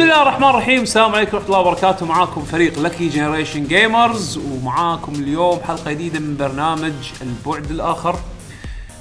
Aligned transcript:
بسم 0.00 0.08
الله 0.08 0.22
الرحمن 0.22 0.48
الرحيم. 0.48 0.82
السلام 0.82 1.14
عليكم 1.14 1.36
ورحمة 1.36 1.48
الله 1.48 1.58
وبركاته. 1.58 2.06
معاكم 2.06 2.42
فريق 2.42 2.78
Lucky 2.78 3.08
Generation 3.08 3.64
Gamers 3.64 4.38
ومعاكم 4.38 5.12
اليوم 5.12 5.60
حلقة 5.60 5.92
جديدة 5.92 6.18
من 6.18 6.36
برنامج 6.36 6.92
البعد 7.22 7.70
الآخر. 7.70 8.16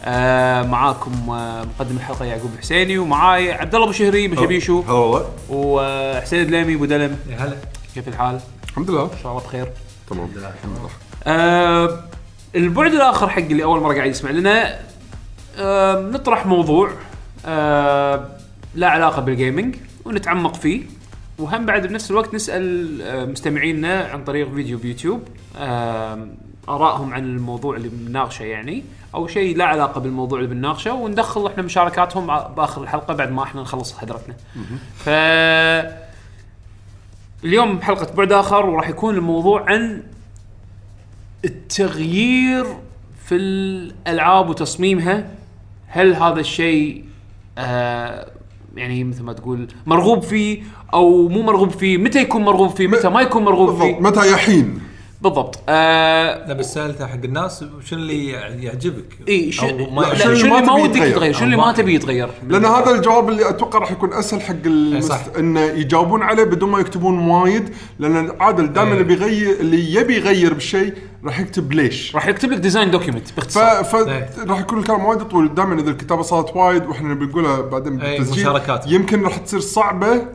آه 0.05 0.61
معاكم 0.61 1.29
آه 1.29 1.63
مقدم 1.63 1.95
الحلقة 1.95 2.25
يعقوب 2.25 2.51
الحسيني 2.53 2.97
ومعاي 2.97 3.51
عبد 3.51 3.75
الله 3.75 3.85
أبو 3.85 3.93
شهري 3.93 4.27
بشبيشو 4.27 4.83
والله 4.87 5.29
وحسين 5.49 6.41
الدليمي 6.41 6.75
أبو 6.75 6.85
دلم. 6.85 7.19
يا 7.29 7.37
هلا. 7.37 7.55
كيف 7.95 8.07
الحال؟ 8.07 8.39
الحمد 8.69 8.89
لله. 8.89 9.03
إن 9.03 9.19
شاء 9.23 9.31
الله 9.31 9.43
بخير. 9.43 9.67
تمام. 10.09 10.29
آه 11.23 12.03
البعد 12.55 12.93
الآخر 12.93 13.29
حق 13.29 13.39
اللي 13.41 13.63
أول 13.63 13.81
مرة 13.81 13.95
قاعد 13.95 14.09
يسمع 14.09 14.31
لنا 14.31 14.79
آه 15.57 16.01
نطرح 16.01 16.45
موضوع 16.45 16.91
آه 17.45 18.25
لا 18.75 18.89
علاقة 18.89 19.21
بالجيمنج 19.21 19.75
ونتعمق 20.05 20.55
فيه. 20.55 20.81
وهم 21.39 21.65
بعد 21.65 21.87
بنفس 21.87 22.11
الوقت 22.11 22.33
نسأل 22.33 23.01
آه 23.01 23.25
مستمعينا 23.25 24.03
عن 24.03 24.23
طريق 24.23 24.53
فيديو 24.53 24.77
بيوتيوب 24.77 25.23
ارائهم 26.69 27.13
عن 27.13 27.23
الموضوع 27.23 27.75
اللي 27.75 27.89
بنناقشه 27.89 28.43
يعني. 28.43 28.83
أو 29.15 29.27
شيء 29.27 29.57
لا 29.57 29.65
علاقة 29.65 30.01
بالموضوع 30.01 30.39
اللي 30.39 30.49
بنناقشه 30.49 30.93
وندخل 30.93 31.47
إحنا 31.47 31.63
مشاركاتهم 31.63 32.27
بآخر 32.27 32.83
الحلقة 32.83 33.13
بعد 33.13 33.31
ما 33.31 33.43
إحنا 33.43 33.61
نخلص 33.61 33.97
حضرتنا. 33.97 34.35
ف 34.95 35.09
اليوم 37.43 37.81
حلقه 37.81 38.13
بعد 38.15 38.31
آخر 38.31 38.65
وراح 38.65 38.89
يكون 38.89 39.15
الموضوع 39.15 39.69
عن 39.69 40.03
التغيير 41.45 42.65
في 43.25 43.35
الألعاب 43.35 44.49
وتصميمها. 44.49 45.31
هل 45.87 46.13
هذا 46.15 46.39
الشيء 46.39 47.05
آه 47.57 48.31
يعني 48.75 49.03
مثل 49.03 49.23
ما 49.23 49.33
تقول 49.33 49.67
مرغوب 49.85 50.21
فيه 50.23 50.61
أو 50.93 51.27
مو 51.27 51.41
مرغوب 51.41 51.69
فيه 51.69 51.97
متى 51.97 52.21
يكون 52.21 52.41
مرغوب 52.41 52.69
فيه؟ 52.69 52.87
متى 52.87 53.09
ما 53.09 53.21
يكون 53.21 53.43
مرغوب 53.43 53.67
بالضبط. 53.69 53.83
فيه؟ 53.85 53.99
متى 53.99 54.31
يحين؟ 54.31 54.79
بالضبط 55.21 55.59
آه 55.69 56.47
لا 56.47 56.53
بس 56.53 56.73
سالته 56.73 57.07
حق 57.07 57.23
الناس 57.23 57.65
شنو 57.85 57.99
اللي 57.99 58.29
يعجبك؟ 58.63 59.17
إي. 59.29 59.51
شنو 59.51 59.69
اللي 59.69 60.61
ما 60.61 60.73
ودك 60.73 61.01
يتغير؟ 61.01 61.33
شنو 61.33 61.45
اللي 61.45 61.57
ما 61.57 61.71
تبي 61.71 61.95
يتغير 61.95 62.29
لأن 62.47 62.65
هذا 62.65 62.91
الجواب 62.91 63.29
اللي 63.29 63.49
أتوقع 63.49 63.79
راح 63.79 63.91
يكون 63.91 64.13
أسهل 64.13 64.41
حق 64.41 64.55
صح. 64.55 64.65
المست... 64.65 65.37
انه 65.37 65.61
يجاوبون 65.61 66.23
عليه 66.23 66.43
بدون 66.43 66.69
ما 66.69 66.79
يكتبون 66.79 67.19
وايد 67.19 67.69
لأن 67.99 68.31
عادل 68.39 68.73
دائما. 68.73 68.93
اللي 68.93 69.03
بيغير 69.03 69.59
اللي 69.59 69.93
يبي 69.93 70.15
يغير 70.15 70.53
بالشيء 70.53 70.93
راح 71.25 71.39
يكتب 71.39 71.73
ليش 71.73 72.15
راح 72.15 72.27
يكتب 72.27 72.51
لك 72.51 72.57
design 72.57 72.91
document 72.91 73.27
ف... 73.27 73.35
باختصار 73.35 73.83
ف... 73.83 73.95
إيه. 73.95 74.29
راح 74.47 74.59
يكون 74.59 74.79
الكلام 74.79 75.05
وايد 75.05 75.19
طويل 75.21 75.55
دائما 75.55 75.81
إذا 75.81 75.89
الكتابة 75.89 76.21
صارت 76.21 76.55
وايد 76.55 76.85
وإحنا 76.85 77.13
بنقولها 77.13 77.61
بعدين 77.61 77.97
بالتسجيل 77.97 78.43
مشاركات. 78.43 78.87
يمكن 78.87 79.23
راح 79.23 79.37
تصير 79.37 79.59
صعبة 79.59 80.25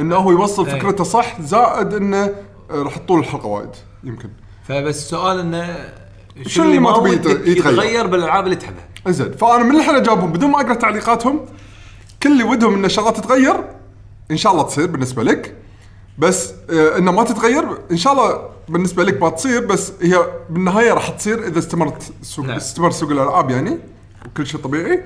إنه 0.00 0.16
هو 0.16 0.30
يوصل. 0.30 0.66
فكرته 0.66 1.04
صح 1.04 1.40
زائد 1.40 1.94
إنه 1.94 2.34
آه، 2.70 2.82
راح 2.82 2.96
تطول 2.96 3.20
الحلقة 3.20 3.46
وايد 3.46 3.70
يمكن 4.04 4.28
فبس 4.68 4.96
السؤال 4.96 5.38
إنه 5.38 5.92
شنو 6.46 6.64
اللي 6.64 6.78
ما 6.78 6.98
تبي 6.98 7.12
يتغير؟ 7.12 7.48
يتغير 7.48 8.06
بالألعاب 8.06 8.44
اللي 8.44 8.56
تحبها؟ 8.56 8.88
إنزين 9.06 9.32
فأنا 9.32 9.64
من 9.64 9.76
الحين 9.76 9.94
اجاوبهم 9.94 10.32
بدون 10.32 10.50
ما 10.50 10.60
أقرأ 10.60 10.74
تعليقاتهم 10.74 11.40
كل 12.22 12.32
اللي 12.32 12.44
ودهم 12.44 12.74
إن 12.74 12.84
الشغلات 12.84 13.16
تتغير 13.16 13.64
إن 14.30 14.36
شاء 14.36 14.52
الله 14.52 14.62
تصير 14.62 14.86
بالنسبة 14.86 15.22
لك 15.22 15.54
بس 16.18 16.52
آه 16.70 16.98
انه 16.98 17.12
ما 17.12 17.24
تتغير 17.24 17.64
إن 17.90 17.96
شاء 17.96 18.12
الله 18.12 18.48
بالنسبة 18.68 19.04
لك 19.04 19.22
ما 19.22 19.28
تصير 19.28 19.66
بس 19.66 19.92
هي 20.02 20.26
بالنهاية 20.50 20.92
راح 20.92 21.08
تصير 21.08 21.46
إذا 21.46 21.58
استمرت 21.58 22.12
سوق 22.22 22.46
نعم. 22.46 22.56
استمر 22.56 22.90
سوق 22.90 23.10
الألعاب 23.10 23.50
يعني 23.50 23.78
وكل 24.26 24.46
شيء 24.46 24.60
طبيعي 24.60 25.02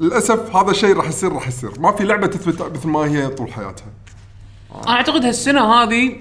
للأسف 0.00 0.56
هذا 0.56 0.70
الشيء 0.70 0.96
راح 0.96 1.08
يصير 1.08 1.32
راح 1.32 1.48
يصير 1.48 1.80
ما 1.80 1.92
في 1.92 2.04
لعبة 2.04 2.26
تثبت 2.26 2.62
مثل 2.62 2.88
ما 2.88 3.00
هي 3.00 3.28
طول 3.28 3.52
حياتها 3.52 3.86
أنا 4.74 4.90
أعتقد 4.96 5.24
هالسنة 5.24 5.74
هذه 5.74 6.16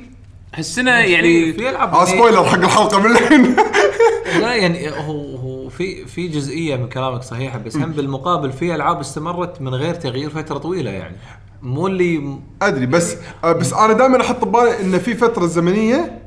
هالسنه 0.56 0.92
يعني 0.92 1.54
في 1.54 1.70
العاب 1.70 1.94
آه 1.94 2.06
سبويلر 2.06 2.44
حق 2.46 2.58
الحلقة 2.58 3.00
من 3.00 3.12
الحين. 3.12 3.56
لا 4.42 4.56
يعني 4.56 4.90
هو 4.92 5.36
هو 5.38 5.70
في 5.70 6.06
في 6.06 6.28
جزئية 6.28 6.76
من 6.76 6.90
كلامك 6.90 7.24
صحيحة 7.24 7.58
بس 7.60 7.76
هم 7.78 7.92
بالمقابل 7.92 8.52
في 8.52 8.76
ألعاب 8.76 9.00
استمرت 9.00 9.62
من 9.62 9.76
غير 9.76 9.94
تغيير 9.96 10.30
فترة 10.30 10.58
طويلة 10.58 10.92
يعني. 10.92 11.16
مو 11.62 11.88
اللي 11.88 12.38
أدري 12.62 12.86
بس 12.86 13.16
آه 13.44 13.52
بس 13.52 13.74
أنا 13.74 13.94
دائما 13.94 14.22
أحط 14.22 14.46
ببالي 14.46 14.82
إن 14.82 15.00
في 15.00 15.16
فترة 15.16 15.46
زمنية 15.46 16.22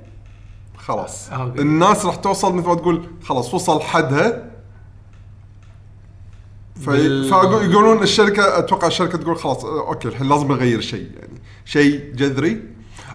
خلاص. 0.76 1.30
آه، 1.30 1.34
okay. 1.42 1.60
الناس 1.60 2.06
راح 2.06 2.14
توصل 2.16 2.54
مثل 2.54 2.66
ما 2.68 2.74
تقول 2.74 3.04
خلاص 3.24 3.54
وصل 3.54 3.80
حدها. 3.80 4.50
في 6.80 6.86
بال- 6.90 7.24
فيقولون 7.28 8.02
الشركة 8.02 8.58
أتوقع 8.58 8.86
الشركة 8.86 9.18
تقول 9.18 9.36
خلاص 9.36 9.64
آه، 9.64 9.88
okay 9.88 10.08
الحين 10.08 10.28
لازم 10.28 10.48
نغير 10.52 10.80
شيء 10.80 11.10
يعني. 11.20 11.40
شيء 11.64 12.12
جذري. 12.14 12.62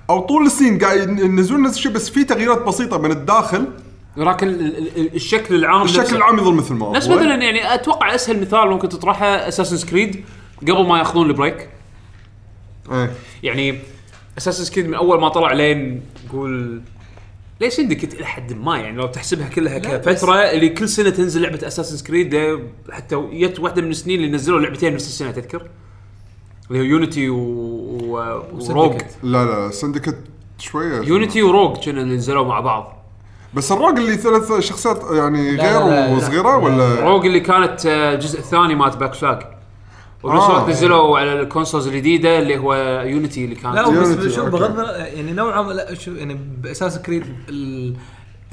أو 0.10 0.20
طول 0.20 0.46
السنين 0.46 0.80
قاعد 0.80 1.20
ينزلون 1.20 1.62
نفس 1.62 1.78
الشيء 1.78 1.92
بس 1.92 2.10
في 2.10 2.24
تغييرات 2.24 2.62
بسيطة 2.64 2.98
من 2.98 3.12
الداخل. 3.12 3.68
ولكن 4.18 4.48
ال- 4.48 4.98
ال- 4.98 5.16
الشكل 5.16 5.56
العام 5.56 5.82
الشكل 5.82 6.02
نفسه. 6.02 6.16
العام 6.18 6.38
يظل 6.40 6.54
مثل 6.54 6.74
ما 6.74 6.86
هو. 6.86 6.94
نفس 6.94 7.08
مثلا 7.08 7.36
يعني 7.36 7.74
أتوقع 7.74 8.16
أسهل 8.16 8.42
مثال 8.42 8.70
ممكن 8.70 8.90
تطرحه 8.90 9.26
Assassin's 9.26 9.88
Creed 9.90 10.26
قبل 10.62 10.88
ما 10.88 10.98
يأخذون 10.98 11.28
ال 11.30 11.35
break. 11.35 11.70
إيه. 12.92 13.12
يعني 13.44 13.80
Assassin's 14.38 14.74
Creed 14.74 14.88
من 14.88 14.94
أول 14.94 15.22
ما 15.22 15.30
طلع 15.30 15.52
لين 15.54 16.02
نقول 16.28 16.82
ليش 17.62 17.74
Syndicate 17.74 18.14
إلى 18.14 18.26
حد 18.26 18.54
ما؟ 18.54 18.78
يعني 18.78 18.98
لو 18.98 19.08
تحسبها 19.08 19.48
كلها 19.50 19.80
لا، 19.80 19.98
كفترة 19.98 20.36
اللي 20.36 20.70
كل 20.70 20.90
سنة 20.90 21.10
تنزل 21.10 21.42
لعبة 21.42 21.68
Assassin's 21.68 22.06
Creed 22.06 22.60
حتى 22.92 23.16
جت 23.34 23.60
واحدة 23.60 23.82
من 23.82 23.90
السنين 23.92 24.20
اللي 24.20 24.32
نزلوا 24.32 24.60
لعبتين 24.60 24.94
نفس 24.94 25.08
السنة 25.08 25.32
تذكر؟ 25.32 25.68
اللي 26.72 26.80
هو 26.82 26.84
Unity 26.86 27.30
و... 27.30 27.38
و... 27.38 28.42
و 28.70 28.74
Rogue. 28.74 29.02
لا 29.24 29.46
لا 29.46 29.72
Syndicate 29.72 30.18
شوية 30.60 31.02
Unity 31.02 31.44
و 31.44 31.50
Rogue 31.50 31.78
كانوا 31.78 32.04
اللي 32.04 32.16
نزلوا 32.16 32.46
مع 32.46 32.60
بعض 32.60 32.94
بس 33.54 33.72
ال 33.72 33.76
Rogue 33.76 33.98
اللي 34.00 34.16
ثلاث 34.18 34.60
شخصيات 34.60 35.02
يعني 35.12 35.56
لا، 35.56 35.64
غير 35.64 35.90
لا، 35.90 36.08
لا، 36.10 36.16
وصغيرة 36.16 36.44
لا. 36.50 36.56
ولا 36.56 37.00
Rogue 37.00 37.26
اللي 37.26 37.40
كانت 37.40 37.86
آه، 37.86 38.14
الجزء 38.14 38.40
الثاني 38.40 38.76
مال 38.76 38.98
Black 38.98 39.14
Flag 39.14 39.40
وبنفس 40.24 40.44
آه. 40.44 40.50
الوقت 40.52 40.70
نزلوا 40.70 41.20
على 41.20 41.42
ال 41.42 41.47
consoles 41.47 41.88
الجديدة 41.88 42.40
اللي 42.40 42.58
هو 42.58 42.76
Unity 43.06 43.46
اللي 43.46 43.56
كانت 43.56 43.76
لا 43.76 43.90
بس 43.90 44.34
شوف. 44.36 44.46
بغض 44.50 44.80
يعني 45.00 45.32
نوعا 45.34 45.62
ما 45.62 45.74
لا 45.74 45.94
شوف 45.94 46.18
يعني 46.18 46.40
ب 46.64 46.67
Assassin's 46.67 47.00
Creed 47.00 47.24
ال- 47.50 47.96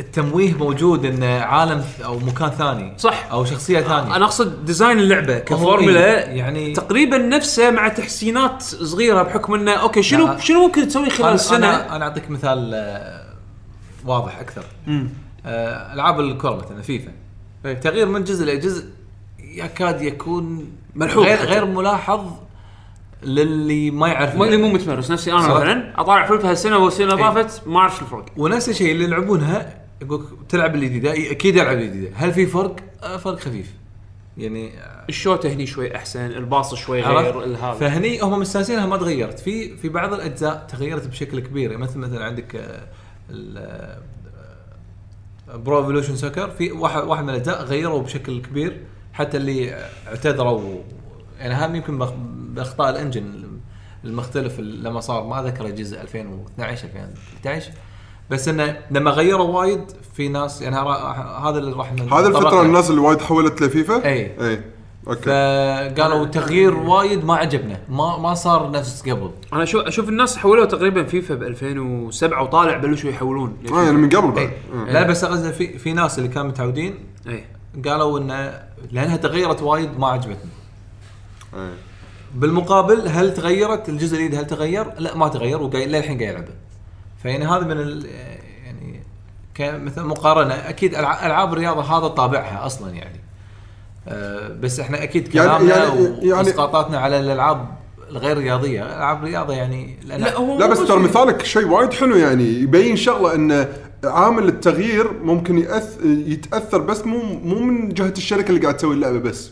التمويه 0.01 0.55
موجود 0.55 1.05
انه 1.05 1.27
عالم 1.41 1.85
أو 2.05 2.19
مكان 2.19 2.51
ثاني 2.51 2.93
صح. 2.99 3.27
أو 3.33 3.45
شخصية 3.45 3.81
ثانية 3.81 4.17
أنا 4.17 4.25
أقصد 4.25 4.65
design 4.65 4.99
اللعبة 4.99 5.39
كفورمولا 5.39 6.01
إيه، 6.31 6.37
يعني- 6.39 6.73
تقريبا 6.73 7.19
نفسه 7.19 7.71
مع 7.71 7.89
تحسينات 7.89 8.63
صغيرة 8.63 9.23
بحكم 9.23 9.55
إنه 9.55 9.73
okay 9.73 10.03
شنو. 10.03 10.39
شنو 10.39 10.67
ممكن 10.67 10.89
تسوي 10.89 11.11
خلال 11.11 11.35
السنة 11.35 11.57
أنا, 11.69 11.97
أنا 11.97 12.05
أعطيك 12.05 12.31
مثال 12.31 12.71
آه، 12.75 13.25
واضح 14.07 14.39
أكثر 14.39 14.65
آه، 15.47 15.93
ألعاب 15.95 16.21
الكره 16.21 16.57
مثلا 16.57 16.83
فيفا. 16.83 17.13
تغيير 17.83 18.07
من 18.09 18.25
جزء 18.25 18.45
لجزء 18.47 18.85
يكاد 19.39 20.03
يكون 20.03 20.73
ملحوظ 20.95 21.25
غير. 21.25 21.39
غير 21.39 21.65
ملاحظ 21.65 22.21
للي 23.23 23.91
ما 23.91 24.09
يعرف 24.09 24.35
اللي 24.43 24.57
مو 24.57 24.69
متمرس 24.69 25.11
نفسي 25.11 25.33
أنا. 25.33 25.39
مثلا 25.55 26.01
أطالع 26.01 26.27
فيفا 26.27 26.51
هالسنة 26.51 26.79
والسنة 26.79 27.13
اللي 27.13 27.25
إيه. 27.25 27.31
طافت 27.31 27.67
ما 27.67 27.79
أعرف 27.79 27.97
شو 27.97 28.05
الفرق 28.05 28.25
ونفس 28.37 28.69
الشيء 28.69 28.93
اللي 28.93 29.05
يلعبونها 29.05 29.84
يقول 30.03 30.27
تلعب 30.49 30.75
الجديده 30.75 31.31
أكيد 31.31 31.57
العب 31.57 31.77
الجديده 31.77 32.11
هل 32.15 32.33
في 32.33 32.47
فرق؟ 32.47 32.77
آه، 33.03 33.17
فرق 33.17 33.39
خفيف. 33.39 33.75
يعني 34.37 34.79
آه، 34.79 35.05
الشوطه 35.09 35.49
هني 35.49 35.67
شوي 35.67 35.97
أحسن 35.97 36.21
الباص 36.21 36.75
شوي؟ 36.75 37.03
غير 37.03 37.39
هذا. 37.39 37.73
فهني 37.73 38.21
هم 38.21 38.41
مستانسينها 38.41 38.87
ما 38.87 38.97
تغيرت. 38.97 39.39
في 39.39 39.77
في 39.77 39.89
بعض 39.89 40.13
الأجزاء 40.13 40.67
تغيرت 40.69 41.07
بشكل 41.07 41.41
كبير. 41.41 41.71
يعني 41.71 41.83
مثل 41.83 41.99
مثلا 41.99 42.25
عندك 42.25 42.81
Pro 45.55 45.79
Evolution 45.79 46.17
Soccer 46.17 46.51
في 46.51 46.73
واحد 46.73 47.03
واحد 47.03 47.23
من 47.25 47.31
الأجزاء 47.31 47.65
غيروا 47.65 48.03
بشكل 48.03 48.43
كبير 48.43 48.81
حتى 49.13 49.37
اللي 49.37 49.75
اعتذروا. 50.09 50.83
يعني 51.39 51.67
هم 51.67 51.75
يمكن 51.75 51.99
بأخطاء 52.55 52.91
ال 52.91 52.99
engine 52.99 53.45
المختلف 54.05 54.61
لما 54.61 55.01
صار. 55.01 55.25
ما 55.25 55.41
أذكر 55.41 55.67
الجزء 55.67 56.01
2012 56.01 56.85
2013 56.85 57.73
بس 58.31 58.49
إنه 58.49 58.77
لما 58.91 59.11
غيروا 59.11 59.61
وايد 59.61 59.85
في 60.17 60.29
ناس 60.29 60.63
يعني 60.63 60.77
هذا 60.77 61.59
اللي 61.59 61.73
راح 61.77 61.93
هذا 62.13 62.29
الفترة. 62.29 62.63
الناس 62.63 62.91
اللي 62.91 63.01
وايد 63.01 63.21
حولت 63.21 63.63
لفيفا؟ 63.63 64.05
إي. 64.05 64.31
إي. 64.41 64.61
Okay. 65.09 65.23
فقالوا 65.23 66.27
تغيير 66.27 66.75
وايد 66.75 67.25
ما 67.25 67.37
عجبنا 67.37 67.81
ما 67.89 68.19
ما 68.19 68.35
صار 68.35 68.71
نفس 68.71 69.03
قبل. 69.03 69.31
أنا 69.53 69.63
أشوف 69.63 69.87
أشوف 69.87 70.09
الناس 70.09 70.37
حولوا 70.37 70.65
تقريبا 70.65 71.05
فيفا 71.05 71.35
ب 71.35 71.43
2007 71.43 72.43
وطالع 72.43 72.77
بلشوا 72.77 73.11
يحولون 73.11 73.57
آه 73.73 73.83
يعني 73.83 73.97
من 73.97 74.09
قبل 74.09 74.31
بعد. 74.31 74.39
إيه. 74.39 74.93
لا 74.93 75.03
بس 75.03 75.25
قصدي 75.25 75.53
في 75.53 75.79
في 75.79 75.93
ناس 75.93 76.19
اللي 76.19 76.29
كانوا 76.29 76.49
متعودين 76.49 76.95
إي. 77.29 77.45
قالوا 77.89 78.19
انه 78.19 78.63
لأنها 78.93 79.17
تغيرت 79.17 79.63
وايد 79.63 79.99
ما 79.99 80.07
عجبتني. 80.07 80.51
إيه. 81.55 81.75
بالمقابل 82.35 83.09
هل 83.09 83.35
تغيرت؟ 83.35 83.89
الجزء 83.89 84.17
الجديد 84.17 84.35
هل 84.39 84.47
تغير؟ 84.47 84.87
لا 84.99 85.17
ما 85.17 85.29
تغير 85.29 85.63
وقاعد 85.63 85.89
للحين 85.89 86.19
قاعد 86.19 86.31
يلعبه 86.35 86.64
فيعني 87.25 87.47
هذا 87.47 87.65
من 87.65 87.81
ال 87.81 88.07
يعني 88.65 89.01
كمثل 89.55 90.03
مقارنة 90.03 90.55
أكيد 90.55 90.95
ألعاب 90.95 91.53
الرياضة 91.53 91.83
هذا 91.83 92.09
طابعها 92.09 92.67
أصلا 92.67 92.91
يعني. 92.91 93.21
آه 94.09 94.49
بس 94.49 94.81
إحنا 94.81 95.03
أكيد 95.03 95.35
يعني- 95.35 95.49
كلامنا 95.49 95.77
يعني- 95.77 96.05
يعني- 96.05 96.33
وإسقاطاتنا 96.33 96.99
على 96.99 97.21
الألعاب 97.21 97.69
الغير 98.11 98.39
رياضية 98.39 98.97
ألعاب 98.97 99.25
رياضه 99.25 99.55
يعني 99.55 99.97
لا 100.05 100.37
هو 100.37 100.59
لا 100.59 100.67
بس 100.67 100.79
ترى 100.79 100.99
مثالك 100.99 101.43
شيء 101.45 101.67
وايد 101.69 101.93
حلو 101.93 102.17
يعني 102.17 102.45
يبين 102.45 102.97
شغله 102.97 103.35
إن 103.35 103.69
عامل 104.05 104.49
التغيير 104.49 105.13
ممكن 105.23 105.59
يأث... 105.59 105.99
يتأثر 106.05 106.79
بس 106.79 107.07
مو 107.07 107.19
مو 107.23 107.59
من 107.59 107.89
جهة 107.89 108.15
الشركة 108.17 108.49
اللي 108.49 108.61
قاعد 108.61 108.77
تسوي 108.77 108.95
اللعبة 108.95 109.19
بس. 109.19 109.51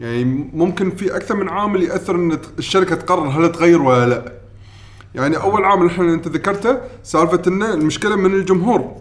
يعني 0.00 0.24
ممكن 0.54 0.90
في 0.90 1.16
أكثر 1.16 1.36
من 1.36 1.48
عامل 1.48 1.82
يأثر 1.82 2.14
إن 2.14 2.38
الشركة 2.58 2.94
تقرر 2.96 3.28
هل 3.28 3.52
تغير 3.52 3.82
ولا 3.82 4.06
لا. 4.06 4.32
يعني 5.18 5.36
أول 5.36 5.64
عامل 5.64 5.86
إحنا 5.86 6.14
انت 6.14 6.28
ذكرته 6.28 6.78
سالفة 7.02 7.42
ان 7.46 7.62
المشكلة 7.62 8.16
من 8.16 8.34
الجمهور. 8.34 8.96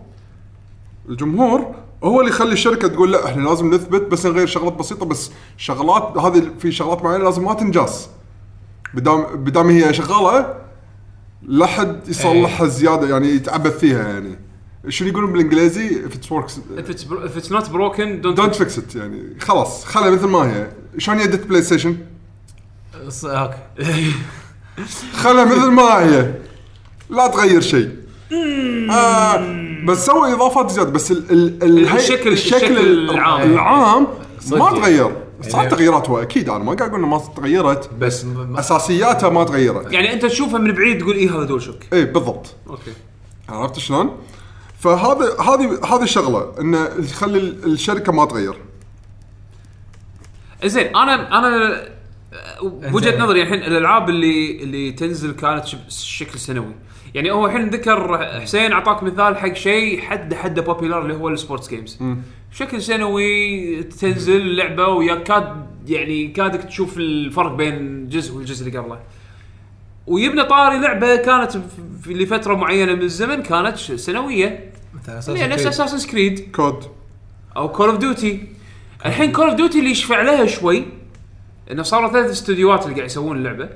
الجمهور 1.10 1.76
هو 2.04 2.20
اللي 2.20 2.32
يخلي 2.32 2.54
الشركة 2.54 2.88
تقول 2.88 3.12
لا 3.12 3.26
إحنا 3.26 3.50
لازم 3.50 3.74
نثبت 3.74 4.02
بس 4.02 4.26
نغير 4.26 4.48
شغلات 4.48 4.74
بسيطة 4.74 5.06
بس 5.06 5.32
شغلات 5.58 6.18
هذه 6.18 6.52
في 6.60 6.72
شغلات 6.72 7.04
معينة 7.04 7.24
لازم 7.24 7.46
ما 7.46 7.54
تنجاز 7.54 8.08
بدام 8.94 9.22
بدام 9.22 9.70
هي 9.70 9.94
شغالة 9.94 10.54
لا 11.44 11.66
حد 11.66 12.08
يصلحها 12.08 12.68
زيادة 12.68 13.10
يعني 13.10 13.28
يتعبث 13.28 13.80
فيها 13.80 14.08
يعني. 14.08 14.40
شنو 14.90 15.08
يقولون 15.08 15.32
بالإنجليزي؟ 15.32 16.10
If 16.10 16.14
it 16.14 16.30
works. 16.32 16.52
If 16.78 16.90
it's 16.90 17.04
if 17.04 17.38
it's 17.38 17.52
not 17.52 17.72
broken 17.72 18.22
don't, 18.22 18.36
don't 18.38 18.56
fix 18.56 18.78
it. 18.78 18.96
يعني. 18.96 19.40
خلاص 19.40 19.86
خلها 19.86 20.10
مثل 20.10 20.28
ما 20.28 20.56
هي. 20.56 20.70
شلون 20.98 21.20
يدة 21.20 21.48
PlayStation 21.48 21.98
Okay 23.26 24.14
خلها 25.14 25.46
مثل 25.46 25.72
ما 25.72 25.84
هي. 26.00 26.34
لا 27.10 27.28
تغير 27.28 27.62
شيء. 27.62 27.90
آه 28.92 29.58
بس 29.86 30.06
سوي 30.06 30.34
اضافات 30.34 30.72
زيادة. 30.72 30.90
بس 30.92 31.12
ال 31.12 31.32
ال 31.32 31.64
ال 31.64 31.80
الشكل- 31.96 32.28
الشكل 32.32 32.32
الشكل 32.32 32.78
العام. 32.78 33.42
العام. 33.54 34.08
ما. 34.52 34.70
تغير. 34.72 35.12
صح 35.50 35.58
يعني- 35.60 35.70
تغييرات 35.70 36.10
هو 36.10 36.22
أكيد. 36.22 36.50
أنا 36.50 36.64
ما 36.64 36.74
قاعد 36.74 36.90
أقول 36.90 37.00
انه 37.04 37.08
ما 37.08 37.22
تغيرت. 37.36 37.90
بس 38.00 38.26
أساسياتها 38.56 39.30
ما 39.30 39.44
تغيرت. 39.44 39.92
يعني 39.94 40.14
أنت 40.14 40.26
تشوفها 40.26 40.60
من 40.60 40.72
بعيد 40.72 40.98
تقول 41.02 41.16
إيه 41.16 41.36
هذا 41.38 41.44
DualShock 41.44 41.76
إي 41.94 42.06
بالضبط. 42.06 42.46
Okay. 42.70 42.92
عرفت 43.50 43.80
شلون؟ 43.80 44.12
فهذا 44.80 45.40
هذه 45.42 45.80
هذه 45.86 46.04
الشغلة 46.04 46.52
انه 46.60 46.90
يخلي 47.00 47.38
ال- 47.40 47.72
الشركة 47.74 48.12
ما 48.12 48.26
تغير. 48.26 48.56
زين 50.66 50.96
أنا 50.96 51.38
أنا 51.40 51.84
بوجهه 52.64 52.88
إنزين. 53.10 53.22
نظري 53.22 53.42
الحين 53.42 53.60
الألعاب 53.64 54.10
اللي 54.10 54.64
اللي 54.64 54.92
تنزل 54.92 55.32
كانت 55.32 55.66
شب- 55.66 55.90
شكل 55.90 56.40
سنوي. 56.40 56.76
يعني 57.16 57.32
هو 57.32 57.46
الحين 57.46 57.70
ذكر 57.70 58.18
حسين 58.42 58.72
أعطاك 58.72 59.04
مثال 59.04 59.38
حق 59.38 59.54
شيء 59.54 60.02
حد 60.02 60.34
حد 60.34 60.60
popular 60.60 61.02
اللي 61.02 61.14
هو 61.14 61.30
ال 61.30 61.36
sports 61.36 61.70
games 61.70 62.00
بشكل 62.52 62.82
سنوي 62.82 63.84
تنزل 63.84 64.56
لعبة 64.56 64.88
ويا 64.88 65.16
كاد 65.16 65.68
يعني 65.88 66.28
كادك 66.28 66.64
تشوف 66.64 66.98
الفرق 66.98 67.52
بين 67.56 68.08
جزء 68.10 68.36
والجزء 68.36 68.68
اللي 68.68 68.78
قبله. 68.80 69.00
ويبنى 70.08 70.44
طاري 70.44 70.80
لعبة 70.80 71.16
كانت 71.16 71.52
في 72.04 72.14
لفترة 72.14 72.56
معينة 72.56 72.94
من 72.96 73.02
الزمن 73.02 73.44
كانت 73.44 73.78
سنوية. 73.78 74.72
مثلا 75.08 75.38
هي 75.38 75.48
نفس. 75.48 75.66
Assassin's 75.68 76.10
Creed 76.12 76.52
COD. 76.56 76.84
أو 77.58 77.70
Call 77.72 77.90
of 77.90 77.98
Duty 77.98 78.44
الحين 79.06 79.32
Call 79.32 79.46
of 79.48 79.56
Duty 79.56 79.80
اللي 79.80 79.92
يشفع 79.92 80.22
لها 80.22 80.46
شوي 80.46 80.86
إنه 81.72 81.84
صاروا 81.84 82.10
ثلاث 82.12 82.32
استديوهات 82.32 82.84
اللي 82.84 82.96
قاعد 82.96 83.06
يسوون 83.06 83.38
اللعبة. 83.38 83.70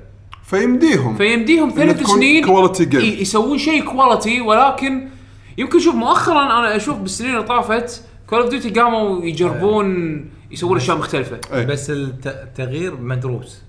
فيمديهم. 0.44 1.16
فيمديهم 1.16 1.70
ثلاث 1.70 2.00
تكون 2.00 2.16
سنين. 2.16 2.48
ي- 2.94 3.22
يسوون 3.22 3.58
شيء 3.58 3.84
quality 3.86 4.42
ولكن 4.42 5.08
يمكن 5.58 5.80
شوف 5.80 5.96
مؤخرا 5.96 6.44
أنا 6.60 6.76
أشوف 6.76 6.98
بالسنين 6.98 7.32
اللي 7.36 7.44
طافت 7.44 8.04
Call 8.28 8.40
of 8.42 8.50
Duty 8.50 8.70
قاموا 8.70 9.26
يجربون 9.26 10.26
يسوون 10.52 10.78
أشياء 10.78 10.98
مختلفة. 10.98 11.40
إيه. 11.54 11.66
بس 11.66 11.90
الت- 11.90 12.28
التغيير 12.28 12.96
مدروس. 12.98 13.62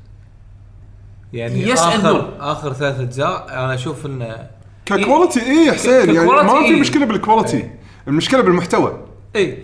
يعني 1.33 1.67
Yes 1.75 1.79
and 1.79 1.81
اخر 1.83 2.21
no. 2.39 2.43
آخر 2.43 2.73
ثلاث 2.73 3.01
أجزاء 3.01 3.47
أنا 3.51 3.75
أشوف 3.75 4.07
انه 4.07 4.47
ك 4.87 4.93
quality 4.94 5.41
إي. 5.41 5.67
يا 5.67 5.73
حسين 5.73 5.93
يعني 5.93 6.13
ك 6.29 6.32
quality 6.32 6.55
ما 6.55 6.61
في 6.63 6.75
إيه. 6.75 6.81
مشكلة 6.81 7.07
بال 7.07 7.21
quality 7.21 7.71
المشكلة 8.09 8.41
بالمحتوى. 8.41 9.01
إي. 9.37 9.59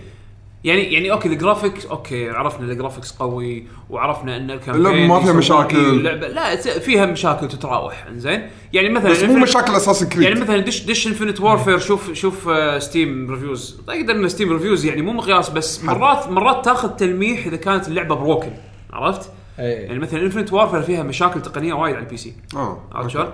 يعني 0.63 0.93
يعني 0.93 1.11
okay 1.11 1.27
ال 1.27 1.33
graphics 1.33 1.85
okay 1.85 2.29
عرفنا 2.29 2.71
ال 2.71 2.75
graphics 2.75 3.11
قوي 3.11 3.63
وعرفنا 3.89 4.37
إن 4.37 4.51
ال 4.51 4.55
campaign 4.55 4.85
اللعبة 4.85 5.07
ما 5.07 5.19
فيها 5.19 5.33
مشاكل. 5.33 5.77
اللعبه 5.77 6.27
لا 6.27 6.55
فيها 6.55 7.05
مشاكل 7.05 7.47
تتراوح 7.47 8.05
إنزين؟ 8.07 8.49
يعني 8.73 8.89
مثلا 8.89 9.11
بس 9.11 9.23
مو 9.23 9.35
مشاكل 9.35 9.75
Assassin's 9.75 10.05
Creed. 10.05 10.23
يعني 10.23 10.39
مثلا 10.39 10.57
دش 10.57 10.85
دش 10.85 11.07
Infinite 11.07 11.41
Warfare 11.41 11.79
شوف 11.79 12.13
شوف 12.13 12.49
آه، 12.49 12.79
Steam 12.79 13.31
reviews 13.31 13.81
تقدر 13.87 14.13
إن 14.15 14.29
Steam 14.29 14.53
reviews 14.53 14.85
يعني 14.85 15.01
مو 15.01 15.13
مقياس 15.13 15.49
بس 15.49 15.83
مرات 15.83 16.27
مرات 16.27 16.65
تاخذ 16.65 16.89
تلميح 16.89 17.45
إذا 17.45 17.55
كانت 17.57 17.87
اللعبة 17.87 18.15
broken 18.15 18.51
عرفت؟ 18.93 19.29
يعني 19.57 19.91
إي 19.93 19.99
مثلا 19.99 20.21
Infinite 20.21 20.53
Warfare 20.53 20.81
فيها 20.81 21.03
مشاكل 21.03 21.41
تقنية 21.41 21.73
وايد 21.73 21.95
على 21.95 22.03
ال 22.03 22.17
PC 22.17 22.33
آه 22.55 22.77
عرفت 22.91 23.09
شلون؟ 23.09 23.29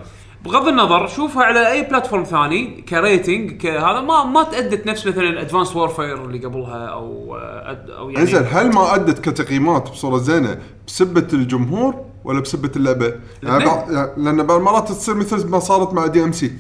بغض 0.45 0.67
النظر 0.67 1.07
شوفها 1.07 1.43
على 1.43 1.71
أي 1.71 1.81
platform 1.81 2.23
ثاني 2.23 2.81
ك 2.81 2.91
rating 2.91 3.51
كهذا 3.51 4.01
ما 4.01 4.23
ما 4.23 4.43
تأدت 4.43 4.87
نفس 4.87 5.07
مثلا 5.07 5.41
Advanced 5.41 5.75
Warfare 5.75 6.25
اللي 6.25 6.45
قبلها 6.45 6.85
أو 6.85 7.35
آه، 7.35 7.85
أو 7.97 8.09
يعني 8.09 8.21
إنزين 8.21 8.45
هل 8.51 8.73
ما 8.73 8.95
أدت 8.95 9.29
كتقييمات 9.29 9.89
بصورة 9.89 10.17
زينة 10.17 10.57
بسبة 10.87 11.27
الجمهور 11.33 12.05
ولا 12.23 12.39
بسبة 12.39 12.71
اللعبة؟ 12.75 13.13
يعني. 13.43 13.65
بعض 13.65 13.91
يعني 13.91 14.09
لأن 14.17 14.43
بعض 14.43 14.57
المرات 14.57 14.89
تصير 14.89 15.15
مثل 15.15 15.47
ما 15.47 15.59
صارت 15.59 15.93
مع 15.93 16.07
دي 16.07 16.23
MC 16.23 16.51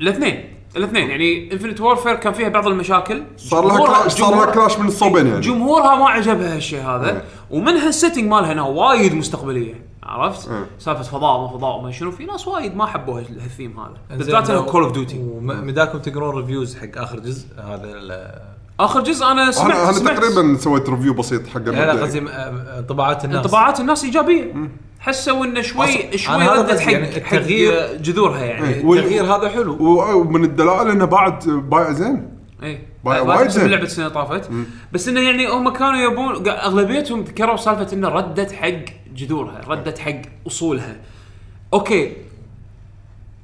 الاثنين. 0.00 0.44
الاثنين. 0.76 1.10
يعني 1.10 1.52
Infinite 1.52 1.80
Warfare 1.80 2.14
كان 2.14 2.32
فيها 2.32 2.48
بعض 2.48 2.66
المشاكل. 2.66 3.22
صار 3.36 3.66
لها 3.66 3.86
clash 3.86 4.12
صار 4.12 4.34
لها 4.34 4.46
clash 4.46 4.78
من 4.78 4.88
الصوبين 4.88 5.26
يعني. 5.26 5.40
جمهورها 5.40 5.96
ما 5.96 6.08
عجبها 6.08 6.56
هالشيء 6.56 6.80
هذا. 6.80 7.10
إيه. 7.10 7.24
ومنها 7.50 7.88
ال 7.88 7.92
setting 7.92 8.24
مالها 8.24 8.52
انها 8.52 8.66
وايد 8.68 9.14
مستقبلية. 9.14 9.89
عرفت؟ 10.10 10.50
سالفة 10.78 11.02
فضاء 11.02 11.40
ما 11.40 11.48
فضاء 11.48 11.76
وما 11.76 11.90
شنو 11.90 12.10
في 12.10 12.24
ناس 12.24 12.48
وايد 12.48 12.76
ما 12.76 12.86
حبوا 12.86 13.18
هال- 13.20 13.40
هالثيم 13.40 13.80
هذا. 13.80 14.16
بالذات 14.18 14.50
إنه 14.50 14.62
Call 14.62 14.82
of 14.82 14.92
Duty 14.92 15.18
ومداكم 15.18 15.98
تقرون 15.98 16.36
reviews 16.36 16.76
حق 16.78 16.86
آخر 17.02 17.18
جزء 17.20 17.46
هذا 17.58 18.40
آخر 18.80 19.00
جزء 19.00 19.26
أنا 19.26 19.50
سمعت 19.50 19.76
أنا 19.76 19.92
سمعت 19.92 20.16
تقريبا 20.18 20.56
سويت 20.58 20.88
review 20.90 21.14
بسيط 21.14 21.46
حق 21.46 21.60
لا 21.60 21.92
لا. 21.94 22.02
قصدي 22.02 22.18
آه، 22.18 22.78
انطباعات 22.78 23.24
الناس. 23.24 23.44
انطباعات 23.44 23.80
الناس 23.80 24.04
إيجابية. 24.04 24.54
حسوا 25.00 25.44
إنه 25.44 25.60
شوي 25.60 26.18
شوي 26.18 26.46
ردت 26.46 26.80
حق 26.80 26.92
يعني 26.92 27.06
حق 27.20 27.34
التغيير- 27.34 27.96
جذورها 28.02 28.38
يعني. 28.44 28.68
إيه. 28.68 28.80
التغيير 28.94 29.24
هذا 29.24 29.48
حلو. 29.48 29.76
ومن 30.20 30.44
الدلائل 30.44 30.88
إنه 30.90 31.04
بعد 31.04 31.44
بايع 31.48 31.92
زين. 31.92 32.28
إي 32.62 32.80
بايع 33.04 33.20
وايد 33.22 33.50
زين. 33.50 33.66
لعبة 33.70 33.82
السنة 33.82 34.08
طافت. 34.08 34.50
بس 34.92 35.08
إنه 35.08 35.20
يعني 35.20 35.46
هم 35.48 35.68
كانوا 35.68 35.96
يبون 35.98 36.48
أغلبيتهم 36.48 37.20
ذكروا 37.20 37.56
سالفة 37.56 37.86
إنه 37.92 38.08
ردت 38.08 38.52
حق 38.52 38.68
جذورها 39.14 39.60
ردت 39.68 39.98
حق 39.98 40.22
أصولها. 40.46 40.96
Okay. 41.74 42.16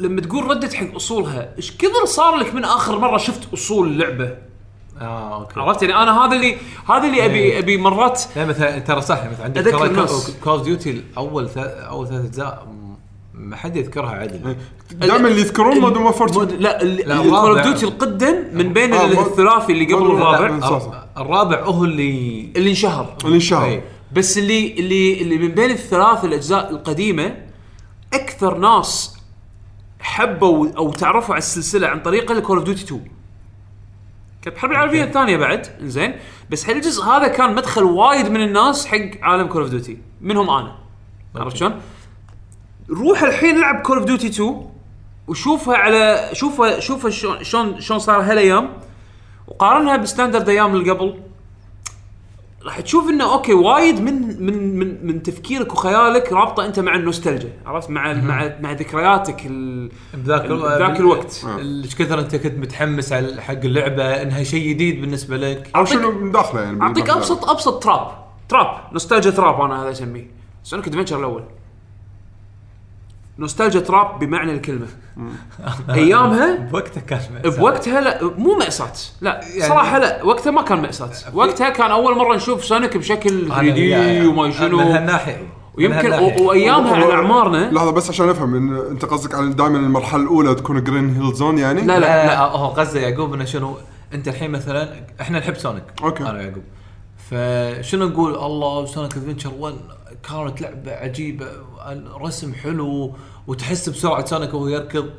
لما 0.01 0.21
تقول 0.21 0.45
ردت 0.45 0.75
حق 0.75 0.95
أصولها 0.95 1.49
إيش 1.57 1.77
كثر 1.77 2.05
صار 2.05 2.37
لك 2.37 2.55
من 2.55 2.65
آخر 2.65 2.99
مرة 2.99 3.17
شفت 3.19 3.53
أصول 3.55 3.89
اللعبة 3.89 4.35
آه 5.01 5.41
okay. 5.41 5.61
عرفت؟ 5.61 5.83
يعني 5.83 6.03
أنا 6.03 6.27
هذا 6.27 6.37
اللي 6.37 6.57
هذا 6.89 7.07
اللي 7.07 7.25
ابي 7.25 7.39
إيه. 7.39 7.59
أبي 7.59 7.77
مرات 7.77 8.23
لا 8.37 8.45
مثلا 8.45 8.79
ترى 8.79 9.01
صح 9.01 9.25
مثلا 9.27 9.45
عندك 9.45 9.65
ترى. 9.65 9.89
Call 10.45 10.53
of 10.53 10.63
Duty 10.63 11.03
اول 11.17 11.49
أول 11.59 12.09
ثلاث 12.09 12.25
أجزاء 12.25 12.67
ما 13.35 13.57
حد 13.57 13.77
يذكرها 13.77 14.11
عدل. 14.11 14.57
دائما 14.91 15.29
اللي 15.29 15.41
يذكرون 15.41 15.79
Modern 15.79 16.03
Warfare 16.03 16.59
لا 16.59 16.79
Call 16.79 17.11
of 17.11 17.45
الرابع. 17.45 17.63
Duty 17.63 17.87
القدم 17.87 18.45
من 18.53 18.73
بين 18.73 18.93
آه، 18.93 19.05
الثلاثي 19.05 19.73
اللي 19.73 19.95
قبل 19.95 20.07
الرابع. 20.07 20.91
الرابع 21.17 21.63
هو 21.65 21.85
اللي 21.85 22.49
اللي 22.57 22.71
انشهر. 22.71 23.17
اللي 23.25 23.35
انشهر. 23.35 23.65
إيه. 23.65 23.85
بس 24.17 24.39
اللي 24.39 24.73
اللي 24.73 25.23
اللي 25.23 25.39
من 25.39 25.49
بين 25.49 25.71
الثلاث 25.71 26.25
الأجزاء 26.25 26.71
القديمة 26.71 27.37
أكثر 28.15 28.59
ناس 28.59 29.17
حبوا 30.01 30.69
أو 30.77 30.93
تعرفوا 30.93 31.35
على 31.35 31.43
السلسلة 31.43 31.89
عن 31.89 32.01
طريق 32.01 32.41
Call 32.41 32.57
of 32.57 32.65
Duty 32.67 32.85
2 32.85 33.05
كانت 34.43 34.57
الحرب 34.57 34.71
العالمية 34.71 35.05
الثانية 35.05 35.37
بعد. 35.37 35.67
زين 35.83 36.15
بس 36.51 36.71
هالجزء 36.71 37.05
هذا 37.05 37.29
كان 37.29 37.55
مدخل 37.55 37.83
وايد 37.83 38.29
من 38.29 38.43
الناس 38.43 38.87
حق 38.87 39.23
عالم 39.23 39.47
Call 39.47 39.63
of 39.63 39.71
Duty 39.71 39.99
منهم 40.21 40.51
أنا. 40.51 40.77
عرفت 41.37 41.57
شلون؟ 41.57 41.81
روح 42.91 43.23
الحين 43.23 43.57
العب 43.57 43.83
Call 43.83 43.97
of 43.99 44.07
Duty 44.07 44.27
2 44.27 44.71
وشوفها 45.29 45.77
على 45.77 46.31
شوفها 46.33 46.81
شوفها 46.81 47.11
شلون 47.11 47.81
شلون 47.81 47.99
صار 47.99 48.21
هالأيام. 48.21 48.73
وقارنها 49.49 49.97
ب 49.97 50.02
standard 50.02 50.49
أيام 50.49 50.75
اللي 50.75 50.91
قبل 50.91 51.21
راح 52.67 52.81
تشوف 52.81 53.09
إنه 53.11 53.33
okay 53.35 53.53
وايد 53.55 54.01
من 54.01 54.45
من 54.47 54.79
من 54.79 55.07
من 55.07 55.23
تفكيرك 55.23 55.73
وخيالك 55.73 56.33
رابطة 56.33 56.67
أنت 56.67 56.81
مع 56.81 56.95
النوستالجيا 56.95 57.53
عرفت؟ 57.67 57.91
مع 57.91 58.13
مع 58.13 58.53
مع 58.61 58.73
ذكرياتك 58.73 59.47
ال- 59.47 59.91
بذاك 60.15 60.45
ال- 60.45 60.57
بذاك 60.59 61.01
الوقت. 61.01 61.45
ال- 61.59 61.83
إيش 61.83 61.97
كثر 61.97 62.19
أنت 62.21 62.37
كنت 62.37 62.59
متحمس 62.59 63.13
على 63.13 63.43
حق 63.43 63.53
اللعبة 63.53 64.23
انها 64.23 64.43
شيء 64.43 64.69
جديد 64.71 65.01
بالنسبة 65.01 65.37
لك. 65.37 65.71
أو 65.77 65.85
شنو 65.85 66.11
من 66.13 66.33
داخله 66.33 66.61
يعني 66.61 66.83
أعطيك. 66.83 67.11
ابسط 67.11 67.51
أبسط 67.51 67.83
trap. 67.83 68.11
trap. 68.49 68.81
nostalgia 68.93 69.31
trap 69.31 69.61
أنا 69.61 69.83
هذا 69.83 69.91
أسميه. 69.91 70.31
Sonic 70.63 70.87
Adventure 70.89 71.19
الأول؟ 71.19 71.45
nostalgia 73.39 73.81
trap 73.81 74.19
بمعنى 74.19 74.53
الكلمة. 74.53 74.87
أيامها 75.91 76.57
بوقتها 76.71 77.01
كان 77.01 77.21
بوقتها 77.45 78.01
لا 78.01 78.25
مو 78.39 78.55
مأساة. 78.59 78.93
لا 79.21 79.41
يعني- 79.45 79.69
صراحة 79.69 79.99
لا 79.99 80.23
وقتها 80.25 80.51
ما 80.51 80.63
كان 80.63 80.83
مأساة. 80.83 81.11
وقتها 81.35 81.71
كان 81.71 81.91
أول 81.91 82.17
مرة 82.17 82.37
نشوف 82.37 82.65
Sonic 82.65 82.97
بشكل 82.97 83.49
3D 83.49 84.27
وما 84.27 84.43
من 84.47 84.53
شنو. 84.53 84.79
هالناحية. 84.81 85.49
ويمكن 85.75 86.13
وأيامها 86.43 86.95
على 86.97 87.13
أعمارنا. 87.13 87.71
لحظة 87.73 87.91
بس 87.91 88.11
عشان 88.11 88.29
افهم 88.29 88.55
إن 88.55 88.77
أنت 88.91 89.05
قصدك 89.05 89.35
على 89.35 89.53
دائما 89.53 89.79
المرحلة 89.79 90.23
الأولى 90.23 90.55
تكون 90.55 90.85
Green 90.85 91.15
Hill 91.23 91.33
Zone 91.35 91.59
يعني؟ 91.59 91.81
لا، 91.81 91.87
لا 91.87 91.99
لا. 92.01 92.01
لا, 92.01 92.27
لا 92.27 92.41
هو 92.41 92.67
قصده 92.69 93.01
يعقوب 93.01 93.35
إنه 93.35 93.45
شنو 93.45 93.77
أنت 94.15 94.29
الحين 94.29 94.51
مثلا 94.51 94.89
إحنا 95.21 95.39
نحب 95.39 95.55
Sonic. 95.55 95.83
okay. 96.03 96.23
أنا 96.23 96.33
ويعقوب. 96.33 96.63
فشنو 97.31 98.09
نقول؟ 98.09 98.35
الله 98.35 98.87
Sonic 98.87 99.17
Adventure 99.17 99.51
1 99.59 99.75
كانت 100.29 100.61
لعبة 100.61 100.93
عجيبة 100.93 101.47
الرسم 102.17 102.55
حلو 102.55 103.15
وتحس 103.47 103.89
بسرعة 103.89 104.25
Sonic 104.25 104.55
وهو 104.55 104.69
يركض. 104.69 105.11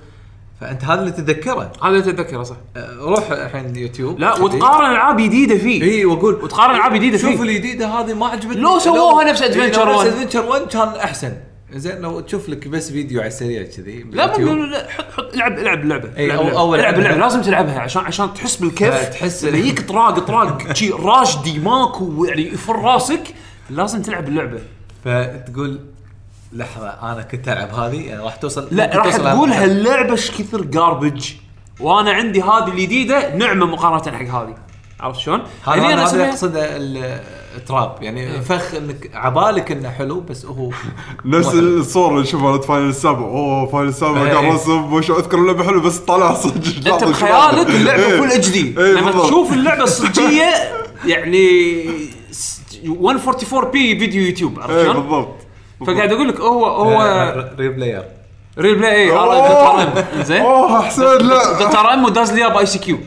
فأنت 0.61 0.83
هذا 0.83 0.99
اللي 0.99 1.11
تتذكره؟ 1.11 1.71
هذا 1.83 1.89
اللي 1.89 2.01
تتذكره 2.01 2.43
صح. 2.43 2.55
أه، 2.77 2.95
روح 2.99 3.31
الحين 3.31 3.75
يوتيوب. 3.75 4.19
لا 4.19 4.39
وتقارن 4.39 4.91
ألعاب 4.91 5.17
جديدة 5.21 5.57
فيه. 5.57 5.81
إي 5.83 6.05
وأقول 6.05 6.33
وتقارن 6.35 6.75
ألعاب 6.75 6.93
جديدة 6.93 7.17
شوف 7.17 7.29
فيه. 7.29 7.41
الجديدة 7.41 7.87
هذه 7.87 8.13
ما 8.13 8.27
عجبتني. 8.27 8.61
لو 8.61 8.79
سووها 8.79 9.23
نفس 9.31 9.41
نفس 9.43 9.77
1. 9.77 10.07
Adventure 10.07 10.45
1 10.45 10.61
كان 10.67 10.87
أحسن. 10.87 11.33
زين 11.73 12.01
لو 12.01 12.19
تشوف 12.19 12.49
لك 12.49 12.67
بس 12.67 12.91
فيديو 12.91 13.19
على 13.19 13.27
السريع 13.27 13.63
كذي 13.63 14.03
لا 14.11 14.37
لا 14.37 14.87
حط 14.89 15.05
حط 15.11 15.33
العب 15.33 15.57
العب 15.57 15.81
اللعبه 15.81 16.09
إي، 16.17 16.25
العب. 16.25 16.73
اللعبه 16.73 16.99
لازم 17.15 17.41
تلعبها 17.41 17.79
عشان 17.79 18.01
عشان 18.05 18.33
تحس 18.33 18.55
بالكيف. 18.55 19.09
تحس- 19.09 19.43
يجيك 19.43 19.87
طراق 19.87 20.19
طراق 20.19 20.73
شي 20.73 20.89
راشدي 20.89 21.59
ماكو 21.59 22.25
يعني 22.25 22.47
يفر 22.47 22.81
راسك 22.81 23.23
لازم 23.69 24.01
تلعب 24.01 24.27
اللعبة. 24.27 24.59
فتقول 25.11 25.79
لحظة 26.53 26.87
أنا 26.89 27.21
كنت 27.21 27.47
ألعب 27.47 27.73
هذه 27.73 28.01
يعني 28.07 28.23
راح 28.23 28.35
توصل 28.35 28.67
لا 28.71 28.91
راح 28.95 29.05
توصل 29.05 29.23
تقول. 29.23 29.51
هاللعبة 29.51 30.11
إيش 30.11 30.31
كثر 30.31 30.61
garbage 30.61 31.31
وأنا 31.79 32.11
عندي 32.11 32.41
هذه 32.41 32.67
الجديدة 32.67 33.35
نعمة 33.35 33.65
مقارنة 33.65 34.17
حق 34.17 34.35
هذه 34.41 34.55
عرفت 34.99 35.19
شلون؟ 35.19 35.41
هذا 35.67 35.75
يعني 35.75 35.93
هذا 35.93 36.05
أسميها- 36.09 36.15
يقصد 36.29 36.51
ال 37.57 37.65
trap 37.65 37.95
يعني 38.03 38.41
فخ 38.41 38.75
إنك 38.75 39.11
عبالك 39.13 39.71
إنه 39.71 39.89
حلو 39.89 40.19
بس 40.19 40.45
هو 40.45 40.71
نفس 41.25 41.47
حلو. 41.49 41.59
الصور 41.59 42.09
اللي 42.11 42.21
نشوفها 42.21 42.51
مالت 42.51 42.63
Final 42.63 42.89
السابع 42.89 43.19
أوه 43.25 43.65
Final 43.65 43.87
السابع 43.89 44.21
إيه. 44.23 44.33
كان 44.33 44.51
رسم 44.53 44.93
وش 44.93 45.11
أذكر 45.11 45.37
اللعبة 45.37 45.63
حلوة 45.63 45.81
بس 45.81 45.97
طالع 45.97 46.33
صدق 46.33 46.93
أنت 46.93 47.03
بخيالك 47.03 47.67
اللعبة 47.69 48.17
full 48.17 48.31
HD 48.31 48.75
إيه، 48.79 48.93
لما. 48.93 49.11
تشوف 49.11 49.53
اللعبة 49.53 49.83
الصجية 49.83 50.49
يعني 51.05 51.77
144p 52.85 53.99
فيديو 53.99 54.23
يوتيوب 54.23 54.59
عرفت 54.59 54.73
إيه 54.75 54.83
شلون؟ 54.83 54.95
بالضبط 54.95 55.35
فقاعد 55.87 56.11
أقول 56.11 56.27
لك 56.27 56.39
هو 56.39 56.65
هو 56.65 57.01
آه، 57.01 57.49
ري 57.59 57.69
بلاير. 57.69 58.03
ريل 58.59 58.75
بلاي 58.75 58.95
اي. 58.95 59.05
دكتور 59.07 59.81
ام 59.81 60.23
زين؟ 60.23 60.41
أوه 60.41 60.81
حسين 60.81 61.03
لا. 61.05 61.53
dot 61.53 61.93
RM 61.93 62.03
وداز 62.03 62.33
لي 62.33 62.49
ب 62.49 62.65
ICQ. 62.65 62.97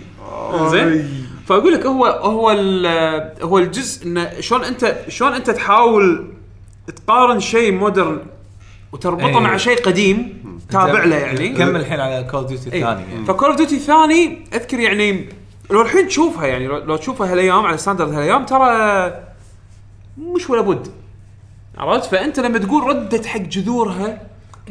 زين؟ 0.67 1.09
فأقول 1.47 1.73
لك 1.73 1.87
هو 1.87 2.07
هو 2.07 2.51
ال- 2.51 3.33
هو 3.43 3.59
الجزء 3.59 4.07
انه 4.07 4.41
شلون 4.41 4.65
انت 4.65 4.97
شلون 5.09 5.33
أنت 5.33 5.51
تحاول 5.51 6.27
تقارن 7.07 7.41
شيء 7.41 7.73
modern 7.73 8.19
وتربطه 8.93 9.27
إيه. 9.27 9.39
مع 9.41 9.57
شيء 9.57 9.83
قديم 9.83 10.43
تابع 10.71 11.05
له 11.05 11.17
يعني. 11.17 11.49
كمل 11.49 11.77
الحين 11.81 12.01
على 12.01 12.29
Call 12.31 12.47
Duty 12.47 12.67
الثاني. 12.67 12.81
يعني 12.85 13.25
ف 13.29 13.33
Call 13.33 13.49
of 13.49 13.57
Duty 13.57 13.75
الثاني 13.77 14.39
أذكر 14.55 14.81
يعني 14.81 15.29
لو 15.71 15.81
الحين 15.83 16.09
تشوفها 16.09 16.47
يعني 16.47 16.67
لو, 16.67 16.77
لو 16.79 16.97
تشوفها 16.97 17.33
هالأيام 17.33 17.67
على 17.67 17.77
standard 17.79 18.13
هالأيام 18.15 18.45
ترى 18.47 18.71
مش 20.19 20.51
ولا 20.51 20.61
بد. 20.61 20.89
عرفت؟ 21.79 22.05
فأنت 22.11 22.41
لما 22.41 22.59
تقول 22.59 22.83
ردت 22.83 23.27
حق 23.27 23.41
جذورها 23.41 24.23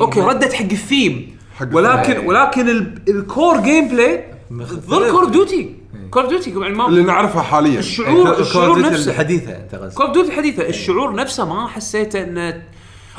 okay 0.01 0.22
ردت 0.22 0.53
حق 0.53 0.62
الثيم. 0.72 1.38
حق 1.55 1.67
ولكن 1.74 2.12
الثيم. 2.12 2.27
ولكن 2.27 2.69
ال- 2.69 3.01
ال 3.10 3.62
core 3.62 3.88
gameplay. 3.88 4.25
ظل 4.65 5.12
Call 5.12 5.22
of 5.24 5.29
Duty 5.29 5.75
Call 6.12 6.24
of 6.24 6.29
Duty 6.29 6.50
يعني 6.50 6.65
اللي 6.67 7.01
ما 7.01 7.08
نعرفها 7.08 7.41
حاليا. 7.41 7.79
الشعور 7.79 8.39
الشعور 8.39 8.81
نفسه. 8.81 9.12
الحديثة 9.12 9.51
أنت 9.51 9.75
قصدك. 9.75 10.01
of 10.01 10.12
Duty 10.12 10.29
الحديثه 10.29 10.67
الشعور 10.69 11.15
نفسه 11.15 11.46
ما 11.46 11.67
حسيته 11.67 12.24
انه 12.24 12.63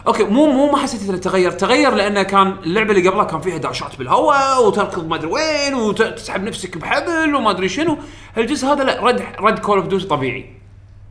okay 0.07 0.25
مو 0.25 0.53
مو 0.53 0.71
ما 0.73 0.79
حسيت 0.79 1.09
إنه 1.09 1.19
تغير. 1.19 1.50
تغير 1.50 1.95
لأنه 1.95 2.23
كان 2.23 2.49
اللعبة 2.62 2.91
اللي 2.93 3.09
قبلها 3.09 3.25
كان 3.25 3.41
فيها 3.41 3.57
داشات 3.59 3.97
بالهواء 3.99 4.67
وتركض 4.67 5.07
ما 5.09 5.17
أدري 5.17 5.31
وين 5.31 5.75
وتسحب 5.75 6.43
نفسك 6.45 6.79
بحبل 6.79 7.35
وما 7.35 7.50
أدري 7.50 7.69
شنو. 7.69 7.99
هالجزء 8.37 8.67
هذا؟ 8.67 8.85
لا 8.85 9.05
رد 9.05 9.23
رد 9.41 9.59
Call 9.59 9.79
of 9.79 9.87
Duty 9.87 10.07
طبيعي. 10.07 10.50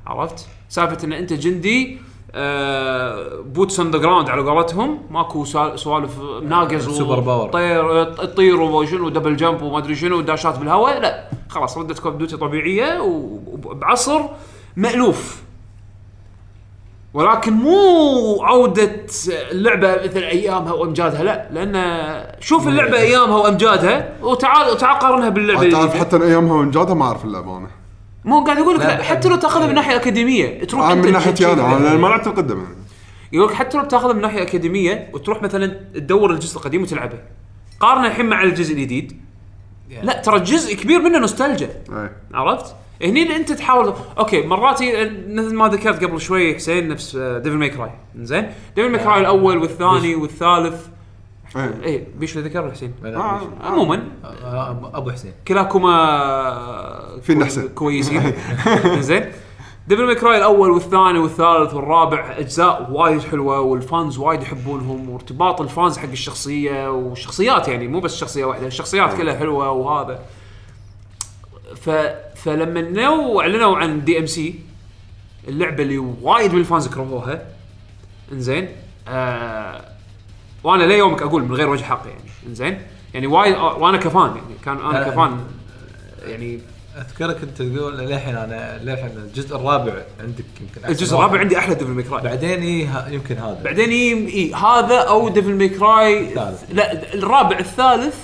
عرفت؟ 0.08 0.48
سالفة 0.70 0.98
إن 1.06 1.14
أنت 1.14 1.34
جندي 1.34 1.98
آه 2.32 3.40
boots 3.46 3.80
on 3.80 3.92
the 3.92 3.98
ground 3.98 4.30
على 4.30 4.42
قولتهم. 4.42 5.00
ماكو 5.12 5.46
سال- 5.46 5.80
سوالف 5.80 6.12
ناقز 6.44 6.90
super 6.90 7.20
power. 7.20 7.50
طير 7.50 8.04
تطير 8.04 8.62
وشنو 8.62 9.10
double 9.10 9.36
jump 9.36 9.62
وما 9.62 9.78
أدري 9.78 9.96
شنو 9.96 10.18
وداشات 10.18 10.60
بالهواء. 10.60 11.00
لا 11.02 11.30
خلاص 11.50 11.78
ردت 11.78 12.00
Call 12.00 12.12
of 12.12 12.18
Duty 12.18 12.38
طبيعيه 12.38 13.00
وبعصر 13.02 14.22
مألوف. 14.76 15.42
ولكن 17.14 17.54
مو 17.54 17.78
عودة 18.42 19.06
اللعبة 19.52 20.04
مثل 20.04 20.20
أيامها 20.20 20.74
وأمجادها 20.74 21.24
لا. 21.24 21.48
لأن 21.52 21.76
شوف 22.40 22.68
اللعبة 22.68 22.98
أيامها 22.98 23.38
وأمجادها 23.38 24.14
وتعال 24.22 24.72
وتعال 24.72 25.00
قارنها 25.00 25.30
باللعبة 25.30 25.70
تعرف. 25.70 25.96
حتى 25.98 26.18
أيامها 26.18 26.54
وأمجادها 26.54 26.94
ما 26.94 27.06
أعرف 27.06 27.26
اللعبة 27.26 27.58
أنا. 27.58 27.79
مو 28.26 28.44
قاعد 28.44 28.58
أقول 28.58 28.76
لك 28.76 28.82
لا، 28.82 29.04
حتى 29.04 29.30
لو 29.30 29.36
تاخذها 29.36 29.68
من. 29.68 29.76
ناحية 29.76 29.96
أكاديمية 29.96 30.64
تروح 30.64 30.90
آه، 30.90 30.94
من 30.94 31.12
ناحيتي 31.12 31.54
أنا 31.54 31.78
أنا 31.78 31.96
ما 31.96 32.08
لعبت 32.08 32.28
القديم 32.28 32.58
يعني 32.58 32.76
يقول 33.34 33.48
لك 33.48 33.54
حتى 33.54 33.78
لو 33.78 33.84
بتاخذها 33.84 34.14
من 34.14 34.22
ناحية 34.22 34.42
أكاديمية 34.42 35.10
وتروح 35.14 35.42
مثلا 35.42 35.66
تدور 35.94 36.32
الجزء 36.32 36.58
القديم 36.58 36.82
وتلعبه 36.82 37.20
قارنه 37.80 38.08
الحين 38.08 38.26
مع 38.26 38.44
الجزء 38.44 38.74
الجديد 38.74 39.22
لا 40.04 40.22
ترى 40.22 40.40
جزء 40.40 40.76
كبير 40.76 41.02
منه 41.02 41.20
نوستالجيا 41.20 41.70
إيه. 41.90 42.12
عرفت؟ 42.34 42.76
هني 43.04 43.24
اللي 43.24 43.36
أنت 43.36 43.52
تحاول 43.52 43.94
okay 44.20 44.42
مرات 44.42 44.84
مثل 45.28 45.56
ما 45.56 45.68
ذكرت 45.68 46.04
قبل 46.04 46.22
شوي 46.22 46.56
حسين 46.56 46.88
نفس 46.88 47.16
Devil 47.16 47.58
May 47.58 47.70
Cry 47.70 47.92
زين 48.20 48.52
Devil 48.76 48.92
May 48.92 49.04
Cry 49.04 49.22
الأول 49.22 49.58
والثاني 49.58 50.16
والثالث. 50.16 50.86
اي 51.56 52.08
بيش 52.18 52.38
اللي 52.38 52.50
ذكر 52.50 52.72
حسين 52.72 52.94
آه، 53.06 53.42
عموما 53.64 54.04
آه، 54.24 54.92
ابو 54.94 55.12
حسين. 55.12 55.34
كلاكما 55.48 57.20
فينا 57.22 57.46
حسين. 57.46 57.68
كويسين. 57.68 58.34
زين. 59.00 59.32
Devil 59.88 60.06
May 60.06 60.16
Cry 60.16 60.38
الأول 60.38 60.72
والثاني 60.72 61.20
والثالث 61.20 61.74
والرابع 61.74 62.38
أجزاء 62.38 62.92
وايد 62.92 63.22
حلوة 63.22 63.60
وال 63.60 63.79
fans 63.79 64.18
وايد 64.18 64.42
يحبونهم 64.42 65.10
وارتباط 65.10 65.62
ال 65.62 65.69
fans 65.69 65.98
حق 65.98 66.10
الشخصية 66.10 66.92
والشخصيات 66.92 67.68
يعني 67.68 67.88
مو 67.88 68.00
بس 68.00 68.16
شخصية 68.18 68.46
واحدة 68.46 68.68
الشخصيات 68.68 69.18
كلها 69.18 69.36
حلوة 69.38 69.72
وهذا. 69.72 70.20
ف 71.76 71.90
فلما 72.36 72.82
نو 72.82 73.42
أعلنوا 73.42 73.78
عن 73.78 74.04
DMC 74.06 74.60
اللعبة 75.48 75.84
اللي 75.84 75.98
وايد 75.98 76.54
من 76.54 76.60
ال 76.60 76.65
fans 76.65 76.88
كرهوها 76.88 77.46
إنزين 78.32 78.70
آه 79.08 79.82
وأنا 80.64 80.84
ليومك 80.84 81.22
أقول 81.22 81.44
من 81.44 81.56
غير 81.56 81.70
وجه 81.70 81.84
حق 81.84 82.04
يعني 82.08 82.22
إنزين 82.48 82.82
يعني 83.14 83.28
وايد 83.28 83.56
وأنا 83.58 83.98
ك 83.98 84.05
fan 84.05 84.28
يعني 84.36 84.56
كان 84.66 84.78
أنا 84.78 84.98
لا، 85.00 85.10
ك 85.10 85.17
fan 85.17 85.40
يعني 86.26 86.60
أذكرك 86.98 87.38
أنت 87.44 87.62
تقول 87.62 87.98
للحين 87.98 88.36
أنا 88.36 88.80
للحين 88.84 89.10
الجزء 89.18 89.56
الرابع 89.56 89.94
عندك 90.20 90.46
يمكن 90.62 90.90
الجزء. 90.90 91.16
الرابع 91.16 91.40
عندي 91.40 91.58
أحلى 91.58 91.76
Devil 91.76 91.92
May 91.92 92.07
Cry 92.07 92.22
بعدين 92.24 92.62
إيه 92.62 92.88
ه- 93.00 93.10
يمكن 93.10 93.38
هذا 93.38 93.60
بعدين 93.64 93.90
إي 93.90 94.28
إي 94.34 94.54
هذا 94.54 94.96
أو 94.98 95.30
Devil 95.30 95.54
May 95.54 95.88
Cry. 95.88 96.34
لا 96.74 97.14
الرابع 97.14 97.60
الثالث 97.60 98.16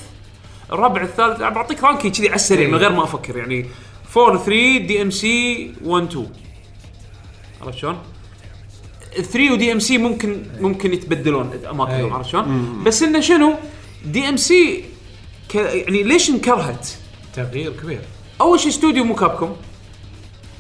الرابع 0.72 1.01
الثالث 1.01 1.39
بعطيك 1.39 1.84
ranking 1.84 2.10
كذي 2.10 2.27
على 2.27 2.36
السريع. 2.36 2.68
من 2.68 2.75
غير 2.75 2.92
ما 2.92 3.04
أفكر 3.04 3.38
يعني 3.38 3.65
4 4.18 4.38
3 4.38 4.77
DMC 4.77 5.74
1 5.86 6.04
2 6.08 6.30
عرفت 7.62 7.77
شلون؟ 7.77 7.98
3 9.15 9.51
و 9.51 9.72
DMC 9.72 9.98
ممكن 9.98 10.43
ممكن 10.60 10.93
يتبدلون 10.93 11.51
اماكنهم. 11.69 12.13
عرفت 12.13 12.29
شلون؟ 12.29 12.84
بس 12.84 13.03
إنه 13.03 13.19
شنو؟ 13.19 13.55
DMC 14.06 14.84
يعني 15.53 16.03
ليش 16.03 16.29
انكرهت؟ 16.29 16.89
تغيير 17.36 17.72
كبير 17.72 18.01
أول 18.41 18.60
شيء 18.60 18.69
استوديو 18.69 19.03
مو 19.03 19.15
Capcom 19.15 19.56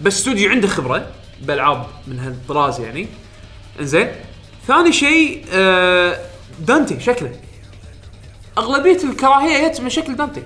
بس 0.01 0.19
استوديو 0.19 0.49
عنده 0.49 0.67
خبرة 0.67 1.07
بالعاب 1.41 1.85
من 2.07 2.19
هالطراز 2.19 2.79
يعني 2.79 3.07
إنزين 3.79 4.07
ثاني 4.67 4.93
شيء 4.93 5.45
آه 5.53 6.17
دانتي 6.59 6.99
شكله 6.99 7.31
أغلبية 8.57 9.03
الكراهية 9.03 9.67
جت 9.67 9.81
من 9.81 9.89
شكل 9.89 10.15
دانتي 10.15 10.43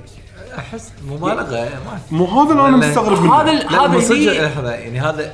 أحس 0.57 0.91
مبالغة 1.07 1.69
ما 1.85 1.99
مو 2.11 2.25
هذا 2.25 2.51
اللي 2.51 2.67
أنا 2.67 2.77
مستغرب 2.77 3.21
منه 3.21 3.35
هذا 3.35 3.51
هذا 3.51 3.97
لحظة 3.97 4.71
يعني 4.71 4.99
هذا 4.99 5.33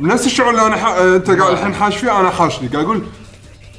نفس 0.00 0.26
الشعور 0.26 0.50
اللي 0.50 0.66
أنا 0.66 0.76
ح... 0.76 0.86
أنت 0.88 1.30
قاعد 1.30 1.52
الحين 1.52 1.74
حاش 1.74 1.96
فيه 1.96 2.20
أنا 2.20 2.30
حاشني 2.30 2.68
قاعد 2.68 2.84
أقول 2.84 3.02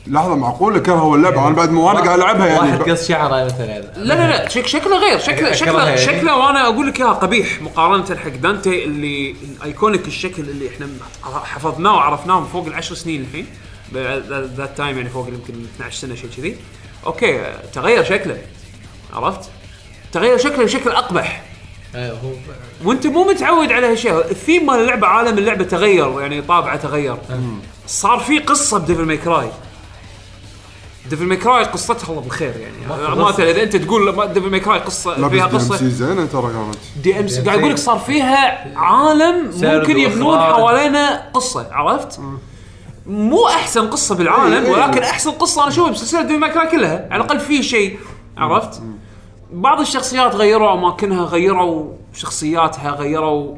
لحظة 0.08 0.36
معقولة 0.36 0.80
كرهوا 0.80 1.16
اللعبة 1.18 1.48
أنا 1.48 1.56
بعد 1.56 1.72
ما 1.72 1.82
وأنا 1.82 2.00
قاعد 2.00 2.20
ألعبها 2.20 2.46
يعني 2.48 2.60
واحد. 2.60 2.82
قص 2.90 3.08
شعره 3.08 3.46
مثلا 3.46 3.80
لا 3.80 4.14
لا 4.14 4.28
لا 4.28 4.50
شك 4.50 4.68
شكله 4.68 4.98
غير 4.98 5.20
شكله 5.20 5.52
شكله. 5.52 5.96
شكله 5.96 6.36
وأنا 6.38 6.64
أقول 6.68 6.88
لك 6.88 7.00
إياها 7.00 7.12
قبيح 7.14 7.62
مقارنة 7.62 8.16
حق 8.16 8.30
دانتي 8.30 8.84
اللي 8.84 9.36
ال 9.58 9.65
iconic 9.65 10.08
الشكل 10.08 10.42
اللي 10.44 10.70
إحنا 10.70 10.88
حفظناه 11.44 11.94
وعرفناه 11.96 12.40
من 12.40 12.46
فوق 12.48 12.66
العشر 12.68 12.96
سنين 12.96 13.22
الحين 13.22 13.46
that 14.58 14.78
time 14.78 14.98
يعني 14.98 15.10
فوق 15.10 15.28
يمكن 15.28 15.54
12 15.76 15.98
سنة 15.98 16.16
شيء 16.16 16.30
كذي 16.38 16.56
okay 17.06 17.40
تغير 17.74 18.04
شكله 18.04 18.38
عرفت؟ 19.14 19.50
تغير 20.12 20.38
شكله 20.38 20.64
بشكل 20.64 20.90
أقبح 20.90 21.42
آه، 21.42 21.47
وانت 22.86 23.08
مو 23.08 23.24
متعود 23.24 23.72
على 23.72 23.88
هالشيء 23.92 24.18
الثيم 24.32 24.66
مال 24.66 24.80
اللعبة 24.80 25.08
عالم 25.08 25.38
اللعبة 25.38 25.64
تغير 25.64 26.22
يعني 26.22 26.42
طابعه 26.42 26.76
تغير 26.76 27.18
صار 27.88 28.20
في 28.20 28.40
قصة 28.40 28.78
ب 28.80 28.84
Devil 28.84 29.04
May 29.06 29.18
Cry 29.18 29.50
Devil 31.10 31.24
May 31.26 31.38
Cry 31.38 31.64
قصتها 31.64 32.10
الله 32.10 32.22
بالخير 32.22 32.54
يعني. 32.58 33.02
إذا 33.52 33.64
أنت 33.64 33.76
تقول 33.76 34.16
ما- 34.16 34.26
Devil 34.26 34.50
May 34.50 34.60
Cry 34.60 34.80
قصة 34.80 35.18
لا 35.18 35.30
فيها 35.30 35.46
بس 35.48 35.64
DM 35.64 35.70
قصه 35.72 35.78
C 35.78 35.90
زينة 35.90 36.26
ترى 36.26 36.42
كانت 36.54 36.78
DMC. 37.04 37.42
قاعد 37.42 37.60
أقول 37.60 37.72
لك 37.72 37.78
صار 37.78 38.00
فيها 38.00 38.68
عالم 38.78 39.52
ممكن 39.62 39.98
يبنون. 39.98 40.40
حوالينا 40.40 41.30
قصة 41.34 41.68
عرفت؟ 41.72 42.20
مو 43.08 43.48
أحسن 43.48 43.90
قصة 43.90 44.16
بالعالم 44.16 44.66
إيه. 44.66 44.72
ولكن 44.72 45.04
أحسن 45.04 45.32
قصة 45.32 45.62
أنا 45.64 45.72
أشوفها 45.72 45.92
بسلسلة 45.92 46.22
Devil 46.22 46.40
May 46.40 46.50
Cry 46.52 46.68
كلها 46.68 47.08
على 47.12 47.24
الأقل 47.24 47.40
في 47.40 47.64
شيء 47.64 48.00
عرفت؟ 48.38 48.82
بعض 49.54 49.80
الشخصيات 49.80 50.36
غيروا 50.36 50.74
اماكنها 50.74 51.26
غيروا 51.26 51.94
شخصياتها 52.14 52.92
غيروا 52.92 53.56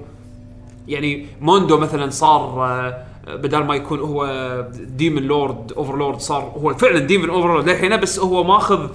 يعني 0.88 1.25
Mundus 1.41 1.77
مثلا 1.77 2.10
صار 2.10 2.65
آه، 2.65 3.05
بدل 3.36 3.63
ما 3.63 3.75
يكون 3.75 4.00
هو 4.00 4.25
demon 4.73 5.23
lord 5.23 5.71
overlord 5.71 6.19
صار 6.19 6.41
هو 6.41 6.74
فعلا 6.74 7.00
demon 6.99 7.29
overlord 7.29 7.69
للحين 7.69 7.98
بس 7.98 8.19
هو 8.19 8.43
ماخذ 8.43 8.89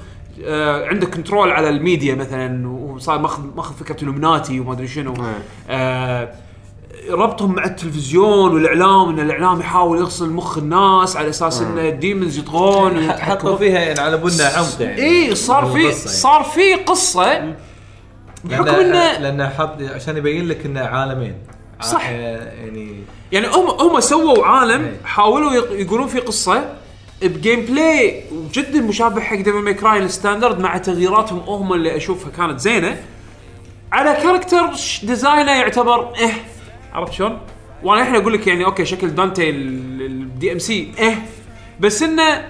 آه، 0.44 0.86
عنده 0.86 1.06
control 1.06 1.50
على 1.50 1.68
الميديا 1.68 2.14
مثلا 2.14 2.68
وصار 2.68 3.18
ماخذ 3.18 3.42
ماخذ 3.56 3.74
فكرة 3.74 4.04
Illuminati 4.04 4.60
وما 4.60 4.72
أدري 4.72 4.88
شنو 4.88 5.14
إيه. 5.14 5.42
آه، 5.68 6.34
ربطهم 7.10 7.54
مع 7.54 7.64
التلفزيون 7.64 8.54
والإعلام 8.54 9.08
إن 9.08 9.20
الإعلام 9.20 9.60
يحاول 9.60 9.98
يغسل 9.98 10.30
مخ 10.30 10.58
الناس 10.58 11.16
على 11.16 11.28
أساس 11.30 11.60
إن 11.62 11.78
ال 11.78 11.87
demons 11.87 12.38
يطغون 12.38 12.90
حطوا 12.90 13.12
ويتحكمون 13.12 13.56
فيها 13.56 13.78
يعني 13.78 14.00
على 14.00 14.16
بنا 14.16 14.44
عمق 14.46 14.80
يعني 14.82 15.02
اي 15.02 15.34
صار 15.34 15.66
في 15.66 15.78
يعني. 15.82 15.92
صار 15.94 16.42
في 16.42 16.74
قصة 16.74 17.54
بحكم 18.44 18.64
لأن- 18.64 18.68
انه 18.68 19.18
لأنه 19.18 19.48
حط 19.48 19.82
عشان 19.82 20.16
يبين 20.16 20.48
لك 20.48 20.66
إنه 20.66 20.80
عالمين 20.80 21.34
صح. 21.82 22.08
آه، 22.08 22.52
يعني 22.54 22.96
يعني 23.32 23.46
هم 23.46 23.66
هم 23.80 24.00
سووا 24.00 24.46
عالم 24.46 24.84
إيه. 24.84 25.00
حاولوا 25.04 25.52
يق- 25.52 25.72
يقولون 25.72 26.06
في 26.06 26.20
قصة 26.20 26.64
ب 27.22 27.60
gameplay 27.60 28.24
جدا 28.52 28.80
مشابه 28.80 29.20
حق 29.20 29.36
Devil 29.36 29.52
May 29.52 29.74
Cry 29.74 29.98
ال 29.98 30.05
standard 30.05 30.60
مع 30.60 30.78
تغييراتهم 30.78 31.38
هم 31.38 31.72
اللي 31.72 31.96
أشوفها 31.96 32.30
كانت 32.30 32.60
زينة 32.60 32.96
على 33.92 34.12
character 34.22 34.66
design 35.02 35.45
ه 35.45 35.52
يعتبر 35.52 36.00
آه 36.00 36.30
عرفت 36.94 37.12
شلون؟ 37.12 37.38
وأنا 37.82 38.02
الحين 38.02 38.16
أقول 38.16 38.32
لك 38.32 38.46
يعني 38.46 38.64
okay 38.64 38.84
شكل 38.84 39.14
دانتي 39.14 39.50
ال 39.50 40.52
DMC 40.52 40.92
آه 41.00 41.14
بس 41.80 42.02
إنه 42.02 42.48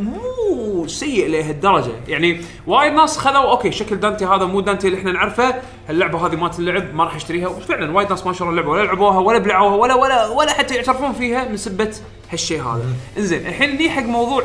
مو 0.00 0.86
سيء 0.86 1.28
لهالدرجة. 1.28 1.92
يعني 2.08 2.40
وايد 2.66 2.92
ناس 2.92 3.18
خذوا 3.18 3.50
okay 3.50 3.72
شكل 3.72 3.96
دانتي 3.96 4.24
هذا 4.24 4.44
مو 4.44 4.60
دانتي 4.60 4.86
اللي 4.86 4.98
إحنا 4.98 5.12
نعرفه. 5.12 5.54
اللعبه 5.90 6.26
هذه 6.26 6.36
مالت 6.36 6.58
اللعب 6.58 6.94
ما 6.94 7.04
راح 7.04 7.14
أشتريها. 7.14 7.48
وفعلا 7.48 7.92
وايد 7.92 8.10
ناس 8.10 8.26
ما 8.26 8.32
شروا 8.32 8.50
اللعبه 8.50 8.68
ولا 8.68 8.84
لعبوها 8.84 9.18
ولا 9.18 9.38
بلعوها 9.38 9.74
ولا 9.74 9.94
ولا 9.94 10.26
ولا 10.26 10.52
حتى 10.52 10.74
يعترفون 10.74 11.12
فيها 11.12 11.48
من 11.48 11.56
سبة 11.56 11.94
هالشيء 12.30 12.62
هذا. 12.62 12.84
إنزين 13.18 13.46
الحين 13.46 13.76
نيي 13.76 13.90
حق 13.90 14.02
موضوع 14.02 14.42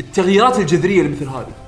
التغييرات 0.00 0.58
الجذرية 0.58 1.00
اللي 1.00 1.12
مثل 1.12 1.28
هذه. 1.28 1.63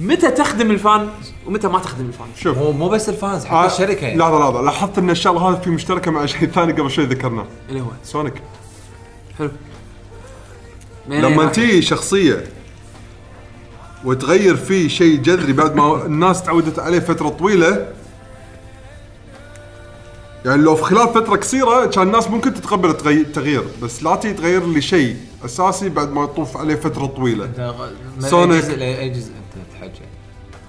متى 0.00 0.30
تخدم 0.30 0.70
ال 0.70 0.79
fan 0.79 1.08
ومتى 1.46 1.68
ما 1.68 1.78
تخدم 1.78 2.06
ال 2.06 2.10
fan؟ 2.10 2.26
شوف. 2.36 2.58
مو 2.58 2.72
مو 2.72 2.88
بس 2.88 3.08
ال 3.08 3.15
fans 3.15 3.44
حتى 3.44 3.54
آه، 3.54 3.66
الشركة 3.66 4.06
يعني. 4.06 4.18
لحظة 4.18 4.38
لحظة. 4.38 4.60
لاحظت 4.62 4.98
إن 4.98 5.10
الشغلة 5.10 5.40
هذه 5.50 5.60
في 5.60 5.70
مشتركة 5.70 6.10
مع 6.10 6.26
شيء 6.26 6.48
ثاني 6.48 6.72
قبل 6.72 6.90
شوي 6.90 7.04
ذكرناه. 7.04 7.46
اللي 7.68 7.80
هو؟ 7.80 7.86
سونيك. 8.04 8.34
حلو. 9.38 9.50
لما 11.08 11.46
تجي 11.46 11.82
شخصية 11.82 12.44
وتغير 14.04 14.56
فيه 14.56 14.88
شيء 14.88 15.16
جذري 15.16 15.52
بعد 15.52 15.76
ما 15.76 16.06
الناس 16.06 16.42
تعودت 16.42 16.78
عليه 16.78 16.98
فترة 17.00 17.28
طويلة 17.28 17.88
يعني 20.44 20.62
لو 20.62 20.74
في 20.76 20.82
خلال 20.82 21.08
فترة 21.08 21.36
قصيرة 21.36 21.86
كان 21.86 22.02
الناس 22.06 22.28
ممكن 22.30 22.54
تتقبل 22.54 22.90
التغي- 22.90 23.06
التغيير 23.26 23.64
بس 23.82 24.02
لا 24.02 24.16
تيجي 24.16 24.34
تغير 24.34 24.66
لي 24.66 24.80
شيء 24.80 25.16
أساسي 25.44 25.88
بعد 25.88 26.12
ما 26.12 26.24
يطوف 26.24 26.56
عليه 26.56 26.74
فترة 26.74 27.06
طويلة. 27.06 27.72
سونيك. 28.18 28.64
أي 28.64 29.08
جزء؟ 29.10 29.32
تحكي 29.88 30.04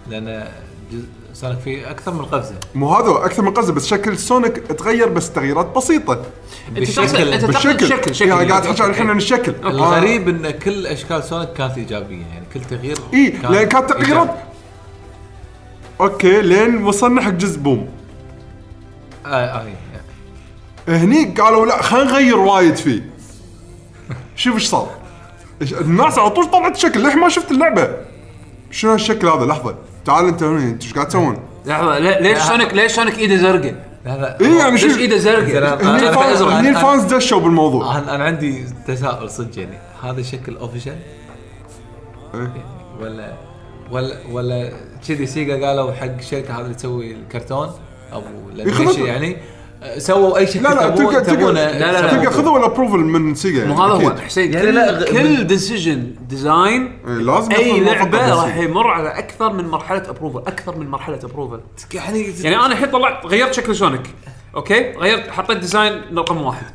لأن 0.10 0.48
سونيك 1.34 1.60
فيه 1.60 1.92
أكثر 1.92 2.14
من 2.14 2.26
قفزة. 2.26 2.56
مو 2.76 2.94
هذا 2.94 3.26
أكثر 3.26 3.42
من 3.42 3.54
قصدي 3.54 3.72
بس 3.72 3.86
شكل 3.86 4.18
سونيك 4.18 4.58
تغير 4.58 5.10
بس 5.10 5.32
تغييرات 5.32 5.66
بسيطة. 5.76 6.26
تقصد 6.76 7.16
أنت 7.16 7.46
بالشكل 7.46 7.88
شكل 7.88 8.16
شكل. 8.16 8.30
يعني 8.30 8.50
قاعد 8.50 8.62
تحكي 8.62 8.86
الحين 8.86 9.10
عن 9.10 9.18
الشكل 9.18 9.54
الغريب 9.66 10.30
إن 10.30 10.52
كل 10.52 10.88
أشكال 10.88 11.24
سونيك 11.24 11.54
كانت 11.54 11.78
إيجابية. 11.78 12.26
يعني 12.26 12.46
كل 12.54 12.62
تغيير 12.62 12.98
إي 13.14 13.30
لأن 13.30 13.68
كانت 13.68 13.90
تغييرات. 13.90 14.36
okay 16.02 16.42
لين 16.42 16.84
وصلنا 16.84 17.22
حق 17.22 17.30
جزء 17.30 17.60
Boom. 17.60 17.90
آه 19.26 19.30
آه 19.30 19.68
آه. 20.88 20.98
هني 20.98 21.26
قالوا 21.26 21.66
لا 21.66 21.82
خلينا 21.82 22.12
نغير 22.12 22.38
وايد 22.38 22.76
فيه. 22.76 23.10
شوف 24.36 24.56
إيش 24.56 24.68
صار. 24.68 24.90
الناس 25.62 26.20
على 26.20 26.30
طول 26.30 26.52
طلعت 26.52 26.78
شكل. 26.78 27.00
للحين 27.00 27.20
ما 27.20 27.30
شفت 27.30 27.52
اللعبة؟ 27.52 28.13
شنو 28.74 28.92
هالشكل 28.92 29.28
هذا؟ 29.28 29.46
لحظة. 29.46 29.76
تعال 30.06 30.26
انت 30.28 30.44
هنا 30.44 30.60
انت 30.60 30.84
إيش 30.84 30.94
قاعد 30.94 31.08
تسوون؟ 31.08 31.38
لحظة. 31.66 32.00
ليش 32.00 32.38
سونيك 32.40 32.74
ليش 32.74 32.92
سونيك 32.92 33.20
ايده 33.20 33.36
زرقاء؟ 33.36 33.76
لا 34.06 34.18
لا. 34.18 34.42
اي 34.42 34.58
يعني 34.58 34.78
شو 34.78 34.88
ليش 34.88 34.98
ايده 34.98 35.18
زرقاء؟ 35.18 35.84
هني 35.84 36.00
أنا- 36.00 36.04
ال 36.04 36.12
fans 36.12 36.42
هني 36.42 36.70
ال 36.70 36.77
fans 36.77 37.04
دشوا 37.14 37.40
بالموضوع. 37.40 37.98
أنا 37.98 38.16
أنا 38.16 38.24
عندي 38.24 38.66
تساؤل 38.88 39.30
صدق 39.30 39.60
يعني. 39.60 39.78
هذا 40.04 40.22
شكل 40.22 40.58
official 40.58 40.96
إيه. 42.34 42.52
ولا 43.02 43.34
ولا 43.92 44.16
ولا 44.32 44.72
كذي 45.08 45.26
سيجا 45.26 45.68
قالوا 45.68 45.92
حق 45.94 46.06
الشركة 46.20 46.56
هذه 46.58 46.62
اللي 46.62 46.74
تسوي 46.76 47.12
الكرتون؟ 47.12 47.72
أو 48.14 48.24
ال 48.54 48.57
animation 48.57 48.84
يخرب- 48.90 49.06
يعني؟ 49.06 49.38
سووا 49.98 50.38
أي 50.38 50.48
شكل 50.48 50.64
لا 50.64 50.70
لا 50.74 50.90
تلقى 50.90 51.12
تلقى 51.14 51.22
تبونه 51.22 51.52
لا، 51.52 51.80
لا، 51.80 52.02
لا. 52.02 52.12
تلقى 52.12 52.32
خذوا 52.34 52.60
ال 52.60 52.64
approval 52.64 52.98
من 52.98 53.36
سيجا. 53.36 53.66
مو 53.66 53.74
هذا 53.84 53.94
هو. 54.08 54.16
حسين 54.18 54.54
يعني 54.54 54.66
كل, 54.68 54.76
لا، 54.76 54.92
غ- 54.92 55.04
كل 55.12 55.44
decision 55.48 56.16
design 56.30 56.98
لازم 57.08 57.52
أي 57.52 57.80
لعبة 57.80 58.36
راح. 58.36 58.58
يمر 58.58 58.88
على 58.88 59.10
أكثر 59.10 59.54
من 59.54 59.68
مرحلة 59.68 60.10
approval 60.10 60.40
أكثر 60.40 60.78
من 60.78 60.90
مرحلة 60.90 61.20
approval 61.24 61.60
يعني 61.94 62.34
يعني 62.42 62.56
أنا 62.56 62.66
الحين 62.68 62.92
طلعت 62.92 63.26
غيرت 63.26 63.54
شكل 63.54 63.76
سونيك 63.76 64.02
okay؟ 64.56 64.92
غيرت 64.92 65.32
حطيت 65.32 65.58
design 65.58 66.02
رقم 66.18 66.42
واحد. 66.42 66.66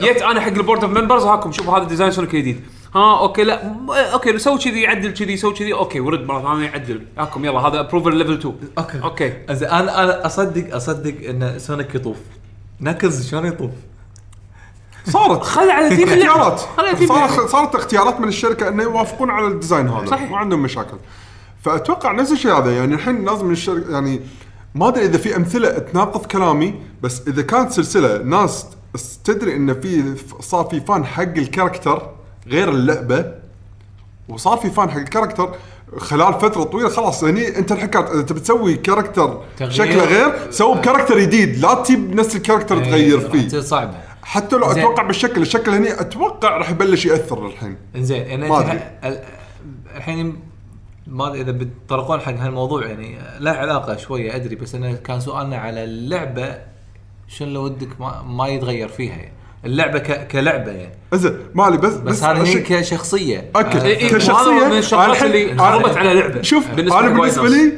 جيت 0.00 0.22
أنا 0.22 0.40
حق 0.40 0.48
ال 0.48 0.54
board 0.54 0.84
of 0.84 0.92
members 0.98 1.22
هاكم 1.24 1.52
شوفوا 1.52 1.78
هذا 1.78 1.84
design 1.84 2.10
سونيك 2.10 2.34
الجديد 2.34 2.60
ها 2.94 3.18
okay 3.20 3.44
لا 3.44 3.72
okay 4.12 4.38
سوي 4.38 4.58
كذي 4.58 4.86
عدل 4.86 5.10
كذي 5.12 5.36
سوي 5.36 5.52
كذي 5.54 5.72
okay 5.72 6.00
ورد 6.00 6.26
مرة 6.26 6.42
ثانية 6.42 6.70
عدل 6.70 7.02
هاكم 7.18 7.44
يلا 7.44 7.58
هذا 7.60 7.80
approval 7.80 8.16
level 8.16 8.32
2 8.32 8.54
okay. 8.78 9.02
okay. 9.02 9.32
زين 9.50 9.68
أنا 9.68 10.04
أنا 10.04 10.26
اصدق 10.26 10.74
أصدق 10.76 11.14
إن 11.28 11.54
سونيك 11.58 11.94
يطوف. 11.94 12.16
نكز 12.80 13.28
شلون 13.30 13.46
يطوف؟ 13.46 13.70
صارت 15.08 15.42
خلي 15.42 15.72
على 15.72 15.88
اللعبة. 15.88 16.12
اختيارات 16.14 16.60
خلي 16.60 16.88
على 16.88 17.04
اللعبة. 17.04 17.06
صارت 17.06 17.50
صارت 17.50 17.74
اختيارات 17.74 18.20
من 18.20 18.28
الشركة 18.28 18.68
إنه 18.68 18.82
يوافقون 18.82 19.30
على 19.30 19.46
ال 19.46 19.52
design 19.52 19.88
هذا 19.88 20.06
صحيح. 20.06 20.30
ما 20.30 20.36
عندهم 20.36 20.62
مشاكل 20.62 20.96
فأتوقع 21.62 22.12
نفس 22.12 22.32
الشيء 22.32 22.52
هذا 22.52 22.76
يعني 22.76 22.94
الحين 22.94 23.24
لازم 23.24 23.46
من 23.46 23.52
الشركة 23.52 23.92
يعني 23.92 24.20
ما 24.74 24.88
أدري 24.88 25.04
إذا 25.04 25.18
في 25.18 25.36
أمثلة 25.36 25.78
تناقض 25.78 26.26
كلامي 26.26 26.74
بس 27.02 27.28
إذا 27.28 27.42
كانت 27.42 27.72
سلسلة 27.72 28.22
ناس 28.22 28.66
تدري 29.24 29.56
إن 29.56 29.80
في 29.80 30.14
صار 30.40 30.64
في 30.64 30.80
fan 30.80 31.04
حق 31.04 31.22
ال 31.22 31.31
character 31.31 32.10
غير 32.46 32.68
اللعبة 32.68 33.34
وصار 34.28 34.56
في 34.56 34.70
fan 34.70 34.90
حق 34.90 34.98
ال 34.98 35.04
character 35.04 35.54
خلال 35.96 36.34
فترة 36.34 36.62
طويلة 36.62 36.88
خلاص 36.88 37.24
هني 37.24 37.58
أنت 37.58 37.72
الحين 37.72 37.88
كانت- 37.88 38.10
اذا 38.10 38.22
تبي 38.22 38.40
تسوي 38.40 38.74
character. 38.74 39.40
شكله 39.68 40.04
غير 40.04 40.50
سوي 40.50 40.74
ب 40.76 40.80
character 40.80 41.18
جديد 41.18 41.58
لا 41.58 41.74
تجيب 41.74 42.14
نفس 42.14 42.36
ال 42.36 42.41
character 42.41 42.84
تغير 42.84 43.20
فيه. 43.30 43.48
تصير 43.48 43.60
صعبة. 43.60 43.94
حتى 44.22 44.56
لو 44.56 44.72
زين. 44.72 44.78
أتوقع 44.84 45.02
بالشكل 45.02 45.42
الشكل 45.42 45.70
هني 45.70 46.00
أتوقع 46.00 46.56
راح 46.56 46.70
يبلش 46.70 47.06
يأثر 47.06 47.46
الحين. 47.46 47.76
إنزين 47.96 48.22
يعني 48.22 48.48
ما 48.48 48.72
ال- 49.04 49.20
الحين 49.96 50.36
ما 51.06 51.26
أدري 51.28 51.40
إذا 51.40 51.50
بتطرقون 51.52 52.20
حق 52.20 52.32
هالموضوع 52.34 52.86
يعني 52.86 53.18
لا 53.38 53.50
علاقة 53.58 53.96
شوية 53.96 54.36
أدري 54.36 54.54
بس 54.56 54.74
انه 54.74 54.92
كان 54.96 55.20
سؤالنا 55.20 55.56
على 55.56 55.84
اللعبة 55.84 56.58
شنو 57.28 57.50
لو 57.50 57.64
ودك 57.64 58.00
ما, 58.00 58.22
ما 58.22 58.48
يتغير 58.48 58.88
فيها 58.88 59.12
يعني. 59.16 59.32
اللعبة 59.64 59.98
ك... 59.98 60.28
كلعبة 60.28 60.70
يعني. 60.70 60.94
زين 61.14 61.36
مالي 61.54 61.76
بس 61.76 61.94
بس 61.94 62.22
هذه 62.22 62.46
هي 62.48 62.60
كشخصية. 62.60 63.50
اكد 63.56 63.76
آه، 63.76 63.84
إيه، 63.84 63.96
إيه، 63.96 64.08
كشخصيه 64.08 64.68
من 64.68 64.78
الشغلات 64.78 65.22
اللي 65.22 65.58
خربت 65.58 65.96
على 65.96 66.14
لعبة. 66.14 66.42
شوف 66.42 66.70
بالنسبة 66.70 67.00
أنا 67.00 67.08
بالنسبة. 67.08 67.48
لي 67.48 67.72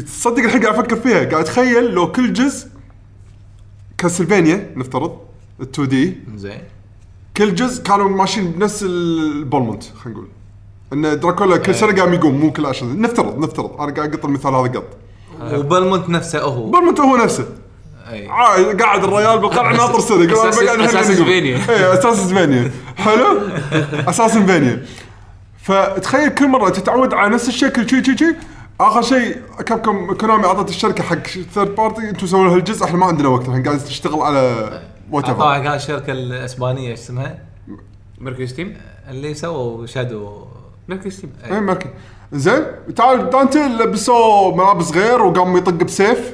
تصدق 0.00 0.42
الحين 0.42 0.62
قاعد 0.62 0.74
أفكر 0.78 0.96
فيها. 0.96 1.18
قاعد 1.24 1.34
أتخيل 1.34 1.90
لو 1.90 2.12
كل 2.12 2.32
جزء 2.32 2.68
Castlevania 3.98 4.70
نفترض 4.76 5.18
ال 5.60 5.70
2D 5.70 6.16
زين. 6.36 6.62
كل 7.36 7.54
جزء 7.54 7.82
كانوا 7.82 8.08
ماشيين 8.08 8.50
بنفس 8.50 8.82
البلمونت 8.82 9.82
خلينا 9.82 10.18
نقول. 10.18 10.28
إن 10.92 11.20
دراكولا 11.20 11.56
كل 11.56 11.74
سنة 11.74 12.02
قام 12.02 12.14
يقوم 12.14 12.40
مو 12.40 12.52
كل 12.52 12.66
عشر 12.66 12.86
نفترض 12.86 13.38
نفترض. 13.38 13.80
أنا 13.80 13.92
قاعد 13.94 14.14
أقط 14.14 14.24
المثال 14.24 14.54
هذا 14.54 14.68
قط. 14.68 14.96
وبلمونت 15.40 16.08
نفسه 16.08 16.40
هو. 16.40 16.70
بلمونت 16.70 17.00
هو 17.00 17.16
نفسه. 17.16 17.46
اي 18.12 18.28
عا- 18.28 18.72
قاعد 18.80 19.04
الريال 19.04 19.38
بالقلعة 19.38 19.72
ناطر 19.72 20.00
سنه 20.00 20.16
هنا 20.24 20.84
أساس 20.84 21.10
نقوم. 21.10 21.24
فينيا. 21.26 21.56
اي 21.68 21.94
أساس 21.98 22.32
فينيا 22.32 22.70
حلو؟ 22.96 23.38
أساس 24.08 24.38
فينيا 24.38 24.86
فتخيل 25.62 26.28
كل 26.28 26.48
مرة 26.48 26.68
تتعود 26.70 27.14
على 27.14 27.34
نفس 27.34 27.48
الشكل 27.48 27.90
شي 27.90 28.04
شي 28.04 28.16
شي 28.18 28.34
آخر 28.80 29.02
شيء 29.02 29.36
كابكم 29.66 30.14
كونامي 30.14 30.44
أعطت 30.44 30.68
الشركة 30.70 31.04
حق 31.04 31.26
ثيرد 31.54 31.74
بارتي 31.74 32.10
أنتم 32.10 32.26
سووا 32.26 32.44
لها 32.44 32.56
الجزء 32.56 32.84
إحنا 32.84 32.98
ما 32.98 33.06
عندنا 33.06 33.28
وقت 33.28 33.48
الحين 33.48 33.62
قاعد 33.62 33.78
تشتغل 33.78 34.20
على 34.20 34.40
وات 35.10 35.24
ايفر 35.24 35.42
أعطاها 35.42 35.58
قال 35.68 35.76
الشركة 35.76 36.12
الإسبانية 36.12 36.90
إيش 36.90 36.98
اسمها؟ 36.98 37.38
ميركوري 38.18 38.46
ستيم؟ 38.46 38.76
اللي 39.10 39.34
سووا 39.34 39.86
شادو 39.86 40.44
ميركوري 40.88 41.10
ستيم. 41.10 41.32
اي 41.50 41.60
ماركي 41.60 41.88
زين 42.32 42.62
تعال 42.96 43.30
دانتي 43.30 43.58
لبسوا 43.68 44.56
ملابس 44.56 44.92
غير 44.92 45.22
وقام 45.22 45.56
يطق 45.56 45.72
بسيف. 45.72 46.32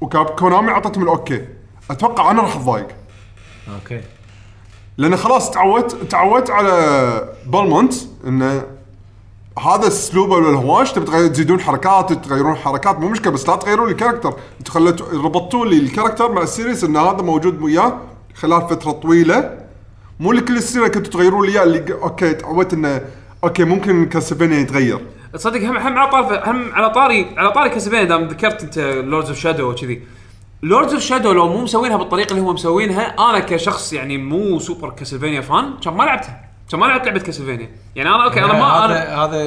وكاب، 0.00 0.26
كونامي 0.26 0.70
اعطتهم 0.70 1.02
ال 1.02 1.09
okay. 1.09 1.44
أتوقع 1.90 2.30
أنا 2.30 2.42
راح 2.42 2.56
أتضايق. 2.56 2.88
Okay. 3.74 4.00
لأن 4.98 5.16
خلاص 5.16 5.50
تعودت 5.50 5.96
تعودت 6.10 6.50
على 6.50 7.34
بالمونت 7.46 7.94
انه 8.26 8.62
هذا 9.58 9.86
اسلوبه 9.86 10.40
للهواش 10.40 10.92
تبي 10.92 11.28
تزيدون 11.28 11.60
حركات 11.60 12.12
تغيرون 12.12 12.56
حركات. 12.56 12.98
مو 12.98 13.08
مشكلة 13.08 13.32
بس 13.32 13.48
لا 13.48 13.56
تغيرون 13.56 13.86
لي 13.86 13.92
ال 13.92 13.96
character 13.96 14.34
أنتم 14.58 14.72
خليتوا 14.72 15.06
ربطتوا 15.12 15.66
لي 15.66 15.78
ال 15.78 15.83
character 15.83 16.32
مع 16.32 16.42
ال 16.42 16.48
series 16.48 16.84
إن 16.84 16.96
هذا 16.96 17.22
موجود 17.22 17.62
وياه 17.62 17.98
خلال 18.34 18.60
فترة 18.60 18.92
طويلة. 18.92 19.58
مو 20.20 20.32
لكل 20.32 20.62
سيره 20.62 20.88
كنتوا 20.88 21.12
تغيرون 21.12 21.46
لي 21.46 21.52
إياه 21.52 21.62
اللي 21.62 21.92
okay 21.92 22.34
تعودت 22.34 22.72
إنه 22.72 23.02
okay 23.44 23.64
ممكن 23.64 24.06
كاسلفينيا 24.06 24.58
يتغير. 24.58 25.06
تصدق 25.34 25.60
هم 25.60 25.76
هم 25.76 25.98
على 25.98 26.10
طاري 26.10 26.42
هم 26.46 26.72
على 26.72 26.90
طاري 26.90 27.26
على 27.36 27.50
طاري 27.50 27.70
كاسلفينيا 27.70 28.04
دام 28.04 28.24
ذكرت 28.28 28.62
انت 28.62 28.78
Lords 28.78 29.28
of 29.28 29.38
Shadow 29.38 29.70
وكذي. 29.70 30.02
Lords 30.62 30.94
of 30.94 31.02
Shadow 31.02 31.32
لو 31.32 31.48
مو 31.48 31.62
مسوينها 31.62 31.96
بالطريقة 31.96 32.30
اللي 32.30 32.42
هم 32.42 32.54
مسوينها 32.54 33.14
أنا 33.30 33.38
كشخص 33.38 33.92
يعني 33.92 34.18
مو 34.18 34.58
سوبر 34.58 34.90
كاسلفينيا 34.90 35.40
fan 35.40 35.70
كان 35.84 35.94
ما 35.94 36.02
لعبتها. 36.02 36.44
كان 36.70 36.80
ما 36.80 36.86
لعبت 36.86 37.06
لعبة 37.06 37.20
كاسلفينيا 37.20 37.68
يعني 37.96 38.08
أنا 38.08 38.24
okay 38.24 38.44
أنا 38.44 38.52
ما 38.52 38.64
هذا 38.64 38.84
أنا 38.84 39.24
هذا 39.24 39.46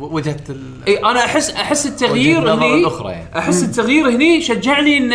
وجهة 0.00 0.36
ال... 0.50 0.62
إي 0.88 0.98
أنا 0.98 1.24
احس 1.24 1.50
أحس 1.50 1.86
التغيير 1.86 2.54
هني 2.54 2.74
الأخرى 2.74 3.12
يعني. 3.12 3.38
أحس 3.38 3.62
التغيير 3.62 4.08
هني 4.08 4.40
شجعني 4.40 4.98
ان 4.98 5.12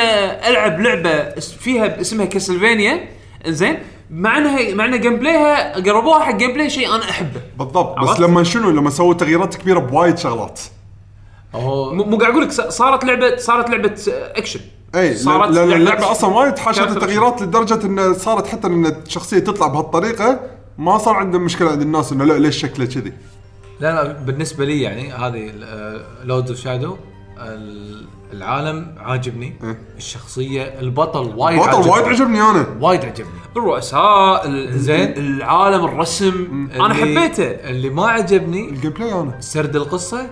ألعب 0.47 0.80
لعبة 0.80 1.30
فيها 1.39 2.02
اسمها 2.02 2.26
كاسلفينيا 2.26 3.10
زين 3.47 3.80
مع 4.13 4.38
انها 4.38 4.73
مع 4.73 4.86
ان 4.86 4.99
gameplay 5.01 5.15
ها 5.19 5.73
قربوها 5.76 6.19
حق 6.23 6.36
gameplay 6.36 6.69
شيء 6.69 6.95
أنا 6.95 7.10
أحبه. 7.10 7.41
بالضبط 7.60 7.99
بس 7.99 8.10
عرفت؟ 8.10 8.19
لما 8.19 8.43
شنو؟ 8.43 8.69
لما 8.69 8.89
سووا 8.89 9.13
تغييرات 9.13 9.56
كبيرة 9.56 9.80
بوايد 9.80 10.17
شغلات. 10.17 10.60
هو 11.56 11.93
مو 11.93 12.04
مو 12.04 12.17
قاعد 12.17 12.32
أقول 12.32 12.43
لك 12.43 12.52
ص- 12.52 12.62
صارت 12.62 13.04
لعبه 13.04 13.36
صارت 13.38 13.69
لعبة 13.69 13.95
اكشن 14.10 14.60
إي 14.95 15.15
صارت 15.15 15.49
لأن 15.52 15.69
لعبة 15.69 15.76
اللعبه 15.82 16.12
أصلا 16.12 16.34
وايد 16.36 16.58
حاشت 16.58 16.82
التغييرات 16.82 17.41
لدرجة 17.41 17.86
إن 17.86 18.13
صارت 18.13 18.47
حتى 18.47 18.67
إن 18.67 18.86
الشخصية 18.86 19.39
تطلع 19.39 19.67
بهالطريقة 19.67 20.39
ما 20.78 20.97
صار 20.97 21.15
عندهم 21.15 21.41
مشكلة 21.41 21.69
عند 21.71 21.82
الناس 21.82 22.12
إنه 22.12 22.23
لا 22.26 22.34
ليش 22.39 22.58
شكله 22.62 22.86
كذي؟ 22.86 23.13
لا 23.80 23.93
لا 24.04 24.12
بالنسبة 24.13 24.65
لي 24.65 24.82
يعني 24.82 25.12
هذه 25.13 25.52
Lords 26.23 26.49
of 26.51 26.59
Shadow 26.59 26.97
العالم 28.37 28.95
عاجبني. 28.99 29.53
إيه. 29.63 29.81
الشخصية 29.97 30.61
البطل 30.63 31.33
وايد 31.37 31.59
بطل 31.59 31.89
وايد 31.89 32.05
عجبني 32.05 32.41
أنا. 32.41 32.67
وايد 32.81 33.05
عجبني. 33.05 33.29
الرؤساء 33.57 34.47
ال- 34.47 34.79
زين. 34.79 35.13
العالم 35.17 35.85
الرسم. 35.85 36.67
أنا 36.75 36.85
اللي- 36.85 37.19
حبيته. 37.19 37.43
اللي 37.43 37.89
ما 37.89 38.07
عجبني 38.07 38.69
ال 38.69 38.91
gameplay 38.91 39.13
أنا. 39.13 39.41
سرد 39.41 39.75
القصة 39.75 40.29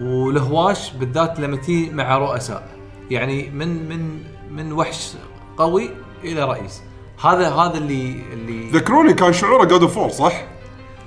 والهواش 0.00 0.90
بالذات 0.92 1.40
لما 1.40 1.56
تي 1.56 1.90
مع 1.90 2.18
رؤساء. 2.18 2.68
يعني 3.10 3.50
من 3.50 3.88
من 3.88 4.18
من 4.50 4.72
وحش 4.72 5.12
قوي 5.56 5.90
إلى 6.24 6.44
رئيس. 6.44 6.82
هذا 7.24 7.48
هذا 7.50 7.78
اللي 7.78 8.22
اللي 8.32 8.70
ذكروني 8.70 9.12
كان 9.14 9.32
شعوره 9.32 9.64
God 9.64 9.82
of 9.82 9.94
War 9.94 10.08
صح؟ 10.08 10.42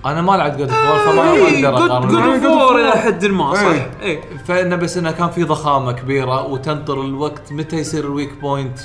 أنا 0.05 0.21
ما 0.21 0.31
لعبت 0.31 0.57
God 0.57 0.69
of 0.71 0.83
War 0.83 1.01
فما 1.05 1.13
ما 1.15 1.33
إيه، 1.33 1.67
أقدر 1.69 1.85
أقارن. 1.85 2.07
جود 2.07 2.45
وور 2.45 2.73
War. 2.73 2.75
إلى 2.75 2.91
حد 2.91 3.25
ما 3.25 3.53
صح. 3.55 3.61
إيه. 3.61 3.91
اي 4.03 4.19
فإنه 4.47 4.75
بس 4.75 4.97
إنه 4.97 5.11
كان 5.11 5.29
في 5.29 5.43
ضخامة 5.43 5.91
كبيرة 5.91 6.45
وتنطر 6.47 7.01
الوقت 7.01 7.51
متى 7.51 7.75
يصير 7.77 8.03
ال 8.03 8.09
weak 8.09 8.33
point 8.41 8.79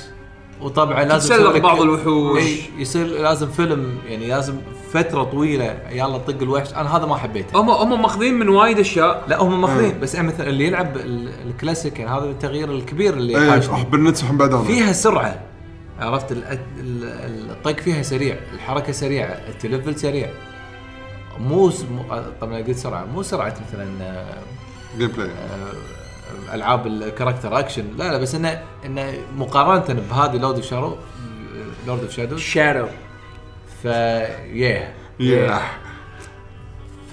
وطبعا 0.61 1.03
لازم 1.03 1.35
لك- 1.35 1.61
بعض 1.61 1.81
الوحوش. 1.81 2.41
إيه، 2.41 2.57
يصير 2.77 3.05
لازم 3.07 3.47
فيلم 3.47 3.97
يعني 4.07 4.27
لازم 4.27 4.55
فترة 4.93 5.23
طويلة 5.23 5.77
يلا 5.91 6.17
طق 6.17 6.35
الوحش. 6.41 6.73
أنا 6.73 6.97
هذا 6.97 7.05
ما 7.05 7.15
حبيته. 7.15 7.61
هم 7.61 7.69
هم 7.69 8.01
ماخذين 8.01 8.33
من 8.33 8.49
وايد 8.49 8.79
أشياء. 8.79 9.23
لا 9.27 9.41
هم 9.41 9.51
إيه. 9.53 9.59
ماخذين 9.59 9.99
بس 9.99 10.15
يعني 10.15 10.27
مثلا 10.27 10.47
اللي 10.49 10.67
يلعب 10.67 10.97
ال- 10.97 11.29
الكلاسيك 11.47 11.99
يعني 11.99 12.11
هذا 12.19 12.25
التغيير 12.25 12.71
الكبير 12.71 13.13
اللي 13.13 13.41
اي 13.41 13.51
حاشني. 13.51 13.73
أحب 13.73 13.95
النتس 13.95 14.23
وحب 14.23 14.37
بعد 14.37 14.53
أنا 14.53 14.63
فيها 14.63 14.91
سرعة. 14.93 15.39
عرفت؟ 15.99 16.31
ال- 16.31 16.43
ال- 16.79 17.49
الطق 17.51 17.79
فيها 17.79 18.01
سريع. 18.01 18.35
الحركة 18.53 18.91
سريعة. 18.91 19.29
التلفل 19.49 19.99
سريع. 19.99 20.29
مو 21.39 21.65
مو- 21.67 22.21
طبعا 22.41 22.57
قلت 22.57 22.77
سرعة 22.77 23.05
مو 23.05 23.21
سرعة 23.23 23.55
مثلا 23.69 23.87
آه، 24.01 24.37
جيم 24.97 25.07
بلاي 25.11 25.29
آه، 25.29 26.55
ألعاب 26.55 26.87
الكاركتر 26.87 27.59
اكشن 27.59 27.83
لا 27.97 28.11
لا 28.11 28.17
بس 28.17 28.35
انه 28.35 28.63
إنه 28.85 29.13
مقارنة 29.37 30.01
بهذه 30.09 30.37
لورد 30.37 30.55
اوف 30.55 30.65
شارو 30.65 30.97
Lords 31.87 32.01
of 32.01 32.11
Shadow 32.11 32.37
Shadow 32.37 32.87
ف 33.83 33.85
ياه 33.85 34.93
ياه 35.19 35.61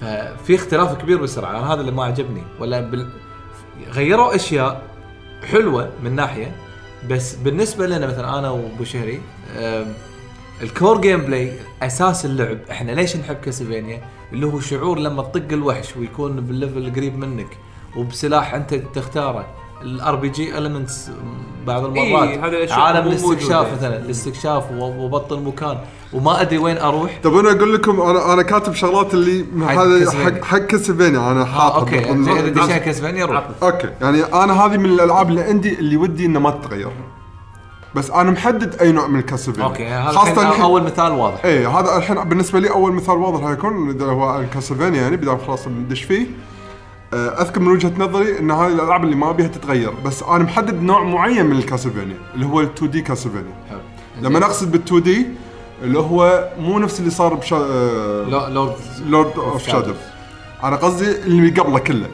ففي 0.01 0.55
اختلاف 0.55 0.93
كبير 1.01 1.17
بالسرعة. 1.17 1.49
أنا 1.51 1.73
هذا 1.73 1.81
اللي 1.81 1.91
ما 1.91 2.03
عجبني. 2.03 2.43
ولا 2.59 2.79
بال... 2.81 3.09
غيروا 3.91 4.35
أشياء 4.35 4.81
حلوة 5.51 5.89
من 6.03 6.15
ناحية 6.15 6.55
بس 7.09 7.35
بالنسبة 7.35 7.87
لنا 7.87 8.07
مثلا 8.07 8.39
أنا 8.39 8.49
وأبو 8.49 8.83
شهري 8.83 9.21
ال 10.61 11.01
core 11.01 11.21
gameplay 11.21 11.53
أساس 11.81 12.25
اللعب. 12.25 12.57
إحنا 12.71 12.91
ليش 12.91 13.17
نحب 13.17 13.35
كاسلفينيا؟ 13.35 14.01
اللي 14.33 14.45
هو 14.45 14.59
شعور 14.59 14.99
لما 14.99 15.23
تطق 15.23 15.51
الوحش 15.51 15.97
ويكون 15.97 16.35
بال 16.41 16.56
level 16.56 16.93
قريب 16.95 17.17
منك 17.19 17.47
وبسلاح 17.97 18.53
أنت 18.53 18.73
تختاره. 18.73 19.45
ال 19.81 20.15
RPG 20.15 20.57
elements 20.57 21.09
بعض 21.67 21.85
المرات. 21.85 22.27
إيه، 22.29 22.45
الأشياء 22.45 22.79
عالم 22.79 23.07
الاستكشاف. 23.07 23.73
مثلا. 23.73 23.97
الاستكشاف 23.97 24.71
و- 24.71 25.05
وبطل 25.05 25.39
مكان. 25.39 25.77
وما 26.13 26.41
أدري 26.41 26.57
وين 26.57 26.77
أروح. 26.77 27.19
طب 27.23 27.37
أنا 27.37 27.51
أقول 27.51 27.73
لكم 27.73 28.01
أنا 28.01 28.33
أنا 28.33 28.41
كاتب 28.41 28.73
شغلات 28.73 29.13
اللي 29.13 29.45
حق 29.67 29.73
هذا. 29.73 30.11
حق 30.11 30.43
حق 30.43 30.57
كاسلفينيا. 30.57 31.31
أنا 31.31 31.41
آه 31.41 31.45
حاطها 31.45 31.79
okay. 31.79 31.99
إذا 31.99 32.49
دشينا 32.49 32.77
كاسلفينيا 32.77 33.25
روح. 33.25 33.47
أوكي. 33.63 33.89
يعني 34.01 34.23
أنا 34.23 34.53
هذه 34.65 34.77
من 34.77 34.85
الألعاب 34.85 35.29
اللي 35.29 35.41
عندي 35.41 35.79
اللي 35.79 35.97
ودي 35.97 36.25
انها 36.25 36.41
ما 36.41 36.51
تتغير. 36.51 36.91
بس 37.95 38.11
أنا 38.11 38.31
محدد 38.31 38.75
أي 38.81 38.91
نوع 38.91 39.07
من 39.07 39.19
الكاسلفينيا 39.19 39.67
okay 39.67 39.85
هذا 39.87 40.11
خاصة 40.11 40.31
الحين 40.31 40.47
الحين 40.47 40.61
أول 40.61 40.83
مثال 40.83 41.11
واضح. 41.11 41.45
إيه 41.45 41.79
هذا 41.79 41.97
الحين 41.97 42.23
بالنسبة 42.23 42.59
لي 42.59 42.69
أول 42.69 42.91
مثال 42.93 43.15
واضح 43.17 43.45
هيكون 43.45 43.89
إذا 43.89 44.05
هو 44.05 44.39
الكاسلفينيا 44.39 45.01
يعني 45.01 45.15
بدام 45.17 45.37
خلاص 45.37 45.67
ندش 45.67 46.03
فيه. 46.03 46.25
آه، 47.13 47.41
أذكر 47.41 47.59
من 47.59 47.67
وجهة 47.71 47.91
نظري 47.97 48.39
إن 48.39 48.51
هذه 48.51 48.67
الألعاب 48.67 49.03
اللي 49.03 49.15
ما 49.15 49.29
ابيها 49.29 49.47
تتغير 49.47 49.91
بس 50.05 50.23
أنا 50.23 50.43
محدد 50.43 50.81
نوع 50.81 51.03
معين 51.03 51.45
من 51.45 51.55
الكاسلفينيا 51.57 52.17
اللي 52.35 52.45
هو 52.45 52.61
ال 52.61 52.69
2D 52.73 53.01
كاسلفينيا. 53.01 53.53
لما 54.21 54.39
نقصد 54.39 54.71
بال 54.71 54.81
2D 54.83 55.25
اللي 55.83 55.99
هو 55.99 56.49
مو 56.59 56.79
نفس 56.79 56.99
اللي 56.99 57.11
صار 57.11 57.33
بشا... 57.33 57.55
لو- 58.29 58.47
Lord 58.47 58.73
Lords 59.05 59.31
of 59.37 59.67
Shadow 59.67 59.93
أنا 60.63 60.75
قصدي 60.75 61.11
اللي 61.11 61.49
قبله 61.61 61.79
كله. 61.79 62.07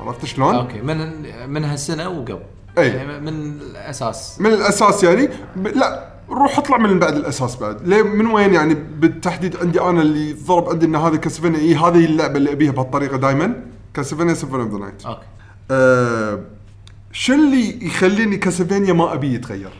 عرفت 0.00 0.24
شلون؟ 0.24 0.54
okay 0.54 0.80
من 0.80 1.12
من 1.50 1.64
هالسنة 1.64 2.08
وقبل. 2.08 2.38
أي. 2.78 2.88
يعني 2.88 3.20
من 3.20 3.28
الأساس. 3.60 4.40
من 4.40 4.52
الأساس 4.52 5.04
يعني 5.04 5.28
ب... 5.56 5.66
لا 5.66 6.08
روح 6.30 6.58
اطلع 6.58 6.78
من 6.78 6.98
بعد 6.98 7.14
الأساس 7.16 7.56
بعد. 7.56 7.88
ليه؟ 7.88 8.02
من 8.02 8.26
وين 8.26 8.54
يعني؟ 8.54 8.74
بالتحديد 8.74 9.56
عندي 9.56 9.80
أنا 9.80 10.02
اللي 10.02 10.32
ضرب 10.32 10.68
عندي 10.68 10.86
إن 10.86 10.96
هذه 10.96 11.16
كاسلفينيا 11.16 11.58
اي 11.58 11.74
هذه 11.74 12.04
اللعبة 12.04 12.36
اللي 12.36 12.52
أبيها 12.52 12.72
بهالطريقة 12.72 13.16
دائما 13.16 13.60
كاسلفينيا 13.94 14.34
Symphony 14.34 14.62
of 14.62 14.72
the 14.72 14.78
Night 14.78 15.06
okay. 15.06 15.20
آه 15.70 16.40
شو 17.12 17.32
اللي 17.32 17.86
يخليني 17.86 18.36
كاسلفينيا 18.36 18.92
ما 18.92 19.12
أبي 19.12 19.34
يتغير؟ 19.34 19.72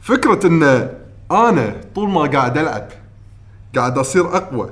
فكرة 0.00 0.46
إن 0.46 0.88
أنا 1.30 1.80
طول 1.94 2.10
ما 2.10 2.20
قاعد 2.20 2.58
ألعب 2.58 2.88
قاعد 3.76 3.98
أصير 3.98 4.36
أقوى. 4.36 4.70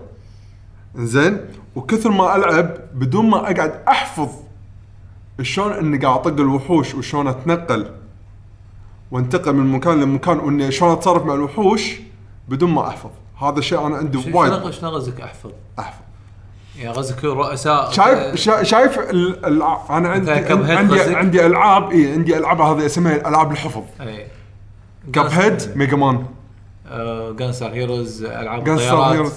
زين 0.96 1.40
وكثر 1.74 2.10
ما 2.10 2.36
ألعب 2.36 2.76
بدون 2.94 3.30
ما 3.30 3.36
أقعد 3.36 3.82
أحفظ 3.88 4.28
شلون 5.42 5.72
اني 5.72 5.98
قاعد 5.98 6.18
أطق 6.18 6.40
الوحوش 6.40 6.94
وشلون 6.94 7.28
أتنقل؟ 7.28 7.86
وانتقل 9.10 9.52
من 9.52 9.72
مكان 9.72 10.00
لمكان 10.00 10.38
وإني 10.38 10.72
شلون 10.72 10.92
أتصرف 10.92 11.24
مع 11.24 11.34
الوحوش 11.34 12.00
بدون 12.48 12.70
ما 12.70 12.88
أحفظ. 12.88 13.10
هذا 13.42 13.58
الشيء 13.58 13.86
أنا 13.86 13.96
عندي 13.96 14.22
شنو 14.22 14.38
وايد. 14.40 14.70
شنو 14.70 14.90
قصدك 14.90 15.20
أحفظ؟ 15.20 15.50
أحفظ. 15.78 16.02
يعني 16.78 16.94
قصدك 16.94 17.24
رؤساء 17.24 17.90
شايف 17.90 18.34
شا- 18.36 18.62
شايف 18.62 18.98
ال 18.98 19.44
ال 19.46 19.62
أنا 19.90 20.08
عندي 20.08 20.30
عندي 20.30 21.00
قصدك؟ 21.00 21.14
عندي 21.14 21.46
ألعاب 21.46 21.90
إي 21.90 22.12
عندي 22.12 22.38
ألعاب 22.38 22.60
هذه 22.60 22.86
اسمها 22.86 23.28
ألعاب 23.28 23.52
الحفظ. 23.52 23.82
إي. 24.00 24.26
Cuphead 25.12 25.76
Mega 25.76 25.96
Man. 25.96 26.24
Gunstar 27.36 27.66
Heroes 27.72 28.24
ألعاب 28.24 28.68
الطيارات. 28.68 29.12
Heroes 29.12 29.32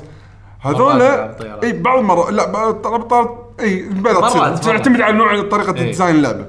ألعاب 1.02 1.42
هذول. 1.42 1.64
إي 1.64 1.74
بعض 1.82 2.00
المرات 2.00 2.34
لا 2.34 2.52
بعض 2.52 3.08
بعض 3.08 3.43
إي 3.60 3.82
بلا 3.90 4.14
تصير. 4.30 4.42
مرات. 4.42 4.64
تعتمد 4.66 5.02
على 5.02 5.18
نوع 5.18 5.42
طريقة 5.42 5.78
إي. 5.80 5.84
design 5.86 6.16
اللعبة. 6.16 6.46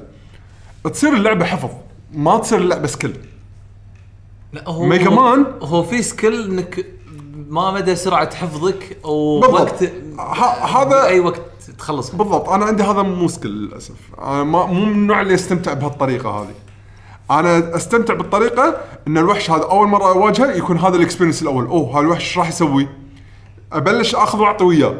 تصير 0.92 1.12
اللعبة 1.14 1.44
حفظ 1.44 1.70
ما 2.14 2.38
تصير 2.38 2.58
اللعبة 2.58 2.86
skill 2.86 3.16
لا 4.52 4.68
هو 4.68 4.84
Mega 4.84 5.08
هو- 5.10 5.14
Man؟ 5.36 5.46
هو 5.62 5.82
في 5.82 6.02
skill 6.02 6.50
إنك 6.50 6.86
ما 7.48 7.70
مدى 7.70 7.96
سرعة 7.96 8.34
حفظك 8.34 8.88
بالضبط. 9.04 9.04
ووقت 9.50 9.82
ه- 10.18 10.64
هذا 10.82 11.04
أي 11.06 11.20
وقت 11.20 11.40
تخلص 11.78 12.10
بالضبط. 12.10 12.48
أنا 12.48 12.64
عندي 12.64 12.82
هذا 12.82 13.02
مو 13.02 13.28
skill 13.28 13.50
للأسف. 13.50 13.94
أنا 14.18 14.44
ما 14.44 14.66
مو 14.66 14.84
من 14.84 14.92
النوع 14.92 15.20
اللي 15.20 15.34
أستمتع 15.34 15.72
بهالطريقة 15.72 16.30
هذه. 16.30 16.54
أنا 17.30 17.76
أستمتع 17.76 18.14
بالطريقة 18.14 18.76
إن 19.08 19.18
الوحش 19.18 19.50
هذا 19.50 19.62
أول 19.62 19.88
مرة 19.88 20.08
أواجهه 20.12 20.52
يكون 20.52 20.78
هذا 20.78 20.96
ال 20.96 21.00
experience 21.00 21.42
الأول. 21.42 21.64
أوه 21.66 21.98
هالوحش 21.98 22.38
راح 22.38 22.48
يسوي. 22.48 22.88
أبلش 23.72 24.14
أخذ 24.14 24.38
وأعطي 24.38 24.64
وياه. 24.64 24.94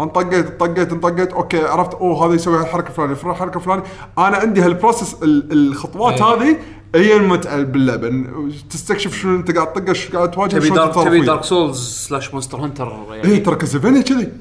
انطقيت 0.00 0.60
طقيت 0.60 0.92
انطقيت. 0.92 1.32
okay 1.32 1.64
عرفت 1.64 1.94
أوه 1.94 2.26
هذا 2.26 2.34
يسوي 2.34 2.60
الحركه 2.60 2.88
الفلانية 2.88 3.12
الحركه 3.12 3.56
الفلانية. 3.56 3.82
أنا 4.18 4.36
عندي 4.36 4.60
هال 4.60 4.74
process 4.74 5.22
ال- 5.22 5.52
الخطوات 5.52 6.22
أي. 6.22 6.22
هذه 6.22 6.56
هي 6.94 7.16
المتعة 7.16 7.62
باللعبة. 7.62 8.24
تستكشف 8.70 9.16
شنو 9.16 9.36
أنت 9.36 9.50
قاعد 9.56 9.72
تطقه 9.72 9.92
شو 9.92 10.16
قاعد 10.16 10.30
تواجه 10.30 10.58
تبي 10.58 10.70
Dark 10.70 10.94
تبي. 10.94 11.20
Dark 11.20 11.44
Souls 11.44 11.78
slash 11.78 12.32
Monster 12.32 12.58
Hunter 12.58 13.12
اي 13.12 13.18
يعني. 13.18 13.36
ترى 13.36 13.56
كاسلفينيا 13.56 14.02
كذي. 14.02 14.32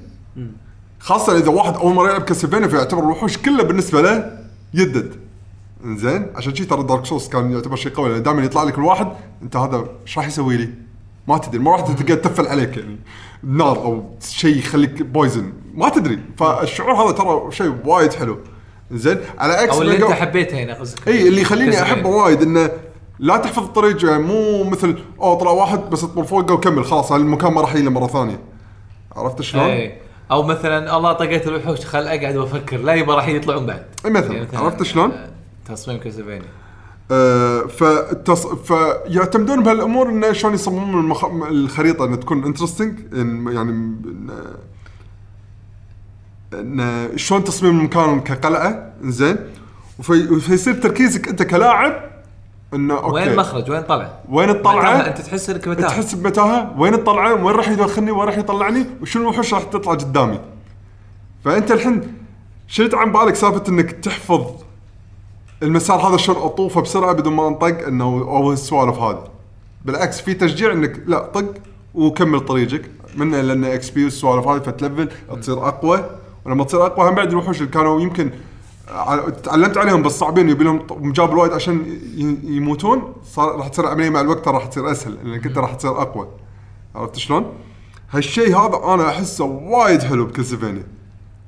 خاصة 1.00 1.38
إذا 1.38 1.50
واحد 1.50 1.76
أول 1.76 1.94
مرة 1.94 2.08
يلعب 2.10 2.22
كاسلفينيا 2.22 2.68
فيعتبر 2.68 3.04
الوحوش 3.04 3.38
كله 3.38 3.64
بالنسبة 3.64 4.02
له 4.02 4.40
يدد. 4.74 5.16
زين 5.86 6.28
عشان 6.36 6.56
شي 6.56 6.66
ترى 6.66 6.84
Dark 6.84 7.06
Souls 7.06 7.30
كان 7.30 7.52
يعتبر 7.52 7.76
شيء 7.76 7.92
قوي 7.92 8.10
لأن 8.10 8.24
دائما 8.24 8.44
يطلع 8.44 8.64
لك 8.64 8.78
الواحد 8.78 9.08
أنت 9.42 9.56
هذا 9.56 9.86
إيش 10.06 10.18
راح 10.18 10.28
يسوي 10.28 10.58
لي؟ 10.58 10.70
ما 11.28 11.38
تدري 11.38 11.60
ما 11.60 11.72
راح 11.72 11.82
تقعد 11.82 12.22
تفل 12.22 12.48
عليك 12.48 12.78
يعني. 12.78 13.00
نار 13.44 13.78
أو 13.78 14.04
شيء 14.22 14.58
يخليك 14.58 15.02
poison 15.02 15.54
ما 15.74 15.90
تدري. 15.90 16.20
فالشعور 16.38 16.94
هذا 16.94 17.12
ترى 17.12 17.52
شيء 17.52 17.76
وايد 17.86 18.14
حلو. 18.14 18.40
زين 18.92 19.18
على 19.38 19.54
عكس 19.54 19.74
أو 19.74 19.82
اللي 19.82 19.96
أنت 19.96 20.12
حبيته 20.12 20.64
هنا 20.64 20.80
قصدك. 20.80 21.08
إي 21.08 21.28
اللي 21.28 21.42
يخليني. 21.42 21.82
أحبه 21.82 22.10
وايد 22.10 22.42
إنه 22.42 22.72
لا 23.20 23.38
تحفظ 23.38 23.64
الطريق 23.64 24.06
يعني 24.06 24.24
مو 24.24 24.64
مثل 24.64 25.00
أوه 25.20 25.38
طلع 25.38 25.52
واحد 25.52 25.90
بس 25.90 26.04
اطبل 26.04 26.26
فوقه 26.26 26.54
وكمل 26.54 26.86
خلاص 26.86 27.12
هالمكان 27.12 27.54
ما 27.54 27.62
راح 27.62 27.76
يجي 27.76 27.90
مرة 27.90 28.08
ثانية. 28.08 28.40
عرفت 29.16 29.42
شلون؟ 29.42 29.64
إي. 29.64 29.98
أو 30.32 30.44
مثلا 30.44 30.98
الله 30.98 31.14
طقيت 31.14 31.48
الوحوش 31.48 31.86
خل 31.86 32.08
أقعد 32.08 32.36
وأفكر 32.36 32.78
لا 32.78 32.94
يبا 32.94 33.16
راح 33.16 33.28
يطلعون 33.28 33.66
بعد. 33.66 33.86
مثلاً، 34.06 34.48
عرفت 34.54 34.84
شلون؟ 34.84 35.12
آه، 35.12 35.30
تصميم 35.66 36.00
Castlevania 36.00 36.42
فتص... 37.68 38.48
فيعتمدون 38.48 39.64
بهالأمور 39.64 40.10
انه 40.10 40.32
شلون 40.32 40.54
يصممون 40.54 41.00
المخ... 41.00 41.26
الخريطة 41.26 42.06
انها 42.06 42.16
تكون 42.16 42.44
interesting 42.44 43.00
يعني 43.54 43.72
إن... 43.72 44.30
إن 46.54 47.10
شلون 47.18 47.44
تصميم 47.44 47.80
المكان 47.80 48.22
كقلعة 48.22 48.94
زين 49.02 49.38
وفي... 50.00 50.40
فيصير 50.40 50.74
تركيزك 50.74 51.28
أنت 51.28 51.44
كلاعب 51.44 52.08
إنه 52.74 52.98
okay. 52.98 53.14
وين 53.14 53.28
المخرج؟ 53.28 53.72
وين 53.72 53.82
طلع؟ 53.82 54.20
وين 54.30 54.50
الطلعة؟ 54.50 55.08
أنت 55.08 55.22
تحس 55.22 55.50
إنك 55.50 55.68
متاهة. 55.68 55.88
تحس 55.88 56.16
بمتاهة؟ 56.16 56.80
وين 56.80 56.94
الطلعة؟ 56.94 57.46
وين 57.46 57.56
راح 57.56 57.70
يدخلني؟ 57.70 58.12
وين 58.12 58.28
راح 58.28 58.38
يطلعني؟ 58.38 58.86
وشنو 59.02 59.24
الوحوش 59.24 59.54
راح 59.54 59.64
تطلع 59.64 59.94
قدامي؟ 59.94 60.40
فأنت 61.46 61.72
الحين 61.72 62.14
شلت 62.68 62.96
عن 62.96 63.12
بالك 63.12 63.36
سالفة 63.36 63.64
إنك 63.70 63.92
تحفظ 63.92 64.67
المسار 65.64 66.00
هذا 66.08 66.18
شلون 66.18 66.38
أطوفه 66.38 66.82
بسرعة 66.82 67.14
بدون 67.14 67.34
ما 67.34 67.48
أنطق 67.48 67.88
إنه 67.88 68.06
أو 68.06 68.54
السوالف 68.54 68.98
هذه. 69.00 69.24
بالعكس 69.86 70.22
في 70.22 70.34
تشجيع 70.34 70.72
إنك 70.72 71.04
لا 71.08 71.20
طق 71.20 71.54
وكمل 71.94 72.40
طريقك. 72.40 72.90
من 73.16 73.32
لأن 73.32 73.64
XP 73.64 74.04
والسوالف 74.04 74.48
هذه 74.48 74.60
فتلفل 74.60 75.10
تصير 75.42 75.68
أقوى. 75.68 76.10
ولما 76.46 76.64
تصير 76.64 76.86
أقوى 76.86 77.10
هم 77.10 77.16
بعد 77.16 77.30
الوحوش 77.30 77.62
اللي 77.62 77.72
كانوا 77.72 78.02
يمكن 78.02 78.32
تعلمت 79.44 79.78
عليهم 79.78 80.02
بس 80.02 80.20
صعبين 80.20 80.50
يبي 80.50 80.64
لهم 80.64 80.80
ط- 80.80 80.94
مجابل 80.94 81.38
وايد 81.38 81.54
عشان 81.54 81.98
يموتون 82.44 83.14
صار 83.26 83.56
راح 83.56 83.68
تصير 83.68 83.86
العملية 83.86 84.10
مع 84.10 84.22
الوقت 84.22 84.48
راح 84.48 84.66
تصير 84.66 84.92
أسهل 84.92 85.18
لانك 85.24 85.46
انت 85.46 85.58
راح 85.58 85.74
تصير 85.74 85.92
أقوى. 86.02 86.28
عرفت 86.96 87.16
شلون؟ 87.18 87.46
هالشيء 88.12 88.58
هذا 88.58 88.94
أنا 88.94 89.10
أحسه 89.10 89.46
وايد 89.46 90.02
حلو 90.04 90.26
ب 90.26 90.31
Castlevania 90.31 90.84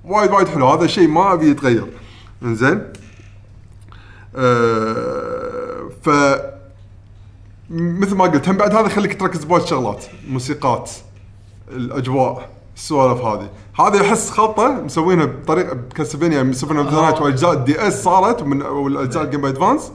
وايد 0.06 0.32
وايد 0.32 0.48
حلو. 0.48 0.68
هذا 0.70 0.88
شيء 0.88 1.08
ما 1.08 1.34
أبي 1.34 1.50
يتغير. 1.50 1.86
إنزين؟ 2.44 2.84
ف 6.04 6.10
مثل 7.70 8.16
ما 8.16 8.24
قلت 8.24 8.50
هم 8.50 8.58
بعد 8.58 8.76
هذا 8.76 8.88
يخليك 8.88 9.20
تركز 9.20 9.44
بوايد 9.44 9.66
شغلات 9.66 10.06
موسيقات 10.30 10.92
الأجواء 11.72 12.50
السوالف 12.76 13.22
هذه. 13.22 13.50
هذه 13.80 14.02
أحس 14.02 14.30
خلطة 14.30 14.82
مسوينها 14.82 15.26
بطريقه 15.26 15.74
ب 15.74 15.79
Castlevania 15.79 16.44
مسوينها 16.44 16.84
ب 16.84 16.88
the 16.88 17.01
Night 17.01 17.22
وأجزاء 17.22 17.54
ال 17.54 17.88
DS 17.88 18.04
صارت 18.04 18.44
من 18.44 18.62
والاجزاء 18.62 19.24
ال 19.24 19.27
Game 19.27 19.42
Boy 19.42 19.52
Advance 19.52 19.92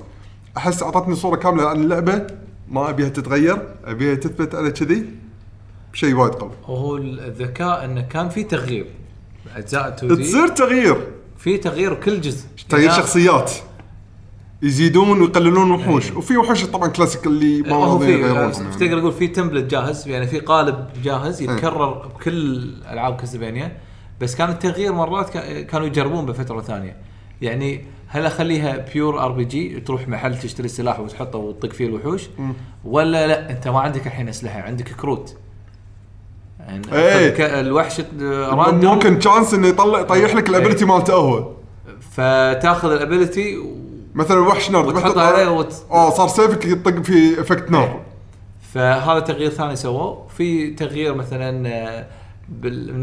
أحس 0.57 0.83
أعطتني 0.83 1.15
صورة 1.15 1.37
كاملة 1.37 1.69
عن 1.69 1.77
اللعبة 1.77 2.27
ما 2.69 2.91
أبيها 2.91 3.09
تتغير 3.09 3.63
أبيها 3.85 4.15
تثبت 4.15 4.55
على 4.55 4.71
كذي 4.71 5.07
شيء 5.93 6.15
وايد 6.15 6.33
قوي. 6.33 6.51
وهو 6.69 6.97
الذكاء 6.97 7.85
إنه 7.85 8.01
كان 8.01 8.29
في 8.29 8.45
تغيير. 8.45 8.87
أجزاء 9.57 9.89
2D 9.89 10.23
تصير 10.23 10.49
تغيير. 10.49 11.07
في 11.39 11.59
تغيير 11.59 11.95
كل 11.95 12.21
جزء. 12.21 12.47
تغيير 12.69 12.91
شخصيات. 12.93 13.53
يزيدون 14.65 15.21
ويقللون 15.21 15.71
وحوش. 15.71 16.11
وفي 16.13 16.37
وحوش 16.37 16.65
طبعا 16.65 16.89
كلاسيك 16.89 17.27
اللي 17.27 17.63
ما 17.63 17.77
هو 17.77 17.99
في 17.99 18.21
يعني. 18.21 19.01
تقول 19.01 19.13
في 19.13 19.29
template 19.29 19.71
جاهز؟ 19.71 20.09
يعني 20.09 20.27
في 20.27 20.39
قالب 20.41 20.87
جاهز 21.05 21.43
يتكرر 21.43 21.91
بكل 22.07 22.71
ألعاب 22.91 23.17
Castlevania 23.17 23.77
بس 24.21 24.35
كان 24.37 24.51
التغيير 24.51 24.93
مرات 24.93 25.31
كا- 25.31 25.63
كانوا 25.63 25.87
يجربون 25.87 26.27
بفترة 26.27 26.61
ثانية. 26.61 26.97
يعني 27.43 27.85
هل 28.07 28.27
أخليها 28.27 28.85
pure 28.95 29.21
RPG 29.25 29.81
تروح 29.81 30.09
محل 30.09 30.39
تشتري 30.39 30.69
سلاح 30.69 31.01
وتحطه 31.01 31.39
وتطق 31.39 31.73
فيه 31.73 31.87
الوحوش؟ 31.87 32.23
ولا 32.85 33.27
لا؟ 33.27 33.51
أنت 33.51 33.69
ما 33.69 33.81
عندك 33.81 34.07
الحين 34.07 34.29
أسلحة 34.29 34.61
عندك 34.61 34.89
كروت. 34.89 35.37
يعني 36.61 36.83
إيه. 36.93 37.31
ك- 37.31 37.41
الوحش 37.41 38.01
ممكن 38.73 39.19
chance 39.19 39.55
إنه 39.55 39.67
يطلع 39.69 40.01
يطيح 40.01 40.35
لك 40.35 40.49
ال 40.49 40.53
ability 40.53 40.85
مالته 40.85 41.15
هو. 41.15 41.51
فتاخذ 42.11 42.93
ال 42.93 43.01
ability 43.01 43.57
مثلا 44.15 44.41
وحش 44.41 44.71
نار 44.71 44.87
وتحطها 44.87 45.23
عليه 45.23 45.51
وت... 45.51 45.75
آه 45.91 46.11
صار 46.11 46.29
سيفك 46.29 46.65
يطق 46.65 47.03
في 47.03 47.41
effect 47.41 47.71
نار. 47.71 48.01
فهذا 48.75 49.21
تغيير 49.21 49.51
ثاني 49.51 49.77
سووه. 49.77 50.27
في 50.37 50.71
تغيير 50.71 51.15
مثلا 51.15 51.69
آه، 51.69 52.07
بال... 52.49 53.01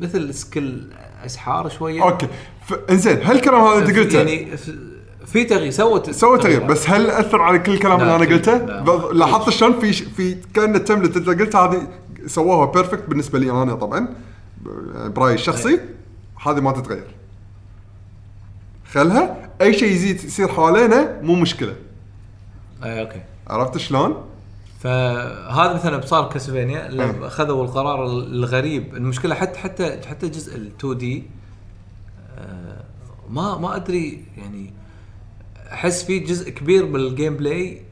مثل 0.00 0.34
skill 0.34 0.92
أسحار 1.26 1.68
شوية. 1.68 2.02
okay. 2.02 2.28
ف... 2.66 2.74
إنزين 2.90 3.22
هالكلام 3.22 3.60
هذا 3.60 3.78
أنت 3.78 3.98
قلته؟ 3.98 4.16
يعني 4.16 4.56
في 5.26 5.44
تغيير 5.44 5.70
سوت 5.70 6.10
سوى 6.10 6.38
تغيير. 6.38 6.62
بس 6.64 6.90
هل 6.90 7.10
أثر 7.10 7.42
على 7.42 7.58
كل 7.58 7.72
الكلام 7.72 7.98
لا، 7.98 8.16
اللي 8.16 8.26
أنا 8.26 8.34
قلته؟ 8.34 8.56
لاحظت 9.12 9.50
شلون 9.50 9.80
في 9.80 9.92
في 9.92 10.36
كأن 10.54 10.74
ال 10.74 10.79
template 10.79 11.16
اللي 11.16 11.44
قلتها 11.44 11.66
هذه 11.66 11.88
سووها 12.26 12.66
perfect 12.66 13.08
بالنسبة 13.08 13.38
لي 13.38 13.50
أنا 13.50 13.74
طبعا. 13.74 14.08
يعني 14.94 15.08
برأيي 15.08 15.34
الشخصي 15.34 15.80
هذه 16.46 16.60
ما 16.60 16.72
تتغير. 16.72 17.06
خلها؟ 18.92 19.45
أي 19.60 19.78
شيء 19.78 19.92
يزيد 19.92 20.24
يصير 20.24 20.48
حوالينا 20.48 21.20
مو 21.22 21.34
مشكلة 21.34 21.76
اي 22.84 23.00
okay 23.00 23.22
عرفت 23.46 23.78
شلون؟ 23.78 24.24
فهذا 24.80 25.74
مثلا 25.74 25.96
بصار 25.96 26.28
Castlevania. 26.28 26.88
لما 26.88 27.26
أخذوا 27.26 27.64
القرار 27.64 28.06
الغريب 28.06 28.96
المشكلة 28.96 29.34
حتى 29.34 29.58
حتى 29.58 30.00
حتى 30.06 30.28
جزء 30.28 30.56
ال 30.56 30.70
2D 30.78 31.24
ما 33.30 33.58
ما 33.58 33.76
أدري 33.76 34.24
يعني 34.36 34.72
أحس 35.72 36.02
في 36.04 36.18
جزء 36.18 36.50
كبير 36.50 36.86
من 36.86 36.96
ال 36.96 37.36
gameplay 37.36 37.82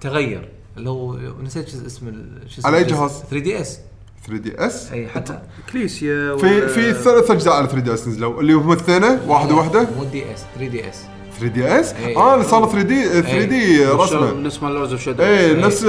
تغير 0.00 0.48
اللي 0.76 0.90
هو 0.90 1.16
نسيت 1.42 1.68
شو 1.68 1.86
اسم 1.86 2.24
شو 2.46 2.60
اسمه 2.60 2.66
على 2.70 2.80
الجزء؟ 2.80 2.96
جهاز؟ 2.96 3.10
3 3.10 3.38
دي 3.38 3.60
اس 3.60 3.80
3 4.26 4.42
دي 4.42 4.66
إس. 4.66 4.92
أي 4.92 5.08
حتى 5.08 5.38
Ecclesia 5.72 6.36
في 6.36 6.68
في 6.68 6.92
ثلاث 6.94 7.30
أجزاء 7.30 7.54
على 7.54 7.66
3DS 7.66 8.08
نزلوا 8.08 8.40
اللي 8.40 8.52
هم 8.52 8.72
الثاني 8.72 9.18
واحدة 9.26 9.54
واحدة 9.54 9.88
مو 9.96 10.04
DS 10.04 10.44
3DS. 10.54 10.96
3DS. 11.40 11.92
آه 12.16 12.34
اللي 12.34 12.44
صار 12.44 12.68
3D 12.68 13.04
3D 13.22 13.84
رسمه 13.86 14.32
نفس 14.32 14.62
مال 14.62 14.72
Lords 14.72 14.92
of 14.92 15.02
Shadow 15.02 15.22
إيه 15.22 15.52
نفس 15.52 15.84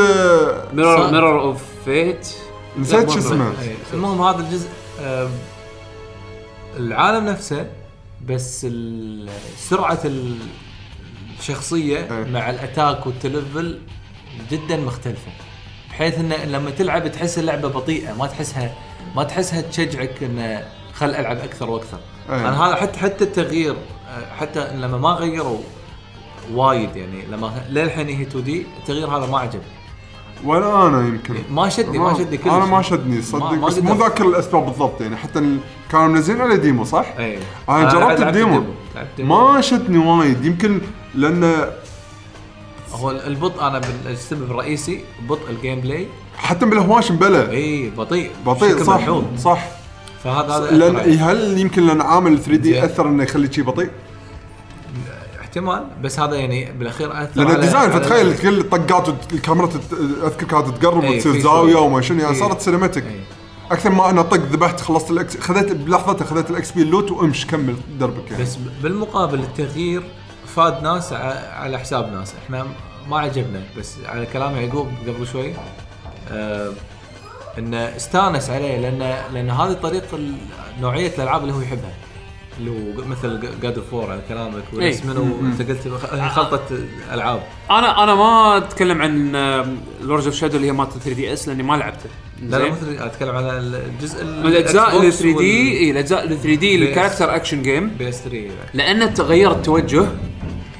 Mirror 0.73 1.12
Mirror 1.12 1.41
of 1.41 1.62
Fate 1.86 2.27
نسيت 2.79 3.09
شو 3.09 3.19
اسمه. 3.19 3.53
المهم 3.93 4.21
هذا 4.21 4.39
الجزء 4.39 4.67
العالم 6.77 7.25
نفسه 7.25 7.67
بس 8.27 8.67
سرعة 9.57 9.99
ال- 10.05 10.37
الشخصية. 11.39 12.07
مع 12.31 12.49
الأتاك 12.49 13.07
والتلفل 13.07 13.79
جدا 14.51 14.77
مختلفة. 14.77 15.31
بحيث 15.97 16.19
انه 16.19 16.45
لما 16.45 16.69
تلعب 16.71 17.07
تحس 17.12 17.39
اللعبة 17.39 17.67
بطيئة 17.67 18.13
ما 18.13 18.27
تحسها 18.27 18.73
ما 19.15 19.23
تحسها 19.23 19.62
تشجعك 19.62 20.23
انه 20.23 20.63
خل 20.93 21.10
ألعب 21.10 21.38
أكثر 21.38 21.69
وأكثر 21.69 21.97
إيه. 22.29 22.36
أنا 22.49 22.65
هذا 22.67 22.75
حتى 22.75 22.99
حتى 22.99 23.23
التغيير 23.23 23.75
حتى 24.39 24.71
لما 24.75 24.97
ما 24.97 25.10
غيروا 25.10 25.57
وايد 26.53 26.95
يعني 26.95 27.25
لما 27.31 27.51
للحين 27.69 28.07
هي 28.07 28.21
2 28.23 28.43
دي 28.43 28.65
التغيير 28.79 29.07
هذا 29.07 29.25
ما 29.31 29.39
عجبني 29.39 29.62
ولا 30.45 30.88
أنا 30.88 31.07
يمكن 31.07 31.36
ما 31.51 31.69
شدني 31.69 31.99
ما 31.99 32.13
شدني 32.13 32.38
كلش 32.38 32.53
أنا 32.53 32.65
ما 32.65 32.81
شدني 32.81 33.15
ما- 33.15 33.21
صدق 33.21 33.51
ما 33.51 33.67
بس 33.67 33.77
مو. 33.77 33.93
ذاكر 33.93 34.25
الأسباب 34.27 34.65
بالضبط 34.65 35.01
يعني 35.01 35.15
حتى 35.17 35.57
كانوا 35.91 36.07
منزلين 36.07 36.41
عليه 36.41 36.55
demo 36.56 36.84
صح؟ 36.83 37.05
اي 37.19 37.39
أنا 37.69 37.89
جربت 37.89 38.21
ال 38.21 38.30
demo 38.30 38.63
ال 38.95 39.05
demo. 39.05 39.53
ما 39.53 39.62
شدني 39.62 39.97
وايد 39.97 40.45
يمكن 40.45 40.81
لأن 41.15 41.65
هو 42.93 43.12
البطء 43.12 43.62
أنا 43.67 43.82
السبب 44.10 44.43
الرئيسي 44.52 45.02
بطء 45.30 45.50
ال 45.49 45.80
gameplay 45.82 46.08
حتى 46.38 46.65
بالهواش 46.65 47.12
مبلى 47.12 47.52
إي 47.52 47.89
بطيء 47.89 48.32
بطيء 48.45 48.84
صح 48.84 48.95
ملحوظ. 48.97 49.23
صح 49.39 49.67
فهذا 50.23 50.54
هذا 50.54 50.71
لأن. 50.71 51.19
هل 51.19 51.58
يمكن 51.60 51.88
لأن 51.88 52.02
عامل 52.02 52.39
3D. 52.43 52.86
اثر 52.86 53.08
إنه 53.08 53.23
يخلي 53.23 53.54
شيء 53.54 53.63
بطيء؟ 53.63 53.89
احتمال 55.41 55.88
بس 56.04 56.19
هذا 56.19 56.36
يعني 56.36 56.71
بالأخير 56.71 57.23
أثر 57.23 57.41
لأن 57.41 57.52
ال 57.56 57.61
design 57.61 57.91
فتخيل 57.91 58.38
كل 58.38 58.60
الطقات 58.60 59.10
وت- 59.10 59.34
الكاميرا 59.34 59.67
تت- 59.67 59.93
اذكر 60.23 60.45
كانت 60.45 60.67
تقرب 60.67 61.04
وتصير 61.10 61.39
زاوية. 61.39 61.76
وما 61.76 62.02
شنو 62.02 62.19
يعني. 62.23 62.36
صارت 62.36 62.62
cinematic. 62.62 63.03
أكثر 63.71 63.89
ما 63.89 64.10
أنا 64.10 64.21
طق 64.21 64.38
ذبحت 64.38 64.82
خلصت 64.82 65.12
ال 65.12 65.24
X 65.24 65.38
خذيت 65.38 65.71
بلحظتها 65.71 66.26
خذيت 66.26 66.50
ال 66.49 66.71
XP 66.71 66.82
ال 66.82 66.88
loot 66.88 67.12
وامش 67.12 67.47
كمل 67.47 67.76
دربك 68.00 68.32
يعني 68.32 68.43
بس 68.43 68.58
بالمقابل 68.84 69.39
التغيير 69.39 70.04
فاد 70.58 70.84
ناس 70.84 71.13
على 71.54 71.80
حساب 71.80 72.12
ناس. 72.13 72.34
إحنا 72.46 72.67
ما 73.10 73.20
عجبنا 73.20 73.62
بس 73.78 73.96
على 74.06 74.26
كلام 74.26 74.56
يعقوب 74.56 74.88
قبل 75.08 75.28
شوي 75.28 75.54
آه 76.32 76.72
انه 77.58 77.78
استانس 77.78 78.50
عليه 78.50 78.78
لأن 78.78 79.00
لأن 79.34 79.50
هذه 79.50 79.74
طريق 79.74 80.04
ال- 80.13 80.34
نوعية 80.82 81.12
الألعاب 81.17 81.41
اللي 81.41 81.54
هو 81.54 81.62
يحبها. 81.62 81.93
اللي 82.60 82.72
هو 82.72 83.06
مثل 83.06 83.39
God 83.62 83.77
of 83.77 84.10
على 84.10 84.22
كلامك 84.30 84.63
إيه. 84.74 84.88
ونفس 84.88 85.06
منو 85.06 85.39
أنت 85.41 85.62
قلت 85.70 85.88
خلطة 86.32 86.62
العاب 87.13 87.43
أنا 87.72 88.04
أنا 88.04 88.15
ما 88.15 88.58
أتكلم 88.58 89.02
عن 89.02 89.32
لورز 90.02 90.26
اوف 90.26 90.36
شادو 90.36 90.56
اللي 90.58 90.67
هي 90.67 90.72
مالت 90.72 90.91
3 90.91 91.13
دي 91.13 91.34
اس 91.34 91.48
لأني 91.48 91.63
ما 91.63 91.74
لعبته. 91.78 92.10
لا 92.41 92.58
لا؟ 92.58 92.70
مثل 92.72 92.98
أتكلم 93.04 93.36
على 93.36 93.58
الجزء 93.58 94.22
ال- 94.22 94.48
الأجزاء 94.48 94.98
الإكس 94.98 95.15
3 95.15 95.32
بوكس 95.32 95.41
دي 95.43 95.78
اي 95.80 95.91
الأجزاء 95.91 96.24
اللي 96.24 96.36
3 96.36 96.56
دي 96.56 96.76
الكاركتر 96.76 97.36
اكشن 97.36 97.62
جيم 97.62 97.89
بي 97.89 98.10
إس 98.10 98.22
3 98.22 98.50
لأن 98.74 99.13
تغير 99.13 99.52
التوجه 99.52 100.06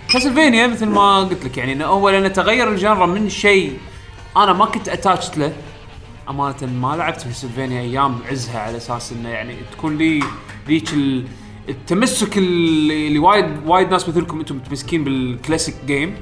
كاسلفينيا 0.10 0.68
مثل 0.68 0.86
ما 0.86 1.18
قلت 1.20 1.46
لك 1.46 1.58
يعني 1.58 1.74
إنه 1.74 1.86
هو 1.86 2.10
لأن 2.10 2.34
تغير 2.34 2.70
الجانرا 2.70 3.06
من 3.06 3.30
شيء 3.30 3.78
أنا 4.38 4.54
ما 4.54 4.66
كنت 4.66 4.90
اتاتشت 4.90 5.38
له 5.38 5.54
امانه 6.30 6.56
ما 6.62 6.96
لعبت 6.96 7.24
كاسلفينيا 7.24 7.82
أيام 7.82 8.20
عزها 8.32 8.60
على 8.60 8.78
أساس 8.78 9.12
إنه 9.12 9.30
يعني 9.30 9.56
تكون 9.72 9.98
لي 9.98 10.24
ذيك 10.68 10.94
ال- 10.94 11.26
التمسك 11.70 12.38
اللي 12.38 13.08
اللي 13.08 13.20
وايد 13.20 13.46
وايد 13.66 13.92
ناس 13.92 14.10
مثلكم 14.10 14.40
أنتم 14.40 14.56
متمسكين 14.56 15.04
بالكلاسيك 15.04 15.76
جيم 15.86 16.16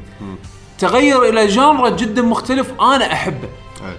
تغير 0.80 1.24
إلى 1.30 1.48
genre 1.48 1.90
جدا 1.90 2.22
مختلف 2.22 2.72
أنا 2.82 3.14
أحبه. 3.14 3.48
إي. 3.88 3.96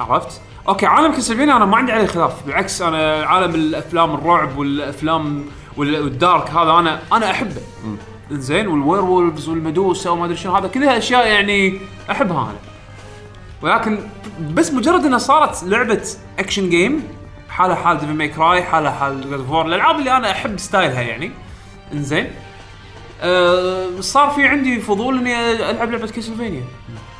عرفت؟ 0.00 0.40
okay 0.68 0.86
عالم 0.86 1.12
Castlevania 1.12 1.56
أنا 1.56 1.64
ما 1.64 1.76
عندي 1.76 1.92
عليه 1.92 2.06
خلاف 2.06 2.46
بالعكس 2.46 2.82
أنا 2.82 3.24
عالم 3.26 3.54
الأفلام 3.54 4.14
الرعب 4.14 4.58
والأفلام 4.58 5.44
وال- 5.76 6.02
وال 6.02 6.18
dark 6.18 6.50
هذا 6.50 6.70
أنا 6.70 7.00
أنا 7.12 7.30
أحبه. 7.30 7.60
زين 8.30 8.68
وال 8.68 9.04
werewolves 9.04 9.48
والمدوسة 9.48 10.10
وما 10.10 10.24
أدري 10.24 10.36
شنو 10.36 10.56
هذا 10.56 10.68
كلها 10.68 10.98
أشياء 10.98 11.26
يعني 11.26 11.78
أحبها 12.10 12.42
أنا. 12.42 12.58
ولكن 13.62 13.98
بس 14.54 14.72
مجرد 14.72 15.04
إنها 15.04 15.18
صارت 15.18 15.64
لعبة 15.64 16.02
action 16.38 16.70
game 16.70 17.02
حالها 17.48 17.74
حال 17.74 17.98
Devil 17.98 18.14
May 18.14 18.28
Cry 18.28 18.62
حالها 18.62 18.90
حال 18.90 19.30
God 19.30 19.40
of 19.40 19.50
War 19.50 19.66
الألعاب 19.66 19.98
اللي 19.98 20.16
أنا 20.16 20.30
أحب 20.30 20.58
style 20.58 20.93
ها 20.93 21.00
يعني. 21.00 21.30
إنزين. 21.92 22.30
أه 23.22 23.86
صار 24.00 24.30
في 24.30 24.48
عندي 24.48 24.80
فضول 24.80 25.18
إني 25.18 25.52
ألعب 25.70 25.90
لعبة 25.90 26.06
Castlevania 26.06 26.64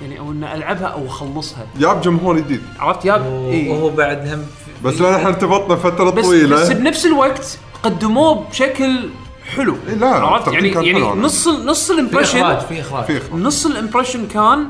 يعني 0.01 0.19
أو 0.19 0.33
اني 0.33 0.55
ألعبها 0.55 0.87
أو 0.87 1.07
أخلصها. 1.07 1.67
جاب 1.79 2.01
جمهور 2.01 2.39
جديد 2.39 2.63
عرفت؟ 2.79 3.05
يا 3.05 3.25
إيه. 3.51 3.71
وهو 3.71 3.89
بعد 3.89 4.29
هم. 4.29 4.47
بس 4.85 5.01
لأن 5.01 5.15
إحنا 5.15 5.29
ارتبطنا 5.29 5.77
فترة 5.77 6.11
بس 6.11 6.25
طويلة. 6.25 6.57
بس 6.57 6.73
بنفس 6.73 7.07
الوقت 7.07 7.59
قدموه 7.83 8.49
بشكل 8.51 9.09
حلو 9.57 9.77
إيه 9.89 9.95
لا، 9.95 10.07
عرفت 10.09 10.53
يعني 10.53 10.69
يعني. 10.69 11.01
نص 11.21 11.49
نص 11.49 11.93
في 11.93 11.93
إخراج 11.93 11.99
ال 11.99 12.04
impression 12.04 12.59
في 12.69 12.81
إخراج 12.81 13.05
في 13.05 13.19
إخراج. 13.19 13.41
نص 13.41 13.67
ال 13.67 13.72
impression 13.72 14.27
كان 14.27 14.67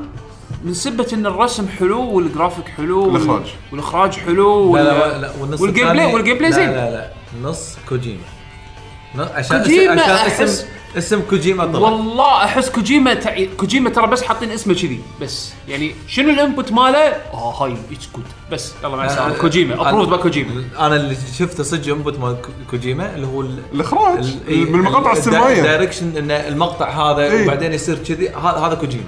من 0.65 0.75
سبة 0.75 1.07
إن 1.13 1.27
الرسم 1.27 1.67
حلو 1.79 2.03
والجرافيك 2.03 2.69
حلو 2.69 3.05
وال- 3.07 3.17
الإخراج. 3.17 3.43
والإخراج 3.73 4.13
حلو 4.13 4.77
لا 4.77 4.83
لا 4.83 5.19
لا 5.19 5.31
والنص 5.41 5.61
وال 5.61 5.89
gameplay 5.93 6.15
وال 6.15 6.39
gameplay 6.39 6.51
لا 6.51 6.57
زين 6.57 6.71
لا 6.71 6.91
لا 6.91 7.11
نص 7.43 7.77
كوجيما 7.89 8.21
عشان 9.19 9.63
كوجيما 9.63 10.27
اسم 10.43 10.67
اسم 10.99 11.21
كوجيما 11.31 11.65
طلع. 11.67 11.79
والله 11.89 12.45
أحس 12.45 12.71
كوجيما 12.71 13.15
تع... 13.15 13.45
كوجيما 13.57 13.91
ترى 13.91 14.07
بس 14.07 14.23
حاطين 14.23 14.51
اسمه 14.51 14.75
كذي 14.75 15.01
بس. 15.21 15.53
يعني 15.69 15.95
شنو 16.09 16.31
ال 16.31 16.38
input 16.38 16.73
ماله؟ 16.73 16.99
آه 16.99 17.63
هاي 17.63 17.73
it's 17.93 18.09
good 18.15 18.25
بس 18.53 18.73
يلا 18.85 18.97
مع 18.97 19.05
السلامة. 19.05 19.35
آه، 19.35 19.39
كوجيما 19.39 19.75
آه، 19.75 19.91
approved 19.91 20.11
by 20.11 20.19
كوجيما. 20.19 20.65
أنا 20.79 20.97
اللي 20.97 21.17
شفته 21.39 21.63
صدق 21.63 21.93
input 21.95 22.19
مال 22.19 22.43
كو- 22.43 22.51
كوجيما 22.71 23.15
اللي 23.15 23.27
هو 23.27 23.41
ال- 23.41 23.63
الإخراج 23.73 24.37
ال- 24.49 24.73
من 24.73 24.79
المقاطع 24.81 25.13
ال- 25.13 25.19
السينمائية. 25.19 25.59
ال 25.59 25.64
direction 25.64 26.17
إن 26.17 26.31
المقطع 26.31 26.89
هذا 26.91 27.23
إيه. 27.23 27.45
وبعدين 27.45 27.73
يصير 27.73 27.99
كذي. 27.99 28.29
هذا 28.29 28.59
هذا 28.59 28.75
كوجيما. 28.75 29.05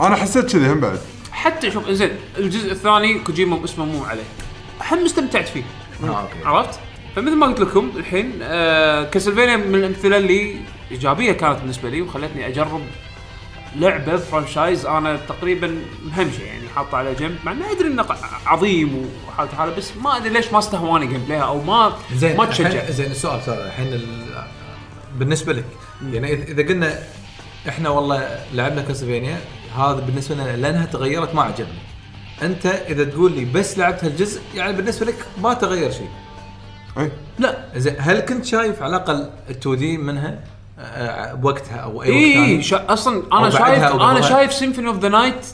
أنا 0.00 0.16
حسيت 0.16 0.52
كذي 0.52 0.66
هم 0.72 0.80
بعد. 0.80 0.98
حتى 1.32 1.70
شوف 1.70 1.90
زين 1.90 2.10
الجزء 2.38 2.72
الثاني 2.72 3.18
كوجيما 3.18 3.64
اسمه 3.64 3.84
مو 3.84 4.04
عليه. 4.04 4.22
هم 4.90 5.04
استمتعت 5.04 5.48
فيه. 5.48 5.62
آه، 6.04 6.06
okay. 6.06 6.44
عرفت؟ 6.44 6.78
فمثل 7.16 7.34
ما 7.36 7.46
قلت 7.46 7.60
لكم 7.60 7.90
الحين 7.96 8.32
آه 8.42 9.04
كاسلفينيا 9.04 9.56
من 9.56 9.74
الأمثلة 9.74 10.16
اللي 10.16 10.56
إيجابية 10.90 11.32
كانت 11.32 11.58
بالنسبة 11.60 11.88
لي 11.90 12.02
وخلتني 12.02 12.46
أجرب 12.46 12.80
لعبة 13.76 14.16
franchise 14.16 14.86
أنا 14.86 15.16
تقريبا 15.28 15.74
مهمشة 16.04 16.42
يعني 16.42 16.68
حاطه 16.76 16.96
على 16.98 17.14
جنب. 17.14 17.36
مع 17.44 17.52
اني 17.52 17.72
أدري 17.72 17.88
إنه 17.88 18.06
عظيم 18.46 19.08
وحالته 19.28 19.56
حالة 19.56 19.76
بس 19.76 19.96
ما 19.96 20.16
أدري 20.16 20.28
ليش 20.28 20.52
ما 20.52 20.58
استهواني 20.58 21.06
gameplay 21.06 21.24
ها 21.24 21.42
أو 21.42 21.62
ما 21.62 21.92
زين 22.14 22.36
ما 22.36 22.44
تشجع. 22.46 22.90
زين 22.90 23.10
السؤال 23.10 23.42
سؤال 23.42 23.58
الحين 23.66 23.86
ال- 23.86 24.44
بالنسبة 25.18 25.52
لك 25.52 25.64
يعني 26.12 26.28
إذا- 26.36 26.48
إذا 26.50 26.62
قلنا 26.68 26.98
إحنا 27.68 27.88
والله 27.88 28.44
لعبنا 28.54 28.82
كاسلفينيا 28.82 29.40
هذا 29.76 30.00
بالنسبة 30.00 30.34
لنا 30.34 30.56
لأنها 30.56 30.86
تغيرت 30.86 31.34
ما 31.34 31.42
عجبني. 31.42 31.78
أنت 32.42 32.66
إذا 32.66 33.04
تقول 33.04 33.32
لي 33.32 33.44
بس 33.44 33.78
لعبت 33.78 34.04
هالجزء 34.04 34.40
يعني 34.54 34.72
بالنسبة 34.72 35.06
لك 35.06 35.26
ما 35.42 35.54
تغير 35.54 35.90
شيء. 35.90 36.08
اي 36.98 37.10
لا. 37.38 37.64
زين 37.76 37.94
هل 37.98 38.20
كنت 38.20 38.44
شايف 38.44 38.82
على 38.82 38.96
الأقل 38.96 39.30
ال 39.50 39.68
2D 39.78 39.96
منها؟ 39.96 40.44
بوقتها 41.34 41.76
أو 41.76 42.02
أي 42.02 42.34
ثاني؟ 42.34 42.62
شا 42.62 42.92
أصلا 42.92 43.22
أنا 43.32 43.50
شايف 43.50 43.84
أنا. 43.84 44.20
شايف 44.20 44.52
Symphony 44.52 44.88
of 44.88 44.98
the 44.98 45.08
Night 45.08 45.46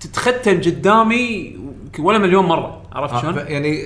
تتختم 0.00 0.60
قدامي 0.60 1.56
ولا 1.98 2.18
مليون 2.18 2.44
مرة 2.44 2.82
عرفت 2.92 3.14
آه، 3.14 3.20
شلون؟ 3.20 3.36
يعني 3.36 3.84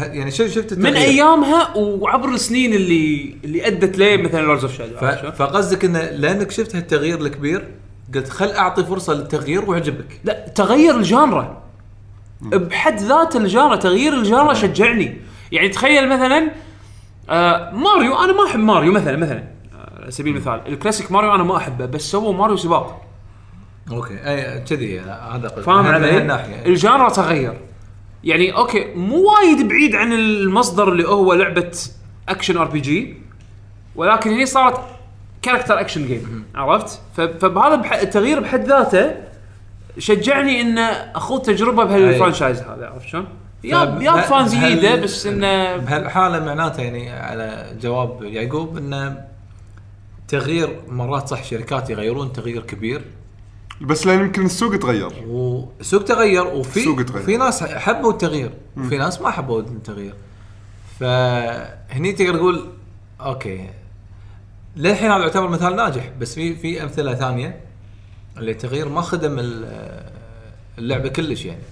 يعني 0.00 0.30
شفت 0.30 0.50
شفت 0.50 0.74
من 0.74 0.86
التغيير. 0.86 1.08
أيامها 1.08 1.76
وعبر 1.76 2.28
السنين 2.28 2.74
اللي 2.74 3.36
اللي 3.44 3.66
أدت 3.66 3.98
ليه 3.98 4.16
مثلا 4.16 4.40
Lords 4.40 4.64
of 4.64 4.78
Shadow 4.78 4.96
فقصدك 5.32 5.84
انه 5.84 6.00
لأنك 6.00 6.50
شفت 6.50 6.76
هالتغيير 6.76 7.20
الكبير 7.20 7.68
قلت 8.14 8.28
خل 8.28 8.50
أعطي 8.50 8.84
فرصة 8.84 9.14
للتغيير 9.14 9.70
ويعجبك 9.70 10.20
لا 10.24 10.48
تغير 10.54 10.96
ال 10.96 11.07
genre 11.07 11.62
بحد 12.40 13.00
ذات 13.00 13.36
ال 13.36 13.43
genre 13.43 13.76
تغيير 13.76 14.14
ال 14.14 14.21
genre 14.21 14.54
شجعني 14.54 15.16
يعني 15.52 15.68
تخيل 15.68 16.08
مثلا 16.08 16.50
آه 17.30 17.70
ماريو 17.70 18.16
أنا 18.24 18.32
ما 18.32 18.46
أحب 18.46 18.60
ماريو 18.60 18.92
مثلا 18.92 19.16
مثلا 19.16 19.38
آه، 19.38 19.55
على 20.06 20.12
سبيل 20.12 20.36
المثال. 20.36 20.60
الكلاسيك 20.66 21.12
ماريو 21.12 21.34
أنا 21.34 21.42
ما 21.42 21.56
أحبه 21.56 21.86
بس 21.86 22.10
سووا 22.10 22.32
ماريو 22.32 22.56
سباق. 22.56 23.02
okay. 23.90 24.14
أي 24.14 24.60
كذي. 24.60 25.00
هذا. 25.00 25.48
فاهم 25.48 25.86
علي؟ 25.86 26.66
ال 26.66 26.73
genre 26.73 27.08
تغير. 27.08 27.54
يعني 28.24 28.56
okay 28.56 28.94
مو 28.94 29.16
وايد 29.32 29.68
بعيد 29.68 29.94
عن 29.94 30.12
المصدر 30.12 30.92
اللي 30.92 31.08
هو 31.08 31.34
لعبة 31.34 31.70
action 32.28 32.56
RPG 32.56 33.14
ولكن 33.96 34.30
هني 34.30 34.46
صارت 34.46 34.80
character 35.42 35.80
action 35.80 36.06
game 36.06 36.44
عرفت؟ 36.54 37.00
فبهذا 37.16 37.74
بح- 37.74 37.92
التغيير 37.92 38.40
بحد 38.40 38.64
ذاته 38.68 39.14
شجعني 39.98 40.60
ان 40.60 40.78
أخوض 41.14 41.42
تجربة 41.42 41.84
بهال 41.84 42.03
franchise 42.03 42.60
هذا 42.62 42.86
عرفت 42.94 43.08
شلون؟ 43.08 43.26
yep 43.64 43.88
فب- 43.96 44.02
yep 44.02 44.16
لا، 44.16 44.20
fans 44.22 44.54
جديده 44.54 44.96
بس 44.96 45.26
إنه 45.26 45.76
بهالحالة 45.76 46.44
معناته 46.44 46.82
يعني 46.82 47.10
على 47.10 47.76
جواب 47.82 48.22
يعقوب 48.22 48.76
إنه 48.76 49.24
تغيير 50.28 50.80
مرات 50.88 51.28
صح 51.28 51.44
شركات 51.44 51.90
يغيرون 51.90 52.32
تغيير 52.32 52.62
كبير. 52.62 53.04
بس 53.80 54.06
لأن 54.06 54.20
يمكن 54.20 54.44
السوق 54.44 54.76
تغير. 54.76 55.10
والسوق 55.26 56.04
تغير 56.04 56.46
وفي 56.46 56.76
السوق 56.80 57.02
تغير. 57.02 57.22
في 57.22 57.36
ناس 57.36 57.62
حبوا 57.62 58.12
التغيير 58.12 58.50
وفي 58.76 58.98
ناس 58.98 59.20
ما 59.20 59.30
حبوا 59.30 59.60
التغيير. 59.60 60.14
فهني 61.00 62.12
تقدر 62.12 62.36
تقول 62.36 62.66
أوكي 63.20 63.70
للحين 64.76 65.10
هذا 65.10 65.22
يعتبر 65.22 65.48
مثال 65.48 65.76
ناجح 65.76 66.10
بس 66.20 66.34
في 66.34 66.56
في 66.56 66.82
أمثلة 66.82 67.14
ثانية 67.14 67.60
اللي 68.38 68.50
التغيير 68.50 68.88
ما 68.88 69.00
خدم 69.00 69.38
ال- 69.38 70.10
اللعبة 70.78 71.08
كلش 71.08 71.44
يعني. 71.44 71.62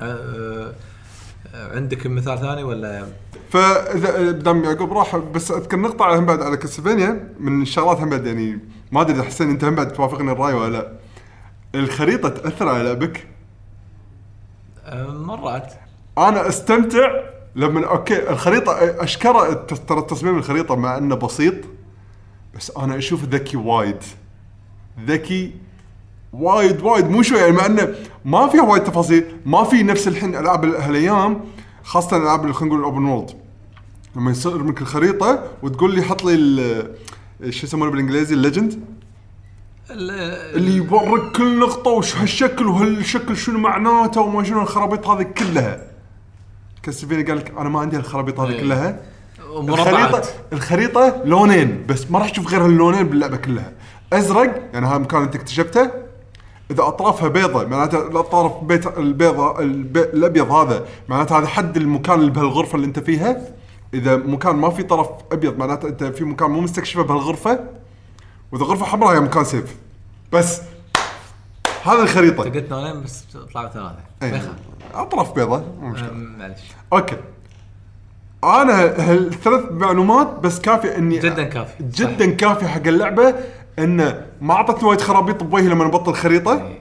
أه 0.00 0.72
عندك 1.54 2.06
مثال 2.06 2.38
ثاني 2.38 2.62
ولا؟ 2.62 3.06
فاذا 3.50 4.30
دام 4.30 4.64
يعقوب 4.64 4.92
راح 4.92 5.16
بس 5.16 5.50
أذكر 5.50 6.02
على 6.02 6.18
هم 6.18 6.26
بعد 6.26 6.42
على 6.42 6.56
كاسلفينيا 6.56 7.34
من 7.40 7.62
الشغلات 7.62 8.00
هم 8.00 8.10
بعد 8.10 8.26
يعني 8.26 8.58
ما 8.92 9.00
أدري 9.00 9.14
إذا 9.14 9.22
حسين 9.22 9.50
أنت 9.50 9.64
هم 9.64 9.74
بعد 9.74 9.92
توافقني 9.92 10.32
الرأي 10.32 10.54
ولا 10.54 10.72
لا. 10.72 10.92
الخريطة 11.74 12.28
تأثر 12.28 12.68
على 12.68 12.82
لعبك؟ 12.82 13.26
مرات. 15.08 15.72
أنا 16.18 16.48
أستمتع 16.48 17.20
لما 17.56 17.86
okay 17.86 18.30
الخريطة 18.30 18.72
أشكره 19.04 19.52
ترى 19.88 20.02
تصميم 20.02 20.38
الخريطة 20.38 20.76
مع 20.76 20.98
إنه 20.98 21.14
بسيط 21.14 21.54
بس 22.56 22.72
أنا 22.76 22.98
أشوف 22.98 23.24
ذكي 23.24 23.56
وايد. 23.56 24.02
ذكي 25.06 25.52
وايد 26.32 26.82
وايد 26.82 27.10
مو 27.10 27.22
شوي 27.22 27.38
يعني 27.38 27.52
مع 27.52 27.66
إنه 27.66 27.94
ما 28.26 28.48
فيها 28.48 28.62
وايد 28.62 28.84
تفاصيل 28.84 29.24
ما 29.46 29.64
في 29.64 29.82
نفس 29.82 30.08
الحين 30.08 30.36
ألعاب 30.36 30.64
هالأيام 30.64 31.40
خاصة 31.82 32.16
اللي 32.16 32.52
خلينا 32.52 32.74
نقول 32.74 32.78
ال 32.80 32.85
open 32.85 33.04
world 33.04 33.30
لما 34.16 34.30
يصير 34.30 34.62
منك 34.62 34.80
الخريطة 34.82 35.44
وتقول 35.62 35.94
لي 35.94 36.02
حط 36.02 36.24
لي 36.24 36.86
شو 37.50 37.66
يسمونه 37.66 37.90
بالإنجليزي 37.90 38.34
ال 38.34 38.39
legend 38.39 38.72
ال- 39.90 40.10
اللي 40.56 40.76
يوريك 40.76 41.32
كل 41.36 41.58
نقطة 41.58 41.90
وش 41.90 42.16
هالشكل 42.16 42.66
وهالشكل 42.66 43.36
شنو 43.36 43.58
معناته 43.58 44.20
وما 44.20 44.44
شنو 44.44 44.62
الخرابيط 44.62 45.08
هذه 45.08 45.22
كلها. 45.22 45.80
كاستفيني 46.82 47.22
قال 47.22 47.36
لك 47.36 47.52
أنا 47.58 47.68
ما 47.68 47.80
عندي 47.80 47.96
الخرابيط 47.96 48.40
هذه 48.40 48.50
إيه. 48.52 48.60
كلها. 48.60 49.00
الخريطه 49.50 50.22
الخريطة 50.52 51.22
لونين 51.24 51.84
بس 51.88 52.10
ما 52.10 52.18
راح 52.18 52.30
تشوف 52.30 52.48
غير 52.52 52.64
هاللونين 52.64 53.02
باللعبة 53.06 53.36
كلها. 53.36 53.72
أزرق 54.12 54.62
يعني 54.72 54.86
هذا 54.86 54.98
مكان 54.98 55.22
انت 55.22 55.34
اكتشفته. 55.34 55.90
إذا 56.70 56.82
أطرافها 56.82 57.28
بيضة 57.28 57.64
معناته 57.66 58.06
الاطراف 58.08 58.64
بيت 58.64 58.98
البيضة 58.98 59.60
البي 59.60 60.00
الأبيض 60.00 60.50
هذا 60.50 60.84
معناته 61.08 61.38
هذا 61.38 61.46
حد 61.46 61.76
المكان 61.76 62.20
اللي 62.20 62.30
بهالغرفة 62.30 62.76
اللي 62.76 62.86
أنت 62.86 62.98
فيها. 62.98 63.40
إذا 63.94 64.16
مكان 64.16 64.56
ما 64.56 64.70
في 64.70 64.82
طرف 64.82 65.08
أبيض 65.32 65.58
معناته 65.58 65.88
أنت 65.88 66.04
في 66.04 66.24
مكان 66.24 66.50
مو 66.50 66.60
مستكشفة 66.60 67.02
بهالغرفة. 67.02 67.60
وإذا 68.52 68.64
غرفة 68.64 68.84
حمراء 68.84 69.14
هي 69.14 69.20
مكان 69.20 69.44
save. 69.44 69.76
بس 70.32 70.60
هذه 71.84 72.02
الخريطة. 72.02 72.44
قلت 72.44 72.70
نونين 72.70 73.02
بس 73.02 73.24
طلعوا 73.52 73.68
ثلاثة. 73.68 73.96
ما 74.22 74.28
إيه. 74.28 74.34
يخالف. 74.34 74.52
أطراف 74.94 75.34
بيضة 75.34 75.64
مو 75.80 75.88
مشكلة. 75.88 76.12
معلش 76.12 76.60
أوكي. 76.92 77.16
أنا 78.44 78.82
هالثلاث 78.82 79.64
معلومات 79.70 80.38
بس 80.38 80.60
كافية 80.60 80.96
إني 80.96 81.18
جدا 81.18 81.44
كافي. 81.44 81.72
جدا 81.82 82.30
كافي 82.30 82.68
حق 82.68 82.86
اللعبة. 82.86 83.34
انه 83.78 84.26
ما 84.40 84.54
أعطتني 84.54 84.88
وايد 84.88 85.00
خرابيط 85.00 85.42
بوجهي 85.42 85.68
لما 85.68 85.86
أبطل 85.86 86.14
خريطة. 86.14 86.72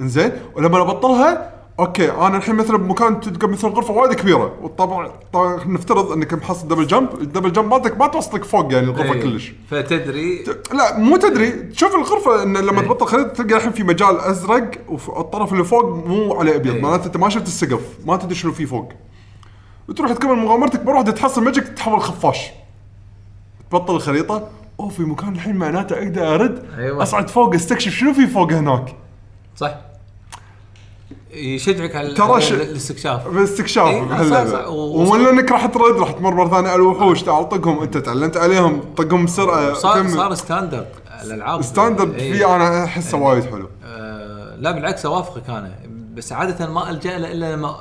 إنزين. 0.00 0.32
ولما 0.56 0.80
أبطلها 0.80 1.52
okay 1.80 2.10
أنا 2.10 2.36
الحين 2.36 2.54
مثلا 2.54 2.76
بمكان 2.76 3.20
تلقى 3.20 3.48
مثلا 3.48 3.70
غرفة 3.70 3.94
وايد 3.94 4.12
كبيرة. 4.12 4.54
وطبعا 4.62 5.10
طبعا 5.32 5.64
نفترض 5.64 6.12
إنك 6.12 6.34
محصل 6.34 6.68
double 6.68 6.86
jump 6.86 7.08
ال 7.20 7.25
double 7.25 7.52
jump 7.52 7.70
مالتك 7.70 7.98
ما 7.98 8.06
توصلك 8.06 8.44
فوق 8.44 8.72
يعني 8.72 8.86
الغرفة 8.86 9.12
إيه. 9.12 9.22
كلش. 9.22 9.52
فتدري؟ 9.70 10.44
لا 10.72 10.98
مو 10.98 11.16
تدري. 11.16 11.50
تشوف 11.50 11.94
الغرفة 11.94 12.42
إن 12.42 12.56
لما 12.56 12.80
إيه. 12.80 12.86
تبطل 12.86 13.06
خريطة 13.06 13.28
تلقى 13.28 13.56
الحين 13.56 13.72
في 13.72 13.82
مجال 13.82 14.20
أزرق 14.20 14.70
والطرف 14.88 15.52
اللي 15.52 15.64
فوق 15.64 15.84
مو 15.84 16.34
عليه 16.34 16.56
أبيض. 16.56 16.74
إيه. 16.74 16.82
معناته 16.82 17.06
أنت 17.06 17.16
ما 17.16 17.28
شفت 17.28 17.46
السقف. 17.46 17.80
ما 18.06 18.16
تدري 18.16 18.34
شنو 18.34 18.52
في 18.52 18.66
فوق. 18.66 18.92
وتروح 19.88 20.12
تكمل 20.12 20.34
مغامرتك 20.34 20.80
بروح 20.80 21.02
تحصل 21.02 21.44
ماجيك 21.44 21.68
تتحول 21.68 22.00
خفاش. 22.00 22.50
تبطل 23.70 23.96
الخريطة. 23.96 24.48
أوه 24.82 24.88
في 24.90 25.02
مكان 25.02 25.32
الحين 25.32 25.56
معناته 25.56 25.98
أقدر 25.98 26.34
أرد 26.34 26.64
أيوة. 26.78 27.02
أصعد 27.02 27.30
فوق 27.30 27.54
أستكشف 27.54 27.92
شنو 27.92 28.12
في 28.14 28.26
فوق 28.26 28.52
هناك. 28.52 28.94
صح. 29.56 29.74
يشجعك 31.32 31.96
على 31.96 32.14
ترى 32.14 32.40
ش- 32.40 32.52
الاستكشاف. 32.52 33.28
باستكشاف 33.28 33.86
إيه، 33.88 34.02
بهاللعبة. 34.02 34.68
ومن 34.68 35.26
انك 35.26 35.52
راح 35.52 35.66
ترد 35.66 35.96
راح 35.98 36.10
تمر 36.12 36.34
مرة 36.34 36.48
ثانية 36.48 36.68
على 36.68 36.76
الوحوش 36.76 37.22
تعال 37.22 37.48
طقهم 37.48 37.82
أنت 37.82 37.96
تعلمت 37.96 38.36
عليهم 38.36 38.80
طقهم 38.96 39.24
بسرعة 39.24 39.72
صار. 39.74 40.08
صار 40.08 40.34
standard 40.34 40.86
الألعاب. 41.24 41.62
standard 41.62 42.14
إيه. 42.14 42.32
فيه 42.32 42.56
أنا 42.56 42.84
أحسه 42.84 43.18
وايد 43.18 43.44
حلو. 43.44 43.68
آه، 43.84 44.56
لا 44.56 44.70
بالعكس 44.72 45.06
أوافقك 45.06 45.50
أنا. 45.50 45.74
بس 46.14 46.32
عادة 46.32 46.70
ما 46.70 46.90
ألجأ 46.90 47.18
له 47.18 47.32
إلا 47.32 47.52
لما 47.56 47.76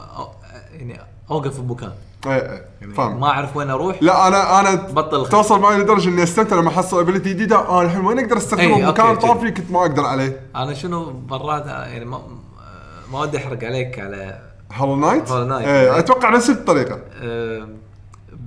يعني 0.73 0.99
أوقف 1.31 1.59
بمكان. 1.59 1.91
إيه 2.25 2.31
إيه 2.51 2.65
يعني 2.81 2.93
فاهم. 2.93 3.19
ما 3.19 3.27
أعرف 3.27 3.57
وين 3.57 3.69
أروح. 3.69 3.97
لا 4.03 4.27
أنا 4.27 4.59
أنا 4.59 4.75
بطل 4.75 5.15
الخير. 5.17 5.31
توصل 5.31 5.59
معي 5.59 5.77
لدرجة 5.77 6.09
إني 6.09 6.23
أستمتع 6.23 6.55
لما 6.55 6.69
أحصل 6.69 6.99
ability 6.99 7.29
جديدة. 7.29 7.55
آه 7.55 7.81
الحين 7.81 8.05
وين 8.05 8.19
أقدر 8.19 8.37
أستخدمه؟ 8.37 8.77
إيه، 8.77 8.87
okay، 8.87 9.15
طافي 9.15 9.51
كنت 9.51 9.71
ما 9.71 9.79
أقدر 9.81 10.03
عليه. 10.05 10.39
أنا 10.55 10.73
شنو 10.73 11.21
مرات 11.29 11.65
يعني 11.65 12.05
ما 12.05 12.21
ما 13.11 13.19
ودي 13.19 13.37
أحرق 13.37 13.63
عليك 13.63 13.99
على 13.99 14.39
Hollow 14.73 14.95
Knight 14.95 15.27
Hollow 15.29 15.31
Knight. 15.31 15.67
إيه 15.67 15.99
أتوقع 15.99 16.29
نفس 16.29 16.49
الطريقة. 16.49 16.99
آه، 17.21 17.67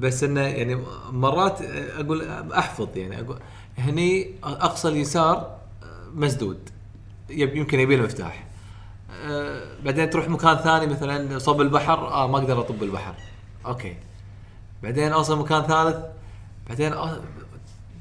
بس 0.00 0.24
إنه 0.24 0.40
يعني 0.40 0.78
مرات 1.12 1.58
أقول 2.00 2.28
أحفظ 2.58 2.88
يعني 2.96 3.20
أقول 3.20 3.38
هني 3.78 4.30
أقصى 4.44 4.88
اليسار 4.88 5.36
آه، 5.36 5.86
مسدود. 6.14 6.58
يب- 7.30 7.56
يمكن 7.56 7.80
يبي 7.80 7.96
له 7.96 8.02
مفتاح. 8.04 8.44
آه، 9.24 9.62
بعدين 9.84 10.10
تروح 10.10 10.28
مكان 10.28 10.56
ثاني 10.56 10.86
مثلا 10.86 11.38
صوب 11.38 11.60
البحر 11.60 11.98
آه 12.08 12.26
ما 12.28 12.38
أقدر 12.38 12.60
أطب 12.60 12.82
البحر. 12.82 13.14
okay. 13.66 13.96
بعدين 14.82 15.12
اوصل 15.12 15.38
مكان 15.38 15.62
ثالث 15.62 15.96
بعدين 16.68 16.92
أوصل 16.92 17.20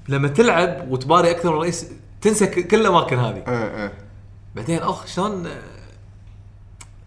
لما 0.10 0.28
تلعب 0.28 0.92
وتباري 0.92 1.32
أكثر 1.32 1.52
من 1.54 1.58
رئيس 1.62 1.86
تنسى 2.22 2.46
كل 2.48 2.82
الأماكن 2.82 3.20
هذه. 3.20 3.44
إيه 3.48 3.84
إيه. 3.84 3.94
بعدين 4.56 4.80
أخ 4.80 5.06
شلون 5.08 5.48
آه، 5.48 5.62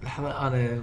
لحظة 0.02 0.46
أنا 0.46 0.82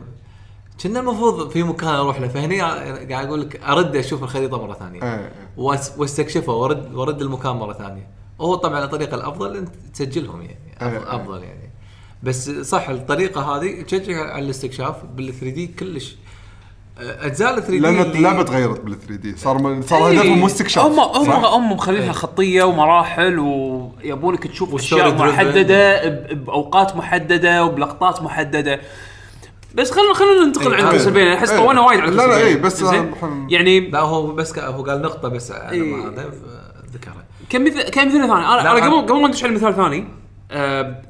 كنا 0.83 0.99
المفروض 0.99 1.49
في 1.51 1.63
مكان 1.63 1.89
أروح 1.89 2.21
له 2.21 2.27
فهني 2.27 2.61
قاعد 2.61 3.11
أقول 3.27 3.41
لك 3.41 3.63
أرد 3.63 3.95
أشوف 3.95 4.23
الخريطة 4.23 4.65
مرة 4.67 4.73
ثانية. 4.73 5.03
إيه 5.03 5.31
وأس- 5.57 5.97
واستكشفها 5.99 6.55
وأرد 6.55 6.93
وأرد 6.93 7.21
المكان 7.21 7.55
مرة 7.55 7.73
ثانية. 7.73 8.07
هو 8.41 8.55
طبعا 8.55 8.83
الطريقة 8.83 9.15
الأفضل 9.15 9.57
انت 9.57 9.69
تسجلهم 9.93 10.41
يعني 10.41 10.57
إيه، 10.81 10.87
أفضل, 10.97 11.07
إيه. 11.07 11.15
أفضل 11.21 11.43
يعني. 11.43 11.69
بس 12.23 12.49
صح 12.49 12.89
الطريقة 12.89 13.41
هذه 13.55 13.81
تشجع 13.81 14.33
على 14.33 14.45
الاستكشاف 14.45 15.05
بال 15.05 15.33
3 15.33 15.49
دي 15.49 15.67
كلش. 15.67 16.15
أجزاء 16.99 17.49
ال 17.49 17.55
3 17.55 17.69
دي 17.71 17.79
لأن 17.79 18.01
اللعبه 18.01 18.43
تغيرت 18.43 18.81
بال 18.81 18.99
3 18.99 19.15
دي 19.15 19.37
صار 19.37 19.57
من- 19.57 19.81
صار 19.81 20.07
إيه. 20.07 20.19
هدفهم 20.19 20.39
مو 20.39 20.45
استكشاف 20.45 20.85
هم 20.85 20.99
هم؟ 20.99 21.45
هم 21.45 21.71
مخلينها 21.71 22.05
إيه. 22.05 22.11
خطية 22.11 22.63
ومراحل 22.63 23.39
ويبونك 23.39 24.47
تشوف 24.47 24.75
أشياء. 24.75 25.13
محددة 25.15 26.09
ب- 26.09 26.45
بأوقات 26.45 26.95
محددة 26.95 27.65
وبلقطات 27.65 28.21
محددة 28.21 28.79
بس 29.75 29.91
خلينا 29.91 30.13
خلينا 30.13 30.45
ننتقل 30.45 30.67
إيه، 30.73 30.75
عند 30.77 30.85
آه. 30.85 30.91
كاسلفينيا 30.91 31.35
أحس. 31.35 31.51
طولنا 31.51 31.81
وايد 31.81 31.99
على 31.99 32.11
لا، 32.11 32.27
لا،. 32.27 32.37
إيه، 32.37 32.55
بس 32.55 32.83
يعني 33.49 33.79
لا 33.89 33.99
هو 33.99 34.27
بس 34.27 34.53
ك- 34.53 34.59
هو 34.59 34.83
قال 34.83 35.01
نقطة 35.01 35.27
بس 35.29 35.51
على. 35.51 35.79
ما 35.79 36.07
هذا 36.09 36.31
ذكرها 36.93 37.25
كم 37.49 37.63
مثل 37.65 37.81
كم 37.83 38.07
مثال 38.07 38.19
ثاني 38.19 38.33
أنا 38.33 38.71
قبل 38.71 39.01
قبل 39.07 39.21
ما 39.21 39.27
ندش 39.27 39.43
على 39.43 39.53
مثال 39.53 39.75
ثاني 39.75 39.97
آه، 39.99 40.05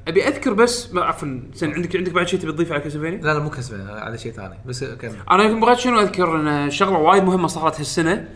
أبي 0.07 0.27
أذكر 0.27 0.53
بس 0.53 0.93
ما 0.93 1.01
عفوا 1.01 1.39
زين 1.53 1.73
عندك 1.73 1.95
عندك 1.95 2.11
بعد 2.11 2.27
شيء 2.27 2.39
تبي 2.39 2.51
تضيفه 2.51 2.73
على 2.73 2.83
كاسلفينيا؟ 2.83 3.21
لا 3.21 3.33
لا 3.33 3.39
مو 3.39 3.49
كسبان 3.49 3.87
على 3.89 4.17
شيء 4.17 4.31
ثاني 4.31 4.55
بس 4.65 4.83
كمل. 4.83 5.15
أنا 5.31 5.43
يمكن 5.43 5.59
بغيت 5.59 5.79
شنو 5.79 5.99
أذكر؟ 5.99 6.35
إن 6.35 6.71
شغلة 6.71 6.97
وايد 6.97 7.23
مهمة 7.23 7.47
صارت 7.47 7.79
هالسنة 7.79 8.27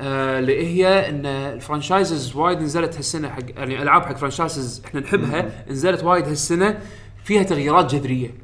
آه، 0.00 0.38
اللي 0.38 0.66
هي 0.66 1.08
إن 1.08 1.26
ال 1.26 1.36
franchises 1.36 2.36
وايد 2.36 2.60
نزلت 2.60 2.96
هالسنة 2.96 3.28
حق 3.28 3.42
يعني 3.56 3.82
ألعاب 3.82 4.02
حق 4.02 4.16
franchises 4.16 4.82
إحنا 4.84 5.00
نحبها 5.00 5.64
نزلت 5.70 6.04
وايد 6.04 6.28
هالسنة 6.28 6.78
فيها 7.24 7.42
تغييرات 7.42 7.94
جذرية. 7.94 8.34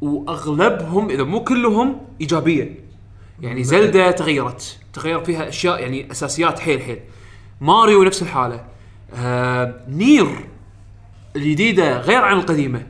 وأغلبهم 0.00 1.10
إذا 1.10 1.22
مو 1.22 1.44
كلهم 1.44 2.00
إيجابية. 2.20 2.74
يعني 3.40 3.64
زلدا 3.64 4.10
تغيرت. 4.10 4.78
تغير 4.92 5.24
فيها 5.24 5.48
أشياء 5.48 5.80
يعني 5.80 6.10
أساسيات 6.10 6.58
حيل 6.58 6.82
حيل. 6.82 7.00
ماريو 7.60 8.02
نفس 8.04 8.22
الحالة. 8.22 8.64
آه 9.14 9.84
نير 9.88 10.26
الجديدة 11.36 11.98
غير 12.00 12.24
عن 12.24 12.36
القديمة 12.36 12.86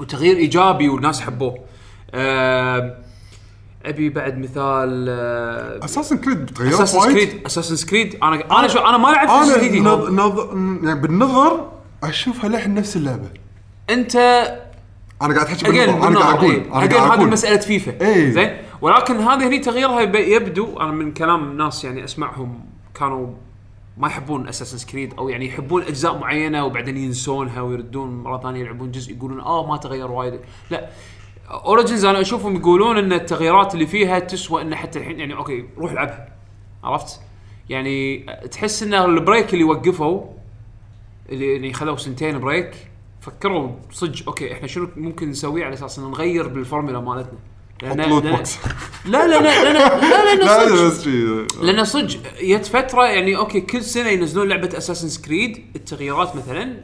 وتغيير 0.00 0.36
إيجابي 0.36 0.88
والناس 0.88 1.20
حبوه. 1.20 1.58
أبي 3.84 4.08
بعد 4.08 4.38
مثال 4.38 5.08
Assassin's 5.84 6.18
Creed 6.18 6.46
تغيرت 6.46 6.80
Assassin's 6.80 7.12
Creed 7.12 7.40
Assassin's 7.46 7.86
Creed 7.88 8.18
أنا 8.22 8.58
أنا 8.58 8.68
شو 8.68 8.78
أنا 8.78 8.96
ما 8.98 9.08
لعبت 9.08 9.30
أنا 9.30 9.44
Assassin's 9.54 9.60
Creed. 9.72 9.74
نظ... 9.82 10.10
نظ... 10.10 10.38
يعني 10.86 11.00
بالنظر 11.00 11.68
أشوفها 12.02 12.48
لحن 12.50 12.74
نفس 12.74 12.96
اللعبة. 12.96 13.28
أنت 13.90 14.16
أنا 15.22 15.34
قاعد 15.34 15.46
أحكي 15.46 15.64
بالنظر 15.70 16.08
أنا 16.08 16.18
قاعد 16.18 16.34
أقول 16.34 16.54
أنا 16.54 16.84
هذه 16.84 16.94
قاعد 16.94 17.18
أقول. 17.18 17.30
مسألة 17.30 17.56
فيفا 17.60 17.92
إيه. 18.00 18.30
زين؟ 18.32 18.56
ولكن 18.80 19.16
هذه 19.16 19.46
هني 19.48 19.58
تغييرها 19.58 20.00
يب- 20.00 20.14
يبدو 20.14 20.78
أنا 20.80 20.90
من 20.92 21.12
كلام 21.12 21.56
ناس 21.56 21.84
يعني 21.84 22.04
أسمعهم 22.04 22.60
كانوا 22.94 23.26
ما 24.00 24.08
يحبون 24.08 24.48
Assassin's 24.48 24.86
Creed 24.86 25.14
أو 25.14 25.28
يعني 25.28 25.46
يحبون 25.46 25.82
أجزاء 25.82 26.18
معينة 26.18 26.64
وبعدين 26.64 26.96
ينسونها 26.96 27.60
ويردون 27.62 28.22
مرة 28.22 28.38
ثانية 28.38 28.60
يلعبون 28.60 28.90
جزء 28.90 29.12
يقولون 29.12 29.40
آه 29.40 29.66
ما 29.66 29.76
تغير 29.76 30.10
وايد. 30.10 30.40
لا. 30.70 30.90
Origins 31.50 32.04
أنا 32.04 32.20
أشوفهم 32.20 32.56
يقولون 32.56 32.98
إن 32.98 33.12
التغييرات 33.12 33.74
اللي 33.74 33.86
فيها 33.86 34.18
تسوى 34.18 34.62
إن 34.62 34.74
حتى 34.74 34.98
الحين 34.98 35.20
يعني 35.20 35.34
okay 35.34 35.64
روح 35.78 35.92
العبها. 35.92 36.28
عرفت؟ 36.84 37.20
يعني 37.68 38.18
تحس 38.50 38.82
إن 38.82 38.94
ال 38.94 39.04
break 39.04 39.54
اللي 39.54 39.64
وقفوا 39.64 40.24
اللي 41.28 41.52
يعني 41.52 41.72
خذوا 41.72 41.96
سنتين 41.96 42.38
break 42.38 42.90
فكروا 43.20 43.70
صدق 43.90 44.26
okay 44.26 44.52
إحنا 44.52 44.66
شنو 44.66 44.88
ممكن 44.96 45.30
نسويه 45.30 45.64
على 45.64 45.74
أساس 45.74 45.98
نغير 45.98 46.48
بالفورمولا 46.48 47.00
مالتنا. 47.00 47.38
حط 47.84 47.96
box 47.96 48.58
لا 49.06 49.26
لا 49.26 49.40
لا 49.40 49.64
لا 49.64 49.72
لا 49.72 50.34
لا 50.34 50.44
لا 50.44 50.86
بس 50.88 51.02
شي. 51.04 51.46
لأن 51.62 51.84
صدق 51.84 52.18
جت 52.42 52.66
فترة 52.66 53.06
يعني 53.06 53.36
okay 53.36 53.60
كل 53.60 53.82
سنة 53.82 54.08
ينزلون 54.08 54.48
لعبة 54.48 54.78
Assassin's 54.78 55.22
Creed 55.22 55.64
التغييرات 55.76 56.36
مثلا 56.36 56.76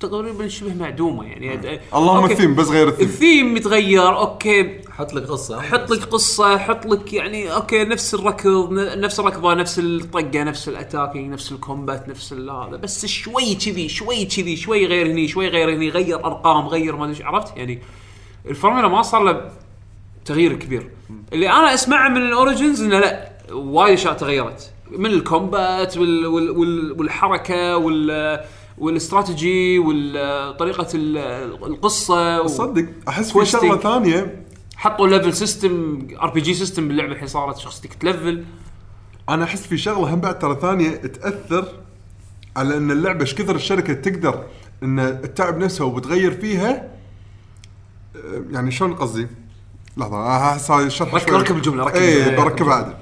تقريبا 0.00 0.48
شبه 0.48 0.74
معدومة 0.74 1.24
يعني. 1.24 1.80
اللهم 1.94 2.30
الثيم 2.30 2.54
بس 2.54 2.68
غير 2.68 2.88
ال 2.88 2.91
theme. 2.91 3.06
ال 3.06 3.14
theme 3.14 3.54
متغير 3.54 4.16
okay. 4.18 4.80
حط 4.90 5.14
لك 5.14 5.22
قصة. 5.22 5.60
حط 5.60 5.90
لك 5.90 6.04
قصة 6.04 6.58
حط 6.58 6.86
لك 6.86 7.12
يعني 7.12 7.54
okay 7.54 7.84
نفس 7.84 8.14
الركض 8.14 8.72
نفس 8.72 9.20
الركضة 9.20 9.54
نفس 9.54 9.78
الطقة 9.78 10.42
نفس 10.42 10.68
ال 10.68 10.74
attacking 10.74 11.32
نفس 11.32 11.52
ال 11.52 11.60
combat 11.60 12.08
نفس 12.08 12.32
هذا. 12.32 12.76
بس 12.82 13.06
شوي 13.06 13.54
كذي 13.54 13.88
شوي 13.88 14.24
كذي 14.24 14.56
شوي 14.56 14.86
غير 14.86 15.06
هني 15.06 15.28
شوي 15.28 15.48
غير 15.48 15.74
هني 15.74 15.88
غير 15.88 16.24
أرقام 16.26 16.66
غير 16.68 16.96
ما 16.96 17.04
أدري 17.04 17.24
عرفت 17.24 17.56
يعني؟ 17.56 17.82
الفورمولا 18.46 18.88
ما 18.88 19.02
صار 19.02 19.22
له 19.22 19.50
تغيير 20.24 20.52
كبير 20.52 20.90
اللي 21.32 21.50
أنا 21.50 21.74
أسمعه 21.74 22.08
من 22.08 22.16
ال 22.16 22.24
Origins 22.24 22.82
إنه 22.82 22.98
لا 22.98 23.32
وايد 23.52 23.92
أشياء 23.94 24.14
تغيرت 24.14 24.72
من 24.90 25.06
ال 25.06 25.19
combat 25.19 25.96
وال 25.96 26.26
وال 26.26 26.50
وال 26.50 26.92
والحركة 27.00 27.76
وال 27.76 28.40
والاستراتيجي 28.78 29.78
وطريقه 29.78 30.86
القصة 30.94 32.42
و- 32.42 32.46
صدق 32.46 32.86
أحس 33.08 33.32
في. 33.32 33.44
شغلة 33.44 33.76
ثانية 33.76 34.44
حطوا 34.76 35.08
level 35.08 35.32
system 35.34 36.06
RPG 36.22 36.40
system 36.40 36.88
باللعبة 36.88 37.12
الحين 37.12 37.28
صارت 37.28 37.58
شخصيتك 37.58 37.94
تلفل 37.94 38.44
أنا 39.28 39.44
أحس 39.44 39.66
في 39.66 39.78
شغلة 39.78 40.14
هم 40.14 40.20
بعد 40.20 40.38
ترى 40.38 40.58
ثانية 40.60 40.90
تأثر 40.90 41.68
على 42.56 42.76
إن 42.76 42.90
اللعبة 42.90 43.20
إيش 43.20 43.34
كثر 43.34 43.56
الشركة 43.56 43.92
تقدر 43.92 44.44
إن 44.82 45.18
تتعب 45.22 45.58
نفسها 45.58 45.84
وبتغير 45.86 46.32
فيها 46.32 46.88
يعني 48.50 48.70
شلون 48.70 48.94
قصدي؟ 48.94 49.26
لحظة 49.96 50.36
احس 50.52 50.70
هاي 50.70 50.84
الشرح 50.86 51.14
ركب- 51.14 51.28
شوي. 51.28 51.38
ركب 51.40 51.56
الجملة، 51.56 51.84
ركب 51.84 51.96
اي. 51.96 52.36
بركبها 52.36 52.74
عدل 52.74 52.94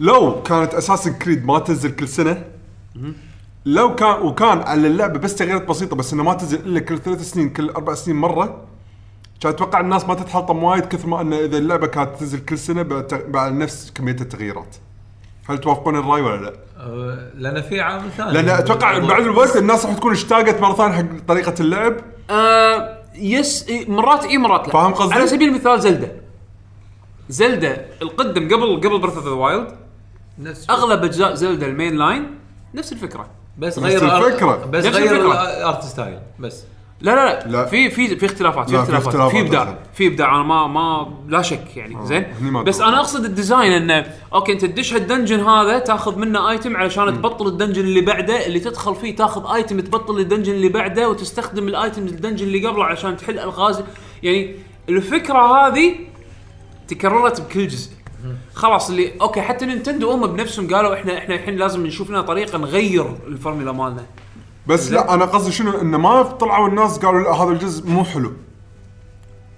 لو 0.00 0.42
كانت 0.42 0.74
اساسن 0.74 1.12
كريد 1.12 1.46
ما 1.46 1.58
تنزل 1.58 1.90
كل 1.90 2.08
سنة 2.08 2.44
لو 3.66 3.94
كان 3.94 4.22
وكان 4.22 4.60
على 4.62 4.86
اللعبة 4.86 5.18
بس 5.18 5.34
تغييرات 5.34 5.68
بسيطة 5.68 5.96
بس 5.96 6.12
إنه 6.12 6.22
ما 6.22 6.34
تنزل 6.34 6.58
إلا 6.58 6.80
كل 6.80 6.98
ثلاث 6.98 7.30
سنين 7.30 7.50
كل 7.50 7.70
أربع 7.70 7.94
سنين 7.94 8.16
مرة 8.16 8.60
كان 9.40 9.52
أتوقع 9.52 9.80
الناس 9.80 10.04
ما 10.04 10.14
تتحطم 10.14 10.62
وايد 10.62 10.84
كثر 10.86 11.06
ما 11.08 11.20
إنه 11.20 11.36
إذا 11.38 11.58
اللعبة 11.58 11.86
كانت 11.86 12.10
تنزل 12.20 12.38
كل 12.44 12.58
سنة 12.58 12.82
بعد 13.28 13.52
نفس 13.52 13.92
كمية 13.94 14.12
التغييرات. 14.20 14.76
هل 15.48 15.58
توافقون 15.58 15.96
الرأي 15.96 16.20
ولا 16.22 16.40
لا؟ 16.44 16.52
أه، 16.76 17.30
لأن 17.34 17.62
في 17.62 17.80
عامل 17.80 18.10
ثاني 18.16 18.32
لأن 18.32 18.48
أتوقع 18.48 18.98
بعد 18.98 19.22
الوقت 19.22 19.56
الناس 19.56 19.86
راح 19.86 19.94
تكون 19.94 20.12
اشتاقت 20.12 20.60
مرة 20.60 20.74
ثانية 20.74 20.94
حق 20.96 21.04
طريقة 21.28 21.54
اللعب 21.60 21.94
آه 22.30 23.01
يس 23.22 23.68
إيه، 23.68 23.90
مرات 23.90 24.24
إي 24.24 24.38
مرات 24.38 24.66
لا 24.66 24.72
فاهم 24.72 24.94
قصدي؟ 24.94 25.14
على 25.14 25.26
سبيل 25.26 25.48
المثال 25.48 25.80
زلدة 25.80 26.12
Zelda 27.28 27.86
القدم 28.02 28.44
قبل 28.44 28.76
قبل 28.76 28.98
Breath 28.98 29.16
of 29.16 29.24
the 29.24 29.30
Wild 29.30 29.76
نفس 30.38 30.70
أغلب 30.70 31.04
أجزاء 31.04 31.34
Zelda 31.34 31.66
ال 31.66 31.72
main 31.72 31.96
line 31.96 32.38
نفس 32.74 32.92
الفكرة 32.92 33.26
بس 33.58 33.78
نفس 33.78 33.94
غير 34.02 34.26
الفكرة. 34.26 34.64
بس 34.66 34.84
نفس 34.84 34.96
غير 34.96 35.10
الفكرة. 35.16 35.32
ال 35.42 35.52
art 35.52 35.82
style 35.84 36.18
بس 36.38 36.64
لا 37.02 37.10
لا 37.10 37.46
لا, 37.46 37.52
لا. 37.52 37.66
في 37.66 37.90
في 37.90 38.16
في 38.16 38.26
اختلافات 38.26 38.70
في 38.70 38.76
لا، 38.76 38.84
في 38.84 38.96
اختلافات. 38.96 39.30
في 39.30 39.40
إبداع. 39.40 39.78
في 39.94 40.06
إبداع. 40.06 40.34
أنا 40.34 40.42
ما 40.42 40.66
ما 40.66 41.14
لا 41.28 41.42
شك 41.42 41.76
يعني 41.76 42.06
زين؟ 42.06 42.24
هني 42.40 42.50
ما 42.50 42.62
بس. 42.62 42.80
أنا 42.80 42.98
أقصد 42.98 43.24
ال 43.24 43.31
design 43.31 43.72
إنه 43.72 44.06
okay 44.34 44.52
أنت 44.52 44.64
تدش 44.64 44.94
هال 44.94 45.04
dungeon 45.04 45.40
هذا 45.40 45.78
تاخذ 45.78 46.18
منه 46.18 46.50
item 46.50 46.76
علشان 46.76 47.14
تبطل 47.14 47.46
ال 47.46 47.51
dungeon 47.51 47.82
اللي 47.82 48.00
بعده 48.00 48.46
اللي 48.46 48.60
تدخل 48.60 48.94
فيه 48.94 49.16
تاخذ 49.16 49.54
item 49.54 49.80
تبطل 49.80 50.18
ال 50.18 50.22
dungeon 50.22 50.52
اللي 50.52 50.68
بعده 50.68 51.08
وتستخدم 51.08 51.68
ال 51.68 51.75
item 51.75 52.02
ال 52.02 52.08
dungeon 52.08 52.46
اللي 52.46 52.66
قبله 52.66 52.84
علشان 52.84 53.16
تحل 53.16 53.38
الغاز. 53.38 53.82
يعني 54.22 54.54
الفكرة 54.88 55.38
هذه 55.38 55.94
تكررت 56.88 57.40
بكل 57.40 57.68
جزء. 57.68 57.90
خلاص 58.54 58.90
اللي 58.90 59.12
okay 59.20 59.40
حتى 59.40 59.66
Nintendo 59.66 60.10
هم 60.10 60.26
بنفسهم 60.26 60.74
قالوا 60.74 60.94
إحنا 60.94 61.18
إحنا 61.18 61.34
الحين 61.34 61.56
لازم 61.56 61.86
نشوف 61.86 62.10
لنا 62.10 62.22
طريقة 62.22 62.58
نغير 62.58 63.06
الفورمولا 63.26 63.72
مالنا. 63.72 64.02
بس 64.66 64.92
لا 64.92 65.14
أنا 65.14 65.24
قصدي 65.24 65.52
شنو؟ 65.52 65.80
انه 65.80 65.98
ما 65.98 66.22
طلعوا 66.22 66.68
الناس 66.68 66.98
قالوا 66.98 67.20
لا 67.20 67.30
هذا 67.32 67.50
الجزء 67.50 67.86
مو 67.90 68.04
حلو. 68.04 68.32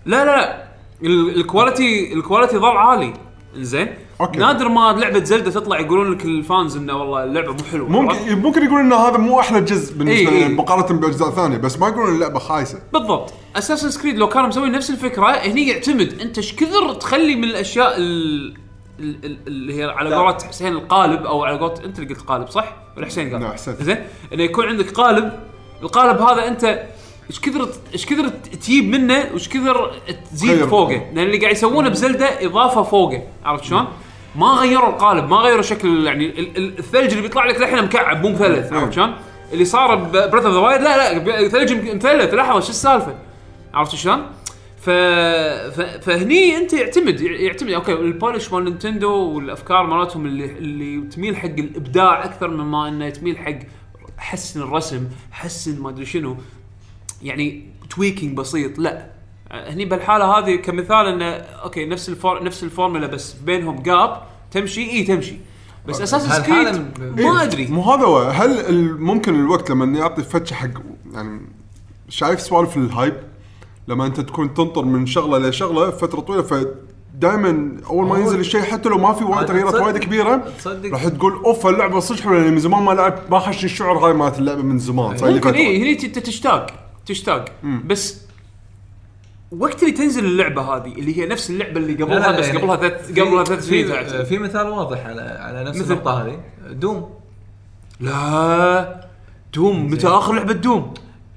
لا 0.07 0.25
لا 0.25 0.37
لا. 0.37 0.65
ال- 1.03 1.37
ال 1.37 1.46
quality 1.46 2.13
ال 2.13 2.18
quality 2.18 2.59
ظل 2.59 2.77
عالي. 2.77 3.13
زين. 3.57 3.89
okay. 4.21 4.39
نادر 4.39 4.69
ما 4.69 4.93
لعبة 4.93 5.25
Zelda 5.25 5.51
تطلع 5.51 5.81
يقولون 5.81 6.13
لك 6.13 6.25
ال 6.25 6.35
fans 6.35 6.77
إنه 6.77 6.97
والله 6.97 7.25
اللعبة 7.25 7.53
مو 7.53 7.59
حلوة. 7.73 8.03
عرفت؟ 8.09 8.21
ممكن 8.23 8.39
ممكن 8.43 8.63
يقولون 8.65 8.81
إن 8.85 8.93
هذا 8.93 9.17
مو 9.19 9.41
أحلى 9.41 9.61
جزء 9.61 9.95
بالنسبة 9.99 10.31
إي، 10.33 10.45
إي. 10.45 10.49
مقارنه 10.49 11.01
بأجزاء 11.01 11.31
ثانية 11.31 11.57
بس 11.57 11.79
ما 11.79 11.89
يقولون 11.89 12.15
اللعبة 12.15 12.39
خايسة. 12.39 12.79
بالضبط. 12.93 13.33
اساسن 13.57 13.91
سكريد 13.91 14.19
لو 14.19 14.29
كانوا 14.29 14.49
مسوين 14.49 14.73
نفس 14.73 14.91
الفكرة 14.91 15.27
هني 15.27 15.69
يعتمد. 15.69 16.21
أنت 16.21 16.39
إيش 16.39 16.55
كثر 16.57 16.95
تخلي 16.95 17.35
من 17.37 17.45
الأشياء 17.45 17.97
ال- 17.97 18.03
ال- 18.03 18.55
ال- 18.55 18.55
اللي 19.01 19.79
هي 19.79 19.85
على 19.85 20.15
قولة 20.15 20.39
حسين 20.49 20.73
القالب 20.73 21.27
أو 21.27 21.45
على 21.45 21.59
قولة 21.59 21.75
أنت 21.85 21.99
اللي 21.99 22.15
قلت 22.15 22.21
قالب 22.25 22.49
صح؟ 22.49 22.77
ولا 22.97 23.07
حسين 23.07 23.33
قال؟ 23.33 23.41
لا، 23.43 23.53
حسين. 23.53 23.75
زين 23.81 23.97
إنه 24.33 24.43
يكون 24.43 24.67
عندك 24.69 24.91
قالب 24.91 25.33
القالب 25.83 26.21
هذا 26.23 26.49
أنت 26.49 26.65
إيش 27.31 27.41
كثر 27.41 27.69
إيش 27.93 28.07
كثر 28.07 28.29
تجيب 28.29 28.89
منه 28.89 29.25
وإيش 29.31 29.49
كثر 29.49 29.91
تزيد. 30.33 30.65
فوقه 30.65 30.93
لأن 31.15 31.19
اللي 31.19 31.39
قاعد 31.39 31.53
يسوونه 31.53 31.89
بزلدة 31.89 32.27
إضافة 32.47 32.83
فوقه 32.83 33.23
عرفت 33.45 33.65
شلون؟ 33.65 33.85
ما 34.37 34.47
غيروا 34.47 34.89
القالب 34.89 35.29
ما 35.29 35.37
غيروا 35.37 35.63
شكل 35.63 36.07
يعني 36.07 36.27
ال- 36.27 36.57
ال- 36.57 36.79
الثلج 36.79 37.11
اللي 37.11 37.23
بيطلع 37.23 37.45
لك 37.47 37.59
للحين 37.61 37.85
مكعب 37.85 38.23
مو 38.23 38.29
مثلث 38.29 38.73
عرفت 38.73 38.93
شلون؟ 38.93 39.15
اللي 39.53 39.65
صار 39.65 39.95
ببريث 39.95 40.45
اوف 40.45 40.55
ذا 40.55 40.61
وايد 40.61 40.81
لا 40.83 41.15
لا 41.19 41.49
ثلج 41.49 41.73
مثلث 41.95 42.35
لحظة 42.35 42.61
شو 42.61 42.71
السالفة؟ 42.71 43.15
عرفت 43.75 43.95
شلون؟ 43.95 44.27
ف... 44.85 44.91
ف... 44.91 45.81
فهني 45.81 46.57
أنت 46.57 46.73
يعتمد 46.73 47.21
يعتمد 47.21 47.71
أوكي 47.71 47.93
البولش 47.93 48.53
مال 48.53 48.65
نينتندو 48.65 49.13
والأفكار 49.13 49.87
مالتهم 49.87 50.27
اللي 50.27 50.45
اللي 50.45 51.09
تميل 51.09 51.37
حق 51.37 51.45
الإبداع 51.49 52.25
أكثر 52.25 52.49
مما 52.49 52.89
إنه 52.89 53.11
تميل 53.11 53.39
حق 53.39 53.59
حسن 54.19 54.61
الرسم 54.61 55.07
حسن 55.33 55.81
ما 55.83 55.91
أدري 55.91 56.07
شنو. 56.07 56.37
يعني 57.23 57.67
تويكينج 57.91 58.37
بسيط 58.37 58.79
لا. 58.79 59.11
هني 59.51 59.85
بالحاله 59.85 60.25
هذه 60.25 60.55
كمثال 60.57 61.07
إنه 61.07 61.25
أوكي 61.37 61.87
نفس 61.87 62.09
الفور... 62.09 62.43
نفس 62.45 62.63
الفورمولا 62.65 63.07
بس 63.07 63.33
بينهم 63.33 63.83
جاب 63.83 64.23
تمشي؟ 64.51 64.91
إي 64.91 65.05
تمشي. 65.05 65.37
بس 65.89 66.01
أساس 66.01 66.27
هالحالة 66.29 66.73
سكريد 66.73 67.01
م- 67.01 67.15
ما 67.17 67.19
إيه، 67.41 67.43
أدري. 67.43 67.67
مو 67.67 67.83
هذا 67.83 68.05
هو. 68.05 68.19
هل 68.19 68.93
ممكن 68.99 69.35
الوقت 69.35 69.71
لما 69.71 69.99
يعطي 69.99 70.23
فتشة 70.23 70.55
حق 70.55 70.71
يعني 71.13 71.41
شايف 72.09 72.41
سوالف 72.41 72.77
الهايب 72.77 73.15
لما 73.89 74.07
انت 74.07 74.21
تكون 74.21 74.55
تنطر 74.55 74.85
من 74.85 75.07
شغلة 75.07 75.49
لشغله 75.49 75.91
فترة 75.91 76.21
طويلة 76.21 76.43
فدائما 76.43 77.77
أول 77.87 78.07
ما 78.07 78.19
ينزل 78.19 78.41
الشيء 78.41 78.61
حتى 78.61 78.89
لو 78.89 78.99
ما 78.99 79.13
في 79.13 79.25
وايد 79.25 79.47
تغييرات 79.47 79.75
وايد 79.75 79.99
كبيرة 79.99 80.45
تصدق. 80.59 80.91
راح 80.93 81.09
تقول 81.09 81.33
أوف 81.33 81.67
اللعبة 81.67 82.01
صدق 82.01 82.21
حلوة 82.21 82.39
لأني 82.39 82.51
من 82.51 82.59
زمان 82.59 82.83
ما 82.83 82.93
لعبت 82.93 83.31
ما 83.31 83.39
حشني 83.39 83.65
الشعور 83.65 83.99
هاي 83.99 84.13
مالت 84.13 84.39
اللعبة 84.39 84.63
من 84.63 84.79
زمان 84.79 85.17
صار 85.17 85.29
لي 85.29 85.35
ممكن. 85.35 85.55
اي 85.55 85.83
هني 85.83 85.93
انت 85.93 86.19
تشتاق 86.19 86.67
تشتاق 87.07 87.45
بس 87.85 88.25
وقت 89.59 89.83
اللي 89.83 89.93
تنزل 89.93 90.25
اللعبة 90.25 90.63
هذه 90.63 90.93
اللي 90.93 91.19
هي 91.19 91.27
نفس 91.27 91.51
اللعبة 91.51 91.77
اللي 91.81 91.95
لا، 91.95 92.05
قبلها 92.05 92.33
لا، 92.33 92.39
بس 92.39 92.47
يعني 92.47 92.59
قبلها 92.59 92.77
ثلاث 92.77 93.11
قبلها 93.11 93.45
ثلاث 93.45 93.67
سنين 93.67 94.25
في, 94.25 94.39
مثال 94.39 94.67
واضح 94.67 95.07
على 95.07 95.21
على 95.21 95.65
نفس 95.65 95.79
مثل؟ 95.79 95.93
النقطة 95.93 96.23
هذه 96.23 96.39
دوم 96.71 97.11
لا 98.01 99.07
دوم 99.55 99.87
متى 99.87 100.07
آخر 100.07 100.33
لعبة 100.33 100.53
دوم؟ 100.53 100.95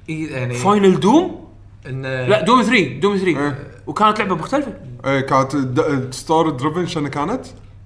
إي 0.10 0.24
يعني 0.24 0.54
فاينل 0.54 1.00
دوم؟ 1.00 1.47
لا 1.88 2.42
دوم 2.42 2.62
3 2.64 3.00
دوم 3.00 3.18
3 3.18 3.28
إيه. 3.40 3.68
وكانت 3.88 4.20
لعبة 4.20 4.36
مختلفة 4.36 4.74
إيه 5.06 5.20
كانت 5.20 5.56
ستار 6.14 6.50
دريفن 6.50 6.86
شنو 6.88 7.10
كانت؟ 7.10 7.46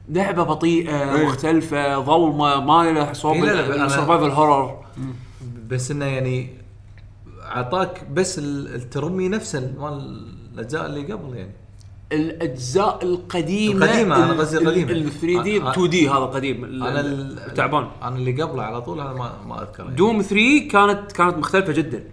لعبة 0.10 0.44
بطيئة 0.44 1.16
إيه. 1.16 1.26
مختلفة 1.26 2.00
ظلمة 2.00 2.60
ما 2.66 2.92
لها 2.92 3.14
صوب 3.14 3.34
إيه، 3.36 3.42
لا، 3.42 3.54
لا، 3.54 3.78
أنا- 3.78 3.82
السرفايفل 3.82 4.30
هورر 4.30 4.78
بس 5.70 5.92
إنه 5.92 6.06
يعني 6.06 6.50
أعطاك 7.44 8.04
بس 8.14 8.40
ال- 8.40 8.76
الترمي 8.76 9.28
نفسه 9.30 9.74
مال 9.80 10.26
الأجزاء 10.54 10.86
اللي 10.86 11.14
قبل 11.14 11.36
يعني 11.38 11.52
الأجزاء 12.12 13.00
القديمة 13.04 13.86
القديمة، 13.86 14.16
أنا 14.16 14.34
قصدي 14.42 14.58
القديمة. 14.58 14.92
ال 14.92 15.12
3D 15.12 15.62
آه، 15.62 15.68
آه. 15.68 15.72
2D 15.72 16.10
هذا 16.10 16.16
قديم 16.16 16.64
ال- 16.64 16.84
أنا 16.84 17.00
ال- 17.00 17.54
تعبان 17.54 17.88
أنا 18.04 18.16
اللي 18.16 18.42
قبله 18.44 18.64
على 18.64 18.82
طول 18.82 19.02
هذا 19.02 19.14
ما 19.14 19.32
ما 19.48 19.62
اذكره 19.62 19.84
يعني. 19.84 19.96
Doom 19.96 20.22
3 20.22 20.68
كانت 20.72 21.12
كانت 21.12 21.38
مختلفة 21.38 21.74
جدا 21.74 22.04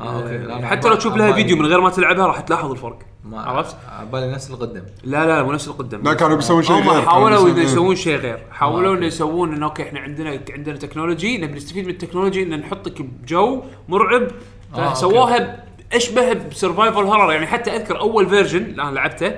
آه 0.00 0.22
okay. 0.22 0.38
لا، 0.38 0.58
أنا 0.58 0.66
حتى 0.66 0.88
لو 0.88 0.94
تشوف 0.94 1.16
لها 1.16 1.26
عبالي- 1.26 1.42
فيديو 1.42 1.56
من 1.56 1.66
غير 1.66 1.80
ما 1.80 1.90
تلعبها 1.90 2.26
راح 2.26 2.40
تلاحظ 2.40 2.70
الفرق. 2.70 2.98
ما 3.24 3.40
عرفت؟ 3.42 3.76
عبالي 4.00 4.32
نفس 4.32 4.50
القدم. 4.50 4.82
لا 5.04 5.26
لا 5.26 5.42
مو 5.42 5.52
نفس 5.52 5.68
القدم. 5.68 6.02
لا 6.02 6.14
كانوا 6.14 6.36
بيسوون 6.36 6.62
شيء 6.62 6.76
هم 6.76 6.90
غير 6.90 7.02
حاولوا 7.02 7.28
إنه 7.38 7.54
بيسوون- 7.54 7.58
يسوون 7.64 7.96
شيء 7.96 8.16
غير. 8.16 8.38
حاولوا 8.50 8.94
آه، 8.94 8.98
انه 8.98 9.06
يسوون 9.06 9.54
إنه 9.54 9.66
okay 9.66 9.82
إحنا 9.82 10.00
عندنا 10.00 10.40
عندنا 10.50 10.76
technology 10.76 11.38
نبي 11.38 11.56
نستفيد 11.56 11.84
من 11.84 11.90
ال 11.90 11.95
technology 11.95 12.42
إن 12.42 12.60
نحطك 12.60 13.02
بجو 13.02 13.62
مرعب. 13.88 14.28
آه، 14.74 14.94
فسووها 14.94 15.64
أشبه 15.92 16.32
ب 16.32 16.40
survival 16.40 17.02
horror 17.02 17.32
يعني 17.32 17.46
حتى 17.46 17.70
أذكر 17.76 18.00
أول 18.00 18.28
version 18.28 18.62
اللي 18.64 18.82
أنا 18.82 18.90
لعبته 18.90 19.32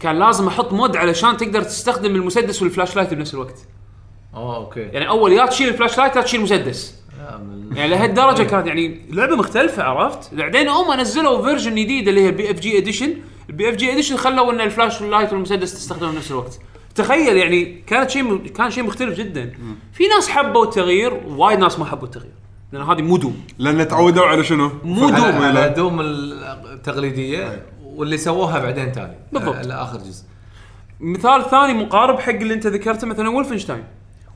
كان 0.00 0.18
لازم 0.18 0.46
أحط 0.46 0.72
mod 0.72 0.96
علشان 0.96 1.36
تقدر 1.36 1.62
تستخدم 1.62 2.14
المسدس 2.14 2.62
وال 2.62 2.96
flashlight 2.96 3.14
بنفس 3.14 3.34
الوقت. 3.34 3.58
آه 4.34 4.56
okay. 4.56 4.80
يعني 4.80 5.08
أول 5.08 5.32
يا 5.32 5.46
تشيل 5.46 5.68
ال 5.68 5.98
flashlight 5.98 6.16
يا 6.16 6.20
تشيل 6.22 6.40
مسدس. 6.40 6.99
يعني 7.72 7.88
لهالدرجة 7.88 8.42
كانت 8.42 8.66
يعني 8.66 9.00
لعبة 9.10 9.36
مختلفة 9.36 9.82
عرفت؟ 9.82 10.34
بعدين 10.34 10.68
هم 10.68 11.00
نزلوا 11.00 11.42
version 11.42 11.74
جديد 11.74 12.08
اللي 12.08 12.20
هي 12.20 12.28
ال 12.28 12.50
BFG 12.50 12.78
Edition، 12.78 13.14
ال 13.48 13.68
BFG 13.68 13.92
Edition 13.92 14.16
خلوا 14.16 14.52
إن 14.52 14.60
ال 14.60 15.02
flashlight 15.02 15.32
والمسدس 15.32 15.74
تستخدمهم 15.74 16.12
بنفس 16.12 16.30
الوقت. 16.30 16.58
تخيل 16.94 17.36
يعني 17.36 17.82
كانت 17.86 18.10
شيء 18.10 18.22
م... 18.22 18.38
كان 18.38 18.70
شيء 18.70 18.84
مختلف 18.84 19.18
جدا. 19.18 19.52
في 19.92 20.08
ناس 20.08 20.28
حبوا 20.28 20.64
التغيير 20.64 21.20
وايد 21.28 21.58
ناس 21.58 21.78
ما 21.78 21.84
حبوا 21.84 22.06
التغيير. 22.06 22.32
لأن 22.72 22.82
هذه 22.82 23.02
مو 23.02 23.16
Doom. 23.16 23.40
لأن 23.58 23.88
تعودوا 23.88 24.26
على 24.26 24.44
شنو؟ 24.44 24.70
مو 24.84 25.10
Doom. 25.10 25.42
على. 25.42 25.74
Doom 25.76 26.00
التقليدية 26.00 27.66
واللي 27.84 28.18
سووها 28.18 28.58
بعدين 28.58 28.92
تالي 28.92 29.16
بالضبط. 29.32 29.56
على 29.56 29.74
آخر 29.74 29.98
جزء 29.98 30.24
مثال 31.00 31.50
ثاني 31.50 31.74
مقارب 31.74 32.20
حق 32.20 32.32
اللي 32.32 32.54
أنت 32.54 32.66
ذكرته 32.66 33.06
مثلا 33.06 33.30
Wolfenstein. 33.30 33.84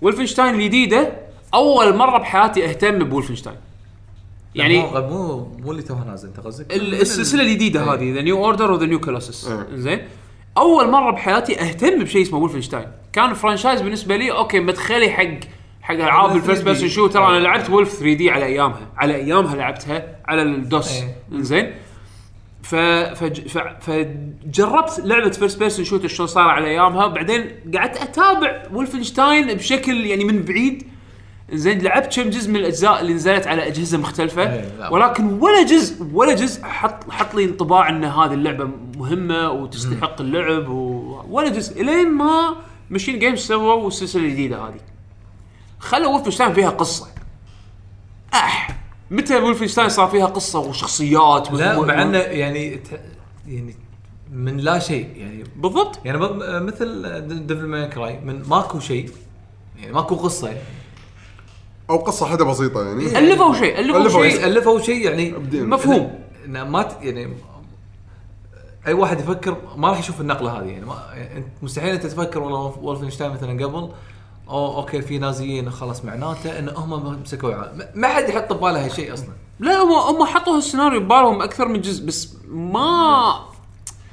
Wolfenstein 0.00 0.54
الجديدة 0.54 1.23
أول 1.54 1.96
مرة 1.96 2.18
بحياتي 2.18 2.64
أهتم 2.68 3.04
ب 3.04 3.08
Wolfenstein. 3.08 3.56
يعني 4.54 4.78
مو 4.82 4.90
مو 5.00 5.48
مو 5.58 5.70
اللي 5.72 5.82
توها 5.82 6.04
نازل 6.04 6.28
أنت 6.28 6.40
قصدك؟ 6.40 6.74
ال- 6.74 6.94
السلسلة 7.00 7.42
الجديدة 7.42 7.82
إيه. 7.84 7.92
هذه 7.94 8.14
The 8.14 8.22
New 8.22 8.44
Order 8.44 8.70
و 8.72 8.76
The 8.76 8.86
New 8.86 9.00
Colossus 9.00 9.48
إيه. 9.48 9.66
زين؟ 9.74 10.00
أول 10.58 10.90
مرة 10.90 11.10
بحياتي 11.10 11.60
أهتم 11.60 12.04
بشيء 12.04 12.22
اسمه 12.22 12.38
Wolfenstein 12.38 12.86
كان 13.12 13.34
franchise 13.34 13.80
بالنسبة 13.82 14.16
لي 14.16 14.30
okay 14.32 14.60
مدخلي 14.60 15.10
حق 15.10 15.24
حق 15.82 15.94
ألعاب 15.94 16.36
ال 16.36 16.41
first 16.41 16.62
3D. 16.62 16.64
person 16.64 16.88
shooter 16.88 17.26
أنا 17.28 17.38
لعبت 17.38 17.70
Wolf 17.70 17.88
3D 17.92 18.30
على 18.30 18.44
أيامها. 18.44 18.88
على 18.96 19.14
أيامها 19.14 19.56
لعبتها 19.56 20.16
على 20.26 20.42
ال 20.42 20.52
DOS. 20.52 20.92
إيه. 20.92 21.14
زين؟ 21.32 21.72
ف... 22.62 22.74
فج... 22.74 23.40
ف... 23.48 23.58
فجربت 23.58 25.00
لعبة 25.04 25.30
first 25.30 25.58
person 25.58 25.84
shooter 25.84 26.08
شلون 26.08 26.26
صار 26.26 26.48
على 26.48 26.66
أيامها. 26.66 27.06
بعدين 27.06 27.50
قعدت 27.76 27.96
أتابع 27.96 28.62
Wolfenstein 28.72 29.54
بشكل 29.54 30.06
يعني 30.06 30.24
من 30.24 30.42
بعيد. 30.42 30.82
زين 31.52 31.82
لعبت 31.82 32.16
كم 32.20 32.30
جزء 32.30 32.50
من 32.50 32.56
الأجزاء 32.56 33.00
اللي 33.00 33.14
نزلت 33.14 33.46
على 33.46 33.66
أجهزة 33.66 33.98
مختلفة. 33.98 34.42
إيه،. 34.52 34.90
ولكن 34.90 35.24
ولا 35.32 35.62
جزء 35.62 36.06
ولا 36.12 36.34
جزء 36.34 36.62
حط 36.64 37.10
حط 37.10 37.34
لي 37.34 37.44
انطباع 37.44 37.88
إن 37.88 38.04
هذه 38.04 38.32
اللعبة 38.34 38.68
مهمة 38.96 39.50
وتستحق 39.50 40.20
اللعب 40.20 40.68
و... 40.68 41.22
ولا 41.30 41.48
جزء 41.48 41.80
إلين 41.82 42.10
ما 42.10 42.56
ماشين 42.90 43.18
جيمز 43.18 43.38
سووا 43.38 43.88
السلسله 43.88 44.22
الجديده 44.22 44.56
هذه. 44.56 44.80
خلوا 45.78 46.06
وولفنشتاين 46.12 46.52
فيها 46.52 46.70
قصة. 46.70 47.06
أح 48.34 48.76
متى 49.10 49.36
وولفنشتاين 49.36 49.88
صار 49.88 50.08
فيها 50.08 50.26
قصة 50.26 50.58
وشخصيات 50.58 51.52
لا 51.52 51.80
مع 51.80 52.02
إنه 52.02 52.18
يعني 52.18 52.76
ت- 52.76 53.00
يعني 53.48 53.74
من 54.32 54.56
لا 54.56 54.78
شيء 54.78 55.08
يعني 55.16 55.44
بالضبط. 55.56 55.98
يعني 56.04 56.18
مثل 56.60 57.46
ديفل 57.46 57.66
مان 57.66 57.88
كراي 57.90 58.20
من 58.20 58.42
ماكو 58.48 58.80
شيء 58.80 59.10
يعني 59.80 59.92
ماكو 59.92 60.14
قصة. 60.14 60.48
يعني 60.48 60.60
أو 61.90 61.96
قصة 61.96 62.26
حدا 62.26 62.44
بسيطة 62.44 62.86
يعني. 62.86 63.18
ألفوا 63.18 63.54
شيء 63.54 63.78
ألفوا 63.80 64.00
ألفوا 64.00 64.28
شيء. 64.28 64.44
ألفوا 64.46 64.78
شيء 64.80 65.04
يعني 65.04 65.36
أبدين. 65.36 65.68
مفهوم. 65.68 66.18
إنه 66.46 66.64
ما 66.64 66.82
ت- 66.82 66.98
يعني 67.02 67.34
أي 68.86 68.92
واحد 68.92 69.20
يفكر 69.20 69.56
ما 69.76 69.88
راح 69.88 69.98
يشوف 69.98 70.20
النقلة 70.20 70.50
هذه. 70.60 70.64
يعني 70.66 70.84
ما 70.86 70.94
يعني 71.14 71.36
أنت 71.36 71.46
مستحيل 71.62 71.94
أنت 71.94 72.06
تفكر 72.06 72.42
والله 72.42 72.78
وولفنشتاين 72.82 73.30
مثلا 73.32 73.64
قبل 73.66 73.88
أو 74.48 74.76
أوكي 74.76 75.02
في 75.02 75.18
نازيين 75.18 75.70
خلاص 75.70 76.04
معناته 76.04 76.58
إن 76.58 76.68
هم 76.68 77.20
مسكوا 77.22 77.48
العالم 77.48 77.78
ما- 77.78 77.88
ما 77.94 78.08
حد 78.08 78.28
يحط 78.28 78.52
بباله 78.52 78.84
هالشيء 78.84 79.14
أصلا. 79.14 79.28
لا 79.60 79.82
هم 79.82 79.92
هم 79.92 80.24
حطوا 80.26 80.56
هالسيناريو 80.56 81.00
ببالهم 81.00 81.42
أكثر 81.42 81.68
من 81.68 81.80
جزء 81.80 82.06
بس 82.06 82.36
ما 82.48 83.34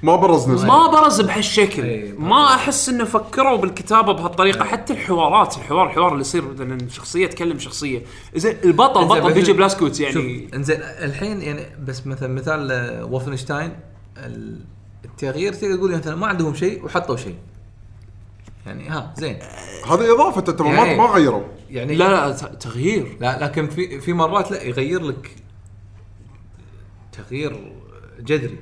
ما 0.04 0.16
برز 0.16 0.50
نفسه. 0.50 0.68
ما 0.68 0.88
برز 0.88 1.22
بهالشكل. 1.22 1.84
إيه، 1.84 2.14
ما 2.20 2.46
أحس 2.56 2.90
إنه 2.90 3.04
فكروا 3.06 3.58
بالكتابة 3.58 4.14
بهالطريقة. 4.14 4.64
حتى 4.66 4.94
الحوارات 4.94 5.58
الحوار 5.58 5.88
الحوار 5.88 6.08
اللي 6.12 6.22
يصير 6.22 6.52
مثلا 6.54 6.90
شخصية 6.90 7.28
تكلم 7.28 7.60
شخصية. 7.60 8.02
زين 8.36 8.58
البطل 8.64 9.06
بطل 9.06 9.34
بيجي 9.34 9.54
بلاسكوتس 9.54 10.00
يعني. 10.00 10.50
إنزين 10.54 10.78
الحين 10.82 11.42
يعني 11.42 11.66
بس 11.86 12.08
مثلا 12.08 12.34
مثال 12.34 12.72
آه، 12.72 13.06
وولفنشتاين 13.06 13.76
ال- 14.18 14.60
التغيير 15.06 15.54
تقدر 15.54 15.76
تقول 15.76 15.92
مثلا 15.98 16.16
ما 16.16 16.28
عندهم 16.28 16.56
شيء 16.56 16.86
وحطوا 16.86 17.16
شيء. 17.18 17.36
يعني 18.66 18.90
ها 18.90 19.14
زين. 19.18 19.40
هذه 19.92 20.14
إضافة 20.16 20.44
انت 20.52 20.62
ما 20.62 20.70
يعني- 20.70 20.98
ما 20.98 21.06
غيروا. 21.06 21.44
يعني 21.70 21.96
لا 21.96 22.10
لا 22.10 22.32
تغيير. 22.36 23.18
لا 23.22 23.44
لكن 23.44 23.68
في 23.68 24.00
في 24.02 24.14
مرات 24.14 24.52
لا 24.52 24.64
يغير 24.64 25.02
لك 25.04 25.36
تغيير 27.12 27.74
جذري. 28.20 28.60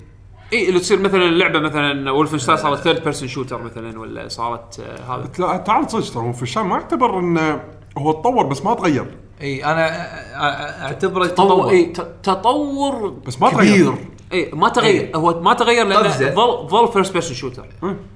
اي 0.54 0.70
اللي 0.70 0.80
تصير 0.80 1.00
مثلا 1.00 1.24
اللعبة 1.26 1.60
مثلا 1.60 2.12
وولفنشتاين 2.12 2.58
صارت 2.58 2.80
third 2.80 3.04
person 3.04 3.28
shooter 3.28 3.62
مثلا 3.62 4.00
ولا 4.00 4.28
صارت 4.28 4.80
آه، 4.80 5.16
هذا 5.16 5.30
لا 5.40 5.58
تعال 5.58 5.92
صدق 5.92 6.14
ترى 6.14 6.34
الشام 6.42 6.70
ما 6.70 6.76
يعتبر 6.76 7.20
انه 7.20 7.64
هو 7.98 8.12
تطور 8.12 8.46
بس 8.46 8.66
ما 8.66 8.74
تغير 8.74 9.06
إي 9.42 9.66
أنا 9.66 9.88
أ- 9.88 9.92
أ- 9.92 10.84
أعتبره 10.84 11.26
تطور 11.28 11.48
تطور 11.48 11.70
إي 11.70 11.86
تطور 12.24 13.10
بس 13.28 13.42
ما 13.42 13.50
كبير 13.50 13.62
تغير. 13.86 13.94
إي 14.34 14.52
ما 14.54 14.70
تغير 14.70 15.02
إيه. 15.02 15.16
هو 15.16 15.42
ما 15.42 15.54
تغير 15.54 15.86
لأنه. 15.88 16.10
ظل 16.36 16.68
ظل 16.68 16.88
first 16.94 17.14
person 17.14 17.36
shooter. 17.36 17.66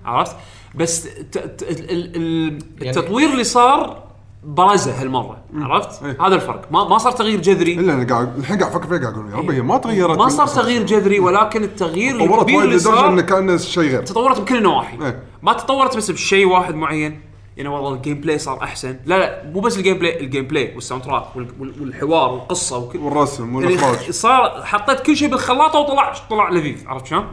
عرفت 0.05 0.35
بس 0.75 1.03
ت- 1.03 1.37
ت- 1.37 1.63
ال- 1.63 1.91
ال- 1.91 2.15
ال- 2.15 2.59
يعني- 2.81 2.97
التطوير 2.99 3.29
اللي 3.29 3.43
صار 3.43 4.03
برزه 4.45 5.01
هالمرة 5.01 5.37
عرفت؟ 5.55 6.03
إيه. 6.03 6.27
هذا 6.27 6.35
الفرق. 6.35 6.61
ما 6.71 6.87
ما 6.89 6.97
صار 6.97 7.11
تغيير 7.11 7.41
جذري. 7.41 7.73
إلا 7.73 7.93
أنا 7.93 8.13
قاعد 8.13 8.37
الحين 8.37 8.59
قاعد 8.59 8.71
أفكر 8.71 8.87
فيها 8.87 8.97
قاعد 8.97 9.13
أقول 9.13 9.31
يا 9.31 9.35
ربي 9.35 9.53
هي 9.53 9.61
ما 9.61 9.77
تغيرت 9.77 10.17
ما 10.17 10.29
صار. 10.29 10.47
تغيير 10.47 10.83
جذري 10.83 11.19
ولكن 11.19 11.63
التغيير 11.63 12.19
طورت 12.19 12.31
الكبير 12.39 12.57
وايد 12.57 12.69
اللي 12.69 12.81
لدرجة 12.81 13.07
إنه 13.07 13.15
صار 13.17 13.21
كانه 13.21 13.57
شيء 13.57 13.83
غير. 13.83 14.01
تطورت 14.03 14.41
بكل 14.41 14.57
النواحي. 14.57 14.97
إيه. 15.05 15.23
ما 15.41 15.53
تطورت 15.53 15.97
بس 15.97 16.11
بشيء 16.11 16.47
واحد 16.47 16.75
معين. 16.75 17.21
يعني 17.57 17.69
والله 17.69 17.93
ال 17.93 18.21
gameplay 18.21 18.37
صار 18.37 18.63
أحسن. 18.63 18.99
لا 19.05 19.19
لا 19.19 19.51
مو 19.53 19.59
بس 19.59 19.77
ال 19.77 19.97
gameplay 19.97 20.19
ال 20.23 20.47
gameplay 20.47 20.75
وال 20.75 21.03
soundtrack 21.03 21.35
وال- 21.35 21.47
وال- 21.59 21.73
والحوار 21.81 22.31
والقصة 22.31 22.77
وكل 22.77 22.99
والرسم 22.99 23.43
يعني 23.43 23.55
والاخراج 23.73 24.11
صار 24.11 24.61
حطيت 24.63 24.99
كل 24.99 25.17
شيء 25.17 25.29
بالخلاطه 25.29 25.79
وطلع 25.79 26.13
طلع 26.29 26.49
لذيذ. 26.49 26.87
عرفت 26.87 27.05
شلون؟ 27.05 27.25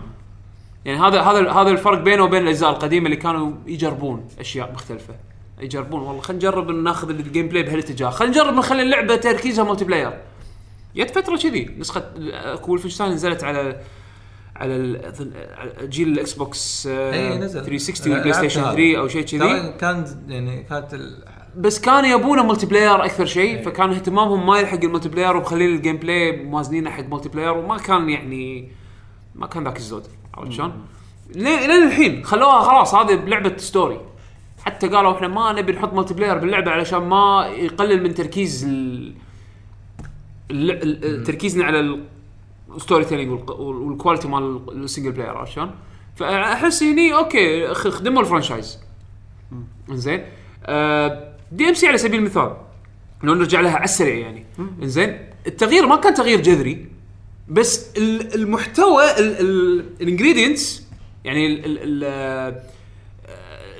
يعني 0.85 0.99
هذا 1.01 1.21
هذا 1.21 1.51
هذا 1.51 1.71
الفرق 1.71 1.99
بينه 1.99 2.25
وبين 2.25 2.43
الأجزاء 2.43 2.71
القديمة 2.71 3.07
اللي 3.07 3.17
كانوا 3.17 3.53
يجربون 3.67 4.25
أشياء 4.41 4.73
مختلفة. 4.73 5.15
يجربون 5.61 6.01
والله 6.01 6.21
خلينا 6.21 6.39
نجرب 6.49 6.71
ناخذ 6.71 7.11
ال 7.11 7.49
gameplay 7.49 7.63
بهالاتجاه. 7.63 8.11
خلينا 8.11 8.33
نجرب 8.35 8.55
نخلي 8.55 8.83
اللعبة 8.83 9.17
تركيزها 9.17 9.65
multiplayer 9.65 10.21
جت 10.97 11.11
فترة 11.11 11.37
كذي 11.37 11.71
نسخة 11.79 12.05
وولفنشتاين 12.69 13.13
نزلت 13.13 13.45
على 13.45 13.81
على 14.57 15.03
جيل 15.83 16.09
الاكس 16.09 16.33
بوكس 16.33 16.87
آه، 16.91 17.13
اي 17.33 17.39
نزل. 17.39 17.65
360 17.65 18.07
أنا 18.07 18.15
والبلاي 18.15 18.33
ستيشن 18.39 18.61
هذا. 18.61 18.71
3 18.75 18.99
أو 18.99 19.09
شيء 19.09 19.23
كذي. 19.23 19.73
كان 19.81 20.05
يعني 20.29 20.63
كانت 20.63 20.95
ال- 20.95 21.25
بس 21.57 21.81
كانوا 21.81 22.09
يبونه 22.11 22.43
multiplayer 22.47 23.05
أكثر 23.05 23.27
شيء 23.27 23.57
إيه. 23.57 23.63
فكان 23.63 23.91
اهتمامهم 23.91 24.47
ما 24.47 24.59
يلحق 24.59 24.79
ال 24.85 25.09
multiplayer 25.09 25.37
ومخلين 25.37 25.75
ال 25.77 25.97
gameplay 25.97 26.37
موازنينه 26.45 26.91
حق 26.91 27.05
multiplayer 27.05 27.53
وما 27.53 27.79
كان 27.79 28.11
يعني 28.11 28.73
ما 29.35 29.47
كان 29.47 29.65
ذاك 29.65 29.77
الزود. 29.77 30.03
عرفت 30.35 30.53
شلون؟ 30.53 30.73
لين 31.35 31.71
الحين 31.87 32.25
خلوها 32.25 32.61
خلاص 32.61 32.95
هذه 32.95 33.15
لعبه 33.15 33.57
story 33.57 34.01
حتى 34.65 34.89
قالوا 34.89 35.17
إحنا 35.17 35.29
ما 35.29 35.53
نبي 35.53 35.73
نحط 35.73 35.93
multiplayer 35.95 36.39
باللعبة 36.39 36.71
علشان 36.71 36.99
ما 37.03 37.47
يقلل 37.57 38.03
من 38.03 38.15
تركيز 38.15 38.65
ال... 38.65 39.15
ال... 40.51 41.05
ال... 41.05 41.23
تركيزنا 41.25 41.65
على 41.65 42.01
ال 42.77 43.05
storytelling 43.05 43.31
وال 43.51 43.68
quality 43.68 44.29
مال 44.29 44.61
ال 44.85 44.89
single 44.89 45.13
player 45.13 45.31
عرفت 45.37 45.53
شلون؟ 45.53 45.71
فأحس 46.17 46.83
هني 46.83 47.15
أوكي 47.15 47.75
خدموا 47.75 48.21
ال 48.23 48.28
franchise 48.28 48.79
زين 49.91 50.25
دي 51.53 51.69
ام 51.69 51.75
سي 51.75 51.87
على 51.89 51.99
سبيل 51.99 52.21
المثال 52.21 52.57
لو 53.23 53.35
نرجع 53.35 53.61
لها 53.61 53.75
على 53.75 53.85
السريع 53.85 54.15
يعني. 54.17 54.45
زين 54.83 55.19
التغيير 55.47 55.87
ما 55.87 55.97
كان 55.97 56.15
تغيير 56.15 56.41
جذري 56.41 56.87
بس 57.49 57.97
ال- 57.97 58.35
المحتوى 58.35 59.03
ال 60.01 60.08
ingredients 60.08 60.87
يعني 61.25 61.47
ال 61.47 61.65
ال 61.65 61.79
ال- 62.05 62.63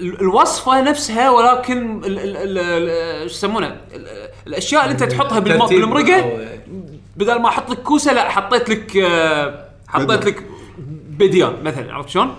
الوصفة 0.01 0.81
نفسها 0.83 1.31
ولكن 1.31 2.01
شو 3.27 3.35
يسمونه؟ 3.35 3.67
ال- 3.95 4.07
الأشياء 4.47 4.83
اللي 4.85 4.93
انت 4.93 5.03
تحطها 5.05 5.39
بالم- 5.39 5.59
ترتيب 5.59 5.81
بالمرقة 5.81 6.39
بدل 7.17 7.41
ما 7.41 7.49
أحط 7.49 7.71
لك 7.71 7.79
كوسة 7.83 8.13
لا 8.13 8.29
حطيت 8.31 8.69
لك 8.71 8.97
آه، 8.97 9.65
حطيت. 9.89 10.25
لك 10.25 10.45
بيذنجان 11.11 11.53
مثلا 11.65 11.93
عرفت 11.95 12.09
شلون؟ 12.09 12.35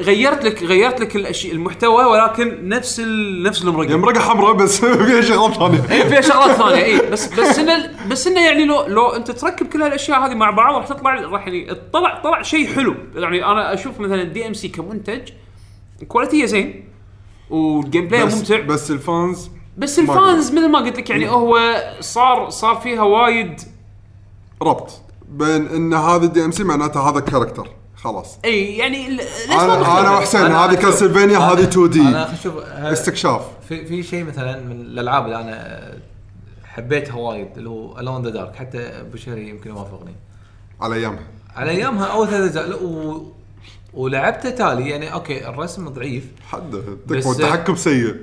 غيرت 0.00 0.44
لك 0.44 0.62
غيرت 0.62 1.00
لك 1.00 1.16
الاشياء 1.16 1.54
المحتوى 1.54 2.04
ولكن 2.04 2.68
نفس 2.68 3.00
ال... 3.00 3.42
نفس 3.42 3.62
المرقة. 3.62 3.90
هي 3.92 3.96
مرقة 3.96 4.20
حمراء 4.20 4.52
بس 4.52 4.84
فيها 5.06 5.20
شغلات 5.20 5.54
ثانية. 5.54 5.90
اي 5.90 6.04
فيها 6.10 6.20
شغلات 6.20 6.56
ثانية 6.56 6.84
إي. 6.84 7.10
بس 7.10 7.26
بس 7.34 7.58
إنه 7.58 7.90
بس 8.10 8.26
إنه 8.26 8.40
يعني 8.46 8.64
لو 8.64 8.86
لو 8.86 9.08
أنت 9.08 9.30
تركب 9.30 9.66
كل 9.66 9.82
هالأشياء 9.82 10.18
هذه 10.26 10.34
مع 10.34 10.50
بعض 10.50 10.74
راح 10.74 10.86
تطلع 10.86 11.14
راح 11.20 11.46
يعني 11.46 11.74
طلع 11.92 12.20
طلع 12.24 12.42
شيء 12.42 12.74
حلو. 12.74 12.94
يعني 13.16 13.44
أنا 13.44 13.74
أشوف 13.74 14.00
مثلا 14.00 14.22
دي 14.22 14.46
ام 14.46 14.54
سي 14.54 14.68
كمنتج 14.68 15.20
quality 16.08 16.41
ه 16.41 16.46
زين 16.46 16.88
وال 17.50 18.08
gameplay 18.08 18.26
بس 18.26 18.34
ممتع. 18.34 18.60
بس 18.60 18.90
ال 18.90 19.02
fans 19.02 19.50
بس 19.78 19.98
ال 19.98 20.08
fans 20.08 20.50
مثل 20.52 20.68
ما 20.68 20.78
قلت 20.78 20.98
لك 20.98 21.10
يعني 21.10 21.30
هو 21.30 21.58
صار 22.00 22.50
صار 22.50 22.76
فيها 22.76 23.02
وايد 23.02 23.60
ربط 24.62 25.00
بين 25.28 25.66
إن 25.66 25.94
هذا 25.94 26.26
دي 26.26 26.44
ام 26.44 26.50
سي 26.50 26.64
معناته 26.64 27.10
هذا 27.10 27.20
character 27.20 27.68
خلاص. 27.96 28.38
إي 28.44 28.76
يعني 28.76 29.20
أنا 29.50 30.00
أنا. 30.00 30.10
وحسين 30.10 30.40
هذه 30.40 30.74
كاسلفينيا 30.74 31.38
هذه 31.38 31.62
2 31.62 31.90
دي 31.90 32.00
أنا 32.00 32.92
استكشاف. 32.92 33.42
في 33.68 33.86
في 33.86 34.02
شيء 34.02 34.24
مثلا 34.24 34.60
من 34.60 34.80
الألعاب 34.80 35.24
اللي 35.24 35.40
أنا 35.40 35.92
حبيتها 36.64 37.14
وايد 37.14 37.48
اللي 37.56 37.68
هو 37.68 37.98
الون 37.98 38.22
ذا 38.22 38.30
دارك 38.30 38.56
حتى 38.56 39.04
بشري 39.12 39.48
يمكن 39.48 39.70
يوافقني. 39.70 40.14
على 40.80 40.94
أيامها. 40.94 41.26
على 41.56 41.70
أيامها 41.70 42.06
أول 42.06 42.28
ثلاث 42.28 42.56
اجزاء 42.56 42.82
ولعبته 43.98 44.50
تالي 44.50 44.88
يعني 44.90 45.12
أوكي 45.12 45.48
الرسم 45.48 45.88
ضعيف. 45.88 46.24
حد 46.52 46.70
بس- 47.06 47.24
تكفى 47.24 47.28
التحكم 47.44 47.76
سيء. 47.76 48.16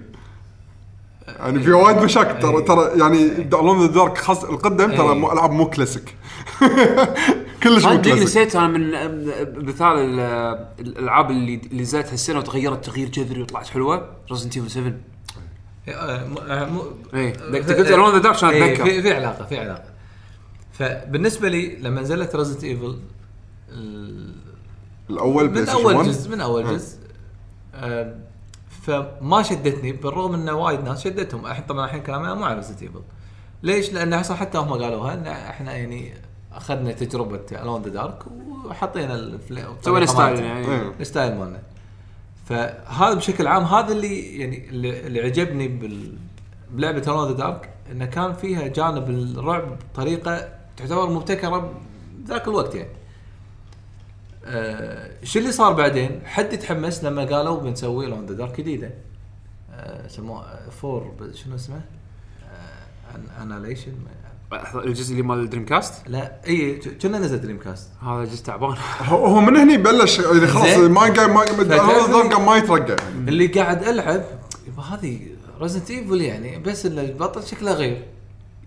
يعني 1.27 1.59
في 1.59 1.71
وايد 1.71 1.97
مشاكل 1.97 2.39
ترى 2.39 2.57
إيه. 2.57 2.65
ترى 2.65 2.99
يعني 2.99 3.25
الون 3.41 3.81
ذا 3.87 3.91
دارك 3.93 4.17
خاص 4.17 4.43
القدم 4.43 4.91
ترى 4.91 5.07
إيه. 5.09 5.13
مو 5.13 5.31
ألعاب 5.31 5.51
مو 5.51 5.69
كلاسيك. 5.69 6.15
كلش 7.63 7.85
مو 7.85 8.01
كلاسيك. 8.01 8.23
نسيت 8.23 8.55
أنا 8.55 8.67
من 8.67 8.91
مثال 9.65 9.97
ال- 9.97 10.65
الألعاب 10.79 11.31
اللي 11.31 11.55
اللي 11.71 11.81
نزلت 11.81 12.07
هالسنه 12.11 12.39
وتغيرت 12.39 12.85
تغيير 12.85 13.09
جذري 13.09 13.41
وطلعت 13.41 13.67
حلوة 13.67 14.09
ريزنت 14.31 14.57
ايفل 14.57 14.71
7 14.71 14.93
آه، 15.87 16.27
م- 16.27 16.37
آه، 16.37 16.65
مو 16.69 16.81
إيه. 17.13 17.29
انت 17.29 17.71
قلت 17.71 17.91
الون 17.91 18.11
ذا 18.11 18.17
دارك 18.17 18.35
عشان 18.35 18.49
إيه، 18.49 18.73
اتذكر 18.73 18.85
في 18.85 19.01
في 19.01 19.13
علاقة 19.13 19.45
في 19.45 19.59
علاقة. 19.59 19.83
فبالنسبة 20.73 21.49
لي 21.49 21.75
لما 21.75 22.01
نزلت 22.01 22.35
ريزنت 22.35 22.63
ايفل 22.63 22.97
الأول 25.09 25.49
من 25.49 25.69
أول 25.69 25.95
1 25.95 26.09
جزء 26.09 26.31
من 26.31 26.41
أول 26.41 26.63
جزء 26.73 26.97
آه، 27.75 28.15
فما 28.81 29.43
شدتني 29.43 29.91
بالرغم 29.91 30.33
إنه 30.33 30.53
وايد 30.53 30.83
ناس 30.83 31.03
شدتهم 31.03 31.45
الحين 31.45 31.65
طبعا 31.65 31.85
الحين 31.85 32.03
كلامنا 32.03 32.33
مو 32.33 32.43
على 32.45 32.55
ريزنت 32.55 32.81
ايفل 32.81 33.01
ليش؟ 33.63 33.93
لأن 33.93 34.13
أصلا 34.13 34.37
حتى 34.37 34.57
هم 34.57 34.69
قالوها 34.69 35.13
إن 35.13 35.27
إحنا 35.27 35.73
يعني 35.73 36.13
أخذنا 36.53 36.91
تجربة 36.91 37.41
الون 37.51 37.81
ذا 37.81 37.89
دارك 37.89 38.23
وحطينا 38.65 39.37
سوينا 39.81 40.05
style. 40.05 40.39
يعني 40.39 40.67
إيه. 40.67 40.93
ال 40.99 41.05
style 41.05 41.35
مالنا 41.35 41.61
فهذا 42.45 43.13
بشكل 43.13 43.47
عام 43.47 43.63
هذا 43.63 43.91
اللي 43.91 44.39
يعني 44.39 44.69
اللي, 44.69 45.07
اللي 45.07 45.21
عجبني 45.21 45.67
بال 45.67 46.17
بلعبة 46.71 47.01
هالون 47.07 47.27
ذا 47.27 47.33
دارك 47.33 47.69
إنه 47.91 48.05
كان 48.05 48.33
فيها 48.33 48.67
جانب 48.67 49.09
الرعب 49.09 49.77
بطريقة 49.93 50.49
تعتبر 50.77 51.09
مبتكرة 51.09 51.73
بذاك 52.17 52.47
الوقت 52.47 52.75
يعني. 52.75 52.89
آه 54.45 55.11
شو 55.23 55.39
اللي 55.39 55.51
صار 55.51 55.73
بعدين؟ 55.73 56.21
حد 56.25 56.53
يتحمس 56.53 57.03
لما 57.03 57.23
قالوا 57.25 57.59
بنسوي 57.59 58.05
لون 58.07 58.25
ذا 58.25 58.33
دارك 58.33 58.57
جديده. 58.61 58.91
آه 59.73 60.07
سموها 60.07 60.69
فور 60.81 61.03
ب- 61.19 61.35
شنو 61.35 61.55
اسمه؟ 61.55 61.81
آه 63.39 63.43
اناليشن 63.43 63.91
لحظة، 64.51 64.83
الجزء 64.83 65.11
اللي 65.11 65.23
مال 65.23 65.49
دريم 65.49 65.65
كاست 65.65 65.93
لا 66.09 66.31
اي 66.47 66.75
كنا 67.01 67.19
نزل 67.19 67.41
دريم 67.41 67.59
كاست 67.59 67.89
هذا 68.01 68.23
جزء 68.25 68.43
تعبان 68.45 68.75
هو 69.01 69.25
هو 69.25 69.39
من 69.41 69.55
هني 69.55 69.77
بلش 69.77 70.19
يعني 70.19 70.47
خلاص. 70.47 70.77
ما 70.77 71.01
قاعد 71.01 71.19
ما 71.29 71.35
ما 71.35 71.61
اللي- 71.61 72.29
قام 72.33 72.45
ما 72.45 72.57
يترقى 72.57 72.95
اللي 73.27 73.47
قاعد 73.47 73.83
ألعب 73.83 74.23
هذه 74.91 75.19
ريزنت 75.61 75.91
ايفل 75.91 76.21
يعني 76.21 76.59
بس 76.59 76.85
ان 76.85 76.99
البطل 76.99 77.43
شكله 77.43 77.73
غير 77.73 78.05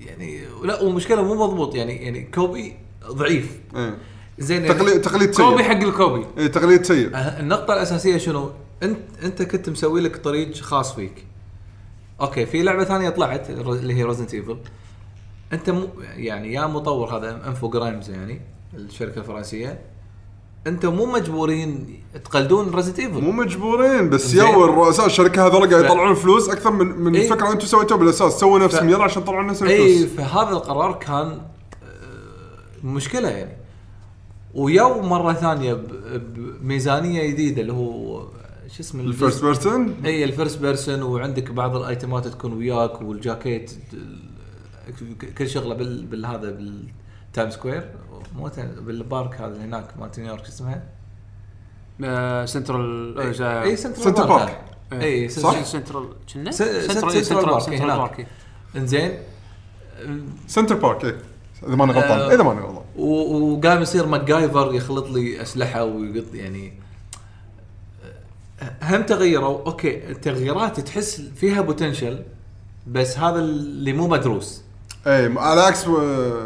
يعني 0.01 0.41
لا 0.65 0.83
ومشكلة 0.83 1.23
مو 1.23 1.35
مضبوط 1.47 1.75
يعني 1.75 1.97
يعني 1.97 2.23
copy 2.23 2.77
ضعيف 3.07 3.59
إيه. 3.77 3.99
زين 4.39 4.67
تقليد 4.67 5.01
تقليد 5.01 5.35
copy 5.37 5.63
سيء 5.63 5.69
حق 5.69 5.83
ال 5.83 5.92
copy 5.92 6.27
إيه، 6.39 6.47
تقليد 6.47 6.85
سيء 6.85 7.15
أه، 7.15 7.41
النقطة 7.41 7.75
الأساسية 7.75 8.17
شنو؟ 8.17 8.51
أنت 8.83 8.99
أنت 9.23 9.43
كنت 9.43 9.69
مسوي 9.71 10.01
لك 10.01 10.17
طريق 10.17 10.55
خاص 10.57 10.95
فيك. 10.95 11.25
أوكي 12.21 12.47
في 12.47 12.63
لعبة 12.63 12.85
ثانية 12.85 13.09
طلعت 13.11 13.51
اللي 13.51 13.95
هي 13.95 14.05
Resident 14.05 14.35
Evil. 14.35 14.57
أنت 15.53 15.71
مو 15.71 15.89
يعني 16.17 16.53
يا 16.53 16.67
مطور 16.67 17.17
هذا 17.17 17.49
Infogrames 17.49 18.11
يعني 18.11 18.41
الشركة 18.75 19.19
الفرنسية 19.19 19.79
أنت 20.67 20.87
مو 20.87 21.07
مجبورين 21.07 22.01
تقلدون 22.25 22.75
Resident 22.75 22.99
Evil. 22.99 23.21
مو 23.25 23.33
مجبورين 23.33 24.11
بس. 24.11 24.35
يو 24.35 24.65
الرؤساء 24.65 25.07
الشركة 25.07 25.47
هذول 25.47 25.71
قاعد 25.71 25.83
ف- 25.83 25.87
يطلعون 25.87 26.15
فلوس 26.15 26.49
أكثر 26.49 26.71
من 26.71 26.87
من 26.87 27.17
إيه. 27.17 27.25
الفكرة 27.25 27.53
أنتم 27.53 27.67
سويتوها 27.67 27.99
بالأساس 28.01 28.33
سووا 28.33 28.59
نفسهم 28.59 28.89
ف- 28.89 28.93
يلا 28.93 29.05
عشان 29.05 29.25
تطلعون 29.25 29.47
نفس 29.47 29.63
اي 29.63 30.03
الفلوس 30.03 30.11
فهذا 30.27 30.51
القرار 30.51 30.93
كان 30.93 31.15
آه، 31.83 32.87
مشكلة 32.87 33.29
يعني 33.29 33.58
ويو 34.55 35.03
مرة 35.03 35.33
ثانية 35.33 35.75
بميزانيه 36.15 37.27
جديدة 37.31 37.63
اللي 37.63 37.73
هو 37.73 38.21
شو 38.69 38.81
اسمه 38.81 39.03
ال 39.03 39.10
first 39.10 39.45
person 39.45 39.95
إي 40.05 40.25
ال 40.25 40.31
first 40.31 40.59
person 40.59 41.03
وعندك 41.03 41.51
بعض 41.51 41.77
الأيتمات 41.77 42.27
تكون 42.29 42.53
وياك 42.53 43.03
والجاكيت 43.03 43.73
ال- 43.93 44.29
كل 45.39 45.49
شغلة 45.49 45.75
بال 45.75 46.07
بالهذا 46.07 46.51
بال 46.51 46.79
Times 46.79 47.51
Square 47.51 47.91
مو 48.37 48.51
بال 48.81 48.99
park 48.99 49.35
هذا 49.35 49.47
اللي 49.53 49.65
هناك 49.65 49.85
مالت 50.01 50.19
نيويورك 50.21 50.45
شو 50.45 50.51
اسمها؟ 50.51 50.83
آه، 52.05 52.45
سنترال 52.45 53.19
إي 53.21 53.77
Central 53.77 54.05
Central 54.05 54.27
Park. 54.27 54.61
إي 54.93 55.29
صح؟ 55.29 55.63
سنترال 55.63 56.09
كنا 56.35 56.51
Central 56.51 57.25
Central 57.25 57.63
Central 57.63 57.99
Park 57.99 58.27
إنزين 58.77 59.13
Central 60.47 60.75
Park 60.75 61.05
إذا 61.67 61.75
ماني 61.77 61.93
غلطان 61.93 62.19
آه. 62.21 62.35
إذا 62.35 62.43
ماني 62.43 62.61
غلطان 62.61 62.78
وقام 62.99 63.83
يصير 63.83 64.07
MacGyver 64.07 64.75
يخلط 64.75 65.09
لي 65.11 65.43
أسلحة 65.43 65.85
ويقط 65.85 66.35
يعني 66.35 66.73
هم 68.83 69.03
تغيروا 69.03 69.67
أوكي 69.67 70.11
التغييرات 70.11 70.81
تحس 70.81 71.21
فيها 71.21 71.61
potential 71.61 72.23
بس 72.87 73.19
هذا 73.19 73.39
اللي 73.39 73.93
مو 73.93 74.09
مدروس 74.09 74.63
إيه 75.07 75.39
على 75.39 75.61
عكس 75.61 75.89
و- 75.89 76.45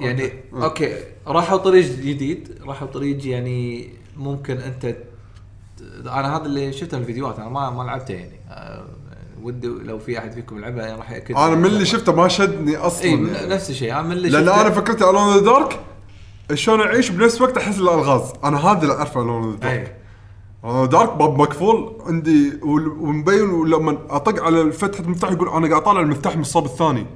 يعني 0.00 0.32
أوكي. 0.52 0.64
أوكي 0.64 1.04
راحوا 1.26 1.58
طريق 1.58 1.84
جديد 1.98 2.58
راحوا 2.66 2.88
طريق 2.88 3.26
يعني 3.26 3.90
ممكن 4.16 4.56
أنت 4.56 4.96
أنا 6.06 6.36
هذا 6.36 6.44
اللي 6.46 6.72
شفته 6.72 6.88
في 6.96 6.96
الفيديوهات 7.02 7.38
أنا 7.38 7.48
ما 7.48 7.70
ما 7.70 7.82
لعبته 7.82 8.14
يعني 8.14 8.36
آه، 8.50 8.84
ودي 9.42 9.66
لو 9.66 9.98
في 9.98 10.18
أحد 10.18 10.32
فيكم 10.32 10.58
لعبها 10.58 10.96
راح 10.96 11.10
ياكد 11.10 11.36
أنا 11.36 11.54
من 11.54 11.66
اللي 11.66 11.84
شفته 11.84 12.12
ما 12.12 12.28
شدني 12.28 12.70
اي 12.70 12.76
أصلا 12.76 13.06
يعني. 13.06 13.54
نفس 13.54 13.70
الشيء. 13.70 13.92
أنا 13.92 14.02
من 14.02 14.12
اللي 14.12 14.28
لأن 14.28 14.48
أنا 14.48 14.70
فكرت 14.70 15.02
Alone 15.02 15.25
in 15.25 15.34
the 15.34 15.40
Dark 15.40 15.80
شلون 16.54 16.80
أعيش 16.80 17.10
بنفس 17.10 17.36
الوقت 17.36 17.56
أحس 17.56 17.78
الألغاز. 17.78 18.32
أنا 18.44 18.66
هذا 18.66 18.82
اللي 18.82 18.94
أعرفه 18.94 19.22
Alone 19.22 19.42
in 19.42 19.50
the 19.50 19.56
Dark. 19.56 19.72
اي 19.72 19.96
أنا 20.70 20.86
Dark 20.86 21.12
باب 21.12 21.38
مقفول 21.38 21.96
عندي 22.06 22.60
ومبين 22.62 23.50
ولما 23.50 23.98
أطق 24.10 24.42
على 24.42 24.72
فتحه 24.72 25.04
المفتاح 25.04 25.30
يقول 25.30 25.48
أنا 25.48 25.68
قاعد 25.68 25.82
طالع 25.82 26.00
المفتاح 26.00 26.36
من 26.36 26.42
الصوب 26.42 26.64
الثاني. 26.64 27.06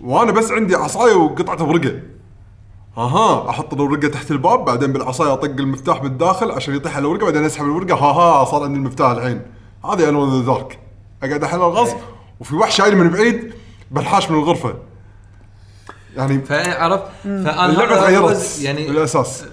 وأنا 0.00 0.32
بس 0.32 0.50
عندي 0.50 0.74
عصاية 0.74 1.14
وقطعه 1.14 1.68
ورقه 1.68 2.00
أها 2.98 3.50
أحط 3.50 3.74
الورقة 3.74 4.08
تحت 4.08 4.30
الباب 4.30 4.64
بعدين 4.64 4.92
بالعصاية 4.92 5.32
أطق 5.32 5.50
المفتاح 5.50 6.02
من 6.02 6.10
الداخل 6.10 6.50
عشان 6.50 6.74
يطيح 6.74 6.96
على 6.96 7.02
الورقة 7.02 7.24
بعدين 7.24 7.44
أسحب 7.44 7.64
الورقة. 7.64 7.94
ها 7.94 8.12
ها 8.12 8.44
صار 8.44 8.62
عندي 8.62 8.78
المفتاح 8.78 9.10
الحين. 9.10 9.42
هذه 9.84 10.08
Alone 10.08 10.31
in 10.31 10.40
the 10.40 10.46
Dark. 10.46 10.78
اقعد 11.26 11.44
أحل 11.44 11.56
الغاز 11.56 11.88
إيه. 11.88 12.00
وفي 12.40 12.54
وحش 12.54 12.80
جاي 12.80 12.94
من 12.94 13.10
بعيد 13.10 13.52
بالحاش 13.90 14.30
من 14.30 14.38
الغرفة. 14.38 14.78
يعني 16.16 16.40
فعرفت 16.40 17.04
فأنا 17.24 17.66
اللعبة 17.66 17.96
تغيرت 17.96 18.58
يعني 18.62 18.86
بالأساس. 18.86 19.44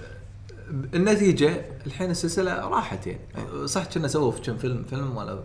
النتيجة 0.93 1.65
الحين 1.88 2.11
السلسلة 2.11 2.67
راحت 2.69 3.07
يعني. 3.07 3.19
صح 3.65 3.86
كنا 3.86 4.07
سووا 4.07 4.32
في 4.32 4.41
كم 4.41 4.57
فيلم 4.57 4.84
فيلم 4.89 5.17
ولا 5.17 5.39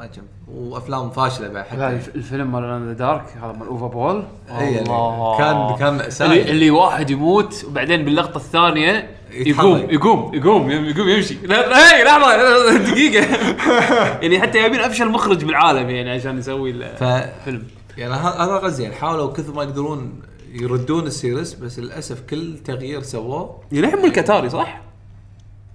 ما 0.00 0.06
كم 0.06 0.22
وأفلام 0.54 1.10
فاشلة 1.10 1.48
بعد 1.48 1.64
حتى 1.64 1.76
لا 1.76 1.90
الف- 1.90 2.14
الفيلم 2.16 2.52
مال 2.52 2.86
the 2.86 2.92
Dark 2.92 3.24
هذا 3.42 3.52
مال 3.52 3.66
Uwe 3.68 3.86
Boll 3.86 4.24
إي 4.50 4.64
يعني 4.72 4.80
الله. 4.80 5.38
كان- 5.38 5.76
كان 5.78 5.96
مأساة. 5.96 6.26
اللي, 6.26 6.50
اللي 6.50 6.70
واحد 6.70 7.10
يموت 7.10 7.64
وبعدين 7.68 8.04
باللقطة 8.04 8.36
الثانية 8.36 9.10
يقوم. 9.32 9.76
يقوم 9.90 10.34
يقوم 10.34 10.70
يقوم 10.70 11.08
يمشي 11.08 11.34
لا 11.46 11.96
هي 11.96 12.04
لحظة 12.04 12.76
دقيقة 12.90 13.26
يعني 14.22 14.40
حتى 14.40 14.58
يبين 14.66 14.80
أفشل 14.80 15.08
مخرج 15.08 15.44
بالعالم 15.44 15.90
يعني 15.90 16.10
عشان 16.10 16.38
يسوي 16.38 16.70
الفيلم 16.70 17.66
يعني 17.98 18.14
هذا 18.14 18.56
غزي 18.62 18.82
يعني 18.82 18.94
حاولوا 18.94 19.32
كثر 19.32 19.52
ما 19.54 19.62
يقدرون 19.62 20.20
يردون 20.52 21.06
ال 21.06 21.13
series 21.13 21.54
بس 21.54 21.78
للأسف 21.78 22.20
كل 22.20 22.58
تغيير 22.64 23.02
سووه 23.02 23.58
يعني 23.72 23.86
الحين 23.86 24.02
ملك 24.02 24.18
اتاري 24.18 24.50
صح؟ 24.50 24.80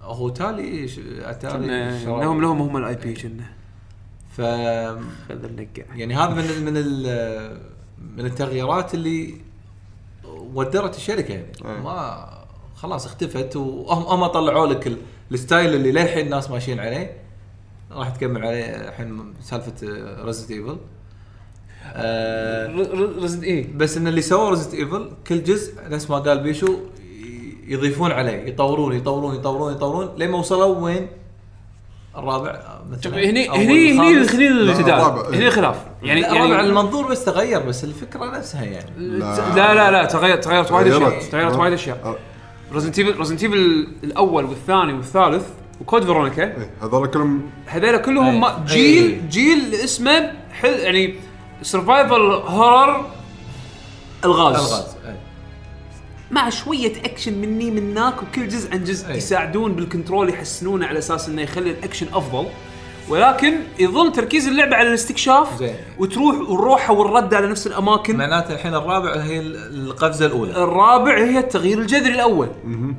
هو 0.02 0.30
تالي 0.30 0.90
أتاري. 1.22 1.68
لهم 2.06 2.42
لهم 2.42 2.62
هم 2.62 2.78
ال 2.78 2.96
IP 2.96 3.14
كنا 3.14 3.44
ف 4.36 4.40
يعني 4.40 6.16
هذا 6.16 6.30
من 6.34 6.66
من 6.66 6.74
من 8.18 8.26
التغييرات 8.26 8.94
اللي 8.94 9.34
ودرت 10.54 10.96
الشركة. 10.96 11.34
يعني 11.34 11.46
أي. 11.66 11.82
ما 11.84 12.28
خلاص 12.76 13.06
اختفت 13.06 13.56
وهم 13.56 14.04
هم 14.22 14.28
طلعوا 14.28 14.68
لك 14.68 14.88
ال- 14.88 14.98
ال 15.32 15.39
style 15.39 15.74
اللي 15.76 15.92
للحين 15.92 16.26
الناس 16.26 16.52
ماشيين 16.52 16.80
عليه. 16.80 17.18
راح 17.92 18.10
تكمل 18.10 18.46
عليه 18.46 18.64
الحين 18.90 19.34
سالفة 19.42 19.74
Resident 20.26 20.52
Evil 20.52 20.78
Resident 23.22 23.44
Evil 23.44 23.62
بس 23.64 23.98
إن 23.98 24.08
اللي 24.08 24.22
سووا 24.22 24.50
Resident 24.50 24.74
Evil 24.74 25.10
كل 25.28 25.44
جزء 25.44 25.90
نفس 25.90 26.10
ما 26.10 26.18
قال 26.20 26.40
بيشو 26.40 26.78
يضيفون 27.68 28.12
عليه 28.12 28.32
يطورون 28.48 28.96
يطورون 28.96 29.36
يطورون 29.36 29.74
يطورون 29.74 30.16
لين 30.18 30.30
ما 30.32 30.38
وصلوا 30.38 30.78
وين؟ 30.78 31.08
الرابع 32.18 32.60
مثلا 32.92 33.14
هني 33.16 33.50
هني 33.50 33.92
هني. 33.92 34.00
هني 34.00 34.12
الجدال 34.48 34.90
الرابع. 34.94 35.30
هني 35.30 35.48
الخلاف 35.48 35.76
يعني 36.04 36.22
يعني 36.22 36.36
يعني 36.36 36.46
الرابع 36.54 36.64
المنظور 36.64 37.08
بس 37.08 37.26
تغير 37.26 37.60
بس 37.60 37.84
الفكرة 37.84 38.26
نفسها 38.38 38.64
يعني 38.64 38.90
لا 39.56 39.74
لا 39.74 39.92
لا 39.92 40.06
تغير 40.06 40.38
تغيرت 40.38 40.72
وايد 40.72 40.88
أشياء 40.88 41.10
تغيرت. 41.10 41.24
تغيرت 41.32 41.56
وايد 41.56 41.74
أشياء 41.74 42.18
Resident 42.74 43.00
Evil 43.00 43.22
Evil 43.32 43.88
الأول 44.04 44.46
والثاني 44.46 44.94
والثالث 44.94 45.46
و 45.82 45.86
Code 45.86 46.04
Veronica 46.06 46.44
إيه، 46.44 46.70
هذول 46.82 47.08
كلهم 47.08 47.42
هذول 47.66 47.98
كلهم 47.98 48.42
ما- 48.42 48.58
أي. 48.58 48.64
جيل. 48.68 49.30
جيل 49.30 49.76
اسمه 49.76 50.32
حل 50.52 50.70
يعني 50.80 51.16
survival 51.62 52.22
horror 52.32 53.06
الغاز 54.26 54.56
الغاز. 54.56 54.96
مع 56.32 56.50
شوية 56.50 56.94
اكشن 57.06 57.34
مني 57.34 57.72
من 57.72 57.92
هناك 57.92 58.24
وكل 58.24 58.48
جزء 58.48 58.72
عن 58.74 58.84
جزء 58.84 59.12
أي. 59.12 59.18
يساعدون 59.18 59.74
بال 59.76 59.88
control 59.88 60.30
يحسنونه 60.30 60.86
على 60.88 61.00
أساس 61.00 61.30
إنه 61.30 61.42
يخلي 61.42 61.70
الاكشن 61.72 62.08
أفضل. 62.14 62.46
ولكن 63.10 63.54
يظل 63.80 64.12
تركيز 64.12 64.48
اللعبة 64.48 64.76
على 64.76 64.88
الاستكشاف 64.90 65.60
زين. 65.60 65.76
وتروح 66.00 66.36
والروحة 66.50 66.94
والرد 66.94 67.34
على 67.34 67.48
نفس 67.48 67.68
الأماكن. 67.68 68.16
معناته 68.18 68.54
الحين 68.54 68.74
الرابع 68.76 69.16
هي 69.16 69.40
ال- 69.40 69.88
القفزة 69.88 70.26
الأولى. 70.26 70.52
الرابع 70.52 71.18
هي 71.18 71.40
التغيير 71.40 71.80
الجذري 71.80 72.14
الأول. 72.14 72.48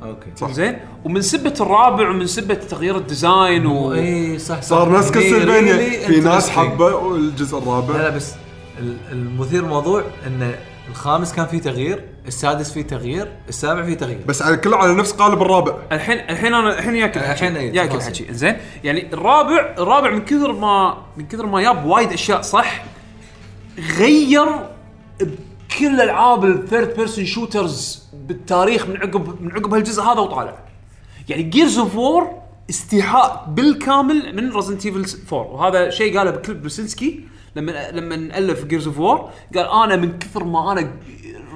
أوكي. 0.03 0.27
صح. 0.35 0.51
زين؟ 0.51 0.77
ومن 1.05 1.21
سبة 1.21 1.53
الرابع 1.61 2.09
ومن 2.09 2.27
سبة 2.27 2.53
تغيير 2.53 2.97
ال 2.97 3.07
design 3.07 3.65
و... 3.65 3.93
أي 3.93 4.39
صح 4.39 4.61
صح. 4.61 4.67
صار 4.67 4.89
ناس 4.89 5.11
Castlevania 5.11 6.07
في 6.07 6.19
ناس. 6.19 6.49
حبوا 6.49 7.17
الجزء 7.17 7.57
لا 7.57 7.63
الرابع. 7.63 7.95
لا 7.97 8.09
بس 8.09 8.31
ال- 8.79 8.97
المثير 9.11 9.63
الموضوع 9.63 10.03
إنه 10.27 10.55
الخامس 10.97 11.33
كان 11.33 11.45
فيه 11.45 11.61
تغيير 11.61 12.03
السادس 12.27 12.71
فيه 12.71 12.81
تغيير 12.81 13.27
السابع 13.49 13.85
فيه 13.85 13.93
تغيير. 13.93 14.19
بس 14.27 14.41
على 14.41 14.57
كله 14.57 14.77
على 14.77 14.93
نفس 14.93 15.11
قالب 15.11 15.41
الرابع. 15.41 15.77
الحين 15.91 16.17
الحين 16.17 16.53
أنا 16.53 16.79
الحين 16.79 16.95
ياكل 16.95 17.19
الحين 17.19 17.33
الحين 17.33 17.55
إيه، 17.55 17.73
ياكل 17.75 17.99
تفاصيل. 17.99 18.25
حكي. 18.25 18.33
زين 18.33 18.57
يعني 18.83 19.13
الرابع 19.13 19.75
الرابع 19.77 20.09
من 20.11 20.25
كثر 20.25 20.53
ما 20.53 20.97
من 21.17 21.27
كثر 21.27 21.45
ما 21.45 21.61
جاب 21.61 21.85
وايد 21.85 22.11
أشياء 22.13 22.41
صح؟ 22.41 22.83
غير 23.97 24.45
بكل 25.19 26.01
ألعاب 26.01 26.45
ال 26.45 26.53
third 26.53 26.95
person 26.95 27.25
shooters 27.25 28.03
بالتاريخ 28.13 28.87
من 28.87 28.97
عقب 28.97 29.41
من 29.41 29.51
عقب 29.51 29.73
هالجزء 29.73 30.01
هذا 30.03 30.19
وطالع. 30.19 30.59
يعني 31.29 31.43
Gears 31.43 31.77
of 31.77 31.95
War 31.95 32.31
استيحاء 32.69 33.45
بالكامل 33.47 34.35
من 34.35 34.51
Resident 34.51 34.85
Evil 34.85 35.05
4 35.33 35.47
وهذا 35.47 35.89
شيء 35.89 36.17
قاله 36.17 36.31
ب 36.31 36.36
Cliff 36.36 36.63
Bleszinski 36.63 37.23
لما 37.57 37.91
لما 37.91 38.15
الف 38.15 38.65
Gears 38.65 38.87
of 38.87 38.99
War 38.99 39.29
قال 39.55 39.65
أنا 39.83 39.95
من 39.95 40.19
كثر 40.19 40.43
ما 40.43 40.71
أنا 40.71 40.91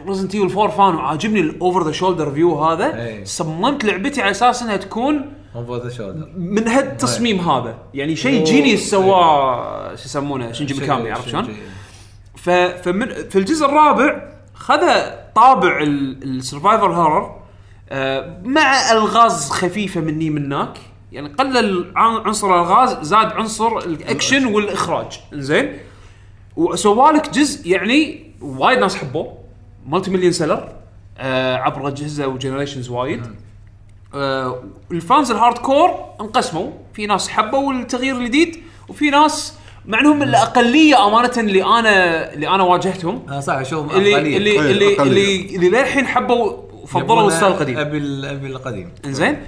Resident 0.08 0.36
Evil 0.36 0.58
4 0.60 0.68
fan 0.78 0.96
وعاجبني 0.96 1.40
ال 1.40 1.49
over 1.49 1.84
the 1.86 1.92
shoulder 1.92 2.32
view 2.32 2.64
هذا 2.64 2.96
إيه. 3.04 3.24
صممت 3.24 3.84
لعبتي 3.86 4.22
على 4.22 4.32
أساس 4.32 4.62
إنها 4.64 4.78
تكون 4.78 5.34
over 5.56 5.78
the 5.84 5.90
shoulder 5.90 6.28
من 6.38 6.68
هالتصميم 6.68 7.40
هذا. 7.40 7.78
يعني 7.94 8.16
شيء 8.16 8.38
أوه. 8.38 8.44
genius 8.46 8.80
سواه 8.80 9.96
شو 9.96 10.02
يسمونه 10.06 10.52
شنجي 10.52 10.74
ميكامي 10.74 11.12
عرفت 11.12 11.30
شلون؟ 11.30 11.56
فمن 12.84 13.06
في 13.30 13.36
الجزء 13.36 13.66
الرابع 13.66 14.32
خذ 14.54 14.80
طابع 15.36 15.80
ال 15.84 15.96
survival 15.96 16.94
horror 16.94 17.36
مع 18.46 18.92
ألغاز 18.92 19.50
خفيفة 19.50 20.02
مني 20.02 20.30
منك. 20.30 20.74
يعني 21.12 21.28
قلل 21.28 21.92
عن- 21.96 22.22
عنصر 22.26 22.60
الغاز 22.62 22.98
زاد 23.02 23.32
عنصر 23.32 23.78
الاكشن 23.78 24.46
والإخراج. 24.46 25.20
زين 25.34 25.78
وسوالك 26.56 27.30
جزء 27.30 27.68
يعني 27.70 28.32
وايد 28.42 28.80
ناس 28.80 28.96
حبوه. 28.96 29.38
multi 29.88 30.12
million 30.12 30.32
seller 30.32 30.72
آه 31.18 31.56
عبر 31.56 31.88
اجهزه 31.88 32.28
و 32.28 32.33
generations 32.33 32.90
وايد. 32.90 33.22
آه 34.14 34.64
ال 34.92 34.99
fans 34.99 35.25
ال 35.25 35.32
hardcore 35.32 36.06
انقسموا. 36.22 36.72
في 36.94 37.06
ناس 37.06 37.30
حبوا 37.30 37.74
التغيير 37.74 38.16
الجديد 38.16 38.58
وفي 38.90 39.10
ناس 39.10 39.54
مع 39.86 40.00
إنهم 40.00 40.24
الأقلية 40.24 41.08
أمانة 41.08 41.32
اللي 41.38 41.64
أنا 41.64 42.34
اللي 42.34 42.48
أنا 42.48 42.64
واجهتهم. 42.64 43.26
أنا 43.30 43.42
صح 43.42 43.54
أشوف 43.54 43.96
اللي 43.96 44.16
أقلية. 44.16 44.38
اللي 44.38 44.60
اللي 44.60 44.96
أقلية. 44.96 45.02
اللي, 45.02 45.56
اللي 45.56 45.70
للحين 45.70 46.08
حبوا 46.08 46.54
فضلوا 46.88 47.28
ال 47.28 47.32
style 47.32 47.52
القديم. 47.52 47.78
أبي 47.78 47.98
أبي 48.30 48.48
القديم. 48.48 48.92
إنزين. 49.06 49.42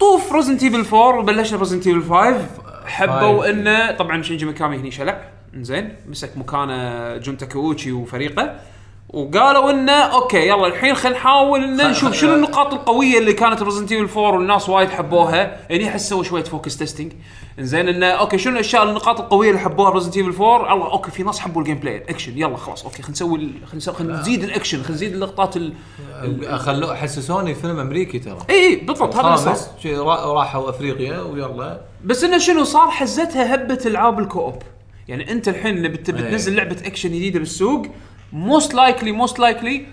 طوف 0.00 0.32
Resident 0.32 0.62
Evil 0.62 0.96
4 0.96 1.18
وبلشنا 1.18 1.58
Resident 1.58 1.86
Evil 1.86 2.02
5 2.02 2.46
حبوا. 2.86 3.50
انه 3.50 3.90
طبعا 3.90 4.22
شينجي 4.22 4.44
ميكامي 4.44 4.76
هني 4.76 4.90
شلع. 4.90 5.33
انزين 5.56 5.96
مسك 6.08 6.30
مكانه 6.36 7.16
جون 7.16 7.36
تاكوتشي 7.36 7.92
وفريقه 7.92 8.54
وقالوا 9.08 9.70
إنه 9.70 9.92
أوكي 9.92 10.48
يلا 10.48 10.66
الحين 10.66 10.94
خلينا 10.94 11.18
نحاول 11.18 11.60
خل- 11.80 11.90
نشوف 11.90 12.12
شنو 12.14 12.34
النقاط 12.34 12.72
القوية 12.72 13.18
اللي 13.18 13.32
كانت 13.32 13.62
Resident 13.62 13.92
Evil 13.92 14.18
4 14.18 14.32
والناس 14.38 14.68
وايد 14.68 14.88
حبوها. 14.88 15.56
يعني 15.70 15.88
احس 15.88 16.08
سووا 16.08 16.22
شوية 16.22 16.44
focus 16.44 16.76
testing 16.76 17.12
إنزين 17.58 17.88
إنه 17.88 18.06
أوكي 18.06 18.38
شنو 18.38 18.52
الأشياء 18.54 18.82
النقاط 18.82 19.20
القوية 19.20 19.48
اللي 19.48 19.60
حبوها 19.60 19.90
Resident 19.90 20.16
Evil 20.16 20.30
4 20.42 20.72
الله 20.74 20.90
أوكي 20.92 21.10
في 21.10 21.22
ناس 21.22 21.38
حبوا 21.40 21.62
ال 21.62 21.78
gameplay 21.78 21.96
ال 21.96 22.02
action 22.02 22.38
يلا 22.38 22.56
خلاص 22.56 22.84
أوكي 22.84 23.02
خلينا 23.02 23.12
نسوي 23.76 23.94
خلينا 23.94 24.20
نزيد 24.20 24.44
الاكشن 24.44 24.78
خلينا 24.78 24.94
نزيد 24.94 25.12
اللقطات 25.12 25.56
ال 25.56 25.72
خلوه 26.58 26.94
حسسوني 26.96 27.54
فيلم 27.54 27.78
أمريكي 27.78 28.18
ترى. 28.18 28.38
إي 28.50 28.76
بالضبط 28.76 29.16
هذا 29.16 29.36
خامس 29.36 29.68
راحوا 29.84 30.70
أفريقيا 30.70 31.20
ويلا. 31.20 31.80
بس 32.04 32.24
إنه 32.24 32.38
شنو 32.38 32.64
صار 32.64 32.90
حزتها 32.90 33.54
هبة 33.54 33.78
العاب 33.86 34.18
ال 34.18 34.24
co-op. 34.24 34.62
يعني 35.08 35.32
انت 35.32 35.48
الحين 35.48 35.76
اللي 35.76 35.88
بت- 35.88 36.10
بتنزل 36.10 36.52
إيه. 36.52 36.58
لعبة 36.64 36.86
اكشن 36.86 37.08
جديدة 37.08 37.38
بالسوق 37.38 37.86
most 38.32 38.74
likely 38.74 39.12
most 39.12 39.38
likely 39.38 39.86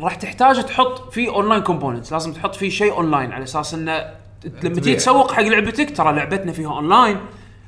راح 0.00 0.14
تحتاج 0.14 0.64
تحط 0.64 1.12
فيه 1.12 1.28
online 1.34 1.62
components 1.62 2.12
لازم 2.12 2.32
تحط 2.32 2.54
فيه 2.56 2.68
شيء 2.70 2.92
اونلاين 2.92 3.32
على 3.32 3.44
أساس 3.44 3.74
إنه 3.74 3.98
ت- 3.98 4.64
لما 4.64 4.74
تيجي. 4.74 4.94
تسوق 4.94 5.32
حق 5.32 5.42
لعبتك 5.42 5.96
ترى 5.96 6.12
لعبتنا 6.12 6.52
فيها 6.52 6.68
اونلاين 6.72 7.16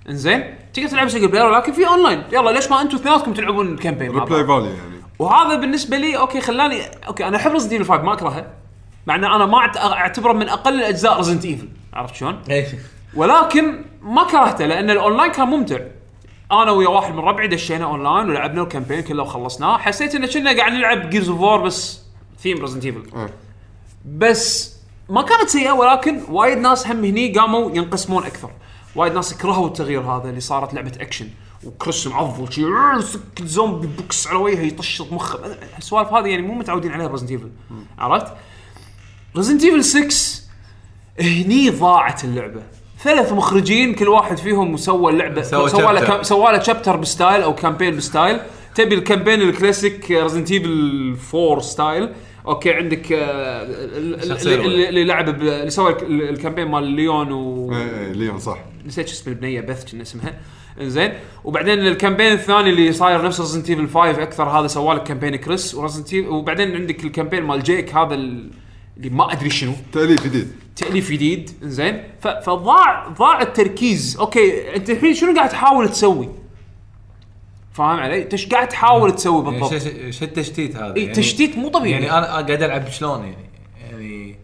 إنزين؟ 0.09 0.55
تقدر 0.75 0.89
تلعب 0.89 1.09
single 1.09 1.29
player 1.29 1.47
ولكن 1.47 1.73
في 1.73 1.87
اونلاين 1.89 2.23
يلا 2.33 2.51
ليش 2.51 2.71
ما 2.71 2.83
أنتم 2.83 2.97
اثنيناتكم 2.97 3.33
تلعبون 3.35 3.69
ال 3.75 3.79
campaign 3.79 4.11
مع 4.11 4.25
ريبلاي 4.25 4.43
بعض 4.43 4.63
فالي 4.63 4.75
يعني. 4.75 4.95
وهذا 5.19 5.55
بالنسبة 5.57 5.97
لي 5.97 6.17
أوكي 6.19 6.41
خلاني 6.41 6.83
أوكي 7.09 7.29
أنا 7.29 7.37
أحب 7.37 7.53
Resident 7.53 7.73
Evil 7.73 7.85
5 7.85 8.03
ما 8.03 8.13
اكرهها 8.13 8.47
مع 9.07 9.15
ان 9.15 9.25
أنا 9.25 9.47
ما 9.47 9.59
أعت- 9.73 9.77
أعتبره 9.79 10.33
من 10.33 10.49
أقل 10.49 10.75
الأجزاء 10.75 11.17
Resident 11.17 11.45
Evil 11.45 11.69
عرفت 11.93 12.15
شلون؟ 12.15 12.43
ولكن 13.15 13.83
ما 14.03 14.25
كرهته 14.25 14.67
لأن 14.67 14.91
الاونلاين 14.91 15.31
كان 15.33 15.49
ممتع. 15.49 15.79
أنا 16.53 16.71
ويا 16.71 16.89
واحد 16.89 17.15
من 17.15 17.19
ربعي 17.19 17.49
دشينا 17.49 17.85
أونلاين 17.85 18.31
ولعبنا 18.31 18.63
ال 18.63 18.67
campaign 18.67 19.01
كله 19.01 19.23
وخلصناه 19.23 19.79
حسيت 19.79 20.15
إن 20.15 20.27
كنا 20.27 20.57
قاعد 20.57 20.73
نلعب 20.73 21.11
Gears 21.11 21.29
of 21.29 21.41
War 21.41 21.61
بس 21.61 22.01
theme 22.39 22.61
Resident 22.61 22.85
Evil. 22.85 23.29
بس 24.05 24.77
ما 25.09 25.23
كانت 25.23 25.49
سيئة 25.49 25.73
ولكن 25.73 26.21
وايد 26.29 26.59
ناس 26.59 26.87
هم 26.87 27.05
هني 27.05 27.33
قاموا 27.39 27.71
ينقسمون 27.71 28.25
أكثر. 28.25 28.51
وايد 28.97 29.13
ناس 29.13 29.35
كرهوا 29.35 29.67
التغيير 29.67 30.01
هذا 30.01 30.29
اللي 30.29 30.41
صارت 30.41 30.75
لعبة 30.75 30.93
اكشن 31.01 31.29
وكريس 31.65 32.07
معضل 32.07 32.53
شي 32.53 32.63
سك 33.03 33.43
زومبي 33.43 33.87
بوكس 33.87 34.27
على 34.27 34.37
وجهه 34.39 34.61
يطش 34.61 35.01
مخه. 35.01 35.57
السوالف 35.79 36.13
هذه 36.13 36.29
يعني 36.29 36.43
مو 36.43 36.55
متعودين 36.55 36.93
عليها 36.93 37.07
ب 37.07 37.10
Resident 37.10 37.31
Evil 37.31 37.51
عرفت؟ 37.99 38.33
Resident 39.37 39.65
Evil 39.65 39.85
6 39.85 40.43
هني 41.21 41.71
ضاعت 41.71 42.25
اللعبة. 42.25 42.63
ثلاث 43.03 43.33
مخرجين 43.33 43.95
كل 43.95 44.09
واحد 44.09 44.37
فيهم 44.39 44.77
سوى 44.77 45.13
اللعبه 45.13 45.43
سوى 45.43 45.69
سوى 45.69 45.93
له 45.93 46.23
سوى 46.23 46.53
له 46.53 46.61
chapter 46.63 46.97
ب 46.97 47.05
style 47.05 47.43
أو 47.43 47.55
campaign 47.55 47.97
ب 47.97 48.03
style. 48.03 48.41
تبي 48.75 48.95
ال 48.95 49.00
campaign 49.00 49.43
ال 49.43 49.51
classic 49.51 50.11
Resident 50.11 50.51
Evil 50.51 51.17
4 51.35 51.61
style 51.61 52.09
أوكي 52.47 52.73
عندك 52.73 53.13
آه، 53.13 53.63
اللي, 53.97 55.05
لعب 55.05 55.39
ب- 55.39 55.43
اللي 55.43 55.71
سوى 55.71 55.91
الك- 55.93 56.03
ال 56.03 56.10
campaign 56.10 56.69
مال 56.69 56.85
ليون 56.85 57.33
و 57.33 57.73
اي 57.75 58.07
اي 58.07 58.13
ليون 58.13 58.39
صح. 58.39 58.59
نسيت 58.87 59.09
شو 59.09 59.15
اسم 59.15 59.31
البنية 59.31 59.61
بث 59.61 59.93
كنا 59.93 60.03
اسمها. 60.03 60.35
زين 60.81 61.13
وبعدين 61.45 61.79
ال 61.79 61.85
campaign 61.85 62.33
الثاني 62.33 62.71
اللي 62.71 62.93
صاير 62.93 63.23
نفس 63.23 63.41
Resident 63.41 63.71
Evil 63.71 63.89
5 63.89 64.23
أكثر 64.23 64.45
هذا 64.45 64.67
سوى 64.67 64.95
لك 64.95 65.03
campaign 65.03 65.37
كريس 65.37 65.75
و 65.75 65.79
Resident 65.79 66.15
وبعدين 66.15 66.75
عندك 66.77 67.05
ال 67.05 67.09
campaign 67.09 67.43
مال 67.43 67.63
جيك 67.63 67.95
هذا 67.95 68.15
ال- 68.15 68.51
اللي 68.97 69.11
ما 69.11 69.33
أدري 69.33 69.51
شنو. 69.51 69.73
تأليف 69.93 70.25
جديد. 70.25 70.49
تأليف 70.77 71.13
جديد 71.13 71.51
زين 71.63 72.03
فضاع 72.23 73.09
ضاع 73.09 73.43
التركيز. 73.43 74.17
أوكي 74.21 74.77
أنت 74.77 74.91
الحين 74.91 75.15
شنو 75.15 75.37
قاعد 75.37 75.49
تحاول 75.49 75.89
تسوي؟ 75.89 76.29
فاهم 77.73 78.01
علي؟ 78.01 78.29
إيش 78.33 78.47
قاعد 78.49 78.69
تحاول 78.69 79.15
تسوي 79.15 79.45
يعني 79.45 79.61
بالضبط؟ 79.61 79.83
شو- 79.83 80.11
شو 80.11 80.25
التشتيت 80.25 80.77
هذا 80.77 80.97
إي 80.97 81.07
تشتيت 81.07 81.59
مو 81.59 81.69
طبيعي. 81.69 81.91
يعني 81.91 82.19
أنا 82.19 82.27
قاعد 82.27 82.63
ألعب 82.63 82.89
شلون 82.89 83.21
يعني؟ 83.21 83.51
يعني 83.91 84.37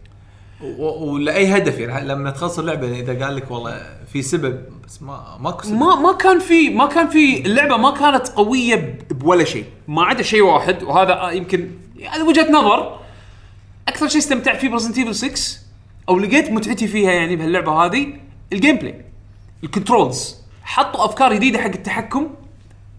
و- 0.61 1.11
ولأي 1.13 1.57
هدف 1.57 1.79
يعني 1.79 2.07
لما 2.07 2.31
تخلص 2.31 2.59
اللعبة 2.59 2.87
يعني 2.87 2.99
إذا 2.99 3.25
قال 3.25 3.35
لك 3.35 3.51
والله 3.51 3.81
في 4.13 4.21
سبب 4.21 4.63
بس 4.87 5.01
ما 5.01 5.37
ماكو 5.39 5.63
سبب. 5.63 5.73
ما 5.73 5.95
ما 5.95 6.13
كان 6.13 6.39
في 6.39 6.69
ما 6.69 6.85
كان 6.85 7.07
في 7.09 7.41
اللعبة 7.45 7.77
ما 7.77 7.91
كانت 7.91 8.27
قوية 8.27 8.99
بولا 9.11 9.43
شيء. 9.43 9.65
ما 9.87 10.03
عدا 10.03 10.23
شيء 10.23 10.41
واحد 10.41 10.83
وهذا 10.83 11.29
يمكن 11.31 11.71
هذه 12.09 12.23
وجهة 12.23 12.51
نظر. 12.51 12.99
أكثر 13.87 14.07
شيء 14.07 14.17
استمتعت 14.17 14.57
فيه 14.61 14.69
ب 14.69 14.72
Resident 14.72 14.97
Evil 14.97 15.15
6 15.15 15.59
أو 16.09 16.19
لقيت 16.19 16.51
متعتي 16.51 16.87
فيها 16.87 17.11
يعني 17.11 17.35
بهاللعبة 17.35 17.71
هذه 17.71 18.07
ال 18.53 18.75
gameplay 18.75 19.05
ال 19.63 19.71
controls 19.71 20.35
حطوا 20.63 21.05
أفكار 21.05 21.33
جديدة 21.33 21.59
حق 21.59 21.65
التحكم 21.65 22.27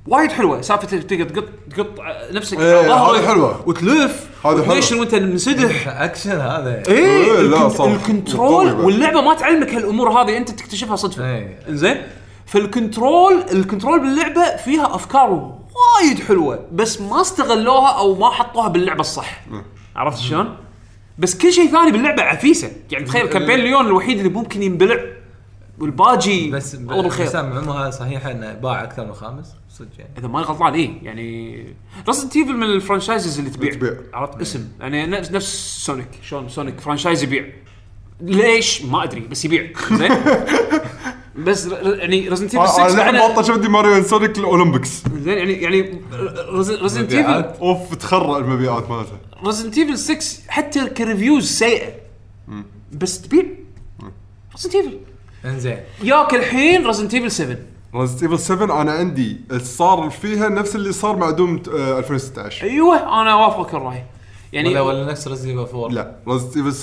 وايد 0.06 0.32
حلوة 0.32 0.60
سالفة 0.60 0.86
تقدر 0.86 1.24
تقط 1.24 1.48
تقط 1.76 1.94
نفسك 2.32 2.58
إيه، 2.60 2.76
على 2.78 2.88
ظهرك 2.88 3.20
هذه 3.20 3.28
حلوة. 3.28 3.62
وتلف 3.68 4.26
حلوة. 4.44 4.60
وتنشن 4.70 4.98
وأنت 5.00 5.14
منسدح 5.14 5.88
أكشن 5.88 6.30
هذا 6.40 6.82
إيه 6.88 6.94
إيه، 6.94 7.40
لا، 7.40 7.68
صح. 7.68 7.84
ال 7.84 7.95
control 7.95 8.72
واللعبة 8.72 9.20
ما 9.20 9.34
تعلمك 9.34 9.74
هالأمور 9.74 10.10
هذه 10.10 10.36
أنت 10.36 10.50
تكتشفها 10.50 10.96
صدفة 10.96 11.24
إيه. 11.36 11.58
زين 11.68 12.02
فال 12.46 12.68
control 12.68 13.44
ال 13.52 13.58
control 13.58 14.00
باللعبة 14.00 14.56
فيها 14.56 14.94
أفكار 14.94 15.30
وايد 15.30 16.20
حلوة 16.28 16.66
بس 16.72 17.00
ما 17.00 17.20
استغلوها 17.20 17.88
أو 17.88 18.14
ما 18.14 18.30
حطوها 18.30 18.68
باللعبة 18.68 19.00
الصح 19.00 19.40
عرفت 19.96 20.18
شلون؟ 20.18 20.56
بس 21.18 21.38
كل 21.38 21.52
شيء 21.52 21.70
ثاني 21.70 21.90
باللعبة 21.92 22.22
عفيسة. 22.22 22.70
يعني 22.90 23.04
تخيل 23.04 23.26
campaign 23.26 23.58
ليون 23.58 23.86
الوحيد 23.86 24.18
اللي 24.18 24.28
ممكن 24.30 24.62
ينبلع 24.62 25.00
والباجي 25.78 26.50
بس 26.50 26.74
الله 26.74 27.02
بالخير 27.02 27.26
بس 27.26 27.34
معلومه 27.34 27.90
صحيحه 27.90 28.30
إنه 28.30 28.52
باع 28.52 28.84
أكثر 28.84 29.06
من 29.06 29.12
خامس؟ 29.14 29.54
صدق 29.70 29.88
يعني. 29.98 30.10
إذا 30.18 30.28
ماني 30.28 30.46
غلطان 30.46 30.74
إيه 30.74 30.90
يعني 31.02 31.64
Resident 32.08 32.36
Evil 32.36 32.52
من 32.56 32.62
ال 32.62 32.69
franchises 32.69 33.38
اللي 33.38 33.50
تبيع, 33.50 33.72
تبيع. 33.74 33.94
عرفت 34.14 34.40
اسم. 34.40 34.68
يعني 34.80 35.06
نفس 35.06 35.30
نفس 35.32 35.78
سونيك 35.86 36.08
شلون 36.22 36.48
سونيك 36.48 36.80
franchise 36.80 37.22
يبيع. 37.22 37.46
ليش؟ 38.20 38.82
ما 38.84 39.04
أدري 39.04 39.20
بس 39.20 39.44
يبيع. 39.44 39.66
زين؟ 39.92 40.10
بس 41.46 41.66
يعني 41.84 42.28
Resident 42.28 42.54
Evil 42.54 42.58
أنا 42.58 42.72
6 42.72 42.86
الحين 42.86 43.14
معنا- 43.14 43.32
بطل 43.32 43.44
شفت 43.44 43.66
ماريو 43.66 44.02
سونيك 44.02 44.38
الأولمبيكس. 44.38 45.02
زين 45.14 45.38
يعني 45.38 45.52
يعني 45.52 46.00
Resident 46.82 47.12
Evil. 47.12 47.44
أوف 47.60 47.94
تخرع 47.94 48.36
المبيعات 48.38 48.90
مالتها. 48.90 49.18
Resident 49.46 49.78
Evil 49.78 49.98
6 49.98 50.42
حتى 50.48 50.86
ك 50.88 50.96
reviews 50.96 51.50
سيئة. 51.50 51.92
بس 52.92 53.22
تبيع. 53.22 53.44
Resident 54.56 54.74
Evil 54.74 54.98
انزين. 55.44 55.78
ياك 56.02 56.34
الحين 56.34 56.86
Resident 56.86 57.14
Evil 57.14 57.30
7 57.30 57.56
Resident 57.94 58.22
Evil 58.22 58.38
7 58.38 58.82
أنا 58.82 58.92
عندي. 58.92 59.36
صار 59.62 60.10
فيها 60.10 60.48
نفس 60.48 60.76
اللي 60.76 60.92
صار 60.92 61.16
مع 61.16 61.30
دوم 61.30 61.62
آه، 61.74 61.98
2016 61.98 62.66
أيوه 62.66 63.22
أنا 63.22 63.32
اوافقك 63.32 63.74
الرأي. 63.74 64.04
يعني 64.52 64.68
ولا 64.68 64.80
ولا 64.80 65.10
نفس 65.12 65.28
Resident 65.28 65.48
Evil 65.48 65.58
4 65.58 65.88
لا 65.88 66.16
ريزنت 66.28 66.56
ايفل 66.56 66.78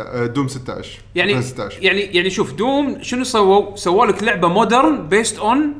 آه، 0.00 0.26
Doom 0.26 0.48
16 0.48 0.98
يعني 1.14 1.32
2016 1.32 1.82
يعني 1.82 2.00
يعني 2.00 2.30
شوف 2.30 2.52
Doom 2.52 3.02
شنو 3.02 3.24
سووا؟ 3.24 3.76
سووا 3.76 4.06
لك 4.06 4.22
لعبة 4.22 4.48
modern 4.48 5.08
based 5.08 5.38
on 5.38 5.72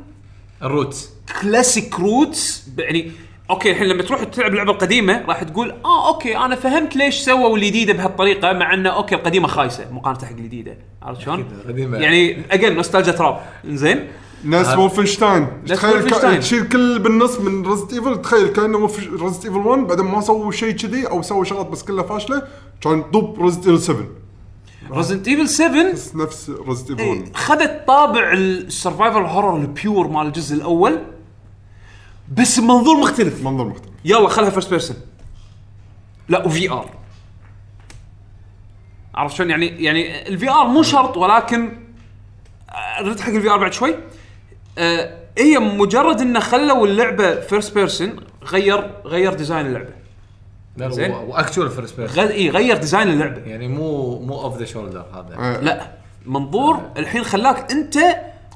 الروتس 0.63 1.09
كلاسيك 1.41 1.99
روتس 1.99 2.63
يعني 2.77 3.11
أوكي 3.49 3.71
الحين 3.71 3.87
لما 3.87 4.03
تروح 4.03 4.23
تلعب 4.23 4.51
اللعبة 4.51 4.71
القديمة 4.71 5.25
راح 5.27 5.43
تقول 5.43 5.71
آه 5.85 6.07
أوكي 6.07 6.37
أنا 6.37 6.55
فهمت 6.55 6.95
ليش 6.95 7.15
سووا 7.15 7.57
الجديدة 7.57 7.93
بهالطريقة 7.93 8.53
مع 8.53 8.73
إنه 8.73 8.89
أوكي 8.89 9.15
القديمة 9.15 9.47
خايسة 9.47 9.91
مقارنة 9.91 10.25
حق 10.25 10.31
الجديدة. 10.31 10.77
عرفت 11.01 11.21
شلون؟ 11.21 11.45
يعني 11.93 12.43
اجين 12.51 12.75
نوستالجيا 12.75 13.11
تراب 13.11 13.39
زين 13.65 14.07
ناس 14.43 14.77
وولفنشتاين 14.77 15.47
ناس 15.67 15.81
تخيل 15.81 16.39
تشيل 16.39 16.67
كل 16.67 16.99
بالنص 16.99 17.39
من 17.39 17.67
ريزنت 17.67 17.93
ايفل 17.93 18.21
تخيل 18.21 18.47
كأنه 18.47 18.89
ريزنت 19.21 19.45
ايفل 19.45 19.57
1 19.57 19.87
بعدين 19.87 20.05
ما 20.05 20.21
سووا 20.21 20.51
شيء 20.51 20.71
كذي 20.71 21.07
أو 21.07 21.21
سووا 21.21 21.43
شغلات 21.43 21.67
بس 21.67 21.83
كلها 21.83 22.03
فاشلة 22.03 22.43
كان 22.81 23.03
طب 23.03 23.41
ريزنت 23.41 23.67
ايفل 23.67 23.79
7 23.81 24.03
ريزنت 24.91 25.27
ايفل 25.27 25.49
7 25.49 25.91
بس 25.91 26.15
نفس 26.15 26.51
Resident 26.67 26.89
Evil 26.89 27.01
إيه، 27.01 27.19
1 27.21 27.35
خذت 27.35 27.83
طابع 27.87 28.33
ال 28.33 28.43
survival 28.43 29.19
horror 29.19 29.57
ال 29.57 29.67
pure 29.67 30.07
مال 30.07 30.27
الجزء 30.27 30.55
الأول. 30.55 30.99
بس 32.31 32.59
بمنظور 32.59 32.97
مختلف. 33.01 33.43
منظر 33.43 33.65
مختلف. 33.65 33.89
يلا 34.05 34.29
خلها 34.29 34.49
first 34.49 34.69
person 34.69 34.97
لا 36.29 36.45
و 36.45 36.71
VR 36.71 36.89
عرفت 39.15 39.35
شلون؟ 39.35 39.49
يعني 39.49 39.67
يعني 39.67 40.27
ال 40.27 40.49
VR 40.49 40.67
مو 40.67 40.83
شرط 40.83 41.17
ولكن 41.17 41.71
آه، 42.69 43.01
نرد 43.03 43.19
حق 43.19 43.29
ال 43.29 43.49
VR 43.49 43.57
بعد 43.57 43.73
شوي. 43.73 43.95
آه 44.77 45.19
هي 45.37 45.59
مجرد 45.59 46.21
إنه 46.21 46.39
خلوا 46.39 46.87
اللعبة 46.87 47.39
first 47.39 47.73
person 47.73 48.15
غير 48.43 48.91
غير 49.05 49.33
design 49.33 49.65
اللعبة. 49.65 49.89
زين. 50.77 51.11
و 51.11 51.19
actual 51.19 51.69
first 51.69 51.97
person 51.97 52.15
غير 52.25 52.31
إي 52.31 52.49
غير 52.49 52.77
design 52.77 53.07
اللعبة. 53.09 53.41
يعني 53.41 53.67
مو 53.67 54.19
مو 54.19 54.41
over 54.41 54.57
the 54.57 54.65
shoulder 54.65 55.05
هذا. 55.13 55.35
آه، 55.39 55.59
لا 55.61 55.91
منظور 56.25 56.89
الحين 56.97 57.23
خلاك 57.23 57.71
أنت 57.71 57.97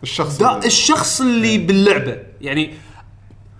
الشخص 0.03 0.37
دا 0.37 0.55
اللي- 0.55 0.67
الشخص 0.67 1.21
اللي 1.21 1.57
باللعبة. 1.57 2.17
يعني 2.41 2.73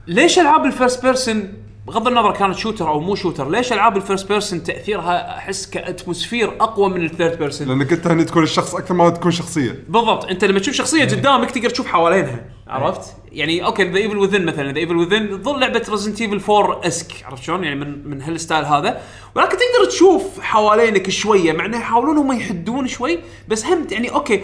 ليش 0.08 0.40
ألعاب 0.40 0.66
ال 0.66 0.73
first 0.73 1.06
person 1.06 1.54
بغض 1.88 2.08
النظر 2.08 2.32
كانت 2.32 2.58
shooter 2.58 2.90
أو 2.90 3.00
مو 3.00 3.16
shooter 3.16 3.50
ليش 3.50 3.74
ألعاب 3.74 3.98
ال 3.98 4.03
first 4.03 4.28
person 4.28 4.64
تأثيرها 4.64 5.38
أحس 5.38 5.70
ك 5.70 5.77
atmosphere 5.77 6.50
أقوى 6.50 6.90
من 6.90 7.06
ال 7.06 7.12
third 7.12 7.40
person؟ 7.40 7.68
لأنك 7.68 7.94
أنت 7.94 8.08
هني 8.08 8.24
تكون 8.24 8.44
الشخص 8.44 8.76
أكثر 8.76 8.94
ما 8.94 9.10
تكون 9.10 9.32
شخصية. 9.32 9.84
بالضبط 9.90 10.26
أنت 10.26 10.46
لما 10.46 10.60
تشوف 10.60 10.76
شخصية 10.76 11.06
قدامك 11.06 11.52
تقدر 11.52 11.70
تشوف 11.70 11.88
حوالينها 11.88 12.46
عرفت؟ 12.68 13.16
يعني 13.32 13.66
أوكي 13.66 13.84
The 13.84 13.98
Evil 13.98 14.18
Within 14.18 14.46
مثلا 14.46 14.72
The 14.72 14.80
Evil 14.80 14.96
Within 14.96 15.42
تظل 15.42 15.60
لعبة 15.60 15.86
Resident 15.90 16.22
Evil 16.22 16.42
4-esque 16.50 17.12
عرفت 17.26 17.44
شلون؟ 17.44 17.64
يعني 17.64 17.76
من 17.76 18.08
من 18.08 18.22
هال 18.22 18.34
style 18.34 18.66
هذا. 18.66 19.02
ولكن 19.36 19.58
تقدر 19.58 19.90
تشوف 19.90 20.42
حوالينك 20.42 21.10
شوية 21.10 21.52
مع 21.52 21.66
إنه 21.66 21.78
يحاولون 21.78 22.18
هم 22.18 22.32
يحدون 22.32 22.88
شوي 22.88 23.20
بس 23.48 23.66
هم 23.66 23.88
يعني 23.92 24.10
أوكي 24.10 24.44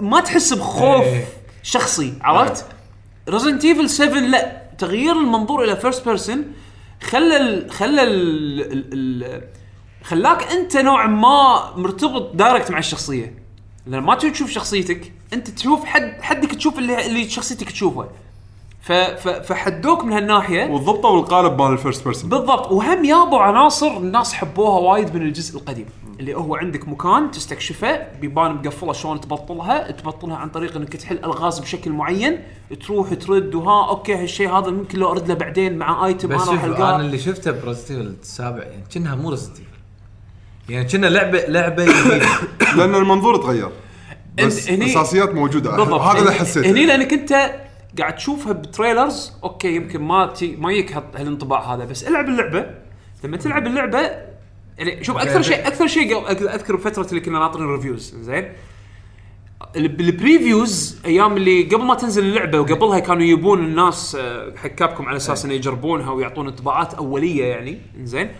ما 0.00 0.20
تحس 0.20 0.52
بخوف 0.52 1.04
إيه. 1.04 1.24
شخصي 1.62 2.14
عرفت؟ 2.20 2.64
Resident 3.28 3.64
Evil 3.64 3.90
7 3.90 4.20
لا. 4.20 4.65
تغيير 4.78 5.12
المنظور 5.12 5.64
إلى 5.64 5.76
first 5.76 6.08
person 6.08 6.44
خلى 7.02 7.36
ال 7.36 7.70
خلى 7.70 8.02
ال 8.02 8.60
ال 8.72 8.84
ال 8.92 9.42
خلاك 10.04 10.42
أنت 10.52 10.76
نوعا 10.76 11.06
ما 11.06 11.72
مرتبط 11.76 12.34
direct 12.34 12.70
مع 12.70 12.78
الشخصية. 12.78 13.34
لأن 13.86 14.02
ما 14.02 14.14
تشوف 14.14 14.50
شخصيتك 14.50 15.12
أنت 15.32 15.50
تشوف 15.50 15.84
حد 15.84 16.16
حدك 16.20 16.54
تشوف 16.54 16.78
اللي 16.78 17.06
اللي 17.06 17.28
شخصيتك 17.28 17.70
تشوفه. 17.70 18.08
ف 18.82 18.92
ف 18.92 19.28
فحدوك 19.28 20.04
من 20.04 20.12
هالناحية. 20.12 20.70
وضبطوا 20.70 21.20
القالب 21.20 21.62
مال 21.62 21.72
ال 21.72 21.77
first 21.77 22.04
person 22.04 22.30
بالضبط. 22.30 22.72
وهم 22.72 23.04
يابوا 23.04 23.40
عناصر 23.40 23.96
الناس 23.96 24.34
حبوها 24.34 24.78
وايد 24.78 25.14
من 25.14 25.22
الجزء 25.22 25.58
القديم. 25.58 25.86
اللي 26.20 26.34
هو 26.34 26.56
عندك 26.56 26.88
مكان 26.88 27.30
تستكشفه 27.30 28.12
بيبان 28.20 28.54
مقفله 28.54 28.92
شلون 28.92 29.20
تبطلها. 29.20 29.90
تبطلها 29.90 30.36
عن 30.36 30.48
طريق 30.48 30.76
إنك 30.76 30.96
تحل 30.96 31.16
ألغاز 31.18 31.58
بشكل 31.58 31.92
معين. 31.92 32.38
تروح 32.86 33.14
ترد 33.14 33.54
وها 33.54 33.88
أوكي 33.88 34.14
هالشيء 34.14 34.50
هذا 34.50 34.70
ممكن 34.70 34.98
لو 34.98 35.10
أرد 35.12 35.28
له 35.28 35.34
بعدين 35.34 35.78
مع 35.78 36.06
item 36.06 36.28
بس 36.28 36.48
أنا 36.48 36.66
راح 36.66 36.78
أنا 36.80 36.96
اللي 37.00 37.18
شفته 37.18 37.50
ب 37.50 37.58
Resident 37.58 38.22
السابع 38.22 38.62
يعني 38.62 38.84
كأنها 38.94 39.14
مو 39.14 39.30
Resident 39.30 39.56
يعني 40.68 40.84
كأنها 40.84 41.10
لعبه 41.10 41.38
لعبة 41.48 41.84
جديدة. 41.84 42.26
لأن 42.76 42.94
المنظور 42.94 43.36
تغير. 43.36 43.70
بس 44.44 44.68
الاساسيات 44.68 45.34
موجودة. 45.34 45.76
بالضبط. 45.76 46.00
هذا 46.00 46.18
اللي 46.18 46.30
هني- 46.30 46.38
حسيته. 46.38 46.70
هني 46.70 46.86
لأنك 46.86 47.12
أنت 47.12 47.50
قاعد 47.98 48.16
تشوفها 48.16 48.52
ب 48.52 48.61
trailers 48.61 49.32
أوكي 49.44 49.76
يمكن 49.76 50.02
ما 50.02 50.26
تي 50.26 50.56
ما 50.56 50.72
يك 50.72 50.92
هال- 50.92 51.04
هالانطباع 51.16 51.74
هذا. 51.74 51.84
بس 51.84 52.04
ألعب 52.04 52.28
اللعبة. 52.28 52.66
لما 53.24 53.36
تلعب 53.36 53.66
اللعبة 53.66 54.10
يعني 54.78 55.04
شوف 55.04 55.16
أكثر 55.16 55.42
شيء 55.42 55.66
أكثر 55.66 55.86
شيء 55.86 56.30
أذكر 56.30 56.78
فتره 56.78 57.06
اللي 57.10 57.20
كنا 57.20 57.38
ناطرين 57.38 57.66
reviews 57.66 58.14
زين؟ 58.20 58.52
ال- 59.76 59.88
بال 59.88 60.10
previews 60.10 60.98
أيام 61.04 61.36
اللي 61.36 61.62
قبل 61.62 61.84
ما 61.84 61.94
تنزل 61.94 62.24
اللعبة 62.24 62.60
وقبلها 62.60 62.98
كانوا 62.98 63.22
يبون 63.22 63.64
الناس 63.64 64.16
آه، 64.20 64.52
حق 64.56 64.68
Capcom 64.68 65.08
على 65.08 65.16
أساس 65.16 65.44
إنه 65.44 65.54
يجربونها 65.54 66.10
ويعطون 66.10 66.46
انطباعات 66.48 66.94
أولية 66.94 67.44
يعني 67.44 67.78
زين؟ 68.02 68.30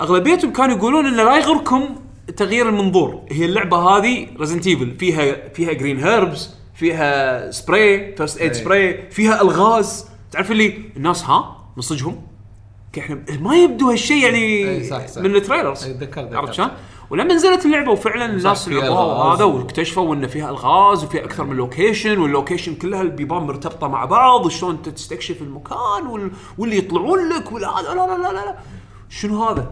أغلبيتهم 0.00 0.52
كانوا 0.52 0.76
يقولون 0.76 1.06
إنه 1.06 1.22
لا 1.22 1.36
يغركم 1.36 1.96
تغيير 2.36 2.68
المنظور. 2.68 3.22
هي 3.30 3.44
اللعبة 3.44 3.76
هذه 3.76 4.26
Resident 4.40 4.66
Evil 4.66 4.90
فيها 4.98 5.48
فيها 5.48 5.72
green 5.72 5.98
herbs 6.04 6.54
فيها 6.74 7.50
spray 7.50 8.16
first 8.16 8.40
aid. 8.40 8.52
spray 8.52 9.10
فيها 9.10 9.42
ألغاز. 9.42 10.06
تعرف 10.32 10.50
اللي 10.50 10.78
الناس 10.96 11.24
ها؟ 11.24 11.56
نصجهم 11.76 12.12
أوكي 12.12 12.33
إحنا 12.98 13.18
ما 13.40 13.56
يبدو 13.56 13.90
هالشيء 13.90 14.24
يعني 14.24 14.70
أي 14.70 14.84
صح 14.84 15.06
صح. 15.06 15.22
من 15.22 15.36
ال 15.36 15.42
trailers 15.42 15.86
ذكرت. 15.86 16.34
عرفت 16.34 16.52
شلون؟ 16.52 16.70
ولما 17.10 17.34
نزلت 17.34 17.66
اللعبة 17.66 17.90
وفعلا 17.90 18.24
الناس 18.24 18.68
لعبوها. 18.68 19.04
وهذا 19.04 19.44
واكتشفوا 19.44 20.14
إن 20.14 20.26
فيها 20.26 20.50
الغاز 20.50 21.04
وفيها 21.04 21.24
أكثر 21.24 21.44
من 21.44 21.56
location 21.56 22.18
وال 22.18 22.29
location 22.29 22.74
كلها 22.74 23.02
البيبان 23.02 23.42
مرتبطة 23.42 23.88
مع 23.88 24.04
بعض 24.04 24.46
وشلون 24.46 24.74
انت 24.74 24.88
تستكشف 24.88 25.42
المكان 25.42 26.06
وال... 26.06 26.30
واللي 26.58 26.78
يطلعون 26.78 27.28
لك 27.28 27.52
والهذا 27.52 27.94
لا 27.94 28.06
لا 28.06 28.18
لا 28.18 28.32
لا 28.32 28.44
لا 28.44 28.54
شنو 29.08 29.44
هذا؟ 29.44 29.70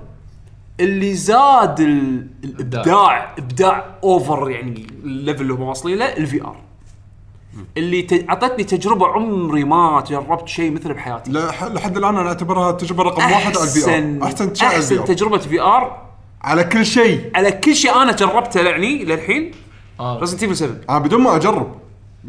اللي 0.81 1.14
زاد 1.14 1.81
ال... 1.81 2.27
الإبداع 2.45 3.35
إبداع 3.39 3.99
over 4.05 4.51
يعني 4.51 4.87
ال 5.05 5.11
level 5.11 5.43
اللي 5.43 5.53
هم 5.53 5.62
واصلين 5.62 5.99
له 5.99 6.16
ال 6.16 6.43
VR 6.43 6.72
اللي. 7.77 8.27
أعطتني 8.31 8.65
تجربة 8.65 9.07
عمري 9.07 9.65
ما 9.65 10.05
جربت 10.09 10.49
شيء 10.49 10.71
مثله 10.71 10.95
بحياتي. 10.95 11.31
لح- 11.33 11.65
لحد 11.65 11.97
الآن 11.97 12.17
أنا 12.17 12.29
أعتبرها 12.29 12.73
تجربة 12.73 13.03
رقم 13.03 13.23
واحد 13.23 13.57
على 13.57 13.65
ال 13.64 13.85
VR 13.91 14.25
أحسن 14.27 14.55
شيء 14.55 14.69
أحسن 14.69 15.05
تجربة 15.05 15.39
VR 15.39 16.03
على 16.43 16.65
كل 16.65 16.87
شيء. 16.87 17.31
على 17.35 17.53
كل 17.53 17.75
شيء 17.77 17.95
أنا 18.03 18.13
جربته 18.13 18.61
يعني 18.61 19.05
للحين 19.05 19.51
آه. 20.01 20.19
Resident 20.20 20.43
Evil 20.43 20.57
7 20.57 20.77
أنا 20.91 20.99
بدون 20.99 21.21
ما 21.21 21.37
أجرب. 21.37 21.75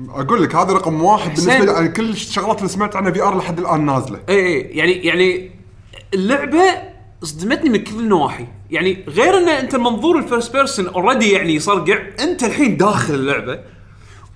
أقول 0.09 0.43
لك 0.43 0.55
هذا 0.55 0.73
رقم 0.73 1.03
واحد 1.03 1.31
حسين. 1.31 1.45
بالنسبة 1.45 1.65
لي 1.71 1.77
على 1.77 1.87
كل 1.87 2.09
الشغلات 2.09 2.57
اللي 2.57 2.69
سمعت 2.69 2.95
عنها 2.95 3.11
VR 3.11 3.37
لحد 3.37 3.59
الآن 3.59 3.85
نازلة. 3.85 4.19
اي 4.29 4.35
اي 4.45 4.59
يعني 4.61 4.91
يعني 4.91 5.51
اللعبة 6.13 6.63
صدمتني 7.23 7.69
من 7.69 7.83
كل 7.83 7.95
النواحي 7.99 8.45
يعني 8.71 9.03
غير 9.07 9.37
إن 9.37 9.49
أنت 9.49 9.75
منظور 9.75 10.17
ال 10.17 10.23
first 10.23 10.53
person 10.53 10.87
already 10.87 11.31
يعني 11.31 11.55
يصرقع 11.55 11.97
أنت 12.19 12.43
الحين 12.43 12.77
داخل 12.77 13.13
اللعبة. 13.13 13.59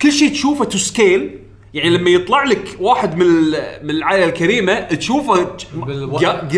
كل 0.02 0.12
شيء 0.12 0.32
تشوفه 0.32 0.66
to 0.66 0.78
scale 0.78 1.40
يعني 1.74 1.90
لما 1.90 2.10
يطلع 2.10 2.44
لك 2.44 2.78
واحد 2.80 3.16
من 3.16 3.22
ال- 3.26 3.80
من 3.84 3.90
العائلة 3.90 4.26
الكريمة 4.26 4.80
تشوفه 4.80 5.48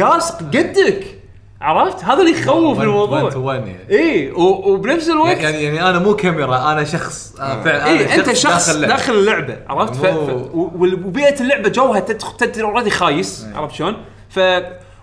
قاس 0.01 0.31
قدك. 0.31 1.15
عرفت؟ 1.61 2.03
هذا 2.03 2.21
اللي 2.21 2.31
يخوف 2.31 2.81
الموضوع. 2.81 3.19
يعني؟ 3.55 3.75
إي 3.91 4.31
و- 4.31 4.73
وبنفس 4.73 5.09
الوقت 5.09 5.37
يعني 5.37 5.63
يعني 5.63 5.89
أنا 5.89 5.99
مو 5.99 6.15
كاميرا 6.15 6.71
أنا 6.71 6.83
شخص 6.83 7.35
أنا 7.39 7.63
فعلا 7.63 7.85
إي 7.85 8.15
أنت 8.15 8.33
شخص 8.33 8.69
اللعبة. 8.69 8.93
داخل 8.93 9.13
اللعبة 9.13 9.57
عرفت؟ 9.69 9.95
ف... 9.95 10.05
مو- 10.05 10.25
ف... 10.27 10.29
و- 10.55 10.71
وال- 10.75 11.05
وبيئة 11.05 11.41
اللعبة 11.41 11.69
جوها 11.69 11.99
تدخل 11.99 12.37
تدري 12.37 12.63
already 12.63 12.89
خايس 12.89 13.45
عرفت 13.55 13.75
شلون؟ 13.75 13.95
ف 14.29 14.39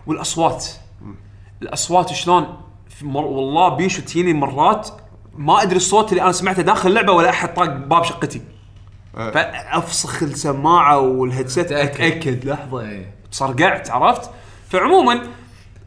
والأصوات. 0.07 0.66
الأصوات 1.62 2.12
شلون؟ 2.12 2.47
في 2.99 3.07
مر... 3.07 3.24
والله 3.24 3.68
بيشو 3.68 4.03
تجيني 4.03 4.32
مرات 4.32 4.89
ما 5.39 5.62
أدري 5.62 5.76
الصوت 5.76 6.12
اللي 6.12 6.22
أنا 6.22 6.32
سمعته 6.32 6.62
داخل 6.62 6.89
اللعبة 6.89 7.12
ولا 7.12 7.30
أحد 7.30 7.55
طاق 7.55 7.66
باب 7.76 8.05
شقتي 8.05 8.41
آه. 9.16 9.30
فأفسخ 9.30 10.22
السماعة 10.22 10.99
والهيدسيت 11.01 11.68
تأكد. 11.68 12.01
أتأكد 12.01 12.45
لحظة 12.45 12.80
إيه. 12.80 13.14
صرقعت 13.30 13.91
عرفت؟ 13.91 14.30
فعموما 14.68 15.20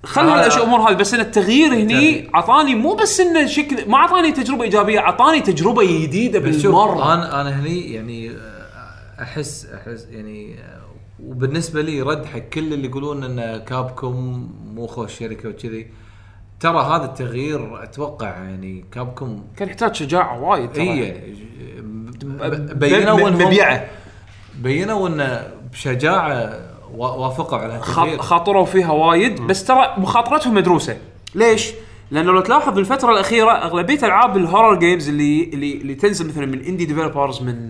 خل 0.05 0.29
هذا- 0.29 0.55
الأمور 0.57 0.79
هذه 0.79 0.95
بس 0.95 1.13
إن 1.13 1.19
التغيير 1.19 1.73
هني 1.73 2.29
أعطاني 2.35 2.75
مو 2.75 2.95
بس 2.95 3.19
انه 3.19 3.45
شكل 3.45 3.89
ما 3.89 3.97
أعطاني 3.97 4.31
تجربة 4.31 4.63
إيجابية 4.63 4.99
أعطاني 4.99 5.41
تجربة 5.41 6.01
جديدة 6.03 6.39
بالمرة 6.39 7.13
أنا 7.13 7.41
أنا 7.41 7.59
هني 7.59 7.93
يعني 7.93 8.31
آه، 8.31 9.23
احس 9.23 9.65
أحس 9.65 10.07
يعني 10.11 10.59
آه، 10.59 10.79
وبالنسبة 11.23 11.81
لي 11.81 12.01
رد 12.01 12.25
حق 12.25 12.39
كل 12.39 12.73
اللي 12.73 12.87
يقولون 12.87 13.23
إن 13.23 13.57
كابكوم 13.63 14.49
مو 14.75 14.87
خوش 14.87 15.19
شركة 15.19 15.49
وكذي 15.49 15.87
ترى 16.59 16.79
هذا 16.95 17.05
التغيير 17.05 17.83
أتوقع 17.83 18.27
يعني 18.27 18.85
Capcom 18.91 19.43
كان 19.57 19.67
يحتاج 19.67 19.95
شجاعة 19.95 20.41
وايد 20.43 20.71
ترى. 20.73 20.83
اي 21.03 21.33
بينوا 22.73 23.29
مبيعه 23.29 23.85
بينوا 24.59 25.07
انه 25.07 25.47
بشجاعة 25.71 26.59
وا- 26.95 27.07
وافقوا 27.15 27.57
على 27.57 27.75
التغيير 27.75 28.17
خاطروا 28.21 28.65
فيها 28.65 28.91
وايد 28.91 29.41
بس 29.41 29.63
ترى 29.65 29.93
مخاطرتهم 29.97 30.53
مدروسة 30.53 30.97
ليش؟ 31.35 31.71
لأنه 32.11 32.31
لو 32.31 32.41
تلاحظ 32.41 32.73
بالفترة 32.73 33.11
الأخيرة 33.11 33.51
أغلبية 33.51 33.99
ألعاب 34.03 34.37
ال 34.37 34.43
horror 34.43 34.75
games 34.79 35.09
اللي 35.09 35.43
اللي 35.53 35.73
اللي 35.73 35.95
تنزل 35.95 36.27
مثلا 36.27 36.45
من 36.45 36.61
indie 36.63 36.85
developers 36.85 37.41
من 37.41 37.69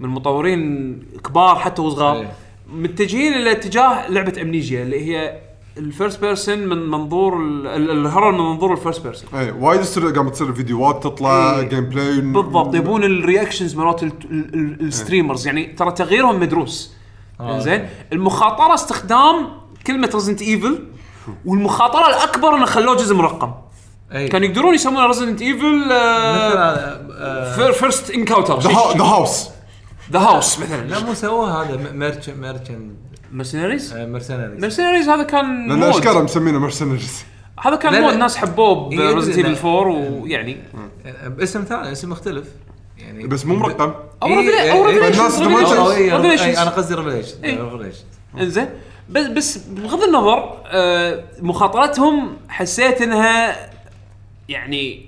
من 0.00 0.08
مطورين 0.08 0.94
كبار 1.24 1.56
حتى 1.56 1.82
وصغار 1.82 2.16
إيه. 2.16 2.32
متجهين 2.72 3.34
إلى 3.34 3.52
اتجاه 3.52 4.10
لعبة 4.10 4.42
Amnesia 4.42 4.82
اللي 4.82 5.04
هي 5.16 5.38
ال 5.78 5.85
first 5.85 6.20
person 6.20 6.58
من 6.58 6.90
منظور 6.90 7.36
ال- 7.40 7.66
ال- 7.66 7.90
ال 7.90 7.96
horror 7.96 8.30
من 8.32 8.38
منظور 8.38 8.72
ال 8.72 8.77
first 8.77 9.02
person. 9.02 9.28
اي 9.34 9.50
وايد 9.50 9.80
قامت 10.16 10.32
تصير 10.32 10.52
فيديوهات 10.52 11.04
تطلع 11.04 11.58
إيه. 11.58 11.62
gameplay 11.68 12.20
بالضبط 12.20 12.74
يبون 12.74 13.04
ال 13.04 13.11
reactions 13.11 13.74
مرات 13.76 14.02
ال- 14.02 14.12
ال- 14.30 14.54
ال- 14.54 14.80
ال 14.80 14.87
streamers 14.87 15.46
يعني 15.46 15.64
ترى 15.66 15.92
تغييرهم 15.92 16.40
مدروس. 16.40 16.94
آه، 17.40 17.58
زين. 17.58 17.88
المخاطرة 18.12 18.74
استخدام 18.74 19.46
كلمة 19.86 20.10
Resident 20.14 20.42
Evil 20.42 20.84
والمخاطرة 21.44 22.06
الأكبر 22.08 22.54
إنه 22.56 22.64
خلوه 22.66 22.96
جزء 22.96 23.14
مرقم. 23.14 23.52
اي 24.14 24.28
كانوا 24.28 24.46
يقدرون 24.48 24.74
يسمونه 24.74 25.06
Resident 25.06 25.42
Evil 25.42 25.78
مثل 25.78 25.92
هذا 25.92 27.72
first 27.72 28.10
encounter 28.10 28.58
the 28.60 28.70
هاوس 29.02 29.48
ذا 30.12 30.18
هاوس 30.18 30.58
مثلا. 30.60 30.86
لا 30.86 31.04
مو 31.04 31.14
سووها 31.14 31.62
هذا 31.62 31.92
ميرش 31.92 32.28
ميرشن 32.30 32.94
مرسنريز 33.34 33.94
مرسنريز 33.96 34.60
مرسنريز 34.64 35.08
هذا 35.08 35.22
كان 35.22 35.68
لأن 35.68 35.78
مود. 35.78 35.88
اشكره 35.88 36.22
مسمينه 36.22 36.58
مرسنجز 36.58 37.24
هذا 37.60 37.76
كان 37.76 37.92
لا، 37.92 38.00
مود 38.00 38.12
لا. 38.12 38.18
ناس 38.18 38.36
حبوه 38.36 38.92
إيه، 38.92 39.12
بريزنت 39.12 39.38
ايفل 39.38 39.56
إنه- 39.56 39.64
4 39.64 39.86
ويعني 40.22 40.56
باسم 41.26 41.64
ثاني 41.64 41.92
اسم 41.92 42.10
مختلف. 42.10 42.46
يعني 42.98 43.26
بس 43.26 43.46
مو 43.46 43.54
مرقم. 43.54 43.92
أو 44.22 44.28
إيه، 44.28 44.38
إيه، 44.60 44.72
أو 44.72 44.88
إيه. 44.88 45.00
فالناس 45.00 45.38
ريفيليشنز 45.40 45.72
ما 45.72 45.84
أو- 45.84 45.88
أو- 45.88 45.90
إيه، 45.90 46.16
ريفيليشنز 46.16 46.46
أي، 46.56 46.62
أنا 46.62 46.70
قصدي 46.70 46.94
إيه. 46.94 47.00
ريفيليشن 47.62 48.04
إنزين. 48.40 48.68
بس 49.10 49.26
بس 49.26 49.58
بغض 49.58 50.02
النظر 50.02 50.58
آه 50.66 51.24
مخاطرتهم 51.40 52.36
حسيت 52.48 53.02
إنها 53.02 53.56
يعني 54.48 55.06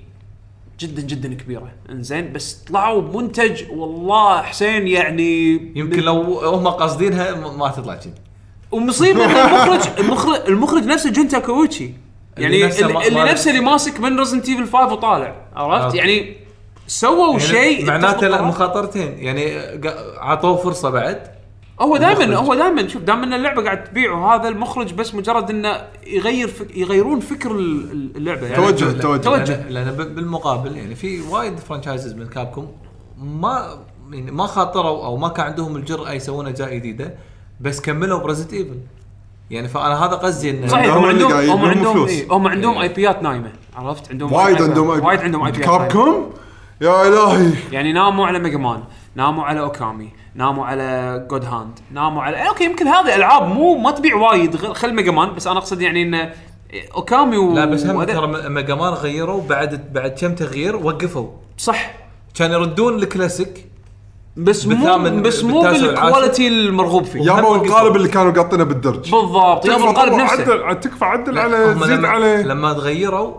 جدا 0.81 1.03
جدا 1.03 1.35
كبيرة. 1.35 1.73
إنزين 1.91 2.33
بس 2.33 2.53
طلعوا 2.55 3.01
بمنتج 3.01 3.71
والله 3.71 4.43
حسين 4.43 4.89
يعني 4.89 5.53
يمكن 5.77 6.01
لو 6.01 6.23
هم 6.49 6.69
قاصدينها 6.69 7.35
ما 7.51 7.69
تطلع 7.69 7.95
كذي 7.95 8.13
ومصيبة 8.73 9.25
إن 9.25 9.31
المخرج 9.31 9.89
المخرج 9.99 10.41
المخرج 10.49 10.85
نفسه 10.85 11.11
جونتا 11.11 11.39
كويتشي 11.39 11.91
يعني 12.39 12.55
اللي 12.55 12.67
نفسه 12.67 12.87
اللي, 13.09 13.25
نفسه 13.25 13.51
اللي 13.51 13.63
ماسك 13.63 14.01
من 14.01 14.19
Resident 14.19 14.49
Evil 14.49 14.65
5 14.65 14.93
وطالع 14.93 15.35
عرفت؟ 15.57 15.85
أوكي. 15.85 15.99
يعني 15.99 16.37
سووا 16.87 17.39
شيء 17.39 17.73
يعني 17.73 17.85
معناته 17.85 18.29
لا 18.29 18.37
تزبط 18.37 18.49
مخاطرتين. 18.49 19.19
يعني 19.19 19.57
عطوه 20.19 20.57
فرصة 20.57 20.91
بعد. 20.91 21.36
هو 21.81 21.97
دائما 21.97 22.25
المخرج. 22.25 22.47
هو 22.47 22.55
دائما 22.55 22.89
شوف 22.89 23.03
دائما 23.03 23.25
إن 23.25 23.33
اللعبة 23.33 23.65
قاعد 23.65 23.85
تبيع 23.85 24.13
وهذا 24.13 24.49
المخرج 24.49 24.95
بس 24.95 25.15
مجرد 25.15 25.51
إنه 25.51 25.83
يغير 26.07 26.49
فك 26.49 26.77
يغيرون 26.77 27.21
فكر 27.21 27.51
ال- 27.51 28.13
اللعبة. 28.17 28.47
يعني 28.47 28.57
توجه 28.73 28.93
توجه. 29.01 29.21
توجه. 29.23 29.69
لأن 29.69 29.91
بالمقابل 29.97 30.77
يعني 30.77 30.95
في 30.95 31.21
وايد 31.21 31.59
franchises 31.59 32.13
من 32.15 32.27
Capcom 32.27 32.67
ما 33.19 33.79
يعني 34.13 34.31
ما 34.31 34.47
خاطروا 34.47 35.05
أو 35.07 35.17
ما 35.17 35.29
كان 35.29 35.47
عندهم 35.47 35.77
الجرأة 35.77 36.13
يسوون 36.13 36.47
أجزاء 36.47 36.75
جديدة 36.75 37.15
بس 37.61 37.81
كملوا 37.81 38.19
ب 38.19 38.22
Resident 38.22 38.53
Evil 38.53 38.77
يعني 39.51 39.69
فأنا 39.69 40.05
هذا 40.05 40.15
قصدي 40.15 40.51
انه 40.51 40.67
صحيح 40.67 40.95
هم 40.95 41.05
عندهم 41.05 41.33
هم 41.33 41.65
عندهم 41.65 42.09
هم 42.31 42.47
عندهم. 42.49 42.79
IP 42.79 42.89
ات 42.89 43.23
نايمة 43.23 43.53
عرفت؟ 43.77 44.11
عندهم 44.11 44.33
وايد 44.33 44.63
عندهم 44.63 44.89
وايد 45.05 45.21
عندهم 45.21 45.45
IP 45.45 45.53
ات 45.53 45.65
Cap 45.65 45.75
نايمة. 45.81 45.93
com 45.93 46.31
يا 46.81 47.09
إلهي. 47.09 47.51
يعني 47.73 47.93
ناموا 47.93 48.27
على 48.27 48.39
Mega 48.39 48.59
Man 48.59 48.81
ناموا 49.17 49.45
على 49.45 49.61
Okami 49.61 50.09
ناموا 50.35 50.67
على 50.67 51.27
God 51.31 51.45
Hand 51.45 51.79
ناموا 51.91 52.23
على 52.23 52.49
أوكي 52.49 52.65
يمكن 52.65 52.87
هذه 52.87 53.15
ألعاب 53.15 53.49
مو 53.49 53.79
ما 53.79 53.91
تبيع 53.91 54.17
وايد 54.17 54.57
خل 54.57 54.95
Mega 54.95 55.13
Man 55.13 55.35
بس 55.35 55.47
أنا 55.47 55.59
أقصد 55.59 55.81
يعني 55.81 56.03
انه 56.03 56.33
Okami 56.97 57.37
و 57.37 57.55
لا 57.55 57.65
بس 57.65 57.87
هم 57.87 58.05
ترى 58.05 58.49
Mega 58.49 58.75
Man 58.75 58.93
غيروا 58.93 59.43
بعد 59.49 59.93
بعد 59.93 60.11
كم 60.11 60.35
تغيير 60.35 60.77
وقفوا. 60.77 61.29
صح. 61.59 61.95
كان 62.35 62.53
يردون 62.53 62.95
الكلاسيك 62.95 63.67
بس 64.37 64.67
مو 64.67 65.21
بس 65.21 65.45
مو. 65.45 65.63
بال 65.63 65.82
quality 65.82 66.49
المرغوب 66.49 67.05
فيه. 67.05 67.21
يابا 67.21 67.49
وقفوا. 67.49 67.67
القالب 67.67 67.97
اللي 67.97 68.09
كانوا 68.09 68.33
قاطينه 68.33 68.65
بالدرج. 68.65 69.11
بالضبط. 69.11 69.67
يابا 69.67 69.91
القالب 69.91 70.13
نفسه. 70.13 70.65
عدل 70.65 70.81
تكفى 70.81 71.05
عدل 71.05 71.39
هم 71.39 71.85
زيد 71.85 71.99
لما 71.99 72.09
عليه. 72.09 72.43
لما 72.43 72.73
تغيروا 72.73 73.35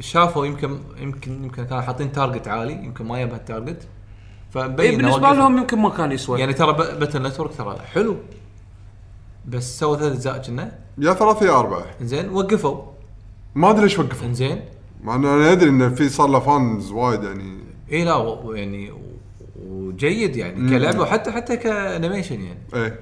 شافوا 0.00 0.46
يمكن 0.46 0.78
يمكن 1.00 1.44
يمكن 1.44 1.64
كانوا 1.64 1.82
حاطين 1.82 2.12
target 2.12 2.48
عالي 2.48 2.72
يمكن 2.72 3.04
ما 3.04 3.20
يبها 3.20 3.36
ال 3.36 3.43
target 3.43 3.82
فمبين 4.52 4.90
إيه 4.90 4.96
بالنسبة. 4.96 5.32
لهم 5.32 5.58
يمكن 5.58 5.78
ما 5.78 5.88
كان 5.90 6.12
يسوى. 6.12 6.40
يعني 6.40 6.52
ترى 6.52 6.72
ب- 6.72 6.98
Battle 6.98 7.22
Network 7.22 7.54
ترى 7.58 7.78
حلو. 7.78 8.16
بس 9.48 9.78
سووا 9.78 9.96
ثلاث 9.96 10.12
أجزاء 10.12 10.42
كنا. 10.42 10.78
يا 10.98 11.12
ثلاثة 11.14 11.46
يا 11.46 11.58
أربعة. 11.60 11.84
إنزين 12.00 12.28
وقفوا. 12.30 12.82
ما 13.54 13.70
أدري 13.70 13.82
ليش 13.82 13.98
وقفوا. 13.98 14.26
إنزين. 14.26 14.60
مع 15.04 15.14
إنه 15.14 15.34
أنا 15.34 15.52
أدري 15.52 15.70
إنه 15.70 15.88
في 15.88 16.08
صار 16.08 16.28
له 16.28 16.40
fans 16.40 16.90
وايد 16.92 17.22
يعني. 17.24 17.58
إي 17.92 18.04
لا 18.04 18.14
و- 18.16 18.52
يعني 18.54 18.90
و- 18.90 18.98
وجيد 19.68 20.36
يعني 20.36 20.70
كلعبه 20.70 21.00
وحتى 21.00 21.30
حتى 21.32 21.56
ك 21.56 21.64
animation 21.64 22.40
يعني. 22.40 22.58
إيه. 22.74 23.00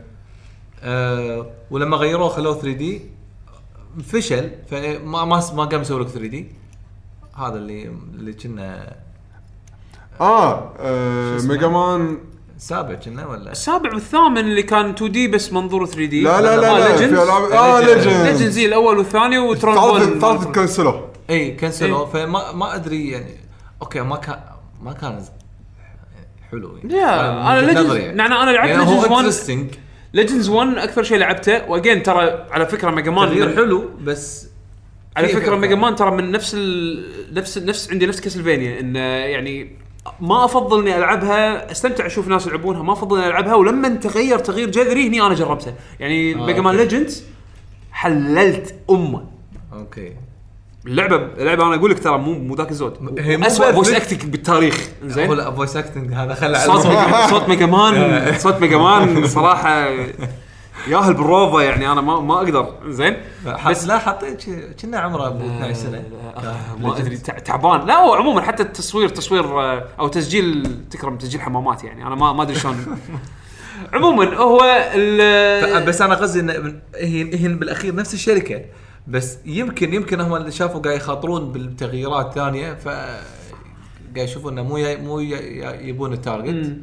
أه 0.82 1.46
ولما 1.70 1.96
غيروه 1.96 2.28
خلوه 2.28 2.54
3D 2.54 3.02
فشل. 4.02 4.50
فما 4.70 5.24
ما 5.24 5.42
ما 5.54 5.64
قام 5.64 5.80
يسوي 5.80 6.00
لك 6.00 6.08
3D. 6.08 6.46
هذا 7.34 7.54
اللي 7.54 7.90
اللي 8.14 8.32
كنا 8.32 8.96
آه, 10.20 10.72
آه 10.78 11.36
اسمه؟ 11.36 11.52
ميجا 11.54 11.68
مان. 11.68 12.18
سابع 12.58 12.94
كنا 12.94 13.26
ولا؟ 13.26 13.52
السابع 13.52 13.94
والثامن 13.94 14.38
اللي 14.38 14.62
كان 14.62 14.90
2 14.90 15.12
دي 15.12 15.28
بس 15.28 15.52
منظور 15.52 15.86
3 15.86 16.04
دي 16.04 16.22
لا 16.22 16.40
لا 16.40 16.56
لا, 16.56 16.78
لا 16.78 16.96
في 16.96 17.16
آه 17.56 17.80
Legend. 17.80 17.84
ليجند 17.86 18.26
ليجندز 18.26 18.58
الأول 18.58 18.98
والثاني 18.98 19.38
وترون 19.38 19.74
ثالث 20.00 20.20
ثالث 20.20 20.44
كنسلوه 20.46 21.08
اي 21.30 21.50
كنسلوا 21.56 22.00
إيه. 22.06 22.12
فما 22.26 22.52
ما 22.52 22.74
أدري 22.74 23.10
يعني. 23.10 23.36
أوكي 23.82 24.00
ما 24.00 24.16
كان 24.16 24.40
ما 24.82 24.92
كان 24.92 25.24
حلو 26.50 26.76
يعني. 26.76 26.88
لا 26.94 27.32
من 27.32 27.38
أنا 27.46 27.60
ليجندز 27.60 27.94
يعني. 27.96 28.18
يعني 28.18 28.34
أنا 28.34 28.50
لعبت 28.50 28.68
يعني 28.68 28.84
ليجندز 28.84 29.04
1 29.04 29.12
انترستنج 29.18 29.70
ليجندز 30.14 30.48
1 30.48 30.78
أكثر 30.78 31.02
شيء 31.02 31.18
لعبته. 31.18 31.70
وأجين 31.70 32.02
ترى 32.02 32.46
على 32.50 32.66
فكرة 32.66 32.90
ميجا 32.90 33.10
مان 33.10 33.28
تغيير 33.28 33.48
من- 33.48 33.56
حلو 33.56 33.90
بس 34.04 34.46
على 35.16 35.28
فكرة. 35.28 35.56
ميجا 35.56 35.74
مان 35.74 35.94
ترى 35.96 36.10
من 36.10 36.30
نفس 36.30 36.54
ال... 36.58 37.34
نفس 37.34 37.58
نفس 37.58 37.90
عندي 37.90 38.06
نفس 38.06 38.20
كاسلفينيا 38.20 38.80
انه 38.80 38.98
يعني 39.00 39.79
ما 40.20 40.44
أفضل 40.44 40.80
إني 40.80 40.96
ألعبها 40.96 41.70
أستمتع 41.70 42.06
أشوف 42.06 42.28
ناس 42.28 42.46
يلعبونها 42.46 42.82
ما 42.82 42.92
أفضل 42.92 43.18
إني 43.18 43.26
ألعبها 43.26 43.54
ولما 43.54 43.88
تغير 43.88 44.38
تغيير 44.38 44.70
جذري 44.70 45.08
هني 45.08 45.22
أنا 45.22 45.34
جربتها 45.34 45.74
يعني 46.00 46.34
آه، 46.34 46.46
ميجا 46.46 46.60
مان. 46.60 46.76
ليجندز 46.76 47.24
حللت 47.92 48.74
أمة. 48.90 49.24
أوكي. 49.72 50.12
اللعبة 50.86 51.16
اللعبة 51.16 51.66
أنا 51.66 51.74
أقول 51.74 51.90
لك 51.90 51.98
ترى 51.98 52.18
مو 52.18 52.32
مو 52.32 52.54
ذاك 52.54 52.70
الزود. 52.70 53.20
هي 53.20 53.36
مو 53.36 53.46
اسوء 53.46 53.72
فويس 53.72 53.92
اكتنج 53.92 54.22
بالتاريخ. 54.24 54.88
زين؟ 55.04 55.30
لا 55.32 55.50
فويس 55.50 55.76
اكتنج 55.76 56.12
هذا 56.12 56.34
خلى 56.34 56.58
صوت 57.30 57.48
ميجا 57.48 57.66
مان 57.66 58.38
صوت 58.38 58.60
ميجا 58.60 58.76
مان 58.76 59.26
صراحة. 59.36 59.88
ياهل 60.88 61.14
بالروضة 61.14 61.62
يعني 61.62 61.92
أنا 61.92 62.00
ما 62.00 62.20
ما 62.20 62.34
أقدر. 62.36 62.74
زين؟ 62.88 63.16
بس 63.66 63.86
لا 63.86 63.98
حطيت 63.98 64.44
كنا 64.82 64.98
عمره 64.98 65.26
أبو 65.26 65.44
12 65.46 65.72
سنة. 65.74 66.02
ما 66.80 66.98
أدري 66.98 67.16
تع- 67.16 67.38
تعبان. 67.38 67.86
لا 67.86 67.94
هو 67.96 68.14
عموما 68.14 68.40
حتى 68.40 68.62
التصوير 68.62 69.08
تصوير 69.08 69.44
آه، 69.60 69.84
أو 70.00 70.08
تسجيل 70.08 70.76
تكرم 70.90 71.16
تسجيل 71.18 71.40
حمامات 71.40 71.84
يعني. 71.84 72.06
أنا 72.06 72.14
ما 72.14 72.32
ما 72.32 72.42
أدري 72.42 72.54
شلون. 72.54 72.76
عموما 73.94 74.36
هو 74.36 74.60
ال- 74.94 75.86
بس 75.86 76.02
أنا 76.02 76.14
قصدي 76.14 76.40
إن 76.40 76.80
هي 76.96 77.34
هي 77.42 77.48
بالأخير 77.48 77.94
نفس 77.94 78.14
الشركة. 78.14 78.64
بس 79.06 79.38
يمكن 79.46 79.94
يمكن 79.94 80.20
هم 80.20 80.34
اللي 80.34 80.52
شافوا 80.52 80.80
قاعد 80.80 80.96
يخاطرون 80.96 81.52
بالتغييرات 81.52 82.26
الثانية 82.26 82.74
ف 82.74 82.88
قاعد 82.88 84.28
يشوفون 84.28 84.52
إنه 84.58 84.68
مو 84.68 84.76
مو 85.02 85.20
يبون 85.80 86.12
ال 86.12 86.21
target 86.21 86.76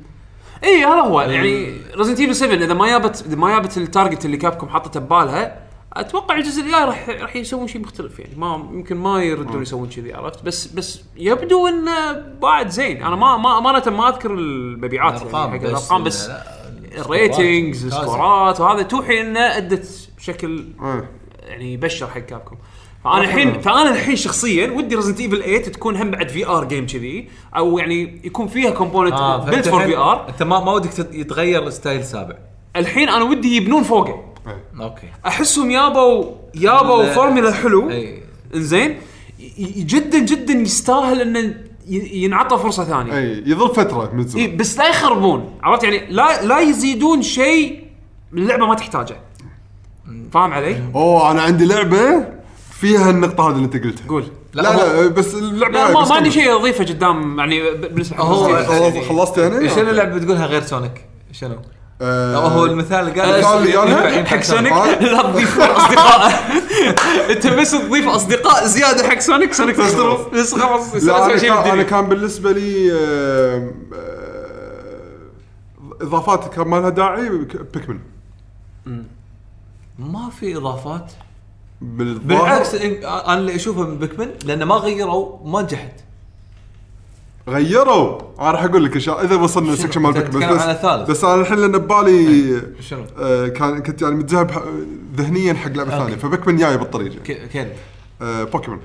اي 0.63 0.85
هذا 0.85 1.01
هو. 1.01 1.21
يعني 1.21 1.81
ريزدنت 1.95 2.19
ايفل 2.19 2.35
7 2.35 2.55
إذا 2.55 2.73
ما 2.73 2.87
جابت 2.87 3.23
إذا 3.27 3.35
ما 3.35 3.49
جابت 3.49 3.77
ال 3.77 3.84
target 3.84 4.25
اللي 4.25 4.37
كابكم 4.37 4.69
حاطته 4.69 4.99
ببالها 4.99 5.67
أتوقع 5.93 6.35
الجزء 6.35 6.61
الجاي 6.61 6.83
راح 6.83 7.09
راح 7.09 7.35
يسوون 7.35 7.67
شيء 7.67 7.81
مختلف 7.81 8.19
يعني. 8.19 8.35
ما 8.35 8.69
يمكن 8.71 8.97
ما 8.97 9.23
يردون 9.23 9.61
يسوون 9.61 9.89
كذي 9.89 10.13
عرفت؟ 10.13 10.43
بس 10.43 10.67
بس 10.67 11.01
يبدو 11.17 11.67
إنه 11.67 12.11
بعد 12.41 12.69
زين. 12.69 13.03
أنا 13.03 13.15
ما 13.15 13.37
ما 13.37 13.57
امانه 13.57 13.97
ما 13.97 14.09
أذكر 14.09 14.31
المبيعات 14.31 15.13
يعني 15.13 15.29
الأرقام 15.29 15.59
حق 15.59 15.65
بس 15.65 15.93
بس 15.93 16.31
ال 16.97 17.07
ratings. 17.07 17.85
ال 17.85 17.96
scoreات 17.96 18.59
وهذا 18.59 18.81
توحي 18.81 19.21
إنه 19.21 19.39
أدت 19.39 20.09
بشكل. 20.17 20.65
يعني 21.43 21.73
يبشر 21.73 22.07
حق 22.07 22.19
كابكم 22.19 22.55
فأنا 23.03 23.21
الحين 23.21 23.61
فأنا 23.61 23.91
الحين 23.91 24.15
شخصيا 24.15 24.71
ودي 24.71 24.95
ريزدنت 24.95 25.19
ايفل 25.19 25.43
8 25.43 25.57
تكون 25.61 25.95
هم 25.95 26.11
بعد 26.11 26.29
VR 26.29 26.65
game 26.65 26.85
كذي 26.85 27.27
أو 27.57 27.77
يعني 27.79 28.21
يكون 28.23 28.47
فيها 28.47 28.69
component 28.69 29.13
آه 29.13 29.45
built 29.45 29.67
for 29.69 29.85
VR 29.85 30.29
أنت 30.29 30.43
ما 30.43 30.59
ما 30.59 30.71
ودك 30.71 30.89
تت- 30.93 31.13
يتغير 31.13 31.67
الستايل 31.67 31.99
السابع. 31.99 32.35
الحين 32.75 33.09
أنا 33.09 33.23
ودي 33.23 33.55
يبنون 33.55 33.83
فوقه. 33.83 34.23
أوكي. 34.79 35.07
أحسهم 35.25 35.71
يابوا 35.71 36.25
يابوا 36.55 37.03
لا. 37.03 37.13
فورمولا 37.13 37.53
حلو. 37.53 37.89
اي 37.89 38.23
إنزين. 38.55 38.97
جدا 39.77 40.19
جدا 40.19 40.53
يستاهل 40.53 41.21
إنه 41.21 41.39
ي- 41.89 42.23
ينعطى 42.23 42.57
فرصة 42.57 42.83
ثانية. 42.83 43.17
اي 43.17 43.43
يظل 43.45 43.75
فترة 43.75 44.09
من 44.13 44.19
اي 44.19 44.25
الزمن 44.25 44.57
بس 44.57 44.77
لا 44.77 44.87
يخربون. 44.89 45.53
عرفت 45.63 45.83
يعني؟ 45.83 46.01
لا 46.09 46.45
لا 46.45 46.59
يزيدون 46.59 47.21
شيء 47.21 47.83
اللعبة 48.33 48.65
ما 48.65 48.75
تحتاجه. 48.75 49.15
فاهم 50.33 50.51
علي؟ 50.53 50.81
أوه 50.95 51.31
أنا 51.31 51.41
عندي 51.41 51.65
لعبة 51.65 52.36
فيها 52.79 53.09
النقطة 53.09 53.49
هذه 53.49 53.55
اللي 53.55 53.65
انت 53.65 53.83
قلتها. 53.83 54.07
قول. 54.07 54.23
لا 54.53 54.61
لا، 54.61 55.01
لا, 55.01 55.07
بس 55.07 55.33
اللعبة 55.33 55.73
لا 55.73 55.91
ما, 55.91 56.15
عندي. 56.15 56.31
شيء 56.31 56.55
اضيفه 56.55 56.85
قدام 56.85 57.39
يعني 57.39 57.71
بالنسبة 57.71 58.15
حق 58.15 58.23
هو- 58.23 59.01
خلصت 59.09 59.37
يعني؟ 59.37 59.69
شنو. 59.69 59.89
اللعبة 59.89 60.15
بتقولها 60.15 60.45
غير 60.45 60.61
سونيك؟ 60.63 61.05
شنو؟ 61.31 61.55
آه، 62.01 62.35
أو 62.35 62.41
هو 62.47 62.65
المثال 62.65 63.07
اللي 63.09 63.21
قال 63.21 63.45
قال 63.45 63.63
لي 63.63 63.69
ينفع- 63.69 63.83
أنا 63.83 64.09
ينفع 64.17 64.37
حق 64.37 64.43
سونيك 64.43 64.71
آه. 64.71 64.99
لا 64.99 65.21
تضيف 65.21 65.59
أصدقاء. 65.59 66.31
أنت 67.31 67.47
بس 67.47 67.71
تضيف 67.71 68.07
أصدقاء 68.07 68.65
زيادة 68.67 69.09
حق 69.09 69.19
سونيك 69.19 69.53
سونيك 69.53 69.75
تصرف 69.75 70.33
بس 70.33 70.53
خلاص 70.55 70.95
لا 71.03 71.25
أنا 71.25 71.37
شيء 71.37 71.49
كان, 71.49 71.57
أنا 71.57 71.63
بالدنيا 71.63 71.83
كان 71.83 72.05
بالنسبة 72.09 72.51
لي 72.51 72.91
آه، 72.93 73.71
آه، 73.93 76.01
إضافات 76.01 76.53
كان 76.53 76.67
ما 76.67 76.75
لها 76.79 76.89
داعي 76.89 77.29
بيكمن 77.29 77.99
ما 79.99 80.29
في 80.39 80.57
إضافات؟ 80.57 81.11
بالعكس 81.81 82.75
أنا 82.75 83.33
اللي 83.33 83.55
أشوفه 83.55 83.81
من 83.81 83.97
بيكمن 83.97 84.29
لأنه 84.45 84.65
ما 84.65 84.75
غيروا 84.75 85.37
ما 85.47 85.61
نجحت 85.61 85.91
غيروا 87.47 88.21
أنا 88.39 88.51
راح 88.51 88.63
أقول 88.63 88.85
لك 88.85 88.93
ان 88.93 88.99
شاء 88.99 89.15
الله 89.21 89.29
إذا 89.35 89.43
وصلنا؟ 89.43 89.73
ال 89.73 89.77
section 89.77 90.01
مال 90.01 90.13
بيكمن 90.13 90.55
بس 90.55 90.61
الثالث. 90.61 91.09
بس 91.09 91.23
أنا 91.23 91.41
الحين 91.41 91.57
لأن 91.57 91.71
ببالي 91.71 92.61
شنو؟ 92.81 93.05
آه، 93.19 93.47
كان 93.47 93.83
كنت 93.83 94.01
يعني 94.01 94.15
متذهب 94.15 94.51
ذهنيا 95.15 95.53
حق 95.53 95.71
لعبة. 95.71 95.89
ثانية 95.89 96.15
فبيكمن 96.15 96.57
جاي 96.57 96.77
بالطريق 96.77 97.23
كيف؟ 97.23 97.67
آه، 98.21 98.43
بوكيمون 98.43 98.79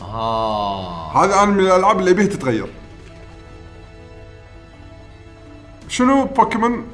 آه 0.00 1.24
هذا 1.24 1.34
أنا 1.34 1.44
من 1.52 1.60
الألعاب 1.60 1.98
اللي 2.00 2.10
ابيها 2.10 2.26
تتغير 2.26 2.66
شنو 5.88 6.24
بوكيمون 6.24 6.84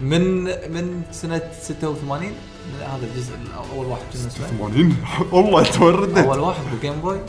من 0.00 0.44
من 0.44 1.02
سنة 1.12 1.42
86 1.62 2.32
لا، 2.80 2.86
هذا 2.96 3.06
الجزء 3.06 3.32
أول 3.74 3.86
واحد 3.86 4.02
اسمه 4.14 4.28
80 4.28 4.96
والله 5.32 5.62
توردت 5.62 6.18
أول 6.18 6.38
واحد 6.38 6.62
بالجيم 6.70 7.00
بوي 7.00 7.20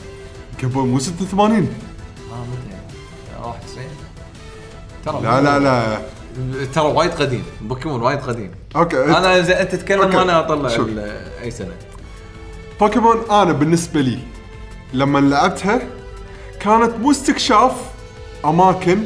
قبل 0.63 0.77
مو 0.79 0.99
86 0.99 1.55
آه 1.55 1.57
متى 1.57 2.71
يعني 2.71 3.45
91 3.45 3.85
ترى 5.05 5.21
لا 5.21 5.41
لا 5.41 5.59
لا. 5.59 6.01
ترى 6.73 6.85
وايد 6.85 7.11
قديم. 7.11 7.43
بوكيمون 7.61 8.01
وايد 8.01 8.19
قديم. 8.19 8.51
أوكي. 8.75 9.03
أنا 9.03 9.39
إذا 9.39 9.61
أنت 9.61 9.71
تتكلم. 9.75 10.15
وأنا 10.15 10.39
أطلع 10.39 10.69
أي 11.43 11.51
سنة. 11.51 11.73
بوكيمون 12.81 13.17
أنا 13.31 13.51
بالنسبة 13.51 14.01
لي 14.01 14.19
لما 14.93 15.19
لعبتها 15.19 15.81
كانت 16.59 16.95
مو 17.01 17.11
استكشاف 17.11 17.71
أماكن 18.45 19.03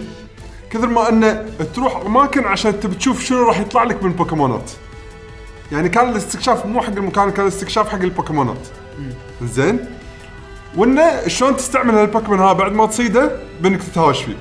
كثر 0.70 0.88
ما 0.88 1.10
أنه 1.10 1.46
تروح 1.76 1.96
أماكن 2.06 2.44
عشان 2.46 2.80
تبي 2.80 2.96
تشوف 2.96 3.24
شنو 3.26 3.48
راح 3.48 3.60
يطلع 3.60 3.84
لك 3.84 4.04
من 4.04 4.12
بوكيمونات. 4.12 4.72
يعني 5.74 5.90
كان 5.90 6.10
الاستكشاف 6.10 6.66
مو 6.66 6.82
حق 6.82 6.90
المكان 6.90 7.32
كان 7.32 7.46
الاستكشاف 7.46 7.90
حق 7.90 8.00
البوكيمونات. 8.00 8.68
زين؟ 9.44 9.80
وإنه 10.78 11.28
شلون 11.28 11.56
تستعمل 11.56 11.96
هالبوكيمون 11.96 12.40
هذا 12.40 12.54
بعد 12.54 12.72
ما 12.72 12.86
تصيده؟ 12.86 13.32
بإنك 13.62 13.84
تتهاوش 13.84 14.24
فيه. 14.24 14.36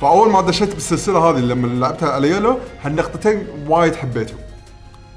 فأول 0.00 0.30
ما 0.30 0.40
دشيت 0.40 0.74
بالسلسلة 0.74 1.18
هذه 1.18 1.38
لما 1.38 1.66
لعبتها 1.66 2.10
على 2.10 2.30
يلو 2.30 2.58
هالنقطتين 2.82 3.46
وايد 3.68 3.96
حبيتهم. 3.96 4.38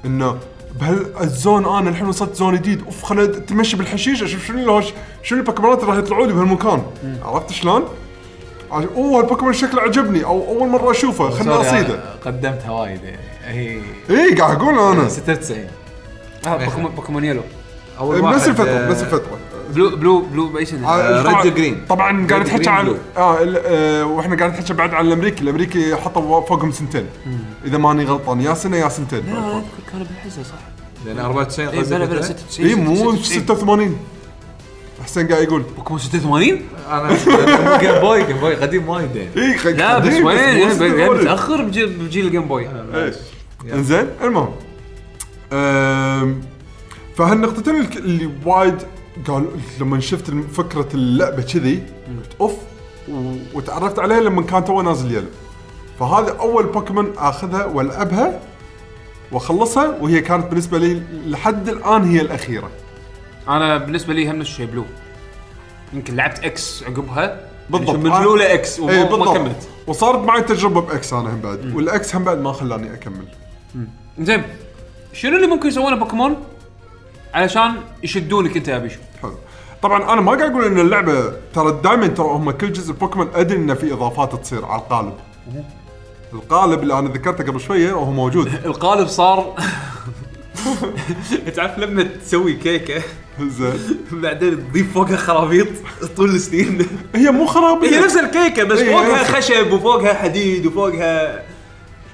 إنه 0.04 0.38
بهال 0.80 1.16
zone 1.16 1.64
أنا 1.64 1.90
الحين 1.90 2.06
وصلت 2.06 2.34
zone 2.34 2.54
جديد. 2.54 2.84
أوف 2.84 3.02
خليني 3.02 3.28
تمشي 3.28 3.76
بالحشيش 3.76 4.22
أشوف 4.22 4.46
شنو 4.46 4.58
الهوش 4.58 4.92
شنو 5.22 5.38
البوكيمونات 5.38 5.80
اللي 5.80 5.90
راح 5.90 5.98
يطلعوا 5.98 6.26
لي 6.26 6.32
بهالمكان. 6.32 6.82
عرفت 7.22 7.52
شلون؟ 7.52 7.84
أوه 8.72 9.20
البوكيمون 9.20 9.52
شكله 9.52 9.82
عجبني. 9.82 10.24
أو 10.24 10.44
أول 10.48 10.68
مرة 10.68 10.90
أشوفه. 10.90 11.30
خليني 11.30 11.54
أصيده. 11.54 12.00
قدمتها 12.24 12.70
وايد. 12.70 13.04
يعني 13.04 13.31
هي 13.44 13.80
اي 14.10 14.34
قاعد 14.34 14.56
أقول 14.56 14.78
أنا. 14.78 15.08
96 15.08 15.66
آه، 16.46 16.64
بوكيمون 16.64 16.90
بوكيمون 16.92 17.24
يلو 17.24 17.42
أول 17.98 18.14
إيه، 18.16 18.22
واحد 18.22 18.34
بنفس 18.34 18.48
الفترة 18.48 18.68
آه، 18.70 18.88
بنفس 18.88 19.02
الفترة 19.02 19.38
بلو 19.74 19.96
بلو 19.96 20.20
بلو 20.20 20.48
باي 20.48 20.64
سنه 20.64 20.88
آه، 20.88 21.22
طبعاً- 21.22 21.44
Green. 21.56 21.88
طبعا 21.88 22.26
قاعد 22.26 22.48
Green 22.48 22.68
عن 22.68 22.86
Blue. 22.88 23.18
آه 23.18 23.42
ال- 23.42 23.60
آه، 23.64 24.04
وإحنا 24.04 24.36
قاعد 24.36 24.50
نتحكي 24.52 24.72
بعد 24.74 24.94
عن 24.94 25.06
الأمريكي. 25.06 25.42
الأمريكي 25.42 25.96
حطوا 25.96 26.40
فوقهم 26.40 26.72
سنتين. 26.72 27.06
إذا 27.64 27.78
ماني 27.78 28.04
غلطان 28.04 28.40
يا 28.40 28.54
سنة 28.54 28.76
يا 28.76 28.88
سنتين. 28.88 29.18
لا 29.26 29.32
لا 29.32 29.62
كان 29.92 30.02
بالحزه 30.04 30.42
صح. 30.42 30.54
لأن 31.06 31.18
94 31.18 31.68
اي 31.68 31.82
بلا 31.82 32.04
بلا 32.04 32.18
قصدك 32.20 32.36
96 32.38 32.68
اي 32.68 32.74
مو 32.74 32.94
96. 33.16 33.46
86 33.46 33.96
حسين 35.04 35.28
قاعد 35.28 35.42
يقول 35.42 35.62
بوكيمون 35.76 35.98
86 36.00 36.60
أنا 36.90 37.78
جيم 37.80 38.00
بوي 38.00 38.24
جيم 38.24 38.36
بوي 38.36 38.54
قديم 38.54 38.88
وايد 38.88 39.16
يعني. 39.16 39.30
اي 39.52 39.58
خ- 39.58 39.66
لا 39.66 39.98
بس 39.98 40.12
وين؟ 40.14 40.36
يعني 40.38 40.74
86. 40.74 41.16
متأخر 41.20 41.62
بجيل 41.62 41.86
بجيل 41.92 42.26
الجيم 42.26 42.48
بوي 42.48 42.68
إيش؟ 42.94 43.14
إنزين 43.72 44.06
المهم. 44.24 44.50
فهالنقطتين 47.16 47.74
اللي 47.96 48.30
وايد 48.44 48.74
قال 49.28 49.46
لما 49.80 50.00
شفت 50.00 50.30
فكرة 50.54 50.88
اللعبة 50.94 51.42
كذي 51.42 51.82
قلت 52.08 52.32
أوف 52.40 52.52
وتعرفت 53.54 53.98
عليها 53.98 54.20
لما 54.20 54.42
كان 54.42 54.64
تو 54.64 54.82
نازل 54.82 55.12
يلو 55.14 55.26
فهذا 56.00 56.36
أول 56.40 56.66
بوكيمون 56.66 57.12
أخذها 57.18 57.64
وألعبها 57.64 58.40
وأخلصها 59.32 59.96
وهي 60.00 60.20
كانت 60.20 60.46
بالنسبة 60.46 60.78
لي 60.78 61.02
لحد 61.26 61.68
الآن 61.68 62.04
هي 62.10 62.20
الأخيرة. 62.20 62.70
أنا 63.48 63.78
بالنسبة 63.78 64.14
لي 64.14 64.30
هم 64.30 64.36
نفس 64.36 64.50
الشيء 64.50 64.66
بلو. 64.66 64.84
يمكن 65.92 66.16
لعبت 66.16 66.44
إكس 66.44 66.82
عقبها. 66.82 67.40
بالضبط. 67.70 67.88
يعني 67.88 68.02
من 68.02 68.10
Blue 68.10 68.36
ل 68.36 68.58
X 68.58 68.80
وما 68.80 69.02
ما 69.02 69.04
بالضبط. 69.04 69.36
كملت. 69.36 69.68
وصارت 69.86 70.18
معي 70.18 70.42
تجربة 70.42 70.80
ب 70.80 70.96
X 70.96 71.12
أنا 71.12 71.34
هم 71.34 71.40
بعد. 71.40 71.74
وال 71.74 72.02
X 72.02 72.16
هم 72.16 72.24
بعد 72.24 72.38
ما 72.38 72.52
خلاني 72.52 72.94
أكمل. 72.94 73.24
زين 74.18 74.42
شنو 75.12 75.36
اللي 75.36 75.46
ممكن 75.46 75.68
يسوونه 75.68 75.96
بوكيمون؟ 75.96 76.36
علشان 77.34 77.72
يشدونك 78.02 78.56
أنت 78.56 78.68
يا 78.68 78.78
بيشو. 78.78 78.98
حلو. 79.22 79.34
طبعا 79.82 80.12
أنا 80.12 80.20
ما 80.20 80.32
قاعد 80.32 80.50
أقول 80.50 80.64
إن 80.64 80.78
اللعبة 80.78 81.32
ترى 81.54 81.80
دائما 81.84 82.06
ترى 82.06 82.26
هم 82.26 82.50
كل 82.50 82.72
جزء 82.72 82.92
بوكيمون 82.92 83.28
أدري 83.34 83.58
انه 83.58 83.74
في 83.74 83.92
إضافات 83.92 84.34
تصير 84.34 84.64
على 84.64 84.82
القالب. 84.82 85.14
القالب 86.32 86.82
اللي 86.82 86.98
أنا 86.98 87.08
ذكرته 87.08 87.44
قبل 87.44 87.60
شوية 87.60 87.92
وهو 87.92 88.10
موجود. 88.10 88.46
القالب 88.64 89.06
صار 89.08 89.54
تعرف 91.56 91.78
لما 91.78 92.02
تسوي 92.02 92.52
كيكة؟ 92.52 93.02
زين. 93.40 93.98
بعدين 94.22 94.68
تضيف 94.70 94.94
فوقها 94.94 95.16
خرابيط 95.16 95.68
طول 96.16 96.30
السنين. 96.30 96.86
هي 97.14 97.30
مو 97.30 97.46
خرابيط. 97.46 97.92
هي 97.92 98.00
نفس 98.00 98.16
الكيكة 98.16 98.64
بس 98.64 98.78
إيه، 98.78 98.92
فوقها 98.92 99.24
خشب 99.24 99.72
وفوقها 99.72 100.14
حديد 100.14 100.66
وفوقها 100.66 101.42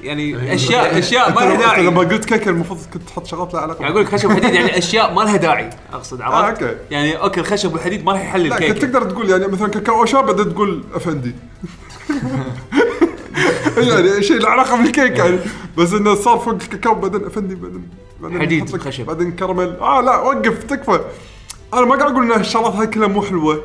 يعني 0.03 0.55
اشياء 0.55 0.99
أشياء 0.99 1.35
ما 1.35 1.41
لها 1.41 1.55
داعي. 1.55 1.87
لما 1.87 2.01
قلت 2.01 2.25
كيكة 2.25 2.49
المفروض 2.49 2.81
كنت 2.95 3.03
تحط 3.03 3.27
شغلات 3.27 3.55
لها 3.55 3.63
علاقة 3.63 3.81
يعني 3.81 3.93
أقول 3.93 4.05
لك 4.05 4.09
خشب 4.09 4.31
وحديد 4.31 4.55
يعني 4.55 4.79
أشياء 4.79 5.15
ما 5.15 5.21
لها 5.23 5.37
داعي 5.37 5.71
أقصد 5.93 6.21
عرفت؟ 6.21 6.63
آه،. 6.63 6.77
يعني 6.91 7.17
أوكي 7.17 7.41
الخشب 7.41 7.73
والحديد 7.73 8.05
ما 8.05 8.13
راح 8.13 8.21
يحل 8.21 8.49
لا 8.49 8.57
كنت 8.57 8.63
الكيكه 8.63 8.87
تقدر 8.87 9.11
تقول 9.11 9.31
يعني 9.31 9.47
مثلا 9.47 9.69
كاكاو 9.69 10.05
شاب 10.05 10.27
بعدين 10.27 10.55
تقول 10.55 10.85
أفندي. 10.95 11.35
يعني 13.89 14.23
شيء 14.23 14.39
له 14.39 14.49
علاقة 14.49 14.83
بالكيك 14.83 15.19
يعني. 15.19 15.39
بس 15.77 15.93
إنه 15.93 16.15
صار 16.15 16.39
فوق 16.39 16.55
الكاكاو 16.55 16.95
بعدين 16.95 17.27
أفندي 17.27 17.55
بعدين. 17.55 17.89
بعدين 18.21 18.41
حديد 18.41 18.77
خشب. 18.77 19.07
بعدين 19.07 19.33
كراميل. 19.33 19.77
آه 19.77 20.01
لا 20.01 20.17
وقف 20.17 20.65
تكفى. 20.65 21.01
أنا 21.75 21.87
ما 21.87 21.97
قاعد 21.97 22.11
أقول 22.13 22.33
إن 22.33 22.41
الشغلات 22.41 22.73
هاي 22.73 22.87
كلها 22.87 23.09
مو 23.09 23.23
حلوة. 23.23 23.65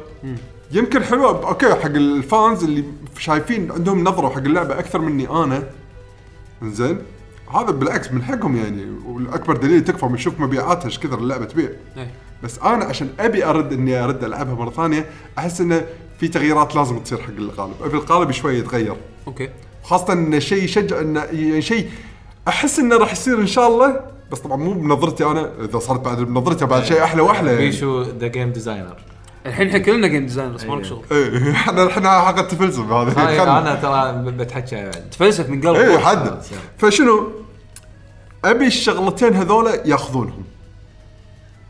يمكن 0.72 1.04
حلوة. 1.04 1.48
okay 1.48 1.74
حق 1.76 1.86
ال 1.86 2.02
fans 2.02 2.64
اللي 2.64 2.84
شايفين 3.18 3.72
عندهم 3.72 4.04
نظرة 4.04 4.30
حق 4.30 4.38
اللعبة 4.38 4.80
أكثر 4.80 5.02
مني 5.02 5.30
أنا. 5.30 5.64
زين 6.64 6.98
هذا 7.54 7.72
بالعكس 7.72 8.12
من 8.12 8.24
حقهم 8.24 8.56
يعني. 8.56 8.86
والأكبر 9.06 9.58
دليل 9.58 9.84
تكفى 9.84 10.06
من 10.06 10.14
نشوف 10.14 10.40
مبيعاتها 10.40 10.86
إيش 10.86 11.00
كثر 11.00 11.18
اللعبة 11.18 11.46
تبيع. 11.46 11.70
إيه. 11.98 12.12
بس 12.44 12.60
أنا 12.60 12.86
عشان 12.86 13.10
أبي 13.20 13.46
أرد 13.46 13.74
إني 13.74 14.04
أرد 14.04 14.24
ألعبها 14.24 14.54
مرة 14.54 14.70
ثانية 14.70 15.10
أحس 15.38 15.62
إنه 15.62 15.86
في 16.20 16.28
تغييرات 16.28 16.76
لازم 16.76 17.00
تصير 17.00 17.18
حق 17.18 17.30
القالب 17.38 17.74
أبي 17.84 17.98
القالب 17.98 18.32
شوي 18.32 18.58
يتغير. 18.58 18.96
okay. 19.28 19.50
خاصة 19.84 20.14
انه 20.14 20.40
شيء 20.40 20.64
يشجع 20.64 21.00
انه 21.00 21.20
يعني 21.20 21.62
شيء 21.62 21.90
أحس 22.48 22.80
إنه 22.80 22.98
راح 22.98 23.12
يصير 23.12 23.40
إن 23.40 23.48
شاء 23.48 23.68
الله 23.68 24.00
بس 24.34 24.40
طبعا 24.40 24.58
مو 24.58 24.74
بنظرتي 24.74 25.26
أنا 25.26 25.52
إذا 25.60 25.80
صارت 25.80 26.00
بعد 26.00 26.18
بنظرتي 26.18 26.66
بعد 26.66 26.84
شيء 26.84 27.04
أحلى 27.04 27.22
وأحلى. 27.22 27.52
يعني. 27.52 27.66
بيشو 27.66 28.02
the 28.02 28.28
game 28.28 28.52
designer 28.52 28.96
الحين 29.46 29.68
إحنا 29.68 29.80
كلنا 29.80 30.08
game 30.08 30.26
designer 30.26 30.54
بس 30.54 30.64
مالك 30.64 30.84
إيه. 30.84 30.90
شغل. 30.90 31.04
إيه 31.12 31.52
إحنا 31.52 31.84
الحين 31.84 32.08
حق 32.08 32.40
التفلسف 32.40 32.92
هذا. 32.92 33.44
أنا 33.44 33.76
ترى 33.76 34.32
بتحكى 34.32 34.76
يعني 34.76 34.92
تفلسف 35.12 35.50
من 35.50 35.62
قلب 35.62 35.76
إيه 35.76 35.98
حد. 35.98 36.26
يعني. 36.26 36.40
فشنو؟ 36.78 37.32
أبي 38.46 38.68
الشغلتين 38.68 39.34
هذولا 39.34 39.88
يأخذونهم. 39.88 40.44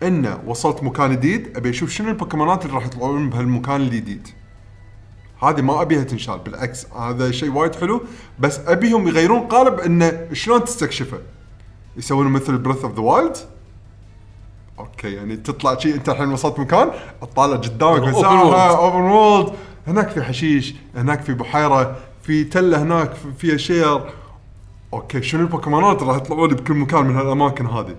انه 0.03 0.39
وصلت 0.45 0.83
مكان 0.83 1.11
جديد 1.11 1.57
أبي 1.57 1.69
أشوف 1.69 1.89
شنو 1.89 2.09
البوكيمونات 2.09 2.65
اللي 2.65 2.75
راح 2.75 2.85
يطلعون 2.85 3.29
بهالمكان 3.29 3.81
الجديد 3.81 4.27
هذه 5.43 5.61
ما 5.61 5.81
أبيها 5.81 6.03
تنشال 6.03 6.39
بالعكس 6.39 6.87
هذا 6.91 7.31
شيء 7.31 7.51
وايد 7.51 7.75
حلو. 7.75 8.01
بس 8.39 8.59
أبيهم 8.67 9.07
يغيرون 9.07 9.39
قالب 9.39 9.79
انه 9.79 10.27
شلون 10.33 10.63
تستكشفه. 10.63 11.17
يسوون 11.97 12.27
مثل 12.27 12.57
Breath 12.57 12.83
of 12.83 12.93
the 12.95 13.01
Wild 13.01 13.37
okay 14.79 15.13
يعني 15.13 15.37
تطلع 15.37 15.77
شيء 15.77 15.95
أنت 15.95 16.09
الحين 16.09 16.31
وصلت 16.31 16.59
مكان 16.59 16.91
تطالع 17.21 17.55
قدامك 17.55 18.01
مساحه. 18.01 18.77
open 18.77 19.01
world 19.01 19.53
هناك 19.87 20.09
في 20.09 20.23
حشيش 20.23 20.75
هناك 20.95 21.21
في 21.21 21.33
بحيرة 21.33 21.95
في 22.23 22.43
تله 22.43 22.81
هناك 22.81 23.13
في- 23.13 23.31
فيها 23.37 23.57
شير 23.57 24.01
okay 24.93 25.21
شنو 25.21 25.41
البوكيمونات 25.41 26.03
راح 26.03 26.17
يطلعوا 26.17 26.47
لي 26.47 26.55
بكل 26.55 26.73
مكان 26.73 27.05
من 27.05 27.15
هالأماكن 27.15 27.65
هذه؟ 27.65 27.95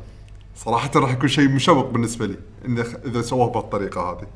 صراحة 0.56 0.90
راح 0.96 1.12
يكون 1.12 1.28
شيء 1.28 1.48
مشوق 1.48 1.90
بالنسبة 1.90 2.26
لي 2.26 2.36
إذا 3.06 3.22
سووه 3.22 3.50
بهالطريقة 3.50 4.10
هذه. 4.10 4.26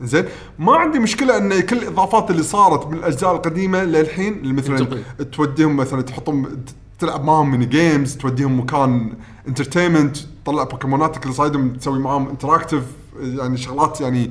زين 0.00 0.24
ما 0.58 0.76
عندي 0.76 0.98
مشكلة 0.98 1.36
إن 1.38 1.60
كل 1.60 1.76
الإضافات 1.78 2.30
اللي 2.30 2.42
صارت 2.42 2.86
من 2.86 2.94
الأجزاء 2.98 3.32
القديمة 3.36 3.84
للحين 3.84 4.54
مثلا. 4.54 5.02
توديهم 5.32 5.76
مثلا 5.76 6.02
تحطهم 6.02 6.64
تلعب 7.02 7.24
معاهم 7.24 7.50
mini 7.50 7.66
games 7.66 8.16
توديهم 8.16 8.60
مكان 8.60 9.12
entertainment 9.48 10.16
تطلع 10.44 10.64
بوكيموناتك 10.64 11.22
اللي 11.22 11.34
صايدهم 11.34 11.72
تسوي 11.72 11.98
معاهم 11.98 12.28
interactive 12.28 12.82
يعني 13.20 13.56
شغلات 13.56 14.00
يعني 14.00 14.30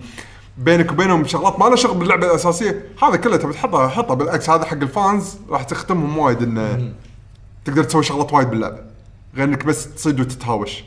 بينك 0.57 0.91
وبينهم 0.91 1.25
شغلات 1.27 1.59
ما 1.59 1.65
لها 1.65 1.75
شغل 1.75 1.97
باللعبة 1.97 2.27
الأساسية. 2.27 2.85
هذا 3.03 3.15
كله 3.15 3.37
تبي 3.37 3.53
تحطها 3.53 3.87
حطها 3.87 4.13
بالعكس 4.13 4.49
هذا 4.49 4.65
حق 4.65 4.73
ال 4.77 4.89
fans 4.89 5.35
راح 5.49 5.63
تخدمهم 5.63 6.17
وايد 6.17 6.41
انه 6.43 6.93
تقدر 7.65 7.83
تسوي 7.83 8.03
شغلات 8.03 8.33
وايد 8.33 8.49
باللعبة. 8.49 8.77
غير 9.35 9.43
إنك 9.47 9.65
بس 9.65 9.93
تصيد 9.95 10.19
وتتهاوش. 10.19 10.83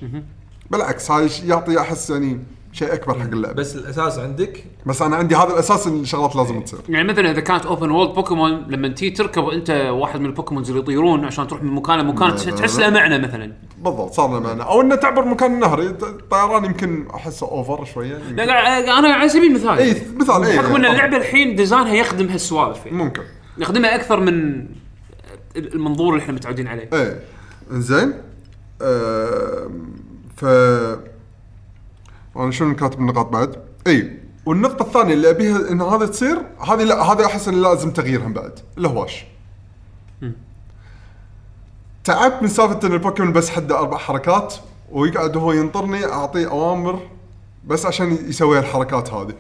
بالعكس 0.71 1.11
هاي 1.11 1.29
ش- 1.29 1.41
يعطي 1.43 1.81
أحس 1.81 2.11
يعني 2.11 2.41
شيء 2.75 2.93
أكبر 2.95 3.15
حق 3.15 3.27
اللعبة. 3.27 3.55
بس, 3.55 3.77
الأساس 3.77 4.19
عندك؟ 4.19 4.65
بس 4.87 5.03
أنا 5.03 5.17
عندي 5.17 5.37
هذا 5.37 5.53
الأساس 5.53 5.87
إن 5.87 6.01
الشغلات 6.01 6.37
لازم 6.37 6.61
تصير. 6.61 6.79
يعني 6.89 7.09
مثلا 7.13 7.31
إذا 7.31 7.41
كانت 7.41 7.67
open 7.67 7.91
world 7.91 8.11
بوكيمون 8.15 8.65
لما 8.69 8.89
تي 8.89 9.11
تركب 9.11 9.49
أنت 9.49 9.71
واحد 9.93 10.21
من 10.21 10.27
ال 10.27 10.31
Pokemons 10.31 10.69
اللي 10.71 10.81
يطيرون 10.83 11.25
عشان 11.25 11.47
تروح 11.49 11.63
من 11.63 11.73
مكان 11.73 11.99
لمكان 11.99 12.29
لا، 12.29 12.37
تح- 12.37 12.47
لا، 12.47 12.55
تحس 12.57 12.79
لا. 12.79 12.85
له 12.85 12.91
معنى 12.91 13.19
مثلا. 13.19 13.53
بالضبط 13.79 14.13
صار 14.13 14.29
لنا 14.31 14.39
معنا 14.41 14.65
أو 14.65 14.81
إنه 14.81 14.95
تعبر 14.95 15.25
مكان 15.25 15.55
النهر 15.55 15.81
الطيران 15.83 16.65
يمكن 16.65 17.07
أحسه 17.15 17.47
over 17.47 17.85
شوية 17.85 18.15
يمكن. 18.19 18.37
لا 18.37 18.45
قاعد- 18.47 18.85
أنا 18.85 19.09
على 19.09 19.29
سبيل 19.29 19.45
المثال. 19.51 19.79
اي 19.79 20.03
مثال 20.17 20.45
اي 20.45 20.57
بحكم 20.59 20.75
إن 20.77 20.85
اللعبة 20.85 21.17
الحين 21.17 21.57
design 21.57 21.89
ها 21.89 21.95
يخدم 21.95 22.29
هالسوالف 22.29 22.87
يعني. 22.87 22.99
ممكن. 22.99 23.23
يخدمها 23.59 23.95
أكثر 23.95 24.21
من 24.21 24.67
المنظور 25.57 26.13
اللي 26.13 26.23
إحنا 26.23 26.35
متعودين 26.35 26.67
عليه. 26.69 26.89
إيه. 26.93 27.21
إنزين 27.73 28.13
آم، 28.83 29.95
ف 30.37 30.45
أنا 32.37 32.51
شنو 32.51 32.77
كاتب 32.77 33.01
النقاط 33.01 33.27
بعد؟ 33.27 33.57
إي 33.87 34.19
والنقطة 34.47 34.83
الثانية 34.83 35.15
اللي 35.15 35.31
أبيها 35.31 35.71
إن 35.71 35.83
هذا 35.83 36.07
تصير 36.07 36.39
هذه 36.69 36.83
لا 36.83 37.03
هذا 37.03 37.27
أحس 37.27 37.49
إن 37.49 37.63
لازم 37.63 37.91
تغييرها 37.91 38.29
بعد 38.29 38.59
الهواش. 38.79 39.25
تعبت 42.05 42.43
من 42.43 42.49
سالفة 42.49 42.87
إن 42.87 42.93
البوكيمون 42.93 43.33
بس 43.33 43.51
حده 43.51 43.79
أربع 43.79 43.97
حركات 43.97 44.55
ويقعد 44.93 45.37
هو 45.37 45.53
ينطرني 45.53 46.05
أعطيه 46.05 46.51
أوامر 46.51 47.01
بس 47.67 47.87
عشان 47.87 48.19
يسوي 48.29 48.59
الحركات 48.59 49.13
هذه. 49.13 49.35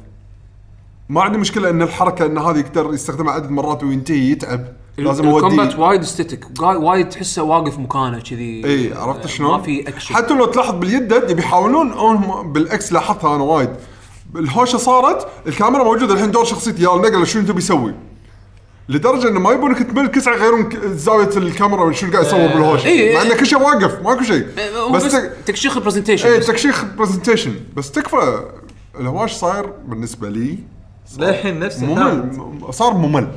ما 1.08 1.22
عندي 1.22 1.38
مشكلة 1.38 1.70
إن 1.70 1.82
الحركة 1.82 2.26
إن 2.26 2.38
هذه 2.38 2.58
يقدر 2.58 2.94
يستخدمها 2.94 3.32
عدد 3.32 3.50
مرات 3.50 3.84
وينتهي 3.84 4.30
يتعب 4.30 4.66
لازم 4.98 5.28
ال 5.36 5.41
combat 5.41 5.68
اوديه 5.70 5.82
وايد 5.82 6.02
static 6.02 6.44
وايد 6.60 7.08
تحسه 7.08 7.42
واقف 7.42 7.78
مكانه 7.78 8.20
كذي. 8.20 8.64
إي 8.64 8.92
عرفت 8.92 9.26
شلون؟ 9.26 9.50
ما 9.50 9.62
في 9.62 9.88
اكشن 9.88 10.14
حتى 10.14 10.34
لو 10.34 10.44
تلاحظ 10.46 10.74
باليد 10.74 11.12
يبي 11.28 11.42
يحاولون 11.42 11.92
هم 11.92 12.52
بال 12.52 12.79
X 12.79 12.92
لاحظتها 12.92 13.34
أنا 13.36 13.44
وايد. 13.44 13.70
الهوشة 14.36 14.76
صارت 14.76 15.26
الكاميرا 15.46 15.84
موجودة 15.84 16.14
الحين 16.14 16.30
دور 16.30 16.44
شخصيتي 16.44 16.82
يا 16.82 16.96
النقله 16.96 17.24
شنو 17.24 17.42
تبي 17.46 17.58
يسوي؟ 17.58 17.94
لدرجة 18.88 19.28
إنه 19.28 19.40
ما 19.40 19.50
يبونك 19.52 19.82
تمل 19.82 20.06
كسعه 20.06 20.34
يغيرون 20.34 20.62
ك- 20.68 20.76
زاوية 20.86 21.36
الكاميرا 21.36 21.92
شنو 21.92 22.12
قاعد 22.12 22.24
يصور 22.26 22.38
بالهوشة. 22.46 22.86
إيه. 22.86 23.14
مع 23.16 23.22
إنه 23.22 23.34
كل 23.34 23.46
شيء 23.46 23.58
واقف 23.58 24.02
ماكو 24.02 24.22
شيء. 24.22 24.46
هو 24.76 24.92
بس 24.92 25.04
بس 25.04 25.12
تك- 25.12 25.32
تكشيخ 25.46 25.76
ال 25.76 25.80
presentation 25.80 26.28
إيه 26.28 26.40
تكشيخ 26.40 26.84
presentation 26.84 27.54
بس 27.76 27.90
تكفى 27.90 28.40
الهواش 29.00 29.32
صاير 29.32 29.66
بالنسبة 29.86 30.28
لي 30.28 30.58
للحين 31.18 31.58
نفسه 31.60 31.86
ممل. 31.86 32.72
صار 32.72 32.94
ممل. 32.94 33.28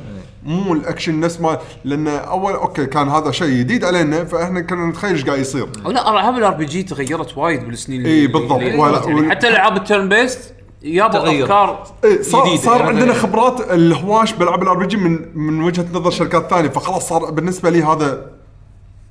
مو 0.44 0.72
الأكشن 0.74 1.20
نفس 1.20 1.40
ما 1.40 1.58
لأن 1.84 2.08
اول 2.08 2.52
okay 2.52 2.86
كان 2.86 3.08
هذا 3.08 3.30
شيء 3.30 3.58
جديد 3.58 3.84
علينا 3.84 4.24
فإحنا 4.24 4.60
كنا 4.60 4.86
نتخيل 4.86 5.10
إيش 5.12 5.24
قاعد 5.24 5.38
يصير. 5.38 5.68
لا 5.86 6.10
العاب 6.10 6.38
ال 6.38 6.54
RPG 6.54 6.82
تغيرت 6.82 7.38
وايد 7.38 7.64
بالسنين 7.64 8.06
إي 8.06 8.26
بالضبط. 8.26 8.60
يعني 8.60 9.30
حتى 9.30 9.48
العاب 9.48 9.76
ال 9.76 9.82
turn 9.82 10.08
based 10.08 10.54
يابا. 10.82 11.42
أفكار 11.42 11.86
إيه 12.04 12.22
صار 12.22 12.46
جديدة. 12.46 12.62
صار 12.62 12.80
يعني 12.80 12.88
عندنا 12.88 13.12
خبرات 13.14 13.60
الهواش 13.70 14.32
بألعاب 14.32 14.62
ال 14.62 14.76
RPG 14.78 14.96
من 14.96 15.38
من 15.38 15.62
وجهة 15.62 15.86
نظر 15.92 16.10
شركات 16.10 16.50
ثانية 16.50 16.68
فخلاص 16.68 17.08
صار 17.08 17.30
بالنسبة 17.30 17.70
لي 17.70 17.82
هذا 17.82 18.30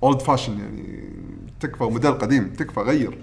old 0.04 0.22
fashion 0.22 0.60
يعني 0.60 1.04
تكفى 1.60 1.84
موديل 1.84 2.12
قديم 2.12 2.54
تكفى 2.58 2.80
غير. 2.80 3.18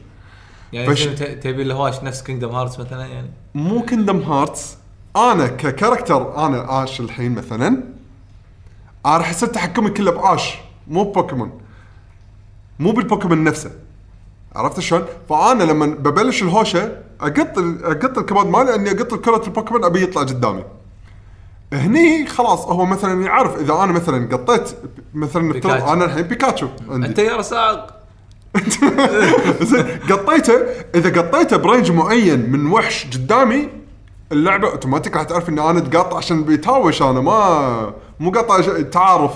يعني 0.73 0.87
فش- 0.97 1.05
تبي 1.43 1.63
الهواش 1.63 2.03
نفس 2.03 2.23
Kingdom 2.23 2.49
Hearts 2.49 2.81
مثلا 2.81 3.07
يعني؟ 3.07 3.31
مو 3.55 3.83
Kingdom 3.83 4.19
Hearts 4.23 4.77
أنا 5.17 5.47
ك 5.47 5.57
character 5.57 6.47
أنا 6.47 6.85
آش 6.85 7.01
الحين 7.01 7.35
مثلا 7.35 7.83
أنا 9.07 9.17
راح 9.17 9.31
يصير 9.31 9.49
تحكمي 9.49 9.91
كله 9.91 10.11
بآش 10.11 10.59
مو 10.89 11.05
ببوكيمون 11.05 11.61
مو 12.79 12.93
بالبوكيمون 12.93 13.45
نفسه 13.45 13.71
عرفت 14.57 14.81
شلون؟ 14.81 15.05
فأنا 15.29 15.65
لما 15.65 15.87
ببلش 15.87 16.43
الهوشة 16.43 16.99
أقط 17.21 17.59
أقط 17.85 18.19
الكباد 18.19 18.47
مالي 18.47 18.75
إني 18.75 18.91
أقط 18.91 19.13
الكرة 19.13 19.43
البوكيمون 19.47 19.85
أبي 19.85 20.03
يطلع 20.03 20.23
قدامي. 20.23 20.65
هني 21.73 22.27
خلاص 22.27 22.61
هو 22.61 22.85
مثلا 22.85 23.25
يعرف 23.25 23.61
إذا 23.61 23.75
أنا 23.75 23.93
مثلا 23.93 24.37
قطيت 24.37 24.71
مثلا 25.15 25.43
نفترض. 25.43 25.89
أنا 25.89 26.05
الحين 26.05 26.23
بيكاتشو 26.23 26.69
عندي 26.89 27.07
أنت 27.07 27.19
يا 27.19 27.37
رساق 27.37 28.05
زين 29.71 29.99
قطيته 30.11 30.55
إذا 30.95 31.21
قطيته 31.21 31.57
برينج 31.57 31.91
معين 31.91 32.51
من 32.51 32.67
وحش 32.67 33.07
قدامي 33.07 33.69
اللعبة 34.35 34.71
اوتوماتيك 34.71 35.17
راح 35.17 35.23
تعرف 35.23 35.49
ان 35.49 35.59
أنا 35.59 35.81
تقاطع 35.81 36.17
عشان 36.17 36.45
بيتهاوش 36.45 37.03
أنا 37.03 37.21
ما 37.21 37.95
مو 38.21 38.31
قطع 38.31 38.61
تعارف. 38.83 39.33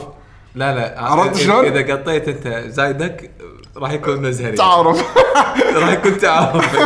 لا 0.55 0.75
لا 0.75 1.03
عرفت 1.03 1.37
شلون؟ 1.37 1.65
إذا 1.65 1.95
قطيت 1.95 2.29
أنت 2.29 2.65
زايدك 2.69 3.31
راح 3.77 3.93
يكون 3.93 4.23
مزهري. 4.23 4.57
تعارف. 4.57 5.05
راح 5.81 5.93
يكون 5.93 6.19
تعارف. 6.19 6.77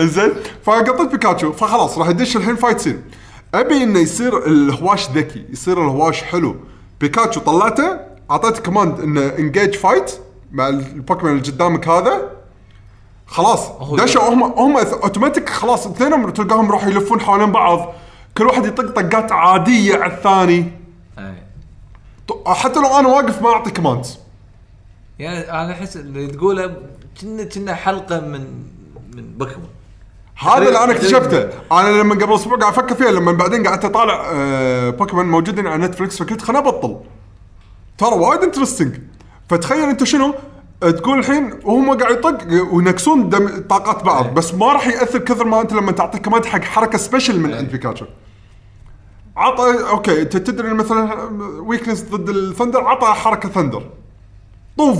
زين 0.14 0.32
فقطيت 0.64 1.10
بيكاتشو 1.10 1.52
فخلاص 1.52 1.98
راح 1.98 2.08
يدش 2.08 2.36
الحين 2.36 2.56
فايت 2.56 2.80
سين 2.80 3.02
أبي 3.54 3.82
إنه 3.82 3.98
يصير 3.98 4.46
الهواش 4.46 5.10
ذكي 5.10 5.44
يصير 5.50 5.84
الهواش 5.84 6.22
حلو. 6.22 6.56
بيكاتشو 7.00 7.40
طلعته 7.40 8.00
أعطيته 8.30 8.62
command 8.62 9.00
إنه 9.00 9.32
engage 9.38 9.74
fight 9.74 10.12
مع 10.52 10.68
البوكيمون 10.68 11.32
اللي 11.32 11.52
قدامك 11.52 11.88
هذا. 11.88 12.30
خلاص. 13.26 13.68
دشوا 13.92 14.28
هم 14.28 14.42
هم 14.42 14.76
اوتوماتيك 14.76 15.48
خلاص 15.48 15.86
اثنينهم 15.86 16.30
تلقاهم 16.30 16.72
راح 16.72 16.86
يلفون 16.86 17.20
حوالين 17.20 17.52
بعض. 17.52 17.92
كل 18.38 18.46
واحد 18.46 18.66
يطق 18.66 18.90
طقات 18.90 19.32
عادية 19.32 19.96
على 19.96 20.12
الثاني. 20.12 20.72
أي. 21.18 21.34
حتى 22.46 22.80
لو 22.80 22.98
أنا 22.98 23.08
واقف 23.08 23.42
ما 23.42 23.48
أعطي 23.48 23.70
commands 23.70 24.18
يعني 25.18 25.50
أنا 25.50 25.72
أحس 25.72 25.96
اللي 25.96 26.26
تقوله 26.26 26.76
كنا 27.20 27.44
كنا 27.44 27.74
حلقة 27.74 28.20
من 28.20 28.40
من 29.14 29.24
بوكيمون 29.38 29.68
هذا 30.38 30.58
اللي 30.68 30.84
أنا 30.84 30.92
اكتشفته. 30.92 31.48
أنا 31.72 31.88
لما 31.88 32.14
قبل 32.14 32.34
أسبوع 32.34 32.58
قاعد 32.58 32.72
أفكر 32.72 32.94
فيها 32.94 33.10
لما 33.10 33.32
بعدين 33.32 33.66
قعدت 33.66 33.84
أطالع 33.84 34.22
آه 34.32 34.90
بوكيمون 34.90 35.26
موجودين 35.26 35.66
على 35.66 35.86
نتفلكس 35.86 36.22
فقلت 36.22 36.42
خليني 36.42 36.68
أبطل. 36.68 36.96
ترى 37.98 38.14
وايد 38.14 38.40
interesting 38.42 38.96
فتخيل 39.48 39.88
أنت 39.88 40.04
شنو؟ 40.04 40.26
آه، 40.26 40.34
تقول 40.80 41.18
الحين 41.18 41.50
وهم 41.64 41.98
قاعد 41.98 42.12
يطق 42.16 42.38
وينقصون 42.72 43.28
دم 43.28 43.48
طاقات 43.68 44.04
بعض 44.04 44.34
بس 44.34 44.54
ما 44.54 44.72
راح 44.72 44.86
يأثر 44.86 45.18
كثر 45.18 45.44
ما 45.44 45.60
أنت 45.60 45.72
لما 45.72 45.92
تعطي 45.92 46.18
command 46.18 46.44
حق 46.44 46.60
حركة 46.62 46.98
special 46.98 47.40
من 47.40 47.54
عند 47.54 47.70
بيكاتشو 47.70 48.06
عطى 49.36 49.88
okay 49.90 50.22
أنت 50.22 50.36
تدري 50.36 50.74
مثلا 50.74 51.14
weakness 51.60 52.02
ضد 52.04 52.28
ال 52.28 52.34
thunder 52.34 52.80
عطى 52.84 53.06
حركة 53.06 53.48
thunder 53.48 53.82
طوف 54.78 54.98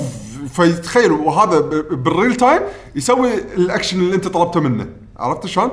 فيتخيل 0.52 1.12
وهذا 1.12 1.60
بال 1.90 2.05
real 2.05 2.34
time 2.34 2.62
يسوي 2.94 3.34
الأكشن 3.34 3.98
اللي 4.00 4.14
أنت 4.14 4.28
طلبته 4.28 4.60
منه. 4.60 4.86
عرفت 5.16 5.46
شلون؟ 5.46 5.70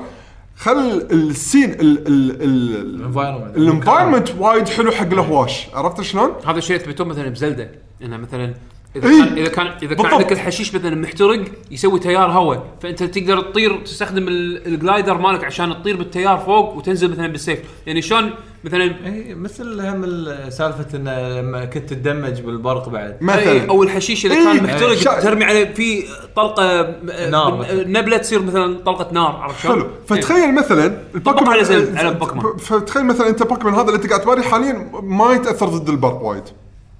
خل 0.55 0.77
السين 1.11 1.71
ال- 1.71 2.07
ال- 2.07 2.41
ال- 2.43 3.13
Environment. 3.13 3.57
ال 3.57 3.63
environment 3.63 4.29
وايد 4.39 4.69
حلو 4.69 4.91
حق 4.91 5.05
الهواش. 5.05 5.67
عرفت 5.73 6.01
شلون؟ 6.01 6.29
هذا 6.45 6.57
الشيء 6.57 6.75
اثبتوه 6.75 7.07
مثلا 7.07 7.29
ب 7.29 7.35
Zelda. 7.35 7.71
إنه 8.03 8.17
مثلا 8.17 8.53
إذا 8.95 9.07
إيه. 9.09 9.21
كان 9.23 9.37
إذا 9.37 9.49
كان 9.49 9.67
إذا 9.83 9.95
كان. 9.95 10.05
عندك 10.05 10.31
الحشيش 10.31 10.75
مثلا 10.75 10.95
محترق 10.95 11.41
يسوي 11.71 11.99
تيار 11.99 12.31
هواء 12.31 12.63
فأنت 12.81 13.03
تقدر 13.03 13.41
تطير 13.41 13.77
تستخدم 13.85 14.27
ال- 14.27 14.67
ال 14.67 14.74
glider 14.74 15.17
مالك 15.17 15.43
عشان 15.43 15.81
تطير 15.81 15.97
بالتيار 15.97 16.37
فوق 16.37 16.73
وتنزل 16.75 17.11
مثلا 17.11 17.27
بالسيف 17.27 17.59
يعني 17.87 18.01
شلون 18.01 18.31
مثلا 18.63 18.83
اي 18.83 19.13
إيه، 19.13 19.35
مثل 19.35 19.81
هم 19.81 20.03
ال- 20.03 20.53
سالفة 20.53 20.97
انه 20.97 21.39
لما 21.39 21.65
كنت 21.65 21.93
تدمج 21.93 22.41
بالبرق 22.41 22.89
بعد 22.89 23.09
أي 23.11 23.17
مثلا 23.21 23.69
أو 23.69 23.83
الحشيش 23.83 24.25
إذا 24.25 24.35
إيه. 24.35 24.43
كان 24.43 24.63
محترق 24.63 24.93
شا- 24.93 25.19
ترمي 25.19 25.45
عليه 25.45 25.73
في 25.73 26.03
طلقة 26.35 26.81
م- 26.81 27.29
نار. 27.31 27.65
نبلة 27.71 28.17
تصير 28.17 28.41
مثلا 28.41 28.79
طلقة 28.85 29.13
نار 29.13 29.31
عرفت 29.35 29.63
شلون؟ 29.63 29.75
حلو 29.79 29.87
فتخيل 30.07 30.55
مثلا 30.55 30.97
طبق 31.25 31.49
على 31.49 31.63
زل- 31.63 31.97
على 31.97 32.09
البوكيمون. 32.09 32.57
فتخيل 32.57 33.05
مثلا 33.05 33.29
أنت 33.29 33.43
بوكيمون 33.43 33.73
هذا 33.73 33.81
اللي 33.83 33.95
أنت 33.95 34.07
قاعد 34.07 34.21
تباري 34.21 34.43
حاليا 34.43 34.91
ما 35.03 35.33
يتأثر 35.33 35.65
ضد 35.67 35.89
البرق 35.89 36.21
وايد 36.21 36.43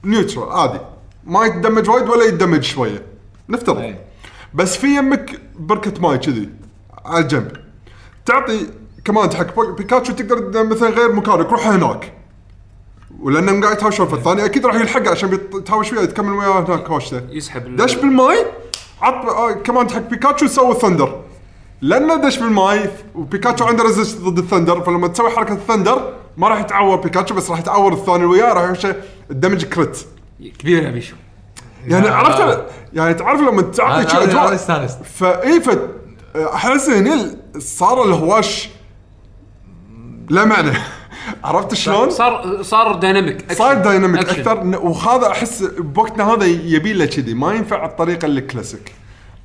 neutral 0.04 0.50
عادي 0.50 0.80
ما 1.26 1.46
يتدمج 1.46 1.90
وايد 1.90 2.10
ولا 2.10 2.24
يتدمج 2.24 2.64
شوية. 2.64 3.06
نفترض. 3.50 3.78
أي. 3.78 3.96
بس 4.54 4.78
في 4.78 4.98
يمك 4.98 5.42
بركة 5.56 6.02
ماي 6.02 6.18
كذي 6.18 6.50
على 7.06 7.24
الجنب. 7.24 7.52
تعطي 8.26 8.68
كمان 9.06 9.32
حق 9.32 9.60
بيكاتشو 9.78 10.14
تقدر 10.14 10.64
مثلا 10.64 10.90
غير 10.90 11.14
مكانك 11.14 11.50
روح 11.50 11.68
هناك. 11.68 12.14
ولانهم 13.20 13.64
قاعد 13.64 13.78
يتهاوشون 13.78 14.08
فالثاني 14.08 14.46
أكيد 14.46 14.66
راح 14.66 14.76
يلحقه 14.76 15.12
عشان 15.12 15.30
بيتهاوش 15.30 15.94
وياه 15.94 16.02
يكمل 16.02 16.34
وياه 16.34 16.60
هناك 16.60 16.90
هوشته 16.90 17.22
يسحب 17.30 17.76
دش 17.76 17.96
بالماي 17.96 18.46
عط 19.02 19.26
آه 19.26 19.52
كمان 19.52 19.90
حق 19.90 20.00
بيكاتشو 20.10 20.48
سوى 20.48 20.72
ال 20.72 20.77
Thunder. 20.77 21.22
لأنه 21.82 22.16
دش 22.16 22.38
بالماي 22.38 22.90
وبيكاتشو 23.16 23.66
عنده 23.66 23.84
resist 23.84 24.22
ضد 24.22 24.38
ال 24.38 24.43
Thunder 24.43 24.82
فلما 24.82 25.08
تسوي 25.08 25.30
حركة 25.30 25.54
ال 25.54 25.61
Thunder 25.61 26.14
ما 26.38 26.48
راح 26.48 26.60
يتعور 26.60 26.98
بيكاتشو 26.98 27.36
بس 27.36 27.50
راح 27.50 27.60
يتعور 27.60 27.94
الثاني 27.94 28.26
وياه 28.26 28.54
راح 28.54 28.94
ال 29.32 29.37
damage 29.37 29.66
crit 29.66 29.98
كبير 30.50 30.84
يا 30.84 30.92
بيشو. 30.92 31.16
يعني 31.88 32.08
عرفت 32.08 32.66
يعني 32.94 33.14
تعرف 33.14 33.42
لما 33.42 33.62
تعطي 33.62 34.02
هذا- 34.02 34.08
شي 34.10 34.16
هذا- 34.18 34.24
هذا 34.24 34.32
اجواء 34.32 34.56
استانست. 34.56 35.00
فاي 35.04 35.62
ف 35.62 35.70
أحس 36.36 36.90
هني 36.90 37.38
صار 37.58 38.04
الهواش 38.04 38.70
لا 40.30 40.46
معنى. 40.46 40.72
عرفت 41.44 41.74
شلون؟ 41.74 42.10
صار 42.10 42.62
صار 42.64 42.96
dynamic 42.96 43.54
صار 43.54 43.74
dynamic 43.74 44.22
action. 44.22 44.40
أكثر. 44.42 44.80
وهذا 44.84 45.28
أحس 45.32 45.64
بوقتنا 45.64 46.24
هذا 46.34 46.46
يبي 46.46 46.94
له 46.94 47.06
كذي. 47.06 47.34
ما 47.34 47.54
ينفع 47.54 47.86
الطريقة 47.86 48.26
الكلاسيك. 48.26 48.92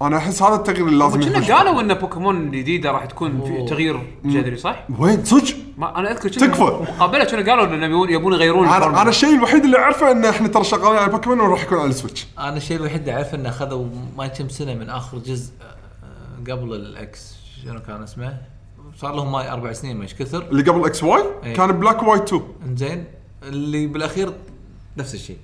أنا 0.03 0.17
أحس 0.17 0.43
هذا 0.43 0.55
التغيير 0.55 0.87
اللي 0.87 0.99
لازم 0.99 1.21
كنا. 1.21 1.57
قالوا 1.57 1.81
إن 1.81 1.95
بوكيمون 1.95 2.51
جديده 2.51 2.91
راح 2.91 3.05
تكون 3.05 3.41
في 3.45 3.67
تغيير 3.69 4.01
جذري 4.25 4.57
صح؟ 4.57 4.87
وين 4.99 5.25
صدق؟ 5.25 5.55
ما 5.79 5.99
أنا 5.99 6.11
أذكر 6.13 6.29
كنا 6.31 6.47
تكفى. 6.47 6.63
مقابلة 6.63 7.25
كانوا 7.25 7.45
قالوا 7.51 7.75
انه 7.75 7.87
يبون 7.87 8.11
يبون 8.11 8.33
يغيرون 8.33 8.67
أنا 8.67 8.77
الفورمولا. 8.77 9.03
أنا 9.03 9.11
الشيء 9.11 9.35
الوحيد 9.35 9.65
اللي 9.65 9.79
أعرفه 9.79 10.11
إن 10.11 10.25
إحنا 10.25 10.49
ترى 10.49 10.65
شغالين 10.65 10.99
على 10.99 11.13
بوكيمون 11.13 11.41
وراح 11.41 11.63
يكون 11.63 11.79
على 11.79 11.89
ال 11.91 11.96
Switch 11.96 12.27
أنا 12.39 12.57
الشيء 12.57 12.77
الوحيد 12.77 13.01
اللي 13.01 13.13
أعرفه 13.13 13.35
انه 13.37 13.49
أخذوا 13.49 13.87
ما 14.19 14.27
كم 14.27 14.49
سنه 14.49 14.75
من 14.75 14.91
آخر 14.91 15.19
جزء 15.19 15.53
آه، 15.63 16.53
قبل 16.53 16.75
ال 16.75 17.05
X 17.05 17.35
شنو 17.65 17.81
كان 17.81 18.03
اسمه؟ 18.03 18.37
صار 18.97 19.15
لهم 19.15 19.33
ماي 19.33 19.51
أربع 19.51 19.73
سنين 19.73 19.97
ما 19.97 20.03
إيش 20.03 20.15
كثر 20.15 20.43
اللي 20.51 20.63
قبل 20.63 20.85
X 20.85 21.05
Y 21.05 21.23
إيه. 21.45 21.55
كان 21.55 21.73
Black 21.73 22.03
White 22.03 22.23
2 22.23 22.43
إنزين 22.67 23.05
اللي 23.43 23.87
بالأخير 23.87 24.33
نفس 24.97 25.15
الشيء 25.15 25.37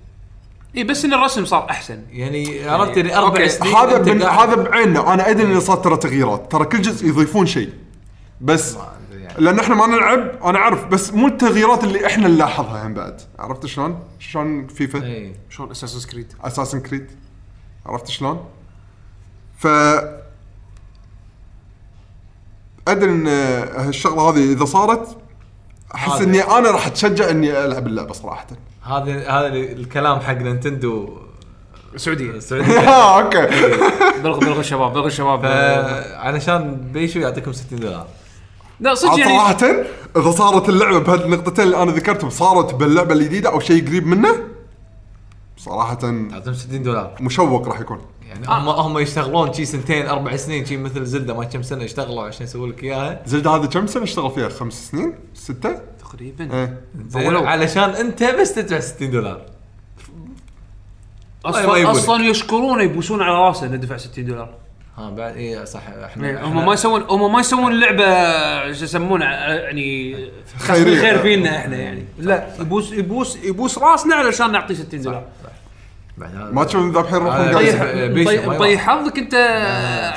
اي 0.76 0.84
بس 0.84 1.05
إن 1.05 1.14
الرسم 1.14 1.44
صار 1.44 1.70
أحسن. 1.70 2.02
يعني 2.10 2.68
عرفت 2.68 2.96
يعني 2.96 3.16
أربع 3.16 3.46
سنين 3.46 3.74
هذا 3.74 3.96
أنت 3.96 4.09
بن... 4.09 4.22
قاعد- 4.22 4.48
هذا 4.48 4.62
بعيننا. 4.62 5.14
أنا 5.14 5.30
أدري 5.30 5.46
انه 5.46 5.60
صار 5.60 5.76
ترى 5.76 5.96
تغييرات. 5.96 6.52
ترى 6.52 6.64
كل 6.64 6.82
جزء 6.82 7.09
يضيفون 7.09 7.46
شيء. 7.46 7.72
بس 8.40 8.76
يعني. 9.12 9.34
لأن 9.38 9.59
إحنا 9.59 9.74
ما 9.74 9.86
نلعب 9.86 10.42
أنا 10.44 10.59
أعرف 10.59 10.86
بس 10.86 11.12
مو 11.12 11.26
التغييرات 11.26 11.84
اللي 11.84 12.06
إحنا 12.06 12.28
نلاحظها 12.28 12.86
هم 12.86 12.94
بعد. 12.94 13.20
عرفت 13.38 13.66
شلون؟ 13.66 13.98
شلون 14.18 14.66
فيفا؟ 14.66 15.05
اي 15.05 15.32
شلون 15.51 15.70
اساسن 15.70 16.10
كريد 16.10 16.32
اساسن 16.44 16.80
كريد 16.80 17.06
عرفت 17.86 18.09
شلون؟ 18.09 18.44
ف 19.59 19.66
أدري 22.88 23.10
إن 23.10 23.26
هالشغلة 23.76 24.30
هذه 24.30 24.52
إذا 24.52 24.64
صارت 24.64 25.16
أحس 25.94 26.12
هذا. 26.12 26.24
إني 26.24 26.42
أنا 26.42 26.70
راح 26.70 26.86
أتشجع 26.86 27.30
إني 27.30 27.64
ألعب 27.64 27.86
اللعبة 27.86 28.12
صراحة. 28.12 28.46
هذا 28.85 29.31
هذا 29.31 29.47
الكلام 29.48 30.20
حق 30.20 30.32
Nintendo. 30.34 31.18
السعوديه 31.94 32.31
السعوديه 32.31 32.78
آه، 32.89 33.23
okay. 33.22 33.46
بلغ 34.24 34.39
بلغ 34.39 34.59
الشباب 34.61 34.93
بلغ 34.93 35.06
الشباب. 35.06 35.47
علشان 36.15 36.74
بيشو 36.93 37.19
يعطيكم 37.19 37.52
60 37.52 37.78
دولار. 37.78 38.06
لا 38.81 38.94
صدق 38.94 39.19
يعني 39.19 39.39
صراحة 39.39 39.85
إذا 40.16 40.31
صارت 40.31 40.69
اللعبة 40.69 40.98
بهالنقطتين 40.98 41.65
اللي 41.65 41.82
أنا 41.82 41.93
ذكرتهم 41.93 42.31
صارت 42.31 42.74
باللعبة 42.74 43.15
الجديدة 43.15 43.51
أو 43.52 43.61
شيء 43.61 43.86
قريب 43.86 44.06
منه 44.06 44.28
صراحة 45.56 45.94
تعطيهم 45.94 46.55
60 46.55 46.82
دولار. 46.82 47.15
مشوق 47.20 47.69
راح 47.69 47.81
يكون. 47.81 47.98
يعني 48.28 48.47
هم 48.48 48.69
هم 48.69 48.98
يشتغلون 48.98 49.52
شي 49.52 49.65
سنتين 49.65 50.06
أربع 50.06 50.36
سنين 50.36 50.65
شي 50.65 50.77
مثل 50.77 51.05
Zelda 51.05 51.34
ما 51.35 51.44
كم 51.44 51.62
سنة 51.62 51.85
اشتغلوا 51.85 52.23
عشان 52.23 52.44
يسووا 52.47 52.66
لك 52.69 52.85
إياها. 52.85 53.23
Zelda 53.26 53.51
هذه 53.51 53.66
كم 53.66 53.86
سنة 53.86 54.02
اشتغل 54.02 54.31
فيها؟ 54.31 54.48
خمس 54.48 54.90
سنين؟ 54.90 55.15
ستة؟ 55.35 55.81
تقريبا. 56.16 56.54
إيه. 57.16 57.26
ولو. 57.26 57.46
علشان 57.46 57.90
أنت 57.90 58.22
بس 58.24 58.54
تدفع 58.54 58.80
60 58.80 59.10
دولار. 59.10 59.40
ما 61.44 61.50
أصلا 61.50 61.76
يبونك. 61.76 61.96
أصلا 61.96 62.24
يشكرونه 62.24 62.82
يبوسون 62.82 63.22
على 63.22 63.34
راسه 63.34 63.66
إنه 63.66 63.76
دفع 63.76 63.96
60 63.96 64.24
دولار. 64.26 64.54
ها 64.98 65.10
بعد 65.10 65.36
اي 65.36 65.66
صح 65.66 65.80
إحنا 66.04 66.28
إيه، 66.28 66.36
إحنا- 66.38 66.44
هم 66.44 66.66
ما 66.66 66.72
يسوون 66.74 67.02
هم 67.02 67.32
ما 67.32 67.40
يسوون 67.40 67.80
لعبة 67.80 68.72
شو 68.72 68.84
يسمونه 68.84 69.24
يعني 69.24 70.16
خيرية. 70.58 71.00
خير 71.00 71.18
فينا 71.18 71.56
إحنا 71.58 71.76
يعني. 71.76 72.04
لا 72.18 72.48
يبوس 72.60 72.92
يبوس 72.92 73.36
يبوس 73.36 73.78
راسنا 73.78 74.14
علشان 74.14 74.52
نعطيه 74.52 74.74
60 74.74 75.02
دولار. 75.02 75.24
بعد 76.18 76.34
هذا- 76.36 76.50
ما 76.50 76.64
تشوفون 76.64 76.92
ذابحين 76.92 77.16
روحهم 77.18 77.42
قاعد 77.42 77.56
بيش- 77.56 77.72
طيح 77.74 77.82
بيشو، 78.06 78.30
طيح- 78.30 78.46
ما 78.46 78.58
طيح 78.58 78.86
حظك 78.90 79.18
أنت 79.18 79.32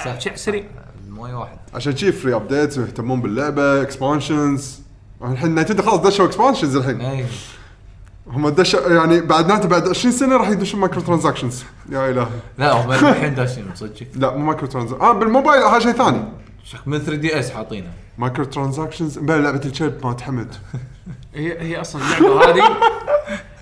صح. 0.05 0.19
شيء 0.19 0.35
سريع. 0.35 0.63
ماي 1.09 1.33
واحد. 1.33 1.57
عشان 1.73 1.95
شي 1.97 2.11
free 2.11 2.35
updates 2.35 2.77
ويهتمون 2.77 3.21
باللعبة 3.21 3.81
expansions 3.81 4.79
الحين 5.21 5.55
Nintendo 5.55 5.83
خلاص 5.83 5.99
دشوا 5.99 6.25
expansions 6.25 6.75
الحين. 6.75 7.01
اي 7.01 7.25
هم 8.27 8.49
دشوا 8.49 8.89
يعني 8.89 9.21
بعد 9.21 9.47
ناتا 9.47 9.67
بعد 9.67 9.87
20 9.87 10.13
سنة 10.13 10.37
راح 10.37 10.49
يدشون 10.49 10.79
micro 10.79 11.01
transactions 11.01 11.63
يا 11.89 12.09
إلهي. 12.09 12.27
لا 12.57 12.71
هم 12.71 12.91
الحين 12.91 13.35
داشين 13.35 13.65
صدق 13.75 13.93
لا 14.15 14.35
مو 14.35 14.45
micro 14.45 14.67
transactions 14.67 15.01
آه 15.01 15.11
بالموبايل 15.11 15.63
هذا 15.63 15.79
شيء 15.79 15.91
ثاني. 15.91 16.23
شك 16.63 16.87
من 16.87 16.99
3DS 16.99 17.51
حاطينه؟ 17.51 17.87
micro 18.17 18.45
transactions 18.45 19.17
بلا 19.17 19.41
لعبة 19.41 19.61
الكلب 19.65 20.05
مالت 20.05 20.21
حمد. 20.21 20.55
هي 21.35 21.61
هي 21.61 21.81
أصلا 21.81 22.01
اللعبة 22.01 22.45
هذه 22.45 22.77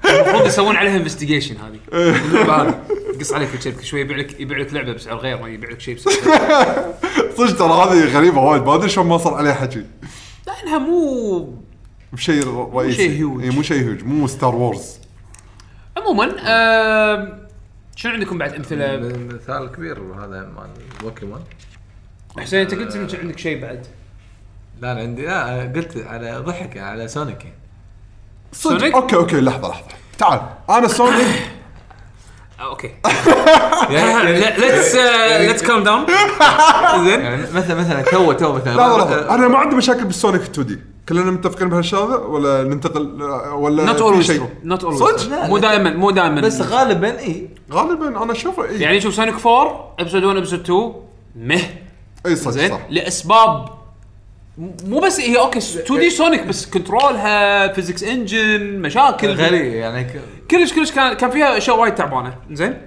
المفروض 0.05 0.45
يسوون 0.45 0.75
عليها 0.75 0.95
investigation 0.95 1.55
هذه. 1.55 1.79
اللعبه 2.25 2.61
هذه 2.61 2.79
قص 3.19 3.33
عليك 3.33 3.49
الشركة 3.53 3.81
شوي 3.81 4.01
يبيع 4.01 4.17
لك 4.17 4.39
يبيع 4.39 4.57
لك 4.57 4.73
لعبة 4.73 4.93
بسعر 4.93 5.17
غير 5.17 5.41
ما 5.41 5.47
يبيع 5.47 5.69
لك 5.69 5.79
شيء 5.79 5.95
بسعر. 5.95 6.13
صدق 7.37 7.57
ترى 7.57 7.73
هذه 7.73 8.17
غريبة 8.17 8.41
وايد 8.41 8.63
ما 8.63 8.75
أدري 8.75 8.89
شلون 8.89 9.07
ما 9.07 9.17
صار 9.17 9.33
عليها 9.33 9.53
حكي. 9.53 9.85
لانها 10.47 10.77
مو 10.77 11.53
بشيء 12.13 12.47
رئيسي. 12.73 12.97
شيء 12.97 13.11
هيوج. 13.11 13.43
إي، 13.43 13.49
مو 13.49 13.61
شيء 13.61 13.77
هيوج 13.83 14.03
مو 14.03 14.27
Star 14.27 14.55
Wars. 14.55 14.99
عموما 15.97 16.25
آم، 16.25 17.47
شنو 17.95 18.11
عندكم 18.13 18.37
بعد 18.37 18.53
أمثلة؟ 18.53 18.97
مثال 18.97 19.63
الكبير 19.63 19.99
هذا 19.99 20.51
مال 20.57 20.69
بوكيمون 21.01 21.43
حسين 22.37 22.59
أنت 22.59 22.73
قلت 22.75 22.95
انك 22.95 23.15
عندك 23.15 23.39
شيء 23.39 23.61
بعد. 23.61 23.85
لا 24.81 24.91
أنا 24.91 24.99
عندي 25.01 25.25
لا 25.25 25.71
قلت 25.75 25.97
على 26.07 26.37
ضحك 26.37 26.77
على 26.77 27.07
Sonic 27.07 27.45
يعني. 27.45 27.57
صدق؟ 28.53 28.77
Sonic؟ 28.77 28.93
okay 28.93 29.15
okay 29.15 29.41
لحظة 29.41 29.69
لحظة. 29.69 29.87
تعال 30.17 30.41
أنا 30.69 30.87
سوني 30.87 31.23
آه، 31.23 31.35
okay 32.61 32.91
let's 34.57 34.95
let's 35.39 35.63
calm 35.63 35.83
down 35.83 36.05
زين 37.03 37.21
يعني 37.21 37.47
مثلا 37.53 37.75
مثلا 37.75 38.01
تو 38.01 38.31
تو 38.31 38.53
مثلا. 38.53 38.75
لا 38.75 38.97
لا 38.97 39.35
أنا 39.35 39.47
ما 39.47 39.57
عندي 39.57 39.75
مشاكل 39.75 40.05
بال 40.05 40.41
Sonic 40.41 40.67
2D. 40.67 40.79
كلنا 41.09 41.31
متفقين 41.31 41.69
بهالشغلة 41.69 42.17
ولا 42.17 42.63
ننتقل 42.63 43.21
ولا 43.53 43.85
not 43.85 44.01
always 44.01 44.25
شيء؟ 44.25 44.49
not 44.63 44.81
صدق؟ 44.81 45.01
always 45.01 45.29
لا، 45.29 45.47
مو 45.47 45.57
لا. 45.57 45.61
دائما 45.61 45.93
مو 45.93 46.11
دائما. 46.11 46.41
بس 46.41 46.61
غالبا 46.61 47.19
إي. 47.19 47.49
غالبا 47.71 48.23
أنا 48.23 48.31
أشوفه 48.31 48.63
إي. 48.63 48.79
يعني 48.81 49.01
شوف 49.01 49.13
Sonic 49.15 49.35
4 49.45 49.95
episode 49.99 50.23
1 50.23 50.37
episode 50.37 50.59
2 50.59 50.93
مه. 51.35 51.61
إي 52.25 52.35
صدق 52.35 52.51
زين؟ 52.51 52.69
صح. 52.71 52.79
لأسباب 52.89 53.65
مو 54.57 54.99
بس 54.99 55.19
هي 55.19 55.37
okay 55.39 55.57
2D 55.59 56.09
Sonic 56.09 56.43
بس 56.43 56.65
control 56.65 57.67
ها 57.73 57.77
physics 57.77 58.03
engine 58.03 58.79
مشاكل 58.79 59.27
غريب 59.33 59.73
يعني 59.73 60.03
ك- 60.03 60.21
كلش 60.51 60.73
كلش 60.73 60.91
كان 60.91 61.13
كان 61.13 61.29
فيها 61.31 61.57
أشياء 61.57 61.79
وايد 61.79 61.95
تعبانة. 61.95 62.35
زين؟ 62.51 62.77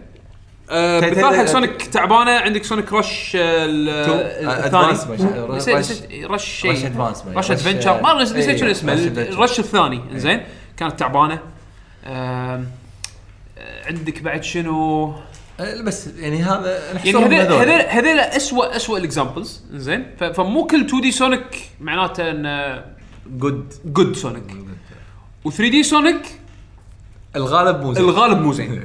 آه 0.71 1.01
مثال 1.01 1.25
حق 1.25 1.45
تي- 1.45 1.47
Sonic 1.47 1.83
تعبانة 1.83 2.31
عندك 2.31 2.65
Sonic 2.65 2.93
Rush 2.93 3.37
آه، 3.37 3.41
آه، 3.41 4.67
الثاني. 4.67 5.79
Rush- 5.79 6.25
Rush 6.25 6.45
شيء. 6.61 6.93
Rush 7.37 7.51
Adventure 7.51 8.03
ما 8.03 8.23
نسيت 8.23 8.49
إيه، 8.49 8.57
شنو 8.57 8.71
اسمه. 8.71 8.93
ال 8.93 9.06
Rush 9.06 9.59
الثاني. 9.59 10.01
زين؟ 10.15 10.41
كانت 10.77 10.99
تعبانة. 11.01 11.39
آه، 12.07 12.63
عندك 13.87 14.23
بعد 14.23 14.43
شنو؟ 14.45 15.05
آه، 15.09 15.15
بس 15.59 16.07
يعني 16.07 16.43
هذا 16.43 16.95
يعني 17.05 17.27
هذول. 17.27 17.71
هذول. 17.71 18.19
اسوء 18.21 18.77
اسوء 18.77 18.99
ال 18.99 19.06
examples 19.06 19.63
زين؟ 19.73 20.17
فمو 20.35 20.67
كل 20.67 20.85
2D 20.85 21.13
Sonic 21.13 21.71
معناته 21.81 22.31
انه 22.31 22.85
good 23.27 23.75
good 23.85 24.17
Sonic 24.17 24.57
و 25.45 25.51
3D 25.51 25.83
Sonic 25.83 26.41
الغالب 27.37 27.83
مو 27.83 27.95
زين. 27.95 28.05
الغالب 28.05 28.41
مو 28.41 28.53
زين. 28.53 28.83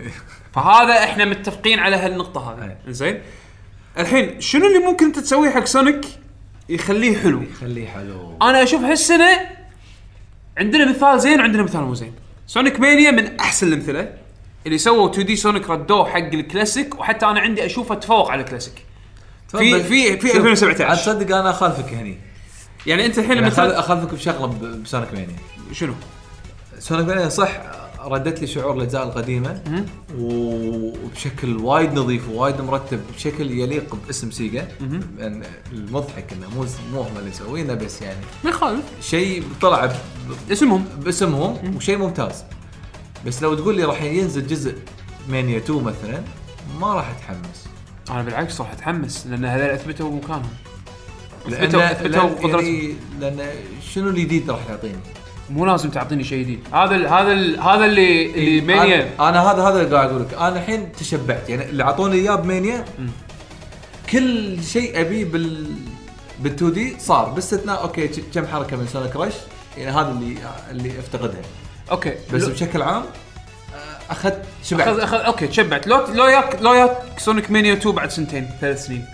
فهذا 0.53 0.93
إحنا 0.93 1.25
متفقين 1.25 1.79
على 1.79 1.95
هالنقطة 1.95 2.53
هذه. 2.53 2.77
زين؟ 2.87 3.21
الحين 3.97 4.41
شنو 4.41 4.67
اللي 4.67 4.79
ممكن 4.79 5.05
أنت 5.05 5.19
تسويه 5.19 5.49
حق 5.49 5.65
Sonic 5.65 6.05
يخليه 6.69 7.17
حلو؟ 7.17 7.43
خليه 7.61 7.87
حلو. 7.87 8.37
أنا 8.41 8.63
أشوف 8.63 8.81
هالسنة 8.81 9.39
عندنا 10.57 10.89
مثال 10.89 11.19
زين 11.19 11.39
وعندنا 11.39 11.63
مثال 11.63 11.81
مو 11.81 11.93
زين. 11.93 12.13
Sonic 12.47 12.79
Mania 12.79 13.11
من 13.11 13.39
أحسن 13.39 13.67
الأمثلة. 13.67 14.22
اللي 14.65 14.77
سووا 14.77 15.09
2D 15.09 15.35
Sonic 15.35 15.69
ردوه 15.69 16.09
حق 16.09 16.17
الكلاسيك 16.17 16.99
وحتى 16.99 17.25
أنا 17.25 17.39
عندي 17.39 17.65
أشوفه 17.65 17.95
تفوق 17.95 18.31
على 18.31 18.41
الكلاسيك. 18.41 18.85
في 19.47 19.83
في 19.83 20.17
في 20.17 20.27
شوف، 20.27 20.35
2017 20.37 20.83
عاد 20.85 20.97
تصدق 20.97 21.35
أنا 21.37 21.49
أخالفك 21.49 21.93
هني. 21.93 22.17
يعني 22.87 23.05
أنت 23.05 23.17
الحين 23.19 23.31
يعني 23.37 23.45
أخال- 23.49 23.53
مثلا 23.53 23.79
أخالفك 23.79 24.13
بشغلة 24.13 24.47
ب 24.83 24.88
Sonic 24.88 25.13
Mania. 25.13 25.35
شنو؟ 25.71 25.93
Sonic 26.79 27.07
Mania 27.07 27.29
صح 27.29 27.49
ردت 28.05 28.41
لي 28.41 28.47
شعور 28.47 28.77
الإجزاء 28.77 29.03
القديمة 29.03 29.61
وبشكل 30.17 31.57
وايد 31.57 31.93
نظيف 31.93 32.29
ووايد 32.29 32.61
مرتب 32.61 32.99
بشكل 33.15 33.51
يليق 33.51 33.95
باسم 34.07 34.31
Sega. 34.31 34.67
يعني 35.19 35.43
المضحك 35.71 36.33
إنه 36.33 36.47
مو 36.55 36.65
مو 36.93 37.01
هم 37.01 37.17
اللي 37.17 37.29
يسوينه 37.29 37.73
بس 37.73 38.01
يعني 38.01 38.19
ما 38.43 38.49
يخالف. 38.49 38.83
شيء 39.01 39.43
طلع 39.61 39.85
ب- 39.85 39.91
اسمهم. 40.51 40.85
باسمهم 41.05 41.75
وشيء 41.75 41.97
ممتاز. 41.97 42.43
بس 43.25 43.43
لو 43.43 43.55
تقول 43.55 43.75
لي 43.75 43.83
راح 43.83 44.01
ينزل 44.01 44.47
جزء 44.47 44.75
Mania 45.29 45.57
2 45.57 45.83
مثلا 45.83 46.21
ما 46.79 46.93
راح 46.93 47.09
أتحمس. 47.09 47.67
أنا 48.09 48.21
بالعكس 48.21 48.61
راح 48.61 48.71
أتحمس 48.71 49.27
لأن 49.27 49.45
هذول 49.45 49.69
أثبتوا 49.69 50.11
مكانهم. 50.11 50.49
اثبتوا 51.47 51.91
أثبتوا 51.91 52.07
لأن, 52.09 52.35
قدرتهم. 52.35 52.65
يعني 52.65 52.95
لأن 53.19 53.49
شنو 53.93 54.09
الجديد 54.09 54.51
راح 54.51 54.59
تعطيني؟ 54.67 54.99
مو 55.49 55.65
لازم 55.65 55.89
تعطيني 55.89 56.23
شيء 56.23 56.43
جديد. 56.43 56.59
هذا 56.73 56.95
ال 56.95 57.07
هذا 57.07 57.31
ال 57.31 57.59
هذا 57.59 57.85
اللي 57.85 58.31
اللي 58.31 58.61
Mania 58.61 59.09
أنا, 59.19 59.29
أنا 59.29 59.51
هذا 59.51 59.63
هذا 59.63 59.81
اللي 59.81 59.95
قاعد 59.95 60.09
أقول 60.09 60.21
لك 60.21 60.33
أنا 60.33 60.59
الحين 60.59 60.91
تشبعت. 60.91 61.49
يعني 61.49 61.69
اللي 61.69 61.83
اعطوني 61.83 62.15
إياه 62.15 62.35
ب 62.35 62.44
Mania 62.44 62.85
كل 64.09 64.63
شيء 64.63 65.01
أبيه 65.01 65.25
بال 65.25 65.67
بال 66.39 66.51
2D 66.51 66.95
صار. 66.99 67.29
باستثناء 67.29 67.81
okay 67.81 68.07
كم 68.07 68.47
حركة 68.47 68.77
من 68.77 68.87
Sonic 68.87 69.15
Rush 69.15 69.33
يعني 69.77 69.91
هذا 69.91 70.11
اللي 70.11 70.37
اللي 70.71 70.99
أفتقدها. 70.99 71.41
okay. 71.91 72.13
بس 72.33 72.43
بشكل 72.43 72.81
عام 72.81 73.03
أخذت 74.09 74.33
أخذ 74.33 74.43
شبعت. 74.63 74.87
أخذ 74.87 75.17
okay 75.17 75.47
تشبعت 75.47 75.87
لو 75.87 76.05
لو 76.13 76.25
ياك 76.25 76.57
لو 76.61 76.73
ياك 76.73 76.97
Sonic 77.17 77.51
Mania 77.51 77.73
2 77.73 77.95
بعد 77.95 78.11
سنتين 78.11 78.49
ثلاث 78.61 78.85
سنين. 78.85 79.05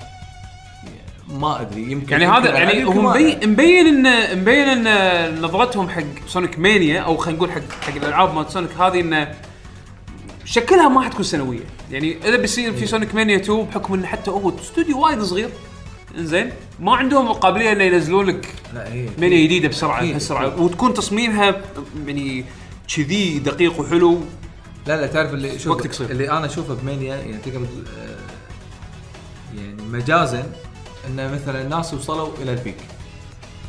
ما 1.28 1.62
أدري 1.62 1.92
يمكن 1.92 2.12
يعني 2.12 2.28
هذا 2.28 2.50
يعني 2.50 2.86
هو 2.86 2.94
مبين. 2.94 3.50
مبين 3.50 3.88
ان 3.88 4.38
مبين 4.42 4.88
إن 4.88 5.42
نظرتهم 5.42 5.90
حق 5.90 6.04
Sonic 6.28 6.60
Mania 6.60 7.02
أو 7.02 7.18
خلينا 7.18 7.38
نقول 7.38 7.52
حق 7.52 7.62
حق 7.82 7.96
الألعاب 7.96 8.34
مالت 8.34 8.50
Sonic 8.50 8.72
هذه 8.72 9.00
انه 9.00 9.36
شكلها 10.46 10.88
ما 10.90 11.02
حتكون 11.02 11.24
سنوية. 11.24 11.64
يعني 11.92 12.18
إذا 12.26 12.38
بيصير 12.38 12.74
في 12.74 12.88
Sonic 12.88 13.16
Mania 13.16 13.38
2 13.38 13.64
بحكم 13.64 13.94
انه 13.94 14.08
حتى 14.08 14.32
هو 14.32 14.52
استوديو 14.60 15.00
وايد 15.00 15.22
صغير. 15.22 15.50
إنزين. 16.18 16.52
ما 16.80 16.96
عندهم 16.96 17.28
القابلية 17.28 17.72
انه 17.72 17.84
ينزلون 17.84 18.26
لك 18.26 18.54
Mania 19.18 19.46
جديدة 19.46 19.68
بسرعة 19.68 19.98
أكيد. 19.98 20.10
بهالسرعه 20.10 20.62
وتكون 20.62 20.94
تصميمها 20.94 21.62
يعني 22.08 22.46
كذي 22.96 23.40
دقيق 23.40 23.80
وحلو. 23.80 24.20
لا 24.88 25.02
لا 25.02 25.08
تعرف 25.08 25.34
اللي 25.34 25.60
شوف 25.60 25.76
وقت 25.78 25.88
قصير. 25.88 26.10
اللي 26.12 26.32
أنا 26.32 26.46
أشوفه 26.46 26.74
ب 26.74 26.81
Mania 26.81 27.16
يعني 27.16 27.38
تقدر 27.38 27.52
تقول، 27.66 27.86
آه، 28.00 28.16
يعني 29.62 29.82
مجازا 29.84 30.52
إن 31.08 31.34
مثلا 31.34 31.62
الناس 31.62 31.94
وصلوا 31.94 32.30
إلى 32.42 32.52
ال 32.54 32.58
peak. 32.58 32.78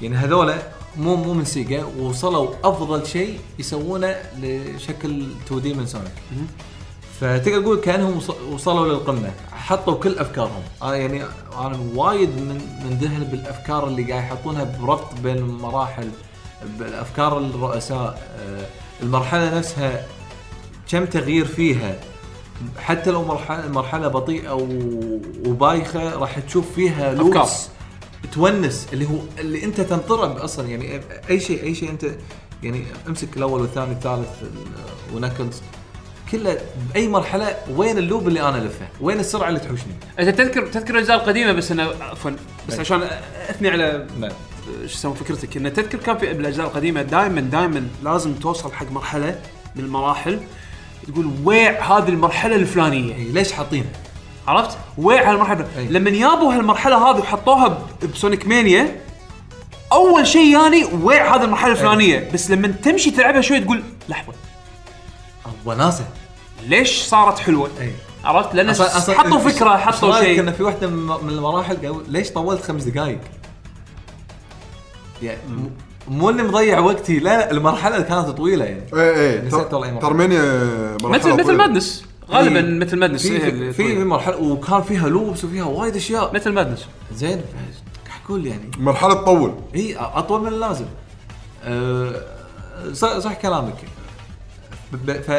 يعني 0.03 0.17
هذولا 0.17 0.63
مو 0.97 1.17
مو 1.17 1.35
من 1.35 1.45
Sega 1.45 1.85
وصلوا 1.85 2.51
أفضل 2.65 3.07
شيء 3.07 3.41
يسوونه 3.59 4.17
لشكل 4.41 5.27
2D 5.47 5.75
من 5.75 5.87
Sonic. 5.87 6.13
فتقدر 7.21 7.61
تقول 7.63 7.81
كأنهم 7.81 8.17
وص- 8.17 8.31
وصلوا 8.53 8.89
للقمة. 8.89 9.31
حطوا 9.53 9.95
كل 9.95 10.19
أفكارهم. 10.19 10.63
أنا 10.83 10.97
يعني 10.97 11.23
أنا 11.59 11.79
وايد 11.95 12.29
من 12.29 12.55
من 12.85 12.99
ذهل 13.03 13.25
بالأفكار 13.25 13.87
اللي 13.89 14.13
قاعد 14.13 14.25
يحطونها 14.25 14.65
بربط 14.65 15.15
بين 15.23 15.37
المراحل 15.37 16.11
بالأفكار 16.79 17.39
الرؤساء 17.39 18.31
آه، 18.39 18.67
المرحلة 19.03 19.59
نفسها 19.59 20.07
كم 20.91 21.05
تغيير 21.05 21.45
فيها 21.45 21.97
حتى 22.79 23.11
لو 23.11 23.25
مرحله 23.25 23.69
مرحلة 23.69 24.09
بطيئة 24.09 24.53
و- 24.55 25.21
وبايخة 25.47 26.15
راح 26.19 26.39
تشوف 26.39 26.65
فيها 26.75 27.13
أفكار. 27.13 27.49
تونس 28.33 28.87
اللي 28.93 29.05
هو 29.07 29.19
اللي 29.39 29.65
أنت 29.65 29.81
تنطرب 29.81 30.37
أصلا 30.37 30.69
يعني 30.69 31.01
أي 31.31 31.41
شيء 31.41 31.63
أي 31.63 31.75
شيء 31.75 31.91
انت 31.91 32.07
يعني 32.63 32.85
أمسك 33.09 33.37
الأول 33.37 33.61
والثاني 33.61 33.89
والثالث 33.95 34.29
ال- 34.43 35.17
ونكلز 35.17 35.63
كله 36.33 36.59
باي 36.95 37.09
مرحلة 37.09 37.57
وين 37.77 37.99
ال 37.99 38.05
loop 38.05 38.29
اللي 38.29 38.41
أنا 38.41 38.59
الفه؟ 38.59 38.89
وين 39.01 39.21
السرعة 39.21 39.49
اللي 39.49 39.61
تحوشني؟ 39.61 39.93
أنت 40.19 40.29
تذكر 40.39 40.67
تذكر 40.67 40.95
الأجزاء 40.95 41.17
القديمة 41.17 41.53
بس 41.53 41.71
أنا 41.73 41.83
عفوا 42.01 42.31
بس. 42.69 42.79
عشان 42.79 43.03
أثني 43.51 43.69
على 43.69 44.07
نعم 44.21 44.31
شو 44.79 44.85
يسمون 44.85 45.15
فكرتك 45.15 45.57
إنه 45.57 45.69
تذكر 45.69 45.99
كان 45.99 46.19
في 46.19 46.33
بالاجزاء 46.33 46.67
القديمة 46.67 47.03
دائما 47.03 47.41
دائما 47.41 47.89
لازم 48.03 48.35
توصل 48.35 48.73
حق 48.73 48.91
مرحلة 48.93 49.41
من 49.77 49.85
المراحل 49.85 50.41
تقول 51.13 51.31
ويع 51.45 51.83
هذه 51.99 52.09
المرحلة 52.09 52.57
الفلانية 52.57 53.15
إي، 53.15 53.25
ليش 53.25 53.53
حاطينها؟ 53.53 53.91
عرفت؟ 54.49 54.79
ويع 54.99 55.31
هالمرحله 55.31 55.67
أي. 55.79 55.87
لما 55.89 56.11
يابوا 56.11 56.55
هالمرحلة 56.55 57.11
هذه 57.11 57.19
وحطوها 57.19 57.69
ب- 57.69 58.07
ب 58.15 58.20
Sonic 58.20 58.47
Mania 58.47 59.01
أول 59.93 60.27
شيء 60.27 60.53
يعني 60.53 60.85
ويع 60.85 61.37
هذه 61.37 61.45
المرحلة 61.45 61.73
الفلانية 61.73 62.31
بس 62.35 62.51
لما 62.51 62.69
تمشي 62.69 63.11
تلعبها 63.11 63.41
شوي 63.41 63.61
تقول 63.61 63.83
لحظة 64.09 64.33
وناسه 65.67 66.05
ليش 66.67 67.03
صارت 67.03 67.39
حلوة؟ 67.39 67.71
إي 67.81 67.93
عرفت؟ 68.25 68.55
أصلاً 68.97 69.19
حطوا 69.19 69.39
فكرة 69.39 69.77
حطوا 69.77 70.21
شيء 70.21 70.41
إنه 70.41 70.51
في 70.53 70.63
واحدة 70.63 70.87
من 70.87 71.07
من 71.25 71.29
المراحل 71.31 71.77
قالوا 71.77 72.03
ليش 72.09 72.31
طولت 72.31 72.63
خمس 72.63 72.83
دقائق؟ 72.85 73.19
يعني 75.23 75.39
مو- 76.09 76.31
إني 76.31 76.43
مضيع 76.43 76.79
وقتي 76.79 77.19
لا 77.19 77.23
لا 77.39 77.51
المرحلة 77.51 78.01
كانت 78.01 78.29
طويلة 78.29 78.65
يعني. 78.65 78.83
إيه 78.95 79.15
إيه 79.21 79.41
نسيت 79.41 79.75
والله 79.75 79.91
مرحلة. 79.91 80.01
ترمينيا 80.09 80.97
مثل 81.05 81.33
مثل 81.33 81.57
مادنس 81.57 82.05
غالبا 82.31 82.63
في- 82.63 82.79
مثل 82.87 82.97
مادنس 82.97 83.27
في 83.27 83.33
إيه، 83.33 83.71
في, 83.73 84.05
مرحلة 84.05 84.37
وكان 84.43 84.83
فيها 84.83 85.09
لوبس 85.09 85.45
وفيها 85.45 85.65
وايد 85.65 85.97
أشياء. 85.97 86.35
مثل 86.35 86.53
مادنس 86.53 86.87
زين 87.15 87.41
أقول 88.25 88.47
يعني. 88.47 88.71
مرحلة 88.79 89.15
تطول. 89.15 89.55
إي 89.75 89.97
أطول 89.97 90.41
من 90.41 90.49
اللازم. 90.49 90.87
أه 91.65 92.13
صح, 92.93 93.19
صح 93.19 93.33
كلامك. 93.35 93.75
ب- 94.93 95.11
ب- 95.11 95.21
ف 95.23 95.31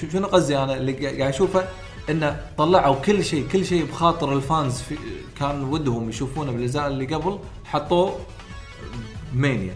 شو- 0.00 0.08
شنو 0.12 0.26
قصدي 0.26 0.58
أنا؟ 0.58 0.76
اللي 0.76 0.92
قا- 0.92 1.18
قاعد 1.18 1.32
أشوفه 1.34 1.64
إنه 2.10 2.40
طلعوا 2.58 2.94
كل 2.94 3.24
شيء 3.24 3.46
كل 3.52 3.64
شيء 3.66 3.84
بخاطر 3.84 4.32
ال 4.32 4.42
fans 4.42 4.80
في 4.80 4.96
كان 5.40 5.62
ودهم 5.64 6.08
يشوفونه 6.08 6.52
بالأجزاء 6.52 6.86
اللي 6.86 7.06
قبل 7.14 7.38
حطوه 7.64 8.16
Mania. 9.34 9.74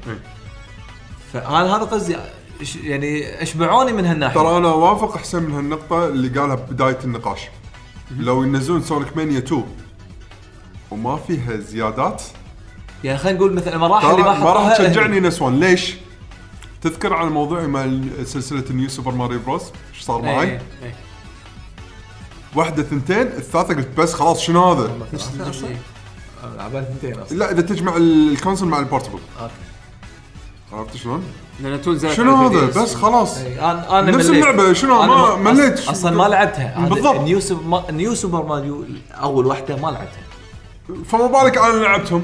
فانا 1.33 1.77
هذا 1.77 1.85
قصدي 1.85 2.17
إش- 2.61 2.77
يعني 2.85 3.43
اشبعوني 3.43 3.93
من 3.93 4.07
هالناحية. 4.07 4.35
ترى 4.41 4.57
أنا 4.57 4.69
وافق 4.69 5.17
حسين 5.17 5.43
من 5.43 5.53
هالنقطة 5.55 6.07
اللي 6.07 6.41
قالها 6.41 6.55
ببدايه 6.55 6.99
النقاش. 7.05 7.41
لو 8.19 8.43
ينزلون 8.43 8.83
Sonic 8.83 9.17
Mania 9.17 9.39
2 9.39 9.65
وما 10.91 11.17
فيها 11.17 11.57
زيادات 11.57 12.23
يعني 13.05 13.19
خلينا 13.19 13.39
نقول 13.39 13.53
مثلا 13.55 13.75
المراحل 13.75 14.11
اللي 14.11 14.23
ما 14.23 14.39
ما 14.39 14.53
راح 14.53 14.77
تشجعني 14.77 15.21
نسوان 15.21 15.61
ليش؟ 15.61 15.95
تذكر 16.83 17.15
على 17.15 17.31
موضوعي 17.31 17.67
مع 17.67 17.91
سلسلة 18.25 18.65
New 18.71 18.89
Super 18.89 19.13
Mario 19.13 19.39
Bros 19.47 19.63
إيش 19.95 20.03
صار 20.03 20.17
إيه، 20.17 20.23
معي؟ 20.37 20.47
إيه، 20.51 20.61
إيه. 20.83 20.95
واحدة 22.55 22.83
ثنتين 22.83 23.21
الثالثة 23.27 23.75
قلت 23.75 23.89
بس 23.99 24.15
خلاص 24.15 24.41
شنو 24.41 24.73
هذا؟ 24.73 24.91
أصلا 26.45 27.37
لا 27.39 27.51
إذا 27.53 27.61
تجمع 27.63 27.97
ال 27.97 28.06
console 28.06 28.69
مع 28.69 28.79
ال 28.79 28.83
portable 28.83 29.19
okay. 29.41 29.53
عرفت 30.73 30.97
شلون؟ 30.97 31.25
لأن 31.61 31.83
تو 31.83 31.93
نزلت 31.93 32.13
شنو 32.13 32.37
على 32.37 32.57
هذا 32.57 32.73
3DS. 32.73 32.79
بس 32.79 32.95
خلاص 32.95 33.39
أنا 33.39 33.99
أنا 34.01 34.11
نفس 34.11 34.27
مليت. 34.27 34.45
اللعبة، 34.45 34.73
شنو؟ 34.73 35.03
أنا 35.03 35.13
ما- 35.37 35.53
مليت. 35.53 35.81
أص- 35.81 35.91
أصلا 35.91 36.11
ما 36.17 36.23
لعبتها 36.29 36.79
هذا 36.79 36.89
بالضبط. 36.89 37.21
New 37.21 37.41
Super 37.41 37.63
ما 37.63 37.83
New 37.91 38.15
Super 38.15 38.43
Mario 38.47 38.85
أول 39.15 39.47
واحدة 39.47 39.77
ما 39.77 39.89
لعبتها 39.89 40.23
فما 41.05 41.27
بالك 41.27 41.59
أنا 41.59 41.77
لعبتهم 41.83 42.23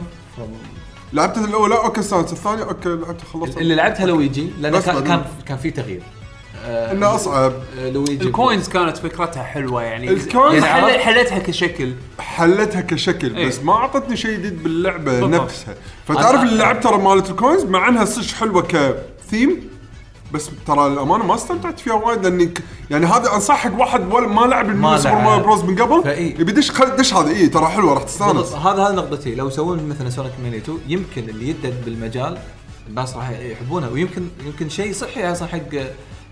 لعبت 1.13 1.39
الأولى 1.39 1.75
okay 1.75 2.01
استانس 2.01 2.33
الثانية 2.33 2.63
okay 2.65 2.89
لعبت 2.89 3.21
خلصت 3.33 3.59
اللي 3.59 3.75
لعبتها 3.75 4.07
لويجي 4.07 4.51
لأن 4.61 4.73
بس 4.73 4.85
كان 4.85 4.95
بعدين. 4.95 5.09
كان 5.09 5.25
كان 5.47 5.59
في 5.59 5.71
تغيير 5.71 6.03
إنه 6.65 7.15
أصعب. 7.15 7.53
آه، 7.79 7.91
Luigi. 7.91 8.25
ال 8.27 8.34
coins 8.34 8.69
كانت 8.69 8.97
فكرتها 8.97 9.43
حلوة 9.43 9.83
يعني. 9.83 10.11
ال 10.11 10.20
coins 10.20 10.65
يعني 10.65 10.93
حل- 10.93 10.99
حلتها 11.01 11.39
كشكل. 11.39 11.93
حلتها 12.19 12.81
كشكل 12.81 13.37
إيه. 13.37 13.49
بس 13.49 13.59
ما 13.63 13.73
أعطتني 13.73 14.17
شيء 14.17 14.31
جديد 14.33 14.63
باللعبة 14.63 15.21
بالضبط. 15.21 15.43
نفسها. 15.43 15.75
فتعرف 16.09 16.43
لعبت 16.43 16.83
ترى 16.85 16.99
مالت 16.99 17.31
ال 17.31 17.36
coins؟ 17.36 17.65
مع 17.65 17.89
إنها 17.89 18.05
صدق 18.05 18.35
حلوة 18.35 18.63
كثيم 18.63 19.73
بس 20.33 20.51
ترى 20.67 20.87
الامانه 20.87 21.27
ما 21.27 21.35
استمتعت 21.35 21.81
فيها 21.81 21.95
وايد 21.95 22.23
لأني 22.27 22.47
ك- 22.47 22.63
يعني 22.91 23.07
هذا 23.07 23.35
انصح 23.35 23.57
حق 23.57 23.81
واحد 23.81 24.13
ولا 24.13 24.27
ما 24.29 24.41
لعب 24.47 24.69
ما 24.77 24.99
Super. 24.99 25.15
Mario 25.15 25.43
Bros 25.45 25.65
من 25.65 25.77
قبل. 25.83 26.11
يبي 26.41 26.63
خل 26.63 26.97
دش 26.97 27.15
هذه 27.15 27.37
إي 27.37 27.47
ترى 27.49 27.67
حلوة 27.67 27.95
راح 27.95 28.03
تستانس. 28.03 28.53
هذا 28.53 28.83
هذا 28.83 28.95
نقطتي. 28.95 29.35
لو 29.35 29.49
يسوون 29.49 29.89
مثلا 29.89 30.11
Sonic 30.11 30.33
Mania 30.43 30.57
2 30.57 30.79
يمكن 30.89 31.29
اللي 31.29 31.49
يدد 31.49 31.85
بالمجال 31.85 32.39
الناس 32.89 33.17
راح 33.17 33.31
يحبونها 33.31 33.89
ويمكن 33.89 34.23
يمكن 34.47 34.69
شيء 34.69 34.93
صحي 34.93 35.33
أصلا 35.33 35.49
حق 35.49 35.59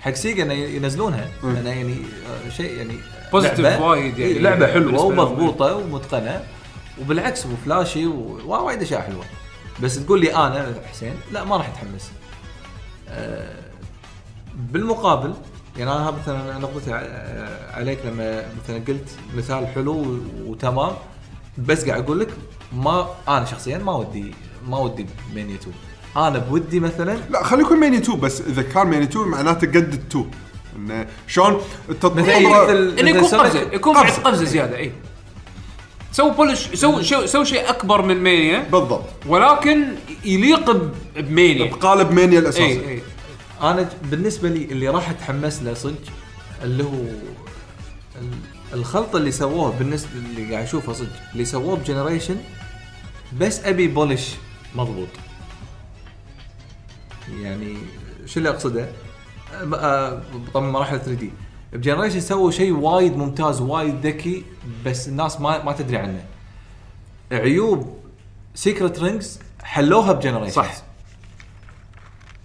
حق 0.00 0.12
Sega 0.14 0.42
انه 0.42 0.52
ينزلونها. 0.54 1.28
لأنه 1.42 1.68
يعني 1.70 1.96
آه، 2.46 2.48
شيء 2.50 2.72
يعني 2.76 2.94
لعبة- 3.62 3.80
وايد 3.80 4.18
يعني 4.18 4.38
لعبة 4.38 4.66
حلوة. 4.72 5.00
ومضبوطة 5.02 5.76
ومتقنة. 5.76 6.44
وبالعكس 7.00 7.46
و 7.46 7.55
flashy 7.55 8.06
ووايد 8.06 8.82
أشياء 8.82 9.00
حلوة. 9.00 9.24
بس 9.82 10.04
تقول 10.06 10.20
لي 10.20 10.34
أنا 10.36 10.74
حسين 10.90 11.14
لا 11.32 11.44
ما 11.44 11.56
راح 11.56 11.68
أتحمس. 11.68 12.10
آه، 13.08 13.60
بالمقابل 14.56 15.34
يعني 15.76 15.92
أنا 15.92 16.10
مثلا 16.10 16.58
نقطتي 16.58 16.92
ع- 16.92 17.76
عليك 17.76 17.98
لما 18.06 18.44
مثلا 18.64 18.82
قلت 18.88 19.08
مثال 19.36 19.66
حلو 19.66 20.18
وتمام. 20.46 20.92
بس 21.58 21.84
قاعد 21.88 22.02
أقول 22.04 22.20
لك 22.20 22.28
ما 22.72 23.06
أنا 23.28 23.44
شخصيا 23.44 23.78
ما 23.78 23.92
ودي 23.92 24.34
ما 24.68 24.78
ودي 24.78 25.06
مانيا 25.34 25.54
2 25.56 25.74
أنا 26.16 26.38
بودي 26.38 26.80
مثلا. 26.80 27.18
لا 27.30 27.44
خليه 27.44 27.62
يكون 27.64 27.78
ماني 27.80 27.96
2 27.96 28.20
بس 28.20 28.40
إذا 28.40 28.62
كان 28.62 28.86
ماني 28.86 29.04
2 29.04 29.28
معناته 29.28 29.66
قد 29.66 29.76
ال 29.76 29.98
2 30.10 30.30
انه 30.76 31.06
شلون 31.26 31.60
التطبيق 31.88 32.24
مثل 32.24 32.98
إنه 32.98 33.10
يكون 33.10 33.24
قفزة. 33.28 33.60
يكون 33.72 33.94
بعد 33.94 34.06
قفزة. 34.06 34.22
قفزة 34.22 34.44
زيادة 34.44 34.76
اي 34.76 34.92
سووا 36.12 36.32
بولش 36.32 36.68
سووا 36.74 37.02
شو- 37.02 37.26
سووا 37.26 37.44
شيء 37.44 37.70
أكبر 37.70 38.02
من 38.02 38.16
مانيا 38.16 38.58
بالضبط. 38.72 39.04
ولكن 39.26 39.84
يليق 40.24 40.70
ب 41.16 41.25
Mania 41.25 41.70
بقالب 41.70 42.12
Mania 42.12 42.38
الأساسي. 42.38 42.64
اي 42.64 42.88
اي 42.88 43.02
أنا 43.62 43.88
بالنسبة 44.10 44.48
لي 44.48 44.64
اللي 44.64 44.88
راح 44.88 45.10
اتحمس 45.10 45.62
له 45.62 45.74
صدق 45.74 45.94
اللي 46.64 46.84
هو 46.84 46.88
ال- 48.20 48.74
الخلطة 48.74 49.16
اللي 49.16 49.30
سووها 49.32 49.70
بالنسبة 49.78 50.10
اللي 50.14 50.52
قاعد 50.54 50.64
أشوفها 50.64 50.94
صدق 50.94 51.08
اللي 51.32 51.44
سووه 51.44 51.76
ب 51.76 51.82
Generation 51.82 52.36
بس 53.40 53.60
أبي 53.64 53.86
polish 53.88 54.28
مضبوط. 54.74 55.08
يعني 57.28 57.76
شو 58.26 58.38
اللي 58.38 58.48
أقصده؟ 58.50 58.88
آه، 59.74 60.22
طبعا 60.54 60.70
مراحل 60.70 60.98
3D 60.98 61.12
ب 61.14 61.30
Generation 61.72 62.20
سووا 62.20 62.50
شيء 62.50 62.72
وايد 62.72 63.16
ممتاز 63.16 63.60
وايد 63.60 64.06
ذكي 64.06 64.44
بس 64.86 65.08
الناس 65.08 65.40
ما 65.40 65.64
ما 65.64 65.72
تدري 65.72 65.96
عنه 65.96 66.24
عيوب 67.32 67.98
Secret 68.54 68.98
Rings 68.98 69.38
حلوها 69.62 70.12
ب 70.12 70.16
Generation 70.16 70.52
صح. 70.54 70.72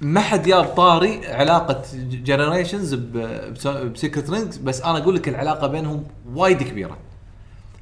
ما 0.01 0.21
حد 0.21 0.43
جاب 0.47 0.63
طاري 0.63 1.27
علاقة 1.27 1.81
Generations 1.95 2.93
ب 2.93 3.13
Secret 3.13 4.29
Rings 4.29 4.57
بس 4.57 4.81
أنا 4.81 4.97
أقول 4.97 5.15
لك 5.15 5.29
العلاقة 5.29 5.67
بينهم 5.67 6.03
وايد 6.33 6.63
كبيرة 6.63 6.97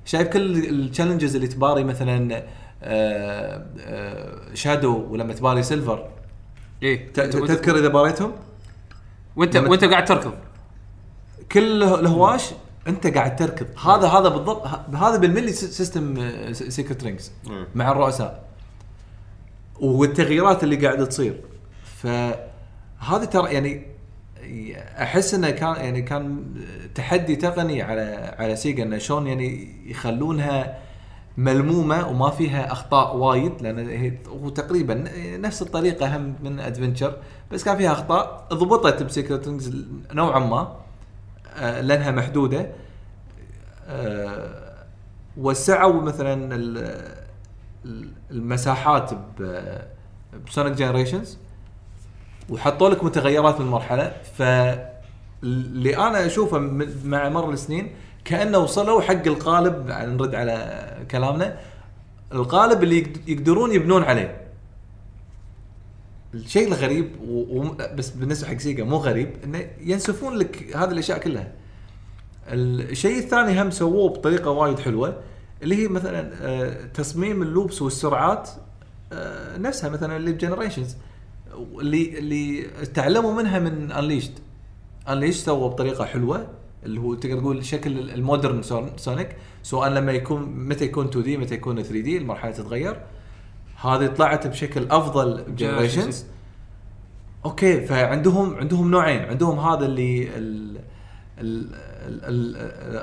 شايف 0.05 0.27
كل 0.27 0.57
ال 0.57 0.65
challenges 0.65 1.35
اللي 1.35 1.47
تباري 1.47 1.83
مثلا 1.83 2.43
آه، 2.83 3.65
آه، 3.79 4.53
Shadow 4.53 5.07
ولما 5.09 5.33
تباري 5.33 5.63
Silver 5.63 6.09
اي 6.83 6.97
ت- 6.97 7.19
تذكر 7.19 7.79
إذا 7.79 7.87
باريتهم؟ 7.87 8.31
وانت 9.35 9.57
لما 9.57 9.69
وأنت 9.69 9.83
قاعد 9.85 10.05
تركض 10.05 10.33
كل 11.51 11.83
الهواش 11.83 12.51
أنت 12.87 13.07
قاعد 13.07 13.35
تركض 13.35 13.67
هذا 13.87 14.07
هذا 14.07 14.29
بالضبط 14.29 14.67
هذا 14.95 15.17
بالملي 15.17 15.51
system 15.51 16.31
Secret 16.53 17.03
Rings. 17.03 17.31
مع 17.75 17.91
الرؤساء. 17.91 18.43
والتغييرات 19.79 20.63
اللي 20.63 20.75
قاعدة 20.75 21.05
تصير. 21.05 21.41
فهذا 22.01 23.25
ترى 23.31 23.53
يعني 23.53 23.85
أحس 25.01 25.33
إنه 25.33 25.49
كان 25.49 25.75
يعني 25.75 26.01
كان 26.01 26.43
تحدي 26.95 27.35
تقني 27.35 27.81
على 27.81 28.35
على 28.39 28.55
Sega 28.55 28.83
إنه 28.83 28.97
شلون 28.97 29.27
يعني 29.27 29.75
يخلونها 29.85 30.79
ملمومة 31.37 32.07
وما 32.07 32.29
فيها 32.29 32.71
أخطاء 32.71 33.15
وايد 33.17 33.61
لأن 33.61 33.89
هي 33.89 34.11
تقريبا 34.55 35.05
نفس 35.37 35.61
الطريقة 35.61 36.17
هم 36.17 36.35
من 36.43 36.59
Adventure 36.59 37.15
بس 37.51 37.63
كان 37.63 37.77
فيها 37.77 37.91
أخطاء 37.91 38.47
ضبطت 38.53 39.03
ب 39.03 39.10
Secret 39.10 39.47
Rings 39.47 39.85
نوعا 40.13 40.39
ما 40.39 40.75
آه، 41.55 41.81
لأنها 41.81 42.11
محدودة 42.11 42.67
آه، 43.87 44.73
وسعوا 45.37 46.01
مثلا 46.01 46.55
ال- 46.55 47.13
ال- 47.85 48.09
المساحات 48.31 49.11
بسونيك 50.47 50.73
جنريشنز 50.73 51.37
وحطوا 52.49 52.89
لك 52.89 53.03
متغيرات 53.03 53.59
من 53.59 53.65
المرحله 53.65 54.13
فاللي 54.37 55.97
أنا 55.97 56.25
أشوفه 56.25 56.59
مع 57.05 57.29
مر 57.29 57.51
السنين 57.51 57.91
كأنه 58.25 58.57
وصلوا 58.57 59.01
حق 59.01 59.27
القالب 59.27 59.87
نرد 59.87 60.35
على 60.35 60.83
كلامنا. 61.11 61.57
القالب 62.33 62.83
اللي 62.83 62.97
يقد- 62.99 63.29
يقدرون 63.29 63.71
يبنون 63.71 64.03
عليه. 64.03 64.41
الشيء 66.33 66.67
الغريب 66.67 67.11
و... 67.27 67.59
و... 67.59 67.75
بس 67.95 68.09
بالنسبة 68.09 68.47
حق 68.47 68.57
Sega 68.57 68.83
مو 68.83 68.97
غريب 68.97 69.29
إنه 69.43 69.67
ينسفون 69.81 70.33
لك 70.35 70.75
هذه 70.75 70.91
الأشياء 70.91 71.17
كلها. 71.17 71.51
الشيء 72.49 73.17
الثاني 73.17 73.61
هم 73.61 73.71
سووه 73.71 74.09
بطريقة 74.09 74.49
وايد 74.51 74.79
حلوة 74.79 75.17
اللي 75.63 75.83
هي 75.83 75.87
مثلا 75.87 76.31
آه، 76.41 76.85
تصميم 76.93 77.41
ال 77.41 77.48
loops 77.48 77.81
والسرعات 77.81 78.49
آه، 79.13 79.57
نفسها 79.57 79.89
مثلا 79.89 80.17
اللي 80.17 80.31
ب 80.31 80.37
Generations 80.37 80.95
اللي 81.79 82.17
اللي 82.19 82.61
تعلموا 82.93 83.33
منها 83.33 83.59
من 83.59 83.91
Unleashed 83.91 84.31
Unleashed 85.09 85.45
سووا 85.45 85.69
بطريقة 85.69 86.05
حلوة. 86.05 86.47
اللي 86.85 86.99
هو 86.99 87.13
تقدر 87.13 87.39
تقول 87.39 87.65
شكل 87.65 88.09
ال 88.09 88.17
modern 88.17 88.61
Son- 88.61 88.91
Sonic. 88.97 89.35
سواء 89.63 89.89
لما 89.89 90.11
يكون 90.11 90.41
متى 90.43 90.85
يكون 90.85 91.05
2D 91.07 91.37
متى 91.37 91.53
يكون 91.55 91.83
3D 91.83 92.17
المرحلة 92.17 92.51
تتغير. 92.51 92.99
هذه 93.81 94.07
طلعت 94.07 94.47
بشكل 94.47 94.87
أفضل 94.91 95.43
ب 95.47 95.54
Generations 95.54 96.25
okay 97.45 97.81
فعندهم 97.85 98.55
عندهم 98.55 98.91
نوعين. 98.91 99.19
عندهم 99.21 99.59
هذا 99.59 99.85
اللي 99.85 100.27
ال 100.37 100.77
ال 101.39 101.73
ال 102.05 102.55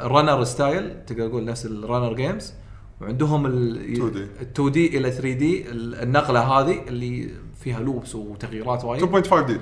ال 0.07 0.12
runner 0.12 0.45
style 0.45 1.05
تقدر 1.07 1.29
تقول 1.29 1.45
نفس 1.45 1.67
ال 1.67 1.74
runner 1.74 2.15
games 2.15 2.55
وعندهم 3.01 3.47
ال 3.47 3.97
2D. 3.97 4.43
2D 4.43 4.99
إلى 4.99 5.11
3D 5.11 5.71
النقلة 5.73 6.41
هذه 6.41 6.83
اللي 6.89 7.31
فيها 7.61 7.81
loops 7.81 8.15
وتغييرات 8.15 8.85
وايد. 8.85 9.03
2.5D 9.25 9.61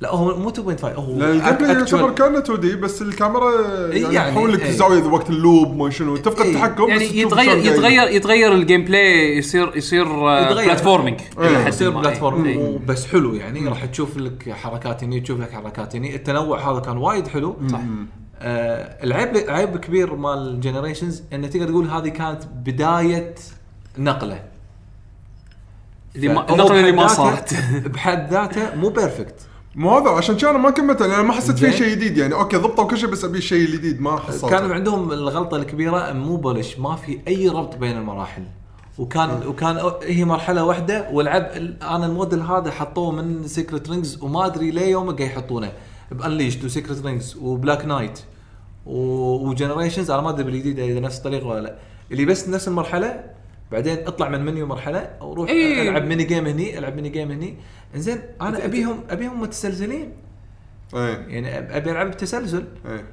لا 0.00 0.10
هو 0.14 0.36
مو 0.38 0.50
2.5 0.50 0.84
هو 0.84 1.22
ال 1.22 1.56
gameplay 1.56 1.72
يعتبر 1.78 2.10
كانه 2.10 2.38
2D 2.38 2.76
بس 2.76 3.02
الكاميرا 3.02 3.50
إي 3.92 4.00
يعني 4.00 4.14
يعني، 4.14 4.30
تحول 4.30 4.52
لك. 4.52 4.62
الزاويه 4.66 5.02
وقت 5.02 5.30
ال 5.30 5.39
loop 5.39 5.76
ما 5.76 5.90
شنو 5.90 6.16
تفقد 6.16 6.40
إي. 6.40 6.50
التحكم 6.50 6.88
يعني 6.88 7.04
بس 7.04 7.10
تشوف 7.12 7.32
يتغير. 7.32 7.56
يتغير 7.56 8.08
يتغير 8.08 8.52
ال 8.52 8.84
gameplay 8.84 9.38
يصير 9.38 9.76
يصير 9.76 10.06
آه،. 10.06 10.48
platforming 10.54 11.20
إيه. 11.40 11.58
حد 11.58 11.68
يصير 11.68 11.90
ما. 11.90 12.00
platform 12.00 12.44
إيه. 12.44 12.58
وبس 12.58 13.06
حلو 13.06 13.34
يعني 13.34 13.68
راح 13.68 13.84
تشوف 13.84 14.16
لك 14.16 14.50
حركات 14.50 15.04
هني 15.04 15.20
تشوف 15.20 15.40
لك 15.40 15.52
حركات 15.52 15.96
هني 15.96 16.14
التنوع 16.16 16.72
هذا 16.72 16.80
كان 16.80 16.96
وايد 16.96 17.28
حلو 17.28 17.56
صح 17.72 17.80
آه 18.42 19.04
العيب 19.04 19.50
عيب 19.50 19.76
كبير 19.76 20.14
مال 20.14 20.38
ال 20.48 20.54
Generations 20.54 21.22
انه 21.32 21.46
تقدر 21.46 21.68
تقول 21.68 21.88
هذه 21.90 22.08
كانت 22.08 22.42
بداية 22.64 23.34
نقلة 23.98 24.42
اللي 26.16 26.28
ما- 26.28 26.46
فهو 26.46 26.54
النقلة 26.54 26.80
اللي 26.80 26.92
ما 26.92 27.06
صارت 27.06 27.54
بحد 27.86 28.30
ذاته 28.32 28.74
مو 28.74 28.88
perfect 28.88 29.34
مو 29.74 29.98
هذا 29.98 30.10
عشان 30.10 30.36
كذا 30.36 30.50
أنا 30.50 30.58
ما 30.58 30.70
كملت 30.70 31.02
أنا 31.02 31.22
ما 31.22 31.32
حسيت 31.32 31.58
فيه. 31.58 31.70
شيء 31.70 31.90
جديد 31.90 32.18
يعني 32.18 32.34
okay 32.34 32.56
ضبطوا 32.56 32.84
كل 32.84 32.98
شيء 32.98 33.08
بس 33.08 33.24
ابي 33.24 33.40
شيء 33.40 33.70
جديد 33.70 34.00
ما 34.00 34.16
حصلت 34.16 34.50
كان 34.50 34.72
عندهم 34.72 35.12
الغلطة 35.12 35.56
الكبيرة 35.56 36.12
مو 36.12 36.36
polished 36.36 36.78
ما 36.78 36.96
في 36.96 37.18
أي 37.28 37.48
ربط 37.48 37.76
بين 37.76 37.96
المراحل. 37.96 38.42
وكان 38.98 39.46
وكان 39.46 39.92
هي 40.02 40.24
مرحلة 40.24 40.64
واحدة 40.64 41.08
والعب 41.12 41.42
أنا 41.82 42.06
الموديل 42.06 42.40
هذا 42.40 42.70
حطوه 42.70 43.12
من 43.12 43.48
Secret 43.48 43.90
Rings 43.90 44.22
وما 44.22 44.46
أدري 44.46 44.70
ليه 44.70 44.86
يوم 44.86 45.06
قاعد 45.06 45.20
يحطونه. 45.20 45.72
بانليشد 46.12 46.64
وسيكرت 46.64 47.06
رينجز 47.06 47.36
وبلاك 47.42 47.84
نايت 47.84 48.20
وجنريشنز 48.86 50.10
أنا 50.10 50.22
ما 50.22 50.30
أدري 50.30 50.44
بالجديد 50.44 50.78
إذا 50.78 51.00
نفس 51.00 51.18
الطريقة 51.18 51.46
ولا 51.46 51.60
لا. 51.60 51.78
اللي 52.12 52.24
بس 52.24 52.48
نفس 52.48 52.68
المرحلة 52.68 53.24
بعدين 53.72 54.06
اطلع 54.06 54.28
من 54.28 54.44
منيو 54.44 54.66
مرحلة 54.66 55.10
وأروح 55.20 55.50
إيه. 55.50 55.88
ألعب 55.90 56.04
mini 56.04 56.24
game 56.24 56.46
هني 56.46 56.78
ألعب 56.78 56.96
mini 56.96 57.08
game 57.08 57.30
هني. 57.30 57.56
إنزين 57.94 58.22
أنا 58.40 58.64
ابيهم 58.64 59.04
أبيهم 59.10 59.40
متسلسلين. 59.40 60.12
إيه. 60.94 61.24
يعني 61.28 61.76
أبي 61.76 61.90
ألعب 61.90 62.10
بتسلسل. 62.10 62.64
إيه. 62.86 63.04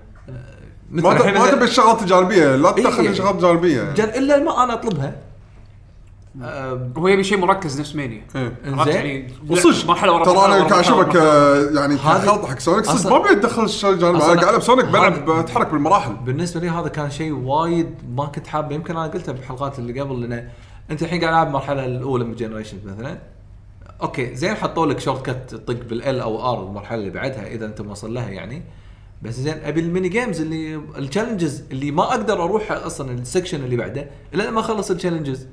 مثل 0.91 1.07
ما 1.07 1.51
تبي 1.51 1.63
الشغلات 1.63 2.01
الجانبيه 2.01 2.55
لا 2.55 2.77
إيه. 2.77 2.83
تدخل 2.83 3.15
شغلات 3.15 3.35
جانبيه 3.35 3.91
جن 3.91 4.03
إلا 4.03 4.39
ما 4.39 4.63
أنا 4.63 4.73
أطلبها. 4.73 5.15
آه، 6.43 6.89
هو 6.97 7.07
يبي 7.07 7.23
شيء 7.23 7.37
مركز 7.37 7.79
نفس 7.79 7.95
مانيا. 7.95 8.21
إيه. 8.35 8.53
إنزين؟ 8.65 8.93
يعني؟ 8.95 9.33
وصدق. 9.49 9.87
مرحلة 9.87 10.13
ورا 10.13 10.25
ترى 10.25 10.33
مرحلة 10.33 10.45
أنا 10.55 10.55
ورا 10.63 10.69
قاعد 10.69 10.83
اشوفك. 10.83 11.15
آه، 11.15 11.69
يعني 11.79 11.97
خلط 11.97 12.45
حق 12.45 12.59
سونيك 12.59 12.85
صدق 12.85 13.09
أصلاً- 13.09 13.11
ما 13.11 13.17
ابي 13.17 13.29
الجانبي 13.29 14.17
أصلاً 14.17 14.31
أنا 14.31 14.41
قاعد 14.41 14.43
العب 14.43 14.61
سونيك 14.61 14.85
بلعب 14.85 15.29
اتحرك 15.29 15.67
بالمراحل. 15.71 16.13
بالنسبة 16.13 16.59
لي 16.59 16.69
هذا 16.69 16.87
كان 16.87 17.09
شيء 17.11 17.31
وايد 17.33 17.95
ما 18.15 18.25
كنت 18.25 18.47
حابه 18.47 18.75
يمكن 18.75 18.97
أنا 18.97 19.07
قلتها 19.07 19.31
بالحلقات 19.31 19.79
اللي 19.79 19.99
قبل 20.01 20.21
لأن 20.21 20.49
أنت 20.91 21.03
الحين 21.03 21.21
قاعد 21.21 21.33
العب 21.33 21.47
المرحله 21.47 21.85
الأولى 21.85 22.23
من 22.25 22.35
جنريشن 22.35 22.77
مثلا. 22.85 23.17
okay 24.01 24.35
زين 24.35 24.55
حطوا 24.55 24.85
لك 24.85 24.99
shortcut 24.99 25.49
تطق 25.49 25.83
بال 25.89 26.09
L 26.09 26.19
أو 26.19 26.51
R 26.53 26.63
المرحلة 26.67 26.99
اللي 26.99 27.09
بعدها 27.09 27.47
إذا 27.47 27.65
أنت 27.65 27.81
موصل 27.81 28.13
لها 28.13 28.29
يعني. 28.29 28.63
بس 29.21 29.33
زين 29.35 29.57
أبي 29.63 29.79
ال 29.79 29.85
mini 29.85 30.09
games 30.09 30.41
اللي 30.41 30.75
ال 30.75 30.83
challenges 30.83 31.63
اللي 31.71 31.91
ما 31.91 32.03
أقدر 32.03 32.43
أروح 32.43 32.71
أصلا 32.71 33.11
ال 33.11 33.18
section 33.18 33.63
اللي 33.63 33.75
بعده 33.75 34.07
إلا 34.33 34.43
لما 34.43 34.59
أخلص 34.59 34.91
ال 34.91 34.96
challenges 34.96 35.47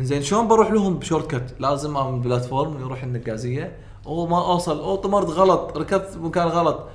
إنزين 0.00 0.22
شلون 0.22 0.48
بروح 0.48 0.70
لهم 0.72 0.94
ب 0.98 1.30
shortcut 1.34 1.54
لازم 1.60 1.96
اعمل 1.96 2.18
platform 2.18 2.80
يروح 2.80 3.02
النقازيه 3.02 3.72
أو 4.06 4.26
ما 4.26 4.38
أوصل 4.46 4.78
أو 4.78 4.96
طمرت 4.96 5.26
غلط 5.30 5.76
ركبت 5.78 6.18
مكان 6.20 6.46
غلط. 6.48 6.88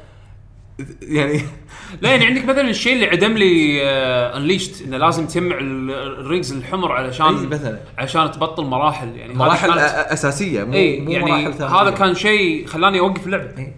يعني 1.02 1.42
لا 2.02 2.10
يعني 2.10 2.26
عندك 2.26 2.46
مثلا 2.46 2.70
الشيء 2.70 2.94
اللي 2.94 3.06
عدم 3.06 3.34
لي 3.34 3.82
Unleashed 4.38 4.82
إنه 4.82 4.98
لازم 4.98 5.26
تجمع 5.28 5.58
ال- 5.58 5.92
ال 5.92 6.02
rings 6.02 6.52
الحمر 6.54 6.92
علشان 6.92 7.26
إي 7.38 7.48
مثلاً. 7.48 7.80
عشان 7.98 8.32
تبطل 8.32 8.66
مراحل. 8.66 9.16
يعني 9.16 9.34
مراحل 9.34 9.68
كانت- 9.68 9.80
أساسية 10.12 10.64
مو 10.64 10.74
إي 10.74 11.00
مو 11.00 11.12
يعني 11.12 11.26
مراحل 11.26 11.54
ثانويه 11.54 11.82
هذا 11.82 11.90
كان 11.92 12.16
شيء 12.16 12.68
خلاني 12.68 13.00
أوقف 13.00 13.26
اللعبه 13.26 13.58
إي. 13.58 13.74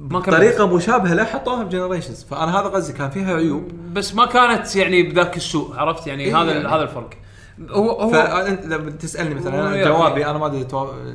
ما. 0.00 0.20
طريقة 0.20 0.76
مشابهة 0.76 1.14
لا 1.14 1.24
حطوها 1.24 1.62
ب 1.64 1.69
Generations 1.69 2.24
فأنا 2.24 2.60
هذا 2.60 2.66
قصدي 2.68 2.92
كان 2.92 3.10
فيها 3.10 3.34
عيوب. 3.36 3.68
بس 3.92 4.14
ما 4.14 4.26
كانت 4.26 4.76
يعني 4.76 5.02
بذاك 5.02 5.36
السوء 5.36 5.76
عرفت؟ 5.76 6.06
يعني 6.06 6.24
إيه 6.24 6.42
هذا 6.42 6.52
يعني. 6.52 6.68
هذا 6.68 6.82
الفرق. 6.82 7.10
هو 7.70 7.90
هو 7.90 8.10
فانت 8.10 8.66
لما 8.66 8.90
تسألني 8.90 9.34
مثلا. 9.34 9.60
أنا 9.68 9.76
يعني- 9.76 9.90
جوابي 9.90 10.26
أنا 10.26 10.38
ما 10.38 10.46
أدري 10.46 10.66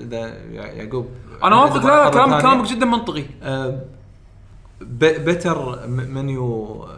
إذا 0.01 0.19
يع- 0.51 0.65
يعقوب. 0.71 1.07
أنا 1.43 1.55
إذا 1.55 1.73
وافق 1.73 1.75
لا 1.85 1.87
لا 1.87 1.95
مرحلة 1.95 2.09
كلام 2.11 2.29
ثانية. 2.29 2.41
كلامك 2.41 2.67
جدا 2.67 2.85
منطقي. 2.85 3.23
آه، 3.43 3.79
better 4.81 5.79
menu 5.87 6.83
آه، 6.83 6.97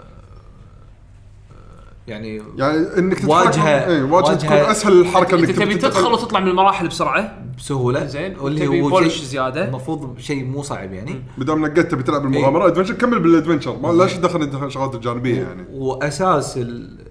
يعني 2.07 2.41
يعني 2.57 2.77
إنك 2.97 3.19
تتحرك 3.19 3.53
واجهة- 3.53 3.57
اي 3.59 4.01
واجهة 4.01 4.33
تكون 4.35 4.51
أسهل 4.57 5.01
الحركة 5.01 5.35
إنك 5.39 5.49
انت 5.49 5.59
تبي. 5.59 5.75
تدخل. 5.75 6.13
وتطلع 6.13 6.39
من 6.39 6.47
المراحل 6.47 6.87
بسرعة. 6.87 7.37
بسهولة. 7.57 8.05
زين، 8.05 8.39
واللي 8.39 8.67
هو 8.83 8.89
polish 8.89 9.13
شيء 9.13 9.25
زيادة. 9.25 9.65
المفروض 9.67 10.19
شيء 10.19 10.45
مو 10.45 10.61
صعب 10.63 10.93
يعني. 10.93 11.23
بدام 11.37 11.65
نقيت 11.65 11.91
تبي 11.91 12.03
تلعب 12.03 12.25
المغامرة 12.25 12.67
adventure 12.67 12.93
كمل 12.93 13.19
بال 13.19 13.30
adventure 13.30 13.77
ما 13.79 13.87
لاش 13.87 14.13
تدخل 14.13 14.41
الشغلات 14.65 14.95
الجانبية 14.95 15.41
يعني. 15.41 15.65
وأساس 15.71 16.57
ال- 16.57 17.03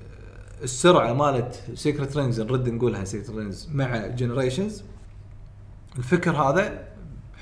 السرعة 0.62 1.12
مالت 1.12 1.64
Secret 1.74 2.16
Rings 2.16 2.40
نرد 2.40 2.68
نقولها 2.68 3.04
Secret 3.04 3.30
Rings 3.30 3.68
مع 3.72 4.06
Generations 4.06 4.82
الفكر 5.98 6.30
هذا 6.30 6.88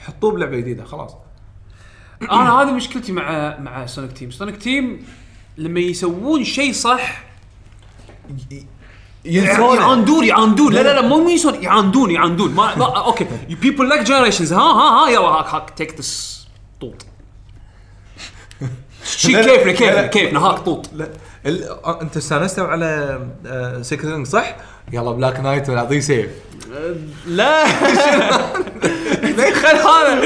حطوه 0.04 0.32
بلعبة 0.32 0.56
جديدة 0.56 0.84
خلاص. 0.84 1.14
أنا 2.22 2.62
هذه 2.62 2.72
مشكلتي 2.72 3.12
مع 3.12 3.58
مع 3.58 3.86
Sonic 3.86 4.12
Team 4.12 4.30
Sonic 4.30 4.56
Team 4.56 5.06
لما 5.58 5.80
يسوون 5.80 6.44
شيء 6.44 6.72
صح 6.72 7.24
يعاندون 9.24 10.24
يعاندون. 10.24 10.72
لا 10.72 10.82
لا 10.82 11.00
لا 11.00 11.08
مو 11.08 11.28
يسون 11.28 11.62
يعاندون 11.62 12.10
يعاندون. 12.10 12.54
ما, 12.54 12.76
ما 12.76 12.98
okay. 13.04 13.26
people 13.48 13.88
like 13.88 14.02
Generations 14.02 14.52
ها 14.52 14.60
ها 14.60 15.06
ها 15.06 15.10
يلا 15.10 15.26
هاك 15.26 15.46
هاك 15.46 15.70
take 15.70 15.98
this 15.98 16.48
طوط. 16.80 17.06
شي 19.04 19.42
كيفنا. 19.42 19.72
كيفنا 19.72 20.06
كيفنا 20.06 20.40
هاك 20.40 20.58
طوط. 20.58 20.90
لا 20.94 21.08
ال... 21.46 21.68
آه، 21.68 22.02
انت 22.02 22.16
استانستوا 22.16 22.66
على 22.66 23.20
Secret 23.82 24.10
Rings 24.12 24.26
صح؟ 24.26 24.56
يلا 24.92 25.12
Black 25.12 25.40
Knight 25.40 25.68
ونعطيه 25.68 26.00
سيف 26.00 26.26
لا. 27.26 27.66
خل 27.66 29.76
هذا 29.76 30.20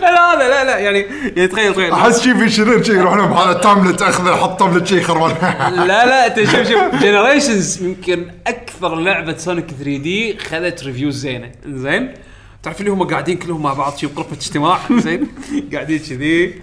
خل 0.00 0.18
هذا 0.18 0.48
لا 0.48 0.64
لا 0.64 0.78
يعني 0.78 0.98
يعني 1.36 1.48
تخيل 1.48 1.74
تخيل. 1.74 1.92
أحس 1.92 2.22
شي 2.22 2.34
في 2.34 2.50
شرير 2.50 2.82
شي 2.82 2.92
يروح 2.92 3.14
لهم 3.14 3.32
على 3.32 3.54
تابلت 3.54 4.02
اخذه 4.02 4.36
حط 4.36 4.58
تابلت 4.58 4.86
شي 4.86 5.00
خربان 5.02 5.34
لا 5.74 6.06
لا 6.06 6.16
أنت 6.26 6.40
شوف 6.50 6.68
شوف 6.68 7.02
Generations 7.02 7.82
يمكن 7.82 8.30
أكثر 8.46 8.94
لعبة 8.94 9.36
Sonic 9.36 9.66
3D 9.70 10.38
خذت 10.38 10.84
reviews 10.84 11.14
زينة. 11.16 11.50
زين؟ 11.66 12.14
تعرف 12.62 12.80
اللي 12.80 12.90
هم 12.90 13.02
قاعدين 13.02 13.36
كلهم 13.36 13.62
مع 13.62 13.72
بعض 13.72 13.96
شي 13.96 14.06
بغرفه 14.06 14.32
اجتماع. 14.36 14.78
زين؟ 15.04 15.28
قاعدين 15.72 15.98
كذي. 15.98 16.54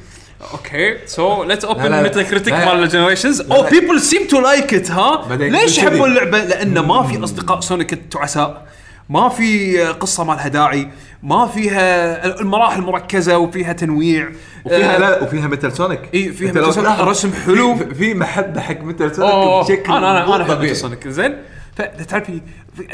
okay 0.53 0.97
so 1.07 1.43
let's 1.43 1.65
open 1.65 1.83
لا. 1.83 2.03
Metacritic. 2.03 2.53
مال 2.53 2.83
ال 2.83 2.88
Generations 2.88 3.41
أو. 3.41 3.63
people 3.63 4.01
seem 4.01 4.27
to 4.27 4.39
like 4.41 4.73
it 4.73 4.91
ها 4.91 5.35
ليش. 5.35 5.77
يحبون 5.77 6.09
اللعبة؟ 6.09 6.43
لأن 6.43 6.79
ما 6.79 7.03
في 7.03 7.23
أصدقاء 7.23 7.59
Sonic 7.59 7.93
التعساء 7.93 8.67
ما 9.09 9.29
في 9.29 9.77
قصة 9.87 10.23
ما 10.23 10.33
لها 10.33 10.47
داعي 10.47 10.87
ما 11.23 11.47
فيها 11.47 12.25
المراحل 12.41 12.81
مركزة 12.81 13.37
وفيها 13.37 13.73
تنويع 13.73 14.29
وفيها 14.65 14.95
آه، 14.95 14.99
لا 14.99 15.23
وفيها 15.23 15.47
Metal 15.47 15.71
Sonic 15.71 15.99
إي، 16.13 16.31
فيها 16.33 16.51
Metal 16.51 16.73
Sonic، 16.73 16.99
رسم 16.99 17.31
حلو. 17.45 17.75
في, 17.75 17.95
في 17.95 18.13
محبة 18.13 18.61
حق 18.61 18.81
Metal 18.81 19.15
Sonic 19.15 19.65
بشكل 19.65 19.91
أنا 19.93 20.11
أنا 20.11 20.35
أنا 20.35 20.43
أحب 20.43 20.53
طبيعي. 20.53 20.73
Sonic 20.75 21.07
زين 21.07 21.37
فتعرف 21.75 22.25
في- 22.25 22.41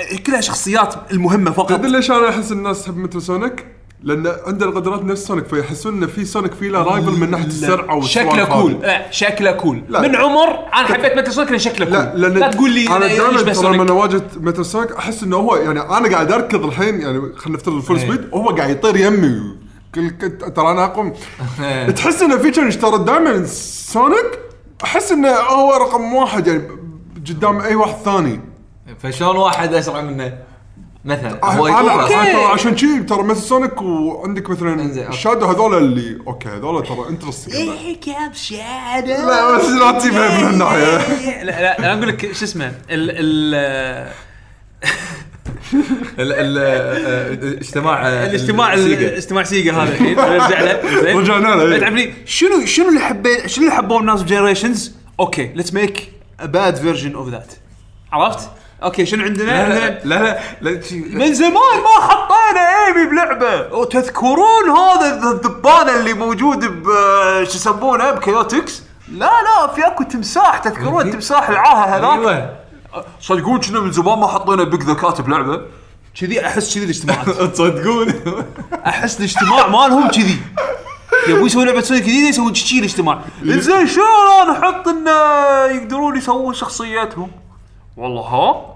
في- 0.09 0.17
كلها 0.17 0.41
شخصيات 0.41 0.93
المهمة 1.11 1.51
فقط 1.51 1.69
تدري 1.69 1.91
ليش 1.91 2.11
أنا 2.11 2.29
أحس 2.29 2.51
الناس 2.51 2.83
تحب 2.83 2.97
Metal 2.97 3.21
Sonic؟ 3.21 3.65
لأن 4.03 4.35
عنده 4.47 4.65
القدرات 4.65 5.03
نفس 5.03 5.27
Sonic 5.27 5.45
فيحسون 5.45 6.03
إن 6.03 6.07
في 6.07 6.25
Sonic 6.25 6.53
في 6.53 6.69
له 6.69 6.83
rival 6.83 7.11
من 7.11 7.31
ناحية 7.31 7.45
السرعة 7.45 8.01
شكله. 8.01 8.45
cool. 8.45 8.71
لا 8.81 9.11
شكله 9.11 9.51
cool. 9.51 9.83
لا. 9.89 10.01
من 10.01 10.15
عمر 10.15 10.49
أنا 10.73 10.87
حبيت 10.87 11.17
Metal 11.17 11.33
Sonic 11.33 11.49
لأن 11.51 11.59
شكله 11.59 11.85
cool. 11.85 12.21
لا 12.21 12.27
لا 12.27 12.51
تقول 12.51 12.71
لي 12.71 12.87
أنا 12.87 13.07
دائما 13.07 13.41
ترى 13.41 13.43
لما 13.43 13.53
Sonic 13.53 13.89
واجهت 13.89 14.37
متل 14.37 14.65
سونيك 14.65 14.91
أحس 14.91 15.23
إنه 15.23 15.37
هو 15.37 15.55
يعني 15.55 15.79
أنا 15.79 16.09
قاعد 16.11 16.31
أركض 16.31 16.65
الحين 16.65 17.01
يعني 17.01 17.19
خلينا 17.35 17.57
نفترض 17.57 17.75
الفول 17.75 17.97
إيه. 17.97 18.05
سبيد 18.05 18.29
وهو 18.31 18.49
قاعد 18.49 18.69
يطير 18.69 18.95
يمي. 18.97 19.41
كل 19.95 20.09
كنت 20.09 20.43
ترى 20.43 20.71
أنا 20.71 20.85
أقوم. 20.85 21.13
إيه. 21.61 21.91
تحس 21.91 22.21
انه 22.21 22.37
في 22.37 22.51
تشالنج 22.51 22.77
ترى 22.77 23.03
دائما 23.03 23.45
سونيك؟ 23.45 24.39
أحس 24.83 25.11
إنه 25.11 25.29
هو 25.29 25.73
رقم 25.73 26.13
واحد 26.13 26.47
يعني 26.47 26.63
قدام 27.29 27.59
أي 27.59 27.75
واحد 27.75 27.95
ثاني. 28.05 28.39
فشلون 28.99 29.35
واحد 29.37 29.73
أسرع 29.73 30.01
منه؟ 30.01 30.33
مثلا 31.05 31.45
هو 31.45 31.67
أنا 31.67 32.05
أسرع. 32.05 32.23
ترى 32.23 32.43
عشان 32.43 32.77
شي 32.77 32.99
ترى 33.03 33.23
مثل 33.23 33.41
سونيك 33.41 33.81
وعندك 33.81 34.49
مثلا 34.49 34.83
أوكي. 34.83 35.07
الشادو 35.09 35.45
هذول 35.45 35.77
اللي 35.77 36.17
أوكي 36.27 36.49
هذول 36.49 36.83
ترى 36.83 37.09
انترستنج 37.09 37.55
إيه، 37.55 37.99
كاب 38.01 38.33
شادو 38.33 39.07
لا 39.07 39.57
بس 39.57 39.65
لا 39.69 39.91
تجيبها 39.99 40.37
من 40.39 40.45
هالناحيه 40.45 41.43
لا 41.43 41.61
لا 41.61 41.79
أنا 41.79 41.93
أقول 41.93 42.07
لك 42.07 42.31
شو 42.33 42.45
اسمه 42.45 42.65
ال 42.67 42.73
ال 42.89 43.55
ال- 46.19 46.33
ال- 46.33 46.57
آه، 46.57 47.57
اجتماع 47.59 48.07
آه، 48.07 48.25
الاجتماع 48.25 48.75
Sega. 48.75 49.17
اجتماع 49.17 49.43
Sega 49.43 49.73
هذا 49.73 49.91
الحين 49.91 50.15
نرجع 50.17 50.61
له 50.61 51.01
زين 51.01 51.17
رجعنا 51.17 51.47
له، 51.47 51.97
إيه. 51.97 52.13
شنو 52.25 52.65
شنو 52.65 52.89
اللي 52.89 52.99
حبيت 52.99 53.47
شنو 53.47 53.63
اللي 53.65 53.75
حبوه 53.75 53.99
الناس 53.99 54.23
ب 54.23 54.29
Generations 54.29 54.91
okay 55.19 55.51
let's 55.55 55.73
make 55.73 56.11
a 56.39 56.45
bad 56.45 56.75
version 56.75 57.13
of 57.15 57.29
that 57.29 57.53
عرفت؟ 58.11 58.49
okay 58.83 59.05
شنو 59.05 59.23
عندنا؟ 59.23 59.51
لا 59.51 59.69
لا 59.69 59.99
لا 60.05 60.23
لا, 60.23 60.39
لا 60.61 60.81
شي- 60.81 60.99
من 60.99 61.33
زمان 61.33 61.53
ما 61.83 62.07
حطينا 62.07 62.85
Amy 62.87 63.05
بلعبة. 63.09 63.73
وتذكرون 63.77 64.69
هذا 64.77 65.31
الذبان 65.31 65.89
اللي 65.89 66.13
موجود 66.13 66.65
ب 66.65 66.85
شو 67.43 67.55
يسمونه؟ 67.57 68.11
بكيوتكس؟ 68.11 68.83
لا 69.11 69.25
لا 69.41 69.67
في 69.75 69.87
أكو 69.87 70.03
تمساح 70.03 70.57
تذكرون 70.57 71.11
تمساح 71.11 71.49
العاهة 71.49 71.85
هذاك؟ 71.97 72.19
أيوه. 72.19 72.53
صدقون 73.21 73.59
كنا 73.59 73.79
من 73.79 73.91
زمان 73.91 74.19
ما 74.19 74.27
حطينا 74.27 74.63
Big 74.63 74.83
the 74.83 74.93
Cat 74.93 75.20
ب 75.20 75.29
لعبه 75.29 75.61
كذي 76.21 76.45
أحس 76.45 76.75
كذي 76.75 76.83
الاجتماعات. 76.83 77.29
تصدقون 77.53 78.13
أحس 78.85 79.19
الاجتماع 79.19 79.67
مالهم 79.67 80.07
كذي. 80.07 80.37
يبون 81.27 81.45
يسوون 81.45 81.65
لعبة 81.65 81.81
سونيك 81.81 82.03
جديده 82.03 82.27
يسوون 82.27 82.53
شي 82.53 82.79
الاجتماع؟ 82.79 83.19
زين 83.43 83.87
شلون 83.87 84.51
نحط 84.51 84.87
إنه 84.87 85.11
يقدرون 85.75 86.17
يسوون 86.17 86.53
شخصياتهم؟ 86.53 87.31
والله 87.97 88.21
ها؟ 88.21 88.72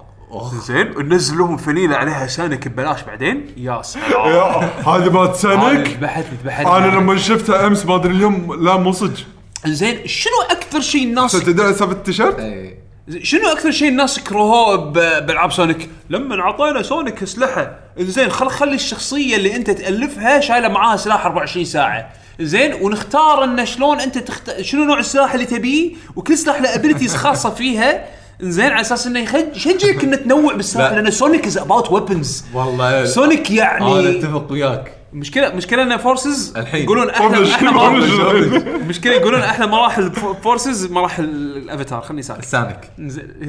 زين 0.68 0.94
ننزل 0.98 1.38
لهم 1.38 1.58
فنيله 1.58 1.96
عليها 1.96 2.28
سونيك 2.28 2.68
ببلاش 2.68 3.02
بعدين. 3.04 3.54
يا 3.58 3.82
سلام. 3.82 4.70
هذه 4.88 5.10
مالت 5.10 5.36
سونيك 5.36 5.88
ذبحتني 5.88 6.38
ذبحتني 6.44 6.78
أنا 6.78 6.86
لما 6.96 7.18
شفتها 7.18 7.68
أمس 7.68 7.86
ما 7.86 7.96
أدري 7.96 8.14
اليوم 8.14 8.54
لا 8.64 8.78
مو 8.78 8.92
صدق. 8.92 9.20
زين 9.66 10.08
شنو 10.08 10.34
أكثر 10.52 10.82
شيء 10.82 11.04
الناس 11.04 11.32
تدري 11.32 11.74
سالفه 11.74 11.92
التيشيرت؟ 11.92 12.40
إيه. 12.40 12.78
شنو 13.24 13.48
أكثر 13.48 13.72
شيء 13.72 13.88
الناس 13.90 14.20
كرهوه 14.20 14.76
ب- 14.76 15.26
بألعاب 15.26 15.52
سونيك؟ 15.52 15.90
لما 16.10 16.42
أعطينا 16.42 16.82
سونيك 16.82 17.24
اسلحه، 17.24 17.80
زين 18.00 18.30
خل 18.30 18.50
خلي 18.50 18.76
الشخصية 18.76 19.36
اللي 19.36 19.56
أنت 19.56 19.70
تألفها 19.72 20.40
شايلة 20.40 20.68
معاها 20.68 20.98
سلاح 20.98 21.26
24 21.26 21.66
ساعة، 21.66 22.10
زين 22.40 22.74
ونختار 22.74 23.44
انه 23.44 23.64
شلون 23.64 24.00
أنت 24.00 24.18
تخت... 24.18 24.62
شنو 24.62 24.84
نوع 24.84 25.00
السلاح 25.00 25.34
اللي 25.34 25.46
تبيه 25.46 25.94
وكل 26.16 26.38
سلاح 26.38 26.62
له 26.62 26.76
abilities 26.76 27.16
خاصة 27.16 27.50
فيها. 27.50 28.06
زين 28.42 28.72
على 28.72 28.82
أساس 28.82 29.08
إنه 29.08 29.20
يخج- 29.26 29.56
يشجعك 29.56 30.04
انه 30.04 30.16
تنوع 30.16 30.54
بالسلاح 30.54 30.92
لا. 30.92 30.96
لأن 30.96 31.12
سونيك 31.12 31.46
is 31.46 31.58
about 31.58 31.92
weapons 31.92 32.46
والله. 32.54 33.06
سونيك 33.06 33.52
أنا 33.52 33.58
يعني 33.58 34.20
أتفق 34.20 34.52
وياك. 34.52 34.92
مشكله 35.14 35.54
مشكلة 35.56 35.84
إن 35.84 35.98
فورسز 35.98 36.58
الحين. 36.58 36.84
يقولون؟ 36.84 37.08
مراحل. 37.08 38.86
مشكلة 38.88 39.14
يقولون 39.14 39.40
أحلى 39.42 39.68
مراحل 39.68 40.12
فورسز 40.44 40.92
مراحل 40.92 41.24
الأفاتار. 41.24 42.02
خلني 42.02 42.22
ساكت. 42.22 42.46
سانك 42.46 42.92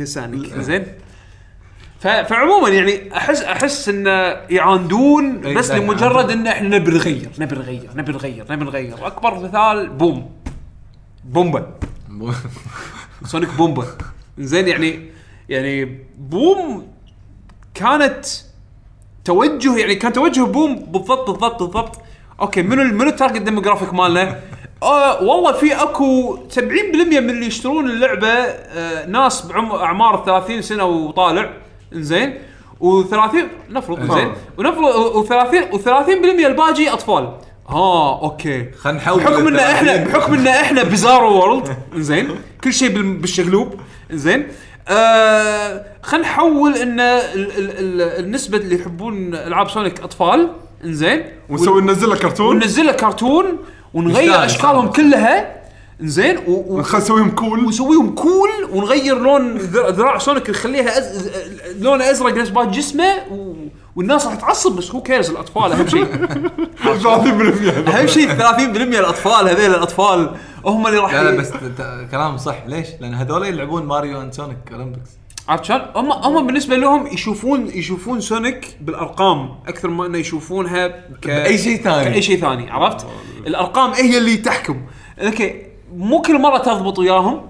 سانك 0.05 0.59
زين. 0.61 0.87
فعموما 2.01 2.69
يعني 2.69 3.17
احس 3.17 3.43
أحس 3.43 3.89
انه 3.89 4.11
يعاندون 4.51 5.47
إي، 5.47 5.55
بس 5.55 5.71
لمجرد. 5.71 6.31
إن 6.31 6.47
إحنا 6.47 6.79
نبي 6.79 6.91
نغير 6.91 7.29
نبي 7.39 7.57
نغير 7.57 7.91
نبي 7.97 8.13
نغير 8.13 8.45
نبي 8.51 8.65
نغير. 8.65 9.07
أكبر 9.07 9.35
مثال 9.41 9.89
بوم. 9.89 10.31
بومبا. 11.25 11.67
سونيك 13.25 13.49
بومبا 13.55 13.87
زين 14.39 14.69
يعني 14.69 15.11
يعني 15.49 15.99
بوم 16.19 16.87
كانت 17.75 18.27
توجه 19.25 19.77
يعني 19.77 19.95
كان 19.95 20.13
توجه 20.13 20.41
بوم 20.43 20.75
بالضبط 20.77 21.31
بالضبط 21.31 21.63
بالضبط. 21.63 21.99
أوكي 22.41 22.63
منو 22.63 22.83
منو 22.85 23.11
ال 23.11 23.15
target 23.15 23.43
demographic 23.43 23.95
مالنا؟ 23.95 24.41
آه 24.83 25.23
والله 25.23 25.53
في 25.53 25.75
أكو 25.83 26.39
70% 26.51 26.59
من 26.61 27.31
اللي 27.31 27.47
يشترون 27.47 27.91
اللعبة 27.91 28.29
آه 28.29 29.07
ناس 29.07 29.47
بعمر 29.47 29.83
أعمار 29.83 30.23
30 30.27 30.63
سنة 30.63 30.85
وطالع. 30.85 31.51
زين 31.93 32.35
و30 32.83 33.37
نفرض 33.71 34.13
زين 34.15 34.33
ونفرض 34.59 35.25
و30 35.27 35.73
و30% 35.75 36.47
الباقي 36.47 36.89
أطفال. 36.89 37.33
ها 37.69 38.19
أوكي. 38.23 38.71
خلينا 38.73 38.99
نحول 38.99 39.21
بحكم 39.21 39.47
إن 39.49 39.57
إحنا 39.57 39.97
30. 39.97 40.13
بحكم 40.13 40.35
إن 40.35 40.47
إحنا 40.47 40.83
bizarro 40.83 41.33
world 41.33 41.77
زين 41.97 42.29
كل 42.65 42.73
شيء 42.73 42.89
بال- 42.89 43.17
بالشقلوب. 43.17 43.75
زين. 44.13 44.47
آه 44.89 45.85
خلينا 46.03 46.27
نحول 46.27 46.75
إن 46.77 47.01
ال- 47.01 47.59
ال- 47.59 47.79
ال- 47.79 48.25
النسبة 48.25 48.59
اللي 48.59 48.75
يحبون 48.81 49.35
ألعاب 49.35 49.71
سونيك 49.71 50.01
أطفال. 50.01 50.49
زين 50.85 51.25
ونسوي 51.49 51.83
ننزل 51.83 52.09
له 52.09 52.17
كرتون. 52.17 52.57
وننزل 52.57 52.87
له 52.87 52.93
كرتون. 52.93 53.59
ونغير. 53.95 54.45
أشكالهم 54.45 54.89
كلها. 54.89 55.59
زين 56.01 56.39
و- 56.39 56.43
و- 56.51 56.65
ونخلي 56.77 57.01
نسويهم 57.01 57.31
cool 57.31 57.65
ونسويهم 57.65 58.15
cool 58.15 58.49
ونغير 58.73 59.19
لون 59.19 59.57
ذر- 59.59 59.91
ذراع 59.91 60.19
سونيك. 60.19 60.51
نخليها 60.51 60.99
أز... 60.99 61.31
لون 61.81 62.03
أزرق. 62.03 62.35
نفس 62.35 62.51
جسمه. 62.77 63.15
و... 63.31 63.55
والناس 63.99 64.27
راح 64.27 64.35
تعصب 64.35 64.77
بس 64.77 64.91
who 64.91 65.03
cares 65.03 65.31
الأطفال 65.31 65.73
أهم 65.73 65.87
شيء 65.89 66.07
30% 67.03 67.89
أهم 67.89 68.07
شيء 68.07 68.29
30% 68.29 68.41
الأطفال 68.79 69.49
هذيل 69.49 69.71
الأطفال 69.71 70.35
هم 70.65 70.87
اللي 70.87 70.99
راح 70.99 71.15
لا 71.15 71.23
لا 71.23 71.37
بس 71.37 71.51
ت- 71.51 72.09
كلام 72.11 72.37
صح 72.37 72.67
ليش؟ 72.67 72.87
لأن 73.01 73.15
هذول 73.15 73.47
يلعبون 73.47 73.87
ماريو 73.87 74.21
and 74.23 74.33
سونيك 74.33 74.57
Olympics 74.73 75.11
عرفت 75.49 75.65
شلون؟ 75.65 75.81
هم 75.97 76.13
هم 76.13 76.47
بالنسبة 76.47 76.77
لهم 76.77 77.07
يشوفون 77.07 77.67
يشوفون 77.67 78.21
سونيك 78.21 78.77
بالأرقام 78.81 79.55
أكثر 79.69 79.89
ما 79.89 80.07
إنه 80.07 80.19
يشوفونها 80.19 80.87
ك... 80.89 81.27
بأي 81.27 81.59
شيء 81.59 81.83
ثاني. 81.83 82.05
كاي 82.11 82.23
شيء 82.23 82.41
ثاني 82.41 82.71
عرفت؟ 82.71 83.07
الأرقام 83.47 83.91
هي 83.91 84.19
اللي 84.19 84.37
تحكم 84.37 84.81
أوكي 85.21 85.63
مو 85.97 86.23
كل 86.23 86.39
مرة 86.41 86.59
تضبط 86.59 86.99
وياهم 86.99 87.43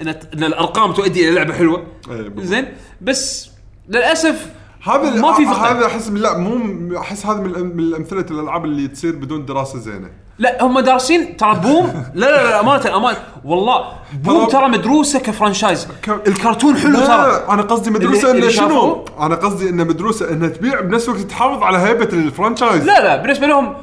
إن 0.00 0.08
إن 0.08 0.44
الأرقام 0.44 0.92
تؤدي 0.92 1.24
إلى 1.28 1.34
لعبة 1.34 1.54
حلوة 1.54 1.78
إيه، 2.10 2.16
بالضبط. 2.22 2.40
زين 2.46 2.66
بس 3.00 3.50
للأسف 3.88 4.46
هذا 4.82 5.10
ما 5.20 5.32
في. 5.32 5.46
هذا 5.46 5.86
أحس 5.86 6.08
لا 6.08 6.38
مو 6.38 6.98
أحس 6.98 7.26
هذا 7.26 7.40
من 7.40 7.54
الأم- 7.54 7.58
من 7.76 7.94
امثله 7.94 8.26
الألعاب 8.30 8.64
اللي 8.64 8.88
تصير 8.88 9.16
بدون 9.16 9.46
دراسة 9.46 9.78
زينة. 9.78 10.08
لا 10.38 10.62
هم 10.64 10.80
دارسين 10.80 11.36
ترى 11.36 11.54
بوم 11.54 12.04
لا 12.14 12.26
لا 12.26 12.42
لا 12.50 12.60
أمانة 12.60 12.96
أمانة. 12.96 13.16
والله 13.44 13.84
بوم 14.24 14.46
ترى- 14.46 14.50
ترى 14.52 14.68
مدروسة 14.68 15.18
ك 15.18 15.24
franchise. 15.24 15.88
ك- 16.02 16.28
الكرتون 16.28 16.76
حلو 16.76 16.90
لا 16.92 17.06
ترى. 17.06 17.46
أنا 17.54 17.62
قصدي 17.62 17.90
مدروسة 17.90 18.30
اللي 18.30 18.42
إنه 18.42 18.50
شنو؟ 18.52 18.68
شافوه؟ 18.68 19.04
أنا 19.26 19.34
قصدي 19.34 19.68
إنه 19.68 19.84
مدروسة 19.84 20.30
انها 20.32 20.48
تبيع 20.48 20.80
بنفس 20.80 21.08
الوقت 21.08 21.20
تحافظ 21.20 21.62
على 21.62 21.78
هيبة 21.78 22.04
ال 22.12 22.19
franchise. 22.19 22.84
لا 22.84 23.00
لا 23.04 23.16
بالنسبة 23.22 23.46
لهم 23.46 23.74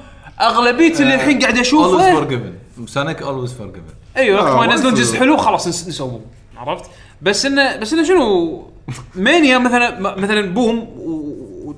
أغلبية 0.42 0.94
اللي 1.00 1.16
الحين 1.16 1.40
قاعد 1.40 1.44
always 1.58 1.68
اشوفه 1.68 2.12
forgiven 2.14 2.54
سونيك 2.86 3.22
always 3.22 3.54
forgiven 3.54 3.84
أيوه 4.18 4.38
وقت 4.42 4.48
آه، 4.52 4.54
ما 4.60 4.66
ما 4.68 4.72
ينزلون 4.74 4.94
يصير. 4.94 5.06
جزء 5.06 5.20
حلو 5.20 5.38
خلاص 5.38 5.68
نس- 5.68 5.88
نسووه. 5.88 6.22
عرفت؟ 6.58 6.86
بس 7.22 7.46
انه 7.46 7.76
بس 7.78 7.94
إنه 7.94 8.04
شنو؟ 8.04 8.64
مانيا 9.16 9.58
مثلا 9.58 10.00
مثلا 10.18 10.54
بوم 10.54 10.88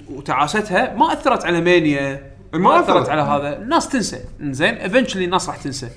وتعاستها 0.09 0.95
ما 0.95 1.13
أثرت 1.13 1.45
على 1.45 1.61
مانيا. 1.61 2.31
ما 2.53 2.79
أثرت 2.79 2.89
أثرت. 2.89 3.09
على 3.09 3.21
هذا. 3.21 3.57
الناس 3.57 3.89
تنسى. 3.89 4.19
زين 4.41 4.73
eventually 4.73 5.25
الناس 5.25 5.49
راح 5.49 5.57
تنسى. 5.57 5.89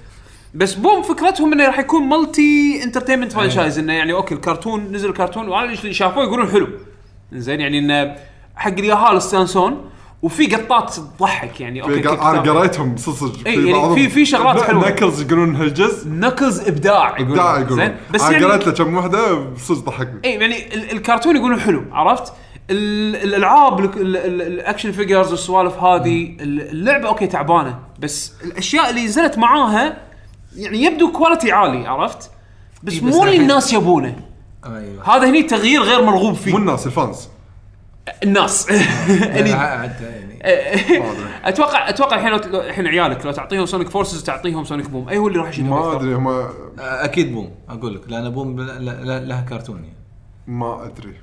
بس 0.55 0.74
بوم 0.74 1.02
فكرتهم 1.02 1.52
إنه 1.52 1.66
راح 1.66 1.78
يكون 1.78 2.02
multi 2.03 2.81
entertainment 2.85 3.32
franchise 3.32 3.78
إنه 3.78 3.93
يعني 3.93 4.12
أوكي 4.12 4.34
الكرتون 4.34 4.93
نزل 4.93 5.12
كرتون 5.12 5.48
وأنا 5.48 5.72
اللي 5.72 5.94
شافوه 5.94 6.24
يقولون 6.24 6.48
حلو. 6.48 6.68
زين 7.32 7.60
يعني 7.60 7.78
إنه 7.78 8.16
حق 8.56 8.72
اليهال 8.72 9.16
يستانسون 9.16 9.90
وفي 10.23 10.47
قطات 10.47 10.94
تضحك 11.19 11.61
يعني. 11.61 11.82
أوكي 11.82 12.03
في- 12.03 12.09
أنا. 12.09 12.40
قريتهم 12.53 12.97
صدق 12.97 13.32
إي، 13.47 13.69
يعني 13.69 13.94
في- 13.94 14.09
في 14.09 14.24
شغلات 14.24 14.62
حلوة. 14.62 14.89
نكلز 14.89 15.23
يقولون 15.23 15.57
هالجزء. 15.57 16.09
نكلز 16.09 16.61
إبداع 16.69 17.09
يقولون. 17.09 17.28
إبداع 17.31 17.59
يقولون. 17.61 17.77
زين 17.78 17.97
بس 18.15 18.23
أنا 18.23 18.32
يعني 18.32 18.44
قريت 18.44 18.66
له 18.66 18.73
كم 18.73 18.97
وحدة 18.97 19.55
صدق 19.57 19.78
ضحكني. 19.85 20.20
إي 20.24 20.31
يعني 20.35 20.74
ال- 20.74 20.93
الكرتون 20.93 21.36
يقولون 21.36 21.61
حلو 21.61 21.82
عرفت؟ 21.93 22.32
ال- 22.70 23.16
الألعاب 23.16 23.81
ال- 23.81 23.85
ال- 24.01 24.16
ال- 24.16 24.43
ال 24.43 24.50
action 24.50 24.93
figures 24.93 25.31
والسوالف 25.31 25.78
هذه 25.78 26.36
ال- 26.40 26.70
اللعبة 26.70 27.09
أوكي 27.09 27.27
تعبانة 27.27 27.78
بس 27.99 28.32
الأشياء 28.44 28.90
اللي 28.90 29.05
نزلت 29.05 29.39
معاها 29.39 29.97
يعني 30.57 30.82
يبدو 30.85 31.12
quality 31.12 31.53
عالي 31.53 31.86
عرفت؟ 31.86 32.31
بس 32.82 32.93
إي، 32.93 33.01
بس 33.01 33.15
مو 33.15 33.24
اللي 33.24 33.36
الناس 33.36 33.73
يبونه. 33.73 34.16
أيوه. 34.66 35.16
هذا 35.16 35.31
هني 35.31 35.43
تغيير 35.43 35.82
غير 35.82 36.03
مرغوب 36.03 36.28
مو 36.28 36.35
فيه 36.35 36.57
الناس 36.57 36.86
ال 36.86 36.94
fans. 36.94 37.28
الناس 38.23 38.69
يعني. 39.11 39.51
يعني 40.43 41.03
أتوقع 41.45 41.89
أتوقع 41.89 42.16
الحين 42.16 42.55
الحين 42.55 42.87
عيالك 42.87 43.27
لو 43.27 43.33
تعطيهم 43.33 43.66
سونيك 43.66 43.89
فورسز 43.89 44.23
تعطيهم 44.23 44.65
سونيك 44.65 44.91
بوم 44.91 45.09
أي 45.09 45.19
هو 45.19 45.29
اللي 45.29 45.39
راح 45.39 45.49
يشدهم 45.49 45.70
ما. 45.70 45.97
أدري 45.97 46.15
هم 46.15 46.47
أكيد 46.79 47.33
بوم 47.33 47.51
أقول 47.69 47.95
لك 47.95 48.01
لأن 48.09 48.31
بوم 48.31 48.61
ل- 48.61 48.85
ل- 48.87 49.29
لها 49.29 49.41
كرتون 49.49 49.77
يعني. 49.77 49.97
ما 50.47 50.85
أدري. 50.87 51.15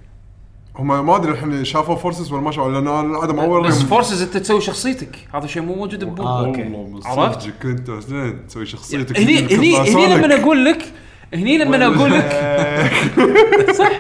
هم 0.76 1.06
ما 1.06 1.16
أدري 1.16 1.32
الحين 1.32 1.66
شافوا 1.66 1.96
فورسز 1.96 2.32
ولا 2.32 2.42
ما 2.42 2.52
شافوا 2.52 2.72
لأن 2.72 2.88
أنا 2.88 3.18
عدم 3.18 3.40
أول 3.40 3.68
بس 3.68 3.82
فورسز 3.84 4.22
أنت 4.22 4.38
تسوي 4.38 4.62
شخصيتك. 4.62 5.16
هذا 5.34 5.48
شيء 5.48 5.62
مو 5.62 5.76
موجود 5.76 6.04
ببوم 6.04 6.26
آه، 6.28 6.46
أوكي. 6.46 6.86
عرفت؟ 7.06 7.50
كنت 7.64 7.92
زين 7.92 8.48
تسوي 8.48 8.66
شخصيتك 8.66 9.20
هني 9.20 9.40
هني 9.56 9.78
هني 9.78 10.06
لما 10.16 10.42
أقول 10.42 10.66
لك 10.66 10.94
هني 11.34 11.58
لما 11.58 11.86
أقول 11.86 12.12
لك 12.12 13.72
صح. 13.72 13.92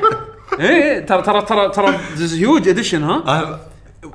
إيه 0.59 1.05
ترى 1.05 1.21
ترى 1.21 1.41
ترى 1.41 1.69
ترى 1.69 1.97
huge 2.17 2.67
addition 2.67 3.03
ها؟ 3.03 3.23
أنا- 3.25 3.69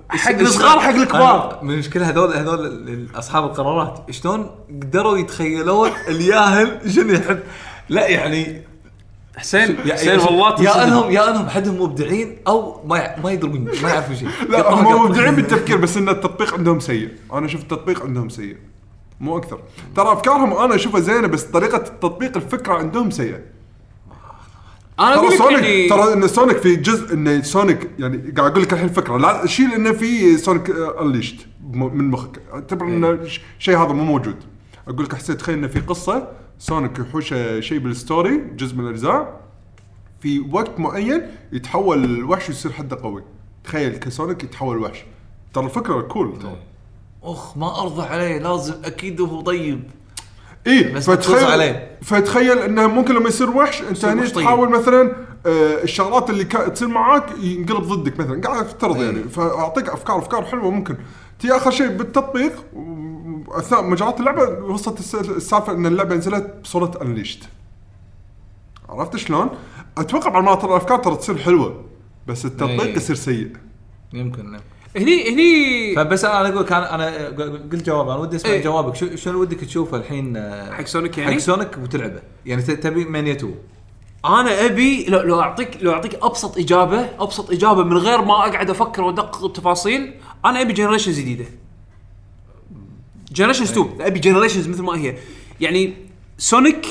حق 0.08 0.38
الصغار 0.38 0.80
حق 0.80 0.94
الكبار. 0.94 1.58
من 1.62 1.70
المشكلة 1.74 2.08
هذول 2.10 2.32
هذول 2.36 2.66
ال- 2.66 3.08
أصحاب 3.18 3.44
القرارات 3.44 4.04
شلون 4.10 4.50
قدروا 4.82 5.18
يتخيلون 5.18 5.90
الياهل 6.08 6.92
شنو 6.94 7.12
يحب؟ 7.12 7.38
لا 7.88 8.08
يعني 8.08 8.62
حسين 9.36 9.76
يا- 9.84 9.94
حسين 9.94 10.18
والله 10.20 10.62
يا. 10.62 10.84
انهم 10.84 11.10
يا 11.10 11.30
أنهم 11.30 11.48
حدهم 11.48 11.82
مبدعين 11.82 12.36
أو 12.46 12.80
ما 12.86 12.98
يع- 12.98 13.16
ما 13.24 13.30
يدرون 13.32 13.68
ما 13.82 13.88
يعرفون 13.90 14.16
شيء. 14.16 14.28
لا 14.48 14.72
هم. 14.74 15.04
مبدعين 15.04 15.34
بالتفكير 15.34 15.76
بس 15.76 15.96
إن 15.96 16.08
التطبيق 16.08 16.54
عندهم 16.54 16.80
سيء. 16.80 17.08
أنا 17.32 17.46
أشوف 17.46 17.60
التطبيق 17.62 18.02
عندهم 18.02 18.28
سيء. 18.28 18.56
مو 19.20 19.38
أكثر. 19.38 19.58
ترى 19.96 20.12
أفكارهم 20.12 20.52
أنا 20.52 20.74
أشوفها 20.74 21.00
زينة 21.00 21.26
بس 21.28 21.42
طريقة 21.42 21.76
التطبيق 21.76 22.36
الفكرة 22.36 22.74
عندهم 22.74 23.10
سيئة. 23.10 23.38
أنا 25.00 25.14
أقول 25.14 25.28
ترى 25.28 25.34
لك 25.36 25.38
سونيك 25.42 25.64
يعني 25.64 25.88
ترى 25.88 26.12
إن 26.12 26.28
سونيك 26.28 26.56
في 26.56 26.76
جزء 26.76 27.14
إن 27.14 27.42
سونيك 27.42 27.90
يعني 27.98 28.16
قاعد 28.36 28.50
أقول 28.50 28.62
لك 28.62 28.72
الحين 28.72 28.88
فكره 28.88 29.16
لا 29.18 29.46
شيل 29.46 29.72
انه 29.72 29.92
في 29.92 30.38
سونيك 30.38 30.70
Unleashed 31.00 31.36
من 31.72 32.10
مخك. 32.10 32.40
اعتبر 32.52 32.86
انه 32.86 33.24
ش- 33.26 33.40
شيء 33.58 33.76
هذا 33.78 33.92
مو 33.92 34.04
موجود. 34.04 34.36
أقول 34.88 35.04
لك 35.04 35.14
حسيت 35.14 35.40
تخيل 35.40 35.58
انه 35.58 35.66
في 35.68 35.80
قصة. 35.80 36.28
سونيك 36.58 36.98
يحوشه 36.98 37.60
شيء 37.60 37.78
بال 37.78 37.95
story 37.95 38.36
جزء 38.56 38.76
من 38.76 38.84
الأجزاء. 38.84 39.40
في 40.20 40.40
وقت 40.52 40.80
معين 40.80 41.22
يتحول 41.52 42.04
الوحش 42.04 42.48
ويصير 42.48 42.72
حده 42.72 42.96
قوي. 43.02 43.22
تخيل 43.64 43.96
كسونيك 43.96 44.44
يتحول 44.44 44.78
وحش. 44.78 45.04
ترى 45.54 45.64
الفكرة 45.64 46.00
cool 46.00 46.38
ترى. 46.38 46.56
أخ 47.22 47.56
ما 47.58 47.80
أرضى 47.82 48.02
عليه. 48.02 48.38
لازم 48.38 48.74
أكيد 48.84 49.20
هو 49.20 49.40
طيب. 49.40 49.82
اي 50.66 51.00
فتخيل 51.00 51.44
عليه. 51.44 51.96
فتخيل 52.02 52.58
إنه 52.58 52.86
ممكن 52.86 53.14
لما 53.14 53.28
يصير 53.28 53.50
وحش 53.50 53.82
أنت 53.82 54.04
هني 54.04 54.26
طيب. 54.28 54.44
تحاول 54.44 54.68
مثلا 54.68 55.12
آه 55.46 55.82
الشغلات 55.82 56.30
اللي 56.30 56.44
تصير 56.44 56.88
معاك 56.88 57.24
ينقلب 57.38 57.82
ضدك 57.82 58.20
مثلا 58.20 58.40
قاعد 58.40 58.64
افترض. 58.64 58.96
يعني 58.96 59.22
فأعطيك 59.28 59.88
أفكار 59.88 60.18
أفكار 60.18 60.44
حلوة 60.44 60.70
ممكن 60.70 60.96
تي 61.38 61.56
آخر 61.56 61.70
شيء 61.70 61.88
بالتطبيق 61.88 62.52
أثناء 63.48 63.84
مجرات 63.84 64.20
اللعبة 64.20 64.42
وصلت 64.64 64.98
الس- 64.98 65.14
السالفة 65.14 65.72
إن 65.72 65.86
اللعبة 65.86 66.14
نزلت 66.14 66.54
بصورة 66.62 66.98
Unleashed 67.02 67.42
عرفت 68.88 69.16
شلون؟ 69.16 69.48
أتوقع 69.98 70.30
بعد 70.30 70.42
ما 70.44 70.54
ترى 70.54 70.70
الأفكار 70.70 70.98
ترى 70.98 71.16
تصير 71.16 71.38
حلوة 71.38 71.84
بس 72.26 72.44
التطبيق 72.44 72.82
أي. 72.82 72.94
يصير 72.96 73.16
سيء 73.16 73.52
يمكن 74.12 74.50
نعم. 74.52 74.60
هني 74.96 75.30
هني. 75.30 75.94
فبس 75.96 76.24
أنا 76.24 76.48
أقول 76.48 76.60
لك 76.64 76.72
أنا 76.72 77.26
قلت 77.72 77.86
جواب 77.86 78.08
أنا 78.08 78.18
ودي 78.18 78.36
أسمع 78.36 78.52
إيه. 78.52 78.62
جوابك. 78.62 78.96
شو 78.96 79.16
شنو 79.16 79.40
ودك 79.40 79.60
تشوفه 79.60 79.96
الحين 79.96 80.36
آه، 80.36 80.72
حق 80.72 80.84
سونيك 80.86 81.18
يعني؟ 81.18 81.32
حق 81.32 81.38
سونيك 81.38 81.78
وتلعبه. 81.82 82.20
يعني 82.46 82.62
تبي 82.62 83.04
مانيا 83.04 83.32
2 83.32 83.54
أنا 84.24 84.66
أبي 84.66 85.04
لو, 85.08 85.20
لو 85.20 85.40
أعطيك 85.40 85.78
لو 85.82 85.92
أعطيك 85.92 86.14
أبسط 86.22 86.58
إجابة 86.58 87.08
أبسط 87.20 87.50
إجابة 87.50 87.84
من 87.84 87.96
غير 87.96 88.22
ما 88.24 88.34
أقعد 88.34 88.70
أفكر 88.70 89.02
وأدقق 89.02 89.46
بتفاصيل 89.46 90.14
أنا 90.44 90.60
أبي 90.60 90.72
Generations 90.72 91.18
جديدة. 91.20 91.44
Generations 93.32 93.70
2 93.70 93.88
أبي 94.00 94.18
Generations 94.18 94.68
مثل 94.68 94.82
ما 94.82 94.98
هي. 94.98 95.14
يعني 95.60 95.94
سونيك 96.38 96.86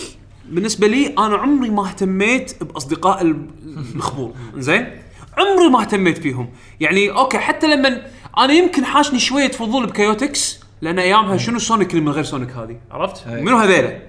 بالنسبة 0.49 0.87
لي 0.87 1.07
أنا 1.07 1.37
عمري 1.37 1.69
ما 1.69 1.87
اهتميت 1.87 2.63
بأصدقاء 2.63 3.21
ال- 3.21 3.47
الخبول 3.95 4.31
زين؟ 4.57 4.87
عمري 5.37 5.69
ما 5.69 5.81
اهتميت 5.81 6.17
فيهم. 6.17 6.49
يعني 6.79 7.09
okay 7.09 7.37
حتى 7.37 7.67
لما 7.67 8.01
أنا 8.37 8.53
يمكن 8.53 8.85
حاشني 8.85 9.19
شوية 9.19 9.51
فضول 9.51 9.85
ب 9.85 9.94
Chaotix 9.94 10.59
لأن 10.81 10.99
أيامها 10.99 11.37
شنو 11.37 11.59
سونيك 11.59 11.91
اللي 11.91 12.01
من 12.01 12.11
غير 12.11 12.23
سونيك 12.23 12.51
هذه؟ 12.51 12.77
عرفت؟ 12.91 13.27
أي. 13.27 13.41
منو 13.41 13.57
هذيلا 13.57 13.99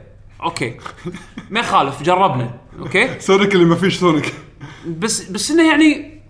okay. 0.43 0.77
ما 1.51 1.61
يخالف 1.61 2.03
جربنا. 2.03 2.51
okay؟ 2.79 3.09
سونيك 3.21 3.55
اللي 3.55 3.65
ما 3.65 3.77
فيش 3.77 3.99
سونيك. 3.99 4.35
بس 4.87 5.31
بس 5.31 5.51
إنه 5.51 5.69
يعني 5.69 6.21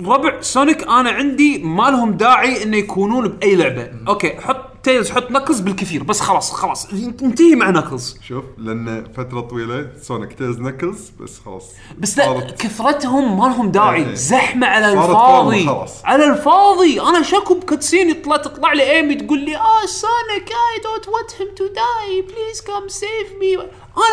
ربع 0.00 0.40
سونيك 0.40 0.82
أنا 0.82 1.10
عندي 1.10 1.58
ما 1.58 1.90
لهم 1.90 2.12
داعي 2.12 2.62
إنه 2.62 2.76
يكونون 2.76 3.28
بأي 3.28 3.56
لعبة. 3.56 3.90
okay 4.08 4.40
حط 4.40 4.59
تيلز 4.82 5.10
حط 5.10 5.30
نكلز 5.30 5.60
بالكثير 5.60 6.02
بس 6.02 6.20
خلاص 6.20 6.52
خلاص. 6.52 6.86
انتهي 7.22 7.54
مع 7.54 7.70
نكلز 7.70 8.16
شوف 8.28 8.44
لأن 8.58 9.12
فترة 9.16 9.40
طويلة 9.40 9.88
سونيك 10.02 10.32
تيلز 10.32 10.60
نكلز 10.60 11.10
بس 11.20 11.38
خلاص. 11.44 11.64
بس 11.98 12.18
لا 12.18 12.24
صارت- 12.24 12.60
كثرتهم 12.62 13.38
ما 13.38 13.44
لهم. 13.44 13.70
داعي 13.70 14.16
زحمة 14.16 14.66
على 14.66 14.92
الفاضي. 14.92 15.68
على 16.04 16.24
الفاضي. 16.24 17.00
أنا 17.00 17.22
شكو 17.22 17.54
ب 17.54 17.60
cutscene 17.60 18.10
يطلع 18.10 18.36
تطلع 18.36 18.72
لي 18.72 18.90
ايمي 18.90 19.14
تقول 19.14 19.38
لي 19.38 19.56
آه 19.56 19.86
Sonic 19.86 20.48
I 20.48 20.82
don't 20.84 21.04
want 21.04 21.30
him 21.32 21.58
to 21.60 21.74
die. 21.76 22.32
Please 22.32 22.60
come 22.60 22.88
save 22.88 23.32
me 23.40 23.56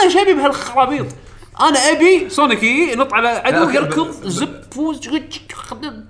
أنا 0.01 0.09
شبي 0.09 0.33
بهالخرابيط. 0.33 1.05
أنا 1.61 1.79
أبي 1.79 2.29
سونيك 2.29 2.63
ينط 2.63 3.13
على 3.13 3.27
عدو 3.27 3.69
يركض 3.69 4.11
زب 4.23 4.63
فوز 4.71 5.07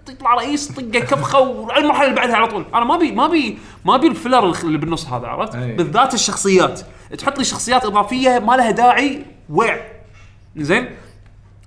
يطلع 0.10 0.34
رئيس 0.34 0.68
طقه 0.68 1.00
كفخة 1.00 1.40
والمرحله 1.40 2.04
اللي 2.06 2.16
بعدها 2.16 2.36
على 2.36 2.48
طول. 2.48 2.66
أنا 2.74 2.86
ما 2.86 2.96
أبي 2.96 3.12
ما 3.12 3.26
أبي 3.26 3.58
ما 3.86 3.96
أبي 3.96 4.08
ال 4.08 4.15
filler 4.15 4.56
اللي 4.64 4.78
بالنص 4.78 5.06
هذا 5.06 5.28
عرفت. 5.28 5.56
بالذات 5.56 6.14
الشخصيات. 6.14 6.82
تحط 7.18 7.38
لي 7.38 7.44
شخصيات 7.44 7.86
إضافية 7.86 8.40
ما 8.40 8.58
لها 8.58 8.72
داعي 8.72 9.26
وع 9.50 9.80
زين؟ 10.58 10.90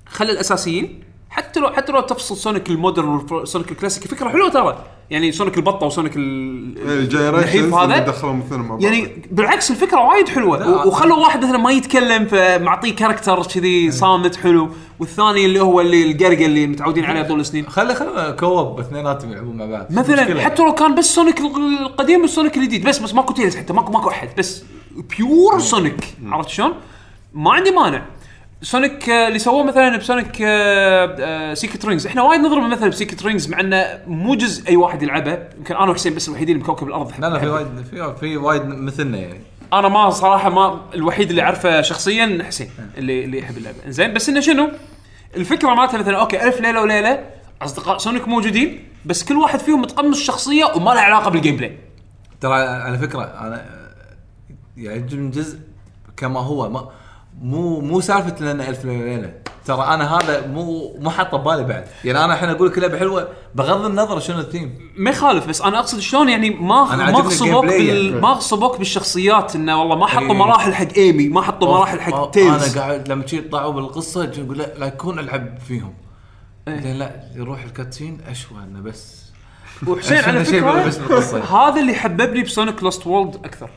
خلي 0.07 0.33
الأساسيين 0.33 1.05
حتى 1.31 1.61
لو 1.61 1.69
حتى 1.69 1.93
لو 1.93 2.01
تفصل 2.01 2.37
سونيك 2.37 2.69
ال 2.69 2.77
modern 2.77 3.27
وسونيك 3.31 3.73
الكلاسيكي 3.73 4.09
فكرة 4.09 4.29
حلوة 4.29 4.49
ترى. 4.49 4.85
يعني 5.11 5.33
سونيك 5.33 5.57
البطة 5.57 5.87
وسونيك 5.87 6.13
الجنريشنز 6.17 7.75
النحيف 7.75 7.75
هذا. 7.75 8.15
يعني 8.81 9.23
بالعكس 9.31 9.71
الفكرة 9.71 10.01
وايد 10.01 10.29
حلوة. 10.29 10.87
وخلوا 10.87 11.17
واحد 11.17 11.45
مثلا 11.45 11.59
ما 11.59 11.71
يتكلم 11.71 12.27
فمعطيه 12.27 12.97
character 12.97 13.43
كذي 13.43 13.91
صامت 13.91 14.37
حلو. 14.37 14.69
والثاني 15.01 15.45
اللي 15.45 15.61
هو 15.61 15.81
اللي 15.81 16.11
القرقة 16.11 16.47
اللي 16.47 16.67
متعودين 16.67 17.05
عليه 17.05 17.23
طول 17.23 17.41
السنين. 17.41 17.69
خلي 17.69 17.95
خلي 17.95 18.37
co-op 18.41 18.81
اثنيناتهم 18.81 19.33
يلعبون 19.33 19.57
مع 19.57 19.67
بعض. 19.67 19.87
مثلا. 19.91 20.41
حتى 20.41 20.63
لو 20.63 20.75
كان 20.75 20.95
بس 20.95 21.15
سونيك 21.15 21.41
القديم 21.41 22.21
والسونيك 22.21 22.57
الجديد 22.57 22.89
بس 22.89 22.99
بس 22.99 23.15
ماكو 23.15 23.33
تيلز 23.33 23.57
حتى 23.57 23.73
ماكو 23.73 23.93
ماكو 23.93 24.09
أحد 24.09 24.29
بس 24.39 24.65
pure 25.19 25.61
سونيك 25.61 26.15
عرفت 26.27 26.49
شلون؟ 26.49 26.73
ما 27.35 27.53
عندي 27.53 27.71
مانع. 27.71 28.03
سونيك 28.63 29.09
آه، 29.11 29.29
اللي 29.29 29.39
سووه 29.39 29.65
مثلا 29.65 29.97
بسونيك 29.97 30.37
Secret 31.55 31.85
Rings 31.85 32.07
إحنا 32.07 32.23
وايد 32.23 32.41
نضرب 32.41 32.63
مثلا 32.63 32.89
ب 32.89 32.94
Secret 32.94 33.23
Rings 33.23 33.49
مع 33.49 33.61
إنه 33.61 34.01
مو 34.07 34.35
جزء 34.35 34.69
أي 34.69 34.77
واحد 34.77 35.03
يلعبه. 35.03 35.39
يمكن 35.59 35.77
أنا 35.77 35.91
وحسين 35.91 36.15
بس 36.15 36.29
الوحيدين 36.29 36.59
بكوكب 36.59 36.89
الأرض 36.89 37.13
لا 37.21 37.27
لا 37.27 37.39
في. 37.39 37.49
وايد 37.49 37.67
في 37.91 38.15
في 38.21 38.37
وايد 38.37 38.65
مثلنا 38.65 39.19
يعني. 39.19 39.41
أنا 39.73 39.89
ما 39.89 40.11
صراحة 40.11 40.51
ما 40.51 40.81
الوحيد 40.95 41.31
اللي 41.31 41.43
أعرفه 41.43 41.81
شخصيا 41.83 42.43
حسين 42.47 42.71
اللي 42.99 43.25
اللي 43.25 43.39
يحب 43.39 43.57
اللعبة. 43.57 43.77
زين 43.89 44.15
بس 44.15 44.29
إنه 44.29 44.41
شنو؟ 44.41 44.71
الفكرة 45.37 45.75
مالته 45.75 45.99
مثلا 45.99 46.21
أوكي 46.21 46.43
ألف 46.43 46.61
ليلة 46.61 46.83
وليلة 46.83 47.25
أصدقاء 47.63 47.99
سونيك 47.99 48.29
موجودين 48.29 48.85
بس 49.05 49.25
كل 49.25 49.37
واحد 49.37 49.59
فيهم 49.59 49.83
متقمص 49.83 50.19
شخصية 50.23 50.65
وما 50.65 50.91
لها 50.91 51.01
علاقة 51.03 51.31
بال 51.31 51.57
gameplay 51.57 51.79
ترى 52.41 52.55
على 52.55 52.99
فكرة 52.99 53.23
أنا 53.23 53.65
يعجبني 54.77 55.31
جزء 55.31 55.59
كما 56.17 56.41
هو. 56.41 56.69
ما 56.71 56.91
مو 57.41 57.81
مو 57.81 58.01
سالفة 58.01 58.45
لنا 58.45 58.69
ألف 58.69 58.85
ليلة 58.85 59.33
ترى 59.65 59.83
أنا 59.83 60.17
هذا 60.17 60.47
مو 60.47 60.97
مو 60.99 61.11
حاطه 61.11 61.39
ببالي 61.39 61.65
بعد 61.65 61.85
يعني 62.05 62.25
أنا 62.25 62.35
الحين 62.35 62.49
أقول 62.49 62.69
لك 62.69 62.79
لعبة 62.79 62.99
حلوة 62.99 63.29
بغض 63.55 63.85
النظر 63.85 64.21
شنو 64.21 64.41
الثيم 64.41 64.93
ما 64.97 65.11
يخالف 65.11 65.47
بس 65.47 65.63
أنا 65.63 65.79
أقصد 65.79 65.99
شلون 65.99 66.29
يعني 66.29 66.51
ما 66.51 66.95
أنا 66.95 67.11
ما 67.11 67.19
غصبوك 67.19 67.65
بال... 67.65 67.87
يعني. 67.87 68.21
ما 68.21 68.29
غصبوك 68.29 68.79
بالشخصيات 68.79 69.57
إنه 69.57 69.81
والله 69.81 69.97
ما 69.97 70.07
حطوا 70.07 70.27
إيه. 70.27 70.33
مراحل 70.33 70.75
حق 70.75 70.89
إيمي 70.97 71.29
ما 71.29 71.43
حطوا 71.43 71.69
مراحل 71.69 72.01
حق 72.01 72.31
تيلز 72.31 72.77
أنا 72.77 72.87
قاعد 72.87 73.09
لما 73.09 73.23
تجي 73.23 73.39
يطلعوا 73.39 73.73
بالقصة 73.73 74.25
أقول 74.25 74.59
لا 74.59 74.79
لا 74.79 74.87
يكون 74.87 75.19
العب 75.19 75.59
فيهم 75.69 75.95
إيه. 76.69 76.93
لا 76.93 77.23
يروح 77.35 77.63
ال 77.63 77.69
cutscene 77.69 78.21
أشوى 78.29 78.59
إنه 78.59 78.81
بس 78.81 79.21
وحسين 79.87 80.19
على 80.19 80.45
فكرة. 80.45 81.39
هذا 81.39 81.81
اللي 81.81 81.95
حببني 81.95 82.43
بسونيك 82.43 82.83
Lost 82.83 83.07
World 83.07 83.35
أكثر 83.35 83.71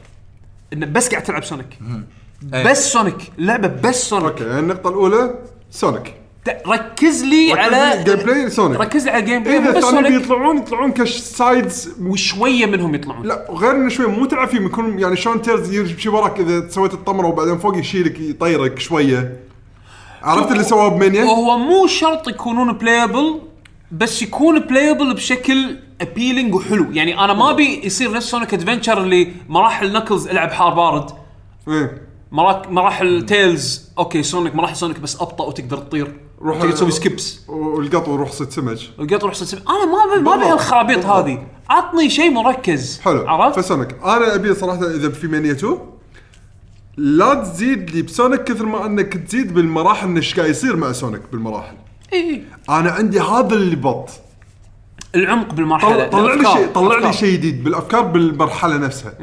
إنه 0.74 0.86
بس 0.86 1.10
قاعد 1.10 1.24
تلعب 1.24 1.44
سونيك 1.44 1.80
أي. 2.54 2.64
بس 2.64 2.92
سونيك 2.92 3.32
اللعبه 3.40 3.68
بس 3.68 4.10
سونيك 4.10 4.26
okay 4.26 4.44
يعني 4.44 4.60
النقطة 4.60 4.90
الأولى 4.90 5.36
سونيك 5.72 6.14
ركز 6.68 7.24
لي 7.24 7.54
على 7.54 8.04
gameplay 8.04 8.50
سونيك 8.50 8.80
ركز 8.80 9.06
لي 9.06 9.12
على 9.12 9.20
ال 9.20 9.44
gameplay 9.44 9.58
إذا 9.58 9.66
مو 9.66 9.72
بس 9.72 9.84
الثاني 9.84 10.08
سونيك 10.08 10.22
بيطلعون 10.22 10.58
يطلعون 10.58 10.92
ك 10.92 11.08
sides 11.08 11.90
وشوية 12.02 12.66
منهم 12.66 12.96
يطلعون. 12.96 13.26
لا 13.28 13.48
غير 13.50 13.72
انه 13.72 13.90
شوي 13.90 14.08
مو 14.08 14.26
تلعب 14.26 14.48
فيهم 14.48 14.66
يكون 14.66 15.00
يعني 15.00 15.16
شلون 15.16 15.42
تيلز 15.42 15.74
يمشي 15.74 16.10
وراك 16.10 16.40
إذا 16.40 16.70
سويت 16.70 16.94
الطمرة 16.94 17.28
وبعدين 17.28 17.58
فوق 17.58 17.78
يشيلك 17.78 18.20
يطيرك 18.20 18.80
شوية. 18.80 19.40
عرفت 20.24 20.52
اللي 20.52 20.64
سواه 20.64 20.88
بمانيا؟ 20.88 21.24
هو 21.24 21.58
مو 21.58 21.88
شرط 21.88 22.28
يكونون 22.28 22.72
playable 22.74 23.42
بس 23.92 24.22
يكون 24.22 24.60
playable 24.60 25.14
بشكل 25.14 25.78
appealing 26.02 26.56
وحلو. 26.56 26.92
يعني 26.92 27.20
أنا 27.20 27.34
ما 27.34 27.50
أبي 27.50 27.86
يصير 27.86 28.12
نفس 28.12 28.30
سونيك 28.30 28.54
Adventure 28.54 28.98
اللي 28.98 29.34
مراحل 29.50 29.94
نكلز 29.94 30.28
ألعب 30.28 30.52
حار 30.52 30.74
بارد. 30.74 31.10
إيه. 31.68 32.13
مراحل 32.34 33.26
تيلز. 33.26 33.90
okay 33.98 34.24
سونيك 34.24 34.56
مراحل 34.56 34.76
سونيك 34.76 35.00
بس 35.00 35.22
أبطأ 35.22 35.46
وتقدر 35.46 35.78
تطير. 35.78 36.20
روح- 36.42 36.58
تقدر 36.58 36.72
تسوي 36.72 36.92
skips. 36.92 37.40
والقط 37.48 38.08
وروح 38.08 38.32
صيد 38.32 38.50
سمك. 38.50 38.78
القط 39.00 39.24
روح 39.24 39.34
سلسلة. 39.34 39.62
أنا 39.70 39.86
ما 39.86 40.22
ما 40.22 40.34
أبي. 40.36 40.46
هالخرابيط. 40.46 41.06
هذه. 41.06 41.48
عطني 41.70 42.10
شيء 42.10 42.32
مركز. 42.32 43.00
حلو. 43.04 43.28
عرفت؟ 43.28 43.60
فسونيك 43.60 43.96
أنا 44.04 44.36
أبي 44.36 44.54
صراحة 44.54 44.86
إذا 44.96 45.10
في 45.10 45.28
مانيا 45.28 45.52
2 45.52 45.78
لا 46.98 47.34
تزيد 47.34 47.90
لي 47.90 48.02
بسونيك 48.02 48.44
كثر 48.44 48.66
ما 48.66 48.86
أنك 48.86 49.14
تزيد 49.18 49.54
بالمراحل 49.54 50.16
إيش 50.16 50.36
قاعد 50.40 50.50
يصير 50.50 50.76
مع 50.76 50.92
سونيك 50.92 51.22
بالمراحل. 51.32 51.76
إي. 52.14 52.44
أنا 52.70 52.92
عندي 52.92 53.20
هذا 53.20 53.56
اللي 53.56 53.76
بط. 53.76 54.10
العمق 55.16 55.54
بالمرحلة. 55.54 56.08
طلع, 56.08 56.34
لي. 56.34 56.44
شيء 56.54 56.68
طلع 56.68 56.98
لي. 57.08 57.14
شيء 57.14 57.34
جديد 57.34 57.64
بالأفكار 57.64 58.02
بالمرحلة 58.02 58.78
نفسها. 58.78 59.14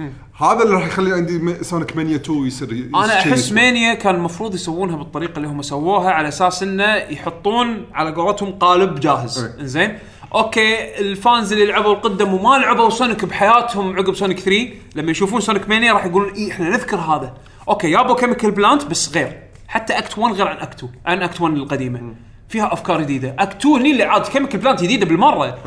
هذا 0.42 0.62
اللي 0.62 0.74
راح 0.74 0.86
يخلي 0.86 1.12
عندي 1.12 1.38
م- 1.38 1.62
سونيك 1.62 1.96
مانيا 1.96 2.16
2 2.16 2.46
يصير 2.46 2.88
أنا 2.94 3.18
أحس. 3.18 3.52
مانيا 3.52 3.94
كان 3.94 4.14
المفروض 4.14 4.54
يسوونها 4.54 4.96
بالطريقة 4.96 5.36
اللي 5.36 5.48
هم 5.48 5.62
سووها 5.62 6.10
على 6.10 6.28
أساس 6.28 6.62
إنه 6.62 6.94
يحطون 6.94 7.86
على 7.94 8.10
قولتهم 8.14 8.52
قالب 8.52 9.00
جاهز. 9.00 9.50
إنزين. 9.60 9.98
okay 10.34 10.98
ال 11.00 11.11
fans 11.11 11.52
اللي 11.52 11.66
لعبوا 11.66 11.92
القدم 11.94 12.34
وما 12.34 12.58
لعبوا 12.58 12.90
سونيك 12.90 13.24
بحياتهم 13.24 13.96
عقب 13.96 14.14
سونيك 14.14 14.38
3 14.40 14.68
لما 14.94 15.10
يشوفون 15.10 15.40
سونيك 15.40 15.68
مانيا 15.68 15.92
راح 15.92 16.04
يقولون 16.06 16.32
اي 16.34 16.50
إحنا 16.50 16.70
نذكر 16.70 16.96
هذا. 16.96 17.34
okay 17.68 17.90
يابو 17.90 18.14
Chemical 18.14 18.50
Plant 18.50 18.84
بس 18.84 19.14
غير. 19.16 19.38
حتى 19.68 19.92
act 19.98 20.18
1 20.18 20.34
غير 20.34 20.48
عن 20.48 20.56
act 20.56 20.74
2 20.78 20.92
عن 21.06 21.22
act 21.22 21.40
1 21.40 21.54
القديمة. 21.54 22.14
فيها 22.48 22.72
أفكار 22.72 23.00
جديدة. 23.02 23.36
act 23.38 23.56
2 23.56 23.74
هني 23.80 23.90
اللي 23.90 24.02
عاد 24.04 24.22
Chemical 24.26 24.60
Plant 24.60 24.82
جديدة 24.82 25.06
بالمرة. 25.06 25.58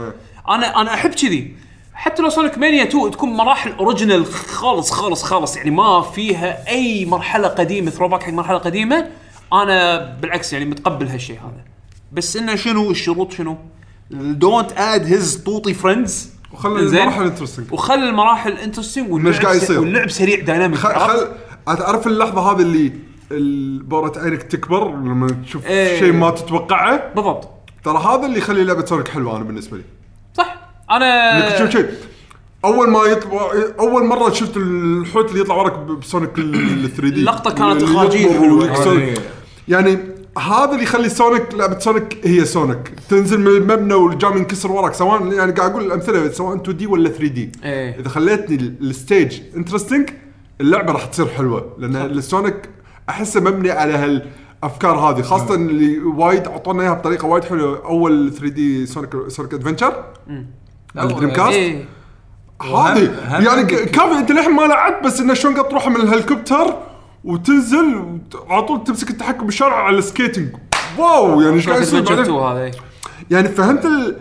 أنا 0.50 0.82
أنا 0.82 0.94
أحب 0.94 1.10
كذي. 1.10 1.56
حتى 1.94 2.22
لو 2.24 2.30
سونيك 2.30 2.58
مانيا 2.58 2.84
2 2.84 3.12
تكون 3.12 3.30
مراحل 3.30 3.72
original 3.72 4.26
خالص 4.26 4.92
خالص 4.92 5.24
خالص. 5.24 5.58
يعني 5.58 5.72
ما 5.72 6.02
فيها 6.02 6.68
أي 6.70 7.06
مرحلة 7.06 7.48
قديمة 7.48 7.92
throwback 7.92 8.24
حق 8.24 8.30
مرحلة 8.34 8.58
قديمة. 8.58 9.08
أنا 9.54 10.06
بالعكس 10.22 10.54
يعني 10.54 10.66
متقبل 10.66 11.08
هالشيء 11.08 11.36
هذا. 11.40 11.64
بس 12.12 12.38
إنه 12.38 12.56
شنو؟ 12.56 12.92
الشروط 12.92 13.32
شنو؟ 13.32 13.58
don't 14.12 14.72
add 14.72 15.06
his 15.06 15.36
طوطي 15.38 15.74
friends 15.74 16.34
وخلي 16.54 16.80
المراحل 16.80 17.24
interesting 17.24 17.74
وخلي 17.74 18.10
المراحل 18.10 18.52
interesting 18.52 19.12
واللعب 19.12 19.34
قاعد 19.42 19.56
يصير. 19.56 19.80
واللعب 19.80 20.10
سريع 20.10 20.40
dynamic 20.40 20.80
خل 20.80 20.96
خل 20.96 21.28
تعرف 21.66 22.08
اللحظة 22.08 22.52
هذه 22.52 22.62
اللي 22.62 22.92
ال- 23.32 23.84
بورة 23.84 24.14
عينك 24.20 24.44
تكبر 24.44 24.88
لما 24.92 25.28
تشوف 25.46 25.66
إيه. 25.68 26.00
شيء 26.00 26.12
ما 26.14 26.30
تتوقعه؟ 26.30 27.14
بالضبط. 27.16 27.50
ترى 27.84 27.98
هذا 27.98 28.26
اللي 28.26 28.38
يخلي 28.38 28.64
لعبة 28.64 28.86
سونيك 28.86 29.08
حلوة 29.08 29.36
أنا 29.38 29.44
بالنسبة 29.44 29.78
لي. 29.78 29.84
أنا 30.98 31.56
تشوف 31.56 31.70
شيء 31.70 31.90
أول 32.66 32.90
ما 32.90 33.00
يطلع 33.04 33.52
أول 33.80 34.06
مرة 34.06 34.30
شفت 34.34 34.58
الحوت 34.58 35.30
اللي 35.30 35.42
يطلع 35.42 35.56
وراك 35.56 35.74
بسونيك 35.80 36.38
ال 36.40 36.90
3D 36.90 37.20
اللقطة 37.20 37.52
كانت 37.52 37.84
إخراجية 37.84 38.40
حلوة. 38.40 38.66
هذه- 38.72 39.14
يعني. 39.68 39.98
هذا 40.38 40.72
اللي 40.72 40.84
يخلي 40.84 41.10
سونيك 41.10 41.54
لعبة 41.54 41.80
سونيك 41.80 42.18
هي 42.28 42.46
سونيك. 42.46 42.92
تنزل 43.10 43.40
من 43.40 43.48
المبنى 43.48 43.94
والجام 43.94 44.38
ينكسر 44.38 44.72
وراك 44.72 44.94
سواء 44.94 45.34
يعني 45.34 45.52
قاعد 45.52 45.72
أقول 45.72 45.86
الأمثلة 45.86 46.30
سواء 46.32 46.56
2D 46.56 46.88
ولا 46.88 47.10
3D 47.10 47.52
إيه. 47.64 48.00
إذا 48.00 48.10
خليتني 48.10 48.56
ال- 48.56 48.76
ال 48.82 48.92
stage 48.92 49.42
interesting 49.56 50.10
اللعبة 50.62 50.94
راح 50.94 51.06
تصير 51.06 51.28
حلوة. 51.28 51.76
لأن 51.80 51.96
السونيك 51.96 52.70
أحسه 53.10 53.40
مبني 53.42 53.72
على 53.72 53.94
هالأفكار 53.94 54.96
هذه 54.96 55.22
خاصة 55.22 55.56
اللي 55.56 56.00
وايد 56.00 56.48
أعطونا 56.48 56.84
إياها 56.84 56.94
بطريقة 56.94 57.26
وايد 57.26 57.44
حلوة. 57.44 57.86
أول 57.86 58.32
3D 58.34 58.86
سونيك 58.86 59.10
سونيك 59.28 59.54
ادفنشر 59.54 59.94
لا، 60.28 60.46
الدريم 60.98 61.30
كاست 61.30 61.50
إيه. 61.54 61.86
هذه 62.62 63.12
يعني 63.46 63.64
كافي 63.66 64.18
إنت 64.18 64.32
للحين 64.32 64.52
ما 64.52 64.62
لعبت 64.62 65.06
بس 65.06 65.20
انه 65.20 65.34
شلون 65.34 65.54
قاعد 65.54 65.68
تروح 65.70 65.88
من 65.88 65.96
الهليكوبتر 65.96 66.74
وتنزل 67.24 67.96
وت- 67.96 68.46
على 68.50 68.62
طول 68.62 68.84
تمسك 68.84 69.10
التحكم 69.10 69.46
بالشارع 69.46 69.76
على 69.84 69.98
ال 69.98 70.04
skating. 70.04 70.50
wow 70.98 71.42
يعني 71.42 71.56
إيش 71.56 71.70
قاعد 71.70 71.82
يصير 71.82 72.00
ادفنشر 72.00 72.16
بعدين؟ 72.16 72.34
2 72.34 72.46
هذا؟ 72.52 72.64
إيه. 72.64 72.72
يعني 73.32 73.48
فهمت 73.50 73.86
ال... 73.86 74.18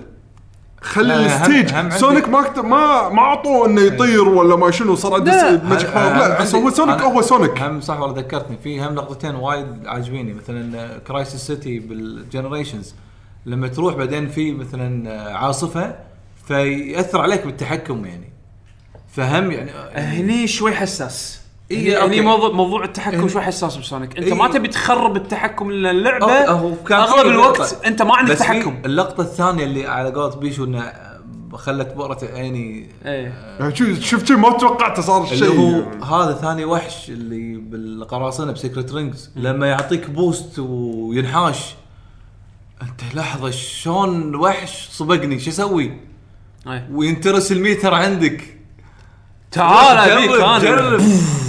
خلي 0.82 1.26
ال 1.26 1.35
stage. 1.35 1.88
سونيك 1.88 2.28
ما 2.28 2.42
كت... 2.42 2.58
ما 2.58 3.08
ما 3.08 3.22
أعطوه 3.22 3.66
إنه 3.66 3.80
يطير 3.80 4.28
ولا 4.28 4.56
ما 4.56 4.70
شنو 4.70 4.94
صار 4.94 5.14
عنده 5.14 5.60
magic 5.64 5.90
power 5.94 6.12
لا 6.12 6.40
هو 6.56 6.70
سونيك 6.70 7.00
هو 7.00 7.22
سونيك 7.22 7.62
هم 7.62 7.80
صح 7.80 8.00
والله 8.00 8.16
ذكرتني 8.18 8.58
في 8.64 8.80
هم 8.84 8.94
لقطتين 8.94 9.34
وايد 9.34 9.66
عاجبيني 9.86 10.32
مثلا 10.34 10.98
كرايسيس 10.98 11.40
سيتي 11.40 11.78
بالجنريشنز 11.78 12.94
لما 13.46 13.68
تروح 13.68 13.94
بعدين 13.94 14.28
في 14.28 14.52
مثلا 14.52 15.12
عاصفة 15.36 15.94
فيأثر 16.48 17.20
عليك 17.20 17.47
بالتحكم 17.47 18.05
يعني. 18.05 18.32
فهم 19.12 19.51
يعني 19.51 19.70
هني 19.94 20.47
شوي 20.47 20.73
حساس. 20.74 21.43
إيه 21.70 21.97
أوكي. 21.97 22.14
هني 22.14 22.20
موضوع 22.20 22.52
موضوع 22.52 22.85
التحكم. 22.85 23.28
شوي 23.28 23.43
حساس 23.43 23.77
بسونيك. 23.77 24.19
أنت 24.19 24.27
إيه. 24.27 24.35
ما 24.35 24.48
تبي 24.48 24.69
تخرب 24.69 25.16
التحكم 25.16 25.70
للعبه 25.70 26.32
أغلب 26.32 27.27
الوقت 27.27 27.60
لقطة. 27.60 27.86
أنت 27.86 28.02
ما 28.02 28.16
عندك 28.16 28.35
تحكم. 28.35 28.82
اللقطة 28.85 29.20
الثانية 29.20 29.64
اللي 29.64 29.86
على 29.86 30.10
قولة 30.10 30.36
بيشو 30.36 30.64
إنه 30.64 30.93
خلت 31.52 31.93
بؤرة 31.94 32.19
عيني. 32.35 32.89
إيه. 33.06 33.56
يعني 33.60 33.77
شوف 33.77 34.01
شفت 34.01 34.32
ما 34.32 34.51
توقعته 34.51 35.02
صار 35.02 35.24
اللي 35.24 35.36
شيء 35.36 35.60
هو 35.60 36.05
هذا 36.16 36.32
ثاني 36.32 36.64
وحش 36.64 37.10
اللي 37.10 37.56
بالقراصنة 37.56 38.52
بسيكرت 38.52 38.93
رينجز. 38.93 39.31
لما 39.36 39.66
يعطيك 39.66 40.10
boost 40.10 40.59
وينحاش. 40.59 41.74
أنت 42.82 43.14
لحظة 43.14 43.51
شلون 43.51 44.35
وحش 44.35 44.89
سبقني 44.90 45.40
شو 45.40 45.51
أسوي؟ 45.51 46.11
إيه. 46.66 46.89
وينترس 46.93 47.52
الميتر 47.52 47.94
عندك. 47.94 48.43
تعال 49.51 50.10
أبيك 50.10 50.30
جرب 50.30 50.40
أنا 50.40 50.59
جرب. 50.59 51.01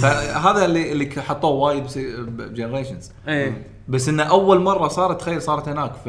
فهذا 0.02 0.64
اللي 0.64 0.92
اللي 0.92 1.10
حطوه 1.22 1.50
وايد 1.50 1.84
بجنريشنز. 2.28 3.10
إيه. 3.28 3.62
بس 3.88 4.08
إنه 4.08 4.22
أول 4.22 4.60
مرة 4.60 4.88
صارت 4.88 5.20
تخيل 5.20 5.42
صارت 5.42 5.68
هناك. 5.68 5.92
ف 6.04 6.08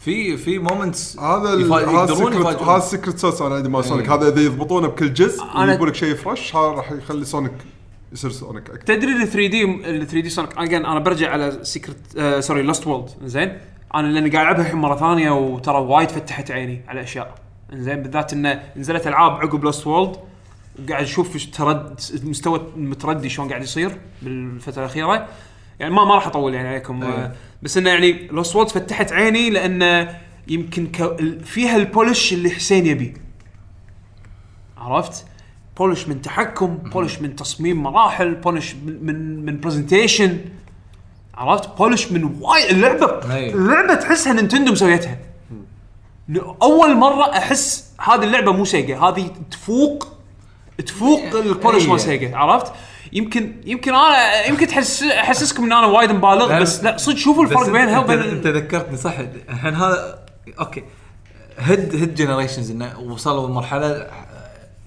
في 0.00 0.36
في 0.36 0.58
مومنتس 0.58 1.18
هذا 1.18 1.52
ال- 1.54 1.72
هذا 1.72 2.04
السكرت 2.12 2.62
هذا 2.62 2.76
السكرت 2.76 3.18
سوس 3.18 3.42
أنا 3.42 3.54
عندي 3.54 3.68
مال 3.68 3.84
سونيك 3.84 4.08
هذا 4.10 4.28
إذا 4.28 4.40
يضبطونه 4.40 4.88
بكل 4.88 5.12
جزء 5.14 5.42
أنا- 5.42 5.58
يجيبوا 5.58 5.86
لك 5.86 5.94
شيء 5.94 6.14
فرش 6.14 6.56
هذا 6.56 6.66
راح 6.66 6.92
يخلي 6.92 7.24
سونيك 7.24 7.52
يصير 8.12 8.30
سونيك 8.30 8.70
أكثر. 8.70 8.82
تدري 8.94 9.12
ال 9.12 9.28
3 9.28 9.46
دي 9.46 9.64
ال 9.64 10.06
3 10.06 10.20
دي 10.20 10.28
سونيك 10.30 10.58
اجين 10.58 10.86
أنا 10.86 11.00
برجع 11.00 11.30
على 11.30 11.58
سيكرت 11.64 11.96
آه 12.18 12.40
سوري 12.40 12.62
لاست 12.62 12.86
وولد 12.86 13.08
زين؟ 13.24 13.58
أنا 13.94 14.06
لأني 14.06 14.30
قاعد 14.30 14.44
ألعبها 14.46 14.62
الحين 14.66 14.78
مرة 14.80 14.96
ثانية 14.96 15.30
وترى 15.30 15.78
وايد 15.78 16.08
فتحت 16.10 16.50
عيني 16.50 16.84
على 16.88 17.00
أشياء. 17.02 17.34
زين 17.72 18.02
بالذات 18.02 18.32
إنه 18.32 18.62
نزلت 18.76 19.06
ألعاب 19.06 19.32
عقب 19.32 19.64
لوست 19.64 19.86
وورلد 19.86 20.16
وقاعد 20.84 21.02
أشوف 21.02 21.34
إيش 21.34 21.46
ترد 21.46 22.00
المستوى 22.14 22.66
المتردي 22.76 23.28
شلون 23.28 23.48
قاعد 23.48 23.62
يصير 23.62 23.98
بالفترة 24.22 24.80
الأخيرة 24.80 25.28
يعني 25.80 25.94
ما 25.94 26.04
ما 26.04 26.14
راح 26.14 26.26
أطول 26.26 26.54
يعني 26.54 26.68
عليكم 26.68 27.02
أي. 27.02 27.08
آه 27.08 27.32
بس 27.62 27.76
إنه 27.76 27.90
يعني 27.90 28.12
لوست 28.12 28.56
وورلد 28.56 28.68
فتحت 28.68 29.12
عيني 29.12 29.50
لأنه 29.50 30.18
يمكن 30.48 30.92
فيها 31.44 31.76
ال 31.76 31.84
polish 31.84 32.32
اللي 32.32 32.50
حسين 32.50 32.86
يبيه 32.86 33.14
عرفت؟ 34.78 35.26
polish 35.78 36.08
من 36.08 36.22
تحكم، 36.22 36.76
polish 36.76 37.18
من 37.18 37.36
تصميم 37.36 37.82
مراحل، 37.82 38.34
polish 38.34 38.74
من 38.74 39.06
من, 39.06 39.44
من 39.44 39.60
presentation 39.60 40.38
عرفت؟ 41.34 41.76
polish 41.78 42.12
من 42.12 42.38
وايد 42.40 42.70
اللعبه 42.70 43.34
أي. 43.34 43.54
اللعبة 43.54 43.94
تحسها 43.94 44.32
نينتندو 44.32 44.72
مسويتها 44.72 45.18
اول 46.62 46.96
مرة 46.96 47.30
أحس 47.30 47.90
هذه 48.00 48.24
اللعبة 48.24 48.52
مو 48.52 48.64
سيجا. 48.64 48.98
هذه 48.98 49.30
تفوق 49.50 50.08
تفوق 50.86 51.20
ال 51.34 51.41
polish 51.41 51.84
أي. 51.84 51.90
مال 51.90 52.00
سيجا. 52.00 52.36
عرفت؟ 52.36 52.72
يمكن 53.12 53.60
يمكن 53.64 53.94
أنا 53.94 54.46
يمكن 54.46 54.66
تحس 54.66 55.02
أحسسكم 55.02 55.64
إن 55.64 55.72
أنا 55.72 55.86
وايد 55.86 56.12
مبالغ 56.12 56.60
بس 56.60 56.84
لا 56.84 56.96
صدق 56.96 57.16
شوفوا 57.16 57.44
الفرق 57.44 57.70
بينها 57.70 57.98
وبين 57.98 58.18
أنت 58.18 58.46
ذكرتني 58.46 58.96
صح. 58.96 59.18
الحين 59.48 59.74
هذا 59.74 60.24
أوكي. 60.60 60.84
هيد 61.58 61.94
هيد 61.94 62.14
جنريشنز 62.14 62.70
إنه 62.70 63.00
وصلوا 63.00 63.48
لمرحلة 63.48 64.06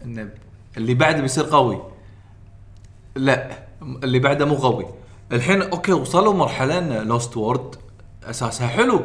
انه 0.05 0.29
اللي 0.77 0.93
بعده 0.93 1.21
بيصير 1.21 1.43
قوي. 1.43 1.81
لا 3.15 3.51
اللي 4.03 4.19
بعده 4.19 4.45
مو 4.45 4.55
قوي. 4.55 4.85
الحين 5.31 5.61
أوكي 5.61 5.91
وصلوا 5.91 6.33
مرحلة 6.33 6.77
إن 6.77 6.93
لوست 7.07 7.37
وورلد 7.37 7.75
أساسها 8.23 8.67
حلو. 8.67 9.01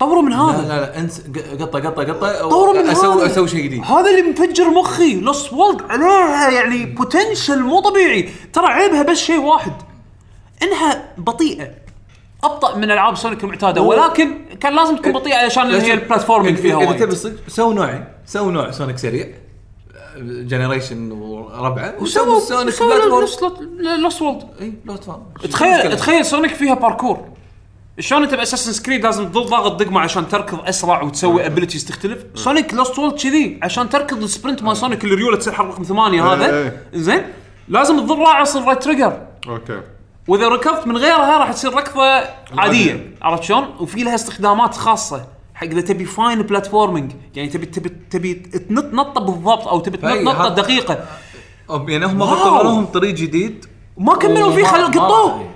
طوروا 0.00 0.22
من 0.22 0.30
لا 0.30 0.36
هذا. 0.36 0.68
لا 0.68 0.80
لا 0.80 0.98
انس 0.98 1.22
قطه 1.60 1.80
قطه 1.80 2.04
قطه 2.04 2.48
طوروا 2.48 2.82
من 2.82 2.88
أسوي 2.88 3.22
هذا. 3.22 3.32
أسوي 3.32 3.48
شيء 3.48 3.64
جديد. 3.64 3.84
هذا 3.84 4.10
اللي 4.10 4.22
مفجر 4.22 4.70
مخي. 4.70 5.20
لوست 5.20 5.52
وورلد 5.52 5.82
عليها 5.90 6.50
يعني 6.50 6.86
potential 6.86 7.62
مو 7.62 7.80
طبيعي. 7.80 8.30
ترى 8.52 8.66
عيبها 8.66 9.02
بس 9.02 9.18
شيء 9.18 9.40
واحد. 9.40 9.72
إنها 10.62 11.14
بطيئة. 11.18 11.70
أبطأ 12.44 12.76
من 12.76 12.84
ألعاب 12.90 13.16
سونيك 13.16 13.44
المعتادة. 13.44 13.82
ولكن 13.82 14.44
كان 14.60 14.76
لازم 14.76 14.96
تكون 14.96 15.12
بطيئة 15.12 15.36
علشان 15.36 15.74
هي 15.74 15.92
ال 15.92 15.97
platforming 15.97 16.56
فيها 16.58 16.82
إذا 16.82 16.92
تبي 16.92 17.04
وايد 17.04 17.14
صدق 17.14 17.36
سووا 17.48 17.74
نوعين 17.74 18.04
سووا 18.26 18.52
نوع 18.52 18.70
سونيك 18.70 18.98
سريع. 18.98 19.28
جنريشن 20.20 21.12
وربعه 21.12 21.94
وسووا 22.00 22.40
سونيك 22.40 22.82
بلاتفورم 22.82 23.60
لوست 24.02 24.22
وولد 24.22 24.42
اي 24.60 24.72
بلاتفورم 24.84 25.22
تخيل 25.50 25.96
تخيل 25.96 26.24
سونيك 26.24 26.54
فيها 26.54 26.74
باركور 26.74 27.24
شلون 28.00 28.22
انت 28.22 28.34
بأساسن 28.34 28.72
سكريد 28.72 29.04
لازم 29.04 29.28
تضل 29.28 29.46
ضاغط 29.46 29.80
دقمه 29.82 30.00
عشان 30.00 30.28
تركض 30.28 30.68
أسرع 30.68 31.02
وتسوي 31.02 31.46
ابيلتيز 31.46 31.84
تختلف. 31.84 32.24
سونيك 32.34 32.74
لوست 32.74 32.98
وولد 32.98 33.14
كذي 33.20 33.58
عشان 33.62 33.88
تركض 33.88 34.22
السبرنت 34.22 34.62
مال 34.62 34.76
سونيك 34.76 35.04
اللي 35.04 35.14
ريوله 35.14 35.36
تصير 35.36 35.52
حرف 35.52 35.68
رقم 35.74 35.82
ثمانية 35.82 36.24
إيه، 36.24 36.32
هذا. 36.34 36.56
إيه. 36.62 36.82
زين؟ 36.94 37.22
لازم 37.68 38.00
تظل 38.00 38.18
راعص 38.18 38.56
الرايت 38.56 38.82
تريجر 38.82 39.26
أوكي. 39.48 39.80
وإذا 40.28 40.48
ركضت 40.48 40.86
من 40.86 40.96
غيرها 40.96 41.38
راح 41.38 41.52
تصير 41.52 41.74
ركضة 41.74 42.02
عادية. 42.58 43.14
عرفت 43.22 43.42
شلون؟ 43.42 43.64
وفي 43.80 44.02
لها 44.02 44.14
استخدامات 44.14 44.74
خاصة 44.74 45.26
حق 45.54 45.66
إذا 45.66 45.80
تبي 45.80 46.04
fine 46.04 46.42
platforming 46.42 47.12
يعني 47.34 47.48
تبي 47.48 47.66
تبي 47.66 47.88
تبي 48.10 48.34
تنط 48.34 48.84
نطه 48.94 49.20
بالضبط 49.20 49.68
أو 49.68 49.80
تبي 49.80 49.96
تنط 49.96 50.10
فأي 50.10 50.24
نطه 50.24 50.48
دقيقة. 50.48 51.04
يعني 51.70 52.06
هم. 52.06 52.22
حطوا 52.24 52.62
لهم 52.62 52.84
طريق 52.86 53.14
جديد. 53.14 53.64
وما 53.96 54.16
كملوا 54.16 54.52
فيه 54.52 54.62
وما- 54.62 54.68
خل 54.72 54.80
ما- 54.80 54.86
قطوه 54.86 55.48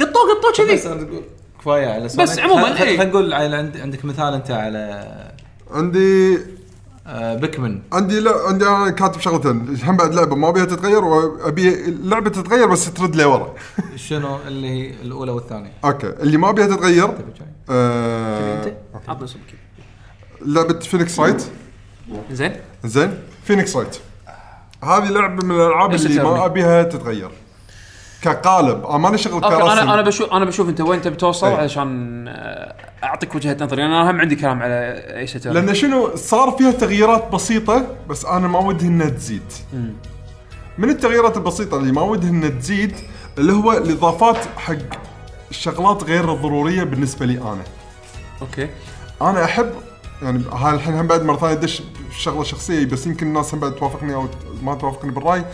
قطوه 0.00 0.22
قطوه 0.34 0.50
بس 0.72 0.84
كذي 0.86 1.22
كفاية 1.64 1.86
على 1.86 2.04
بس. 2.04 2.38
عموماً، 2.38 2.62
خل- 2.64 2.74
خل- 2.78 2.84
إيه. 2.84 2.96
خلينا 2.98 3.04
نقول 3.04 3.32
على 3.32 3.56
عند- 3.56 3.76
عندك 3.76 4.04
مثال 4.04 4.34
أنت 4.34 4.50
على 4.50 5.04
عندي 5.70 6.38
آه، 7.06 7.34
بيكمن 7.34 7.80
عندي 7.92 8.20
لا 8.20 8.32
عندي 8.48 8.66
أنا 8.68 8.90
كاتب 8.90 9.20
شغلتين. 9.20 9.78
هم 9.84 9.96
بعد 9.96 10.14
لعبة 10.14 10.36
ما 10.36 10.48
أبيها 10.48 10.64
تتغير 10.64 11.04
وأبي 11.04 11.74
اللعبة 11.84 12.30
تتغير 12.30 12.66
بس 12.66 12.92
ترد 12.92 13.16
لي 13.16 13.24
ورا. 13.24 13.54
شنو 14.08 14.38
اللي 14.48 14.68
هي 14.70 14.90
الأولى 15.02 15.32
والثانية؟ 15.32 15.72
أوكي. 15.84 16.06
اللي 16.06 16.36
ما 16.36 16.50
أبيها 16.50 16.66
تتغير؟ 16.66 17.10
آه 17.70 18.64
أنت؟ 18.64 18.74
عطنا. 19.08 19.28
لعبة 20.46 20.78
فينيكس 20.78 21.20
رايت 21.20 21.42
زين. 22.30 22.52
زين. 22.84 23.18
فينيكس 23.44 23.76
رايت 23.76 23.96
هذه 24.82 25.08
لعبة 25.10 25.44
من 25.46 25.50
الألعاب 25.54 25.94
اللي 25.94 26.22
ما. 26.22 26.44
أبيها 26.44 26.82
تتغير. 26.82 27.30
كقالب. 28.24 28.86
أنا 28.86 28.98
ماني 28.98 29.18
شغل 29.18 29.32
أوكي 29.32 29.46
أنا 29.46 29.74
كرسم. 29.74 29.90
أنا 29.90 30.02
بشوف 30.02 30.32
أنا 30.32 30.44
بشوف 30.44 30.68
أنت 30.68 30.80
وين 30.80 31.02
تبي 31.02 31.16
توصل 31.16 31.46
إيه. 31.46 31.56
علشان 31.56 32.24
آه، 32.28 32.74
أعطيك 33.04 33.34
وجهة 33.34 33.56
نظري. 33.60 33.84
أنا 33.84 34.10
هم 34.10 34.20
عندي 34.20 34.36
كلام 34.36 34.62
على 34.62 34.74
أي 35.16 35.26
شيء 35.26 35.52
لأن 35.52 35.74
شنو 35.74 36.16
صار 36.16 36.50
فيها 36.50 36.70
تغييرات 36.70 37.32
بسيطة 37.32 37.86
بس 38.08 38.24
أنا 38.24 38.48
ما 38.48 38.58
ودي 38.58 38.86
إنها 38.86 39.08
تزيد. 39.08 39.52
من 40.78 40.90
التغييرات 40.90 41.36
البسيطة 41.36 41.76
اللي 41.76 41.92
ما 41.92 42.02
ودي 42.02 42.28
إنها 42.28 42.48
تزيد 42.48 42.96
اللي 43.38 43.52
هو 43.52 43.72
الإضافات 43.72 44.38
حق 44.56 44.74
الشغلات 45.50 46.04
غير 46.04 46.32
الضروريه 46.32 46.82
بالنسبة 46.82 47.26
لي 47.26 47.38
أنا. 47.38 47.64
أوكي. 48.42 48.68
أنا 49.22 49.44
أحب 49.44 49.70
يعني 50.22 50.42
هاي 50.52 50.74
الحين 50.74 50.94
هم 50.94 51.06
بعد 51.06 51.22
مرة 51.22 51.36
ثانية 51.36 51.52
ادش 51.52 51.82
شغلة 52.18 52.42
شخصية 52.42 52.86
بس 52.86 53.06
يمكن 53.06 53.26
الناس 53.26 53.54
هم 53.54 53.60
بعد 53.60 53.74
توافقني 53.74 54.14
أو 54.14 54.28
ما 54.62 54.74
توافقني 54.74 55.10
بالرأي. 55.10 55.44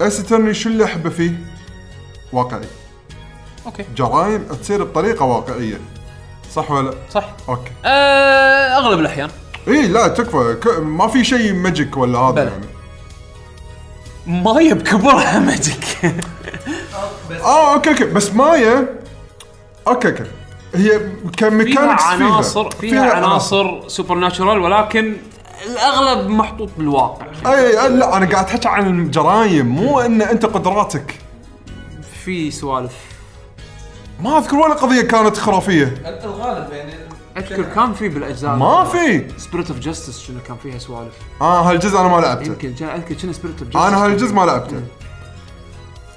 ايش 0.00 0.68
اللي 0.68 0.84
أحبه 0.84 1.10
فيه؟ 1.10 1.32
واقعي. 2.32 2.60
أوكي. 3.66 3.84
جرائم 3.96 4.44
تصير 4.62 4.84
بطريقة 4.84 5.24
واقعية. 5.24 5.80
صح 6.52 6.70
ولا 6.70 6.90
لا؟ 6.90 6.94
صح. 7.10 7.24
أوكي. 7.48 7.70
آه 7.84 8.76
أغلب 8.78 9.00
الأحيان. 9.00 9.30
اي 9.68 9.86
لا 9.88 10.08
تكفى. 10.08 10.54
ك- 10.62 10.78
ما 10.82 11.08
في 11.08 11.24
شيء 11.24 11.52
magic 11.54 11.96
ولا 11.96 12.18
هذا 12.18 12.30
بلى. 12.34 12.44
يعني. 12.50 12.66
مايا 14.26 14.74
بكبرها 14.74 15.38
magic 15.38 16.14
آه 17.44 17.74
أوكي 17.74 17.90
أوكي. 17.90 18.04
بس 18.04 18.32
مايا 18.34 18.88
أوكي 19.88 20.08
أوكي. 20.08 20.24
هي 20.74 20.88
فيها 20.98 21.30
ك 21.36 21.43
mechanics 21.43 22.02
عناصر 22.02 22.70
فيها 22.70 23.12
عناصر. 23.14 23.88
supernatural 23.88 24.58
ولكن 24.58 25.16
الأغلب 25.66 26.28
محطوط 26.28 26.68
بالواقع. 26.78 27.26
اي 27.46 27.72
لا 27.88 28.16
أنا 28.16 28.26
قاعد 28.30 28.44
احكي 28.46 28.68
عن 28.68 29.00
الجرايم 29.00 29.66
مو 29.66 30.00
إن 30.00 30.22
أنت 30.22 30.46
قدراتك. 30.46 31.14
في 32.28 32.50
سوالف. 32.50 32.92
ما 34.20 34.38
أذكر 34.38 34.56
ولا 34.56 34.74
قضية 34.74 35.02
كانت 35.02 35.36
خرافية. 35.36 35.94
الغالب 36.24 36.72
يعني 36.72 36.92
أذكر 37.36 37.62
كان 37.62 37.92
في 37.94 38.08
بالأجزاء. 38.08 38.56
ما 38.56 38.84
في. 38.84 39.24
سبيريت 39.38 39.70
اوف 39.70 39.78
جاستس 39.78 40.18
شنو 40.20 40.38
كان 40.48 40.56
فيها 40.62 40.78
سوالف. 40.78 41.12
آه 41.40 41.70
هالجزء 41.70 41.98
أنا 42.00 42.08
ما 42.08 42.20
لعبته. 42.20 42.46
يمكن 42.46 42.74
جا- 42.74 42.94
أذكر 42.96 43.14
كنا 43.14 43.32
Spirit 43.32 43.58
of 43.62 43.68
Justice 43.68 43.86
أنا 43.88 44.04
هالجزء 44.04 44.34
ما 44.34 44.42
لعبته. 44.44 44.82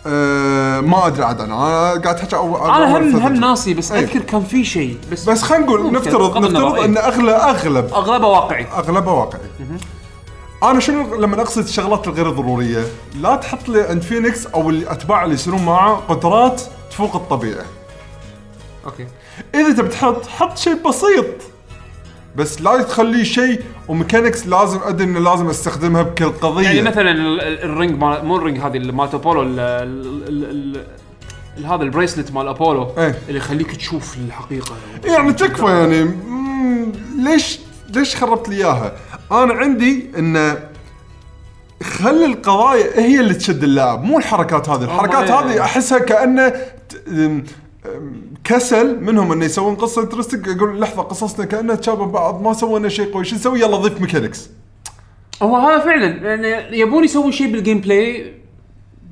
آه 0.07 0.79
ما 0.79 1.07
أدري 1.07 1.23
عاد 1.23 1.41
أنا. 1.41 1.53
أنا 1.55 2.01
قاعد 2.01 2.15
أحكي 2.19 2.35
أول 2.35 2.61
أنا 2.71 2.97
هم. 2.97 3.15
هم 3.15 3.33
ناسي 3.33 3.73
بس 3.73 3.91
أي. 3.91 3.99
أذكر 3.99 4.19
كان 4.19 4.43
في 4.43 4.65
شيء. 4.65 4.97
بس 5.11 5.29
بس 5.29 5.41
خلينا 5.43 5.65
نقول 5.65 5.91
نفترض 5.93 6.37
نفترض. 6.37 6.79
إن 6.79 6.97
اغلب 6.97 7.29
أغلب. 7.29 7.93
أغلبه 7.93 8.27
واقعي. 8.27 8.65
اغلبها 8.65 9.13
واقعي. 9.13 9.41
أنا 10.63 10.79
شنو 10.79 11.15
لما 11.15 11.41
أقصد 11.41 11.63
الشغلات 11.63 12.07
الغير 12.07 12.29
ضرورية؟ 12.29 12.83
لا 13.21 13.35
تحط 13.35 13.69
لي 13.69 13.81
عند 13.81 14.01
فينيكس 14.01 14.45
أو 14.47 14.69
الأتباع 14.69 15.23
اللي 15.23 15.35
يصيرون 15.35 15.65
معاه 15.65 15.95
قدرات 15.95 16.61
تفوق 16.91 17.15
الطبيعة. 17.15 17.65
أوكي. 18.85 19.07
إذا 19.55 19.73
تبي 19.73 19.87
تحط 19.87 20.25
حط 20.25 20.57
شيء 20.57 20.73
بسيط. 20.87 21.25
بس 22.35 22.61
لا 22.61 22.81
تخليه 22.83 23.23
شيء 23.23 23.61
و 23.87 23.93
mechanics 23.93 24.47
لازم 24.47 24.79
أدري 24.83 25.03
إنه 25.03 25.19
لازم 25.19 25.49
أستخدمها 25.49 26.01
بكل 26.01 26.29
قضية. 26.29 26.63
يعني 26.65 26.81
مثلا 26.81 27.11
ال- 27.11 27.41
ال- 27.41 27.63
ال 27.63 27.70
ring 27.70 27.99
مال 28.03 28.25
مو 28.25 28.35
ال 28.37 28.41
ring 28.41 28.57
هذه 28.59 28.77
اللي 28.77 28.91
مالت 28.91 29.13
أبولو 29.13 29.41
ال- 29.41 29.59
ال- 29.59 30.27
ال- 30.27 30.85
ال- 31.57 31.65
هذا 31.65 31.83
ال 31.83 31.89
bracelet 31.89 32.31
مال 32.31 32.47
أبولو 32.47 32.87
إيه. 32.97 33.19
اللي 33.27 33.39
يخليك 33.39 33.75
تشوف 33.75 34.17
الحقيقة. 34.17 34.75
يعني 35.05 35.33
تكفى 35.33 35.65
يعني. 35.65 36.03
مم، 36.03 36.91
ليش 37.23 37.59
ليش 37.89 38.15
خربت 38.15 38.49
لي 38.49 38.55
إياها؟ 38.55 38.93
أنا 39.31 39.53
عندي 39.53 40.05
انه 40.17 40.57
خلي 41.83 42.25
القضايا 42.25 42.99
هي 42.99 43.19
اللي 43.19 43.33
تشد 43.33 43.63
اللاعب 43.63 44.03
مو 44.03 44.17
الحركات 44.17 44.69
هذه، 44.69 44.83
الحركات 44.83 45.29
إيه. 45.29 45.39
هذه 45.39 45.61
أحسها 45.61 45.99
كانه 45.99 46.49
ت- 46.49 46.93
أم- 46.93 47.11
أم، 47.15 47.45
كسل 48.43 48.99
منهم 49.03 49.31
انه 49.31 49.45
يسوون 49.45 49.75
قصة 49.75 50.01
interesting 50.01 50.47
يقول 50.47 50.79
لحظة 50.81 51.01
قصصنا 51.01 51.45
كانها 51.45 51.75
تشابه 51.75 52.05
بعض 52.05 52.41
ما 52.41 52.53
سوينا 52.53 52.89
شيء 52.89 53.13
قوي 53.13 53.25
شو 53.25 53.35
نسوي 53.35 53.59
يلا 53.59 53.77
ضيف 53.77 54.01
mechanics 54.01 54.49
هو 55.41 55.55
هذا 55.57 55.79
فعلا 55.79 56.05
يعني 56.35 56.79
يبون 56.79 57.03
يسوون 57.03 57.31
شيء 57.31 57.51
بال 57.51 57.79
gameplay 57.79 58.33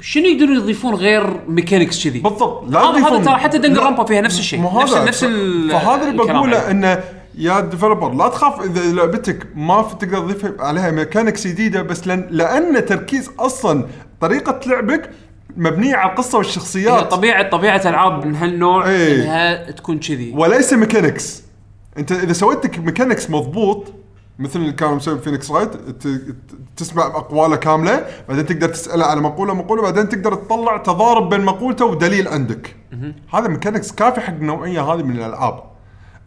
شنو 0.02 0.26
يقدرون 0.26 0.56
يضيفون 0.56 0.94
غير 0.96 1.40
mechanics 1.48 2.03
كذي 2.08 2.20
بالضبط 2.20 2.64
لا 2.70 2.80
هذا 2.80 3.08
هذا 3.08 3.26
ترى 3.26 3.36
حتى 3.36 3.58
Danganronpa 3.57 4.03
فيها 4.04 4.22
نفس 4.22 4.40
الشيء 4.40 4.62
نفس 4.82 4.94
نفس 4.98 5.24
ال- 5.24 5.70
فهذا 5.72 6.02
اللي 6.10 6.22
الكلام 6.22 6.38
بقوله. 6.38 6.72
انه 6.72 7.04
يا 7.40 7.60
developer 7.60 8.14
لا 8.14 8.28
تخاف 8.28 8.61
إذا 8.61 8.91
لعبتك 8.91 9.48
ما 9.56 9.82
في 9.82 9.95
تقدر 9.95 10.20
تضيف 10.20 10.61
عليها 10.61 10.91
mechanics 10.91 11.48
جديدة 11.48 11.82
بس 11.82 12.07
لأن 12.07 12.28
لأن 12.30 12.86
تركيز 12.86 13.32
أصلا 13.40 13.86
طريقة 14.22 14.60
لعبك 14.66 15.10
مبنية 15.57 15.95
على 15.95 16.11
القصة 16.11 16.36
هي 16.36 16.38
والشخصيات 16.38 17.11
طبيعه 17.11 17.49
طبيعة 17.49 17.82
العاب 17.86 18.26
من 18.26 18.36
هالنوع 18.36 18.90
إيه. 18.90 19.24
إنها 19.24 19.72
تكون 19.72 19.99
كذي. 19.99 20.34
وليس 20.36 20.74
mechanics 20.74 21.44
أنت 21.98 22.11
إذا 22.11 22.34
سويت 22.34 22.66
لك 22.66 22.80
mechanics 22.80 23.30
مضبوط 23.30 23.94
مثل 24.40 24.60
اللي 24.60 24.72
كانوا 24.72 24.95
مسوي 24.95 25.20
فينيكس 25.20 25.52
رايت 25.52 25.70
تسمع 26.78 27.06
أقواله 27.06 27.56
كاملة 27.56 28.06
بعدين 28.30 28.45
تقدر 28.45 28.70
تسأله 28.70 29.06
على 29.06 29.22
مقوله 29.22 29.53
مقولة 29.53 29.82
بعدين 29.82 30.10
تقدر 30.10 30.36
تطلع 30.36 30.78
تضارب 30.78 31.30
بين 31.30 31.45
مقولته 31.45 31.86
ودليل 31.86 32.28
عندك. 32.28 32.76
هذا 33.34 33.48
mechanics 33.48 33.91
كافي 33.91 34.22
حق 34.22 34.34
النوعيه 34.34 34.82
هذه 34.82 35.03
من 35.03 35.16
الألعاب. 35.16 35.69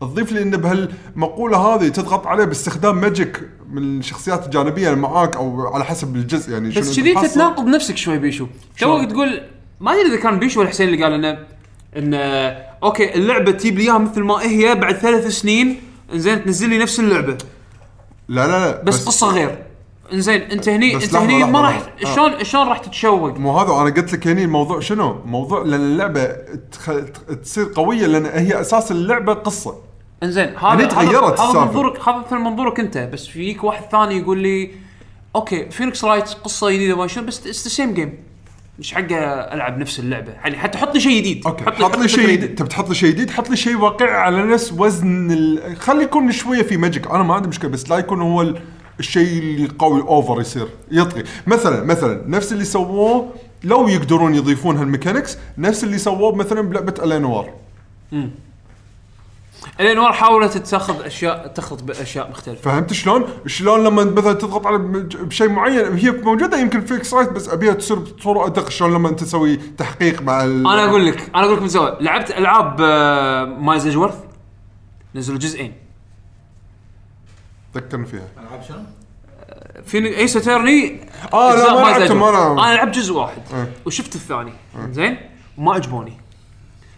تضيف 0.06 0.32
لي 0.32 0.42
إنه 0.42 0.56
بهالمقولة 0.56 1.56
هذه 1.58 1.88
تضغط 1.88 2.26
عليه 2.26 2.44
باستخدام 2.44 3.00
magic 3.00 3.40
من 3.70 3.98
الشخصيات 3.98 4.44
الجانبيه 4.44 4.88
اللي 4.88 5.00
معاك 5.00 5.36
أو 5.36 5.74
على 5.74 5.84
حسب 5.84 6.16
الجزء 6.16 6.52
يعني 6.52 6.68
بس 6.68 7.00
كذي 7.00 7.10
أنت 7.10 7.18
تحصل. 7.18 7.34
تناقض 7.34 7.66
نفسك 7.66 7.96
شوي 7.96 8.18
بيشو 8.18 8.46
توك 8.78 9.10
تقول 9.10 9.42
ما 9.80 9.92
أدري 9.92 10.08
إذا 10.08 10.16
كان 10.16 10.38
بيشو 10.38 10.60
ولا 10.60 10.68
حسين 10.68 10.88
اللي 10.88 11.04
قال 11.04 11.12
إنه 11.12 11.38
إنه 11.96 12.18
أوكي 12.82 13.14
اللعبة 13.14 13.50
تجيب 13.52 13.78
لي 13.78 13.84
إياها 13.84 13.98
مثل 13.98 14.22
ما 14.22 14.42
هي 14.42 14.74
بعد 14.74 14.94
ثلاث 14.94 15.26
سنين 15.26 15.80
إنزين 16.12 16.44
تنزل 16.44 16.68
لي 16.68 16.78
نفس 16.78 17.00
اللعبة 17.00 17.38
لا 18.28 18.46
لا 18.46 18.70
لا 18.70 18.82
بس, 18.82 19.06
قصة 19.06 19.26
غير 19.26 19.58
إنزين 20.12 20.40
أنت 20.40 20.68
هني 20.68 20.96
بس 20.96 21.02
أنت 21.04 21.16
هني 21.16 21.44
ما 21.44 21.60
راح. 21.60 21.82
آه. 22.04 22.14
شلون 22.14 22.44
شلون 22.44 22.68
راح 22.68 22.78
تتشوق 22.78 23.38
مو 23.38 23.58
هذا 23.58 23.72
أنا 23.72 23.94
قلت 23.94 24.12
لك 24.12 24.26
هني 24.26 24.44
الموضوع 24.44 24.80
شنو؟ 24.80 25.16
موضوع 25.24 25.62
لأن 25.62 25.80
اللعبة 25.80 26.24
تخ... 26.72 26.90
تصير 27.42 27.72
قوية 27.74 28.06
لأن 28.06 28.26
هي 28.26 28.60
أساس 28.60 28.90
اللعبة 28.90 29.32
قصة 29.32 29.74
إنزين 30.22 30.56
هذا 30.56 30.68
هذا 30.68 30.84
تغيرت 30.86 31.14
هذا 31.16 31.32
السالفة. 31.32 31.64
منظورك 31.64 32.08
هذا 32.08 32.16
مثل 32.18 32.36
منظورك 32.36 32.80
أنت 32.80 32.98
بس 32.98 33.26
فيك 33.26 33.64
واحد 33.64 33.84
ثاني 33.92 34.18
يقول 34.18 34.38
لي 34.38 34.70
أوكي 35.36 35.70
فينيكس 35.70 36.04
رايت 36.04 36.28
قصة 36.28 36.70
جديدة 36.70 36.96
ما 36.96 37.06
شنو 37.06 37.24
بس 37.24 37.46
it's 37.46 37.64
the 37.64 37.68
same 37.68 37.94
game 37.94 38.18
مش 38.78 38.94
حقه 38.94 39.16
ألعب 39.54 39.78
نفس 39.78 39.98
اللعبة. 39.98 40.32
يعني 40.32 40.56
حتى 40.56 40.78
حط 40.78 40.94
لي 40.94 41.00
شيء 41.00 41.20
جديد. 41.20 41.46
أوكي 41.46 41.64
حط 41.64 41.72
حط 41.72 41.98
لي 41.98 42.08
شيء 42.08 42.28
جديد. 42.28 42.54
تبي 42.54 42.68
تحط 42.68 42.88
لي 42.88 42.94
شيء 42.94 43.10
جديد؟ 43.10 43.30
حط 43.30 43.50
لي 43.50 43.56
شيء 43.56 43.76
واقعي 43.76 44.14
على 44.14 44.42
نفس 44.42 44.72
وزن 44.72 45.30
ال... 45.30 45.76
خلي 45.76 46.02
يكون 46.02 46.32
شوية 46.32 46.62
في 46.62 46.76
magic 46.76 47.10
أنا 47.10 47.22
ما 47.22 47.34
عندي 47.34 47.48
مشكلة 47.48 47.70
بس 47.70 47.90
لا 47.90 47.98
يكون 47.98 48.20
هو 48.20 48.42
ال... 48.42 48.60
الشيء 49.00 49.38
اللي 49.38 49.68
قوي 49.78 50.02
over 50.02 50.40
يصير. 50.40 50.68
يطغي 50.90 51.24
مثلا 51.46 51.84
مثلا 51.84 52.24
نفس 52.26 52.52
اللي 52.52 52.64
سووه 52.64 53.32
لو 53.64 53.88
يقدرون 53.88 54.34
يضيفون 54.34 54.76
هال 54.76 54.88
mechanics 54.88 55.38
نفس 55.58 55.84
اللي 55.84 55.98
سووه 55.98 56.34
مثلا 56.34 56.60
بلعبة 56.60 56.94
الانوار 57.04 57.50
الانوار 59.80 60.12
حاولت 60.12 60.58
تاخذ 60.58 61.02
اشياء 61.02 61.46
تخلط 61.46 61.82
بأشياء 61.82 62.30
مختلفة؟ 62.30 62.62
فهمت 62.62 62.92
شلون؟ 62.92 63.24
شلون 63.46 63.84
لما 63.84 64.04
مثلا 64.04 64.32
تضغط 64.32 64.66
على 64.66 64.78
بشيء 64.78 65.48
معين 65.48 65.96
هي 65.96 66.10
موجودة 66.10 66.58
يمكن 66.58 66.80
فينيكس 66.80 67.14
رايت 67.14 67.28
بس 67.28 67.48
أبيها 67.48 67.72
تصير 67.72 67.98
بصورة 67.98 68.46
أدق. 68.46 68.68
شلون 68.70 68.94
لما 68.94 69.10
تسوي 69.10 69.56
تحقيق 69.56 70.22
مع 70.22 70.44
ال... 70.44 70.66
أنا 70.66 70.84
أقول 70.84 71.06
لك 71.06 71.30
أنا 71.34 71.44
أقول 71.44 71.56
لك 71.56 71.62
من 71.62 71.68
زمان 71.68 71.96
لعبت 72.00 72.30
ألعاب 72.30 72.76
آه، 72.80 73.44
مايلز 73.44 73.86
اجورث 73.86 74.14
نزلوا 75.14 75.38
جزئين. 75.38 75.72
ذكرني 77.74 78.06
فيها. 78.06 78.28
ألعاب 78.40 78.62
شنو؟ 78.68 78.78
في 79.86 80.16
Ace 80.18 80.36
Attorney 80.36 81.00
آه، 81.32 81.54
لا، 81.54 81.74
ما 81.74 81.98
لعبتهم، 81.98 82.22
أنا. 82.22 82.52
أنا 82.52 82.74
لعبت 82.74 82.94
جزء 82.94 83.14
واحد 83.14 83.42
إيه. 83.54 83.72
وشفت 83.86 84.14
الثاني. 84.14 84.52
زين؟ 84.90 85.16
وما 85.58 85.72
عجبوني 85.74 86.12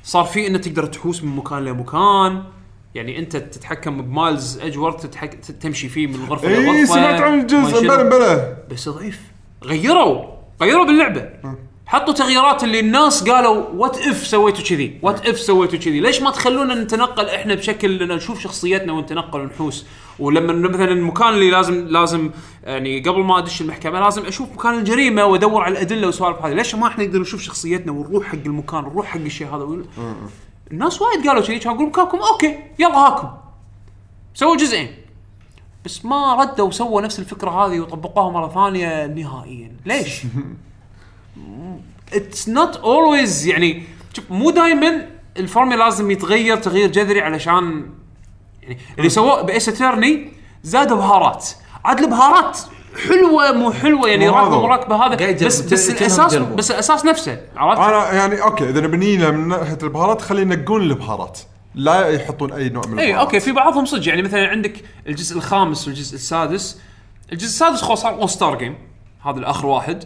صار 0.04 0.24
في 0.24 0.46
إنه 0.46 0.58
تقدر 0.58 0.86
تحوس 0.86 1.24
من 1.24 1.36
مكان 1.36 1.64
لمكان. 1.64 2.42
يعني 2.94 3.18
انت 3.18 3.36
تتحكم 3.36 4.02
بمايلز 4.02 4.58
اجورث 4.58 5.02
تتحك... 5.02 5.34
تمشي 5.34 5.88
فيه 5.88 6.06
من 6.06 6.24
غرفة 6.28 6.48
اي 6.48 6.66
لغرفة 6.66 6.94
سمعت 6.94 7.20
عن 7.20 7.40
الجزء. 7.40 7.80
بلا 7.80 8.02
بلا. 8.02 8.56
بس 8.70 8.88
ضعيف. 8.88 9.20
غيروا 9.64 10.24
غيروا 10.62 10.84
باللعبة. 10.84 11.30
حطوا 11.86 12.14
تغييرات 12.14 12.64
اللي 12.64 12.80
الناس 12.80 13.28
قالوا 13.28 13.64
what 13.74 13.98
if 13.98 14.26
سويتوا 14.26 14.64
كذي 14.64 14.98
what 15.02 15.26
if 15.26 15.38
سويتوا 15.38 15.78
كذي. 15.78 16.00
ليش 16.00 16.22
ما 16.22 16.30
تخلونا 16.30 16.74
نتنقل 16.74 17.26
إحنا 17.26 17.54
بشكل 17.54 18.08
نشوف 18.08 18.40
شخصيتنا 18.40 18.92
ونتنقل 18.92 19.40
ونحوس؟ 19.40 19.86
ولما 20.18 20.68
مثلا 20.68 20.92
المكان 20.92 21.28
اللي 21.28 21.50
لازم 21.50 21.86
لازم 21.88 22.30
يعني 22.64 23.00
قبل 23.00 23.24
ما 23.24 23.38
أدش 23.38 23.60
المحكمة 23.60 24.00
لازم 24.00 24.26
أشوف 24.26 24.52
مكان 24.52 24.78
الجريمة 24.78 25.24
وأدور 25.24 25.62
على 25.62 25.72
الأدلة 25.72 26.06
والسوالف 26.06 26.38
هذه. 26.42 26.52
ليش 26.52 26.74
ما 26.74 26.86
إحنا 26.86 27.04
نقدر 27.04 27.18
نشوف 27.18 27.42
شخصيتنا 27.42 27.92
ونروح 27.92 28.26
حق 28.26 28.38
المكان 28.46 28.80
نروح 28.80 29.06
حق 29.06 29.20
الشيء 29.20 29.46
هذا؟ 29.46 29.82
الناس 30.70 31.02
وايد 31.02 31.26
قالوا 31.28 31.42
كذي 31.42 31.58
كان 31.58 31.74
أقول 31.74 31.86
مكانكم 31.86 32.18
أوكي 32.18 32.58
يلا 32.78 32.98
هاكم. 32.98 33.28
سووا 34.34 34.56
جزئين. 34.56 34.96
بس 35.84 36.04
ما 36.04 36.34
ردوا 36.34 36.68
وسووا 36.68 37.00
نفس 37.00 37.18
الفكرة 37.18 37.50
هذه 37.50 37.80
وطبقوها 37.80 38.30
مرة 38.30 38.48
ثانية 38.48 39.06
نهائيا. 39.06 39.76
ليش؟ 39.86 40.22
it's 42.12 42.48
not 42.48 42.76
always 42.76 43.46
يعني 43.46 43.84
شوف 44.12 44.30
مو 44.30 44.50
دائما 44.50 45.08
الفورمي 45.36 45.76
لازم 45.76 46.10
يتغير 46.10 46.56
تغيير 46.56 46.90
جذري 46.90 47.20
علشان 47.20 47.90
يعني 48.62 48.78
اللي 48.98 49.08
سووه 49.08 49.42
ب 49.42 49.49
Ace 49.49 49.68
Attorney 49.68 50.32
زادوا 50.62 50.96
بهارات. 50.96 51.48
عاد 51.84 52.00
البهارات 52.00 52.58
حلوة 53.08 53.52
مو 53.52 53.72
حلوة 53.72 54.08
يعني 54.08 54.28
راكبه 54.28 54.56
هذا. 54.56 54.56
مراكبة 54.56 54.96
هذا. 54.96 55.46
بس 55.46 55.60
بس 55.60 55.90
الاساس. 55.90 56.34
بس 56.34 56.70
الأساس 56.70 57.04
نفسه 57.04 57.40
عرفت؟ 57.56 57.80
أنا 57.80 58.12
يعني 58.12 58.42
أوكي 58.42 58.68
إذا 58.68 58.80
نبني 58.80 59.16
له 59.16 59.30
من 59.30 59.48
ناحية 59.48 59.78
البهارات 59.82 60.22
خلي 60.22 60.42
ينقون 60.42 60.82
البهارات. 60.82 61.38
لا 61.74 62.08
يحطون 62.08 62.52
أي 62.52 62.68
نوع 62.68 62.86
من 62.86 62.98
اي 62.98 63.06
البهارات. 63.06 63.26
أوكي 63.26 63.40
في 63.40 63.52
بعضهم 63.52 63.84
صدق. 63.84 64.08
يعني 64.08 64.22
مثلا 64.22 64.48
عندك 64.48 64.72
الجزء 65.06 65.36
الخامس 65.36 65.88
والجزء 65.88 66.14
السادس. 66.14 66.80
الجزء 67.32 67.46
السادس 67.46 67.82
خلاص 67.82 68.02
صار 68.02 68.14
all 68.14 68.30
star 68.30 68.58
game 68.58 68.76
هذا 69.24 69.38
الأخر 69.38 69.66
واحد. 69.66 70.04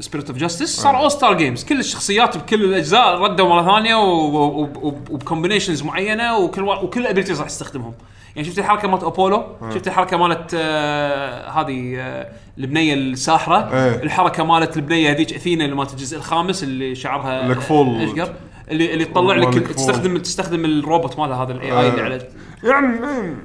Spirit 0.00 0.30
of 0.30 0.38
Justice 0.38 0.76
صار 0.80 0.96
all 0.98 1.10
star 1.10 1.34
games 1.34 1.64
كل 1.64 1.78
الشخصيات 1.78 2.36
بكل 2.36 2.64
الأجزاء 2.64 3.18
ردوا 3.18 3.48
مرة 3.48 3.74
ثانية 3.74 3.94
وب 3.94 4.21
combinations 4.21 5.82
معينة 5.82 6.38
وكل 6.38 6.62
وكل 6.62 7.00
ال 7.00 7.04
abilities 7.04 7.40
راح 7.40 7.48
تستخدمهم 7.48 7.94
يعني 8.36 8.48
شفت 8.48 8.58
الحركة 8.58 8.88
مالت 8.88 9.02
أبولو 9.04 9.44
شفت 9.74 9.86
الحركة 9.86 10.16
مالت 10.16 10.50
آه، 10.54 11.50
هذه 11.50 11.96
آه، 11.98 12.28
البنية 12.58 12.94
الساحرة 12.94 13.56
إيه. 13.56 14.02
الحركة 14.02 14.44
مالت 14.44 14.76
البنية 14.76 15.10
هذيك 15.10 15.34
أثينا 15.34 15.64
اللي 15.64 15.76
مالت 15.76 15.92
الجزء 15.92 16.16
الخامس 16.16 16.62
اللي 16.62 16.94
شعرها 16.94 17.46
الكفول. 17.46 18.02
اشقر 18.02 18.32
اللي 18.70 18.94
اللي 18.94 19.04
تطلع 19.04 19.36
لك 19.36 19.56
الكفول. 19.56 19.74
تستخدم 19.74 20.18
تستخدم 20.18 20.64
الروبوت 20.64 21.18
مالها 21.18 21.44
هذا 21.44 21.52
ال 21.52 21.72
AI 21.72 21.88
اللي 21.88 22.02
على 22.02 22.28
يعني 22.64 23.08
إيه. 23.08 23.36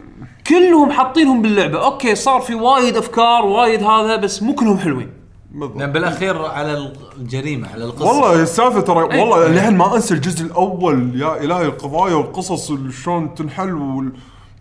كلهم 0.48 0.92
حاطينهم 0.92 1.42
باللعبة 1.42 1.86
أوكي 1.86 2.16
صار 2.16 2.42
في 2.42 2.56
وايد 2.56 2.98
أفكار 2.98 3.46
وايد 3.46 3.84
هذا 3.84 4.16
بس 4.16 4.44
مو 4.44 4.56
كلهم 4.56 4.78
حلوين 4.78 5.10
بالضبط 5.52 5.78
لأن 5.80 5.92
بالأخير 5.92 6.46
على 6.46 6.94
الجريمة 7.18 7.68
على 7.74 7.84
القصة 7.84 8.08
والله 8.08 8.42
السالفه 8.42 8.82
ترى 8.82 9.14
إيه. 9.14 9.22
والله 9.22 9.48
للحين 9.48 9.78
ما 9.78 9.96
أنسى 9.96 10.14
الجزء 10.14 10.46
الأول 10.46 11.22
يا 11.22 11.44
إلهي 11.44 11.66
القضايا 11.66 12.16
والقصص 12.16 12.72
اللي 12.72 12.92
شلون 12.92 13.36
تنحل 13.36 14.12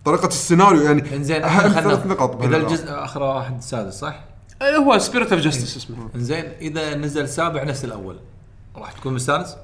وطريقه 0.07 0.27
السيناريو 0.27 0.81
يعني 0.81 1.15
إنزين 1.15 1.43
اهم 1.43 1.59
خلنا 1.69 1.81
ثلاث 1.81 2.05
نقط 2.05 2.43
إذا. 2.43 2.57
الجزء 2.57 2.85
آخر 2.89 3.23
واحد 3.23 3.57
السادس 3.57 3.93
صح؟ 3.99 4.19
إيه، 4.61 4.75
هو 4.77 4.97
Spirit 4.97 5.31
of 5.33 5.41
Justice 5.41 5.77
اسمه 5.77 5.97
إنزين 6.15 6.43
إذا 6.61 6.95
نزل 6.95 7.29
سابع 7.29 7.63
نفس 7.63 7.85
الأول 7.85 8.19
راح 8.75 8.91
تكون 8.91 9.13
مستانس؟ 9.13 9.55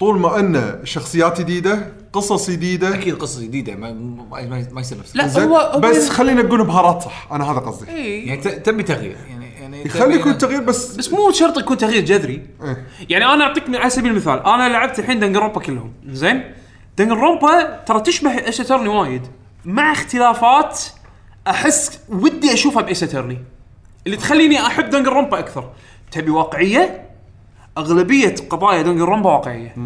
طول 0.00 0.18
ما 0.18 0.40
انه 0.40 0.78
شخصيات 0.84 1.40
جديدة 1.40 1.92
قصص 2.12 2.50
جديدة 2.50 2.94
أكيد 2.94 3.14
قصه 3.14 3.42
جديدة 3.42 3.74
ما 3.74 3.92
ما, 3.92 4.42
ما- 4.42 4.66
ما 4.72 4.80
يصير 4.80 4.98
نفس 4.98 5.16
لا 5.16 5.44
هو 5.44 5.56
هو 5.56 5.80
بس 5.80 6.08
خلينا 6.08 6.42
نقول 6.42 6.64
بهارات 6.66 7.02
صح 7.02 7.28
أنا 7.32 7.50
هذا 7.52 7.58
قصدي 7.58 7.90
إيه. 7.90 8.28
يعني 8.28 8.40
تبي 8.42 8.82
تغيير 8.82 9.16
يعني 9.30 9.54
يعني 9.60 9.88
خلي 9.88 10.04
تبي- 10.04 10.14
يكون 10.14 10.38
تغيير 10.38 10.60
بس 10.60 10.96
بس 10.96 11.12
مو 11.12 11.30
شرط 11.30 11.58
يكون 11.58 11.76
تغيير 11.76 12.04
جذري 12.04 12.46
إيه. 12.62 12.86
يعني 13.08 13.24
أنا 13.24 13.44
اعطيك 13.44 13.64
على 13.74 13.90
سبيل 13.90 14.10
المثال 14.10 14.46
أنا 14.46 14.68
لعبت 14.68 14.98
الحين 14.98 15.20
Danganronpa 15.20 15.60
كلهم 15.60 15.92
زين 16.06 16.42
Danganronpa 16.98 17.76
ترى 17.86 18.00
تشبه 18.00 18.30
Ace 18.46 18.60
Attorney 18.60 18.88
وايد 18.88 19.22
مع 19.64 19.92
اختلافات 19.92 20.80
أحس 21.46 22.00
ودي 22.08 22.52
أشوفها 22.52 22.82
ب 22.82 22.87
Ace 22.87 23.02
Attorney 23.02 23.38
اللي 24.06 24.16
تخليني 24.16 24.66
أحب 24.66 24.90
Danganronpa 24.90 25.38
أكثر 25.38 25.70
تبي 26.12 26.30
واقعية 26.30 27.10
أغلبية 27.78 28.34
قضايا 28.50 28.82
Danganronpa 28.82 29.30
واقعية 29.30 29.76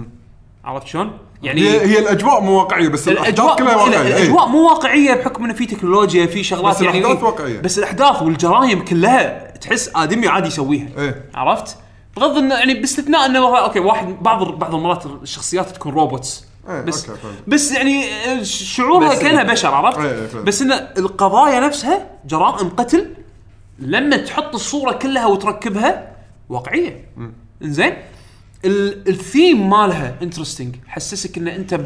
عرفت 0.65 0.87
شلون؟ 0.87 1.19
يعني 1.43 1.61
هي, 1.61 1.81
هي 1.81 1.99
الأجواء 1.99 2.41
مو 2.41 2.59
واقعية 2.59 2.89
بس 2.89 3.09
الأحداث 3.09 3.59
كلها 3.59 3.77
واقعية 3.77 4.03
إيه. 4.03 4.23
الأجواء 4.23 4.49
مو 4.49 4.69
واقعية 4.69 5.15
بحكم 5.15 5.45
إنه 5.45 5.55
في 5.55 5.67
تكنولوجيا 5.67 6.27
في 6.27 6.43
شغلات 6.43 6.77
بس 6.77 6.83
يعني 6.83 6.99
الأحداث 6.99 7.23
واقعية. 7.23 7.61
بس 7.61 7.79
الأحداث 7.79 8.23
والجرايم 8.23 8.85
كلها 8.85 9.51
تحس 9.57 9.91
آدمي 9.95 10.29
عادي 10.29 10.49
يسويها 10.49 10.89
إيه. 10.99 11.25
عرفت؟ 11.35 11.77
بغض 12.17 12.39
انه 12.39 12.55
يعني 12.55 12.75
باستثناء 12.75 13.27
إنه 13.27 13.59
okay 13.59 13.81
واحد 13.81 14.17
بعض 14.23 14.59
بعض 14.59 14.75
المرات 14.75 15.07
الشخصيات 15.07 15.71
تكون 15.71 15.93
robots 15.93 16.45
بس 16.69 17.09
okay،. 17.09 17.21
بس 17.47 17.73
يعني 17.73 18.05
آه، 18.05 18.43
شعورها 18.43 19.15
كأنها 19.15 19.43
بشر 19.43 19.75
عرفت؟ 19.75 19.99
إيه، 19.99 20.11
إيه،. 20.11 20.41
بس 20.41 20.63
إن 20.63 20.73
القضايا 20.73 21.61
نفسها 21.61 22.11
جرائم 22.27 22.69
قتل 22.69 23.15
لما 23.79 24.17
تحط 24.17 24.55
الصورة 24.55 24.93
كلها 24.93 25.27
وتركبها 25.27 26.17
واقعية 26.49 27.09
إنزين 27.63 27.93
ال- 28.65 29.09
الثيم 29.09 29.71
مالها 29.71 30.17
interesting 30.23 30.77
حسسك 30.87 31.39
إن 31.39 31.49
أنت 31.49 31.81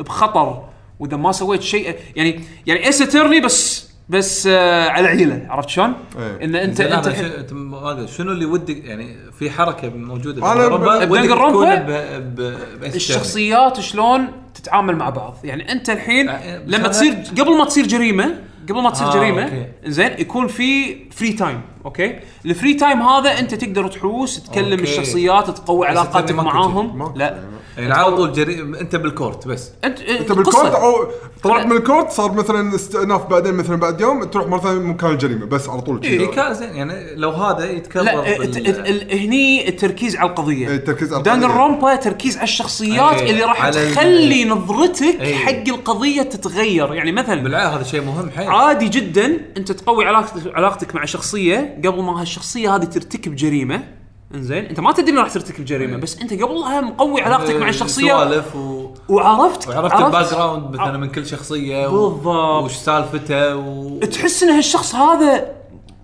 بخطر 0.00 0.68
وإذا 1.00 1.16
ما 1.16 1.32
سويت 1.32 1.62
شيء 1.62 1.96
يعني 2.16 2.40
يعني 2.66 2.86
Ace 2.86 3.02
Attorney 3.02 3.40
بس 3.40 3.91
بس 4.08 4.46
آه 4.46 4.88
على 4.88 5.08
عيله 5.08 5.46
عرفت 5.48 5.68
شلون؟ 5.68 5.94
إيه. 6.18 6.44
إن 6.44 6.54
انت 6.56 6.80
أنت 6.80 7.52
ما 7.52 7.90
أدري، 7.90 8.08
شنو 8.08 8.32
اللي 8.32 8.44
ودك 8.44 8.84
يعني 8.84 9.16
في 9.38 9.50
حركة 9.50 9.88
موجودة 9.90 10.52
أنا 10.52 10.68
ب- 10.68 10.82
ودك 10.82 11.08
ب 11.08 11.14
Danganronpa 11.14 11.74
تكون 11.76 11.86
ب- 11.86 12.34
ب- 12.40 12.80
ب 12.80 12.84
Ace 12.84 12.96
الشخصيات 12.96 13.80
شلون 13.80 14.26
تتعامل 14.54 14.96
مع 14.96 15.10
بعض 15.10 15.36
يعني 15.44 15.72
أنت 15.72 15.90
الحين 15.90 16.28
آه، 16.28 16.58
بس 16.58 16.74
لما 16.74 16.78
هذا- 16.84 16.88
تصير 16.88 17.12
قبل 17.40 17.58
ما 17.58 17.64
تصير 17.64 17.86
جريمة 17.86 18.38
قبل 18.68 18.82
ما 18.82 18.90
تصير 18.90 19.06
آه، 19.06 19.14
جريمة. 19.14 19.66
زين 19.86 20.10
يكون 20.18 20.46
في 20.46 20.96
free 21.10 21.32
time 21.32 21.60
okay؟ 21.84 22.18
ال 22.46 22.52
free 22.52 22.74
time 22.74 23.02
هذا 23.02 23.38
أنت 23.38 23.54
تقدر 23.54 23.88
تحوس 23.88 24.42
تكلم 24.42 24.70
okay. 24.70 24.82
الشخصيات 24.82 25.50
تقوي 25.50 25.86
علاقاتك 25.86 26.34
معاهم. 26.34 27.12
لا. 27.16 27.38
يعني 27.78 27.94
على 27.94 28.16
طول 28.16 28.32
جري... 28.32 28.60
أنت 28.60 28.96
بال 28.96 29.11
court 29.11 29.48
بس. 29.48 29.70
انت 29.84 30.00
أنت 30.00 30.32
بال 30.32 30.44
court 30.44 30.74
أو 30.74 31.06
طلعت 31.42 31.66
من 31.66 31.76
ال 31.76 31.82
court 31.82 32.10
صار 32.10 32.32
مثلا 32.32 32.74
استئناف 32.74 33.26
بعدين 33.26 33.54
مثلا 33.54 33.76
بعد 33.76 34.00
يوم 34.00 34.24
تروح 34.24 34.46
مرة 34.46 34.58
ثانية 34.58 34.80
مكان 34.80 35.10
الجريمه 35.10 35.46
بس 35.46 35.68
على 35.68 35.80
طول 35.80 36.00
اي 36.04 36.54
زين. 36.54 36.76
يعني 36.76 37.14
لو 37.14 37.30
هذا 37.30 37.70
يتكرر 37.70 38.02
لا 38.02 38.20
بال- 38.38 39.18
هني 39.18 39.68
التركيز 39.68 40.16
على 40.16 40.30
القضية. 40.30 40.68
إيه، 40.68 40.74
التركيز 40.74 41.12
على 41.12 41.22
دانجر 41.22 41.46
القضية. 41.46 41.60
رومبا 41.62 41.96
تركيز 41.96 42.36
على 42.36 42.44
الشخصيات 42.44 43.20
إيه، 43.20 43.30
اللي 43.30 43.42
راح 43.42 43.68
تخلي 43.68 44.44
نظرتك 44.44 45.20
إيه. 45.20 45.34
حق 45.34 45.68
القضية 45.68 46.22
تتغير. 46.22 46.94
يعني 46.94 47.12
مثلا 47.12 47.42
بالعكس 47.42 47.74
هذا 47.74 47.82
شيء 47.84 48.00
مهم 48.00 48.30
حيل. 48.30 48.48
عادي 48.48 48.88
جدا 48.88 49.40
أنت 49.56 49.72
تقوي 49.72 50.04
علاقتك 50.04 50.54
علاقتك 50.54 50.94
مع 50.94 51.04
شخصية 51.04 51.71
قبل 51.76 52.02
ما 52.02 52.20
هالشخصيه 52.20 52.76
هذه 52.76 52.84
ترتكب 52.84 53.36
جريمة 53.36 53.82
إنزين 54.34 54.64
أنت 54.64 54.80
ما 54.80 54.92
تدري 54.92 55.16
راح 55.16 55.30
ترتكب 55.30 55.64
جريمة 55.64 55.96
بس 55.96 56.18
أنت 56.18 56.32
قبلها 56.32 56.80
مقوي 56.80 57.22
علاقتك 57.22 57.54
مع 57.54 57.68
الشخصية 57.68 58.12
سوالف 58.12 58.56
و... 58.56 58.94
وعرفت 59.08 59.68
وعرفت 59.68 59.94
ال 59.94 60.30
background 60.30 60.74
مثلا 60.74 60.98
من 60.98 61.08
كل 61.08 61.26
شخصية. 61.26 61.86
بالضبط. 61.86 62.64
وش 62.64 62.72
سالفته 62.72 63.56
و... 63.56 64.00
تحس 64.00 64.42
إن 64.42 64.48
هالشخص 64.48 64.94
هذا 64.94 65.52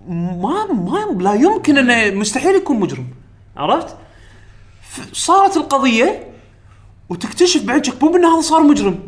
ما 0.09 0.67
ما 0.73 1.23
لا 1.23 1.35
يمكن 1.35 1.79
إنه 1.79 2.19
مستحيل 2.21 2.55
يكون 2.55 2.81
مجرم 2.81 3.07
عرفت؟ 3.57 3.97
صارت 5.13 5.57
القضية 5.57 6.29
وتكتشف 7.09 7.63
بعد 7.63 7.85
شك 7.85 8.01
بوب 8.01 8.17
ان 8.17 8.25
هذا 8.25 8.41
صار 8.41 8.63
مجرم 8.63 8.99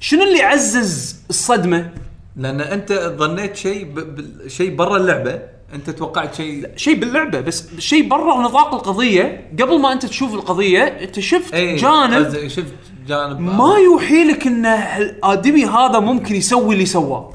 شنو 0.00 0.22
اللي 0.22 0.42
عزز 0.42 1.16
الصدمة؟ 1.30 1.90
لأن 2.36 2.60
أنت 2.60 2.92
ظنيت 3.18 3.56
شيء 3.56 3.84
ب... 3.84 4.00
ب... 4.00 4.48
شيء 4.48 4.74
برا 4.74 4.96
اللعبة 4.96 5.55
أنت 5.74 5.90
توقعت 5.90 6.34
شيء؟ 6.34 6.68
شيء 6.76 6.94
باللعبة 6.94 7.40
بس 7.40 7.68
شيء 7.78 8.08
برا 8.08 8.42
نطاق 8.42 8.74
القضية. 8.74 9.50
قبل 9.60 9.80
ما 9.80 9.92
أنت 9.92 10.06
تشوف 10.06 10.34
القضية 10.34 10.82
أنت 10.82 11.20
شفت 11.20 11.54
اي 11.54 11.76
جانب 11.76 12.24
قصدي 12.26 12.48
شفت 12.48 12.74
جانب 13.08 13.40
ما 13.40 13.74
يوحي 13.84 14.24
لك 14.24 14.46
إن 14.46 14.66
الادمي 14.66 15.64
هذا 15.64 15.98
ممكن 15.98 16.34
يسوي 16.34 16.74
اللي 16.74 16.86
سواه. 16.86 17.32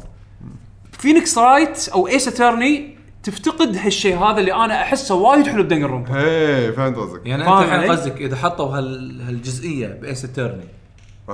Phoenix 0.92 1.38
Wright 1.38 1.90
أو 1.90 2.08
Ace 2.08 2.28
Attorney 2.28 2.98
تفتقد 3.24 3.78
هالشيء 3.78 4.18
هذا 4.18 4.40
اللي 4.40 4.54
أنا 4.54 4.82
أحسه 4.82 5.16
وايد 5.16 5.48
حلو 5.48 5.64
ب 5.64 5.90
Danganronpa 5.90 6.20
إيه 6.20 6.72
فهمت 6.72 6.98
قصدك. 6.98 7.22
يعني 7.26 7.44
أنت 7.44 7.66
الحين؟ 7.66 7.92
قصدك 7.92 8.22
إذا 8.22 8.36
حطوا 8.36 8.66
هال... 8.66 9.22
هالجزئية 9.28 9.88
ب 9.88 9.97
Ace 9.97 10.26
Attorney 10.26 10.64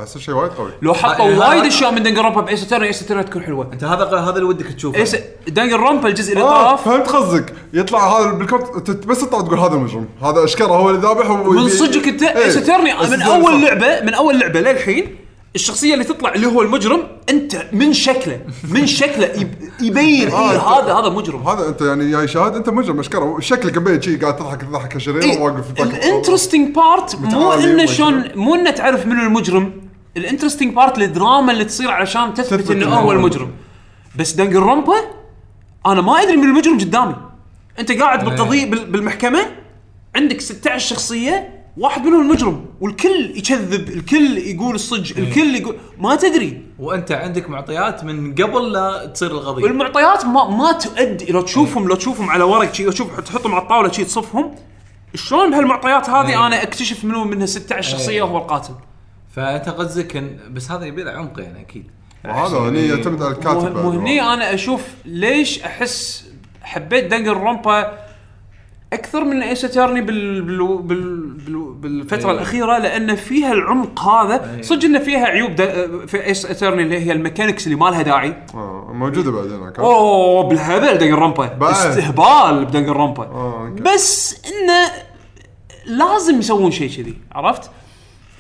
يصير 0.04 0.22
شيء 0.22 0.34
وايد 0.36 0.52
قوي. 0.52 0.72
لو 0.82 0.94
حطوا 0.94 1.26
آه، 1.26 1.40
وايد 1.40 1.60
هذا- 1.60 1.68
أشياء 1.68 1.92
من 1.92 2.04
Danganronpa 2.04 2.42
ب 2.42 2.47
Ace 2.47 2.64
Attorney 2.64 2.88
Ace 2.88 3.02
Attorney 3.02 3.24
تكون 3.24 3.44
حلوة. 3.44 3.70
أنت 3.74 3.84
هذا 3.84 4.04
هذا 4.06 4.36
اللي 4.36 4.44
ودك 4.44 4.66
تشوفه. 4.66 5.00
Ace 5.00 5.16
Danganronpa 5.48 6.08
الجزء 6.08 6.34
اللي 6.34 6.44
آه 6.44 6.72
طاف. 6.72 6.86
فهمت 6.90 7.08
قصدك. 7.08 7.54
يطلع 7.74 8.20
هذا 8.20 8.32
بال 8.32 8.49
court 8.49 8.92
ت- 8.92 9.08
بس 9.08 9.22
تطلع 9.22 9.42
تقول 9.42 9.60
هذا 9.60 9.74
المجرم 9.74 10.06
هذا 10.24 10.44
أشكره 10.44 10.66
هو 10.68 10.90
اللي 10.90 11.02
ذابح 11.02 11.30
من 11.30 11.70
صدقك 11.70 12.08
انت 12.08 12.24
إيه. 12.24 12.46
Ace 12.46 12.58
Attorney 12.58 12.98
بس 13.00 13.10
من 13.10 13.22
أول. 13.22 13.62
لعبه 13.62 14.02
من 14.02 14.14
أول 14.14 14.40
لعبة 14.40 14.60
للحين 14.62 15.16
الشخصية 15.56 15.94
اللي 15.94 16.04
تطلع 16.06 16.34
اللي 16.34 16.48
هو 16.48 16.62
المجرم 16.62 17.04
أنت 17.30 17.64
من 17.74 17.94
شكله. 17.94 18.40
من 18.72 18.88
شكله 18.88 19.26
يب- 19.26 19.56
يبين 19.82 20.32
آه، 20.32 20.52
إيه 20.52 20.58
هذا 20.60 20.94
هذا 20.94 21.10
مجرم. 21.10 21.48
هذا 21.48 21.68
أنت 21.68 21.82
يعني 21.82 22.12
جاي 22.12 22.28
شاهد 22.28 22.56
أنت 22.56 22.70
مجرم 22.70 23.00
أشكره. 23.00 23.38
شكلك 23.40 23.78
مبين 23.78 24.02
شي 24.02 24.18
قاعد 24.18 24.36
تضحك 24.36 24.62
تضحك 24.62 24.98
شرير 24.98 25.24
إيه 25.24 25.40
واقف 25.42 25.74
في 25.74 25.82
ال 25.82 25.84
back. 25.84 25.94
ال 26.06 26.12
interesting 26.12 26.76
part 26.76 27.16
مو 27.16 27.54
إنه. 27.54 27.86
شلون 27.86 28.24
مو 28.36 28.56
إنه 28.56 28.72
تعرف 28.72 29.06
منو 29.06 29.22
المجرم. 29.24 29.87
ال 30.18 30.23
interesting 30.23 30.74
part 30.74 30.98
الدراما 30.98 31.52
اللي 31.52 31.66
تصير 31.66 31.92
علشان 31.92 32.34
تثبت 32.34 32.72
إنه 32.72 32.96
هو 32.96 33.12
المجرم 33.12 33.52
بس 34.16 34.32
Danganronpa 34.32 34.94
أنا 35.86 36.02
ما 36.02 36.22
أدري 36.22 36.38
من 36.38 36.44
المجرم 36.44 36.78
قدامي. 36.80 37.16
أنت 37.80 37.92
قاعد 37.92 38.26
بالقضية 38.26 38.66
بال- 38.66 38.86
بالمحكمة 38.86 39.40
عندك 40.16 40.42
16 40.42 40.90
شخصية 40.90 41.54
واحد 41.78 42.06
منهم 42.06 42.22
المجرم 42.22 42.66
والكل 42.82 43.38
يكذب 43.38 43.88
الكل 43.90 44.38
يقول 44.38 44.76
الصج 44.76 45.20
الكل 45.20 45.56
يقول 45.56 45.76
ما 46.00 46.16
تدري. 46.16 46.62
وأنت 46.80 47.12
عندك 47.12 47.50
معطيات 47.50 48.04
من 48.04 48.36
قبل 48.36 48.72
لا 48.72 49.06
تصير 49.06 49.32
القضية. 49.32 49.64
والمعطيات 49.64 50.26
ما 50.26 50.50
ما 50.50 50.72
تؤدي 50.72 51.32
لو 51.32 51.42
تشوفهم 51.42 51.88
لو 51.88 51.96
تشوفهم 51.96 52.30
على 52.30 52.44
ورق 52.44 52.74
شي 52.74 52.84
لو 52.84 52.92
تشوف 52.92 53.20
تحطهم 53.20 53.54
على 53.56 53.64
الطاولة 53.64 53.92
شي 53.92 54.04
تصفهم. 54.04 54.56
شلون 55.16 55.52
بهالمعطيات 55.52 56.10
هذه 56.10 56.28
إيه. 56.30 56.48
أنا 56.48 56.64
أكتشف 56.64 57.06
منو 57.06 57.24
منها 57.24 57.46
16 57.46 57.92
شخصيه 57.92 58.12
إيه. 58.14 58.22
هو 58.22 58.38
القاتل؟ 58.38 58.74
فانت 59.38 59.70
قصدك 59.70 60.18
ان 60.18 60.38
بس 60.52 60.72
هذا 60.72 60.86
يبي 60.86 61.04
له 61.04 61.12
عمق 61.12 61.40
يعني 61.40 61.62
أكيد 61.62 61.92
وهذا 62.26 62.58
هني 62.58 62.88
يعتمد 62.88 63.22
على 63.24 63.34
الكاتب 63.34 63.74
بعد. 63.74 63.84
مو 63.84 63.90
هني 63.90 64.22
أنا 64.22 64.54
أشوف 64.54 64.82
ليش 65.06 65.64
أحس 65.64 66.26
حبيت 66.62 67.06
Danganronpa 67.06 67.98
أكثر 68.94 69.24
من 69.24 69.44
Ace 69.44 69.66
Attorney 69.66 70.02
بال... 70.02 70.42
بال... 70.42 70.78
بال... 70.78 71.34
بال... 71.34 71.74
بالفترة 71.74 72.30
إيه. 72.30 72.36
الأخيرة 72.36 72.78
لأن 72.78 73.16
فيها 73.16 73.54
العمق 73.54 74.00
هذا 74.00 74.56
إيه. 74.56 74.62
صدق 74.62 74.86
انه 74.86 75.00
فيها 75.00 75.26
عيوب. 75.26 75.56
في 76.08 76.26
Ace 76.26 76.46
Attorney 76.46 76.84
اللي 76.84 77.00
هي 77.00 77.12
ال 77.12 77.18
mechanics 77.18 77.68
اللي 77.68 77.78
ما 77.78 77.90
لها 77.90 78.02
داعي 78.02 78.34
آه، 78.54 78.92
موجودة 78.94 79.32
بعدين. 79.32 79.74
أوه 79.80 80.44
بالهبل 80.44 80.98
Danganronpa. 80.98 81.72
استهبال 81.72 82.66
ب 82.66 82.98
Danganronpa 82.98 83.24
آه،. 83.24 83.76
بس 83.82 84.42
إنه 84.46 84.92
لازم 85.86 86.40
يسوون 86.40 86.72
شيء 86.72 86.90
كذي 86.90 87.18
عرفت؟ 87.32 87.72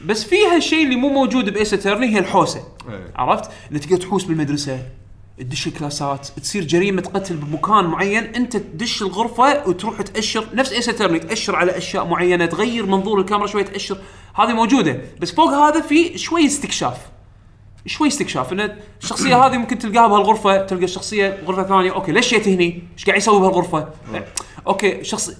بس 0.06 0.24
فيها 0.24 0.56
الشيء 0.56 0.84
اللي 0.84 0.96
مو 0.96 1.10
موجود 1.10 1.50
ب 1.54 1.59
Ace 1.59 1.74
Attorney 1.74 2.08
هي 2.16 2.20
الحوسة 2.20 2.64
إيه. 2.90 3.12
عرفت؟ 3.16 3.52
انك 3.72 3.86
تقدر 3.86 3.98
تحوس 3.98 4.24
بالمدرسة 4.24 4.80
تدش 5.38 5.68
الكلاسات 5.68 6.28
تصير 6.28 6.64
جريمة 6.64 7.02
قتل 7.02 7.36
بمكان 7.36 7.86
معين 7.86 8.24
أنت 8.24 8.58
تدش 8.58 9.02
الغرفة 9.02 9.68
وتروح 9.70 10.02
تأشر 10.02 10.48
نفس 10.54 10.72
Ace 10.72 10.90
Attorney 10.90 11.20
تأشر 11.20 11.56
على 11.56 11.78
أشياء 11.78 12.06
معينة 12.06 12.46
تغير 12.46 12.86
منظور 12.86 13.20
الكاميرا 13.20 13.48
شوي 13.48 13.64
تأشر 13.64 13.98
هذه 14.36 14.54
موجودة 14.54 15.02
بس 15.20 15.32
فوق 15.32 15.50
هذا 15.50 15.82
في 15.82 16.18
شوي 16.18 16.46
استكشاف 16.46 16.98
شوي 17.86 18.08
استكشاف 18.08 18.54
إن 18.54 18.76
الشخصية 19.04 19.46
هذه 19.46 19.58
ممكن 19.58 19.78
تلقاها 19.80 20.08
بهالغرفة 20.08 20.66
تلقى 20.66 20.84
الشخصيه 20.84 21.40
غرفة 21.46 21.64
ثانية 21.64 21.92
okay 21.92 22.12
ليش 22.12 22.30
جيت 22.34 22.48
هني؟ 22.48 22.84
إيش 22.98 23.06
قاعد 23.06 23.18
يسوي 23.18 23.40
بهالغرفة؟ 23.40 23.90
okay 24.68 25.04
شخص 25.04 25.32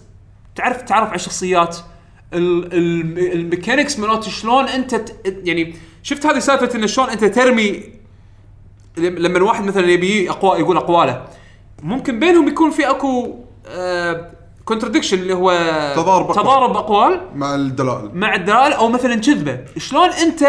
تعرف 0.56 0.82
تعرف 0.82 1.08
على 1.08 1.16
الشخصيات 1.16 1.76
ال- 1.76 1.82
ال- 1.82 1.88
ال 2.34 2.50
mechanics 2.50 4.00
مالت 4.00 4.24
شلون 4.24 4.68
انت 4.68 5.02
يعني 5.26 5.76
شفت 6.04 6.26
هذه 6.26 6.40
سالفة 6.40 6.80
ان 6.80 6.88
شلون 6.88 7.10
انت 7.10 7.24
ترمي 7.26 7.84
لم- 8.98 9.16
لما 9.18 9.38
الواحد 9.38 9.64
مثلا 9.64 9.92
يبي 9.92 10.30
أقوى 10.30 10.60
يقول 10.60 10.78
أقواله. 10.78 11.26
ممكن 11.84 12.20
بينهم 12.20 12.48
يكون 12.48 12.72
في 12.72 12.90
أكو 12.90 13.36
contradiction 14.66 15.18
اللي 15.20 15.34
هو 15.34 15.52
تضارب. 15.96 16.32
تضارب 16.36 16.78
أقوال 16.78 17.22
مع 17.36 17.56
الدلائل. 17.56 18.10
مع 18.14 18.36
الدلائل 18.36 18.74
أو 18.74 18.90
مثلا 18.90 19.16
كذبه 19.16 19.60
شلون 19.78 20.10
انت 20.10 20.44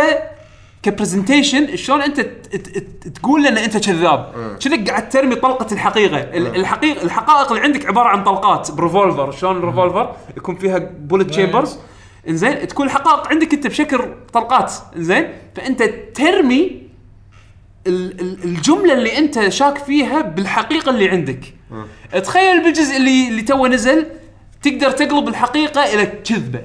ك 0.83 0.90
presentation 0.90 1.77
شلون 1.77 2.03
أنت 2.03 2.21
ت- 2.21 2.57
ت- 2.57 2.79
ت- 2.79 3.09
تقول 3.09 3.45
لنا 3.45 3.65
أنت 3.65 3.77
كذاب. 3.77 4.33
كذا 4.61 4.85
قاعد 4.85 5.09
ترمي 5.09 5.35
طلقة 5.35 5.73
الحقيقة. 5.73 6.17
ال- 6.19 6.57
الحقيقة 6.57 7.03
الحقائق 7.03 7.53
اللي 7.53 7.65
عندك 7.65 7.87
عبارة 7.87 8.09
عن 8.09 8.25
طلقات 8.25 8.71
ب 8.71 8.78
revolver 8.78 9.31
شلون 9.33 9.57
ال 9.57 9.64
revolver 9.64 10.17
يكون 10.37 10.55
فيها 10.57 10.79
bullet 10.79 11.31
chambers 11.31 11.79
إنزين 12.29 12.69
تكون 12.69 12.87
الحقائق 12.87 13.29
عندك 13.29 13.55
أنت 13.55 13.67
بشكل 13.67 14.01
طلقات. 14.33 14.73
إنزين 14.97 15.29
فأنت 15.57 15.83
ترمي 16.15 16.83
ال- 17.87 18.21
ال- 18.21 18.45
الجملة 18.45 18.93
اللي 18.93 19.19
أنت 19.19 19.49
شاك 19.49 19.79
فيها 19.79 20.21
بالحقيقة 20.21 20.91
اللي 20.91 21.09
عندك. 21.09 21.41
تخيل 22.25 22.63
بالجزء 22.65 22.97
اللي 22.97 23.29
اللي 23.29 23.43
تو 23.43 23.67
نزل 23.67 24.07
تقدر 24.63 24.91
تقلب 24.91 25.29
الحقيقة 25.29 25.95
إلى 25.95 26.07
كذبة. 26.07 26.61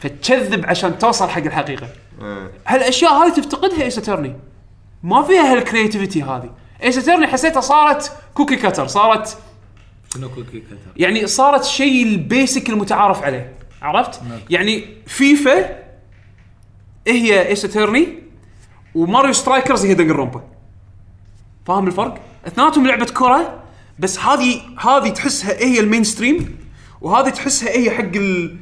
فتكذب 0.00 0.66
عشان 0.66 0.98
توصل 0.98 1.28
حق 1.28 1.42
الحقيقة. 1.42 1.88
هالأشياء 2.66 3.12
هذه 3.12 3.32
تفتقدها 3.34 3.82
Ace 3.82 3.98
Attorney 3.98 4.36
ما 5.02 5.22
فيها 5.22 5.52
ها 5.52 5.58
ال 5.58 5.64
creativity 5.64 6.22
هذه. 6.22 6.50
Ace 6.82 6.98
Attorney 6.98 7.26
حسيتها 7.26 7.60
صارت 7.60 8.12
cookie 8.34 8.56
cutter 8.56 8.86
صارت 8.86 9.38
شنو 10.14 10.28
cookie 10.28 10.60
cutter 10.60 10.76
يعني 10.96 11.26
صارت 11.26 11.64
شيء 11.64 12.02
ال 12.06 12.17
basic 12.17 12.70
المتعارف 12.70 13.22
عليه. 13.22 13.52
عرفت؟ 13.82 14.20
يعني 14.50 14.84
فيفا 15.06 15.78
هي 17.06 17.48
Ace 17.48 17.64
Attorney 17.64 18.08
و 18.94 19.00
Mario 19.00 19.32
Strikers 19.32 19.86
هي 19.86 19.94
Danganronpa 19.94 20.42
فاهم 21.66 21.86
الفرق؟ 21.86 22.20
اثنيناتهم 22.46 22.86
لعبة 22.86 23.04
كرة 23.04 23.62
بس 23.98 24.18
هذه 24.18 24.60
هذه 24.78 25.08
تحسها 25.08 25.64
هي 25.64 25.80
ال 25.80 26.04
mainstream 26.04 26.58
وهذه 27.00 27.28
تحسها 27.28 27.70
هي 27.70 27.90
حق 27.90 28.16
ال 28.16 28.56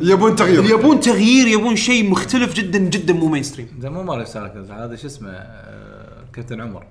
يبون 0.00 0.36
تغيير. 0.36 0.64
يبون 0.64 1.00
تغيير 1.00 1.46
يبون 1.46 1.76
شيء 1.76 2.10
مختلف 2.10 2.54
جدا 2.54 2.78
جدا 2.78 3.14
مو 3.14 3.26
mainstream 3.28 3.68
زين 3.80 3.92
مو 3.92 4.02
Mario 4.02 4.24
Strikers 4.24 4.70
هذا 4.70 4.96
شو 4.96 5.06
اسمه؟ 5.06 5.30
آه، 5.30 6.24
كابتن 6.32 6.60
عمر. 6.60 6.84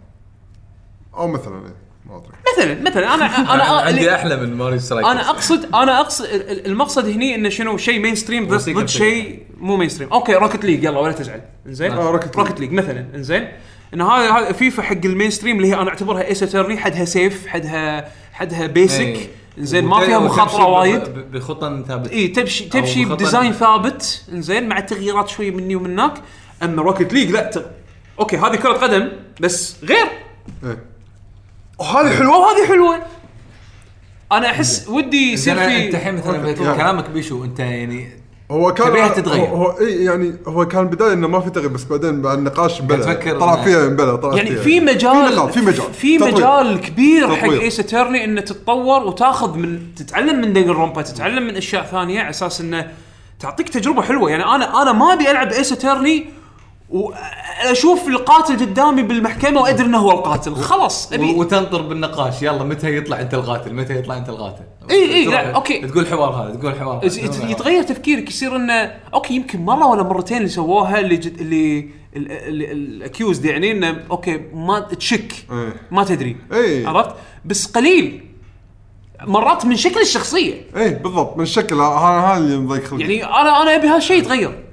أو 1.16 1.28
مثلا 1.28 1.56
إيه، 1.56 1.76
ما 2.06 2.18
أدري. 2.18 2.34
مثلا 2.58 2.82
مثلا 2.92 3.14
أنا 3.16 3.26
أنا 3.54 3.64
عندي 3.88 4.16
أحلى 4.16 4.38
من 4.38 4.54
Mario 4.56 4.80
Strikers. 4.80 5.12
أنا 5.12 5.30
اقصد 5.30 5.66
أنا 5.76 6.00
اقصد 6.00 6.26
ال- 6.26 6.50
ال- 6.50 6.66
المقصد 6.66 7.06
هني 7.10 7.36
إنه 7.36 7.50
شنو؟ 7.50 7.78
شيء 7.78 8.00
mainstream 8.00 8.46
ضد 8.46 8.52
موسيقى 8.54 8.82
ضد. 8.82 8.88
شيء 8.88 9.44
مو 9.58 9.78
mainstream 9.78 10.10
okay 10.14 10.34
Rocket 10.34 10.66
League 10.66 10.84
يلا 10.84 11.00
ولا 11.00 11.12
تزعل. 11.14 11.42
إنزين؟ 11.68 11.92
آه، 11.92 12.10
Rocket 12.12 12.26
League. 12.38 12.48
Rocket 12.48 12.60
League 12.60 12.72
مثلا. 12.72 13.06
إنزين؟ 13.16 13.48
إن 13.94 14.02
هذا 14.02 14.32
هذا 14.32 14.52
فيفا 14.52 14.84
حق 14.84 15.06
ال 15.06 15.30
mainstream 15.30 15.58
اللي 15.58 15.68
هي 15.68 15.76
أنا 15.76 15.90
أعتبرها 15.90 16.24
Ace 16.28 16.44
Attorney 16.44 16.78
حدها 16.78 17.06
safe 17.06 17.48
حدها 17.48 18.12
حدها 18.34 18.68
basic 18.68 19.00
إيه. 19.02 19.28
انزين 19.58 19.86
ما 19.86 20.00
فيها 20.00 20.20
مخاطرة 20.20 20.66
وايد. 20.68 21.04
ب- 21.04 21.32
بخطن 21.32 21.84
ثابت. 21.88 22.12
إي 22.12 22.28
تمشي 22.28 22.66
تمشي 22.66 23.06
ب 23.06 23.12
design 23.12 23.52
ثابت 23.54 24.24
انزين 24.34 24.70
مع 24.70 24.80
تغييرات 24.80 25.30
شوي 25.30 25.52
مني 25.52 25.76
ومن 25.76 25.92
هناك 26.00 26.14
أما 26.64 26.82
Rocket 26.82 27.14
League 27.14 27.32
لا 27.32 27.50
ت... 27.50 27.66
okay 28.20 28.38
هذه 28.38 28.56
كرة 28.56 28.74
قدم 28.74 29.12
بس 29.40 29.76
غير. 29.84 30.06
إيه. 30.64 30.84
وهذه 31.80 32.18
حلوة 32.18 32.38
وهذه 32.38 32.68
حلوة. 32.68 33.00
أنا 34.32 34.48
أحس 34.52 34.88
ودي 34.88 35.34
يصير 35.34 35.56
زين 35.56 35.68
في 35.70 35.86
انت 35.86 35.96
الحين 35.96 36.16
مثلا. 36.16 36.54
كلامك 36.76 37.10
بيشو 37.10 37.44
أنت 37.44 37.60
يعني 37.60 38.23
هو 38.54 38.74
كان 38.74 38.88
تبيها 38.88 39.08
تتغير. 39.08 39.46
هو, 39.46 39.56
هو 39.56 39.80
إي 39.80 40.04
يعني 40.04 40.36
هو 40.48 40.66
كان 40.68 40.88
بداية 40.88 41.14
إنه 41.14 41.28
ما 41.28 41.40
في 41.40 41.50
تغيير 41.50 41.70
بس 41.70 41.84
بعدين 41.84 42.22
بعد 42.22 42.38
النقاش 42.38 42.82
بلا 42.82 43.14
طلع 43.40 43.64
فيها 43.64 43.88
بلا 43.88 44.16
طلع 44.16 44.36
يعني 44.36 44.50
فيها 44.50 44.64
في 44.64 44.80
مجال 44.80 45.28
في 45.28 45.36
نقاط 45.36 45.52
في 45.52 45.62
مجال 45.62 45.94
في 45.94 46.18
تطوير. 46.18 46.34
مجال 46.34 46.82
كبير 46.82 47.36
حق 47.36 47.46
تطوير. 47.46 47.62
Ace 47.62 47.80
Attorney 47.80 48.24
إنه 48.24 48.42
تتطور 48.42 49.04
وتاخذ 49.04 49.58
من 49.58 49.80
تتعلم 49.96 50.42
من 50.42 50.54
Danganronpa 50.54 51.02
تتعلم 51.02 51.48
من 51.48 51.56
أشياء 51.56 51.84
ثانية 51.84 52.20
على 52.20 52.30
أساس 52.30 52.62
إنه 52.62 52.92
تعطيك 53.40 53.70
تجربة 53.70 54.02
حلوة 54.02 54.30
يعني 54.30 54.44
أنا 54.44 54.82
أنا 54.82 54.92
ما 54.92 55.14
أبي 55.14 55.32
ألعب 55.32 55.52
Ace 55.52 55.72
Attorney 55.72 56.26
وأشوف 56.94 58.08
القاتل 58.08 58.60
قدامي 58.60 59.04
بالمحكمة 59.04 59.62
وأدري 59.62 59.86
إنه 59.86 59.98
هو 59.98 60.12
القاتل. 60.12 60.56
خلاص 60.56 61.14
ابي 61.14 61.32
وتنطر 61.34 61.82
بالنقاش. 61.82 62.42
يلا 62.42 62.64
متى 62.64 62.98
يطلع 62.98 63.22
أنت 63.22 63.34
القاتل؟ 63.34 63.74
متى 63.74 63.98
يطلع 63.98 64.18
أنت 64.18 64.30
القاتل؟ 64.30 64.64
إي، 64.92 65.26
تروح 65.26 65.36
لا، 65.36 65.52
okay. 65.52 65.88
تقول 65.88 66.08
حوار 66.08 66.30
هذا 66.30 66.56
تقول 66.56 66.76
حوار 66.80 66.98
هذا. 66.98 67.06
يت- 67.06 67.44
يتغير 67.50 67.84
تفكيرك 67.84 68.30
يصير 68.30 68.56
إنه 68.56 68.92
okay 69.14 69.34
يمكن 69.36 69.62
مرة 69.66 69.86
ولا 69.88 70.04
مرتين 70.04 70.38
اللي 70.38 70.50
سووها 70.50 71.00
اللي 71.00 71.18
جد 71.18 71.40
اللي 71.40 71.90
ال 72.16 72.32
accused 72.32 73.46
يعني 73.46 73.72
إنه 73.72 74.04
okay 74.12 74.38
ما 74.54 74.80
تشك. 74.80 75.34
ما 75.92 76.04
تدري. 76.04 76.38
إيه. 76.54 76.88
عرفت؟ 76.88 77.16
بس 77.46 77.66
قليل. 77.66 78.26
مرات 79.22 79.66
من 79.66 79.76
شكل 79.76 80.02
الشخصية. 80.02 80.54
إي 80.78 80.90
بالضبط 80.90 81.38
من 81.38 81.44
الشكل 81.44 81.76
هذا 81.76 82.38
اللي 82.38 82.58
مضيق 82.58 82.94
يعني 83.02 83.26
أنا 83.26 83.62
أنا 83.62 83.76
أبي 83.76 83.88
هالشيء 83.88 84.18
يتغير. 84.18 84.64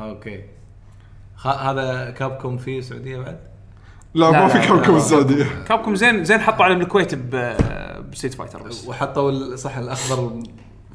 okay. 0.00 0.40
هذا 1.42 2.10
Capcom 2.10 2.58
في 2.58 2.78
السعودية 2.78 3.18
بعد؟ 3.18 3.38
لا 4.14 4.30
لا، 4.30 4.40
ما 4.40 4.48
في 4.48 4.68
Capcom 4.68 4.90
لا. 4.90 4.96
السعودية. 4.96 5.44
Capcom 5.68 5.94
زين 5.94 6.24
زين 6.24 6.40
حطوا 6.40 6.64
علم 6.64 6.80
الكويت 6.80 7.14
ب- 7.14 7.56
ب 8.12 8.15
Street 8.15 8.34
Fighter 8.34 8.62
بس. 8.62 8.86
وحطوا 8.88 9.56
صح 9.56 9.76
الأخضر 9.76 10.42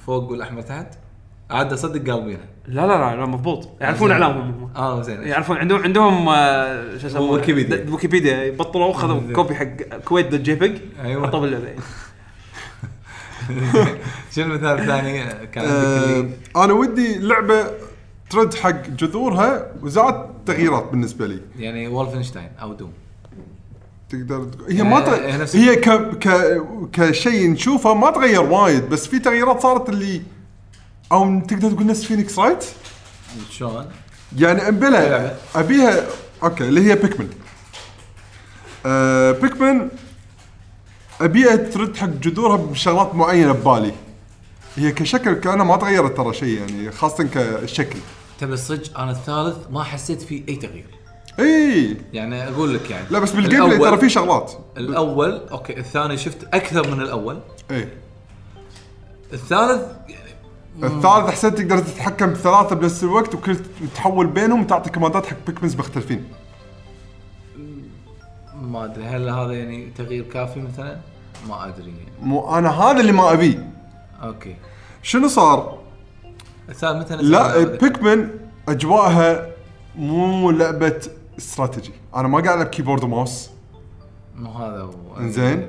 فوق 0.06 0.32
والأحمر 0.32 0.62
تحت. 0.62 0.88
عاد 1.50 1.74
أصدق 1.74 2.12
قالبينها 2.12 2.46
لا 2.68 2.88
لا 2.88 3.16
لا, 3.16 3.26
مضبوط. 3.26 3.70
يعرفون. 3.82 4.12
إعلامهم. 4.12 4.64
هم 4.64 4.70
آه 4.76 5.02
زين. 5.02 5.22
يعرفون 5.22 5.58
عندهم 5.58 5.84
عندهم 5.84 6.30
آه، 6.30 6.98
شو 6.98 7.08
يسمونه؟ 7.08 7.32
ويكيبيديا. 7.32 7.86
ويكيبيديا. 7.92 8.52
بطلوا 8.52 8.94
خذوا. 8.94 9.34
copy 9.34 9.56
حق 9.56 9.98
كويت 10.06 10.28
dot 10.28 10.40
jpeg. 10.40 10.78
أيوة. 11.04 11.28
حطوا 11.28 11.40
باللعبة. 11.40 11.66
شنو 14.36 14.46
المثال 14.46 14.80
الثاني؟ 14.80 15.24
كان 15.48 15.66
آه 15.66 16.30
أنا 16.64 16.74
ودي 16.74 17.20
لعبة 17.20 17.66
ترد 18.34 18.54
حق 18.54 18.88
جذورها 18.88 19.72
وزاد 19.82 20.28
تغييرات 20.46 20.88
بالنسبة 20.92 21.28
لي. 21.28 21.40
يعني 21.60 21.88
Wolfenstein 21.88 22.50
أو 22.62 22.74
Doom 22.74 22.92
تقدر 24.10 24.44
تقول 24.44 24.72
هي 24.72 24.84
ما 24.84 24.98
آه، 24.98 25.46
ت... 25.46 25.56
هي 25.56 25.70
هي 25.70 25.76
ك... 25.76 25.90
ك... 26.18 26.62
كشيء 26.94 27.50
نشوفه 27.50 27.94
ما 27.94 28.12
تغير 28.12 28.42
وايد 28.42 28.90
بس 28.90 29.08
في 29.08 29.20
تغييرات 29.20 29.62
صارت 29.62 29.90
اللي 29.90 30.22
أو 31.12 31.40
تقدر 31.40 31.72
تقول 31.72 31.86
نفس 31.86 32.04
Phoenix 32.04 32.40
Wright 32.40 32.66
شلون؟ 33.50 33.86
يعني 34.38 34.72
بلا 34.72 35.10
لعبة. 35.10 35.36
ابيها 35.56 36.04
okay 36.44 36.64
اللي 36.64 36.92
هي 36.92 36.96
Pikmin 36.96 37.30
آه 38.86 39.32
Pikmin 39.32 39.90
أبيها 41.22 41.56
ترد 41.56 41.98
حق 41.98 42.08
جذورها 42.08 42.56
بشغلات 42.56 43.16
معينة 43.16 43.52
ببالي. 43.52 43.94
هي 44.76 44.92
كشكل 44.92 45.34
كأنها 45.34 45.66
ما 45.66 45.78
تغيرت 45.78 46.18
ترى 46.18 46.34
شيء 46.34 46.60
يعني 46.60 46.92
خاصة 46.92 47.24
كشكل. 47.24 48.00
تبي 48.44 48.54
الصج 48.54 48.90
أنا 48.98 49.12
الثالث 49.12 49.58
ما 49.72 49.84
حسيت 49.84 50.22
فيه 50.22 50.44
أي 50.50 50.56
تغيير. 50.56 50.88
إي. 51.40 51.98
يعني 52.14 52.48
أقول 52.50 52.76
لك 52.76 52.90
يعني 52.90 53.06
لا 53.12 53.20
بس 53.20 53.32
بال 53.32 53.66
gameplay 53.66 53.80
ترى 53.80 53.98
في 53.98 54.10
شغلات. 54.10 54.52
الأول 54.78 55.42
okay 55.52 55.80
الثاني 55.80 56.18
شفت 56.18 56.44
أكثر 56.54 56.96
من 56.96 57.02
الأول. 57.02 57.40
إي. 57.72 57.90
الثالث 59.34 59.82
يعني 60.10 60.30
الثالث 60.84 61.30
حسيت 61.30 61.58
تقدر 61.58 61.80
تتحكم 61.80 62.34
بثلاثه 62.34 62.76
بنفس 62.76 63.04
الوقت 63.04 63.36
وكل 63.36 63.58
تحول 63.96 64.28
بينهم 64.28 64.62
وتعطي 64.62 64.90
command 64.90 65.21
ات 65.21 65.26
حق 65.26 65.38
Pikmins 65.48 65.76
مختلفين. 65.76 66.26
ما 68.62 68.86
أدري 68.86 69.04
هل 69.04 69.30
هذا 69.30 69.54
يعني 69.54 69.92
تغيير 69.98 70.24
كافي 70.24 70.62
مثلا؟ 70.62 71.00
ما 71.50 71.68
أدري 71.68 71.92
يعني. 71.92 72.12
مو 72.22 72.58
أنا 72.58 72.70
هذا 72.70 73.00
اللي 73.00 73.12
ما 73.12 73.34
أبيه. 73.34 73.70
okay. 74.24 74.56
شنو 75.02 75.28
صار؟ 75.28 75.83
لا 77.10 77.64
Pikmin 77.64 78.30
أجواءها 78.70 79.48
مو 79.96 80.52
لعبة 80.52 81.02
استراتيجي. 81.38 81.94
أنا 82.16 82.28
ما 82.28 82.40
قاعد 82.40 82.58
ألعب 82.58 82.68
keyboard 82.68 83.04
و 83.04 83.10
mouse. 83.10 83.50
مو 84.36 84.52
هذا 84.52 84.82
هو. 84.82 85.18
إنزين. 85.20 85.68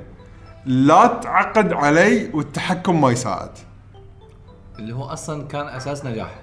لا 0.67 1.07
تعقد 1.07 1.73
علي 1.73 2.31
والتحكم 2.35 3.01
ما 3.01 3.11
يساعد. 3.11 3.51
اللي 4.79 4.95
هو 4.95 5.05
أصلا 5.05 5.43
كان 5.43 5.67
أساس 5.67 6.05
نجاح. 6.05 6.35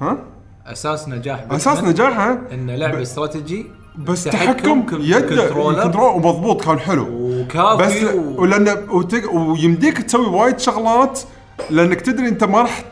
ها؟ 0.00 0.18
أساس 0.66 1.08
نجاح 1.08 1.44
أساس 1.50 1.84
نجاحها 1.84 2.38
إنه 2.52 2.74
لعبة 2.74 3.02
استراتيجي 3.02 3.66
بس 3.98 4.24
تحكم 4.24 4.86
يد. 4.92 5.28
كنترول 5.28 5.96
ومضبوط 5.96 6.64
كان 6.64 6.78
حلو. 6.78 7.06
وكافي 7.10 7.82
بس. 7.82 8.14
و... 8.14 8.42
ولأن 8.42 8.88
وتق... 8.88 9.34
ويمديك 9.34 10.02
تسوي 10.02 10.26
وايد 10.26 10.58
شغلات 10.58 11.20
لأنك 11.70 12.00
تدري 12.00 12.28
أنت 12.28 12.44
ما 12.44 12.62
راح 12.62 12.84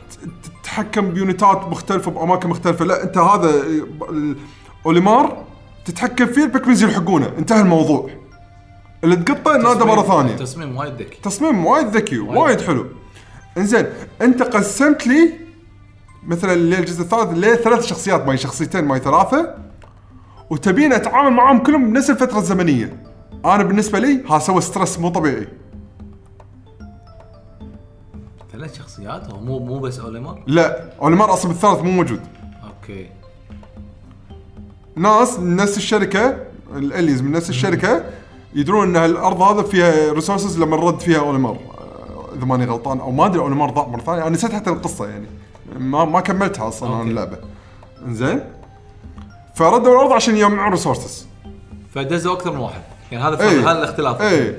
تتحكم 0.65 1.11
بيونتات 1.11 1.69
مختلفة 1.69 2.11
بأماكن 2.11 2.49
مختلفة. 2.49 2.85
لا 2.85 3.03
أنت 3.03 3.19
هذا 3.19 3.62
Olimar 4.86 5.45
تتحكم 5.85 6.27
فيه 6.27 6.45
ال 6.45 6.49
Pikmins 6.49 6.82
يلحقونه 6.82 7.32
انتهى 7.39 7.61
الموضوع. 7.61 8.11
اللي 9.05 9.16
تقطه 9.16 9.57
ناده 9.57 9.85
مرة 9.85 10.03
ثانية. 10.03 10.36
تصميم 10.36 10.77
وايد 10.77 10.95
ذكي. 10.95 11.19
تصميم 11.23 11.66
وايد 11.66 11.86
ذكي 11.86 12.19
وايد. 12.19 12.61
حلو. 12.61 12.86
إنزين 13.59 13.86
أنت 14.23 14.43
قسمت 14.43 15.07
لي 15.07 15.32
مثلا 16.27 16.53
اللي 16.53 16.78
الجزء 16.78 17.03
الثالث 17.03 17.39
ليه 17.39 17.55
ثلاث 17.55 17.86
شخصيات 17.86 18.27
ماي 18.27 18.36
شخصيتين 18.36 18.85
ماي 18.85 18.99
ثلاثة. 18.99 19.55
وتبيني 20.51 20.97
أتعامل 20.97 21.32
معاهم 21.32 21.59
كلهم 21.59 21.91
بنفس 21.91 22.11
الفترة 22.11 22.39
الزمنية. 22.39 23.05
أنا 23.45 23.62
بالنسبة 23.62 23.99
لي 23.99 24.24
ها 24.28 24.39
سوى 24.39 24.61
stress 24.61 24.99
مو 24.99 25.09
طبيعي. 25.09 25.49
ثلاث 28.65 28.78
شخصيات 28.78 29.31
هو؟ 29.31 29.41
مو 29.41 29.59
مو 29.59 29.78
بس 29.78 29.99
Olimar 29.99 30.43
لا 30.47 30.93
Olimar 31.03 31.32
أصلا 31.32 31.53
بالثالث 31.53 31.81
مو 31.82 31.91
موجود. 31.91 32.20
okay. 32.65 33.09
ناس 34.97 35.39
من 35.39 35.57
نفس 35.57 35.77
الشركة 35.77 36.36
ال 36.77 36.83
aliens 36.83 37.23
من 37.23 37.32
نفس 37.32 37.51
الشركة 37.51 38.05
يدرون 38.55 38.97
إن 38.97 39.11
الأرض 39.11 39.43
هذا 39.43 39.62
فيها 39.62 40.12
resources 40.12 40.59
لما 40.59 40.77
نرد 40.77 41.01
فيها 41.01 41.19
Olimar. 41.19 41.59
آه، 41.78 42.36
إذا 42.36 42.45
ماني 42.45 42.65
غلطان 42.65 43.01
أو 43.01 43.11
ما 43.11 43.27
أدري 43.27 43.41
Olimar 43.41 43.70
ضاع 43.70 43.89
مرة 43.89 44.01
ثانية. 44.01 44.23
أنا 44.23 44.31
نسيت 44.31 44.53
حتى 44.53 44.70
القصة 44.70 45.09
يعني. 45.09 45.27
ما 45.78 46.05
ما 46.05 46.20
كملتها 46.20 46.69
أصلا 46.69 46.89
أنا 46.89 46.99
okay. 46.99 47.11
اللعبة. 47.11 47.39
إنزين. 48.07 48.41
فردوا 49.55 49.93
الأرض 49.95 50.12
عشان 50.12 50.36
يجمعون 50.36 50.70
resources 50.70 51.27
فدزوا 51.95 52.32
أكثر 52.32 52.53
من 52.53 52.59
واحد. 52.59 52.82
يعني 53.12 53.24
هذا 53.24 53.41
إيه. 53.41 53.70
هذا 53.70 53.78
الاختلاف. 53.78 54.23
إيه. 54.23 54.59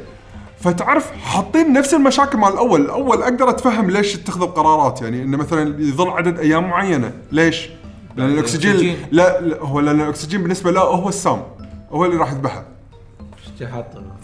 فتعرف 0.66 1.12
حاطين 1.12 1.74
نفس 1.74 1.94
المشاكل 1.94 2.38
مع 2.38 2.48
الأول، 2.48 2.82
الأول 2.82 3.24
أقدر 3.24 3.50
أتفهم 3.50 3.90
ليش 3.90 4.14
تتخذ 4.14 4.46
قرارات. 4.46 5.02
يعني 5.02 5.24
إنه 5.24 5.38
مثلا 5.38 5.82
يظل 5.82 6.10
عدد 6.10 6.40
أيام 6.40 6.70
معينة، 6.70 7.12
ليش؟ 7.32 7.70
لأن 8.16 8.30
الأكسجين. 8.30 8.98
لا, 9.12 9.42
لا 9.42 9.62
هو 9.62 9.80
لأن 9.80 10.02
الأكسجين 10.02 10.42
بالنسبة 10.42 10.72
له 10.72 10.82
هو 10.82 11.10
السام. 11.10 11.44
هو 11.92 12.06
اللي 12.06 12.18
راح 12.18 12.32
يذبحه. 12.32 12.64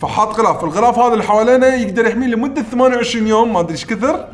فحاط 0.02 0.40
غلاف، 0.40 0.64
الغلاف 0.64 1.00
هذا 1.00 1.14
اللي 1.14 1.24
حوالينا 1.24 1.68
يقدر 1.76 2.06
يحميه 2.06 2.28
لمدة 2.28 2.62
28 2.62 3.28
يوم 3.28 3.54
ما 3.54 3.60
أدري 3.60 3.72
إيش 3.72 3.86
كثر. 3.86 4.28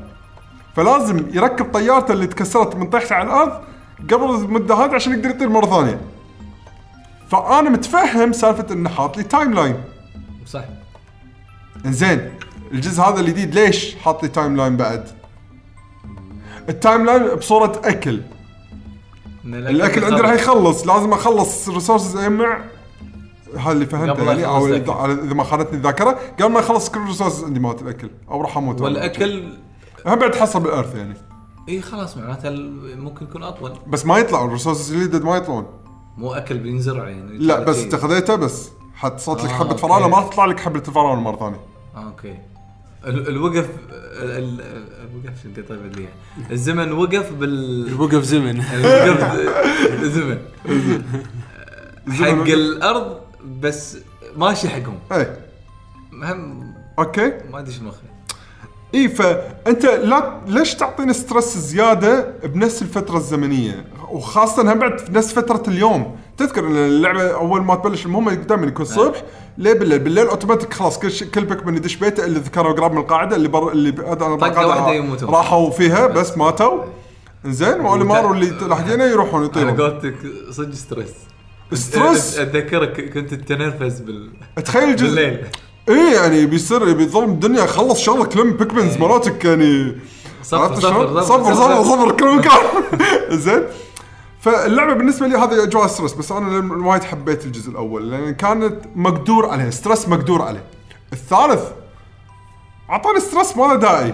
فلازم 0.76 1.26
يركب 1.34 1.74
طيارته 1.74 2.12
اللي 2.12 2.28
تكسرت 2.28 2.76
من 2.76 2.90
طيحته 2.90 3.16
على 3.16 3.28
الأرض 3.28 3.52
قبل 4.12 4.30
المدة 4.30 4.76
هذه 4.76 4.96
عشان 4.96 5.14
يقدر 5.14 5.30
يطير 5.30 5.50
مرة 5.50 5.66
ثانية. 5.66 6.00
فأنا 7.30 7.70
متفهم 7.70 8.32
سالفة 8.32 8.74
إنه 8.74 8.90
حاط 8.90 9.18
لي 9.18 9.24
timeline 9.24 9.76
صح. 10.46 10.64
انزين 11.88 12.32
الجزء 12.72 13.02
هذا 13.02 13.20
الجديد 13.20 13.56
ليش 13.56 13.96
حاط 13.96 14.24
لي 14.24 14.30
timeline 14.30 14.78
بعد؟ 14.78 15.08
ال 16.70 17.06
timeline 17.06 17.36
بصورة 17.36 17.82
أكل. 17.84 18.22
الأكل 19.46 20.04
عندي 20.04 20.22
راح 20.22 20.32
يخلص 20.32 20.88
لازم 20.88 21.14
أخلص 21.14 21.70
resources 21.70 22.16
أجمع. 22.16 22.62
هذا 23.58 23.72
اللي 23.72 23.86
فهمته 23.86 24.24
يعني 24.24 24.46
أو 24.46 24.68
اذا 24.68 25.34
ما 25.34 25.44
خانتني 25.44 25.78
الذاكرة 25.78 26.20
قبل 26.40 26.52
ما 26.52 26.60
يخلص 26.60 26.90
كل 26.90 27.00
ال 27.00 27.04
resources 27.04 27.44
عندي 27.44 27.60
مالت 27.60 27.82
الأكل. 27.82 28.10
أو 28.32 28.42
راح 28.42 28.58
أموت. 28.58 28.82
والأكل 28.82 29.44
هم 30.06 30.20
بعد 30.20 30.32
تحصل 30.32 30.60
بال 30.60 30.70
Earth 30.70 30.96
يعني. 30.96 31.18
إي 31.70 31.82
خلاص 31.82 32.18
معناته 32.18 32.50
ممكن 32.96 33.26
يكون 33.26 33.44
أطول. 33.44 33.74
بس 33.88 34.06
ما 34.06 34.18
يطلعون 34.18 34.48
ال 34.48 34.52
resources 34.52 34.94
اللي 34.94 35.20
ما 35.20 35.38
يطلعون. 35.38 35.66
مو 36.18 36.34
أكل 36.34 36.58
بينزرع 36.58 37.10
يعني 37.10 37.38
لا 37.38 37.60
بس. 37.60 37.84
انت 37.84 37.96
خذيته 37.96 38.36
بس. 38.36 38.70
حتصلت 38.96 39.44
لك 39.44 39.50
آه، 39.50 39.54
حبة. 39.54 39.76
فراولة 39.76 40.08
ما 40.08 40.18
راح 40.18 40.28
تطلع 40.28 40.46
لك 40.46 40.60
حبة 40.60 40.84
الفراوله 40.88 41.22
مرة 41.22 41.36
ثانية. 41.36 41.60
أوكي. 42.06 42.36
ال- 43.08 43.28
الوقف 43.28 43.70
ال- 43.92 44.32
ال- 44.32 44.62
الوقف 45.12 45.42
شو 45.44 45.48
انت 45.50 45.60
طيب 45.70 45.96
لي 45.96 46.08
الزمن 46.52 46.92
وقف 46.92 47.34
بال 47.34 47.94
وقف 48.02 48.24
زمن. 48.24 48.62
الوقف 48.62 50.04
زمن. 50.04 50.40
حق 52.12 52.32
الأرض 52.48 53.18
بس 53.60 53.98
ماشي 54.38 54.70
حقهم. 54.70 55.00
اي 55.12 55.28
مهم. 56.12 56.74
أوكي. 57.00 57.34
ما 57.52 57.60
أدري 57.60 57.74
شو 57.74 57.84
مخي 57.84 57.98
اي 58.96 59.10
فانت 59.10 59.86
لا 59.86 60.42
ليش 60.48 60.74
تعطينا 60.76 61.14
ستريس 61.14 61.58
زيادة 61.58 62.22
بنفس 62.44 62.82
الفترة 62.82 63.18
الزمنية؟ 63.18 63.86
وخاصة 64.10 64.74
هم 64.74 64.80
بعد 64.80 64.98
في 65.00 65.12
نفس 65.12 65.34
فترة 65.34 65.64
اليوم. 65.68 66.18
تذكر 66.38 66.68
إن 66.68 66.76
اللعبة 66.76 67.28
أول 67.34 67.62
ما 67.62 67.76
تبلش 67.76 68.06
المهمه 68.06 68.34
دائما 68.34 68.68
يكون 68.68 68.86
الصبح 68.86 69.24
ليه 69.58 69.74
بالليل؟ 69.74 70.00
بالليل 70.00 70.28
أوتوماتيك 70.28 70.74
خلاص 70.74 71.00
كل 71.00 71.12
شيء 71.12 71.28
كل 71.28 71.46
Pikmin 71.46 71.76
يدش 71.76 71.96
بيته 71.96 72.26
اللي 72.26 72.40
كانوا 72.40 72.72
قراب 72.72 72.92
من 72.92 72.98
القاعدة 72.98 73.36
اللي 73.36 73.48
بر 73.48 73.72
اللي 73.72 73.92
ب- 73.92 74.00
واحدة 74.00 74.94
يموتون. 74.94 75.30
راحوا 75.30 75.70
فيها 75.72 76.08
بس 76.08 76.38
ماتوا. 76.38 76.84
زين 77.46 77.80
واللي 77.80 78.06
ماروا 78.06 78.34
اللي 78.34 78.50
لاحقينه 78.68 79.04
يروحون 79.04 79.40
على 79.40 79.50
يطيرون. 79.50 79.82
قولتك 79.82 80.16
صدق 80.52 80.74
stress 80.74 81.10
stress 81.74 82.38
أتذكرك 82.40 83.14
كنت 83.14 83.34
تتنرفز 83.34 84.00
بال 84.00 84.30
تخيل 84.66 84.90
الجزء 84.90 85.06
بالليل. 85.16 85.46
إيه 85.90 86.16
يعني 86.16 86.46
بيصير 86.46 86.94
بيظلم 86.94 87.30
الدنيا. 87.30 87.66
خلص 87.66 88.00
شغلك 88.00 88.38
لم 88.38 88.52
Pikmins 88.54 88.98
مراتك 88.98 89.46
يعني 89.46 89.96
صفر 90.44 90.76
صفر؟ 90.76 91.22
صفر 91.22 91.54
صفر 91.54 91.84
صفر 91.84 92.12
كل 92.12 92.36
مكان 92.36 92.52
زين 93.32 93.64
فاللعبة 94.40 94.94
بالنسبة 94.94 95.28
لي 95.28 95.38
هذه 95.38 95.64
أجواء 95.64 95.88
stress 95.88 96.14
بس 96.14 96.32
أنا 96.32 96.88
وايد 96.88 97.04
حبيت 97.04 97.46
الجزء 97.46 97.72
الأول 97.72 98.12
لأن 98.12 98.34
كانت 98.34 98.76
مقدور 98.96 99.50
عليه 99.50 99.70
stress 99.70 100.10
مقدور 100.10 100.42
عليه. 100.42 100.64
الثالث 101.14 101.64
أعطاني 102.90 103.20
stress 103.20 103.58
ما 103.58 103.64
له 103.64 103.76
داعي. 103.76 104.14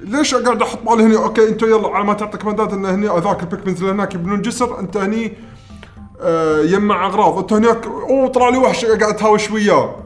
ليش 0.00 0.34
أقعد 0.34 0.62
أحط 0.62 0.78
مالي 0.84 1.02
هنا 1.02 1.24
okay 1.24 1.48
أنتم 1.48 1.66
يلا 1.66 1.88
على 1.88 2.04
ما 2.04 2.14
تعطي 2.14 2.38
command 2.38 2.68
ات 2.68 2.72
ان 2.72 2.86
هني 2.86 3.08
هذاك 3.08 3.42
ال 3.42 3.47
Pikmins 3.47 3.80
اللي 3.80 3.92
هناك 3.92 4.14
يبنون 4.14 4.42
جسر 4.42 4.80
أنت 4.80 4.96
هني 4.96 5.32
آه 6.20 6.60
يجمع 6.60 7.06
أغراض. 7.06 7.38
أنت 7.38 7.52
هناك 7.52 7.86
أوه 7.86 8.28
طلع 8.28 8.48
لي 8.48 8.58
وحش 8.58 8.84
قاعد 8.84 9.02
أتهاوش 9.02 9.50
وياه. 9.50 9.96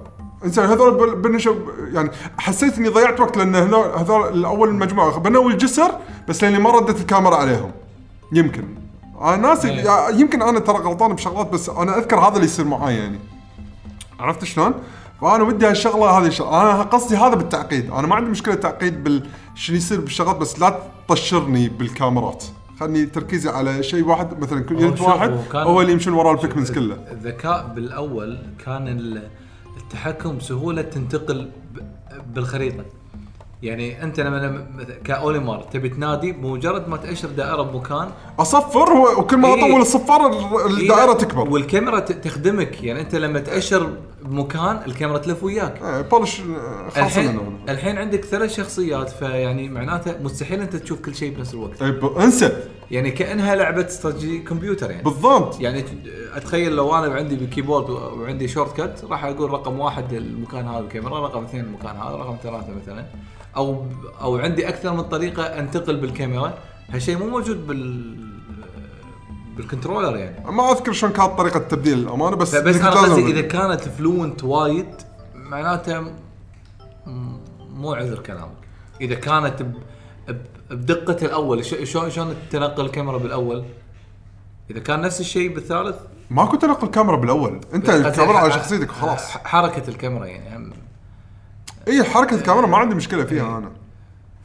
إنزين 0.44 0.64
هذول 0.64 1.14
بنشوا 1.14 1.54
يعني 1.92 2.10
حسيت 2.38 2.78
إني 2.78 2.88
ضيعت 2.88 3.20
وقت 3.20 3.36
لأن 3.36 3.54
هذول 3.54 4.28
الأول 4.28 4.68
المجموعة 4.68 5.18
بنوا 5.18 5.50
الجسر 5.50 5.90
بس 6.28 6.44
لأني 6.44 6.58
ما 6.58 6.70
ردت 6.70 7.00
الكاميرا 7.00 7.36
عليهم. 7.36 7.70
يمكن. 8.32 8.64
أنا 9.20 9.36
ناسي 9.36 9.70
إيه. 9.70 10.10
يمكن 10.14 10.42
أنا 10.42 10.58
ترى 10.58 10.78
غلطان 10.78 11.12
بشغلات 11.12 11.52
بس 11.52 11.68
أنا 11.68 11.98
أذكر 11.98 12.16
هذا 12.20 12.34
اللي 12.34 12.44
يصير 12.46 12.64
معاي 12.64 12.96
يعني. 12.96 13.18
عرفت 14.20 14.44
شلون؟ 14.44 14.74
فأنا 15.20 15.42
ودي 15.42 15.66
هالشغلة 15.66 16.18
هذه 16.18 16.26
الشغله 16.26 16.62
أنا 16.62 16.82
قصدي 16.82 17.16
هذا 17.16 17.34
بالتعقيد. 17.34 17.90
أنا 17.90 18.06
ما 18.06 18.14
عندي 18.14 18.30
مشكلة 18.30 18.54
تعقيد 18.54 19.04
بال 19.04 19.26
شنو 19.54 19.76
يصير 19.76 20.00
بالشغلات 20.00 20.36
بس 20.36 20.60
لا 20.60 20.78
تطشرني 21.08 21.68
بالكاميرات. 21.68 22.44
خلني 22.80 23.06
تركيزي 23.06 23.48
على 23.48 23.82
شيء 23.82 24.04
واحد 24.04 24.40
مثلا 24.40 24.60
كل 24.60 24.80
شوف، 24.80 25.08
واحد 25.08 25.40
هو 25.54 25.80
اللي 25.80 25.92
يمشون 25.92 26.14
ورا 26.14 26.32
البيكمنز 26.32 26.72
كله. 26.72 26.96
الذكاء 27.10 27.72
بالأول 27.74 28.38
كان 28.64 28.88
ال- 28.88 29.28
التحكم 29.76 30.38
بسهولة 30.38 30.82
تنتقل 30.82 31.50
بالخريطة. 32.34 32.84
يعني 33.62 34.02
أنت 34.02 34.20
لما 34.20 34.66
كاوليمار 35.05 35.62
تبي 35.62 35.89
تنادي 35.89 36.32
بمجرد 36.32 36.89
ما 36.89 36.97
تأشر 36.97 37.28
دائرة 37.28 37.62
بمكان. 37.62 38.09
أصفر 38.39 38.93
وكل 39.18 39.36
ما 39.36 39.48
إيه. 39.55 39.66
أطول 39.66 39.80
الصفاره 39.80 40.26
ال- 40.66 40.80
الدائرة 40.82 41.12
تكبر. 41.12 41.51
والكاميرا 41.51 41.98
تخدمك. 42.01 42.82
يعني 42.82 43.01
أنت 43.01 43.14
لما 43.14 43.39
تأشر 43.40 43.93
بمكان 44.22 44.80
الكاميرا 44.86 45.18
تلف 45.18 45.43
وياك. 45.44 45.82
إيه، 45.82 46.01
بولش 46.01 46.40
آه، 46.40 46.89
الحين 46.97 47.40
الحين 47.68 47.98
عندك 47.98 48.24
ثلاث 48.24 48.56
شخصيات 48.56 49.09
فيعني 49.09 49.68
معناته 49.68 50.14
مستحيل 50.22 50.60
أنت 50.60 50.76
تشوف 50.76 51.01
كل 51.01 51.14
شيء 51.14 51.35
بنفس 51.35 51.55
الوقت. 51.55 51.82
إيه، 51.82 51.90
ب- 51.90 52.18
انسى. 52.18 52.56
يعني 52.90 53.10
كأنها 53.10 53.55
لعبة 53.55 53.86
استراتيجي 53.86 54.39
كمبيوتر 54.39 54.90
يعني. 54.90 55.02
بالضبط. 55.02 55.60
يعني 55.60 55.85
أتخيل 56.35 56.72
لو 56.76 56.94
أنا 56.94 57.14
عندي 57.14 57.36
بالكيبورد 57.36 57.90
وعندي 57.90 58.48
shortcut 58.48 59.00
راح 59.05 59.24
أقول 59.24 59.51
رقم 59.51 59.80
واحد 59.80 60.12
المكان 60.12 60.66
هذا 60.68 60.78
الكاميرا 60.78 61.20
رقم 61.20 61.44
اثنين 61.44 61.64
المكان 61.64 61.97
هذا 61.97 62.16
رقم 62.16 62.36
ثلاثة 62.43 62.66
مثلا. 62.82 63.05
أو 63.59 63.85
أو 64.20 64.36
عندي 64.36 64.68
أكثر 64.68 64.93
من 64.93 65.02
طريقة 65.02 65.43
أنتقل 65.43 65.97
بالكاميرا. 65.97 66.55
هالشيء 66.90 67.18
مو 67.18 67.28
موجود 67.28 67.66
بال 67.66 68.16
بال 69.56 69.66
controller 69.66 70.16
يعني. 70.16 70.51
ما 70.51 70.72
أذكر 70.72 70.93
شلون 70.93 71.12
كانت 71.12 71.39
طريقة 71.39 71.56
التبديل 71.56 71.98
الامانه 71.98 72.36
بس 72.36 72.55
إنك 72.55 72.80
أنا 72.80 72.90
قصدي 72.90 73.30
إذا 73.30 73.40
كانت 73.40 73.80
fluent 73.80 74.44
وايد 74.44 74.94
معناته 75.35 76.05
مو 77.74 77.94
عذر 77.94 78.18
كلامك. 78.18 78.59
إذا 79.01 79.14
كانت 79.14 79.62
ب... 79.62 79.72
ب... 80.28 80.36
بدقة 80.70 81.26
الأول 81.26 81.64
شلون 81.64 82.10
شلون 82.10 82.35
تنقل 82.51 82.85
الكاميرا 82.85 83.18
بالأول؟ 83.18 83.64
إذا 84.70 84.80
كان 84.80 85.01
نفس 85.01 85.20
الشيء 85.20 85.55
بالثالث؟ 85.55 85.97
ماكو 86.30 86.56
تنقل 86.56 86.89
كاميرا 86.89 87.16
بالأول. 87.16 87.60
أنت 87.74 87.90
الكاميرا 87.90 88.39
على 88.39 88.52
شخصيتك 88.52 88.90
وخلاص 88.90 89.30
حركة 89.30 89.89
الكاميرا 89.89 90.26
يعني. 90.26 90.72
اي 91.89 92.05
حركة 92.05 92.36
الكاميرا 92.36 92.66
ما 92.66 92.77
عندي 92.77 92.94
مشكلة 92.94 93.24
فيها 93.24 93.59
أنا. 93.59 93.70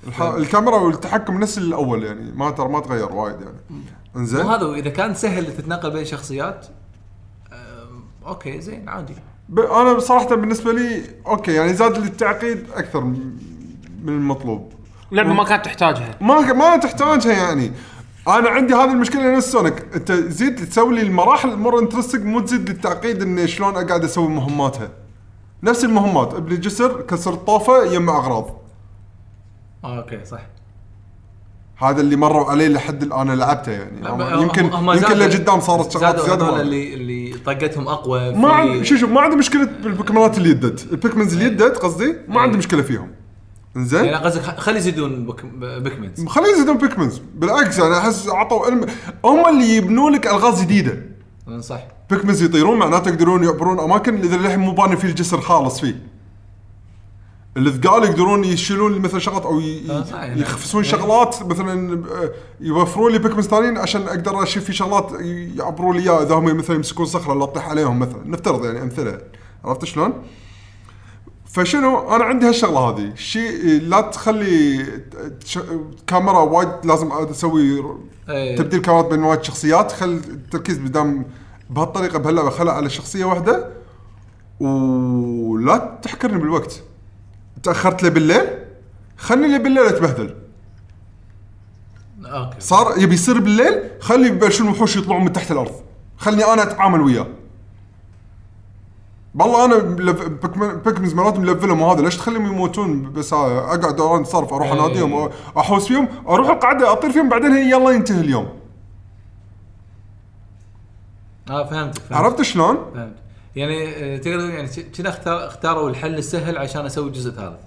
الح... 0.07 0.21
الكاميرا 0.21 0.75
والتحكم 0.75 1.39
نفس 1.39 1.57
الأول 1.57 2.03
يعني 2.03 2.31
ما 2.35 2.51
ترى 2.51 2.69
ما 2.69 2.79
تغير 2.79 3.11
وايد 3.11 3.41
يعني. 3.41 3.83
إنزين؟ 4.15 4.43
مو 4.43 4.49
هذا 4.49 4.73
إذا 4.73 4.89
كان 4.89 5.13
سهل 5.13 5.57
تتنقل 5.57 5.91
بين 5.91 6.05
شخصيات 6.05 6.65
أم، 7.53 8.03
okay 8.27 8.61
زين 8.61 8.89
عادي. 8.89 9.13
ب... 9.49 9.59
أنا 9.59 9.99
صراحة 9.99 10.35
بالنسبة 10.35 10.73
لي 10.73 11.03
okay 11.27 11.51
يعني 11.53 11.73
زاد 11.73 11.97
لي 11.97 12.05
التعقيد 12.05 12.65
أكثر 12.73 13.03
من 13.03 14.09
المطلوب. 14.09 14.73
لعبه 15.11 15.33
ما 15.33 15.43
كانت 15.43 15.65
تحتاجها. 15.65 16.17
ما 16.21 16.53
ما 16.53 16.77
تحتاجها 16.77 17.31
يعني. 17.31 17.71
أنا 18.27 18.49
عندي 18.49 18.73
هذه 18.73 18.91
المشكلة 18.91 19.37
نفس 19.37 19.51
Sonic. 19.51 19.85
أنت 19.95 20.11
زيد 20.11 20.55
تسوي 20.69 20.95
لي 20.95 21.01
المراحل 21.01 21.55
more 21.55 21.79
interesting 21.79 22.25
مو 22.25 22.39
تزيد 22.39 22.69
لي 22.69 22.75
التعقيد 22.75 23.21
إني 23.21 23.47
شلون 23.47 23.75
أقعد 23.75 24.03
أسوي 24.03 24.27
مهماتها. 24.27 24.89
نفس 25.63 25.83
المهمات 25.85 26.33
ابني 26.33 26.57
جسر 26.57 27.01
كسر 27.01 27.33
الطوفه 27.33 27.83
يجمع 27.85 28.17
أغراض. 28.17 28.45
آه 29.83 29.97
okay 29.97 30.25
صح. 30.25 30.39
هذا 31.77 32.01
اللي 32.01 32.15
مروا 32.15 32.45
عليه 32.51 32.67
لحد 32.67 33.03
الآن 33.03 33.19
أنا 33.19 33.33
لعبته 33.35 33.71
يعني. 33.71 34.01
لا، 34.01 34.09
هم- 34.35 34.41
يمكن 34.41 34.65
هم 34.65 34.91
يمكن 34.91 35.13
لقدام 35.13 35.59
صارت 35.59 35.91
شغلات 35.91 36.19
زيادة 36.19 36.61
اللي 36.61 36.93
اللي 36.93 37.37
طاقتهم 37.45 37.87
أقوى 37.87 38.33
ما 38.35 38.49
عندي 38.53 38.85
شوف 38.85 39.03
ما 39.09 39.21
عندي 39.21 39.35
مشكلة 39.35 39.63
بالبوكيمونات 39.83 40.37
اللي 40.37 40.49
يدت 40.49 40.91
ال 40.91 40.97
Pikmins 40.97 41.33
اللي 41.33 41.45
يدت 41.45 41.77
قصدي 41.77 42.15
ما 42.27 42.39
عندي 42.41 42.51
إيه. 42.53 42.57
مشكلة 42.59 42.81
فيهم. 42.81 43.11
إنزين؟ 43.77 44.05
يعني 44.05 44.25
قصدك 44.25 44.41
خلي 44.41 44.77
يزيدون 44.77 45.27
بيكمنز 45.79 46.25
خليه 46.27 46.47
يزيدون 46.53 46.77
بيكمنز 46.77 47.21
بالعكس 47.35 47.79
أنا 47.79 47.97
أحس 47.97 48.29
عطوا 48.29 48.69
هم 49.25 49.49
اللي 49.49 49.75
يبنوا 49.77 50.09
لك 50.09 50.27
ألغاز 50.27 50.61
جديدة. 50.61 51.12
صح. 51.59 51.81
بيكمنز 52.09 52.43
يطيرون 52.43 52.79
معناته 52.79 53.09
يقدرون 53.09 53.43
يعبرون 53.43 53.79
أماكن 53.79 54.15
اذا 54.21 54.37
للحين 54.37 54.59
مو 54.59 54.71
باني 54.71 54.97
فيه 54.97 55.07
الجسر 55.07 55.41
خالص 55.41 55.79
فيه. 55.79 56.13
الثقال 57.57 58.03
يقدرون 58.03 58.43
يشيلون 58.43 58.99
مثلا 58.99 59.19
شغلات 59.19 59.45
أو 59.45 59.59
ي- 59.59 59.91
آه، 59.91 60.05
يعني- 60.15 60.41
يخفسون. 60.41 60.83
شغلات 60.83 61.43
مثلا 61.43 61.93
آه، 61.93 62.31
يوفرون 62.59 63.11
لي 63.11 63.17
بيكمنز 63.19 63.47
ثانيين 63.47 63.77
عشان 63.77 64.01
أقدر 64.01 64.43
أشيل 64.43 64.61
في 64.61 64.73
شغلات 64.73 65.11
ي- 65.21 65.55
يعبروا 65.57 65.93
لي 65.93 65.99
إياها. 65.99 66.23
إذا 66.23 66.35
هم 66.35 66.57
مثلا 66.57 66.75
يمسكون 66.75 67.05
صخرة 67.05 67.33
لا 67.33 67.45
تطيح 67.45 67.69
عليهم 67.69 67.99
مثلا. 67.99 68.21
نفترض 68.25 68.65
يعني 68.65 68.81
أمثلة. 68.81 69.17
عرفت 69.65 69.85
شلون؟ 69.85 70.13
فشنو؟ 71.53 72.15
أنا 72.15 72.23
عندي 72.23 72.47
هالشغلة 72.47 72.79
هذه. 72.79 73.15
شيء 73.15 73.81
لا 73.81 74.01
تخلي 74.01 74.83
تش- 75.45 75.59
كاميرا 76.07 76.39
وايد 76.39 76.69
لازم 76.83 77.11
أسوي 77.11 77.83
إيه. 78.29 78.57
تبديل 78.57 78.81
كاميرات 78.81 79.05
بين 79.05 79.23
وايد 79.23 79.43
شخصيات. 79.43 79.91
خل 79.91 80.09
التركيز 80.29 80.77
بدام 80.77 81.25
بهالطريقة 81.69 82.19
بهاللعبة. 82.19 82.49
خلها 82.49 82.73
على 82.73 82.89
شخصية 82.89 83.25
واحدة. 83.25 83.69
ولا 84.59 85.99
تحكرني 86.01 86.37
بالوقت. 86.37 86.83
تأخرت 87.63 88.03
لي 88.03 88.09
بالليل. 88.09 88.47
خلني 89.17 89.47
لي 89.47 89.59
بالليل 89.59 89.83
أتبهدل. 89.85 90.35
أوكي. 92.25 92.55
صار 92.59 92.93
يبي 92.97 93.13
يصير 93.13 93.39
بالليل. 93.39 93.83
خلي 93.99 94.27
يبلشون 94.27 94.67
الوحوش 94.67 94.95
يطلعون 94.95 95.23
من 95.23 95.33
تحت 95.33 95.51
الأرض. 95.51 95.71
خلني 96.17 96.43
أنا 96.45 96.63
أتعامل 96.63 97.01
وياه. 97.01 97.27
والله 99.39 99.65
أنا 99.65 99.77
بيكمنز 100.85 101.13
مرات 101.13 101.39
ملفلهم 101.39 101.81
وهذا 101.81 102.01
ليش 102.01 102.17
تخليهم 102.17 102.45
يموتون 102.45 103.11
بس 103.13 103.33
أقعد 103.33 104.01
أنا 104.01 104.23
صرف 104.23 104.53
أروح 104.53 104.67
إيه. 104.71 104.73
أناديهم 104.85 105.29
أحوس 105.57 105.87
فيهم 105.87 106.07
أروح 106.29 106.49
القعدة 106.49 106.91
أطير 106.91 107.11
فيهم 107.11 107.29
بعدين 107.29 107.51
هي 107.51 107.71
يلا 107.71 107.89
ينتهي 107.91 108.19
اليوم. 108.21 108.47
آه 111.49 111.63
فهمت 111.69 111.97
فهمت 111.97 112.13
عرفت 112.13 112.41
شلون؟ 112.41 112.77
فهمت. 112.93 113.15
يعني 113.55 113.87
آه، 113.89 114.17
تقدر 114.17 114.49
يعني 114.49 114.67
كذا 114.67 115.09
اختار 115.09 115.47
اختاروا 115.47 115.89
الحل 115.89 116.15
السهل 116.17 116.57
عشان 116.57 116.85
أسوي 116.85 117.09
جزء 117.11 117.31
ثالث 117.31 117.59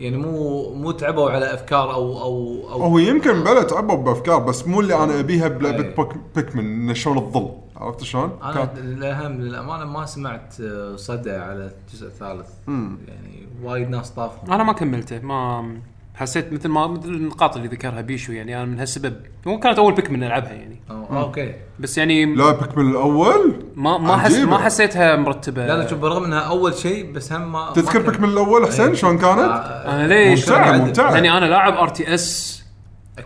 يعني 0.00 0.16
مو 0.16 0.74
مو 0.74 0.90
تعبوا 0.90 1.30
على 1.30 1.54
أفكار 1.54 1.92
أو 1.94 2.20
أو 2.22 2.60
أو 2.72 2.82
هو 2.82 2.98
يمكن 2.98 3.44
بلا 3.44 3.62
تعبوا 3.62 3.96
بأفكار 3.96 4.38
بس 4.38 4.66
مو 4.66 4.80
اللي 4.80 4.94
أنا 5.04 5.20
أبيها 5.20 5.48
بلعبه. 5.48 5.94
بوك- 5.94 6.14
بيكمن 6.36 6.94
شلون 6.94 7.30
تظل 7.32 7.50
عرفت 7.78 8.04
شلون؟ 8.04 8.38
أنا 8.42 8.52
كان- 8.52 8.68
الأهم 8.76 9.40
للأمانة 9.40 9.84
ما 9.84 10.06
سمعت 10.06 10.54
آه، 10.60 10.96
صدى 10.96 11.30
على 11.32 11.70
الجزء 11.88 12.06
الثالث. 12.06 12.48
يعني 12.68 13.48
وايد 13.62 13.90
ناس 13.90 14.10
طافهم 14.10 14.52
أنا 14.52 14.64
ما 14.64 14.72
كملته 14.72 15.18
ما 15.18 15.70
حسيت 16.14 16.52
مثل 16.52 16.68
ما 16.68 16.86
مثل 16.86 17.08
النقاط 17.08 17.56
اللي 17.56 17.68
ذكرها 17.68 18.00
بيشو 18.00 18.32
يعني 18.32 18.56
أنا 18.56 18.64
من 18.64 18.78
هالسبب 18.78 19.14
مو 19.46 19.58
كانت 19.60 19.78
أول 19.78 19.94
Pikmin 19.94 20.24
ألعبها 20.24 20.52
يعني. 20.52 20.80
أو- 20.88 21.12
okay. 21.12 21.54
بس 21.80 21.98
يعني 21.98 22.34
لا 22.34 22.50
Pikmin 22.52 22.90
الأول؟ 22.90 23.64
ما 23.74 23.98
ما 23.98 24.16
حس. 24.16 24.36
ما 24.38 24.58
حسيتها 24.58 25.16
مرتبة. 25.16 25.66
لا 25.66 25.76
لا 25.76 25.86
شوف 25.88 25.98
برغم 25.98 26.24
إنها 26.24 26.40
أول 26.40 26.74
شيء 26.74 27.12
بس 27.12 27.32
هم 27.32 27.52
ما 27.52 27.72
تذكر 27.74 28.02
Pikmin 28.10 28.28
الأول 28.28 28.66
حسين 28.66 28.86
إيه. 28.86 28.94
شلون 28.94 29.18
كانت؟ 29.18 29.38
آه، 29.38 29.94
أنا 29.94 30.06
ليش؟ 30.06 30.48
ممتعة 30.48 30.72
شلون 30.72 30.86
ممتعة 30.86 31.14
يعني 31.14 31.38
أنا 31.38 31.44
لاعب 31.44 31.72
RTS 31.74 32.62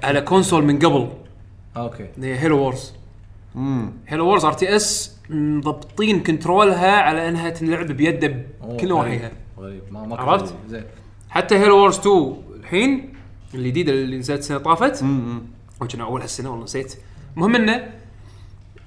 على 0.03 0.20
console 0.20 0.65
من 0.65 0.79
قبل. 0.79 1.09
okay. 1.77 2.07
اللي 2.16 2.27
هي 2.27 2.39
Halo 2.39 2.59
Wars 2.59 2.93
Halo 4.07 4.27
Wars 4.27 4.45
RTS 4.45 5.16
مضبطين 5.31 6.23
control 6.23 6.82
ها 6.82 6.91
على 6.91 7.29
إنها 7.29 7.51
تنلعب 7.51 7.87
بيده 7.87 8.45
بكل 8.62 8.89
نواحيها. 8.89 9.31
غريب 9.59 9.83
ما 9.91 10.07
ما 10.07 10.16
عرفت؟ 10.16 10.55
زين. 10.69 10.85
حتى 11.31 11.55
Halo 11.55 11.79
Wars 11.79 11.99
2 11.99 12.37
الحين 12.61 13.12
الجديده 13.55 13.93
اللي 13.93 14.19
نزلت 14.19 14.39
السنة 14.41 14.59
طافت. 14.59 15.03
أو 15.83 15.87
كنا 15.89 16.05
أول 16.05 16.20
هالسنة 16.20 16.51
والله 16.51 16.65
نسيت. 16.65 16.95
المهم 17.37 17.55
إنه 17.55 17.91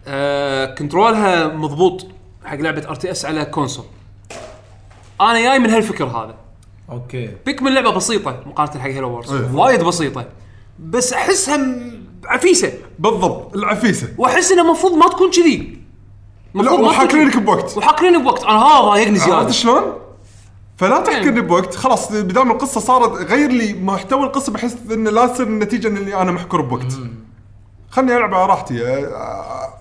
آه 0.07 0.65
control 0.75 1.38
ها 1.38 1.47
مضبوط 1.47 2.07
حق 2.45 2.55
لعبة 2.55 2.89
RTS 2.89 3.25
على 3.25 3.45
console 3.45 3.85
أنا 5.21 5.41
جاي 5.41 5.59
من 5.59 5.69
هالفكر 5.69 6.05
هذا. 6.05 6.35
okay. 6.89 7.29
Pikmin 7.45 7.73
لعبة 7.73 7.91
بسيطة 7.91 8.43
مقارنة 8.45 8.79
حق 8.81 8.89
Halo 8.89 9.09
Wars 9.09 9.33
إيه. 9.33 9.51
وايد 9.55 9.83
بسيطة. 9.83 10.25
بس 10.79 11.13
أحسها 11.13 11.57
م- 11.57 12.04
عفيسة. 12.27 12.73
بالضبط 12.99 13.55
العفيسة. 13.55 14.07
وأحس 14.17 14.51
انها 14.51 14.63
المفروض 14.63 14.93
ما 14.93 15.07
تكون 15.07 15.31
كذي. 15.31 15.77
لا 16.55 16.61
المفروض 16.61 16.79
ما 16.79 16.85
تكون 16.85 16.95
وحاكرينك. 16.95 17.37
بوقت. 17.37 17.77
وحاكرينك 17.77 18.21
بوقت. 18.21 18.43
أنا 18.43 18.57
هذا 18.57 18.81
ضايقني 18.81 19.19
عرفت 19.19 19.29
زيادة. 19.29 19.51
شلون؟ 19.51 19.93
فلا 20.77 20.99
تحكرني 20.99 21.41
بوقت. 21.41 21.75
خلاص 21.75 22.11
بدام 22.11 22.51
القصة 22.51 22.81
صارت 22.81 23.31
غير 23.31 23.51
لي 23.51 23.73
محتوى 23.73 24.23
القصة 24.23 24.51
بحيث 24.51 24.75
انه 24.91 25.09
لا 25.09 25.27
تصير 25.27 25.47
النتيجة 25.47 25.87
إني 25.87 26.21
أنا 26.21 26.31
محكور 26.31 26.61
بوقت. 26.61 26.93
خلني 27.89 28.17
ألعب 28.17 28.33
على 28.33 28.45
راحتي. 28.45 29.07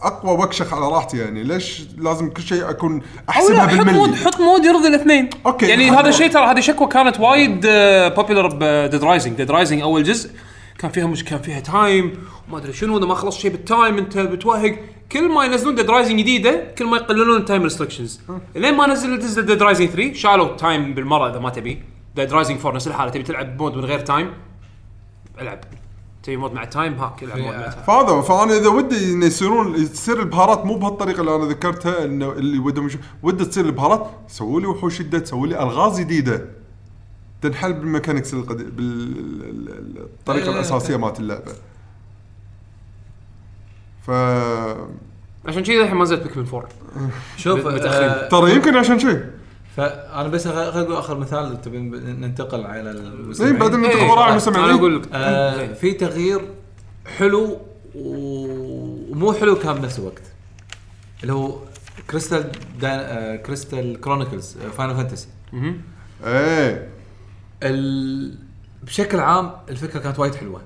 أقوى 0.02 0.32
وأكشخ 0.32 0.74
على 0.74 0.88
راحتي 0.88 1.18
يعني. 1.18 1.42
ليش 1.42 1.82
لازم 1.98 2.30
كل 2.30 2.42
شيء 2.42 2.70
أكون 2.70 2.98
لا 2.98 3.04
احسبها 3.28 3.66
حط 3.66 3.74
mode 3.74 3.86
بالملي 3.86 4.16
حط 4.16 4.40
مود 4.40 4.64
يرضي 4.64 4.88
الاثنين. 4.88 5.30
أوكي، 5.46 5.66
يعني 5.66 5.90
هذا. 5.90 6.08
الشيء 6.08 6.30
ترى 6.30 6.46
هذه 6.46 6.60
شكوى 6.60 6.88
كانت 6.88 7.20
وايد 7.20 7.66
popular 8.16 8.48
ب 8.60 8.69
Dead 8.69 9.04
Rising 9.04 9.36
Dead 9.36 9.50
Rising 9.50 9.82
أول 9.82 10.04
جزء. 10.04 10.30
كان 10.78 10.90
فيها 10.90 11.06
مش 11.06 11.24
كان 11.24 11.42
فيها 11.42 11.60
time 11.60 12.12
وما 12.48 12.58
أدري 12.58 12.72
شنو 12.72 12.98
إذا 12.98 13.06
ما 13.06 13.14
خلصت 13.14 13.40
شيء 13.40 13.50
بال 13.50 13.66
time 13.66 13.98
إنت 13.98 14.18
بتوهق. 14.18 14.78
كل 15.12 15.28
ما 15.28 15.44
ينزلون 15.44 15.74
Dead 15.74 15.90
Rising 15.90 16.18
جديدة 16.18 16.74
كل 16.78 16.86
ما 16.86 16.96
يقللون 16.96 17.36
ال 17.36 17.41
time 17.41 17.62
restrictions 17.62 18.20
لين 18.56 18.74
ما 18.74 18.86
نزل 18.86 19.10
نزل 19.10 19.46
Dead 19.46 19.62
Rising 19.62 19.88
3 19.88 20.12
شالوا 20.12 20.46
ال 20.46 20.56
time 20.56 20.94
بالمرة 20.94 21.30
إذا 21.30 21.38
ما 21.38 21.50
تبي. 21.50 21.82
Dead 22.16 22.32
Rising 22.32 22.58
4 22.58 22.74
نفس 22.74 22.88
الحاله 22.88 23.10
تبي 23.10 23.22
تلعب 23.22 23.62
مود 23.62 23.76
من 23.76 23.84
غير 23.84 23.98
تايم 23.98 24.32
ألعب. 25.40 25.60
تبي 26.22 26.36
مود 26.36 26.52
مع 26.52 26.64
تايم 26.64 26.94
هاك 26.94 27.22
العب 27.22 27.38
مود 27.38 27.54
مع 27.54 27.68
تايم 27.68 27.84
فهذا 27.86 28.20
فأنا 28.20 28.56
إذا 28.56 28.68
ودي 28.68 29.12
إنه 29.12 29.26
يصيرون 29.26 29.74
تصير 29.92 30.20
البهارات 30.20 30.66
مو 30.66 30.76
بهالطريقة 30.76 31.20
اللي 31.20 31.36
أنا 31.36 31.44
ذكرتها 31.44 32.04
إنه 32.04 32.32
اللي 32.32 32.58
ودهم 32.58 32.88
ودي 33.22 33.44
تصير 33.44 33.64
البهارات 33.64 34.10
سووا 34.28 34.60
لي 34.60 34.66
وحوش 34.66 34.98
جديده 34.98 35.24
سووا 35.24 35.46
لي 35.46 35.62
ألغاز 35.62 36.00
جديدة. 36.00 36.63
تنحل 37.44 37.72
بال 37.72 37.83
mechanics 37.83 38.34
القديم 38.34 38.70
بالطريقة 38.70 40.48
إيه، 40.48 40.54
الأساسية. 40.54 40.96
مالت 40.96 41.20
اللعبة. 41.20 41.52
ف 44.06 44.10
عشان 45.48 45.62
كذا 45.62 45.80
الحين 45.82 45.96
ما 45.96 46.02
نزلت 46.02 46.22
Pikmin 46.22 46.46
4 46.46 46.68
شوف. 47.36 47.66
آه 47.66 48.28
ترى 48.28 48.54
يمكن 48.54 48.76
عشان 48.76 48.98
شيء 48.98 49.24
فأنا 49.76 50.28
بس 50.28 50.48
خل 50.48 50.72
خل 50.72 50.80
أقول 50.80 50.96
آخر 50.96 51.18
مثال 51.18 51.60
تبي 51.60 51.78
ننتقل 51.78 52.66
على 52.66 52.90
اي 52.90 52.90
المستمعين. 52.90 53.58
بعدين 53.58 53.84
إيه، 53.84 53.94
ندخل 53.94 54.06
وراء 54.10 54.22
أنا 54.24 54.30
المستمعين. 54.30 54.74
أقول 54.74 54.96
لك. 54.96 55.08
آه 55.12 55.72
في 55.72 55.92
تغيير 55.92 56.40
حلو 57.18 57.58
ومو 57.94 59.32
حلو 59.32 59.56
كان 59.56 59.74
بنفس 59.74 59.98
الوقت. 59.98 60.22
اللي 61.22 61.32
هو 61.32 61.58
كريستال 62.10 62.52
دان 62.80 62.98
آه 63.00 63.36
Crystal 63.36 64.00
Chronicles 64.00 64.56
Final 64.76 64.94
Fantasy 64.96 65.28
إيه. 66.24 66.93
ال... 67.64 68.34
بشكل 68.82 69.20
عام 69.20 69.50
الفكرة 69.68 70.00
كانت 70.00 70.18
وايد 70.18 70.34
حلوة 70.34 70.62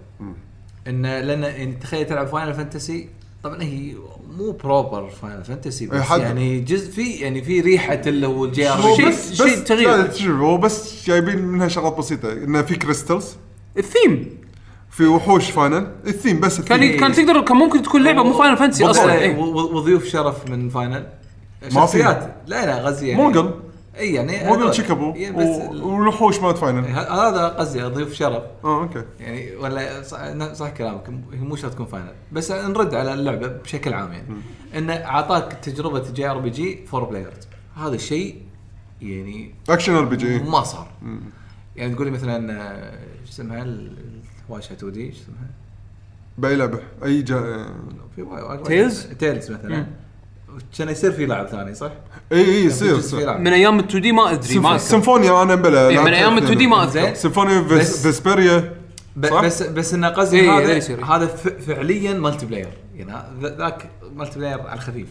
انه 0.89 1.21
لأن 1.21 1.43
يعني 1.43 1.73
تخيل 1.73 2.07
تلعب 2.07 2.27
Final 2.27 2.55
Fantasy 2.55 3.09
طبعا 3.45 3.63
هي 3.63 3.95
مو 4.39 4.51
proper 4.53 5.11
Final 5.11 5.45
Fantasy 5.45 5.85
إيه، 5.85 5.91
بس 5.91 6.01
حد- 6.01 6.21
يعني 6.21 6.61
جزء 6.61 6.91
في 6.91 7.11
يعني 7.11 7.43
في 7.43 7.61
ريحة 7.61 8.01
اللي 8.07 8.27
هو 8.27 8.45
ال 8.45 8.69
GR 8.69 8.75
هو 8.81 8.97
شيء- 8.97 9.09
بس 9.09 9.33
شيء 9.35 9.47
بس 9.47 9.65
تغيير. 9.65 10.33
هو 10.33 10.57
بس 10.59 11.07
جايبين 11.07 11.39
منها 11.39 11.69
شغلات 11.69 11.99
بسيطة 11.99 12.33
انه 12.33 12.63
في 12.63 12.77
crystals 12.77 13.37
ال 13.79 13.89
theme 13.89 14.39
في 14.91 15.07
وحوش 15.07 15.51
Final 15.51 15.93
ال 16.07 16.12
theme 16.12 16.41
بس 16.41 16.61
كان 16.61 16.83
الثيم. 16.83 17.01
كان 17.01 17.13
تقدر 17.13 17.41
كان 17.41 17.57
ممكن 17.57 17.83
تكون 17.83 18.05
لعبة 18.05 18.23
مو 18.23 18.33
Final 18.33 18.57
Fantasy. 18.57 18.85
أصلا 18.85 19.13
إيه، 19.13 19.19
إيه. 19.19 19.39
وضيوف 19.39 20.05
شرف 20.05 20.51
من 20.51 20.69
Final 20.69 21.07
ما 21.63 21.69
في. 21.69 21.75
شخصيات 21.75 22.35
لا 22.47 22.67
لا 22.67 22.87
قصدي 22.87 23.09
يعني 23.09 23.23
Moogle 23.23 23.55
إي 23.99 24.15
يعني 24.15 24.45
Moogle 24.45 24.59
هذول. 24.63 24.75
Chocobo 24.75 25.13
بس 25.13 25.47
ال- 25.47 25.83
والوحوش 25.83 26.41
مالت 26.41 26.59
Final 26.59 26.85
هذا 26.87 27.49
قصدي 27.49 27.83
ضيوف 27.83 28.13
شرف. 28.13 28.43
آه 28.65 28.83
okay. 28.83 29.05
يعني 29.21 29.57
ولا 29.57 30.03
صح, 30.55 30.69
كلامك 30.71 31.09
هي 31.33 31.39
مو 31.39 31.57
شرط 31.57 31.73
تكون 31.75 31.87
Final. 31.87 32.13
بس 32.33 32.51
نرد 32.51 32.95
على 32.95 33.15
اللعبة 33.15 33.47
بشكل 33.47 33.95
عام 33.95 34.13
يعني. 34.13 34.27
انه 34.77 34.93
أعطاك 34.93 35.53
تجربة 35.53 36.11
JRPG 36.13 36.87
four 36.87 37.05
players. 37.05 37.49
هذا 37.77 37.95
الشيء 37.95 38.43
يعني 39.03 39.55
action 39.71 39.95
RPG 39.95 40.39
ما 40.39 40.63
صار. 40.63 40.89
يعني 41.77 41.95
تقول 41.95 42.07
لي 42.07 42.13
مثلا 42.13 42.53
آه، 42.53 42.99
شو 43.25 43.31
اسمها؟ 43.31 43.63
ال- 43.63 43.97
الهواشه 44.49 44.73
2D 44.73 45.13
شو 45.13 45.19
اسمها؟ 45.23 45.51
بأي 46.39 46.57
لعبة؟ 46.57 46.79
أي 47.05 47.23
جا... 47.23 47.67
في 48.17 48.23
وايد- 48.23 48.45
وايد- 48.45 48.91
Tales؟ 48.93 49.17
Tales 49.19 49.51
مثلا. 49.51 49.87
كان 50.79 50.89
يصير 50.89 51.13
في 51.13 51.27
لاعب 51.27 51.47
ثاني 51.47 51.75
صح؟ 51.75 51.91
إي 52.33 52.45
إي 52.45 52.65
يصير 52.65 53.01
في. 53.01 53.27
من 53.27 53.47
أيام 53.53 53.79
ال 53.79 53.85
2 53.85 54.03
دي 54.03 54.13
ما 54.13 54.33
أدري 54.33 54.59
ما 54.59 54.69
أذكر 54.75 54.79
Symphonia 54.85 55.43
أنا 55.43 55.55
بلا 55.55 55.89
إيه، 55.89 56.01
من 56.01 56.15
أيام 56.15 56.39
ال 56.39 56.43
2D 56.43 56.67
ما 56.67 56.87
زين. 56.87 57.03
اذكر 57.05 57.15
Symphonia 57.15 57.61
بس- 57.61 57.73
Ves- 57.73 58.03
Vesperia 58.03 58.73
ب- 59.17 59.27
صح؟ 59.27 59.45
بس 59.45 59.63
بس 59.63 59.95
انه 59.95 60.09
قصدي 60.09 60.41
إيه، 60.41 60.59
هذا 60.59 60.67
ذا 60.67 60.77
يصير. 60.77 61.05
هذا 61.05 61.27
ف- 61.27 61.49
فعليا 61.49 62.13
multiplayer 62.15 62.69
يعني 62.97 63.13
ذا- 63.43 63.57
ذاك 63.59 63.91
multiplayer 64.17 64.61
على 64.61 64.75
الخفيف 64.75 65.07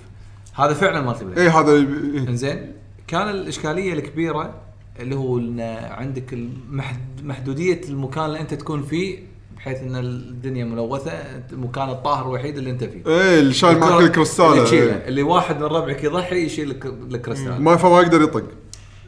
هذا 0.56 0.74
فعلا 0.74 1.02
multiplayer 1.02 1.42
اي 1.42 1.50
هذا 1.50 1.72
إيه. 1.72 2.28
إنزين 2.28 2.72
كان 3.08 3.30
الإشكالية 3.30 3.94
الكبيرة 3.94 4.54
اللي 5.00 5.16
هو 5.16 5.38
إن 5.38 5.60
عندك 5.92 6.34
المحد- 6.34 7.24
محدودية 7.24 7.82
المكان 7.90 8.26
اللي 8.26 8.40
أنت 8.40 8.54
تكون 8.54 8.84
فيه 8.84 9.18
بحيث 9.58 9.82
إن 9.82 9.96
الدنيا 9.96 10.66
ملوثة 10.66 11.12
المكان 11.52 11.90
الطاهر 11.90 12.26
الوحيد 12.26 12.58
اللي 12.58 12.70
أنت 12.70 12.84
فيه. 12.84 13.04
إيه 13.08 13.40
اللي 13.40 13.54
شايل 13.54 13.80
معك 13.80 14.02
الكرة 14.02 14.28
اللي 14.40 14.72
إيه. 14.72 14.92
اللي 15.08 15.24
واحد 15.24 15.58
من 15.58 15.64
ربعك 15.64 16.04
يضحي 16.04 16.36
يشيل 16.46 16.72
الك- 16.72 16.86
الكريستال. 16.86 17.62
ما 17.62 17.76
فما 17.76 18.02
يقدر 18.02 18.22
يطق. 18.22 18.44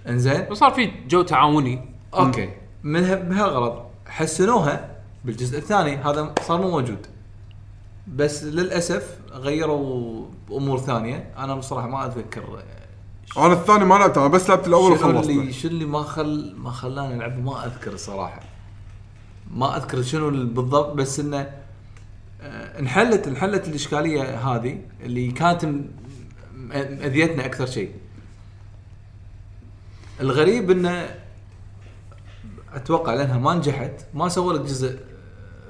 إنزين؟ 0.08 0.56
صار 0.56 0.72
في 0.72 0.92
جو 1.08 1.22
تعاوني. 1.22 1.82
أوكي. 2.14 2.50
من 2.84 3.02
بهالغرض 3.02 3.84
حسنوها 4.08 4.95
بالجزء 5.26 5.58
الثاني. 5.58 5.95
هذا 5.95 6.34
صار 6.48 6.61
مو 6.61 6.72
موجود. 6.72 7.06
بس 8.08 8.44
للأسف 8.44 9.18
غيروا 9.34 10.26
أمور 10.52 10.78
ثانية. 10.80 11.32
أنا 11.38 11.56
بصراحة 11.56 11.88
ما 11.88 12.06
أتذكر. 12.06 12.44
أنا 13.38 13.53
الثاني 13.53 13.86
ما 13.86 13.95
لعبته 13.95 14.22
أنا 14.22 14.28
بس 14.28 14.50
لعبت 14.50 14.68
الأول 14.68 15.00
شنو 15.00 15.10
وخلصته 15.10 15.32
اللي 15.32 15.53
شنو 15.53 15.72
اللي 15.72 15.86
ما 15.86 16.02
خل 16.02 16.56
ما 16.58 16.72
خلاني 16.72 17.16
ألعب؟ 17.16 17.45
ما 17.45 17.66
أذكر 17.66 17.94
الصراحه 17.94 18.40
ما 19.50 19.78
أذكر 19.78 20.02
شنو 20.02 20.30
ال- 20.30 20.45
بالضبط 20.45 20.94
بس 20.94 21.19
إنه 21.19 21.50
آه، 22.42 22.80
انحلت 22.80 23.28
انحلت 23.28 23.68
الإشكالية 23.68 24.38
هذه 24.38 24.78
اللي 25.03 25.32
كانت 25.32 25.66
أذيتنا 27.06 27.45
أكثر 27.45 27.66
شيء. 27.66 27.92
الغريب 30.22 30.72
إنه 30.72 31.16
أتوقع 32.74 33.14
لأنها 33.14 33.38
ما 33.38 33.53
نجحت 33.53 33.92
ما 34.14 34.30
سووا 34.30 34.53
لك 34.53 34.61
جزء 34.61 35.00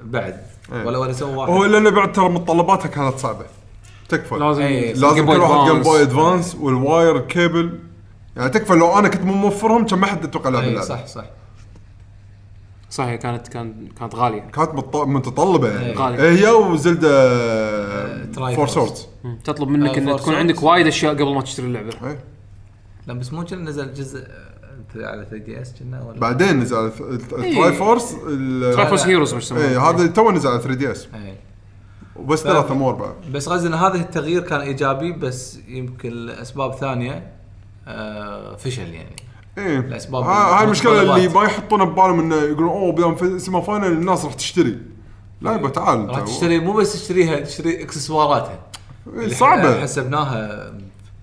بعد 0.04 0.40
إيه. 0.72 0.84
ولا 0.86 0.98
ولا 0.98 1.12
سووا 1.12 1.36
واحد. 1.36 1.52
هو 1.52 1.64
لأن 1.64 1.90
بعد 1.90 2.12
ترى 2.12 2.28
متطلباتها 2.28 2.86
كانت 2.88 3.16
صعبة. 3.18 3.44
تكفى. 4.08 4.34
لازم 4.34 4.62
إيه، 4.62 4.92
لازم 4.94 5.26
كل 5.26 5.40
واحد 5.40 5.70
Game 5.72 5.82
Boy 5.82 6.02
Advance 6.02 6.54
وال 6.54 6.76
wire 6.76 7.20
cable 7.20 7.78
يعني 8.36 8.50
تكفى 8.50 8.72
لو 8.74 8.98
أنا 8.98 9.08
كنت 9.08 9.22
مو 9.22 9.34
موفرهم 9.34 9.86
كان 9.86 9.98
ما 9.98 10.06
حد 10.06 10.24
أتوقع 10.24 10.50
لعب 10.50 10.62
اي 10.62 10.68
اللعبة. 10.68 10.86
صح 10.86 11.06
صح. 11.06 11.24
صحيح 12.90 13.14
كانت 13.14 13.48
كانت 13.48 13.98
كانت 13.98 14.14
غالية 14.14 14.40
كانت 14.40 14.70
متط- 14.70 14.96
متطلبة 15.06 15.68
يعني 15.68 15.86
إيه. 15.86 15.96
غالية. 15.96 16.22
إيه، 16.22 16.30
هي 16.46 16.50
و 16.50 16.79
Zelda 16.79 18.24
Tri 18.34 18.54
Force 18.66 18.88
مم. 19.24 19.38
تطلب 19.44 19.68
منك 19.68 19.98
آه، 19.98 20.12
إن. 20.12 20.16
تكون 20.16 20.34
عندك 20.34 20.62
وايد 20.62 20.86
أشياء 20.86 21.12
قبل 21.14 21.34
ما 21.34 21.42
تشتري 21.42 21.66
اللعبة 21.66 21.90
لا 23.06 23.14
بس 23.14 23.32
مو 23.32 23.44
كان 23.44 23.64
نزل 23.64 23.94
جزء 23.94 24.18
آه، 24.96 25.06
على 25.06 25.24
3DS 25.30 25.74
كنا 25.78 26.02
ولا 26.02 26.20
بعدين 26.20 26.60
نزل 26.60 26.76
على 26.76 26.92
إيه. 27.00 27.54
Tri 27.54 27.72
Force 27.72 28.10
Tri 28.74 28.86
Force. 28.86 29.06
Heroes 29.06 29.34
مش 29.34 29.42
يسمونه 29.44 29.80
هذا 29.90 30.06
تو 30.06 30.30
نزل 30.30 30.48
على 30.50 30.58
3DS 30.60 31.08
اي 31.14 31.34
وبس 32.16 32.38
ثلاثة 32.38 32.74
more 32.74 32.94
بعد 32.94 33.14
بس 33.32 33.48
قصدي 33.48 33.68
إن 33.68 33.74
هذا 33.74 33.94
التغيير 33.94 34.42
كان 34.42 34.60
إيجابي 34.60 35.12
بس 35.12 35.58
يمكن 35.68 36.10
لأسباب 36.10 36.74
ثانية 36.74 37.32
آه 37.88 38.56
فشل 38.56 38.94
يعني 38.94 39.16
إيه. 39.60 39.78
الأسباب 39.78 40.22
ها- 40.22 40.58
هاي 40.58 40.64
المشكلة 40.64 41.00
اللي. 41.02 41.28
ما 41.28 41.44
يحطونها 41.44 41.84
ببالهم 41.84 42.20
إنه 42.20 42.36
يقولون 42.36 42.68
أوه 42.70 42.92
بدام 42.92 43.38
سيما 43.38 43.60
Final 43.60 43.86
الناس 43.86 44.24
راح 44.24 44.34
تشتري. 44.34 44.78
لا 45.40 45.54
يبا 45.54 45.68
تعال 45.68 46.08
راح 46.08 46.20
تشتري 46.20 46.58
مو 46.58 46.72
بس 46.72 46.92
تشتريها 46.92 47.40
تشتري 47.40 47.82
إكسسواراتها. 47.82 48.58
إيه، 49.14 49.24
اللي 49.24 49.34
صعبة. 49.34 49.80
حسبناها 49.82 50.72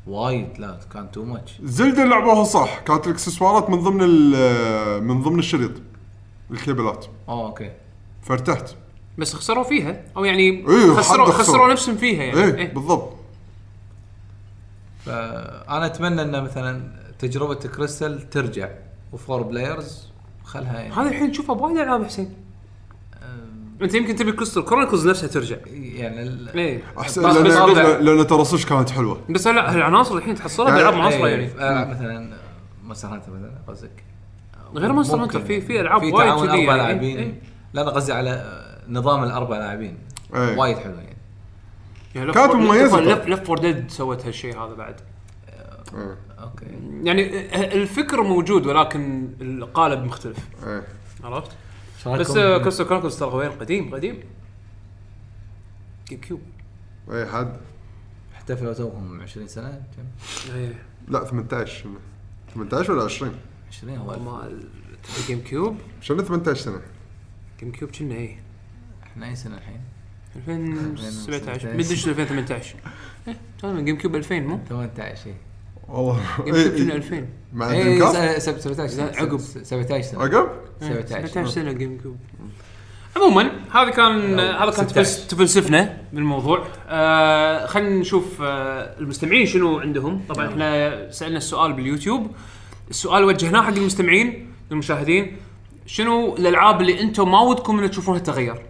وايد 0.08 0.48
لا 0.60 0.78
كان 0.94 1.12
too 1.12 1.24
much 1.24 1.52
Zelda 1.64 2.06
لعبوها 2.06 2.44
صح 2.44 2.80
كانت 2.80 3.08
الإكسسوارات 3.08 3.70
من 3.70 3.80
ضمن 3.84 4.02
ال- 4.04 5.04
من 5.04 5.22
ضمن 5.22 5.40
الشريط 5.40 5.72
الكيبلات. 6.52 7.06
آه 7.30 7.46
okay. 7.48 7.72
فارتحت. 8.22 8.70
بس 9.18 9.34
خسروا 9.34 9.64
فيها؟ 9.64 10.02
أو 10.18 10.26
يعني 10.26 10.42
إيه، 10.42 10.94
خسروا. 10.94 11.26
خسروا. 11.26 11.72
نفسهم 11.72 11.98
فيها 11.98 12.24
يعني. 12.24 12.44
إيه 12.44 12.56
إيه. 12.56 12.74
بالضبط. 12.74 13.14
فأنا 15.06 15.86
أتمنى 15.86 16.22
ان 16.22 16.44
مثلا 16.44 16.82
تجربة 17.20 17.56
كريستال 17.56 18.30
ترجع. 18.30 18.70
و 19.14 19.19
four 19.19 19.42
players 19.44 20.08
خلها 20.44 20.80
يعني, 20.80 20.94
هذا 20.94 21.10
الحين 21.10 21.32
تشوفها 21.32 21.56
بوايد 21.56 21.78
ألعاب 21.78 22.04
حسين. 22.06 22.34
أنت 23.82 23.94
يمكن 23.94 24.16
تبي 24.16 24.32
Crystal 24.32 24.66
Chronicles 24.66 25.08
نفسها 25.08 25.28
ترجع. 25.28 25.56
يعني 25.74 26.22
ال- 26.24 26.50
إيه. 26.60 26.82
احسن 27.00 27.30
بس- 27.30 27.36
لأن 27.36 27.76
لأن- 27.76 28.02
لأن 28.02 28.28
ترى 28.28 28.46
صدق 28.46 28.66
كانت 28.70 28.90
حلوة. 28.90 29.22
بس 29.30 29.48
لا 29.48 29.76
العناصر 29.76 30.16
الحين 30.18 30.36
تحصلها 30.36 30.68
يعني- 30.70 30.80
بألعاب 30.80 30.96
معاصره 30.96 31.26
إيه، 31.26 31.32
يعني. 31.32 31.52
آه، 31.60 31.86
مثلا 31.86 32.34
Monster 32.84 33.08
Hunter 33.08 33.32
مثلا 33.32 33.52
قصدك. 33.68 34.04
غير 34.76 34.92
Monster 34.94 35.24
Hunter 35.24 35.42
في. 35.42 35.62
في 35.62 35.82
ألعاب 35.82 36.00
في 36.02 36.12
وايد 36.12 36.28
تعاون 36.30 36.48
كذي 36.48 36.52
أربع 36.62 36.76
يعني. 36.76 36.78
لاعبين. 36.82 37.18
إيه. 37.18 37.42
لا 37.74 37.82
أنا 37.82 37.90
قصدي 37.92 38.14
على 38.14 38.30
آه، 38.30 38.82
نظام 38.92 39.24
الأربع 39.24 39.58
لاعبين. 39.58 39.98
إيه. 40.36 40.58
وايد 40.58 40.78
حلو 40.78 40.94
يعني. 40.94 41.18
يعني 42.16 42.32
كانت 42.32 42.56
مميزة. 42.56 43.00
Left 43.26 43.44
4 43.44 43.58
Dead 43.60 43.92
سوت 43.92 44.26
هالشيء 44.26 44.58
هذا 44.60 44.74
بعد. 44.74 44.96
إيه. 45.94 46.18
okay. 46.40 46.66
يعني 47.04 47.46
الفكر 47.74 48.24
موجود 48.24 48.66
ولكن 48.66 49.30
القالب 49.42 50.04
مختلف. 50.04 50.38
إيه. 50.68 50.88
عرفت؟ 51.24 51.52
بس؟ 52.08 52.32
Crystal 52.32 52.88
Chronicles 52.88 53.20
ترى 53.20 53.36
وين 53.36 53.52
قديم 53.52 53.96
قديم. 53.96 54.20
GameCube 56.10 56.42
إيه 57.12 57.26
حد. 57.26 57.58
احتفلوا 58.36 58.74
توهم 58.74 59.22
20 59.22 59.48
سنة 59.48 59.84
كم؟ 59.96 60.04
إيه. 60.56 60.86
لا 61.08 61.24
18 61.24 61.86
18 62.54 62.94
ولا 62.94 63.04
20 63.04 63.36
20 63.72 63.98
هو 63.98 64.20
مال 64.20 64.64
GameCube؟ 65.28 65.78
شنو 66.02 66.22
18 66.22 66.62
سنة؟ 66.62 66.82
GameCube 67.60 67.92
كنا 67.92 68.16
إيه. 68.16 68.40
إحنا 69.04 69.30
أي 69.30 69.36
سنة 69.36 69.58
الحين؟ 69.58 69.82
2017 70.36 71.74
مدري 71.74 71.96
شنو 71.96 72.14
2018 72.14 72.76
إيه. 73.28 73.38
كان 73.62 73.86
GameCube 73.86 74.16
2000 74.16 74.40
مو؟ 74.40 74.60
18 74.70 75.30
اي 75.30 75.36
والله. 75.90 76.20
إيه، 76.46 76.52
كنا 76.52 76.92
إيه. 76.92 76.98
2000 76.98 77.28
مع 77.54 77.72
اي 77.72 77.82
ال 77.82 78.00
Dreamcast 78.00 78.60
17 78.60 78.88
سنة. 78.88 79.12
عقب. 79.16 79.40
17 79.40 80.02
سنة. 80.02 80.22
عقب؟ 80.24 80.50
17 80.82 81.28
17 81.28 81.48
سنة. 81.48 81.72
جيم 81.72 81.98
كيوب 82.02 82.18
عموما 83.16 83.52
هذا 83.74 83.90
كان 83.90 84.40
هذا 84.40 84.72
كان 84.72 84.88
16. 84.88 84.90
تفلس- 84.90 85.28
تفلسفنا 85.28 85.98
بالموضوع. 86.14 86.68
آه 86.90 87.66
خلينا 87.66 87.90
نشوف 87.90 88.42
آه 88.42 89.00
المستمعين 89.00 89.46
شنو 89.46 89.80
عندهم. 89.80 90.22
طبعا 90.30 90.48
إحنا 90.50 91.12
سألنا 91.12 91.38
السؤال 91.38 91.74
باليوتيوب. 91.74 92.32
السؤال 92.90 93.24
وجهناه 93.24 93.62
حق 93.62 93.74
المستمعين 93.74 94.52
المشاهدين. 94.72 95.38
شنو 95.86 96.36
الألعاب 96.36 96.82
اللي 96.82 97.02
أنتم 97.02 97.32
ما 97.32 97.42
ودكم 97.42 97.80
ان 97.80 97.92
تشوفونها 97.92 98.20
تغير 98.20 98.62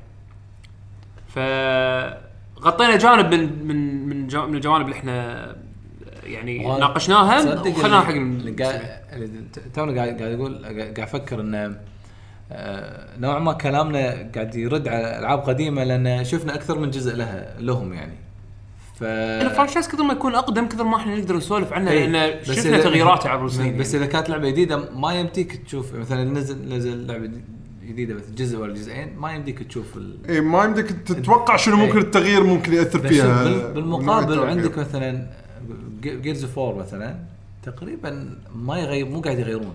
فغطينا 1.27 2.95
جانب 2.97 3.33
من 3.33 3.67
من 3.67 4.07
من 4.49 4.55
الجوانب 4.55 4.85
اللي 4.85 4.95
إحنا 4.95 5.55
يعني 6.27 6.67
ناقشناها 6.67 7.61
وخلناها 7.67 8.01
حق 8.01 8.13
تونا 9.75 9.95
قاعد 10.01 10.21
قاعد 10.21 10.31
أقول 10.31 10.65
قاعد 10.65 10.99
أفكر 10.99 11.41
إنه 11.41 11.77
آه، 12.51 13.17
نوعا 13.19 13.39
ما 13.39 13.53
كلامنا 13.53 14.31
قاعد 14.35 14.55
يرد 14.55 14.87
على 14.87 15.19
ألعاب 15.19 15.39
قديمة 15.39 15.83
لأن 15.83 16.25
شفنا 16.25 16.55
أكثر 16.55 16.79
من 16.79 16.89
جزء 16.91 17.15
لها 17.15 17.55
لهم 17.59 17.93
يعني 17.93 18.13
ف 18.99 19.03
الفرانشايز 19.03 19.87
كثر 19.87 20.03
ما 20.03 20.13
يكون 20.13 20.35
أقدم 20.35 20.67
كثر 20.67 20.83
ما 20.83 20.97
إحنا 20.97 21.15
نقدر 21.17 21.35
نسولف 21.37 21.73
عنه 21.73 21.91
إيه، 21.91 22.05
لأن 22.07 22.43
شفنا 22.43 22.81
تغييراته 22.81 23.29
عبر 23.29 23.45
السنين 23.45 23.77
بس. 23.77 23.95
إذا 23.95 24.05
كانت 24.05 24.29
لعبة 24.29 24.49
جديدة 24.49 24.89
ما 24.95 25.13
يمديك 25.13 25.55
تشوف 25.65 25.93
مثلا 25.95 26.23
نزل 26.23 26.75
نزل 26.75 27.07
لعبة 27.07 27.29
جديدة 27.87 28.13
مثلا 28.15 28.35
جزء 28.35 28.57
ولا 28.57 28.73
جزئين 28.73 29.15
ما 29.17 29.33
يمديك 29.33 29.63
تشوف 29.63 29.97
ال... 29.97 30.17
اي 30.29 30.41
ما 30.41 30.63
يمديك 30.63 30.91
تتوقع 30.91 31.55
شنو 31.55 31.75
إيه. 31.77 31.85
ممكن 31.85 31.97
التغيير 31.99 32.43
ممكن 32.43 32.73
يأثر 32.73 33.07
فيها 33.07 33.43
بال- 33.43 33.73
بالمقابل 33.73 34.39
عندك. 34.39 34.77
مثلا 34.77 35.27
Gears 36.15 36.57
4 36.57 36.79
مثلا 36.79 37.19
تقريبا 37.63 38.37
ما 38.55 38.79
يغير 38.79 39.05
مو 39.05 39.21
قاعد 39.21 39.39
يغيرون. 39.39 39.73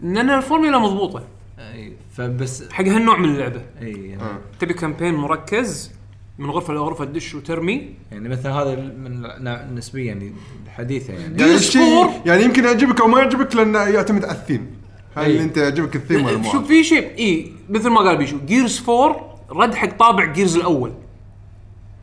لأن 0.00 0.30
الفورمولا 0.30 0.78
مضبوطة. 0.78 1.22
أي 1.58 1.92
فبس 2.12 2.72
حق 2.72 2.84
هالنوع 2.84 3.18
من 3.18 3.28
اللعبة. 3.28 3.62
أي 3.82 3.90
يعني, 3.90 4.22
آه. 4.22 4.38
تبي 4.60 4.74
campaign 4.74 5.14
مركز 5.14 5.92
من 6.38 6.50
غرفة 6.50 6.74
لغرفه 6.74 7.04
تدش 7.04 7.34
وترمي. 7.34 7.94
يعني 8.12 8.28
مثلا 8.28 8.52
هذا 8.52 8.74
من 8.76 9.74
نسبيا 9.74 10.04
يعني 10.04 10.32
حديثة 10.68 11.12
يعني. 11.14 11.42
يعني 11.42 11.58
شيء 11.58 11.82
4 11.82 12.22
يعني 12.26 12.42
يمكن 12.42 12.64
يعجبك 12.64 13.00
أو 13.00 13.06
ما 13.06 13.20
يعجبك 13.20 13.56
لأنه 13.56 13.78
يعتمد 13.78 14.24
على 14.24 14.38
الثيم. 14.38 14.70
هل 15.16 15.24
إيه. 15.24 15.42
أنت 15.42 15.56
يعجبك 15.56 15.96
الثيم 15.96 16.24
ولا 16.24 16.42
شوف 16.42 16.66
في 16.66 16.84
شيء 16.84 17.18
إي 17.18 17.52
مثل 17.68 17.88
ما 17.88 18.00
قال 18.00 18.16
بيشو 18.16 18.38
Gears 18.46 18.82
4 18.88 19.38
رد 19.50 19.74
حق 19.74 19.96
طابع 19.96 20.24
Gears 20.24 20.56
الأول. 20.56 20.92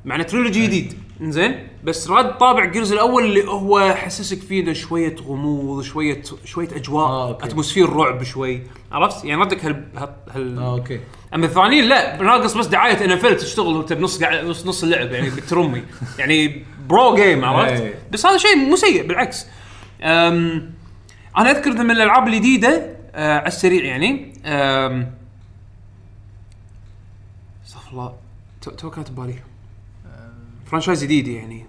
معنى 0.06 0.24
trilogy 0.23 0.67
جديد. 0.67 0.93
انزين 1.21 1.67
بس 1.83 2.09
رد 2.09 2.37
طابع 2.37 2.65
Gears 2.65 2.93
الأول 2.93 3.23
اللي 3.23 3.47
هو 3.47 3.93
حسسك 3.93 4.41
فيه 4.41 4.63
إنه 4.63 4.73
شوية 4.73 5.15
غموض 5.15 5.83
شوية 5.83 6.21
شوية 6.45 6.67
أجواء 6.75 7.05
آه، 7.05 7.27
okay. 7.27 7.45
atmosphere 7.45 7.89
رعب 7.89 8.23
شوي. 8.23 8.61
عرفت؟ 8.91 9.25
يعني 9.25 9.41
ردك 9.41 9.65
هال, 9.65 9.85
هال... 10.29 10.57
آه 10.57 10.77
okay. 10.77 10.99
أما 11.33 11.45
الثانيين 11.45 11.83
لا 11.83 12.21
ناقص 12.21 12.57
بس 12.57 12.65
دعاية 12.67 13.05
إن 13.05 13.11
إف 13.11 13.25
تشتغل 13.25 13.75
وأنت 13.75 13.93
بنص 13.93 14.23
نص 14.23 14.65
نص 14.65 14.83
اللعب 14.83 15.11
يعني 15.11 15.29
بترمي. 15.29 15.83
يعني 16.19 16.65
pro 16.89 17.15
game 17.15 17.45
عرفت؟ 17.45 17.81
إيه. 17.81 17.93
بس 18.11 18.25
هذا 18.25 18.37
شيء 18.37 18.55
مو 18.55 18.75
سيء 18.75 19.07
بالعكس. 19.07 19.47
أم 20.03 20.71
أنا 21.37 21.51
أذكر 21.51 21.83
من 21.83 21.91
الألعاب 21.91 22.27
الجديدة 22.27 22.95
أه 23.15 23.37
على 23.37 23.47
السريع 23.47 23.83
يعني 23.83 24.33
أم 24.45 25.11
استغفر 27.65 27.91
الله 27.91 28.13
تو 28.61 28.71
تو 28.71 28.89
كانت 28.89 29.11
ببالي. 29.11 29.55
franchise 30.65 31.03
جديد 31.03 31.27
يعني 31.27 31.65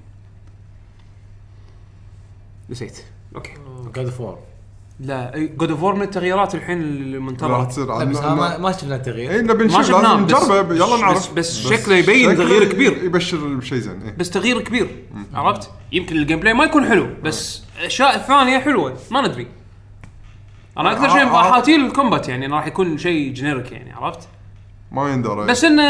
نسيت 2.70 2.98
okay 3.36 3.52
God 3.94 4.04
of 4.06 4.20
War 4.20 4.38
لا 5.00 5.48
God 5.56 5.70
of 5.70 5.84
من 5.84 6.02
التغييرات 6.02 6.54
الحين 6.54 6.78
راح 6.82 7.00
المنتظره 7.00 7.64
تصير 7.64 7.86
لا 7.98 8.04
بس 8.04 8.16
ما, 8.18 8.58
ما 8.58 8.72
شفنا 8.72 8.96
تغيير 8.96 9.30
اي 9.30 9.42
نبي 9.42 9.54
ما 9.54 9.64
نشوف 9.64 9.82
شفناه 9.82 10.00
لازم 10.14 10.26
بس- 10.26 10.34
نجربه 10.44 10.74
يلا 10.74 10.94
بس- 10.94 11.00
نعرف 11.00 11.32
بس 11.34 11.58
شكله 11.68 11.96
يبين 11.96 12.36
تغيير 12.36 12.72
كبير. 12.72 13.04
يبشر 13.04 13.36
بشيء 13.54 13.78
زين 13.78 14.02
إيه. 14.02 14.14
بس 14.16 14.30
تغيير 14.30 14.60
كبير 14.60 14.88
عرفت؟ 15.34 15.70
يمكن 15.92 16.16
ال 16.16 16.40
gameplay 16.40 16.54
ما 16.54 16.64
يكون 16.64 16.84
حلو 16.88 17.08
بس 17.24 17.62
أشياء 17.80 18.18
ثانية 18.18 18.58
حلوة 18.58 18.96
ما 19.10 19.28
ندري 19.28 19.46
أنا 20.78 20.92
أكثر 20.92 21.08
شيء 21.08 21.22
آه، 21.22 21.48
آه. 21.48 21.52
حتى 21.52 21.76
ال 21.76 21.83
combat 21.83 22.28
يعني 22.28 22.46
راح 22.46 22.66
يكون 22.66 22.98
شيء 22.98 23.32
generic 23.32 23.72
يعني 23.72 23.92
عرفت؟ 23.92 24.28
ما 24.90 25.12
يندر 25.12 25.44
بس 25.44 25.64
انه 25.64 25.82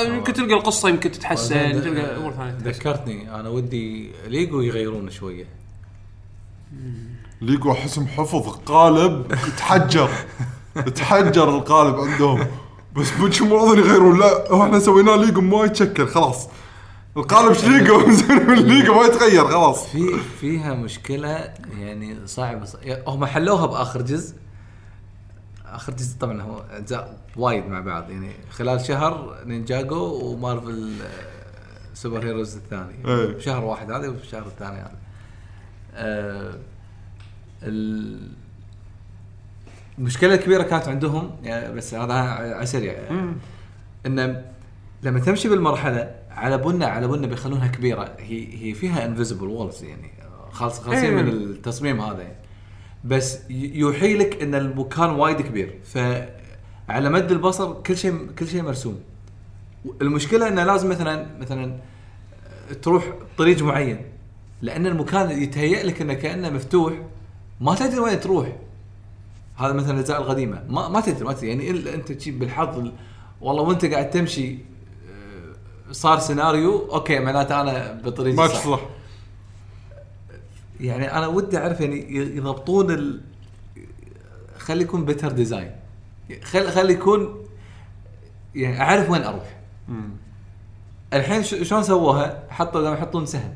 يمكن 0.00 0.32
تلقى 0.32 0.54
القصة 0.54 0.88
يمكن 0.88 1.12
تتحسن 1.12 1.82
تلقى 1.82 2.16
أمور 2.16 2.32
ثانية 2.32 2.50
تتحسن. 2.50 2.68
ذكرتني 2.70 3.34
أنا 3.40 3.48
ودي 3.48 4.10
ليجو 4.28 4.60
يغيرون 4.60 5.10
شوية. 5.10 5.44
ليجو 7.40 7.72
احسهم 7.72 8.06
حفظ 8.06 8.48
قالب 8.66 9.34
تحجر. 9.58 10.10
تحجر 10.96 11.48
القالب 11.48 11.94
عندهم. 11.94 12.46
بس 12.96 13.40
مو 13.40 13.56
راضين 13.56 13.78
يغيرون 13.84 14.18
لا 14.18 14.62
إحنا 14.64 14.78
سويناه 14.78 15.16
ليجو 15.16 15.40
ما 15.40 15.64
يتشكل 15.64 16.08
خلاص. 16.08 16.48
القالب 17.16 17.48
إيش 17.48 17.64
Lego 17.64 18.00
Lego 18.68 18.94
ما 18.94 19.06
يتغير 19.06 19.44
خلاص. 19.46 19.86
في 19.86 20.18
فيها 20.40 20.74
مشكلة 20.74 21.54
يعني 21.78 22.16
صعبة. 22.26 22.66
هم 23.06 23.24
حلوها 23.24 23.66
بآخر 23.66 24.02
جزء 24.02 24.34
آخر 25.66 25.92
جزء 25.92 26.18
طبعا 26.18 26.42
هو 26.42 26.64
أجزاء 26.70 27.18
وايد 27.36 27.66
مع 27.66 27.80
بعض. 27.80 28.10
يعني 28.10 28.30
خلال 28.50 28.80
شهر 28.80 29.36
Ninjago 29.46 30.14
و 30.24 30.34
Marvel 30.34 30.92
آه، 31.02 31.94
Super 31.94 32.24
Heroes 32.26 32.56
الثاني. 32.56 32.94
إيه. 33.06 33.26
بشهر 33.32 33.64
واحد 33.64 33.90
هذا 33.90 34.08
وبالشهر 34.08 34.46
الثاني 34.46 34.76
هذا. 34.76 34.96
آه، 35.94 36.54
ال- 37.62 38.28
المشكلة 39.98 40.34
الكبيره 40.34 40.62
كانت 40.62 40.88
عندهم 40.88 41.36
يعني 41.42 41.74
بس 41.74 41.94
هذا 41.94 42.12
على 42.14 42.66
سريع. 42.66 42.94
إنه 44.06 44.44
لما 45.02 45.20
تمشي 45.20 45.48
بالمرحلة 45.48 46.14
على 46.30 46.58
بنا 46.58 46.86
على 46.86 47.08
بنا 47.08 47.26
بيخلونها 47.26 47.68
كبيرة 47.68 48.14
هي 48.18 48.64
هي 48.68 48.74
فيها 48.74 49.04
invisible 49.06 49.46
walls 49.46 49.82
يعني. 49.84 50.10
خالص 50.52 50.80
خالصين 50.80 51.04
إيه. 51.16 51.22
من 51.22 51.28
التصميم 51.28 52.00
هذا 52.00 52.22
يعني. 52.22 52.36
بس 53.06 53.38
يوحي 53.50 54.14
لك 54.16 54.42
إن 54.42 54.54
المكان 54.54 55.10
وايد 55.10 55.40
كبير. 55.40 55.78
فعلى 55.84 57.10
مد 57.10 57.30
البصر 57.32 57.72
كل 57.72 57.96
شيء 57.96 58.26
كل 58.38 58.48
شيء 58.48 58.62
مرسوم. 58.62 59.00
المشكلة 60.02 60.48
إنه 60.48 60.64
لازم 60.64 60.88
مثلا 60.88 61.26
مثلا 61.40 61.76
تروح 62.82 63.04
طريق 63.38 63.62
معين. 63.62 63.98
لأن 64.62 64.86
المكان 64.86 65.42
يتهيأ 65.42 65.82
لك 65.82 66.00
إنه 66.00 66.14
كأنه 66.14 66.50
مفتوح 66.50 66.92
ما 67.60 67.74
تدري 67.74 67.98
وين 67.98 68.20
تروح. 68.20 68.56
هذا 69.56 69.72
مثلا 69.72 69.90
الأجزاء 69.94 70.22
القديمة. 70.22 70.62
ما 70.68 70.88
ما 70.88 71.00
تدري 71.00 71.24
ما 71.24 71.32
تدري. 71.32 71.48
يعني 71.48 71.70
إلا 71.70 71.94
أنت 71.94 72.12
تجيب 72.12 72.38
بالحظ 72.38 72.78
ال- 72.78 72.92
والله 73.40 73.62
وأنت 73.62 73.84
قاعد 73.84 74.10
تمشي 74.10 74.52
آه، 74.52 75.92
صار 75.92 76.18
سيناريو 76.18 76.92
okay 76.92 77.18
معناته 77.18 77.60
أنا 77.60 78.00
بطريق 78.04 78.34
ما 78.34 78.46
تصلح. 78.46 78.80
يعني 80.80 81.12
أنا 81.12 81.26
ودي 81.26 81.58
أعرف 81.58 81.80
يعني 81.80 82.16
يضبطون 82.36 82.90
ال... 82.90 83.20
خلي 84.58 84.82
يكون 84.82 85.04
better 85.04 85.32
design 85.32 85.70
خلي 86.42 86.70
خلي 86.70 86.92
يكون 86.92 87.44
يعني 88.54 88.80
أعرف 88.80 89.10
وين 89.10 89.22
أروح. 89.22 89.56
الحين 91.12 91.42
ش- 91.42 91.54
شلون 91.54 91.82
سووها؟ 91.82 92.42
حطوا 92.50 92.80
لما 92.80 92.92
يحطون 92.92 93.26
سهم. 93.26 93.54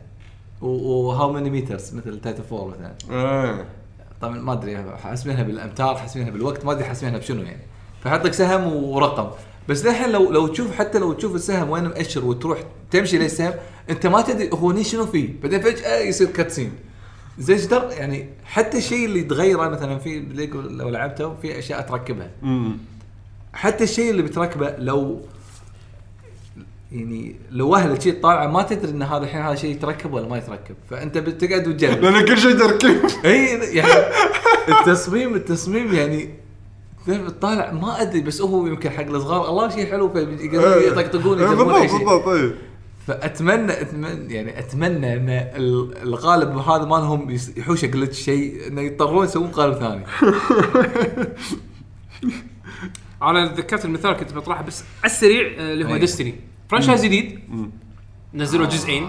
و 0.61 1.33
how 1.33 1.41
many 1.41 1.51
meters 1.51 1.95
مثل 1.95 2.21
Titanfall 2.21 2.69
مثلا. 2.69 2.95
إيه. 3.11 3.67
طبعا 4.21 4.39
ما 4.39 4.53
أدري 4.53 4.85
حاسبينها 4.97 5.43
بالأمتار 5.43 5.97
حاسبينها 5.97 6.31
بالوقت 6.31 6.65
ما 6.65 6.73
أدري 6.73 6.85
حاسبينها 6.85 7.19
بشنو 7.19 7.43
يعني. 7.43 7.63
فحطك 8.05 8.33
سهم 8.33 8.73
ورقم. 8.73 9.31
بس 9.69 9.85
للحين 9.87 10.11
لو 10.13 10.31
لو 10.33 10.47
تشوف 10.47 10.73
حتى 10.79 10.99
لو 10.99 11.13
تشوف 11.13 11.35
السهم 11.35 11.71
وين 11.71 11.85
مأشر 11.85 12.25
وتروح 12.25 12.59
تمشي 12.91 13.19
للسهم 13.19 13.53
أنت 13.91 14.07
ما 14.07 14.23
تدري 14.23 14.51
هو 14.53 14.83
شنو 14.83 15.07
فيه. 15.07 15.41
بعدين 15.43 15.61
فجأة 15.61 15.99
يصير 15.99 16.27
cutscene 16.31 16.73
زي 17.41 17.55
إيش 17.55 17.67
يعني 17.71 18.29
حتى 18.45 18.79
الشيء 18.79 19.05
اللي 19.05 19.23
تغيره 19.23 19.69
مثلا 19.69 19.99
في 19.99 20.19
ليجو 20.19 20.61
لو 20.61 20.89
لعبته 20.89 21.35
في 21.43 21.59
أشياء 21.59 21.81
تركبها 21.81 22.31
حتى 23.53 23.85
الشيء 23.85 24.11
اللي 24.11 24.23
بتركبه 24.23 24.75
لو 24.79 25.21
يعني 26.93 27.37
لو 27.51 27.69
وهله 27.69 27.99
شيء 27.99 28.21
طالعة 28.21 28.47
ما 28.47 28.63
تدري 28.63 28.91
إن 28.91 29.03
هذا 29.03 29.25
الحين 29.25 29.43
هذا 29.43 29.55
شيء 29.55 29.71
يتركب 29.71 30.13
ولا 30.13 30.29
ما 30.29 30.39
يتركب. 30.39 30.75
فأنت 30.91 31.19
بتقعد 31.19 31.69
وتجرب. 31.69 32.05
لأن 32.05 32.25
كل 32.25 32.39
شيء 32.39 32.59
تركيب. 32.59 33.01
إي 33.25 33.47
يعني 33.77 33.91
التصميم 34.69 35.35
التصميم 35.35 35.95
يعني 35.95 36.31
طالع 37.41 37.73
ما 37.73 38.03
أدري 38.03 38.21
بس 38.21 38.41
هو 38.41 38.67
يمكن 38.67 38.91
حق 38.91 39.07
الصغار 39.07 39.49
الله 39.49 39.69
شيء 39.69 39.87
حلو 39.91 40.13
فيقدرون 40.13 40.83
يطقطقون 40.83 41.39
يجربون 41.39 41.75
أي 41.75 41.81
بالضبط 41.81 41.99
شيء. 41.99 42.09
بالضبط 42.09 42.55
فاتمنى 43.11 43.73
اتمنى 43.81 44.35
يعني 44.35 44.59
أتمنى 44.59 45.15
إن 45.17 45.29
ال- 45.31 45.97
القالب 46.03 46.57
هذا 46.59 46.85
مالهم 46.85 47.37
يحوشه 47.57 47.87
glitch 47.87 48.21
شيء 48.23 48.67
انه 48.69 48.81
يضطرون 48.81 49.25
يسوون 49.25 49.49
قالب 49.49 49.75
ثاني. 49.75 50.05
أنا 53.23 53.47
تذكرت 53.47 53.85
المثال 53.85 54.13
كنت 54.13 54.33
بطرحه 54.35 54.63
بس 54.63 54.85
على 55.03 55.13
السريع 55.13 55.47
آه، 55.59 55.73
اللي 55.73 55.85
هو 55.85 55.95
أي. 55.95 55.99
Destiny 55.99 56.35
franchise 56.69 57.05
جديد. 57.05 57.39
نزلوا 58.35 58.67
جزئين. 58.67 59.09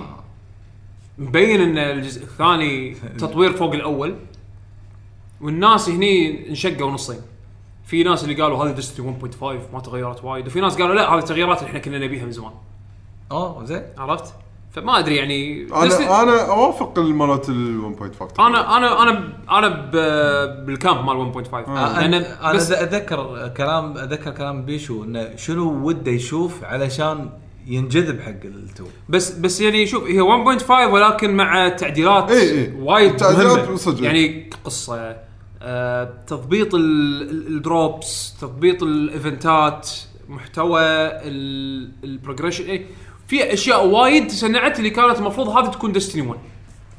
مبين 1.18 1.62
إن 1.62 1.78
الجزء 1.78 2.24
الثاني 2.24 2.94
تطوير 3.20 3.54
فوق 3.54 3.74
الأول. 3.74 4.16
والناس 5.42 5.90
هني 5.90 6.50
انشقوا 6.50 6.92
نصين. 6.92 7.20
في 7.86 8.04
ناس 8.04 8.24
اللي 8.24 8.42
قالوا 8.42 8.66
هذه 8.66 8.72
ديستني 8.72 9.06
1.5 9.42 9.44
ما 9.74 9.80
تغيرت 9.80 10.24
وايد 10.24 10.48
وفي 10.48 10.62
ناس 10.62 10.78
قالوا 10.82 10.96
لا 10.96 11.14
هذه 11.14 11.20
التغييرات 11.20 11.58
اللي 11.58 11.68
إحنا 11.70 11.80
كنا 11.80 12.00
نبيها 12.00 12.26
من 12.26 12.32
زمان. 12.32 12.52
اوه 13.32 13.66
زين. 13.66 13.82
عرفت؟ 13.98 14.34
فما 14.72 15.00
أدري 15.00 15.16
يعني 15.16 15.68
أنا 15.74 16.24
أنا 16.24 16.42
أوافق 16.52 17.00
المالت 17.00 17.50
ال 17.50 17.82
1.5 18.00 18.40
أنا 18.40 18.78
أنا 18.78 19.04
أنا 19.04 19.34
أنا 19.52 19.68
ب- 19.68 20.66
بالكامب 20.66 21.06
مال 21.06 21.34
1.5 21.46 21.54
أنا 21.70 22.00
لأن 22.00 22.14
أنا 22.14 22.54
بس 22.54 22.72
اتذكر 22.72 23.48
كلام 23.58 23.98
اتذكر 23.98 24.32
كلام 24.32 24.66
بيشو 24.66 25.04
إنه 25.04 25.36
شنو 25.36 25.88
وده 25.88 26.12
يشوف 26.12 26.64
علشان 26.64 27.30
ينجذب 27.68 28.22
حق 28.22 28.30
ال 28.46 28.53
two. 28.53 28.84
بس 29.10 29.32
بس 29.32 29.62
يعني 29.62 29.86
شوف 29.88 30.04
هي 30.04 30.22
1.5 30.60 30.70
ولكن 30.72 31.36
مع 31.36 31.70
تعديلات 31.70 32.32
إيه 32.32 32.52
إيه. 32.52 32.76
وايد 32.82 33.16
تعديلات 33.16 33.72
صدق. 33.80 34.04
يعني 34.04 34.50
قصة 34.66 35.16
آه، 35.64 36.14
تضبيط 36.28 36.76
ال- 36.76 37.22
ال- 37.30 37.48
ال 37.48 37.62
drops 37.62 38.36
تضبيط 38.42 38.84
ال 38.84 38.99
eventات 38.99 39.90
محتوى 40.30 40.82
ال 42.04 42.09
progression 42.09 42.64
إيه 42.66 42.86
في 43.32 43.54
أشياء 43.54 43.86
وايد 43.88 44.32
صنعت 44.32 44.80
اللي 44.80 44.90
كانت 44.90 45.18
المفروض 45.18 45.50
هذه 45.50 45.68
تكون 45.72 45.92
Destiny 45.92 46.22
1 46.22 46.40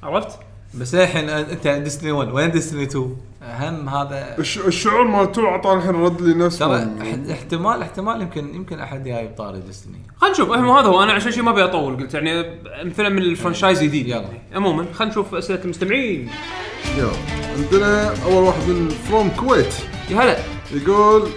عرفت؟ 0.02 0.38
بس 0.74 0.94
الحين 0.94 1.28
أنت 1.28 1.68
Destiny 1.68 2.12
1 2.12 2.32
وين 2.32 2.50
Destiny 2.50 2.82
2 2.82 3.16
هم 3.42 3.88
هذا 3.88 4.36
الش- 4.38 4.58
الشعور 4.58 5.04
مالته 5.08 5.46
أعطاني 5.48 5.80
الحين 5.80 5.94
رد 6.02 6.20
لي 6.20 6.34
نفس 6.34 6.58
ترى 6.58 6.76
اح- 6.76 7.30
احتمال 7.30 7.82
احتمال 7.82 8.22
يمكن 8.22 8.54
يمكن 8.54 8.80
أحد 8.80 9.04
جاي 9.04 9.26
بطاري 9.28 9.60
Destiny 9.60 9.98
خلينا 10.16 10.34
نشوف. 10.34 10.52
المهم 10.52 10.70
هذا 10.76 10.86
هو. 10.88 11.02
أنا 11.02 11.12
عشان 11.12 11.32
شيء 11.32 11.42
ما 11.42 11.50
أبي 11.50 11.64
أطول 11.64 11.96
قلت 11.96 12.14
يعني 12.14 12.44
مثلا 12.84 13.08
من 13.08 13.18
ال 13.18 13.25
franchise 13.25 13.82
جديد 13.82 14.08
يلا. 14.08 14.24
عموما 14.54 14.86
خلينا 14.92 15.12
نشوف 15.12 15.34
أسئلة 15.34 15.64
المستمعين. 15.64 16.28
يلا. 16.98 17.10
عندنا 17.56 18.14
أول 18.24 18.42
واحد 18.44 18.68
من 18.68 18.88
From 18.88 19.28
Kuwait 19.30 19.74
يا 20.10 20.16
هلا. 20.16 20.38
يقول 20.72 21.28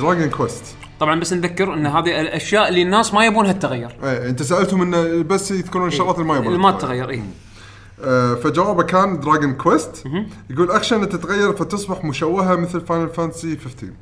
Dragon 0.00 0.30
Quest 0.30 0.64
طبعا 1.02 1.20
بس 1.20 1.32
نذكر 1.32 1.74
إن 1.74 1.86
هذه 1.86 2.20
الأشياء 2.20 2.68
اللي 2.68 2.82
الناس 2.82 3.14
ما 3.14 3.24
يبونها 3.26 3.52
تتغير 3.52 3.90
إيه 4.04 4.28
أنت 4.28 4.42
سألتهم 4.42 4.82
انه 4.82 5.22
بس 5.22 5.50
يذكرون 5.50 5.88
الشغلات 5.88 6.14
اللي 6.14 6.26
ما 6.28 6.36
يبون 6.36 6.46
اللي 6.46 6.58
ما 6.58 6.70
تتغير 6.70 7.10
اي 7.10 7.22
آه، 8.04 8.34
فجوابه 8.34 8.82
كان 8.82 9.20
Dragon 9.20 9.52
Quest 9.54 10.04
يقول 10.50 10.70
أخشى 10.70 10.98
أن 10.98 11.08
تتغير 11.08 11.52
فتصبح 11.52 12.04
مشوهة 12.04 12.56
مثل 12.56 12.80
Final 12.80 13.08
Fantasy 13.08 13.56
15 13.56 13.92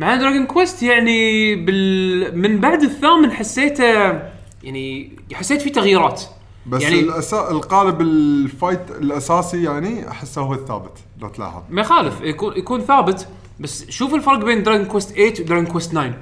مع 0.00 0.16
Dragon 0.16 0.46
Quest 0.46 0.82
يعني 0.82 1.54
بال... 1.54 2.38
من 2.38 2.60
بعد 2.60 2.82
الثامن 2.82 3.30
حسيته 3.32 4.20
يعني 4.62 5.12
حسيت 5.32 5.62
في 5.62 5.70
تغييرات. 5.70 6.22
بس 6.66 6.82
يعني- 6.82 6.96
يعني 6.96 7.08
الأسا... 7.08 7.50
القالب 7.50 8.00
ال 8.00 8.15
fight 8.15 8.90
الأساسي 8.90 9.62
يعني 9.62 10.08
أحسه 10.08 10.42
هو 10.42 10.54
الثابت 10.54 10.98
لو 11.20 11.28
تلاحظ. 11.28 11.62
ما 11.70 11.80
يخالف 11.80 12.20
يكون 12.20 12.56
يكون 12.56 12.80
ثابت. 12.80 13.28
بس 13.60 13.90
شوف 13.90 14.14
الفرق 14.14 14.44
بين 14.44 14.62
Dragon 14.62 14.86
Quest 14.86 15.10
8 15.10 15.32
و 15.40 15.44
Dragon 15.44 15.66
Quest 15.66 15.90
9 15.90 16.14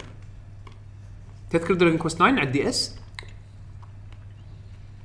تذكر 1.50 1.74
Dragon 1.74 1.98
Quest 1.98 2.16
9 2.16 2.26
على 2.28 2.42
ال 2.42 2.68
DS؟ 2.68 2.94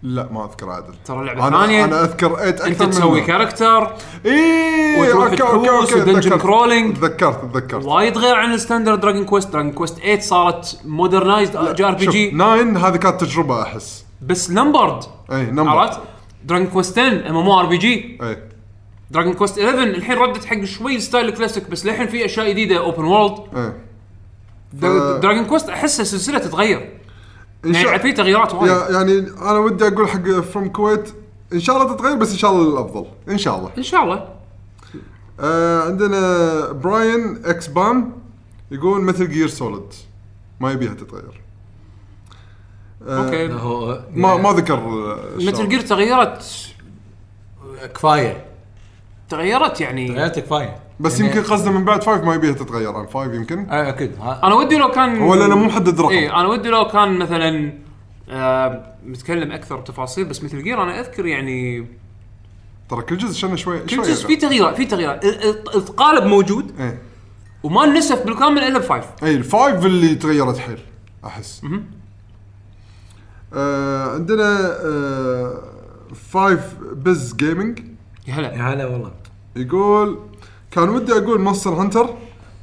لا 0.04 0.28
ما 0.32 0.46
أذكر 0.46 0.70
عدل 0.70 0.94
ترى 1.06 1.26
لعبة 1.26 1.48
أنا 1.48 1.60
ثانية. 1.60 1.86
أنا 1.86 2.04
أذكر 2.04 2.36
8 2.36 2.50
أكثر 2.50 2.68
أنت 2.68 2.84
تسوي. 2.84 3.22
character 3.22 3.94
إيه 4.26 5.02
وتروح 5.02 5.34
تحوس 5.36 5.94
و 5.94 5.99
dungeon. 5.99 6.38
crawling. 6.38 6.96
تذكرت 6.96 7.46
تذكرت 7.54 7.86
وايد 7.86 8.18
غير 8.18 8.36
عن 8.36 8.54
ال 8.54 8.59
standard 8.59 9.00
Dragon 9.00 9.26
Quest 9.26 9.50
Dragon 9.50 9.72
Quest 9.72 10.00
8 10.00 10.20
صارت 10.20 10.82
modernized 10.86 11.76
JRPG. 11.76 12.32
9 12.32 12.88
هذه 12.88 12.98
كانت 12.98 13.22
تجربة 13.22 13.62
أحس. 13.62 14.06
بس 14.22 14.52
numbered 14.52 15.04
اي 15.32 15.46
number 15.46 15.70
عرفت؟ 15.70 16.00
دراجون 16.44 16.68
كويست 16.68 17.00
10 17.00 17.30
ام 17.30 17.38
ام 17.38 17.50
ار 17.50 17.66
بي 17.66 17.78
جي 17.78 18.18
اي 18.22 18.49
Dragon 19.12 19.34
Quest 19.34 19.60
11 19.60 19.84
الحين 19.84 20.18
ردت 20.18 20.46
حق 20.46 20.64
شوي 20.64 21.00
style 21.00 21.30
classic 21.32 21.70
بس 21.70 21.86
للحين 21.86 22.08
في 22.08 22.26
أشياء 22.26 22.50
جديدة 22.50 22.78
open 22.78 23.04
world 23.06 23.40
اي 23.58 23.74
Dragon 25.20 25.46
Quest 25.46 25.70
أحسها 25.70 26.04
سلسلة 26.04 26.40
تتغير. 26.40 27.00
إن 27.66 27.74
شاء- 27.74 27.86
يعني 27.86 28.00
في 28.00 28.12
تغييرات 28.12 28.54
وايد. 28.54 28.72
يعني 28.92 29.18
أنا 29.42 29.58
ودي 29.60 29.88
أقول 29.88 30.10
حق 30.10 30.22
From 30.30 30.70
Kuwait 30.70 31.14
إن 31.54 31.60
شاء 31.60 31.78
الله 31.82 31.96
تتغير 31.96 32.16
بس 32.16 32.32
إن 32.32 32.38
شاء 32.38 32.52
الله 32.52 32.72
للافضل 32.72 33.06
إن 33.30 33.38
شاء 33.38 33.58
الله. 33.58 33.72
إن 33.78 33.84
شاء 33.84 34.04
الله. 34.04 34.28
آه 35.40 35.82
عندنا 35.84 36.72
براين 36.72 37.42
إكس 37.46 37.68
بام 37.68 38.12
يقول 38.72 39.02
Metal 39.02 39.30
Gear 39.30 39.48
Solid 39.48 39.94
ما 40.60 40.72
يبيها 40.72 40.94
تتغير. 40.94 41.42
آه 43.08 43.26
okay. 43.26 43.48
ما 44.20 44.36
ما 44.38 44.50
ذكر 44.52 44.74
آه، 44.78 45.20
Metal. 45.36 45.70
Gear 45.70 45.82
تغيرت. 45.82 46.46
كفاية. 47.96 48.46
تغيرت 49.30 49.82
يعني. 49.82 50.08
تغيرت 50.08 50.40
كفايه 50.40 50.76
بس 51.00 51.20
يعني- 51.20 51.36
يمكن 51.38 51.52
قصده 51.52 51.72
من 51.72 51.86
بعد 51.86 52.04
five 52.04 52.24
ما 52.24 52.36
يبيها 52.36 52.54
تتغير 52.54 52.92
عن 52.96 53.06
five 53.08 53.34
يمكن. 53.34 53.70
آه، 53.70 53.90
أكيد. 53.90 54.12
ها- 54.20 54.40
أنا 54.44 54.56
ودي 54.56 54.78
لو 54.78 54.92
كان 54.92 55.22
هو 55.22 55.36
لأنه 55.36 55.56
مو 55.56 55.66
محدد 55.66 56.02
رقم. 56.02 56.10
اي 56.10 56.30
أنا 56.32 56.48
ودي 56.48 56.70
لو 56.70 56.88
كان 56.88 57.18
مثلا 57.20 57.74
آه 58.30 58.94
نتكلم 59.08 59.52
أكثر 59.52 59.76
بتفاصيل 59.76 60.26
بس 60.26 60.44
مثل 60.44 60.64
جير 60.64 60.84
أنا 60.84 61.00
أذكر 61.00 61.26
يعني 61.26 61.88
ترى 62.90 63.02
كل 63.02 63.18
جزء 63.18 63.34
شنه 63.34 63.56
شوي 63.56 63.80
كل 63.80 63.90
شوي 63.96 64.06
جزء 64.06 64.28
في 64.28 64.36
تغييرات 64.36 64.76
في 64.76 64.86
تغييرات. 64.86 65.26
ال- 65.26 65.44
ال- 65.50 65.76
القالب 65.76 66.24
موجود 66.26 66.80
إيه. 66.80 67.02
وما 67.64 67.86
نسف 67.86 68.24
بالكامل 68.26 68.60
إلا 68.64 68.80
ب 68.80 68.85
five 68.85 69.06
اي 69.24 69.36
ال 69.36 69.46
five 69.46 69.86
اللي 69.86 70.16
تغيرت 70.16 70.58
حيل 70.58 70.80
أحس. 71.26 71.62
آه 73.54 74.14
عندنا 74.14 74.78
آه 74.86 75.62
Five 76.16 76.62
Buzz 76.94 77.36
Gaming 77.36 77.80
يا 78.28 78.34
هلا. 78.34 78.54
يا 78.54 78.62
هلا 78.62 78.86
والله. 78.86 79.12
يقول 79.60 80.20
كان 80.72 80.90
ودي 80.90 81.14
أقول 81.14 81.42
Monster 81.42 81.74
Hunter 81.74 82.10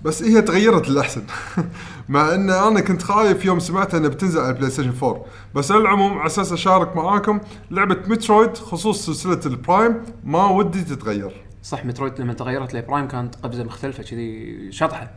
بس 0.03 0.23
هي 0.23 0.43
تغيرت 0.43 0.89
للأحسن. 0.89 1.23
مع 2.09 2.35
إن 2.35 2.51
أنا 2.51 2.81
كنت 2.81 3.03
خايف 3.03 3.45
يوم 3.45 3.59
سمعت 3.59 3.95
إنها 3.95 4.09
بتنزل 4.09 4.41
على 4.41 4.51
ال 4.51 4.71
PlayStation 4.71 4.93
4 5.03 5.25
بس 5.55 5.73
على 5.73 5.81
العموم 5.81 6.19
على 6.19 6.27
أساس 6.27 6.53
أشارك 6.53 6.97
معاكم 6.97 7.41
لعبة 7.71 7.99
Metroid 8.07 8.57
خصوص 8.57 9.07
سلسلة 9.07 9.41
ال 9.47 9.56
Prime 9.56 10.03
ما 10.25 10.45
ودي 10.45 10.83
تتغير. 10.83 11.45
صح 11.63 11.85
Metroid 11.85 12.21
لما 12.21 12.33
تغيرت 12.33 12.75
ل 12.75 12.80
Prime 12.80 13.09
كانت 13.09 13.35
قفزه 13.35 13.65
مختلفة 13.65 14.03
كذي 14.03 14.73
شطحة. 14.73 15.11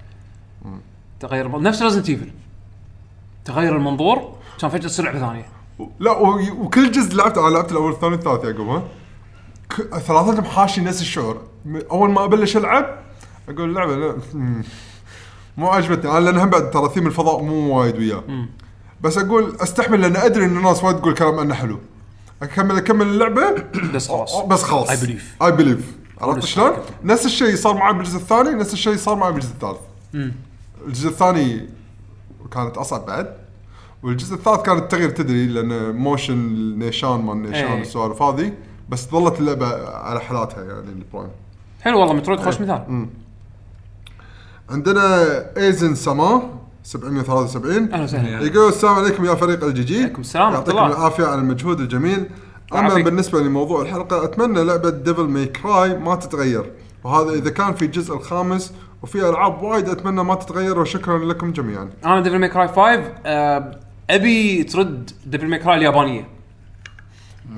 تغير 1.19 1.61
نفس 1.61 1.81
Resident 1.81 2.09
Evil 2.09 2.31
تغير 3.45 3.75
المنظور 3.75 4.35
كان 4.59 4.69
فجأة 4.69 4.87
تصير 4.87 5.05
لعبة 5.05 5.19
ثانية. 5.19 5.45
لا 5.99 6.11
وكل 6.11 6.91
جزء 6.91 7.15
لعبته 7.15 7.47
أنا 7.47 7.53
لعبت 7.53 7.71
الأول 7.71 7.91
الثاني 7.91 8.15
الثالث 8.15 8.43
يعقوب 8.43 8.67
ها؟ 8.67 8.83
ثلاثتهم 9.99 10.45
حاشي 10.45 10.81
نفس 10.81 11.01
الشعور. 11.01 11.41
أول 11.91 12.09
ما 12.11 12.23
أبلش 12.23 12.57
ألعب 12.57 12.99
أقول 13.49 13.69
اللعبه 13.69 13.95
لا. 13.95 14.15
مم، 14.33 14.63
مو 15.57 15.67
عجبتني. 15.67 16.11
أنا 16.11 16.19
لأن 16.19 16.37
هم 16.37 16.49
بعد 16.49 16.71
ترى 16.71 16.89
ثيم 16.89 17.07
الفضاء 17.07 17.41
مو 17.41 17.79
وايد 17.79 17.97
وياه. 17.97 18.23
بس 19.01 19.17
أقول 19.17 19.55
أستحمل 19.59 20.01
لأن 20.01 20.15
أدري 20.15 20.45
إن 20.45 20.57
الناس 20.57 20.83
وايد 20.83 20.97
تقول 20.97 21.13
كلام 21.13 21.39
عنه 21.39 21.53
حلو. 21.53 21.79
اكمل 22.41 22.77
أكمل 22.77 23.07
اللعبة. 23.07 23.55
بس 23.95 24.07
خلاص. 24.07 24.41
بس 24.41 24.63
خلاص. 24.63 24.89
I 24.89 25.05
believe. 25.05 25.43
I 25.43 25.51
believe 25.51 25.91
عرفت 26.21 26.45
شلون؟ 26.45 26.71
نفس 27.03 27.25
الشيء 27.25 27.55
صار 27.55 27.73
معي 27.73 27.93
بالجزء 27.93 28.17
الثاني 28.17 28.49
نفس 28.49 28.73
الشيء 28.73 28.95
صار 28.95 29.15
معي 29.15 29.31
بالجزء 29.31 29.51
الثالث. 29.51 29.79
الجزء 30.87 31.09
الثاني 31.09 31.69
كانت 32.51 32.77
أصعب 32.77 33.05
بعد. 33.05 33.33
والجزء 34.03 34.35
الثالث 34.35 34.61
كان 34.61 34.77
التغيير 34.77 35.09
تدري 35.09 35.45
لأن 35.47 35.95
motion 35.95 36.33
النيشان 36.33 37.21
مال 37.21 37.33
النيشان 37.33 37.67
إيه. 37.67 37.81
السوالف 37.81 38.21
هذه. 38.21 38.53
بس 38.89 39.09
ظلت 39.09 39.39
اللعبة 39.39 39.89
على 39.89 40.21
حالاتها 40.21 40.63
يعني 40.63 40.89
ال 40.89 40.96
Prime 40.96 41.29
حلو 41.81 41.99
والله 41.99 42.13
Metroid 42.13 42.39
خوش 42.39 42.61
مثال. 42.61 43.07
عندنا 44.69 45.25
Aizen 45.57 45.95
Sama 45.95 46.49
773 46.83 47.93
أهلا 47.93 48.03
وسهلا. 48.03 48.41
يقول 48.41 48.69
السلام 48.69 48.95
عليكم 48.95 49.25
يا 49.25 49.35
فريق 49.35 49.63
ال 49.63 49.83
GG. 49.83 50.03
عليكم 50.03 50.21
السلام 50.21 50.45
ورحمة 50.45 50.59
يعطيكم 50.59 50.77
الله. 50.77 50.97
العافية 50.97 51.25
على 51.25 51.41
المجهود 51.41 51.79
الجميل. 51.79 52.29
أما 52.73 52.81
يعافيك. 52.81 53.05
بالنسبة 53.05 53.41
لموضوع 53.41 53.81
الحلقة 53.81 54.23
أتمنى 54.23 54.63
لعبة 54.63 54.89
Devil 54.89 55.23
May 55.23 55.45
Cry 55.45 55.97
ما 55.97 56.15
تتغير. 56.15 56.71
وهذا 57.03 57.29
إذا 57.29 57.49
كان 57.49 57.73
في 57.73 57.85
الجزء 57.85 58.13
الخامس 58.15 58.73
وفي 59.03 59.29
ألعاب 59.29 59.61
وايد 59.63 59.89
أتمنى 59.89 60.23
ما 60.23 60.35
تتغير. 60.35 60.79
وشكرا 60.79 61.17
لكم 61.17 61.51
جميعا. 61.51 61.89
أنا 62.05 62.21
Devil 62.21 62.39
May 62.39 62.49
Cry 62.49 62.67
5 62.67 62.79
آه، 63.25 63.79
أبي 64.09 64.63
ترد 64.63 65.11
Devil 65.25 65.47
May 65.47 65.59
Cry 65.59 65.77
اليابانية. 65.77 66.27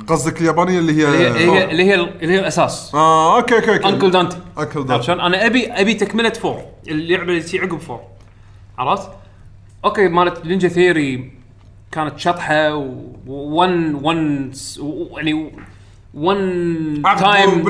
قصدك 0.08 0.42
اليابانية 0.42 0.80
اللي 0.80 0.94
هي 0.94 1.08
اللي 1.08 1.20
هي 1.20 1.28
اللي 1.28 1.52
هي 1.52 1.64
اللي 1.72 1.84
هي, 1.84 1.96
اللي 1.96 2.34
هي 2.34 2.40
الأساس. 2.40 2.92
آه 2.96 3.38
okay 3.38 3.56
okay 3.56 3.74
okay. 3.74 3.90
uncle 3.90 4.12
Dante 4.12 4.38
uncle 4.60 4.86
Dante 4.86 5.06
شلون؟ 5.06 5.20
أنا 5.20 5.46
ابي 5.46 5.72
أبي 5.72 5.94
تكملة 5.94 6.30
four 6.30 6.62
اللعبة 6.88 7.24
اللي 7.24 7.42
تجي 7.42 7.60
عقب 7.60 7.78
four 7.80 8.00
عرفت؟ 8.78 9.10
okay 9.86 10.08
مالت 10.08 10.46
Ninja 10.46 10.68
Theory 10.68 11.32
كانت 11.92 12.20
شطحة 12.20 12.76
و 13.28 13.45
one 13.45 13.96
one 13.96 14.52
يعني 15.18 15.52
one 16.14 17.02
time. 17.20 17.66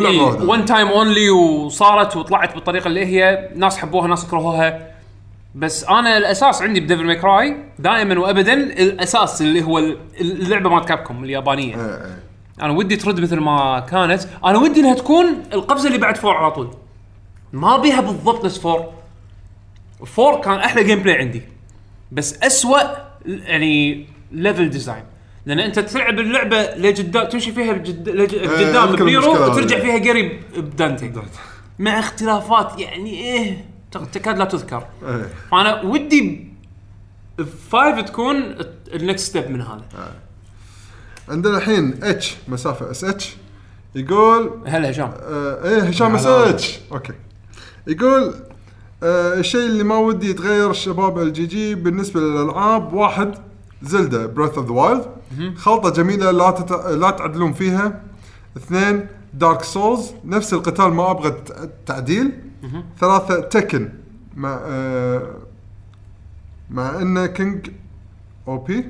one 0.50 0.66
time 0.66 0.88
only 0.88 1.30
وصارت 1.30 2.16
وطلعت 2.18 2.56
بالطريقة 2.56 2.88
اللي 2.88 3.06
هي 3.06 3.50
ناس 3.56 3.78
حبوها 3.78 4.08
ناس 4.08 4.26
كرهوها. 4.26 4.91
بس 5.56 5.84
أنا 5.84 6.18
الأساس 6.18 6.62
عندي 6.62 6.80
ب 6.80 6.84
Devil 6.84 7.06
May 7.06 7.16
Cry 7.16 7.58
دائما 7.80 8.20
وابدا 8.20 8.54
الأساس 8.54 9.42
اللي 9.42 9.64
هو 9.64 9.80
ال- 9.80 9.98
اللعبة 10.22 10.70
مالت 10.70 10.88
Capcom 10.88 11.24
اليابانية. 11.24 11.76
إيه، 11.76 11.82
إيه. 12.06 12.20
أنا 12.62 12.74
ودي 12.74 12.96
ترد 12.96 13.20
مثل 13.20 13.40
ما 13.40 13.80
كانت. 13.80 14.24
أنا 14.46 14.58
ودي 14.58 14.80
إنها 14.80 14.94
تكون 14.94 15.44
القفزة 15.54 15.88
اللي 15.88 15.98
بعد 15.98 16.18
four 16.18 16.36
على 16.38 16.52
طول. 16.52 16.70
ما 17.54 17.78
بيها 17.78 18.02
بالضبط 18.02 18.46
نفس 18.46 18.60
four. 18.60 18.86
four 20.06 20.42
كان 20.42 20.54
أحلى 20.54 20.84
gameplay 20.84 21.18
عندي. 21.18 21.42
بس 22.12 22.44
أسوأ 22.44 22.80
يعني 23.26 24.06
level 24.32 24.70
design 24.70 25.04
لأن 25.46 25.60
أنت 25.60 25.80
تلعب 25.80 26.20
اللعبة 26.20 26.62
لقدام 26.62 27.28
تمشي 27.30 27.52
فيها 27.52 27.74
بجد... 27.74 28.10
لج... 28.10 28.36
قدام 28.36 28.90
يمكن 28.90 29.06
بيرو 29.06 29.32
وترجع. 29.32 29.80
فيها 29.80 30.12
قريب 30.12 30.42
بدانتي 30.58 31.12
مع 31.80 32.00
اختلافات 32.00 32.80
يعني 32.80 33.10
إيه. 33.10 33.66
تكاد 33.92 34.38
لا 34.38 34.46
تذكر. 34.46 34.88
إيه. 35.06 35.30
فانا 35.52 35.82
ودي 35.82 36.48
five 37.72 38.00
تكون 38.00 38.56
ال 38.94 39.01
next 39.01 39.30
step 39.30 39.52
من 39.52 39.62
هذا. 39.62 39.86
عندنا 41.30 41.58
الحين 41.58 42.04
H 42.04 42.38
مسافة 42.48 42.92
S 42.92 43.04
H 43.04 43.36
يقول 43.96 44.62
هلا 44.66 44.92
هشام. 44.92 45.12
آه 45.22 45.70
إيه 45.70 45.82
هشام 45.82 46.16
S. 46.16 46.26
H 46.26 46.80
okay. 46.92 47.14
يقول 47.88 48.34
آه 49.04 49.34
الشيء 49.34 49.66
اللي 49.66 49.84
ما 49.84 49.98
ودي 49.98 50.30
يتغير 50.30 50.74
شباب 50.74 51.20
ال 51.20 51.46
GG 51.46 51.76
بالنسبة 51.76 52.20
للألعاب 52.20 52.94
واحد 52.94 53.36
Zelda 53.84 54.26
Breath 54.26 54.58
of 54.58 54.66
the 54.66 54.72
Wild 54.72 55.06
خلطة 55.58 55.90
جميلة 55.90 56.32
لا 56.32 56.52
تت... 56.52 56.72
لا 56.72 57.12
تعدلون 57.12 57.54
فيها. 57.54 58.02
اثنين 58.58 59.08
دارك 59.34 59.64
سولز 59.64 60.12
نفس 60.26 60.54
القتال 60.54 60.94
ما 60.94 61.12
أبغى 61.12 61.36
تعديل. 61.86 62.32
ثلاثة 63.00 63.40
تكن. 63.42 63.90
مع 64.36 64.60
آه 64.64 65.36
مع 66.70 66.90
انه 67.02 67.26
كينج 67.26 67.70
أو 68.48 68.58
بي؟ 68.58 68.86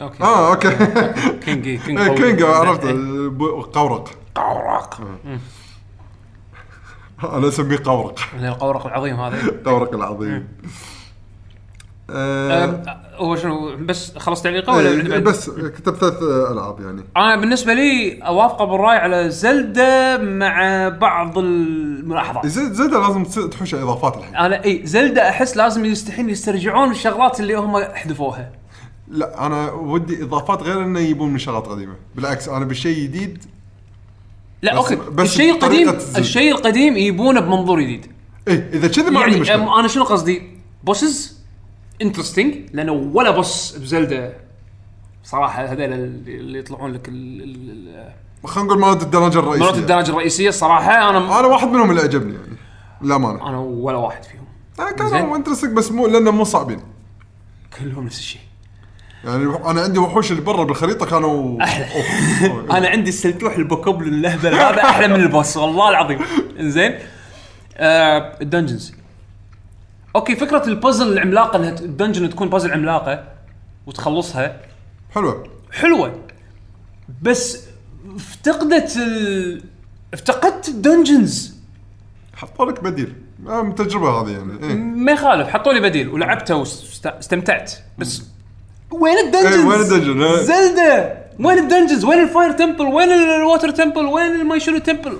أوكي. 0.00 0.22
آه 0.22 0.50
أوكي. 0.50 0.70
كينج 1.44 1.64
كينج 1.86 1.98
إيه،. 1.98 2.14
كينج 2.16 2.42
عرفت. 2.42 2.84
إيه. 2.84 2.90
الب- 2.90 3.42
قورق. 3.72 4.10
قورق 4.34 5.00
أنا 7.24 7.48
أسميه 7.48 7.78
قورق. 7.84 8.18
القورق 8.34 8.86
العظيم 8.86 9.20
هذا. 9.20 9.60
قورق 9.66 9.94
العظيم. 9.94 10.32
آه، 10.64 10.68
هو 13.16 13.36
شنو 13.36 13.76
بس 13.76 14.18
خلص 14.18 14.42
تعليقه 14.42 14.76
ولا 14.76 14.88
إيه، 14.88 14.96
عندي 14.98 15.08
بعد؟ 15.10 15.22
بس 15.22 15.50
كتب 15.50 15.94
ثلاث 15.94 16.22
آه، 16.22 16.52
ألعاب 16.52 16.80
يعني. 16.80 17.02
أنا 17.16 17.36
بالنسبة 17.36 17.74
لي 17.74 18.18
اوافقه 18.22 18.64
بالرأي 18.64 18.96
على 18.96 19.30
Zelda 19.30 20.18
مع 20.18 20.88
بعض 20.88 21.38
الملاحظات. 21.38 22.46
زد 22.46 22.72
زد 22.72 22.94
لازم 22.94 23.24
تحوش 23.48 23.74
إضافات 23.74 24.16
الحين. 24.16 24.36
أنا 24.36 24.64
اي 24.64 24.80
Zelda 24.84 25.28
أحس 25.28 25.56
لازم 25.56 25.84
يستحين 25.84 26.30
يسترجعون 26.30 26.90
الشغلات 26.90 27.40
اللي 27.40 27.54
هم 27.54 27.84
حذفوها 27.84 28.50
لا 29.08 29.46
أنا 29.46 29.72
ودي 29.72 30.22
إضافات 30.22 30.62
غير 30.62 30.82
إنه 30.84 31.00
يجيبون 31.00 31.30
من 31.32 31.38
شغلات 31.38 31.66
قديمة. 31.66 31.94
بالعكس 32.14 32.48
أنا 32.48 32.64
بالشيء 32.64 33.02
جديد 33.04 33.44
لا 34.62 34.72
بس- 34.80 34.92
okay. 34.92 35.10
بس 35.10 35.30
الشيء 35.30 35.52
القديم. 35.54 35.88
الشيء 36.18 36.52
القديم 36.52 36.96
يبونه 36.96 37.40
بمنظور 37.40 37.80
جديد. 37.80 38.06
إيه 38.48 38.70
إذا 38.72 38.88
كذا 38.88 39.10
ما 39.10 39.20
عندي 39.20 39.30
يعني 39.30 39.40
مشكلة. 39.40 39.66
أم- 39.74 39.78
أنا 39.78 39.88
شنو 39.88 40.04
قصدي؟ 40.04 40.42
bosses 40.84 41.33
interesting 42.02 42.54
لأنه 42.72 42.92
ولا 42.92 43.30
boss 43.30 43.76
ب 43.76 43.84
Zelda. 43.84 44.32
صراحة 45.24 45.64
هذول 45.64 45.82
اللي 45.82 46.58
يطلعون 46.58 46.92
لك 46.92 47.08
ال- 47.08 47.42
ال- 47.42 48.12
خلينا 48.48 48.68
نقول 48.68 48.80
مالت 48.80 49.02
الدرجه 49.02 49.38
الرئيسية. 49.38 49.64
مرات 49.64 49.78
الدرجه 49.78 50.10
الرئيسية. 50.10 50.48
الصراحه 50.48 51.10
أنا 51.10 51.18
أنا 51.40 51.46
واحد 51.48 51.68
منهم 51.68 51.90
اللي 51.90 52.00
عجبني 52.02 52.34
يعني 52.34 52.56
للأمانة. 53.02 53.48
أنا 53.48 53.58
ولا 53.58 53.96
واحد 53.96 54.22
فيهم. 54.24 54.44
آه، 54.80 55.04
زين. 55.08 55.08
كانوا 55.18 55.36
interesting 55.36 55.72
بس 55.76 55.92
مو 55.92 56.06
لأنه 56.06 56.30
مو 56.30 56.44
صعبين. 56.44 56.80
كلهم 57.78 58.04
نفس 58.04 58.18
الشيء. 58.18 58.40
يعني 59.24 59.44
أنا 59.70 59.80
عندي 59.80 59.98
وحوش 59.98 60.30
اللي 60.30 60.42
برا 60.42 60.64
بالخريطة 60.64 61.06
كانوا. 61.06 61.60
أوف. 61.62 62.70
أنا 62.70 62.88
عندي 62.88 63.08
السلتوح 63.08 63.56
ال 63.56 63.62
Bokoblin 63.62 64.08
الأهبل 64.08 64.54
هذا 64.54 64.82
أحلى 64.84 65.08
من 65.08 65.14
ال 65.20 65.27
boss 65.27 65.56
والله 65.56 65.90
العظيم. 65.90 66.18
إنزين؟ 66.60 66.94
آه 67.76 68.38
ال 68.42 68.47
dungeons. 68.47 68.93
okay 70.16 70.36
فكرة 70.36 70.68
البازل 70.68 71.12
العملاقة 71.12 71.56
إنها 71.56 71.70
ال 71.70 71.77
dungeon 71.77 72.30
تكون 72.30 72.48
بازل 72.48 72.72
عملاقة 72.72 73.24
وتخلصها 73.86 74.60
حلوة 75.14 75.44
حلوة 75.72 76.20
بس 77.22 77.64
افتقدت 78.16 78.96
ال... 78.96 79.62
افتقدت 80.14 80.68
ال 80.68 80.78
dungeons 80.78 81.54
حطوا 82.34 82.66
لك 82.70 82.82
بديل 82.82 83.14
آه، 83.48 83.62
من 83.62 83.70
التجربه 83.70 84.20
هذه 84.20 84.30
يعني 84.30 84.52
إيه. 84.62 84.74
ما 84.74 85.12
يخالف 85.12 85.48
حطوا 85.48 85.72
لي 85.72 85.80
بديل 85.80 86.08
ولعبته 86.08 86.56
واستمتعت 86.56 87.72
بس 87.98 88.22
وين 88.90 89.18
ال 89.18 89.22
dungeons؟ 89.22 89.54
إيه، 89.54 89.66
وين 89.66 89.80
ال 89.80 89.85
dungeon؟ 89.85 90.22
إيه. 90.22 90.42
Zelda 90.42 91.18
وين 91.40 91.58
ال 91.58 91.63
dungeons؟ 91.63 92.04
وين 92.04 92.22
ال 92.22 92.28
Fire 92.28 92.52
Temple؟ 92.52 92.84
وين 92.84 93.08
ال 93.12 93.22
Water 93.22 93.70
Temple؟ 93.70 94.06
وين 94.06 94.40
الماي 94.40 94.60
شنو 94.60 94.78
Temple؟ 94.78 95.18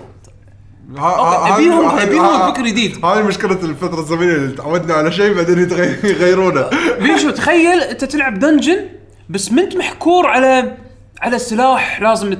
أبيهم 0.96 1.84
ها- 1.84 2.50
فكر 2.52 2.66
جديد. 2.66 3.04
هاي 3.04 3.22
مشكلة 3.22 3.52
الفترة 3.52 4.00
الزمنية 4.00 4.32
اللي 4.34 4.56
تعودنا 4.56 4.94
على 4.94 5.12
شيء 5.12 5.34
بعدين 5.34 5.58
يغيرونه. 6.04 6.70
بيشو 7.02 7.30
تخيل 7.30 7.80
أنت 7.80 8.04
تلعب 8.04 8.38
dungeon 8.38 8.88
بس 9.28 9.52
ما 9.52 9.62
انت 9.62 9.76
محكور 9.76 10.26
على 10.26 10.76
على 11.20 11.38
سلاح 11.38 12.00
لازم 12.02 12.36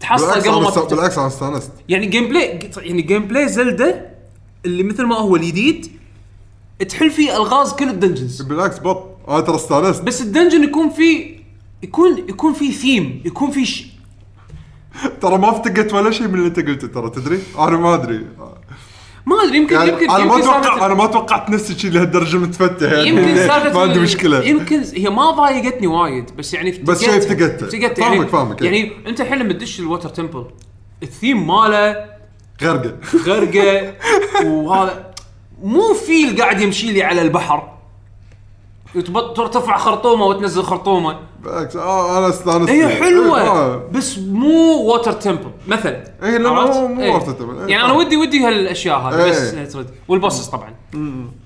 تحصل 0.00 0.26
قبل 0.30 0.50
ما. 0.62 0.70
بالعكس 0.90 1.18
أنا 1.18 1.26
استانست. 1.26 1.72
يعني 1.88 2.06
gameplay 2.06 2.58
يعني 2.76 3.02
gameplay 3.02 3.48
Zelda 3.48 4.06
اللي 4.64 4.82
مثل 4.82 5.04
ما 5.04 5.16
هو 5.16 5.36
الجديد 5.36 5.86
تحل 6.88 7.10
فيه 7.10 7.36
ألغاز 7.36 7.72
كل 7.72 7.88
ال 7.88 7.93
dungeons. 7.93 8.42
بالعكس 8.42 8.78
بط. 8.78 9.06
أنا 9.28 9.40
ترى 9.40 9.56
استانست. 9.56 10.02
بس 10.02 10.22
ال 10.22 10.27
dungeon 10.27 10.64
يكون 10.64 10.90
فيه 10.90 11.42
يكون 11.82 12.18
يكون 12.18 12.52
فيه 12.52 12.72
ثيم 12.72 13.22
يكون 13.24 13.50
فيه 13.50 13.64
ش... 13.64 13.91
ترى 15.20 15.38
ما 15.38 15.50
افتقدت 15.50 15.92
ولا 15.92 16.10
شيء 16.10 16.28
من 16.28 16.34
اللي 16.34 16.46
انت 16.46 16.60
قلته 16.60 16.88
ترى 16.88 17.10
تدري؟ 17.10 17.38
أنا 17.58 17.76
ما 17.76 17.94
أدري. 17.94 18.26
ما 19.26 19.44
أدري 19.44 19.56
يمكن 19.56 19.74
يعني 19.74 19.88
يمكن 19.90 20.10
أنا 20.10 20.24
ما 20.24 20.38
أتوقع 20.38 20.86
أنا 20.86 20.94
ما 20.94 21.06
توقعت 21.06 21.50
نفس 21.50 21.70
الشيء 21.70 21.90
لهالدرجة 21.90 22.36
متفتح 22.36 22.92
يعني 22.92 23.08
يمكن 23.08 23.46
ما 23.74 23.80
عندي 23.80 23.98
مشكلة. 23.98 24.44
يمكن 24.44 24.82
هي 24.94 25.10
ما 25.10 25.30
ضايقتني 25.30 25.86
وايد 25.86 26.36
بس 26.36 26.54
يعني 26.54 26.70
بس 26.70 27.04
شيء 27.04 27.16
افتقدته. 27.18 27.66
افتقدت 27.66 28.00
فاهمك- 28.00 28.14
يعني 28.14 28.26
فاهمك، 28.26 28.62
إيه. 28.62 28.66
يعني 28.68 28.92
أنت 29.06 29.20
الحين 29.20 29.38
لما 29.38 29.52
تدش 29.52 29.80
ال 29.80 29.85
water 29.85 30.08
temple 30.08 30.46
ال 31.02 31.09
theme 31.09 31.46
ماله 31.46 32.06
غرقة. 32.62 32.96
غرقة 33.26 33.94
وهذا 34.46 35.12
مو 35.62 35.94
فيل 35.94 36.40
قاعد 36.42 36.60
يمشي 36.60 36.92
لي 36.92 37.02
على 37.02 37.22
البحر. 37.22 37.71
ترتفع 39.36 39.76
خرطومه 39.76 40.26
وتنزل 40.26 40.62
خرطومه 40.62 41.16
بالعكس 41.42 41.76
آه 41.76 42.18
أنا 42.18 42.28
استانست 42.28 42.70
هي 42.70 42.88
إيه، 42.88 43.02
حلوة 43.02 43.40
آه. 43.40 43.88
بس 43.92 44.18
مو 44.18 44.74
water 44.74 45.12
temple 45.12 45.50
مثلا 45.68 46.04
إيه، 46.22 46.38
لا،؟ 46.38 46.50
مو- 46.50 46.88
مو 46.88 47.02
إيه. 47.02 47.18
water 47.18 47.22
temple. 47.22 47.60
إيه، 47.60 47.66
يعني 47.66 47.84
أنا. 47.84 47.92
ودي 47.92 48.16
ودي 48.16 48.46
هالأشياء 48.46 48.98
هذه 48.98 49.28
بس 49.28 49.54
إيه. 49.54 49.64
ترد 49.64 49.90
وال 50.08 50.17
bosses 50.17 50.46
طبعا 50.46 50.74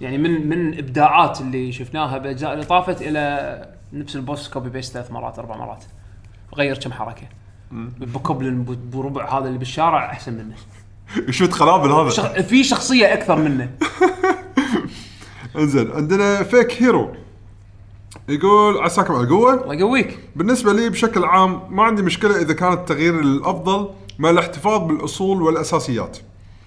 يعني 0.00 0.18
من 0.18 0.49
من 0.49 0.78
إبداعات 0.78 1.41
اللي 1.41 1.73
شفناها 1.73 2.18
بالاجزاء 2.18 2.52
اللي 2.52 2.65
طافت 2.65 3.02
إلى 3.02 3.65
نفس 3.92 4.16
ال 4.16 4.23
boss 4.23 4.48
copy 4.48 4.70
paste 4.70 4.92
ثلاث 4.92 5.10
مرات 5.10 5.39
أربع 5.39 5.57
مرات 5.57 5.84
غير 6.55 6.78
كم 6.78 6.92
حركة 6.92 7.28
بكوبلن 8.00 8.76
بربع 8.92 9.39
هذا 9.39 9.47
اللي 9.47 9.58
بالشارع 9.58 10.10
أحسن 10.10 10.33
منه 10.33 10.57
شو 11.36 11.50
خلابل 11.50 11.92
هذا 11.92 12.10
شخ... 12.10 12.33
في 12.33 12.65
شخصية 12.65 13.12
أكثر 13.12 13.36
منه 13.36 13.70
إنزين 15.57 15.91
عندنا 15.91 16.42
Fake 16.42 16.82
Hero 16.82 17.25
يقول 18.28 18.78
عساكم 18.78 19.14
على 19.14 19.24
القوه 19.24 19.55
الله 19.62 19.74
يقويك. 19.74 20.18
بالنسبة 20.36 20.72
لي 20.72 20.88
بشكل 20.90 21.24
عام 21.24 21.60
ما 21.76 21.82
عندي 21.82 22.02
مشكلة 22.02 22.40
إذا 22.40 22.52
كان 22.52 22.72
التغيير 22.72 23.20
للافضل 23.20 23.88
مع 24.18 24.30
الاحتفاظ 24.30 24.82
بالأصول 24.88 25.42
والأساسيات. 25.42 26.18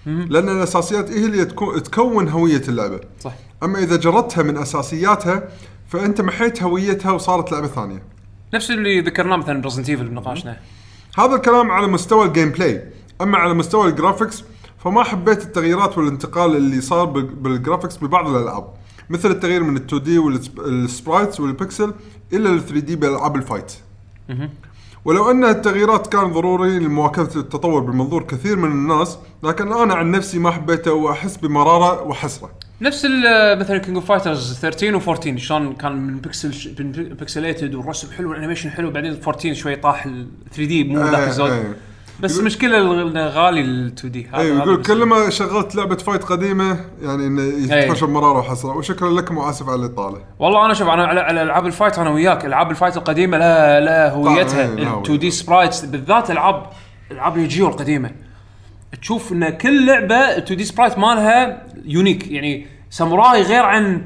لأن 0.06 0.48
الأساسيات 0.48 1.10
هي 1.10 1.24
اللي 1.26 1.44
تكو- 1.44 1.78
تكون 1.78 2.28
هوية 2.28 2.62
اللعبة. 2.68 3.00
صح. 3.20 3.32
أما 3.62 3.78
إذا 3.78 3.96
جردتها 3.96 4.42
من 4.42 4.56
أساسياتها 4.56 5.48
فأنت 5.88 6.20
محيت 6.20 6.62
هويتها 6.62 7.12
وصارت 7.12 7.52
لعبة 7.52 7.66
ثانية. 7.66 8.02
نفس 8.54 8.70
اللي 8.70 9.00
ذكرناه 9.00 9.36
مثلا 9.36 9.62
ب 9.62 9.65
Resident 9.65 9.88
Evil 9.90 10.08
بنقاشنا. 10.08 10.56
هذا 11.18 11.34
الكلام 11.34 11.70
على 11.70 11.86
مستوى 11.86 12.26
ال 12.26 12.48
gameplay 12.50 12.84
أما 13.20 13.38
على 13.38 13.54
مستوى 13.54 13.88
ال 13.88 13.94
graphics 13.94 14.44
فما 14.84 15.02
حبيت 15.02 15.42
التغييرات 15.42 15.98
والانتقال 15.98 16.56
اللي 16.56 16.80
صار 16.80 17.04
بال- 17.04 17.22
بال 17.22 17.37
graphics 17.37 17.96
ببعض 17.96 18.28
الألعاب. 18.28 18.74
مثل 19.10 19.30
التغيير 19.30 19.62
من 19.62 19.76
ال 19.76 19.82
2D 19.86 20.18
وال 20.18 20.45
sprites 20.45 21.40
وال 21.40 21.55
pixel 21.55 21.94
إلى 22.32 22.48
ال 22.48 22.60
3D 22.66 22.96
بالالعاب 22.96 23.36
ال 23.36 23.42
fight 23.42 23.72
ولو 25.04 25.30
أن 25.30 25.44
التغييرات 25.44 26.06
كان 26.06 26.32
ضروري 26.32 26.78
لمواكبة 26.78 27.36
التطور 27.36 27.80
بمنظور 27.80 28.22
كثير 28.22 28.56
من 28.56 28.70
الناس 28.70 29.18
لكن 29.42 29.72
أنا 29.72 29.94
عن 29.94 30.10
نفسي 30.10 30.38
ما 30.38 30.50
حبيته 30.50 30.92
وأحس 30.92 31.36
بمرارة 31.36 32.02
وحسرة. 32.02 32.50
نفس 32.80 33.04
مثلا 33.60 33.78
King 33.78 33.96
of 33.96 34.06
Fighters 34.06 34.54
13 34.60 35.00
و14 35.00 35.36
شلون 35.36 35.72
كان 35.72 35.92
من 35.92 36.18
pixel 36.18 36.72
pixelated 37.20 37.74
والرسم 37.74 38.10
حلو 38.10 38.30
وال 38.30 38.37
animation 38.37 38.70
حلو 38.70 38.90
بعدين 38.90 39.12
14 39.12 39.54
شوي 39.54 39.76
طاح 39.76 40.06
ال 40.06 40.26
3D 40.52 40.84
مو 40.84 40.98
ذاك 41.04 41.14
إيه، 41.14 41.26
الزود. 41.28 41.50
إيه. 41.50 41.76
بس 42.22 42.40
المشكلة 42.40 42.78
انه 43.02 43.26
غالي 43.26 43.60
ال 43.60 43.86
2D 43.86 44.28
اي 44.34 44.48
يقول 44.48 44.82
كل 44.82 45.04
ما 45.04 45.30
شغلت 45.30 45.74
لعبة 45.74 45.96
fight 45.96 46.24
قديمة 46.24 46.80
يعني 47.02 47.26
إنه 47.26 47.42
يتحچى 47.42 48.06
بمراره 48.06 48.38
وحسرة. 48.38 48.76
وشكرا 48.76 49.10
لكم 49.10 49.38
وآسف 49.38 49.68
على 49.68 49.80
الاطاله 49.80 50.22
والله 50.38 50.64
أنا 50.66 50.74
شوف 50.74 50.88
أنا 50.88 51.06
على, 51.06 51.42
ألعاب 51.42 51.66
ال 51.66 51.71
fight 51.71 51.98
أنا 51.98 52.10
وياك. 52.10 52.44
ألعاب 52.44 52.70
ال 52.70 52.74
fight 52.74 52.96
القديمة 52.96 53.38
لها 53.38 53.80
لها 53.80 54.10
هويتها. 54.10 54.60
إيه، 54.60 54.74
لها 54.74 54.98
ال 54.98 55.02
2D 55.02 55.30
sprites 55.30 55.84
بالذات 55.84 56.30
العاب 56.30 56.66
ألعاب 57.10 57.36
الجيو 57.36 57.68
القديمة. 57.68 58.10
تشوف 59.02 59.32
إن 59.32 59.48
كل 59.50 59.86
لعبة 59.86 60.14
ال 60.16 60.42
2D 60.42 60.64
sprite 60.64 60.98
مالها 60.98 61.66
unique 61.84 62.30
يعني 62.30 62.66
ساموراي 62.90 63.42
غير 63.42 63.62
عن 63.62 64.02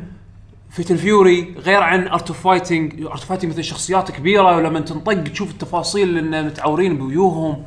Fatal 0.70 0.98
Fury 0.98 1.54
غير 1.58 1.80
عن 1.82 2.08
Art 2.08 2.28
of 2.28 2.40
Fighting 2.40 3.02
Art 3.02 3.10
of 3.10 3.24
Fighting 3.24 3.50
مثل 3.52 3.64
شخصيات 3.64 4.10
كبيرة 4.10 4.56
ولما 4.56 4.80
تنطق 4.80 5.22
تشوف 5.22 5.50
التفاصيل 5.50 6.18
إن 6.18 6.46
متعورين 6.46 6.98
بويوهم 6.98 7.64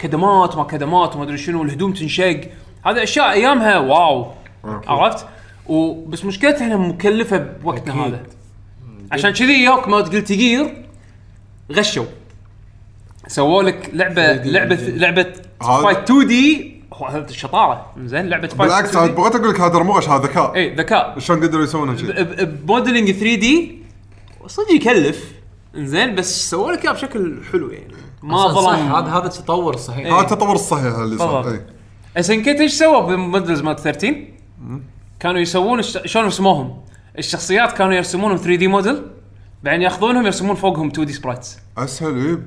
كدمات 0.00 0.56
ما 0.56 0.64
كدمات 0.64 1.16
وما 1.16 1.24
أدري 1.24 1.38
شنو 1.38 1.62
الهدوم 1.62 1.92
تنشق. 1.92 2.40
هذه 2.86 3.02
أشياء 3.02 3.32
أيامها 3.32 3.78
wow. 3.78 4.32
عرفت؟ 4.64 5.26
وبس 5.66 6.24
مشكلتها 6.24 6.66
إنها 6.66 6.76
مكلفة 6.76 7.36
بوقتنا 7.36 7.92
أكيد. 7.92 8.14
هذا. 8.14 8.22
عشان 9.12 9.30
كذي 9.30 9.64
يوك 9.64 9.88
مال 9.88 9.96
Guilty 9.96 10.32
Gear 10.32 10.84
غشوا. 11.72 12.04
سووا 13.26 13.62
لك 13.62 13.90
لعبة 13.92 14.36
3D 14.36 14.46
لعبة. 14.46 14.74
لعبة 14.74 15.32
fight 15.60 15.98
2D. 15.98 16.80
الشطارة. 17.14 17.92
زين 18.04 18.28
لعبة 18.28 18.48
fight 18.48 18.60
بالعكس 18.60 18.96
2D. 18.96 18.96
بغيت 18.96 19.34
أقول 19.34 19.50
لك 19.50 19.60
هذا 19.60 19.78
مو 19.78 19.92
غش 19.92 20.08
هذا 20.08 20.22
ذكاء. 20.22 20.54
اي 20.54 20.74
ذكاء. 20.74 21.18
شلون 21.18 21.42
قدروا 21.42 21.64
يسوون 21.64 21.88
هالشيء 21.88 22.44
ب 22.44 23.10
modeling 23.10 23.34
3D. 23.34 23.78
صدق 24.46 24.72
يكلف. 24.72 25.32
زين 25.74 26.14
بس 26.14 26.50
سووا 26.50 26.72
لك 26.72 26.84
إياه 26.84 26.92
بشكل 26.92 27.40
حلو 27.52 27.70
يعني. 27.70 27.94
ما 28.22 28.48
ظلم. 28.48 28.92
هذا 28.92 29.06
هذا 29.10 29.26
التطور 29.26 29.74
الصحيح. 29.74 30.12
هذا 30.12 30.20
التطور 30.20 30.54
الصحيح 30.54 30.94
اللي 30.94 31.18
صار. 31.18 31.50
إي. 31.50 31.60
SNK 32.16 32.60
إيش 32.60 32.72
سووا 32.72 33.00
ب 33.00 33.09
models 33.09 33.60
مال 33.62 33.76
13 33.76 34.24
كانوا 35.20 35.40
يسوون. 35.40 35.82
شلون 35.82 36.24
رسموهم 36.26 36.80
الشخصيات 37.18 37.72
كانوا 37.72 37.92
يرسمونهم 37.94 38.36
3 38.36 38.54
دي 38.56 38.68
موديل 38.68 39.02
بعدين 39.62 39.82
ياخذونهم 39.82 40.24
يرسمون 40.26 40.54
فوقهم 40.56 40.88
2D 40.88 41.12
sprites 41.12 41.58
أسهل 41.78 42.26
إي. 42.26 42.38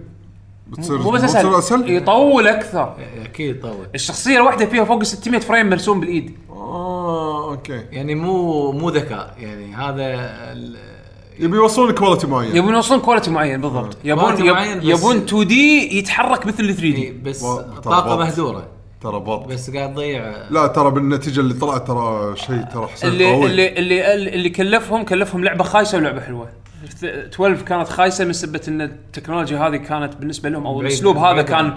بتصير 0.68 0.98
مو 0.98 1.12
بس 1.12 1.22
بتصير 1.22 1.60
أسهل 1.60 1.90
يطول 1.92 2.48
أكثر. 2.48 2.96
أكيد 3.26 3.62
طول. 3.62 3.88
الشخصية 3.96 4.38
الواحدة 4.38 4.66
فيها 4.66 4.84
فوق 4.84 5.00
ال 5.00 5.08
600 5.08 5.40
frame 5.40 5.70
مرسوم 5.70 6.00
بالإيد. 6.00 6.38
آه 6.50 7.52
okay. 7.52 7.84
يعني 7.92 8.16
مو 8.16 8.72
مو 8.72 8.90
ذكاء. 8.90 9.36
يعني 9.40 9.76
هذا 9.76 10.04
ال- 10.52 11.03
يبي 11.40 11.56
يوصلون 11.58 11.92
quality 11.92 12.28
معين. 12.28 12.56
يبون 12.56 12.74
يوصلون 12.74 13.00
quality 13.00 13.32
معين 13.32 13.62
بالضبط. 13.62 13.98
يبون 14.04 14.36
quality 14.38 14.40
يب... 14.40 14.54
معين 14.54 14.78
بس- 14.80 14.86
يبون 14.86 15.16
2D 15.18 15.98
يتحرك 15.98 16.46
مثل 16.46 16.64
ال 16.64 16.76
3 16.76 16.84
إيه، 16.84 17.12
D 17.12 17.30
بس 17.30 17.44
و- 17.44 17.62
ترى 17.62 17.82
طاقة. 17.84 18.18
مهدوره 18.18 18.68
ترى 19.02 19.20
بط 19.20 19.48
بس 19.48 19.70
قاعد 19.72 19.94
تضيع. 19.94 20.34
لا 20.50 20.68
ترى 20.68 20.92
بالنتيجة 20.92 21.40
اللي 21.40 21.54
طلعت 21.54 21.88
ترى 21.88 22.36
شيء 22.36 22.62
ترى 22.74 22.88
حسين 22.88 23.10
اللي 23.10 23.32
قوي. 23.34 23.46
اللي 23.46 23.68
اللي 23.80 24.14
اللي 24.36 24.50
كلفهم 24.50 25.04
كلفهم 25.06 25.44
لعبة 25.44 25.64
خايسة 25.64 25.98
ولعبة 25.98 26.22
حلوة. 26.22 26.50
12 27.04 27.62
كانت 27.62 27.88
خايسة 27.90 28.26
من 28.26 28.34
سبة 28.34 28.62
إن 28.68 28.82
التكنولوجيا 28.82 29.58
هذه 29.60 29.76
كانت 29.76 30.16
بالنسبة 30.16 30.50
لهم 30.50 30.66
أو 30.68 30.82
الأسلوب 30.82 31.18
هذا 31.18 31.32
بعيد 31.34 31.46
كان. 31.46 31.74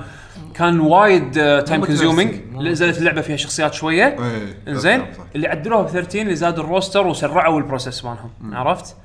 كان 0.54 0.80
وايد 0.80 1.32
time 1.64 1.84
consuming 1.84 2.34
مو 2.52 2.62
نزلت 2.62 2.98
اللعبة 2.98 3.20
فيها 3.20 3.36
شخصيات 3.36 3.74
شوية. 3.74 4.04
إيه، 4.04 4.58
إنزين. 4.68 5.00
صح. 5.00 5.06
اللي 5.34 5.48
عدلوها 5.48 5.82
ب 5.82 5.88
13 5.88 6.22
اللي 6.22 6.34
زادوا 6.36 6.64
ال 6.64 6.70
roster 6.70 7.06
وسرعوا 7.06 7.58
ال 7.58 7.64
process 7.64 8.04
مالهم. 8.04 8.30
عرفت؟ 8.54 8.96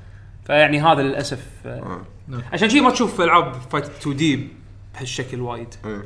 فيعني 0.46 0.80
هذا 0.80 1.02
للأسف 1.02 1.46
آه، 1.66 2.00
نعم. 2.28 2.42
عشان 2.52 2.68
شي 2.70 2.80
ما 2.80 2.90
تشوف 2.90 3.20
ألعاب 3.20 3.52
fight 3.70 3.84
2D 3.84 4.48
بهالشكل 4.94 5.40
وايد 5.40 5.68
إيه. 5.86 6.04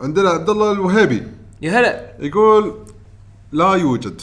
عندنا 0.00 0.30
عبد 0.30 0.50
الله 0.50 0.72
الوهيبي 0.72 1.22
يا 1.62 1.80
هلا 1.80 2.12
يقول 2.20 2.74
لا 3.52 3.74
يوجد 3.74 4.20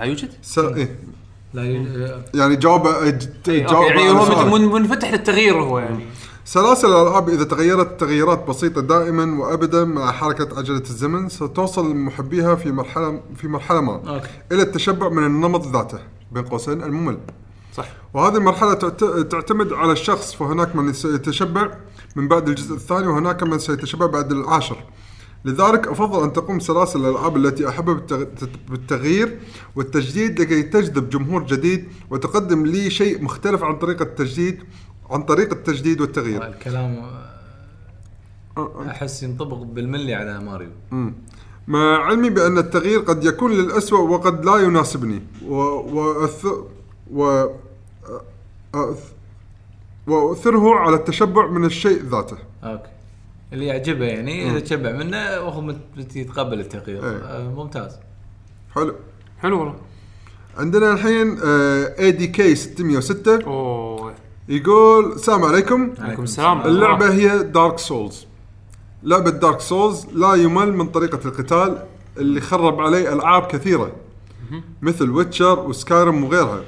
لا 0.00 0.04
يوجد؟ 0.06 0.28
س... 0.42 0.58
إيه. 0.58 0.98
لا 1.54 1.64
ي- 1.64 2.22
يعني 2.34 2.56
جاوب 2.56 2.82
جاوب 3.46 3.84
يعني 3.86 4.00
على 4.02 4.10
هو 4.10 4.24
سؤالك. 4.26 4.52
من- 4.52 4.64
منفتح 4.72 5.12
للتغيير 5.12 5.62
هو 5.62 5.78
يعني 5.78 6.04
سلاسل 6.44 6.88
الألعاب 6.88 7.28
إذا 7.28 7.44
تغيرت 7.44 8.00
تغييرات 8.00 8.46
بسيطة 8.48 8.80
دائما 8.80 9.40
وابدا 9.40 9.84
مع 9.84 10.12
حركة 10.12 10.58
عجلة 10.58 10.78
الزمن 10.78 11.28
ستوصل 11.28 11.94
محبيها 11.96 12.54
في 12.54 12.72
مرحله 12.72 13.22
في 13.36 13.48
مرحلة 13.48 13.80
ما 13.80 13.92
okay 14.14 14.28
إلى 14.52 14.62
التشبع 14.62 15.08
من 15.08 15.26
النمط 15.26 15.66
ذاته 15.66 15.98
بين 16.32 16.44
قوسين 16.44 16.82
الممل 16.82 17.18
صح. 17.72 17.88
وهذه 18.14 18.36
المرحلة 18.36 18.74
تعت- 18.74 19.04
تعتمد 19.30 19.72
على 19.72 19.92
الشخص 19.92 20.34
فهناك 20.34 20.76
من 20.76 20.92
سيتشبع 20.92 21.70
من 22.16 22.28
بعد 22.28 22.48
الجزء 22.48 22.74
الثاني 22.74 23.06
وهناك 23.06 23.42
من 23.42 23.58
سيتشبع 23.58 24.06
بعد 24.06 24.32
العاشر. 24.32 24.76
لذلك 25.44 25.88
أفضل 25.88 26.22
أن 26.22 26.32
تقوم 26.32 26.60
سلاسل 26.60 27.00
الألعاب 27.00 27.36
التي 27.36 27.68
احبها 27.68 27.94
بالتغ- 27.94 28.70
بالتغيير 28.70 29.38
والتجديد 29.76 30.40
لكي 30.40 30.62
تجذب 30.62 31.10
جمهور 31.10 31.42
جديد 31.42 31.88
وتقدم 32.10 32.66
لي 32.66 32.90
شيء 32.90 33.22
مختلف 33.22 33.62
عن 33.62 33.76
طريقة 33.78 34.02
التجديد 34.02 34.62
عن 35.10 35.22
طريق 35.22 35.50
التجديد 35.52 36.00
والتغيير. 36.00 36.46
الكلام 36.46 37.04
أحس 38.88 39.22
ينطبق 39.22 39.56
بالملي 39.62 40.14
على 40.14 40.40
ماريو. 40.40 40.70
مع 41.68 41.96
علمي 42.04 42.30
بأن 42.30 42.58
التغيير 42.58 42.98
قد 43.00 43.24
يكون 43.24 43.52
للأسوأ 43.52 43.98
وقد 43.98 44.44
لا 44.44 44.56
يناسبني 44.56 45.22
و 45.46 45.54
وأث 45.54 46.46
و 47.12 47.46
أث 48.74 49.12
وأثره 50.06 50.74
على 50.74 50.96
التشبع 50.96 51.46
من 51.46 51.64
الشيء 51.64 52.02
ذاته. 52.02 52.36
okay. 52.64 52.90
اللي 53.52 53.66
يعجبه 53.66 54.04
يعني 54.04 54.50
إذا 54.50 54.60
تشبع 54.60 54.92
منه 54.92 55.40
وهو 55.40 55.74
يتقبل 56.16 56.60
التغيير. 56.60 57.04
إيه. 57.04 57.16
آه، 57.16 57.48
ممتاز. 57.48 57.96
حلو. 58.74 58.94
حلو 59.38 59.58
والله. 59.58 59.74
عندنا 60.58 60.92
الحين 60.92 61.38
ADK 61.98 62.54
606 62.54 63.46
أوه. 63.46 64.14
يقول 64.48 65.12
السلام 65.12 65.44
عليكم. 65.44 65.94
عليكم 65.98 66.22
السلام. 66.22 66.60
اللعبة 66.60 67.12
هي 67.12 67.42
Dark 67.42 67.78
Souls 67.78 68.26
لعبة 69.02 69.30
Dark 69.30 69.60
Souls 69.60 70.06
لا 70.12 70.34
يمل 70.34 70.72
من 70.72 70.86
طريقة 70.88 71.28
القتال 71.28 71.82
اللي 72.16 72.40
خرب 72.40 72.80
علي 72.80 73.12
ألعاب 73.12 73.46
كثيرة. 73.46 73.92
مثل 74.82 75.10
Witcher 75.10 75.60
و 75.60 75.69
Skyrim 75.69 76.24
وغيرها. 76.24 76.64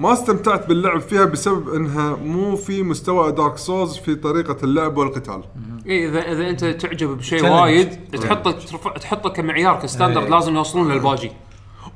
ما 0.00 0.12
استمتعت 0.12 0.66
باللعب 0.68 1.00
فيها 1.00 1.24
بسبب 1.24 1.74
انها 1.74 2.16
مو 2.16 2.56
في 2.56 2.82
مستوى 2.82 3.32
Dark 3.32 3.58
Souls 3.58 3.96
في 3.96 4.14
طريقة 4.14 4.56
اللعب 4.64 4.96
والقتال. 4.96 5.42
إيه 5.86 6.08
اذا 6.08 6.32
إذا 6.32 6.48
أنت 6.50 6.64
تعجب 6.64 7.08
بشيء 7.08 7.40
Challenge. 7.42 7.44
وايد 7.50 8.10
تحطه 8.12 8.50
ترفع- 8.50 8.96
تحطه 8.96 9.30
كمعيار 9.30 9.80
ك 9.82 9.87
standard 9.87 10.24
إيه. 10.24 10.30
لازم 10.30 10.54
يوصلون 10.56 10.92
للباجي. 10.92 11.32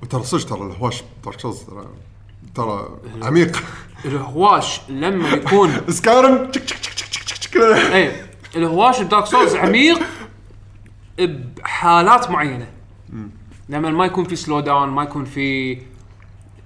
وترى 0.02 0.22
صدق 0.24 0.44
ترى 0.56 0.66
الهواش 0.66 1.02
Dark 1.24 1.40
Souls 1.40 1.58
ترى 1.62 1.84
ترى 2.54 2.88
عميق. 3.22 3.62
الهواش 4.04 4.80
لما 4.88 5.28
يكون 5.28 5.70
Skyrim. 5.88 6.50
تشك 6.50 6.62
تشك 6.64 6.78
تشك 6.94 7.08
تشك 7.08 7.22
تشك 7.24 7.38
تشك. 7.38 7.56
إيه. 7.56 8.26
الهواش 8.56 9.00
ب 9.02 9.07
Dark 9.07 9.26
Souls 9.26 9.54
عميق 9.54 9.98
بحالات 11.18 12.30
معينة. 12.30 12.66
لما 13.68 13.90
ما 13.90 14.04
يكون 14.06 14.24
في 14.24 14.36
slow 14.36 14.60
down 14.60 14.88
ما 14.88 15.02
يكون 15.02 15.24
في 15.24 15.78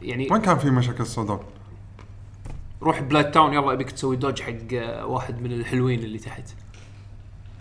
يعني 0.03 0.29
وين 0.31 0.41
كان 0.41 0.59
في 0.59 0.71
مشاكل 0.71 1.03
ال 1.03 1.06
slow 1.06 1.21
down؟ 1.21 1.39
روح 2.83 3.01
Blighttown 3.01 3.53
يلا 3.53 3.73
ابيك 3.73 3.91
تسوي 3.91 4.17
dodge 4.17 4.43
حق 4.43 4.53
آه، 4.73 5.07
واحد 5.07 5.43
من 5.43 5.53
الحلوين 5.53 5.99
اللي 5.99 6.19
تحت 6.19 6.51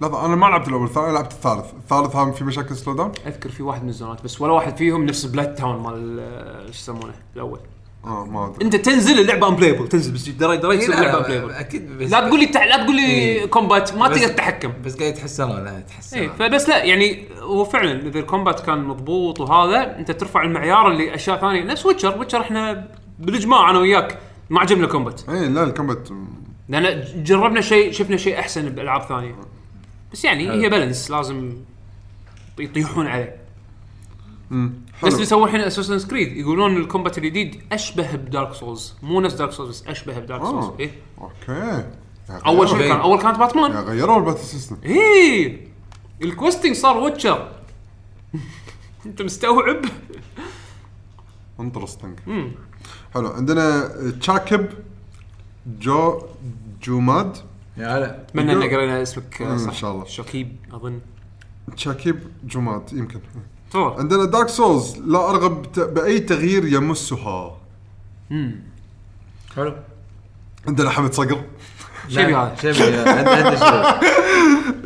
لا 0.01 0.25
أنا 0.25 0.35
ما 0.35 0.45
لعبت 0.45 0.67
الأول 0.67 0.85
الثاني 0.85 1.13
لعبت 1.13 1.31
الثالث 1.31 1.73
الثالث 1.73 2.15
هم 2.15 2.31
في 2.31 2.43
مشاكل 2.43 2.75
slow 2.75 2.93
down؟ 2.95 3.11
أذكر 3.27 3.49
في 3.49 3.63
واحد 3.63 3.83
من 3.83 3.89
الزونات 3.89 4.23
بس 4.23 4.41
ولا 4.41 4.53
واحد 4.53 4.77
فيهم 4.77 5.05
نفس 5.05 5.25
Blighttown 5.25 5.83
مال 5.83 6.19
آه، 6.19 6.65
شو 6.65 6.69
يسمونه 6.69 7.13
الأول 7.35 7.59
آه 8.07 8.25
ما 8.25 8.45
أدري. 8.47 8.65
أنت 8.65 8.75
تنزل 8.75 9.19
اللعبة 9.19 9.47
unplayable 9.47 9.87
تنزل 9.87 10.11
بس 10.13 10.29
دري 10.29 10.57
دري 10.57 10.77
تصير 10.77 10.93
اللعبة 10.93 11.17
unplayable 11.17 11.51
أكيد 11.51 11.97
بس 11.97 12.11
لا 12.11 12.27
تقول 12.27 12.39
لي 12.39 12.45
تع... 12.45 12.65
لا 12.65 12.83
تقول 12.83 12.95
لي 12.95 13.05
إيه. 13.05 13.45
combat 13.45 13.93
ما 13.95 14.07
بس- 14.07 14.19
تقدر 14.21 14.33
تتحكم. 14.33 14.73
بس 14.85 14.95
قاعد 14.97 15.13
يتحسنون 15.13 15.63
لا؟ 15.65 15.77
يتحسنون 15.79 16.23
اي 16.23 16.29
فبس 16.39 16.69
لا 16.69 16.83
يعني 16.83 17.23
هو 17.39 17.65
فعلا 17.65 18.07
إذا 18.07 18.19
ال 18.19 18.25
combat 18.25 18.59
كان 18.59 18.83
مضبوط 18.83 19.39
وهذا 19.39 19.97
أنت 19.99 20.11
ترفع 20.11 20.41
المعيار 20.43 20.91
اللي 20.91 21.15
أشياء 21.15 21.37
ثانية. 21.41 21.63
نفس 21.63 21.85
Witcher 21.85 22.17
Witcher 22.19 22.41
إحنا 22.41 22.87
بالإجماع 23.19 23.69
أنا 23.69 23.79
وياك 23.79 24.17
ما 24.49 24.59
عجبنا 24.59 24.85
ال 24.85 24.90
combat 24.90 25.21
اي 25.29 25.49
لا 25.49 25.63
ال 25.63 25.70
combat 25.70 26.09
لأن 26.69 27.03
جربنا 27.23 27.61
شيء 27.61 27.91
شفنا 27.91 28.17
شيء 28.17 28.39
أحسن 28.39 28.69
بالالعاب 28.69 29.01
ثانية. 29.01 29.35
بس 30.13 30.25
يعني. 30.25 30.51
هي 30.51 30.69
balance 30.69 31.11
لازم 31.11 31.53
يطيحون 32.59 33.07
عليه. 33.07 33.35
مم. 34.51 34.73
بس 34.97 35.03
حلو. 35.03 35.13
اللي 35.15 35.25
سووا 35.25 35.45
الحين 35.45 35.59
Assassin's 35.61 36.09
Creed 36.09 36.37
يقولون 36.37 36.77
ال 36.77 36.83
combat 36.83 37.17
الجديد 37.17 37.61
أشبه 37.71 38.15
ب 38.15 38.23
Dark 38.23 38.53
Souls. 38.53 38.93
مو 39.03 39.21
نفس 39.21 39.35
Dark 39.35 39.51
Souls 39.51 39.69
بس 39.69 39.87
أشبه 39.87 40.19
ب 40.19 40.24
Dark 40.24 40.41
آه. 40.41 40.61
Souls. 40.61 40.79
إيه؟ 40.79 40.91
أوكي. 41.21 41.85
أول 42.45 42.69
شيء. 42.69 42.77
كان 42.79 42.99
أول 42.99 43.21
كانت 43.21 43.39
باتمان 43.39 43.71
غيروا 43.71 44.17
ال 44.17 44.20
battle 44.20 44.39
system. 44.39 44.77
إيه. 44.85 45.67
ال 46.21 46.27
questing 46.27 46.75
صار 46.75 46.97
Witcher 46.97 47.51
أنت 49.05 49.21
مستوعب؟ 49.21 49.81
interesting. 51.59 52.19
حلو. 53.13 53.27
عندنا 53.27 53.89
تشاكب 54.19 54.69
جو 55.79 56.21
جوماد 56.83 57.37
يا 57.77 57.97
هلا. 57.97 58.21
اتمنى 58.21 58.53
ان 58.53 58.63
قرينا 58.63 59.01
اسمك 59.01 59.35
صح. 59.39 59.67
إن 59.67 59.73
شاء 59.73 59.91
الله. 59.91 60.05
شكيب 60.05 60.55
أظن. 60.73 60.99
تشاكيب 61.75 62.19
جوماد 62.43 62.93
يمكن. 62.93 63.19
تفضل 63.69 63.99
عندنا 63.99 64.25
Dark 64.25 64.49
Souls 64.49 64.97
لا 64.97 65.29
أرغب 65.29 65.65
بأي 65.93 66.19
تغيير 66.19 66.65
يمسها. 66.65 67.57
حلو. 69.55 69.75
عندنا 70.67 70.89
حمد 70.89 71.13
صقر. 71.13 71.43
شبي 72.09 72.35
هذا. 72.35 72.55
شبي 72.55 72.83
عنده 72.83 73.11
عنده 73.11 73.55
شبي. 73.55 74.07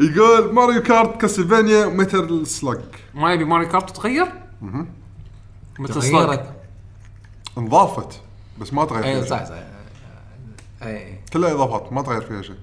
يقول 0.11 0.53
Mario 0.53 0.81
Kart 0.81 1.21
Castlevania 1.21 1.85
Metal 1.85 2.47
Slug 2.47 2.81
ما 3.13 3.33
يبي 3.33 3.45
Mario 3.45 3.65
Kart 3.65 3.89
تتغير؟ 3.89 4.27
Metal 5.79 6.03
Slug 6.03 6.25
تغيرت. 6.25 6.53
انضافت 7.57 8.21
بس 8.59 8.73
ما 8.73 8.85
تغير 8.85 9.03
أي 9.03 9.13
فيها 9.13 9.25
صح 9.25 9.37
شيء. 9.37 9.47
صح 9.47 10.87
أي 10.87 11.19
كلها 11.33 11.51
إضافات 11.51 11.93
ما 11.93 12.01
تغير 12.01 12.21
فيها 12.21 12.41
شيء. 12.41 12.55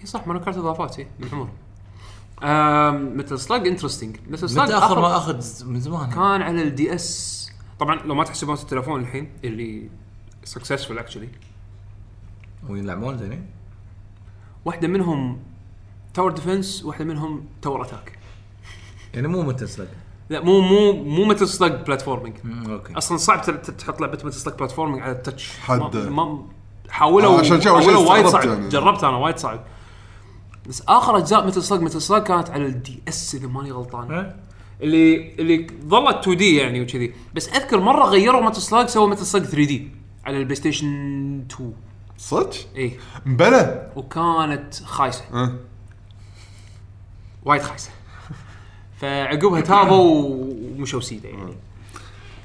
إي 0.00 0.06
صح 0.06 0.26
Mario 0.26 0.40
Kart 0.40 0.56
إضافات 0.56 0.98
إي 0.98 1.06
بالعمر 1.18 1.48
Metal 3.16 3.38
Slug 3.38 3.66
interesting 3.66 4.16
Metal 4.28 4.48
Slug 4.50 4.68
متى 4.68 4.78
آخر 4.78 4.86
آخر 4.86 5.00
ما 5.00 5.16
آخذ 5.16 5.66
من 5.66 5.80
زمان؟ 5.80 6.10
كان 6.10 6.42
على 6.42 6.62
ال 6.62 6.94
DS 6.94 7.36
طبعا 7.78 7.94
لو 7.94 8.14
ما 8.14 8.24
تحسبون 8.24 8.54
التليفون 8.54 9.00
الحين 9.00 9.30
اللي 9.44 9.90
successful 10.44 10.98
actually 10.98 11.28
ويلعبون 12.68 13.18
زين؟ 13.18 13.46
واحدة 14.64 14.88
منهم 14.88 15.38
tower 16.14 16.32
defense 16.32 16.84
واحدة 16.84 17.04
منهم 17.04 17.46
tower 17.62 17.82
attack 17.82 18.18
يعني 19.14 19.28
مو 19.28 19.42
Metal 19.42 19.66
Slug 19.66 19.88
لا 20.30 20.40
مو 20.40 20.60
مو 20.60 20.92
مو 20.92 21.24
Metal 21.24 21.48
Slug 21.48 21.72
platforming 21.72 22.36
أوكي. 22.68 22.98
أصلا 22.98 23.16
صعب 23.16 23.62
تحط 23.78 24.00
لعبة 24.00 24.18
Metal 24.24 24.32
Slug 24.32 24.56
platforming 24.56 25.02
على 25.02 25.12
ال 25.12 25.20
touch 25.20 25.58
حد. 25.58 25.96
ما, 25.96 26.46
حاولوا 26.88 27.36
آه، 27.36 27.40
عشان 27.40 27.62
حاولوا 27.62 28.10
وايد 28.10 28.26
صعب. 28.26 28.44
يعني. 28.44 28.68
جربت 28.68 29.04
أنا 29.04 29.16
وايد 29.16 29.38
صعب. 29.38 29.64
بس 30.68 30.82
آخر 30.88 31.16
أجزاء 31.16 31.46
Metal 31.46 31.62
Slug 31.62 31.80
Metal 31.80 32.02
Slug 32.02 32.22
كانت 32.22 32.50
على 32.50 32.66
ال 32.66 33.02
DS 33.08 33.34
إذا 33.34 33.46
ماني 33.46 33.70
غلطان؟ 33.70 34.34
اللي 34.82 35.34
اللي 35.38 35.66
ظلت 35.86 36.16
2D 36.16 36.56
يعني 36.56 36.82
وكذي. 36.82 37.14
بس 37.34 37.48
أذكر 37.48 37.80
مرة 37.80 38.04
غيروا 38.04 38.40
Metal 38.40 38.62
Slug 38.62 38.88
سووا 38.88 39.08
Metal 39.08 39.26
Slug 39.26 39.44
3D 39.44 39.90
على 40.24 40.38
ال 40.38 40.56
PlayStation 40.56 40.86
2 41.52 41.72
صدق؟ 42.18 42.54
اي 42.76 42.98
مبلى. 43.26 43.92
وكانت 43.96 44.74
خايسة. 44.84 45.24
أه. 45.32 45.52
وايد 47.44 47.62
خايسة. 47.62 47.90
فعقبها 49.00 49.60
تابوا 49.60 50.44
ومشوا 50.78 51.00
سيدة 51.00 51.28
يعني. 51.28 51.54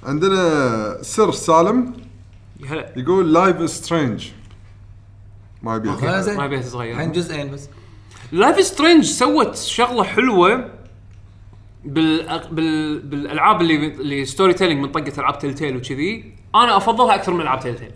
عندنا 0.03 0.97
سر 1.01 1.31
سالم 1.31 1.93
هلا. 2.67 2.93
يقول 2.95 3.33
Life 3.33 3.69
is 3.69 3.82
Strange 3.82 4.27
ما 5.63 5.75
يبي. 5.75 5.89
ما 5.89 6.45
يبيها 6.45 6.61
تتغير 6.61 6.93
الحين 6.93 7.11
جزئين 7.11 7.51
بس. 7.51 7.69
Life 8.31 8.61
is 8.61 8.70
Strange 8.70 9.03
سوت 9.03 9.55
شغلة 9.55 10.03
حلوة 10.03 10.69
بال... 11.85 12.41
بال... 12.51 12.99
بالألعاب 12.99 13.61
اللي 13.61 13.87
اللي 13.87 14.25
storytelling 14.25 14.81
من 14.83 14.91
طقة 14.91 15.13
ألعاب 15.17 15.39
Telltale 15.39 15.77
وكذي. 15.77 16.33
أنا 16.55 16.77
أفضلها 16.77 17.15
أكثر 17.15 17.33
من 17.33 17.41
ألعاب 17.41 17.59
Telltale 17.59 17.75
ال 17.75 17.91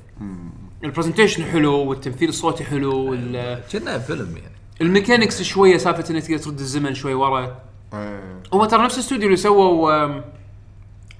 presentation 0.83 1.43
حلو 1.45 1.73
والتمثيل 1.75 2.29
الصوتي 2.29 2.63
حلو 2.63 2.97
وال- 2.97 3.63
كنا 3.71 3.99
فيلم 3.99 4.37
يعني. 4.37 4.55
ال 4.81 4.87
mechanics 4.87 5.41
شوية 5.41 5.77
سالفة 5.77 6.13
إنك 6.13 6.23
تقدر 6.23 6.37
ترد 6.37 6.59
الزمن 6.59 6.93
شوي 6.93 7.13
ورا. 7.13 7.59
إيه. 7.93 8.41
هم 8.53 8.65
ترى 8.65 8.83
نفس 8.83 8.95
الاستوديو 8.95 9.25
اللي 9.25 9.37
سووا 9.37 10.05
أم، 10.05 10.23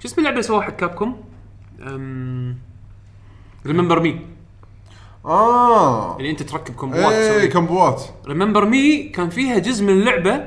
شو 0.00 0.08
اسم 0.08 0.18
اللعبة 0.18 0.34
اللي 0.34 0.42
سووها 0.42 0.62
حق 0.62 0.76
Capcom؟ 0.76 1.24
Remember 3.66 4.00
Me 4.00 4.20
آه. 5.26 6.16
اللي 6.16 6.30
أنت 6.30 6.42
تركب 6.42 6.74
كومبوات 6.74 7.12
تسوي 7.12 7.48
كمبوات 7.48 8.02
Remember 8.26 8.64
Me 8.64 9.02
كان 9.02 9.30
فيها 9.30 9.58
جزء 9.58 9.84
من 9.84 9.90
اللعبة. 9.90 10.44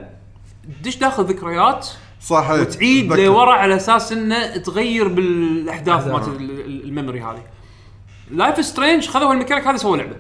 تدش 0.82 0.98
داخل 0.98 1.24
ذكريات 1.24 1.88
صح 2.22 2.50
إيه. 2.50 2.62
وتعيد 2.62 3.12
أتذكر. 3.12 3.26
لورا 3.28 3.54
على 3.54 3.76
أساس 3.76 4.12
إنه 4.12 4.58
تغير 4.58 5.08
بالأحداث. 5.08 6.08
مالت 6.08 6.28
ال- 6.28 6.36
ال- 6.52 6.84
ال 6.84 6.89
memory 6.89 7.22
هذه. 7.22 7.44
Life 8.32 8.66
is 8.66 8.75
Strange 8.75 9.08
خذوا 9.08 9.34
الميكانيك 9.34 9.68
هذا 9.68 9.78
سووا 9.78 9.98
لعبة. 9.98 10.16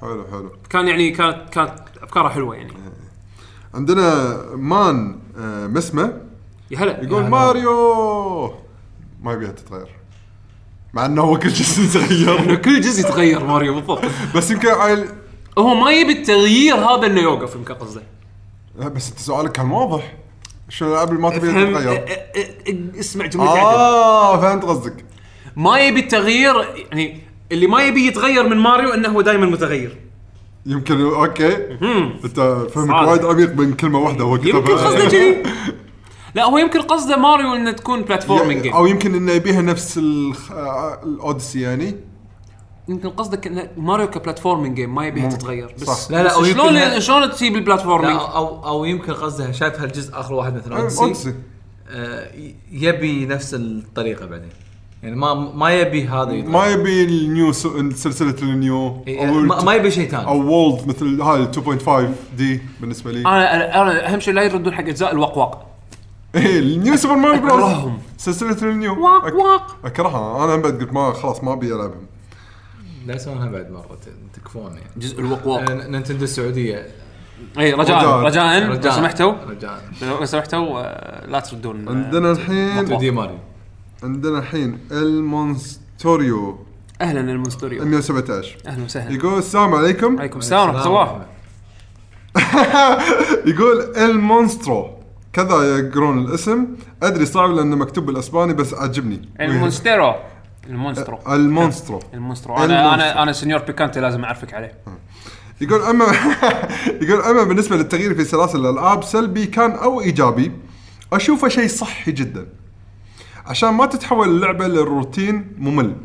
حلو 0.00 0.24
حلو. 0.30 0.50
كان 0.70 0.88
يعني 0.88 1.10
كانت 1.10 1.48
كانت 1.52 1.74
أفكارها 2.02 2.28
حلوة 2.28 2.56
يعني. 2.56 2.72
عندنا 3.74 4.36
مان 4.54 5.18
آه 5.38 5.66
مسمة. 5.66 6.20
يا 6.70 6.78
هلا. 6.78 7.04
يقول 7.04 7.20
هلا. 7.22 7.28
ماريو. 7.28 8.54
ما 9.22 9.32
يبيها 9.32 9.50
تتغير. 9.52 9.97
مع 10.94 11.06
إنه 11.06 11.22
هو 11.22 11.38
كل 11.38 11.50
شيء 11.50 11.84
يتغير. 11.84 12.54
كل 12.54 12.80
جزء 12.80 13.00
يتغير 13.00 13.44
ماريو 13.44 13.74
بالضبط. 13.74 14.02
بس 14.34 14.50
يمكن 14.50 14.68
عيل 14.68 15.04
هو 15.58 15.74
ما 15.74 15.90
يبي 15.90 16.12
التغيير 16.12 16.74
هذا 16.74 17.06
انه 17.06 17.20
يوقف 17.20 17.54
يمكن 17.54 17.74
قصده 17.74 18.02
لا 18.78 18.88
بس 18.88 19.10
أنت 19.10 19.18
سؤالك 19.18 19.52
كان 19.52 19.70
واضح. 19.70 20.14
شو 20.68 20.84
الالعاب 20.86 21.08
اللي 21.08 21.22
ما 21.22 21.30
تبي 21.30 21.48
تتغير؟ 21.48 22.04
اسمع 23.00 23.26
جملتي 23.26 23.50
عدل 23.58 23.58
آه 23.58 24.40
فهمت 24.40 24.64
قصدك. 24.64 25.04
ما 25.56 25.78
يبي 25.78 26.00
التغيير 26.00 26.54
يعني 26.92 27.20
اللي 27.52 27.66
ما 27.66 27.82
يبي 27.82 28.06
يتغير 28.06 28.48
من 28.48 28.56
ماريو 28.56 28.94
إنه 28.94 29.08
هو 29.08 29.20
دائما 29.20 29.46
متغير. 29.46 29.96
يمكن 30.66 31.00
أوكي. 31.00 31.56
أنت 32.24 32.66
فهمك 32.74 32.90
صادق. 32.90 33.08
وايد 33.08 33.24
عميق 33.24 33.54
من 33.54 33.72
كلمة 33.72 33.98
واحدة 33.98 34.24
هو 34.24 34.34
يمكن 34.36 34.50
كتبها 34.50 34.86
قصده 34.86 35.08
كذي 35.08 35.42
لا 36.34 36.44
هو 36.44 36.58
يمكن 36.58 36.82
قصده 36.82 37.16
ماريو 37.16 37.54
انه 37.54 37.70
تكون 37.72 38.02
platforming 38.02 38.66
أو 38.66 38.86
يمكن 38.86 39.14
إنه 39.14 39.32
يبيها 39.32 39.62
نفس 39.62 39.98
الخ- 39.98 40.52
آه، 40.52 41.00
ال 41.04 41.11
Odyssey 41.11 41.60
يعني. 41.60 41.94
يمكن 42.88 43.08
قصدك 43.10 43.46
انه 43.46 43.68
Mario 43.76 44.06
ك 44.10 44.16
platforming 44.16 44.76
game 44.76 44.94
ما 44.94 45.06
يبيها 45.06 45.24
مم. 45.24 45.30
تتغير. 45.30 45.74
بس 45.80 45.86
صح. 45.86 46.10
لا، 46.10 46.16
لا، 46.22 46.28
بس 46.28 46.32
أو 46.32 46.44
يمكن 46.44 46.58
شلون 46.60 46.76
ه- 46.76 46.98
شلون 46.98 47.30
تجيب 47.30 47.56
ال 47.56 47.61
platforming 47.61 48.12
لا 48.16 48.36
أو 48.36 48.66
أو 48.66 48.84
يمكن 48.84 49.12
قصدها 49.12 49.52
شايف 49.52 49.80
هالجزء 49.80 50.20
آخر 50.20 50.34
واحد 50.34 50.54
مثلا 50.56 50.76
Odyssey 50.76 51.02
Odyssey 51.02 51.34
آه، 51.90 52.34
ي- 52.36 52.54
يبي 52.72 53.26
نفس 53.26 53.54
الطريقة 53.54 54.26
بعدين. 54.26 54.48
يعني 55.02 55.16
ما 55.16 55.34
ما 55.34 55.70
يبي 55.70 56.04
هذا. 56.08 56.32
ما 56.32 56.66
يبي 56.66 57.04
ال 57.04 57.16
New 57.16 57.52
س- 57.52 57.66
سلسلة 57.94 58.34
النيو 58.42 59.04
إيه، 59.08 59.28
أو 59.28 59.34
ما, 59.34 59.62
ما 59.64 59.74
يبي 59.74 59.90
شيء 59.90 60.08
ثاني. 60.08 60.26
أو 60.26 60.40
World 60.42 60.88
مثل 60.88 61.22
هاي 61.22 61.40
ال 61.42 61.50
2.5D 61.50 62.60
بالنسبة 62.80 63.12
لي. 63.12 63.20
أنا 63.20 63.82
أنا 63.82 64.12
أهم 64.14 64.20
شيء 64.20 64.34
لا 64.34 64.42
يردون 64.42 64.74
حق 64.74 64.80
أجزاء 64.84 65.12
الوقواق 65.12 65.67
إيه 66.34 66.58
ال 66.58 66.67
New 66.67 66.96
Super 66.96 67.14
Mario 67.16 67.40
Bros. 67.40 67.52
أكرههم. 67.54 67.98
سلسلة 68.16 68.70
ال 68.70 68.77
New. 68.77 69.04
واق 69.04 69.34
واق. 69.34 69.76
أكرهها. 69.84 70.44
أنا 70.44 70.54
هم 70.54 70.62
بعد 70.62 70.72
قلت 70.80 70.92
ما 70.92 71.12
خلاص 71.12 71.44
ما 71.44 71.52
أبي 71.52 71.74
ألعبهم. 71.74 72.06
لا 73.06 73.14
يسوونها 73.14 73.50
بعد 73.50 73.70
مرة 73.70 73.98
تكفون 74.34 74.72
يعني. 74.72 74.90
جزء 74.96 75.20
الوقواق 75.20 75.70
آه، 75.70 75.88
Nintendo 75.88 76.24
السعودية. 76.24 76.86
اي 77.58 77.72
رجاء 77.72 77.98
رجاء. 77.98 78.20
رجاء 78.20 78.60
لو 78.66 78.72
رجاء 78.72 78.92
سمحتوا. 78.92 79.32
رجاء. 79.48 79.80
لو 80.02 80.24
سمحتوا 80.24 80.80
آه، 80.80 81.26
لا 81.26 81.40
تردون. 81.40 81.88
آه، 81.88 81.90
عندنا 81.92 82.32
الحين 82.32 82.98
دي 82.98 83.10
ماريو. 83.10 83.38
عندنا 84.02 84.38
الحين 84.38 84.78
المونستوريو. 84.92 86.58
أهلا 87.00 87.20
المونستوريو. 87.20 87.84
117 87.84 88.56
أهلا 88.66 88.84
وسهلا. 88.84 89.14
يقول 89.14 89.38
السلام 89.38 89.74
عليكم. 89.74 90.18
عليكم 90.18 90.38
السلام 90.38 90.68
ورحمة 90.68 90.86
الله. 90.86 91.26
يقول 93.54 93.96
المونسترو. 93.96 94.97
كذا 95.32 95.78
يقرون 95.78 96.18
الاسم. 96.18 96.66
أدري 97.02 97.26
صعب 97.26 97.50
لأنه 97.50 97.76
مكتوب 97.76 98.06
بالأسباني 98.06 98.52
بس 98.54 98.74
عجبني 98.74 99.28
المونستيرو. 99.40 100.14
المونسترو. 100.66 101.18
المونسترو. 101.28 102.00
المونسترو. 102.14 102.56
أنا 102.56 102.64
المونسترو. 102.64 102.94
أنا 102.94 103.22
أنا 103.22 103.32
Señor 103.32 103.62
Picante 103.62 104.00
لازم 104.00 104.24
أعرفك 104.24 104.54
عليه. 104.54 104.72
يقول 105.60 105.82
أما 105.82 106.04
يقول 107.02 107.20
أما 107.22 107.42
بالنسبة 107.42 107.76
للتغيير 107.76 108.14
في 108.14 108.24
سلاسل 108.24 108.60
الألعاب 108.60 109.04
سلبي 109.04 109.46
كان 109.46 109.70
أو 109.70 110.00
إيجابي. 110.00 110.52
أشوفه 111.12 111.48
شيء 111.48 111.68
صحي 111.68 112.12
جدا. 112.12 112.46
عشان 113.46 113.68
ما 113.68 113.86
تتحول 113.86 114.28
اللعبة 114.28 114.68
للروتين 114.68 115.52
ممل. 115.58 115.96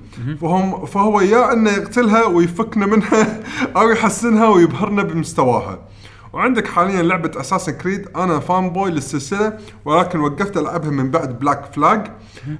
فهم 0.41 0.85
فهو 0.85 1.21
يا 1.21 1.53
إنه 1.53 1.71
يقتلها 1.71 2.25
ويفكنا 2.25 2.85
منها 2.85 3.39
أو 3.77 3.89
يحسنها 3.89 4.47
ويبهرنا 4.47 5.03
بمستواها. 5.03 5.79
وعندك 6.33 6.67
حاليا 6.67 7.01
لعبة 7.03 7.31
Assassin's 7.41 7.71
Creed 7.71 8.07
أنا 8.15 8.39
fanboy 8.39 8.91
للسلسلة 8.91 9.57
ولكن 9.85 10.19
وقفت 10.19 10.57
ألعبها 10.57 10.89
من 10.89 11.11
بعد 11.11 11.39
Black 11.39 11.73
Flag 11.73 12.07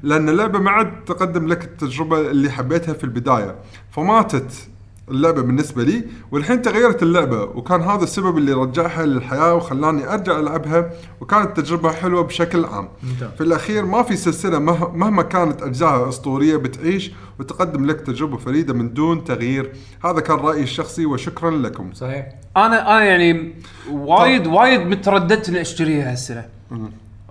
لأن 0.03 0.29
اللعبة 0.29 0.59
ما 0.59 0.71
عاد 0.71 1.03
تقدم 1.05 1.47
لك 1.47 1.63
التجربة 1.63 2.19
اللي 2.19 2.49
حبيتها 2.51 2.93
في 2.93 3.03
البداية. 3.03 3.55
فماتت. 3.91 4.69
اللعبة 5.09 5.41
بالنسبة 5.41 5.83
لي 5.83 6.03
والحين 6.31 6.61
تغيرت 6.61 7.03
اللعبة 7.03 7.41
وكان 7.43 7.81
هذا 7.81 8.03
السبب 8.03 8.37
اللي 8.37 8.53
رجعها 8.53 9.05
للحياة 9.05 9.55
وخلاني 9.55 10.13
أرجع 10.13 10.39
ألعبها 10.39 10.89
وكانت 11.21 11.57
تجربة 11.59 11.91
حلوة 11.91 12.21
بشكل 12.23 12.65
عام. 12.65 12.89
في 13.37 13.41
الأخير 13.41 13.85
ما 13.85 14.03
في 14.03 14.15
سلسلة 14.15 14.59
مه- 14.59 14.91
مهما 14.95 15.23
كانت 15.23 15.61
اجزائها 15.63 16.09
أسطورية 16.09 16.57
بتعيش 16.57 17.11
وتقدم 17.39 17.85
لك 17.85 18.01
تجربة 18.01 18.37
فريدة 18.37 18.73
من 18.73 18.93
دون 18.93 19.23
تغيير. 19.23 19.73
هذا 20.05 20.19
كان 20.19 20.37
رأيي 20.37 20.63
الشخصي 20.63 21.05
وشكرا 21.05 21.51
لكم. 21.51 21.93
صحيح. 21.93 22.27
أنا 22.57 22.97
أنا 22.97 23.03
يعني 23.03 23.53
وايد 23.91 24.47
وايد 24.47 24.81
مترددت 24.81 25.49
إني 25.49 25.61
أشتريها 25.61 26.11
هالسنة. 26.11 26.45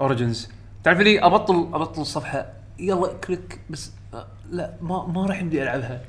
Origins 0.00 0.48
تعرف 0.84 0.98
لي 1.00 1.20
أبطل 1.24 1.54
أبطل 1.72 2.00
الصفحه 2.02 2.46
يلا 2.78 3.12
click 3.26 3.60
بس 3.70 3.90
آه، 4.14 4.26
لا 4.50 4.74
ما 4.82 5.06
ما 5.06 5.26
راح 5.26 5.40
يمدي 5.40 5.62
ألعبها. 5.62 6.00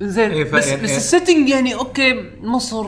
زين 0.00 0.30
إيه، 0.30 0.44
بس 0.44 0.66
يعني- 0.66 0.82
بس 0.82 0.96
ال 0.96 1.02
setting 1.02 1.48
يعني 1.48 1.74
okay 1.74 2.30
مصر. 2.40 2.86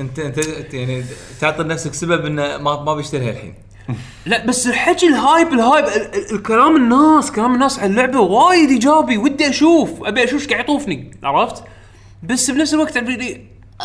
انت 0.00 0.18
انت 0.18 0.38
أنت 0.38 0.74
يعني 0.74 1.04
تعطي 1.40 1.62
لنفسك 1.62 1.94
سبب 1.94 2.24
إنه 2.26 2.58
ما 2.58 2.82
ما 2.82 2.94
بيشتريها 2.94 3.30
الحين. 3.30 3.54
لا 4.26 4.46
بس 4.46 4.66
الحكي 4.66 5.06
ال 5.06 5.15
hype 5.15 5.52
ال 5.52 5.58
hype 5.58 5.84
ال- 5.84 5.92
ال- 6.14 6.34
الكلام 6.34 6.76
الناس 6.76 7.32
كلام 7.32 7.54
الناس 7.54 7.78
عن 7.78 7.90
اللعبة 7.90 8.20
وايد 8.20 8.70
إيجابي 8.70 9.18
ودي 9.18 9.48
أشوف 9.48 9.90
أبي 10.04 10.24
أشوف 10.24 10.40
إيش 10.42 10.48
قاعد 10.50 10.64
يطوفني 10.64 11.10
عرفت؟ 11.22 11.64
بس 12.22 12.50
بنفس 12.50 12.74
الوقت 12.74 12.96
أبي 12.96 13.16
لي 13.16 13.40
آه 13.80 13.84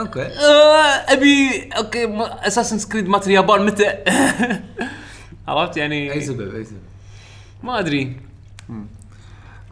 okay. 0.00 0.22
آه 0.22 1.12
أبي 1.12 1.68
okay 1.78 2.06
Assassin's 2.20 2.78
Creed 2.78 3.08
مال 3.08 3.26
اليابان 3.26 3.66
متى؟ 3.66 3.84
عرفت؟ 5.48 5.76
يعني 5.76 6.12
أي 6.12 6.20
سبب 6.20 6.54
أي 6.54 6.64
سبب. 6.64 6.78
ما 7.62 7.78
أدري. 7.78 8.16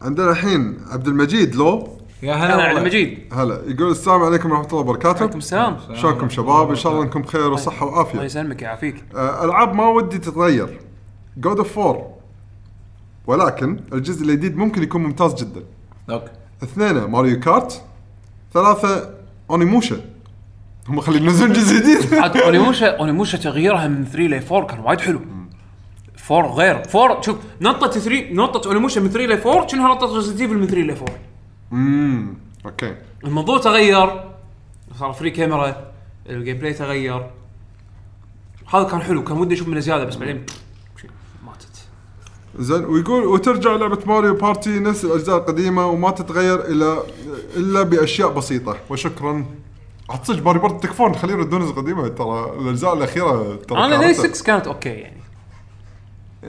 عندنا 0.02 0.30
الحين 0.30 0.80
عبد 0.90 1.08
المجيد 1.08 1.54
لو؟ 1.56 1.98
يا 2.24 2.34
هلا 2.34 2.62
على. 2.62 2.80
مجيد 2.80 3.18
هلا. 3.32 3.62
يقول 3.66 3.90
السلام 3.90 4.22
عليكم 4.22 4.50
ورحمة 4.50 4.66
الله 4.66 4.78
وبركاته. 4.78 5.22
عليكم 5.22 5.38
السلام. 5.38 5.76
شلونكم 5.94 6.28
شباب؟ 6.28 6.70
إن 6.70 6.76
شاء 6.76 6.92
الله 6.92 7.04
أنكم 7.04 7.22
بخير 7.22 7.52
وصحة 7.52 7.86
الله 7.86 7.96
وعافيه 7.98 8.22
يسلمك 8.22 8.62
يعافيك 8.62 9.04
آه، 9.14 9.44
ألعاب 9.44 9.74
ما 9.74 9.88
ودي 9.88 10.18
تتغير. 10.18 10.80
God 11.36 11.58
of 11.58 11.78
War 11.78 12.10
ولكن 13.26 13.80
الجزء 13.92 14.22
الجديد 14.22 14.56
ممكن 14.56 14.82
يكون 14.82 15.02
ممتاز 15.02 15.34
جدا. 15.34 15.62
okay. 16.10 16.30
اثنين 16.62 17.04
Mario 17.04 17.40
Kart. 17.40 17.82
ثلاثة 18.54 19.10
Onimusha. 19.50 19.96
هم 20.88 21.00
خلي 21.00 21.16
ينزلون 21.18 21.52
جزء 21.52 21.76
جديد. 21.80 22.14
عاد 22.22 22.36
Onimusha 22.36 22.86
Onimusha 22.86 23.38
تغييرها 23.38 23.88
من 23.88 24.04
3 24.04 24.26
ل 24.26 24.42
4 24.52 24.66
كان 24.66 24.80
وايد 24.80 25.00
حلو. 25.00 25.20
4 26.30 26.52
غير. 26.54 26.82
4 26.94 27.20
شوف 27.20 27.36
نطة 27.60 27.90
3 27.90 28.32
نطة 28.32 28.68
Onimusha 28.68 29.00
من 29.00 29.08
3 29.08 29.26
ل 29.26 29.48
4 29.48 29.66
شنها 29.66 29.88
نطة 29.94 30.16
Resident 30.16 30.40
Evil 30.40 30.58
من 30.58 30.66
3 30.66 30.80
ل 30.82 30.90
4 30.90 31.04
امم 31.74 32.34
okay. 32.66 32.96
الموضوع 33.24 33.58
تغير. 33.58 34.24
صار 34.98 35.12
free 35.12 35.30
camera 35.30 35.92
ال 36.26 36.58
gameplay 36.58 36.72
تغير. 36.72 37.30
هذا 38.74 38.84
كان 38.84 39.02
حلو 39.02 39.24
كان 39.24 39.36
ودي 39.36 39.54
أشوف 39.54 39.68
منه 39.68 39.80
زيادة 39.80 40.04
بس 40.04 40.16
بعدين 40.16 40.46
ماتت. 41.46 41.86
زين 42.58 42.84
ويقول 42.84 43.26
وترجع 43.26 43.76
لعبة 43.76 43.98
Mario 44.06 44.34
Party 44.34 44.80
نفس 44.80 45.04
الأجزاء 45.04 45.38
القديمة 45.38 45.86
وما 45.86 46.10
تتغير 46.10 46.60
إلا 46.60 47.02
إلا 47.56 47.82
بأشياء 47.82 48.32
بسيطة. 48.32 48.76
وشكرا. 48.90 49.46
عاد 50.10 50.24
صدق 50.24 50.44
Mario 50.44 50.62
Party 50.62 50.86
تكفون 50.86 51.14
خلينا 51.14 51.38
يردون 51.38 51.62
الأجزاء 51.62 51.80
القديمة 51.80 52.08
ترى 52.08 52.52
الأجزاء 52.60 52.94
الأخيرة 52.94 53.56
ترى 53.56 53.78
أنا 53.78 53.94
لي 53.94 54.14
كارثة. 54.14 54.32
6 54.32 54.46
كانت 54.46 54.66
okay 54.66 54.88
يعني؟ 54.88 55.23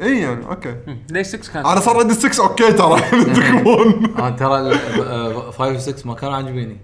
اي 0.04 0.20
يعني 0.20 0.46
okay. 0.46 0.76
لي 1.12 1.24
6 1.24 1.54
كانت؟ 1.54 1.66
أنا 1.68 1.80
صار 1.80 2.00
عندي 2.00 2.14
6 2.14 2.44
okay 2.44 2.72
ترى. 2.74 3.02
تكفون 3.36 4.06
أنا 4.20 4.30
ترى 4.30 4.78
5 5.52 5.74
و 5.74 5.78
6 5.78 6.08
ما 6.08 6.14
كانوا 6.16 6.36
عاجبيني 6.36 6.78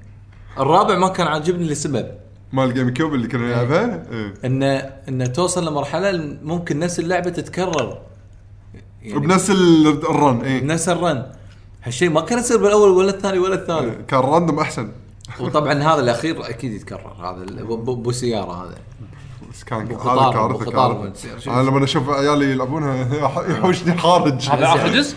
الرابع 0.59 0.97
ما 0.97 1.07
كان 1.07 1.27
عاجبني 1.27 1.67
لسبب. 1.67 2.07
مال 2.53 2.69
ال 2.69 2.89
GameCube 2.89 3.13
اللي 3.13 3.27
كنا 3.27 3.47
نلعبها؟ 3.47 4.03
إيه. 4.11 4.33
إنه 4.45 4.89
إنه 5.09 5.25
توصل 5.25 5.67
لمرحلة 5.67 6.37
ممكن 6.43 6.79
نفس 6.79 6.99
اللعبة 6.99 7.29
تتكرر. 7.29 7.97
يعني 9.03 9.19
بنفس 9.19 9.49
ال- 9.49 9.87
ال 9.87 10.01
run 10.01 10.41
اي 10.41 10.59
بنفس 10.59 10.89
ال 10.89 10.98
run 10.98 11.25
هالشيء 11.83 12.09
ما 12.09 12.21
كان 12.21 12.39
يصير 12.39 12.57
بالأول 12.57 12.89
ولا 12.89 13.09
الثاني 13.09 13.39
ولا 13.39 13.55
الثالث. 13.55 13.95
كان 14.07 14.19
random 14.19 14.59
أحسن. 14.59 14.91
وطبعا 15.39 15.73
هذا 15.73 15.99
الأخير 16.01 16.49
أكيد 16.49 16.73
يتكرر 16.73 17.13
هذا 17.19 17.43
ال- 17.43 17.63
ب- 17.65 17.85
ب- 17.85 18.03
بو 18.03 18.11
سياره 18.11 18.63
هذا. 18.65 18.75
بس 19.51 19.63
كان 19.63 19.79
هذا 19.79 20.31
كارثه 20.33 20.71
كارثه. 20.71 21.39
شوف- 21.39 21.53
أنا 21.53 21.61
لما 21.69 21.83
أشوف 21.83 22.09
عيالي 22.09 22.51
يلعبونها 22.51 23.07
يحوشني 23.51 23.97
خارج. 23.97 24.49
هذا 24.49 24.65
آخر 24.75 24.87
جزء؟ 24.87 25.15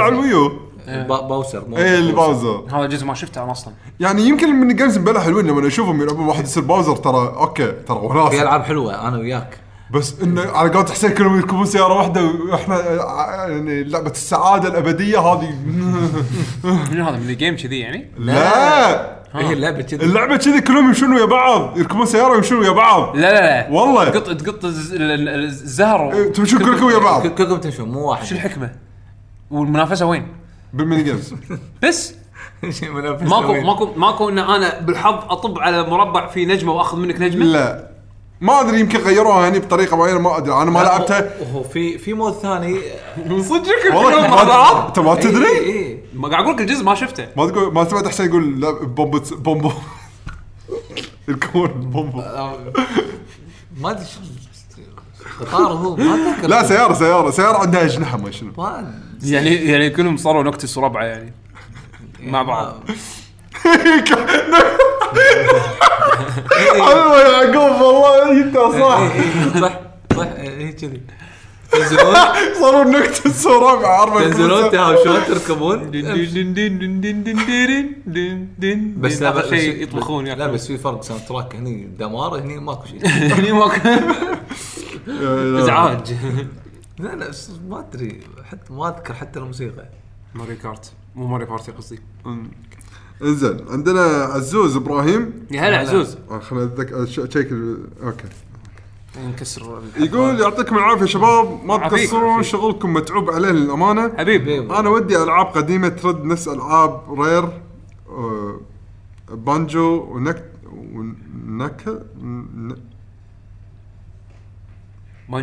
على 0.00 0.08
ال 0.14 0.22
Wii 0.22 0.44
U 0.44 0.52
با- 0.88 1.20
Bowser 1.20 1.64
مو 1.68 1.76
إيه 1.76 1.98
اللي 1.98 2.12
Bowser. 2.12 2.42
Bowser 2.52 2.76
هذا 2.76 2.84
الجزء 2.84 3.06
ما 3.06 3.14
شفته 3.14 3.42
أنا 3.44 3.52
أصلا. 3.52 3.72
يعني 4.00 4.22
يمكن 4.22 4.46
ال 4.48 4.53
mini 4.53 4.74
games 4.74 4.96
بلا 4.96 5.20
حلوين 5.20 5.46
لما 5.46 5.66
أشوفهم 5.66 6.02
يلعبون 6.02 6.26
واحد 6.26 6.44
يصير 6.44 6.62
Bowser 6.62 6.96
ترى 6.96 7.34
okay 7.36 7.66
ترى 7.72 7.98
في 8.00 8.06
وناس 8.06 8.34
ألعاب 8.34 8.62
حلوة 8.62 9.08
أنا 9.08 9.18
وياك. 9.18 9.58
بس 9.92 10.14
إنه 10.22 10.42
على 10.50 10.70
قولة 10.70 10.90
حسين 10.90 11.10
كلهم 11.10 11.36
يركبون 11.36 11.64
سيارة 11.66 11.92
واحدة 11.94 12.22
وإحنا 12.50 12.80
يعني 13.48 13.84
لعبة 13.84 14.10
السعادة 14.10 14.68
الأبدية 14.68 15.18
هذه. 15.18 15.54
منو 16.92 17.04
هذا 17.08 17.16
من 17.16 17.28
ال 17.30 17.35
game 17.35 17.56
كذي 17.56 17.78
يعني؟ 17.80 18.10
لا. 18.18 19.22
هي 19.34 19.52
اللعبة 19.52 19.82
كذي. 19.82 20.04
اللعبة 20.06 20.36
كذي 20.36 20.60
كلهم 20.60 20.86
يمشون 20.86 21.12
ويا 21.14 21.24
بعض. 21.24 21.78
يركبون 21.78 22.06
سيارة 22.06 22.30
ويمشون 22.32 22.58
ويا 22.58 22.70
بعض. 22.70 23.16
لا 23.16 23.20
لا 23.20 23.40
لا. 23.40 23.70
والله. 23.70 24.08
تقط 24.10 24.40
تقط 24.40 24.64
الز- 24.64 24.92
ال- 24.94 25.02
ال- 25.28 25.44
الزهر 25.44 26.12
إيه، 26.12 26.32
تمشون 26.32 26.58
كلكم 26.58 26.84
ويا 26.84 26.98
بعض. 26.98 27.26
كلكم 27.26 27.56
تمشون 27.56 27.88
مو 27.88 28.10
واحد. 28.10 28.24
شو 28.24 28.34
الحكمة؟ 28.34 28.70
والمنافسة 29.50 30.06
وين؟ 30.06 30.26
بال 30.72 30.82
mini 30.82 31.02
games. 31.02 31.34
بس؟ 31.82 32.14
ماكو. 33.22 33.52
ماكو 33.60 33.88
ماكو 33.96 34.28
إن 34.28 34.38
أنا 34.38 34.80
بالحظ 34.80 35.14
أطب 35.30 35.58
على 35.58 35.82
مربع 35.82 36.26
فيه 36.26 36.46
نجمة 36.46 36.72
وأخذ 36.72 36.98
منك 36.98 37.20
نجمة؟ 37.20 37.44
لا. 37.44 37.91
ما 38.42 38.60
أدري 38.60 38.80
يمكن 38.80 38.98
غيروها 38.98 39.48
هني 39.48 39.58
بطريقة 39.58 39.96
معينة 39.96 40.18
ما 40.18 40.38
أدري. 40.38 40.54
أنا 40.54 40.70
ما 40.70 40.78
لعبتها. 40.78 41.30
هو- 41.52 41.62
في 41.62 41.98
في 41.98 42.14
mode 42.14 42.32
ثاني. 42.32 42.80
صدقك 43.42 43.94
والله 43.94 44.28
ما 44.28 44.86
انت 44.88 44.98
ما 44.98 45.16
اي 45.16 45.22
تدري؟ 45.22 45.46
اي 45.58 46.02
ما 46.14 46.28
قاعد 46.28 46.42
أقول 46.44 46.54
لك 46.54 46.60
الجزء 46.60 46.84
ما 46.84 46.94
شفته. 46.94 47.26
ما 47.36 47.46
تقول 47.50 47.74
ما 47.74 47.88
سمعت 47.88 48.08
حسين 48.08 48.26
يقول 48.26 48.60
لا 48.60 48.70
بومبو 48.70 49.20
بومبو. 49.32 49.72
يركبون 51.28 51.68
بومبو 51.68 52.22
ما 53.80 53.90
أدري 53.90 54.04
شو- 54.04 55.44
قطار 55.44 55.72
هو 55.72 55.96
ما 55.96 56.14
أتذكر. 56.14 56.48
لا 56.48 56.62
سيارة 56.62 56.92
سيارة 56.94 57.30
سيارة 57.30 57.58
عندها 57.58 57.84
أجنحة 57.84 58.18
ما 58.18 58.30
شنو. 58.30 58.52
ما- 58.58 58.94
يعني 59.22 59.54
يعني 59.54 59.90
كلهم 59.90 60.16
صاروا 60.16 60.42
نكتس 60.42 60.78
وربعة 60.78 61.04
يعني. 61.04 61.32
مع 62.20 62.42
بعض. 62.42 62.74
أيوه 66.56 67.16
يا 67.20 67.42
يعقوب 67.44 67.80
والله 67.80 68.32
انت 68.32 68.56
صح 68.58 68.98
إيه، 68.98 69.22
إيه، 69.54 69.60
صح 69.60 69.80
صح 70.16 70.26
هي 70.36 70.72
كذي 70.72 71.00
تنزلون 71.72 72.14
صاروا 72.60 72.84
نكتة 72.84 73.28
الصورة 73.28 73.80
مع 73.80 74.02
أربع 74.02 74.22
تنزلون. 74.22 74.70
تهاوشون 74.70 75.24
تركبون 75.28 75.90
بس 78.96 79.22
لا 79.22 79.50
شيء 79.50 79.82
يطبخون 79.82 80.24
لا 80.24 80.46
بس 80.46 80.66
في 80.66 80.78
فرق 80.78 81.02
soundtrack 81.02 81.56
هني 81.56 81.88
دمار 81.98 82.38
هني 82.38 82.58
ماكو 82.58 82.86
شيء 82.86 83.06
هني 83.06 83.52
ماكو 83.52 83.76
ازعاج 85.58 86.14
لا 86.98 87.08
لا 87.08 87.30
ما 87.68 87.80
ادري 87.80 88.20
حتى 88.50 88.72
ما 88.72 88.88
اذكر 88.88 89.14
حتى 89.14 89.38
الموسيقى 89.38 89.88
Mario 90.34 90.56
Kart 90.56 90.92
مو 91.14 91.26
Mario 91.26 91.44
Party 91.44 91.72
قصدي 91.72 91.98
انزين 93.22 93.56
عندنا 93.70 94.00
عزوز 94.04 94.76
إبراهيم. 94.76 95.46
يا 95.50 95.60
هلا 95.68 95.78
عزوز. 95.78 96.16
آه، 96.30 96.38
خليني 96.38 96.64
اتذكر 96.64 97.06
ش- 97.06 97.16
check 97.20 97.52
ال- 97.52 97.86
okay. 98.02 98.24
نكسر 99.28 99.82
يقول 99.96 100.40
يعطيكم 100.40 100.76
العافية 100.78 101.04
شباب 101.06 101.64
ما 101.64 101.74
عافيك. 101.74 102.00
تقصرون 102.00 102.30
عافيك. 102.30 102.46
شغلكم 102.52 102.92
متعوب 102.92 103.30
عليه 103.30 103.48
للأمانة. 103.50 104.12
حبيبي 104.18 104.58
أنا 104.60 104.88
ودي 104.88 105.22
ألعاب 105.22 105.46
قديمة 105.46 105.88
ترد 105.88 106.24
نفس 106.24 106.48
العاب 106.48 107.20
Rare 107.20 107.44
آه، 108.08 108.60
بانجو 109.30 110.04
ونك 110.10 110.44
ونك 110.94 111.88
ن- 112.22 112.74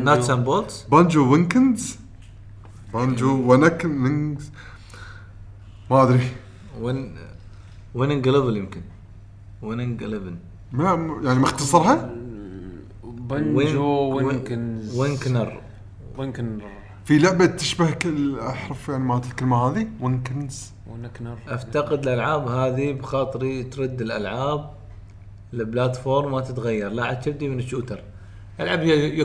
ناتس 0.03 0.30
اند 0.30 0.45
بولتس 0.45 0.83
بانجو 0.91 1.32
وينكنز. 1.32 1.98
بانجو 2.93 3.53
ونكنز 3.53 4.51
ما 5.91 6.03
أدري. 6.03 6.27
وين 6.82 7.16
ويننج 7.95 8.27
11 8.27 8.58
يمكن؟ 8.58 8.82
ويننج 9.61 10.03
11 10.03 10.34
ما 10.72 11.19
يعني 11.24 11.40
مختصرها 11.40 12.09
بنجو 13.03 13.85
وينكنز 14.16 14.98
وينكنر 15.00 15.61
وينكنر 16.18 16.61
في 17.06 17.18
لعبة 17.19 17.45
تشبه 17.45 17.92
كل 17.92 18.09
الاحرف 18.09 18.90
يعني 18.90 19.03
مالت 19.03 19.26
الكلمة 19.26 19.58
هذه؟ 19.58 19.88
وينكنز 20.01 20.72
ونكنر 20.92 21.38
أفتقد 21.48 22.08
الألعاب 22.08 22.48
هذه 22.48 22.92
بخاطري 22.93 23.64
ترد 23.64 24.01
الألعاب. 24.01 24.69
البلاتفورم 25.53 26.32
ما 26.32 26.42
تتغير. 26.42 26.90
لا 26.90 27.06
عاد 27.06 27.19
تبدي 27.22 27.50
من 27.50 27.59
الشوتر. 27.59 28.03
ألعب 28.59 28.84
يا 28.84 29.24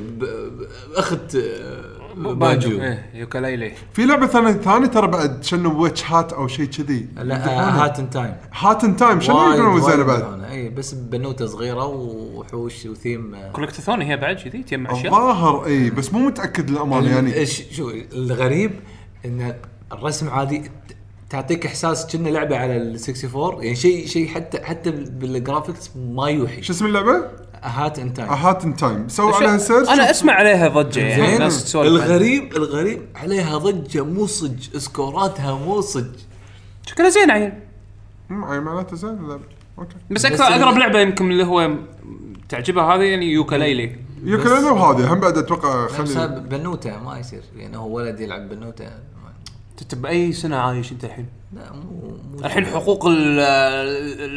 ب- 0.00 0.18
ب- 0.18 0.66
اخت 0.94 1.34
آه، 1.36 1.95
بانجو 2.16 2.70
إيه 2.80 3.06
يوكاليلي. 3.14 3.72
في 3.92 4.04
لعبة 4.06 4.26
ثانية 4.26 4.52
ثانية 4.52 4.86
ترى 4.86 5.06
بعد 5.06 5.44
شنو 5.44 5.82
ويتش 5.82 6.10
هات 6.10 6.32
أو 6.32 6.48
شيء 6.48 6.66
كذي. 6.66 7.06
لا 7.16 7.84
هات 7.84 7.98
ان 7.98 8.10
تايم 8.10 8.34
هات 8.52 8.84
ان 8.84 8.96
تايم 8.96 9.20
شنو 9.20 9.52
يقولون 9.52 9.80
زينة 9.80 10.02
بعد؟ 10.04 10.42
اي 10.50 10.68
بس 10.68 10.94
بنوتة 10.94 11.46
صغيرة 11.46 11.84
وحوش 11.86 12.86
وثيم 12.86 13.34
آه، 13.34 13.52
كولكتثون 13.52 14.02
هي 14.02 14.16
بعد 14.16 14.36
كذي 14.36 14.62
تجمع 14.62 14.92
أشياء. 14.92 15.06
الظاهر 15.06 15.66
اي 15.66 15.90
بس 15.90 16.12
مو 16.12 16.18
متأكد 16.18 16.70
للأمانة 16.70 17.10
يعني. 17.14 17.46
إيش- 17.46 17.72
شو 17.74 17.90
الغريب 18.12 18.70
إن 19.24 19.54
الرسم 19.92 20.28
عادي 20.28 20.58
ت- 20.58 20.70
تعطيك 21.30 21.66
إحساس 21.66 22.06
كأنه 22.06 22.30
لعبة 22.30 22.56
على 22.58 22.76
ال 22.76 22.98
64 23.00 23.62
يعني 23.62 23.76
شيء 23.76 24.06
شيء 24.06 24.28
حتى 24.28 24.60
حتى 24.64 24.90
بال 24.90 25.10
graphics 25.10 25.90
ما 25.96 26.28
يوحي. 26.30 26.62
شو 26.62 26.72
اسم 26.72 26.86
اللعبة؟ 26.86 27.24
Hat 27.62 27.98
in 27.98 28.14
Time 28.14 28.28
Hat 28.28 28.64
in 28.64 28.76
Time 28.76 29.08
سووا 29.08 29.34
عليها 29.34 29.58
search 29.58 29.88
أنا 29.88 30.10
أسمع 30.10 30.32
عليها 30.32 30.68
ضجة 30.68 31.00
يعني 31.00 31.26
زين. 31.26 31.40
ناس 31.40 31.64
تسولف 31.64 31.92
عنها. 31.92 32.06
الغريب 32.06 32.56
الغريب 32.56 33.02
عليها 33.14 33.58
ضجة 33.58 34.04
مو 34.04 34.26
صج. 34.26 34.76
سكوراتها 34.76 35.54
مو 35.54 35.80
صج. 35.80 36.14
شكلها 36.86 37.08
زين 37.08 37.30
عيل 37.30 37.52
امم 38.30 38.44
اي 38.44 38.60
معناته 38.60 38.96
زين 38.96 39.18
okay. 39.78 39.96
بس 40.10 40.24
أكثر 40.24 40.44
أقرب 40.44 40.78
لعبة 40.78 41.00
يمكن 41.00 41.30
اللي 41.30 41.44
هو 41.44 41.70
تعجبها 42.48 42.84
هذه 42.84 43.02
يعني 43.02 43.32
Yooka-Laylee. 43.32 43.96
Yooka-Laylee 44.24 44.70
وهذه 44.70 45.12
هم 45.12 45.20
بعد 45.20 45.38
أتوقع 45.38 45.86
خلي 45.86 46.44
بنوتة 46.50 47.02
ما 47.02 47.18
يصير. 47.18 47.42
يعني 47.56 47.76
هو 47.76 47.96
ولد 47.96 48.20
يلعب 48.20 48.48
بنوتة. 48.48 48.88
انت 49.82 49.94
باي 49.94 50.32
سنة 50.32 50.56
عايش 50.56 50.92
أنت 50.92 51.04
الحين؟ 51.04 51.26
لا 51.52 51.72
مو 51.72 51.80
مو 52.38 52.44
الحين 52.44 52.66
حقوق 52.66 53.06
ال- 53.06 53.40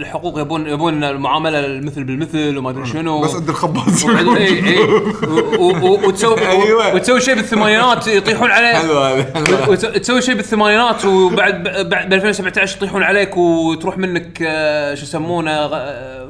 الحقوق 0.02 0.40
يبون 0.40 0.68
يبون 0.68 1.04
المعاملة 1.04 1.66
المثل 1.66 2.04
بالمثل 2.04 2.58
وما 2.58 2.70
أدري 2.70 2.86
شنو. 2.86 3.22
بس 3.22 3.36
عند 3.36 3.50
الخباز 3.50 4.04
وبعدين 4.06 4.38
اي 4.38 4.68
اي 4.68 4.80
و- 4.80 5.88
و- 5.88 6.08
وتسوي 6.08 6.48
أيوة. 6.50 6.96
وتسوي 6.96 7.22
شيء 7.22 7.36
بالثمانينات 7.36 8.08
يطيحون 8.08 8.52
عليه 8.52 8.74
حلو 8.74 9.00
هذا 9.00 9.68
وت- 9.70 9.86
تسوي 9.86 10.22
شيء 10.22 10.36
بالثمانينات 10.36 11.06
وبعد 11.06 11.64
بعد 11.90 12.10
ب 12.10 12.14
2017 12.14 12.78
يطيحون 12.78 13.04
عليك 13.04 13.38
وتروح 13.38 13.98
منك 13.98 14.40
آه، 14.48 14.96
شو 14.96 15.04
يسمونه 15.04 15.66
غ- 15.66 15.70
آه، 15.74 16.30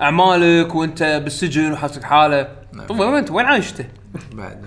أعمالك 0.00 0.74
وأنت 0.74 1.20
بالسجن 1.24 1.72
وحاسك 1.72 2.02
حالة. 2.04 2.48
طيب 2.88 3.00
وين 3.00 3.14
أنت؟ 3.14 3.30
وين 3.30 3.46
عايش 3.46 3.70
أنت؟ 3.70 3.86
بعد. 4.32 4.64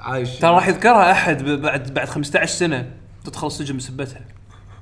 عايش. 0.00 0.38
ترى 0.38 0.50
راح 0.50 0.68
يذكرها 0.68 1.12
أحد 1.12 1.42
بعد 1.44 1.94
بعد 1.94 2.08
15 2.08 2.46
سنة. 2.54 2.92
تدخل 3.24 3.46
السجن 3.46 3.76
بسبتها. 3.76 4.24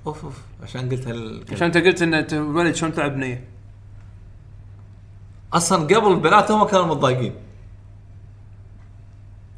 أوف 0.07 0.25
أوف. 0.25 0.39
عشان 0.63 0.89
قلت 0.89 1.09
هال 1.09 1.45
عشان 1.53 1.67
أنت 1.67 1.77
قلت 1.77 2.03
إن 2.03 2.15
أنت 2.15 2.33
ولد 2.35 2.75
شلون 2.75 2.93
تلعب 2.93 3.15
بنية. 3.15 3.45
أصلا 5.53 5.83
قبل 5.85 6.13
البنات 6.13 6.51
هم 6.51 6.65
كانوا 6.67 6.87
متضايقين. 6.87 7.35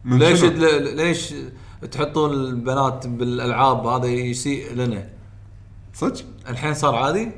من 0.05 0.18
ليش 0.18 0.40
شنو؟ 0.40 0.50
ل- 0.50 0.97
ليش 0.97 1.34
تحطون 1.90 2.32
البنات 2.32 3.06
بالألعاب؟ 3.06 3.86
هذا 3.86 4.06
يسيء 4.06 4.74
لنا. 4.74 5.08
صدق؟ 5.94 6.24
الحين 6.48 6.74
صار 6.74 6.94
عادي. 6.94 7.30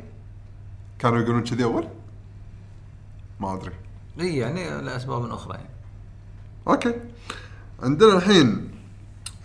كانوا 0.99 1.19
يقولون 1.19 1.45
كذي 1.45 1.65
أول؟ 1.65 1.89
ما 3.41 3.55
أدري. 3.55 3.73
إي 4.21 4.37
يعني 4.37 4.83
لأسباب 4.83 5.25
أخرى 5.31 5.55
يعني. 5.55 5.69
أوكي. 6.69 6.95
عندنا 7.83 8.17
الحين 8.17 8.69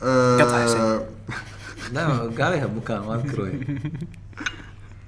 آه 0.03 0.37
قطع 0.37 0.63
حسين. 0.63 0.99
لا 1.93 2.07
قاريها 2.39 2.65
بمكان 2.65 2.99
ما 2.99 3.15
أذكر 3.15 3.41
وين. 3.41 3.79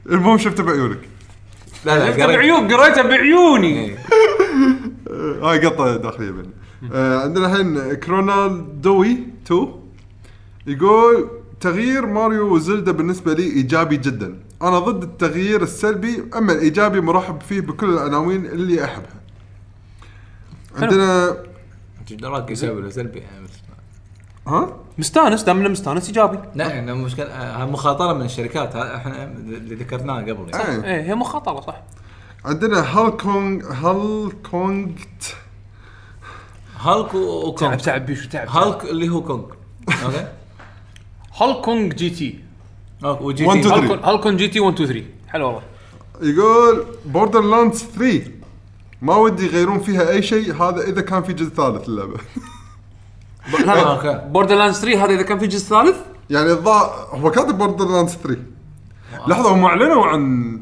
المهم 0.09 0.37
شفته 0.37 0.63
بعيونك. 0.63 0.99
لا 1.85 1.99
لا 1.99 2.11
شفته 2.11 2.23
قريت. 2.23 2.37
بعيون 2.37 2.73
قريته 2.73 3.01
بعيوني. 3.01 3.79
إيه. 3.79 3.97
هاي 5.43 5.65
قطة 5.65 5.97
داخلية. 5.97 6.31
بيننا 6.31 6.49
آه 6.93 7.19
عندنا 7.23 7.45
الحين 7.45 7.93
كرونالدوي 7.93 9.17
2 9.45 9.67
يقول 10.67 11.29
تغيير 11.61 12.05
ماريو 12.05 12.55
وزلدا 12.55 12.91
بالنسبة 12.91 13.33
لي 13.33 13.43
إيجابي 13.43 13.97
جدا. 13.97 14.39
أنا 14.61 14.79
ضد 14.79 15.03
التغيير 15.03 15.63
السلبي 15.63 16.23
أما 16.35 16.51
الإيجابي 16.53 17.01
مرحب 17.01 17.41
فيه 17.41 17.61
بكل 17.61 17.89
العناوين 17.89 18.45
اللي 18.45 18.83
أحبها. 18.83 19.19
عندنا 20.77 21.37
دراك 22.15 22.51
يسوي 22.51 22.81
له 22.81 22.89
سلبي. 22.89 23.19
يعني 23.19 23.41
مثل- 23.43 23.59
ها؟ 24.47 24.77
مستانس 24.97 25.43
دام 25.43 25.59
انه 25.59 25.69
مستانس 25.69 26.07
إيجابي. 26.07 26.39
لا 26.55 26.67
يعني 26.69 26.93
مشكلة. 26.93 27.25
آه، 27.25 27.65
مخاطرة 27.65 28.13
من 28.13 28.25
الشركات. 28.25 28.75
ها- 28.75 28.95
إحنا 28.95 29.23
اللي 29.23 29.75
ذكرناه 29.75 30.21
قبل. 30.21 30.49
يعني. 30.53 30.85
إيه. 30.87 30.95
إيه 30.95 31.01
هي 31.09 31.15
مخاطرة 31.15 31.61
صح. 31.61 31.81
عندنا 32.45 32.79
هالكونج 32.99 33.63
هالكونج 33.65 34.99
هالك 36.79 37.13
و- 37.13 37.17
تعب 37.17 37.47
وكونغ 37.47 37.75
تعب 37.75 38.05
بيشو 38.05 38.29
تعب 38.29 38.47
هالك 38.49 38.83
اللي 38.85 39.09
هو 39.09 39.23
كونغ. 39.23 39.43
أوكي؟ 40.05 40.27
هالكونج 41.37 41.93
جي 41.95 42.09
تي. 42.09 42.39
أوكي، 43.05 43.23
وجي 43.23 43.45
1 43.45 43.61
تي. 43.61 43.67
2 43.67 43.81
هالكون 43.81 43.99
هالكون 43.99 44.37
جي 44.37 44.47
تي 44.47 44.59
1 44.59 44.73
2 44.73 44.87
3 44.89 45.05
حلو 45.27 45.45
والله. 45.45 45.61
يقول 46.21 46.85
بوردر 47.05 47.41
لاندز 47.41 47.83
3 47.83 48.31
ما 49.01 49.15
ودي 49.15 49.45
يغيرون 49.45 49.79
فيها 49.79 50.09
أي 50.09 50.21
شيء 50.21 50.53
هذا 50.53 50.81
إذا 50.81 51.01
كان 51.01 51.23
في 51.23 51.33
جزء 51.33 51.49
ثالث 51.49 51.89
اللعبة. 51.89 52.17
لا 53.65 53.91
أوكي. 53.95 54.07
لا 54.07 54.27
بوردر 54.27 54.55
لاندز 54.55 54.79
3 54.81 55.05
هذا 55.05 55.13
إذا 55.13 55.21
كان 55.21 55.39
في 55.39 55.47
جزء 55.47 55.65
ثالث؟ 55.65 55.95
يعني 56.29 56.51
الظاهر 56.51 57.07
هو 57.11 57.31
كاتب 57.31 57.57
بوردر 57.57 57.87
لاندز 57.87 58.15
3 58.23 58.41
لحظة 59.27 59.53
هم 59.53 59.65
أعلنوا 59.65 60.05
عن 60.05 60.53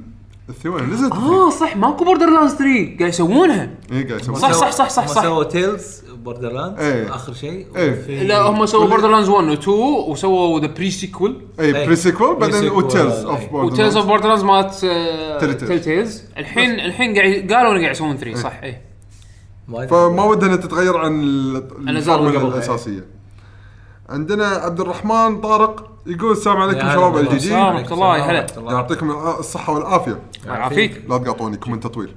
الثواني 0.50 0.94
نزلت 0.94 1.12
آه 1.14 1.50
صح 1.50 1.76
ماكو 1.78 2.06
بوردر 2.06 2.30
لاندز 2.30 2.54
3 2.54 2.98
قاعد 3.00 3.10
يسوونها. 3.10 3.70
اي 3.92 4.04
قاعد 4.04 4.22
يسوون 4.22 4.40
صح، 4.40 4.52
صح، 4.52 4.72
صح، 4.72 4.90
صح، 4.90 5.08
صح. 5.08 5.24
سووا 5.24 5.44
Tales 5.44 6.02
Borderland 6.28 6.80
إيه. 6.80 7.16
آخر 7.16 7.34
شيء 7.34 7.66
إيه. 7.76 7.92
وفي- 7.92 8.24
لا 8.24 8.42
هم 8.42 8.66
سووا 8.66 8.88
Border 8.88 9.12
lands 9.12 9.30
1 9.30 9.48
و 9.48 9.54
2 9.54 9.78
وسووا 10.12 10.60
The 10.60 10.68
Pre-Sequel 10.68 11.42
اي 11.60 11.86
Pre-Sequel 11.86 12.36
بعدين 12.36 12.70
و 12.72 12.81
Tales 12.81 13.26
of 13.26 13.40
إيه. 13.42 13.50
Border 13.50 13.74
و 13.74 13.98
Tales 13.98 14.06
of 14.06 14.28
Borderlands 14.28 14.44
مالت. 14.44 14.74
Telltale's 15.66 16.24
الحين 16.38 16.80
الحين 16.80 17.16
قاعد 17.16 17.54
قالوا 17.54 17.72
إنه 17.72 17.80
قاعد 17.82 17.92
يسوون 17.96 18.18
3 18.18 18.36
صح 18.42 18.60
اي. 18.64 18.78
فما 19.88 20.24
ودها 20.24 20.48
انها 20.48 20.58
تتغير 20.58 20.98
عن 20.98 21.22
الفورمولا 21.88 22.40
قبلها. 22.40 22.54
الأساسية 22.56 23.06
عندنا 24.10 24.46
عبد 24.48 24.80
الرحمن 24.80 25.42
طارق 25.42 25.90
يقول 26.06 26.32
السلام 26.32 26.58
عليكم 26.58 26.80
شباب 26.92 27.14
والله. 27.14 27.20
ال 27.20 27.28
جي 27.30 27.36
السلام 27.36 27.78
دي 27.78 27.82
ورحمة 27.82 27.94
الله، 27.94 28.18
يا 28.18 28.24
هلا. 28.24 28.46
يعطيكم 28.72 29.12
الصحة 29.40 29.74
والعافية 29.74 30.20
يعافيك 30.46 31.02
لا 31.10 31.18
تقاطعوني 31.18 31.58
comment 31.58 31.88
طويل 31.88 32.14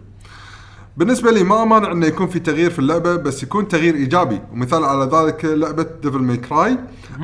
بالنسبة 0.97 1.31
لي 1.31 1.44
ما 1.44 1.65
مانع 1.65 1.93
إنه 1.93 2.07
يكون 2.07 2.27
في 2.27 2.39
تغيير 2.39 2.70
في 2.70 2.78
اللعبة 2.78 3.17
بس 3.17 3.43
يكون 3.43 3.69
تغيير 3.69 3.94
إيجابي. 3.94 4.41
ومثال 4.52 4.85
على 4.85 5.10
ذلك 5.12 5.44
لعبة 5.44 5.86
Devil 6.02 6.19
May 6.19 6.36
Cry 6.36 6.78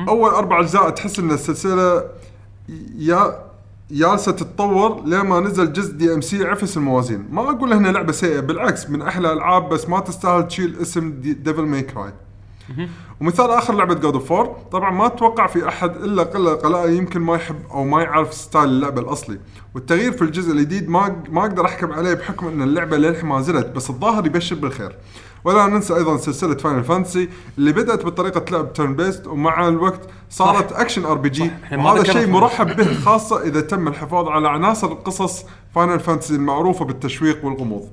أول 0.07 0.29
أربع 0.29 0.59
أجزاء 0.59 0.89
تحس 0.89 1.19
إن 1.19 1.31
السلسلة 1.31 2.03
يا 2.97 3.47
جالسة 3.91 4.31
تتطور 4.31 5.01
لما 5.05 5.39
نزل 5.39 5.73
جزء 5.73 5.93
DmC 5.93 6.45
عفس 6.45 6.77
الموازين. 6.77 7.27
ما 7.31 7.41
أقول 7.41 7.73
انها 7.73 7.91
لعبة 7.91 8.11
سيئة 8.11 8.39
بالعكس 8.39 8.89
من 8.89 9.01
أحلى 9.01 9.33
الألعاب 9.33 9.69
بس 9.69 9.89
ما 9.89 9.99
تستاهل 9.99 10.47
تشيل 10.47 10.77
اسم 10.81 11.11
Devil 11.21 11.61
May 11.65 11.81
Cry 11.81 12.13
ومثال 13.21 13.51
آخر 13.51 13.73
لعبة 13.73 13.93
God 13.93 14.13
of 14.13 14.31
War 14.31 14.55
طبعا 14.71 14.91
ما 14.91 15.05
أتوقع 15.05 15.47
في 15.47 15.67
أحد 15.67 15.95
إلا 15.95 16.23
قله 16.23 16.53
قلائل 16.53 16.93
يمكن 16.93 17.19
ما 17.19 17.35
يحب 17.35 17.59
أو 17.71 17.83
ما 17.83 18.01
يعرف 18.01 18.33
style 18.33 18.69
اللعبة 18.69 19.01
الأصلي. 19.01 19.39
والتغيير 19.75 20.11
في 20.11 20.21
الجزء 20.21 20.51
الجديد 20.51 20.89
ما 20.89 21.23
ما 21.29 21.41
أقدر 21.41 21.65
أحكم 21.65 21.91
عليه 21.91 22.13
بحكم 22.13 22.47
إن 22.47 22.61
اللعبة 22.61 22.97
للحين 22.97 23.25
ما 23.25 23.41
نزلت 23.41 23.67
بس 23.67 23.89
الظاهر 23.89 24.25
يبشر 24.25 24.55
بالخير. 24.55 24.95
ولا 25.43 25.67
ننسى 25.67 25.95
أيضا 25.95 26.17
سلسلة 26.17 26.55
Final 26.55 26.83
Fantasy 26.83 27.29
اللي 27.57 27.71
بدأت 27.71 28.05
بطريقة 28.05 28.51
لعب 28.51 28.73
turn-based 28.73 29.27
ومع 29.27 29.67
الوقت 29.67 30.01
صارت 30.29 30.71
action 30.71 31.05
RPG 31.05 31.51
وهذا 31.71 32.03
شيء 32.03 32.27
مرحب 32.27 32.75
به 32.75 32.93
خاصة 32.93 33.41
إذا 33.41 33.61
تم 33.61 33.87
الحفاظ 33.87 34.27
على 34.27 34.49
عناصر 34.49 34.93
قصص 34.93 35.45
Final 35.75 35.99
Fantasy 35.99 36.35
المعروفة 36.35 36.85
بالتشويق 36.85 37.45
والغموض. 37.45 37.89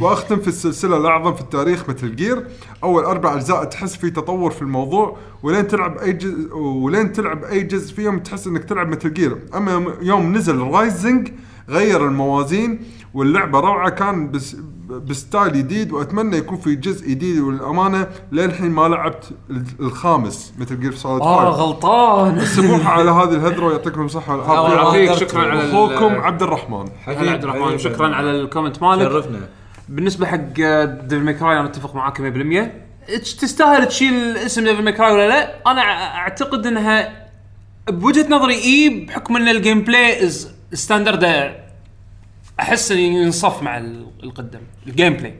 وأختم 0.00 0.36
في 0.36 0.48
السلسلة 0.48 0.96
الأعظم 0.96 1.34
في 1.34 1.40
التاريخ 1.40 1.88
Metal 1.88 2.16
Gear 2.16 2.46
أول 2.84 3.04
أربع 3.04 3.34
أجزاء 3.34 3.64
تحس 3.64 3.96
في 3.96 4.10
تطور 4.10 4.50
في 4.50 4.62
الموضوع 4.62 5.16
ولين 5.42 5.68
تلعب 5.68 5.98
أي 5.98 6.12
جزء 6.12 6.54
ولين 6.56 7.12
تلعب 7.12 7.44
أي 7.44 7.60
جزء 7.62 7.94
فيهم 7.94 8.18
تحس 8.18 8.46
إنك 8.46 8.64
تلعب 8.64 8.88
Metal 8.88 9.12
Gear. 9.14 9.38
أما 9.54 9.84
يوم- 10.02 10.36
نزل 10.36 10.58
Rising 10.58 11.28
غير 11.68 12.06
الموازين 12.06 12.80
واللعبة 13.14 13.60
روعة 13.60 13.90
كان 13.90 14.30
بس 14.30 14.56
ب 14.90 15.00
style 15.00 15.52
جديد 15.52 15.92
وأتمنى 15.92 16.36
يكون 16.36 16.58
في 16.58 16.74
جزء 16.74 17.08
جديد 17.08 17.38
والأمانة 17.38 18.06
للحين 18.32 18.70
ما 18.70 18.88
لعبت 18.88 19.30
الخامس 19.80 20.54
Metal 20.58 20.80
Gear 20.80 20.94
Solid 20.94 21.22
آه 21.22 21.50
5 21.52 21.62
غلطان. 21.62 22.40
سموحه 22.44 22.90
على 22.92 23.10
هذه 23.10 23.34
الهدرة 23.34 23.66
ويعطيكم 23.66 24.04
الصحة 24.04 24.34
الله 24.34 24.62
والعافية. 24.62 24.98
يعافيك 24.98 25.28
شكرا 25.28 25.40
على 25.42 25.64
ال- 25.64 25.68
اخوكم 25.70 26.20
عبد 26.20 26.42
الرحمن. 26.42 26.84
هلا 27.04 27.30
عبد 27.32 27.44
الرحمن 27.44 27.78
شكرا 27.78 28.14
على 28.14 28.30
ال 28.30 28.36
comment 28.36 28.82
مالك. 28.82 29.02
شرفنا. 29.12 29.48
بالنسبة 29.90 30.26
حق 30.26 30.36
Devil 31.06 31.20
May 31.22 31.40
Cry 31.40 31.58
أنا 31.60 31.66
أتفق 31.66 31.94
معاك 31.94 32.20
100% 32.20 32.72
إتش- 33.08 33.40
تستاهل 33.40 33.88
تشيل 33.88 34.36
اسم 34.36 34.64
Devil 34.64 34.82
May 34.82 34.97
Cry 34.97 35.12
ولا 35.12 35.28
لا؟ 35.28 35.70
أنا 35.70 35.80
أعتقد 36.16 36.66
إنها 36.66 37.26
بوجهة 37.88 38.26
نظري 38.28 38.54
إي 38.54 39.04
بحكم 39.08 39.36
إن 39.36 39.48
ال 39.48 39.80
gameplay 39.82 40.24
as 40.24 40.54
standard 40.72 41.54
أحس 42.60 42.92
إنه 42.92 43.00
ينصف 43.00 43.62
مع 43.62 43.78
ال- 43.78 44.06
القدم 44.22 44.60
ال 44.86 45.12
gameplay 45.12 45.34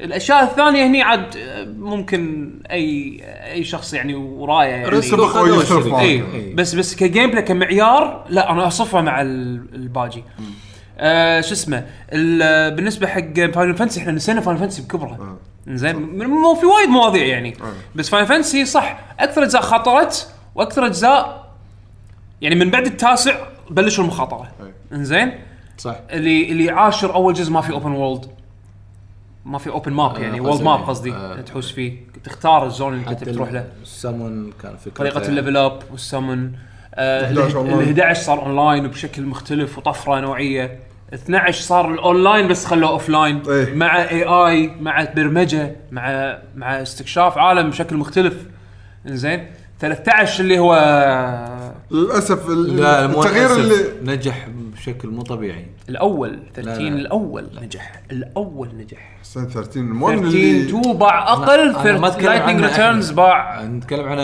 الأشياء 0.00 0.44
الثانية 0.44 0.86
هني 0.86 1.02
عاد 1.02 1.36
آه، 1.36 1.64
ممكن 1.64 2.50
اي 2.70 3.20
أي 3.52 3.64
شخص 3.64 3.94
يعني 3.94 4.14
ورايه 4.14 4.68
يعني. 4.68 4.86
معك. 5.86 6.02
اي 6.02 6.08
إيه. 6.34 6.54
بس 6.54 6.74
بس 6.74 6.94
ك 6.96 7.30
gameplay 7.30 7.42
كمعيار 7.42 8.26
لا 8.28 8.50
أنا 8.52 8.66
اصفها 8.66 9.00
مع 9.02 9.20
ال- 9.22 9.64
الباجي 9.74 10.24
آه 10.98 11.40
شو 11.40 11.52
اسمه 11.52 11.86
ال- 12.12 12.74
بالنسبة 12.74 13.06
حق 13.06 13.34
Final 13.34 13.76
Fantasy 13.76 14.00
إحنا 14.00 14.12
نسينا 14.12 14.40
Final 14.40 14.60
Fantasy 14.60 14.82
بكبرها. 14.82 15.36
زين 15.68 15.96
من- 15.96 16.26
مو 16.26 16.54
في 16.54 16.66
وايد 16.66 16.88
مواضيع 16.88 17.26
يعني. 17.26 17.56
بس 17.94 18.08
Final 18.08 18.26
Fantasy 18.26 18.64
صح 18.64 18.98
أكثر 19.20 19.42
أجزاء 19.42 19.62
خاطرت 19.62 20.28
وأكثر 20.54 20.86
أجزاء 20.86 21.50
يعني 22.42 22.54
من 22.54 22.70
بعد 22.70 22.86
التاسع 22.86 23.36
بلشوا 23.70 24.04
المخاطرة. 24.04 24.50
انزين 24.92 25.32
صح. 25.78 25.96
اللي 26.10 26.50
اللي 26.52 26.70
عاشر 26.70 27.14
أول 27.14 27.34
جزء 27.34 27.52
ما 27.52 27.60
في 27.60 27.72
open 27.72 27.92
world 27.92 28.26
ما 29.44 29.58
في 29.58 29.70
open 29.70 29.92
map 29.92 30.18
يعني 30.18 30.38
آه، 30.38 30.42
world 30.42 30.62
map 30.62 30.74
يعني. 30.78 30.88
قصدي 30.90 31.12
آه. 31.12 31.40
تحوس 31.40 31.72
فيه. 31.72 31.96
تختار 32.24 32.66
ال 32.66 32.72
zone 32.72 32.94
اللي 32.94 33.10
أنت 33.10 33.24
تروح 33.24 33.52
له. 33.52 33.66
السمون 33.82 34.52
كان 34.62 34.76
فكرة 34.76 34.92
طريقة 34.94 35.28
ال 35.28 35.33
level 35.33 35.56
up 35.56 35.78
وال 35.92 36.05
summon 36.05 36.44
آه 36.44 36.48
11 36.48 36.58
ال 36.98 37.38
أونلاين. 37.56 37.82
11 37.88 38.22
صار 38.22 38.46
اونلاين 38.46 38.86
بشكل 38.88 39.22
مختلف 39.22 39.78
وطفرة 39.78 40.20
نوعية. 40.20 40.78
12 41.14 41.62
صار 41.62 41.90
الاونلاين 41.94 42.48
بس 42.48 42.66
خلوه 42.66 42.90
offline 42.90 43.42
إيه. 43.48 43.74
مع 43.74 44.02
AI 44.02 44.70
مع 44.80 45.06
برمجة 45.16 45.76
مع 45.92 46.38
مع 46.56 46.82
استكشاف 46.82 47.38
عالم 47.38 47.70
بشكل 47.70 47.96
مختلف. 47.96 48.34
إنزين. 49.08 49.46
13 49.80 50.40
اللي 50.40 50.58
هو 50.58 50.74
للأسف 51.90 52.48
ال- 52.48 52.76
لا 52.76 53.06
مو 53.06 53.22
التغيير 53.22 53.48
للأسف، 53.56 53.90
اللي 53.98 54.12
نجح 54.16 54.48
بشكل 54.48 55.08
مو 55.08 55.22
طبيعي. 55.22 55.66
الأول 55.88 56.38
13 56.54 56.80
لا. 56.82 56.88
الأول 56.88 57.46
نجح. 57.62 57.92
الأول 58.10 58.68
نجح. 58.76 59.16
سنة 59.22 59.48
13 59.48 59.80
المون 59.80 60.16
13 60.16 60.36
اللي 60.36 60.60
2 60.62 60.92
باع 60.98 61.32
أقل 61.32 61.60
أنا 61.88 61.98
ما 61.98 62.06
أتكلم 62.08 62.26
لايتنج 62.26 62.48
عنه 62.48 62.66
ريتيرنز 62.66 63.10
إحنا. 63.10 63.16
باع 63.22 63.62
نتكلم 63.64 64.04
عن 64.08 64.18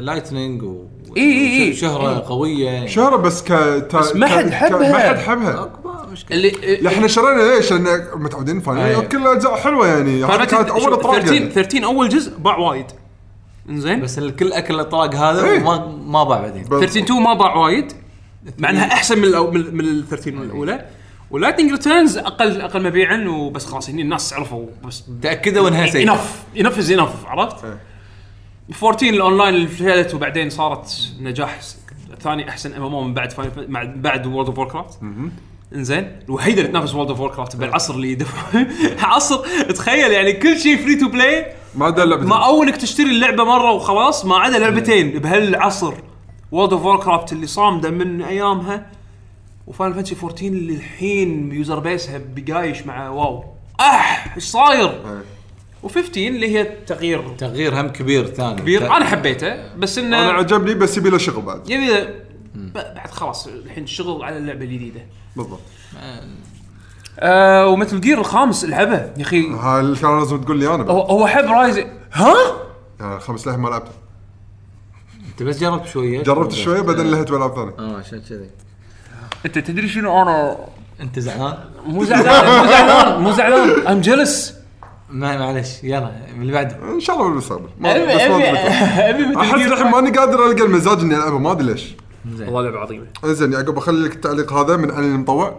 لايتنينج 0.00 0.62
و 0.62 0.84
إي 1.16 1.22
إي 1.22 1.62
إي. 1.68 1.74
شهرة 1.74 2.10
إي. 2.16 2.22
قوية 2.22 2.70
يعني 2.70 2.88
شهرة 2.88 3.16
بس 3.16 3.42
ك 3.42 3.46
تا- 3.90 3.98
بس 4.00 4.16
ما 4.16 4.26
حد 4.26 4.50
حبها. 4.50 4.92
ما 4.92 4.98
حد 4.98 5.16
حبها 5.18 5.70
ما 5.84 6.06
مشكلة 6.12 6.36
اللي 6.38 6.76
لا 6.80 6.90
إحنا 6.90 7.06
شرينا 7.08 7.42
ليش؟ 7.56 7.72
لأن 7.72 8.04
متعودين 8.14 8.60
فاينل 8.60 8.80
أيوة. 8.80 9.02
كل 9.04 9.18
الاجزاء 9.22 9.56
حلوة 9.56 9.86
يعني 9.86 10.26
كانت 10.46 10.52
أول 10.70 10.92
اطراق 10.92 11.12
13 11.18 11.32
يعني. 11.34 11.50
13 11.50 11.84
أول 11.84 12.08
جزء 12.08 12.36
باع 12.38 12.56
وايد 12.56 12.86
إنزين 13.68 14.00
بس 14.00 14.18
الكل 14.18 14.52
أكل 14.52 14.74
الاطراق 14.74 15.14
هذا 15.14 15.44
إيه. 15.44 15.60
وما 15.60 15.86
ما 16.06 16.24
باع 16.24 16.40
بعدين 16.40 16.62
بس- 16.62 16.68
13 16.68 17.00
2 17.00 17.22
ما 17.22 17.34
باع 17.34 17.56
وايد 17.56 17.92
مع 18.58 18.70
إنها 18.70 18.84
أحسن 18.92 19.18
من 19.18 19.32
الأو- 19.32 19.54
من, 19.54 19.74
من 19.74 19.80
ال 19.84 20.08
13 20.08 20.28
الأولى 20.42 20.84
و 21.30 21.34
Lightning 21.34 21.70
Returns 21.72 22.18
أقل 22.18 22.60
أقل 22.60 22.82
مبيعا 22.82 23.28
وبس 23.28 23.66
خلاص 23.66 23.90
هني 23.90 24.02
الناس 24.02 24.32
عرفوا 24.32 24.66
بس 24.84 25.04
تأكدوا 25.22 25.68
إنها 25.68 25.86
سيئة 25.86 26.12
enough 26.12 26.42
enough 26.60 26.78
is 26.78 26.90
enough 26.90 27.10
عرفت؟ 27.26 27.64
إيه. 27.64 27.78
14 28.70 29.08
الأونلاين 29.08 29.54
اللي 29.54 29.66
فشلت 29.66 30.14
وبعدين 30.14 30.50
صارت 30.50 31.12
نجاح 31.20 31.60
ثاني 32.20 32.48
أحسن 32.48 32.72
MMO 32.72 33.02
من 33.02 33.14
بعد 33.14 33.32
مع 33.68 33.84
بعد 33.96 34.26
World 34.26 34.46
of 34.46 34.72
Warcraft 34.72 34.98
إنزين 35.74 36.18
الوحيدة 36.28 36.60
اللي 36.60 36.72
تنافس 36.72 36.94
World 36.94 37.08
of 37.08 37.22
Warcraft 37.36 37.56
بالعصر 37.56 37.94
اللي 37.94 38.12
يدف... 38.12 38.56
عصر 39.04 39.36
تخيل 39.68 40.12
يعني 40.12 40.32
كل 40.32 40.58
شيء 40.58 40.76
free 40.76 40.94
to 40.94 41.08
play 41.08 41.46
ما 41.74 41.88
ادري 41.88 42.02
اللعبه 42.02 42.26
ما 42.26 42.46
أو 42.46 42.62
إنك 42.62 42.76
تشتري 42.76 43.10
اللعبة 43.10 43.44
مرة 43.44 43.72
وخلاص 43.72 44.24
ما 44.24 44.36
عدا 44.36 44.58
لعبتين 44.58 45.18
بهالعصر. 45.18 45.94
World 46.52 46.72
of 46.72 47.04
Warcraft 47.04 47.32
اللي 47.32 47.46
صامدة 47.46 47.90
من 47.90 48.22
أيامها 48.22 48.86
و 49.66 49.71
Final 49.71 49.94
Fantasy 49.94 50.16
14 50.22 50.46
اللي 50.46 50.74
الحين 50.74 51.52
user 51.52 51.78
base 51.78 52.12
ها 52.12 52.20
بقايش 52.36 52.86
مع 52.86 53.08
WoW. 53.08 53.44
أح! 53.80 54.34
إيش 54.36 54.44
صاير؟ 54.44 54.90
إيه. 54.90 55.22
و15 55.84 56.16
اللي 56.16 56.58
هي 56.58 56.64
تغيير 56.86 57.28
تغيير 57.38 57.80
هم 57.80 57.88
كبير 57.88 58.26
ثاني. 58.26 58.56
كبير. 58.56 58.96
أنا 58.96 59.04
حبيته 59.04 59.76
بس 59.76 59.98
إنه 59.98 60.18
أنا 60.22 60.32
عجبني 60.32 60.74
بس 60.74 60.96
يبي 60.96 61.10
له 61.10 61.18
شغل 61.18 61.42
بعد. 61.42 61.70
يبي 61.70 61.86
له- 61.86 62.14
بعد 62.74 63.10
خلاص 63.10 63.46
الحين 63.46 63.86
شغل 63.86 64.22
على 64.22 64.36
اللعبة 64.38 64.64
الجديدة. 64.64 65.00
بالضبط. 65.36 65.60
آه 67.20 67.66
و 67.66 67.72
Metal 67.72 68.00
Gear 68.00 68.18
الخامس 68.20 68.64
العبه 68.64 68.96
يا 68.96 69.22
أخي. 69.22 69.50
هاي 69.50 69.80
اللي 69.80 69.96
كان 69.98 70.18
لازم 70.18 70.40
تقول 70.40 70.58
لي 70.58 70.74
أنا. 70.74 70.82
هو 70.90 71.00
هو 71.02 71.26
حب 71.26 71.44
Rising 71.44 71.78
ها؟ 72.12 72.34
يعني 73.00 73.16
الخمس 73.16 73.46
للحين 73.46 73.60
ما 73.62 73.68
لعبته. 73.68 73.90
أنت 75.30 75.42
بس 75.42 75.58
جربت 75.58 75.86
شوية. 75.86 76.22
جربت 76.22 76.52
شوية 76.52 76.80
بعدين 76.80 77.10
لهيت 77.10 77.30
بلعب 77.30 77.54
ثاني. 77.54 77.72
آه 77.78 77.96
عشان 77.98 78.20
كذي. 78.28 78.50
أنت 79.46 79.58
تدري 79.58 79.88
شنو 79.88 80.22
أنا 80.22 80.56
أنت 81.00 81.18
زعلان؟ 81.18 81.58
مو 81.86 82.04
زعلان 82.04 82.62
مو 82.62 82.66
زعلان 82.70 83.22
مو 83.22 83.30
زعلان. 83.32 83.86
I'm 83.86 84.00
jealous 84.00 84.54
ما 85.12 85.38
معلش 85.38 85.84
يلا 85.84 86.12
من 86.34 86.42
اللي 86.42 86.52
بعده. 86.52 86.76
إن 86.94 87.00
شاء 87.00 87.16
الله 87.16 87.28
بالمستقبل 87.28 87.68
ما- 87.78 87.96
ابي 87.96 88.06
بس 88.06 88.20
ما 88.22 88.34
ابي 88.36 88.48
أدري 88.48 88.52
متى. 88.52 88.68
أبي 89.10 89.26
مثل 89.26 89.38
أحس 89.50 89.66
الحين 89.72 89.90
ماني 89.92 90.10
قادر 90.18 90.46
ألقى 90.46 90.62
المزاج 90.62 91.00
إني 91.00 91.16
العبها 91.16 91.38
ما 91.38 91.52
أدري 91.52 91.66
ليش. 91.66 91.94
زين. 92.34 92.46
والله 92.48 92.62
لعبة 92.62 92.78
عظيمة. 92.78 93.06
إنزين 93.24 93.52
يعقوب 93.52 93.76
أخلي 93.78 94.04
لك 94.08 94.14
التعليق 94.14 94.52
هذا 94.52 94.76
من 94.76 94.90
علي 94.90 95.06
المطوع. 95.06 95.56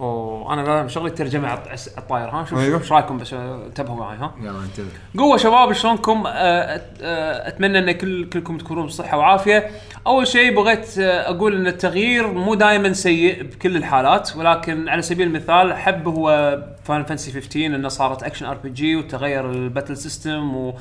أوه 0.00 0.52
أنا 0.54 0.60
لا 0.82 0.88
شغلي 0.88 1.08
الترجمة 1.08 1.48
على 1.48 1.60
على 1.68 1.78
الطاير 1.98 2.28
ها؟ 2.28 2.44
شوف 2.44 2.58
أيوه. 2.58 2.78
إيش 2.80 2.92
رأيكم 2.92 3.18
بس 3.18 3.32
آه، 3.32 3.66
انتبهوا 3.66 3.96
معي 3.96 4.16
ها؟ 4.16 4.34
يلا 4.40 4.50
انتبه. 4.64 4.86
قوة 5.18 5.36
شباب 5.36 5.72
شلونكم؟ 5.72 6.24
آه، 6.26 6.76
أت- 6.76 6.80
آه، 7.02 7.48
أتمنى 7.48 7.78
إن 7.78 7.92
كل 7.92 8.28
كلكم 8.28 8.58
تكونون 8.58 8.86
بصحة 8.86 9.18
وعافية. 9.18 9.70
أول 10.06 10.26
شيء 10.26 10.54
بغيت 10.54 10.98
آه، 10.98 11.30
أقول 11.30 11.56
إن 11.56 11.66
التغيير 11.66 12.26
مو 12.26 12.54
دائما 12.54 12.92
سيء 12.92 13.42
بكل 13.42 13.76
الحالات 13.76 14.36
ولكن 14.36 14.88
على 14.88 15.02
سبيل 15.02 15.26
المثال 15.26 15.74
حب 15.74 16.08
هو 16.08 16.58
Final 16.84 17.04
Fantasy 17.04 17.32
15 17.32 17.66
إنه 17.66 17.88
صارت 17.88 18.22
action 18.22 18.46
RPG 18.46 18.96
وتغير 18.96 19.50
ال 19.50 19.57
battle 19.57 19.96
system 19.96 20.56
و 20.56 20.74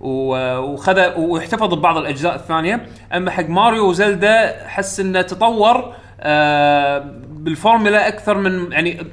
وخذ 0.00 1.18
واحتفظ 1.18 1.74
ببعض 1.74 1.96
الأجزاء 1.96 2.34
الثانية. 2.34 2.86
أما 3.14 3.30
حق 3.30 3.48
Mario 3.48 3.88
و 3.88 4.01
Zelda 4.01 4.68
حس 4.68 5.00
إنه 5.00 5.22
تطور 5.22 5.94
آه، 6.20 7.04
بالفورمولا 7.28 8.08
أكثر 8.08 8.38
من 8.38 8.72
يعني 8.72 9.06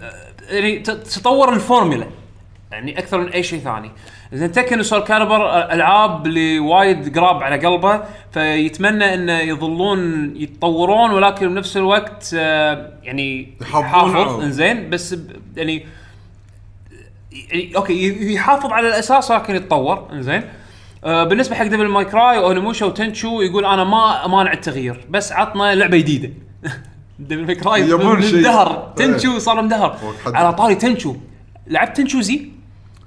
يعني 0.50 0.80
ت- 0.80 0.92
تطور 0.92 1.54
الفورمولا 1.54 2.08
يعني 2.72 3.00
أكثر 3.00 3.18
من 3.20 3.28
أي 3.30 3.44
شيء 3.44 3.60
ثاني. 3.60 3.92
زين 4.34 4.52
Tekken 4.52 4.80
و 4.80 5.00
Soulcalibur 5.00 5.48
العاب 5.72 6.26
اللي 6.28 6.60
وايد 6.60 7.18
قراب 7.20 7.44
على 7.44 7.66
قلبه 7.68 8.02
فيتمنى 8.32 9.14
انه 9.14 9.40
يظلون 9.40 10.32
يتطورون 10.36 11.12
ولكن 11.12 11.48
بنفس 11.54 11.78
الوقت 11.78 12.36
آه، 12.38 12.90
يعني 13.04 13.54
يحافظون 13.62 14.12
يحافظ. 14.12 14.40
على- 14.40 14.44
انزين 14.44 14.90
بس 14.90 15.14
ب- 15.14 15.32
يعني 15.58 15.86
يعني 17.32 17.76
okay 17.76 18.34
يحافظ 18.34 18.72
على 18.72 18.88
الأساس 18.88 19.32
ولكن 19.32 19.56
يتطور. 19.56 20.08
انزين 20.12 20.44
آه 21.04 21.24
بالنسبة 21.24 21.56
حق 21.56 21.64
Devil 21.66 21.88
May 21.88 22.06
Cry 22.06 22.38
Onimusha 22.38 22.86
و 22.86 22.94
Tenchu 22.94 23.42
يقول 23.42 23.66
أنا 23.66 23.84
ما 23.84 24.26
أمانع 24.26 24.54
التغيير 24.54 25.06
بس 25.10 25.32
عطنا 25.32 25.76
لعبة 25.76 25.98
جديدة. 25.98 26.30
Devil 27.20 27.46
May 27.46 27.56
Cry 27.56 27.82
يبون 27.82 28.22
شيء. 28.22 28.40
مدهر 28.40 28.94
إيه. 29.00 29.06
تنشو 29.06 29.40
صار 29.40 29.62
مدهر 29.62 29.98
على 30.26 30.54
طاري 30.54 30.76
تنشو. 30.76 31.16
لعبت 31.68 31.98
Tenchu 31.98 32.22
Z؟ 32.22 32.53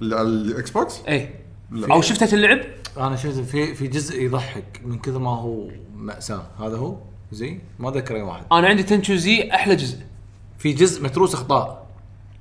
على 0.01 0.21
الاكس 0.27 0.69
بوكس 0.69 0.99
إيه. 1.07 1.35
لا. 1.71 1.93
أو 1.93 2.01
شفت 2.01 2.33
اللعب؟ 2.33 2.59
أنا 2.97 3.15
شفت 3.15 3.39
في 3.39 3.75
في 3.75 3.87
جزء 3.87 4.21
يضحك 4.21 4.81
من 4.85 4.99
كثر 4.99 5.19
ما 5.19 5.29
هو 5.29 5.67
مأساة. 5.95 6.43
هذا 6.59 6.77
هو؟ 6.77 6.95
زي 7.31 7.59
ما 7.79 7.91
ذكر 7.91 8.15
أي 8.15 8.21
واحد. 8.21 8.43
أنا 8.51 8.67
عندي 8.67 8.83
تنشو 8.83 9.15
زي 9.15 9.49
أحلى 9.51 9.75
جزء. 9.75 9.97
في 10.57 10.73
جزء 10.73 11.03
متروس 11.03 11.33
أخطاء. 11.33 11.87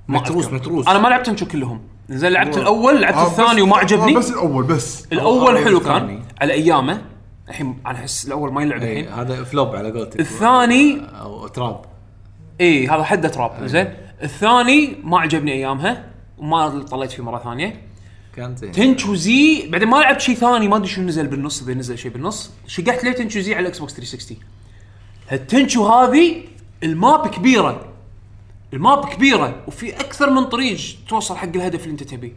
ما 0.08 0.18
متروس 0.20 0.44
أذكر. 0.44 0.54
متروس. 0.56 0.88
أنا 0.88 0.98
ما 0.98 1.08
لعبت 1.08 1.26
Tenchu 1.26 1.46
كلهم. 1.46 1.80
زين 2.08 2.32
لعبت 2.32 2.54
هو- 2.56 2.62
الأول 2.62 3.00
لعبت 3.02 3.16
آه، 3.16 3.26
الثاني 3.26 3.54
بس- 3.56 3.62
وما 3.62 3.76
آه، 3.76 3.78
عجبني. 3.78 4.14
بس 4.16 4.30
الأول 4.30 4.64
بس. 4.64 5.06
الأول 5.12 5.42
الأول 5.52 5.64
حلو. 5.64 5.80
كان 5.80 6.22
على 6.40 6.52
أيامه. 6.52 7.02
الحين 7.48 7.78
أنا 7.86 7.98
أحس 7.98 8.26
الأول 8.26 8.52
ما 8.52 8.62
يلعب 8.62 8.82
إي، 8.82 9.00
الحين. 9.00 9.12
هذا 9.18 9.44
flop 9.44 9.76
على 9.76 9.90
قولتك. 9.90 10.20
الثاني 10.20 11.00
أو 11.20 11.46
trap 11.48 11.80
اي 12.60 12.86
هذا 12.88 13.02
حده 13.04 13.28
trap 13.28 13.66
زين. 13.66 13.94
الثاني 14.22 14.96
ما 15.04 15.20
عجبني 15.20 15.52
أيامها. 15.52 16.04
وما 16.38 16.82
طلعت 16.82 17.12
فيه 17.12 17.22
مرة 17.22 17.38
ثانية. 17.38 17.82
كان 18.36 18.56
زين. 18.56 18.72
Tenchu 18.72 19.14
Z 19.14 19.68
بعدين 19.68 19.88
ما 19.88 19.96
لعبت 19.96 20.20
شيء 20.20 20.34
ثاني 20.34 20.68
ما 20.68 20.76
أدري 20.76 20.88
شو 20.88 21.02
نزل 21.02 21.26
بالنص 21.26 21.62
إذا 21.62 21.74
نزل 21.74 21.98
شيء 21.98 22.12
بالنص. 22.12 22.50
شقحت 22.66 23.04
ليه 23.04 23.12
Tenchu 23.12 23.40
Z 23.40 23.54
على 23.54 23.62
ال 23.62 23.78
Xbox 23.78 23.94
360 23.94 24.36
هال 25.28 25.43
Tenchu 25.43 25.86
هذه 25.86 26.42
ال 26.82 26.93
map 26.93 27.26
كبيرة. 27.26 27.88
ال 28.72 28.80
map 28.80 29.04
كبيرة 29.04 29.62
وفي 29.66 29.96
أكثر 30.00 30.30
من 30.30 30.44
طريق 30.44 30.78
توصل 31.08 31.36
حق 31.36 31.48
الهدف 31.48 31.82
اللي 31.82 31.92
أنت 31.92 32.02
تبيه. 32.02 32.34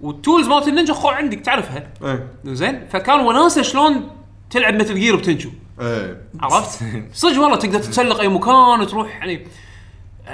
وال 0.00 0.14
tools 0.14 0.48
مالت 0.48 0.68
النينجا 0.68 0.94
خو 0.94 1.08
عندك 1.08 1.40
تعرفها؟ 1.40 1.88
إيه. 2.02 2.28
زين. 2.44 2.86
فكان 2.88 3.20
وناسة 3.20 3.62
شلون 3.62 4.10
تلعب 4.50 4.74
مثل 4.74 4.94
gear 4.94 5.16
ب 5.16 5.21
Tenchu 5.21 5.50
إيه. 5.80 6.22
عرفت؟ 6.40 6.84
صدق 7.14 7.40
والله 7.40 7.56
تقدر 7.56 7.78
تتسلق 7.78 8.20
أي 8.20 8.28
مكان 8.28 8.80
وتروح 8.80 9.16
يعني. 9.16 9.46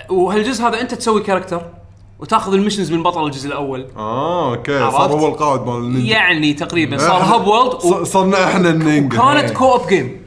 وهالجزء 0.09 0.65
هذا 0.65 0.81
أنت 0.81 0.95
تسوي 0.95 1.23
character 1.23 1.80
وتاخذ 2.21 2.53
ال 2.55 2.59
missions 2.59 2.93
من 2.93 3.03
بطل 3.03 3.27
الجزء 3.27 3.49
الأول. 3.49 3.87
آه 3.97 4.55
okay؟ 4.55 4.79
صار 4.91 5.13
هو 5.13 5.29
القائد 5.29 5.61
مال 5.61 5.75
النينجا 5.77 6.13
يعني 6.13 6.55
تقريبا 6.55 6.99
صار 6.99 7.23
hub 7.35 7.47
world 7.47 7.79
ص- 7.81 8.13
صرنا 8.13 8.45
إحنا 8.45 8.71
النينجا. 8.71 9.19
وكانت 9.21 9.51
إيه. 9.51 9.57
co-op 9.57 9.87
game 9.89 10.23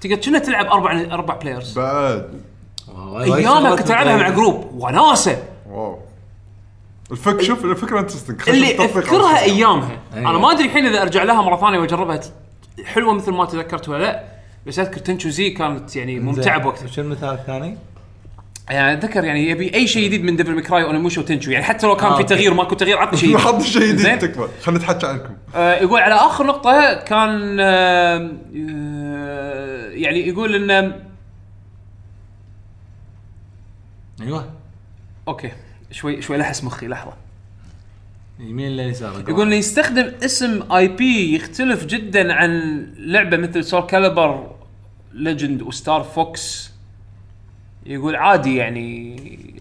تقدر 0.00 0.16
كنا 0.16 0.38
تلعب 0.38 0.66
أربع 0.66 1.00
أربع 1.12 1.34
players 1.34 1.78
بعد. 1.78 2.30
أيامها 3.16 3.76
كنت 3.76 3.90
ألعبها 3.90 4.16
مع 4.16 4.28
group 4.28 4.70
وناسة. 4.74 5.42
wow. 5.70 5.98
الفك 7.10 7.42
شوف 7.42 7.64
الفكرة 7.64 8.00
interesting 8.00 8.40
اللي 8.48 8.84
أذكرها 8.84 9.42
أيامها. 9.42 9.98
أيوة. 10.14 10.30
أنا 10.30 10.38
ما 10.38 10.52
أدري 10.52 10.64
الحين 10.64 10.86
إذا 10.86 11.02
أرجع 11.02 11.22
لها 11.22 11.42
مرة 11.42 11.56
ثانية 11.56 11.78
وأجربها. 11.78 12.16
ت- 12.16 12.32
حلوة 12.84 13.12
مثل 13.14 13.32
ما 13.32 13.44
تذكرت 13.44 13.88
ولا 13.88 13.98
لأ. 14.02 14.24
بس 14.66 14.78
أذكر 14.78 14.98
Tenchu 14.98 15.28
Z 15.28 15.50
كانت 15.50 15.96
يعني 15.96 16.20
ممتعة 16.20 16.58
بوقتها. 16.58 16.86
شو 16.86 17.00
المثال 17.00 17.28
الثاني؟ 17.28 17.78
يعني 18.70 18.92
أتذكر 18.92 19.24
يعني 19.24 19.48
يبي 19.50 19.74
أي 19.74 19.86
شيء 19.86 20.04
جديد 20.04 20.22
من 20.24 20.36
Devil 20.36 20.54
May 20.54 20.68
Cry 20.68 20.82
Onimusha 20.84 21.20
و 21.20 21.24
Tenchu 21.24 21.50
يعني 21.50 21.64
حتى 21.64 21.86
لو 21.86 21.96
كان 21.96 22.06
آه، 22.06 22.14
في 22.16 22.22
okay. 22.22 22.34
تغيير 22.34 22.54
ماكو 22.54 22.74
تغيير 22.74 22.98
عطني 22.98 23.18
شيء 23.18 23.38
حط 23.38 23.62
شيء؟ 23.76 23.82
جديد 23.82 24.18
تكفى. 24.18 24.48
خلينا 24.62 24.80
نتحكى 24.80 25.06
عنكم. 25.06 25.34
آه، 25.54 25.74
يقول 25.74 26.00
على 26.00 26.14
آخر 26.14 26.46
نقطة 26.46 26.94
كان 26.94 27.56
آه، 27.60 28.30
يعني 29.90 30.28
يقول 30.28 30.70
إن 30.70 30.92
أيوه. 34.20 34.50
okay. 35.28 35.50
شوي 35.90 36.22
شوي 36.22 36.36
لحس 36.36 36.64
مخي 36.64 36.86
لحظة. 36.86 37.12
يمين 38.40 38.72
ولا 38.72 38.82
يسار. 38.82 39.24
يقول 39.28 39.46
انه 39.46 39.56
يستخدم 39.56 40.12
اسم 40.24 40.72
IP 40.72 41.34
يختلف 41.34 41.84
جدا 41.86 42.32
عن 42.32 42.82
لعبة 42.98 43.36
مثل 43.36 43.64
Soulcalibur 43.64 43.80
Legends 43.86 44.50
و 45.12 45.62
Star 45.62 46.02
Fox 46.02 46.73
يقول 47.86 48.16
عادي 48.16 48.56
يعني 48.56 49.14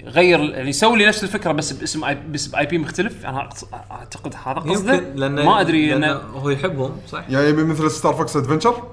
غير 0.06 0.40
يعني 0.40 0.72
سوي 0.74 0.98
لي 0.98 1.06
نفس 1.06 1.24
الفكرة 1.24 1.52
بس 1.52 1.72
باسم 1.72 2.04
اي 2.04 2.18
بس 2.32 2.48
ب 2.48 2.66
IP 2.66 2.78
مختلف 2.78 3.26
أنا 3.26 3.50
أعتقد 3.92 4.36
هذا 4.46 4.60
قصده 4.60 4.94
يمكن 4.94 5.36
ما 5.46 5.62
أدري 5.62 5.90
لأن 5.90 6.04
هو 6.34 6.50
يحبهم 6.50 6.98
صح؟ 7.08 7.24
يعني 7.30 7.48
يبي 7.50 7.64
مثل 7.64 7.92
Star 7.92 8.14
Fox 8.14 8.36
Adventures 8.38 8.84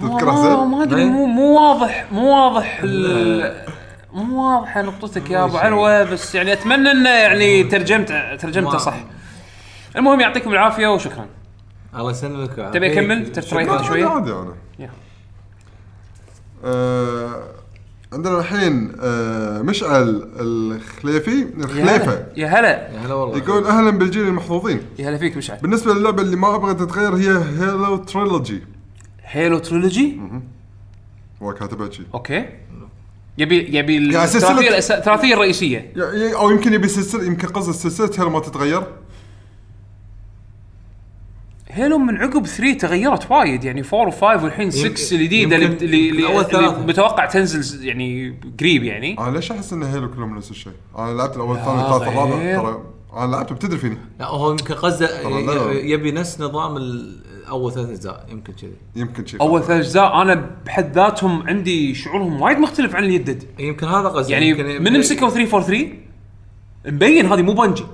تذكره 0.00 0.30
ما, 0.32 0.42
زين 0.42 0.66
ما 0.70 0.82
أدري 0.82 1.02
إيه. 1.02 1.08
مو 1.08 1.26
مو 1.26 1.60
واضح 1.60 2.06
مو 2.12 2.34
واضح 2.34 2.80
ال- 2.84 3.66
مو 4.12 4.54
واضحه 4.56 4.82
نقطتك 4.82 5.30
يا 5.30 5.44
أبو. 5.44 5.56
علوة 5.56 6.02
بس 6.04 6.34
يعني 6.34 6.52
أتمنى 6.52 6.90
إنه 6.90 7.10
يعني 7.10 7.64
ترجمت 7.64 8.08
ترجمته 8.40 8.78
صح 8.78 8.94
المهم 9.96 10.20
يعطيكم 10.20 10.52
العافية 10.52 10.86
وشكرا 10.86 11.26
الله 11.96 12.10
يسلمك 12.10 12.70
تبي 12.74 12.94
شكراً. 12.94 13.12
أنت 13.12 13.40
شوية؟ 13.84 14.06
عادي 14.06 14.32
أنا. 14.32 14.54
آه 16.64 17.42
عندنا 18.14 18.38
الحين 18.40 18.92
آه 19.00 19.62
مشعل 19.62 20.28
الخليفي 20.40 21.46
الخليفة. 21.56 22.26
يا 22.36 22.46
هلا. 22.46 22.90
يا 22.92 22.98
هلا 23.06 23.14
والله. 23.14 23.38
يقول 23.38 23.64
أهلا 23.64 23.90
بالجيل 23.90 24.26
المحظوظين. 24.28 24.80
يا 24.98 25.08
هلا 25.10 25.18
فيك 25.18 25.36
مشعل. 25.36 25.58
بالنسبة 25.62 25.94
للعبة 25.94 26.22
اللي 26.22 26.36
ما 26.36 26.54
أبغى 26.54 26.74
تتغير 26.74 27.14
هي 27.16 27.42
Halo 27.58 27.96
trilogy 27.96 28.62
Halo 29.24 29.58
trilogy 29.58 30.20
هو 31.42 31.54
كاتبها 31.54 31.90
شي. 31.90 32.02
okay. 32.14 32.44
يبي 33.38 33.76
يبي 33.78 34.12
يعني 34.12 34.26
سلسلة- 34.28 34.34
الثلاثيه 34.34 34.70
الأس- 34.70 34.92
الثلاثية 34.98 35.34
الرئيسية. 35.34 35.92
أو 36.36 36.50
يمكن 36.50 36.72
يبي 36.74 36.88
سلسله 36.88 37.24
يمكن 37.24 37.48
قصد 37.48 37.72
سلسلة 37.72 38.10
Halo 38.18 38.30
ما 38.30 38.40
تتغير؟ 38.40 38.82
هيلو 41.74 41.98
من 41.98 42.16
عقب 42.16 42.46
3 42.46 42.72
تغيرت 42.78 43.30
وايد 43.30 43.64
يعني 43.64 43.82
4 43.94 44.10
و5 44.10 44.22
والحين 44.42 44.70
6 44.70 44.86
يمكن- 44.86 45.16
الجديده 45.16 45.56
اللي 45.56 45.66
اللي, 45.66 46.10
اللي. 46.10 46.86
متوقع 46.86 47.26
تنزل 47.26 47.86
يعني 47.86 48.38
قريب 48.60 48.84
يعني. 48.84 49.18
أنا 49.18 49.36
ليش 49.36 49.52
أحس 49.52 49.72
إن 49.72 49.82
هيلو 49.82 50.10
كلهم 50.10 50.36
نفس 50.36 50.50
الشيء؟ 50.50 50.72
أنا 50.98 51.12
لعبت 51.12 51.36
الأول 51.36 51.56
لا، 51.56 51.60
الثاني 51.62 51.80
الثالث 51.82 52.08
الرابع 52.08 52.36
غير. 52.36 52.60
ترى 52.60 52.82
أنا 53.16 53.30
لعبته 53.30 53.54
بتدري 53.54 53.78
فيني. 53.78 53.98
لا 54.20 54.26
هو 54.26 54.50
يمكن 54.50 54.74
قصده 54.74 55.08
يبي 55.72 56.12
نفس 56.12 56.40
نظام 56.40 56.76
أول 57.48 57.72
ثلاث 57.72 57.88
أجزاء 57.88 58.26
يمكن 58.30 58.52
كذي. 58.52 58.72
يمكن 58.96 59.26
شيء 59.26 59.40
أول 59.40 59.62
ثلاث 59.62 59.78
أجزاء 59.86 60.22
أنا 60.22 60.50
بحد 60.66 60.92
ذاتهم 60.94 61.42
عندي 61.48 61.94
شعورهم 61.94 62.40
وايد 62.40 62.58
مختلف 62.58 62.94
عن 62.94 63.02
اللي 63.04 63.14
يدد. 63.14 63.42
يمكن 63.58 63.86
هذا 63.86 64.08
قصده 64.08 64.32
يعني 64.32 64.48
يمكن 64.48 64.64
من 64.82 64.98
مسكوا 64.98 65.28
343 65.30 65.98
مبين 66.86 67.26
هذه 67.26 67.42
مو 67.42 67.52
Bungie. 67.52 67.84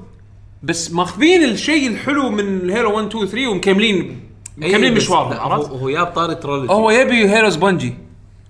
بس 0.62 0.92
ماخذين 0.92 1.44
الشيء 1.44 1.88
الحلو 1.90 2.30
من 2.30 2.70
Halo 2.70 2.96
1 2.96 3.06
2 3.08 3.26
3 3.26 3.48
ومكملين 3.48 4.20
إي، 4.62 4.68
مكملين 4.68 4.94
مشوارهم 4.94 5.32
عرفت؟ 5.52 5.70
هو 5.70 5.90
جاب 5.90 6.06
طاري 6.06 6.34
trilogy 6.34 6.72
هو 6.72 6.90
يبي 6.90 7.28
هيروز 7.30 7.56
Bungie 7.56 7.94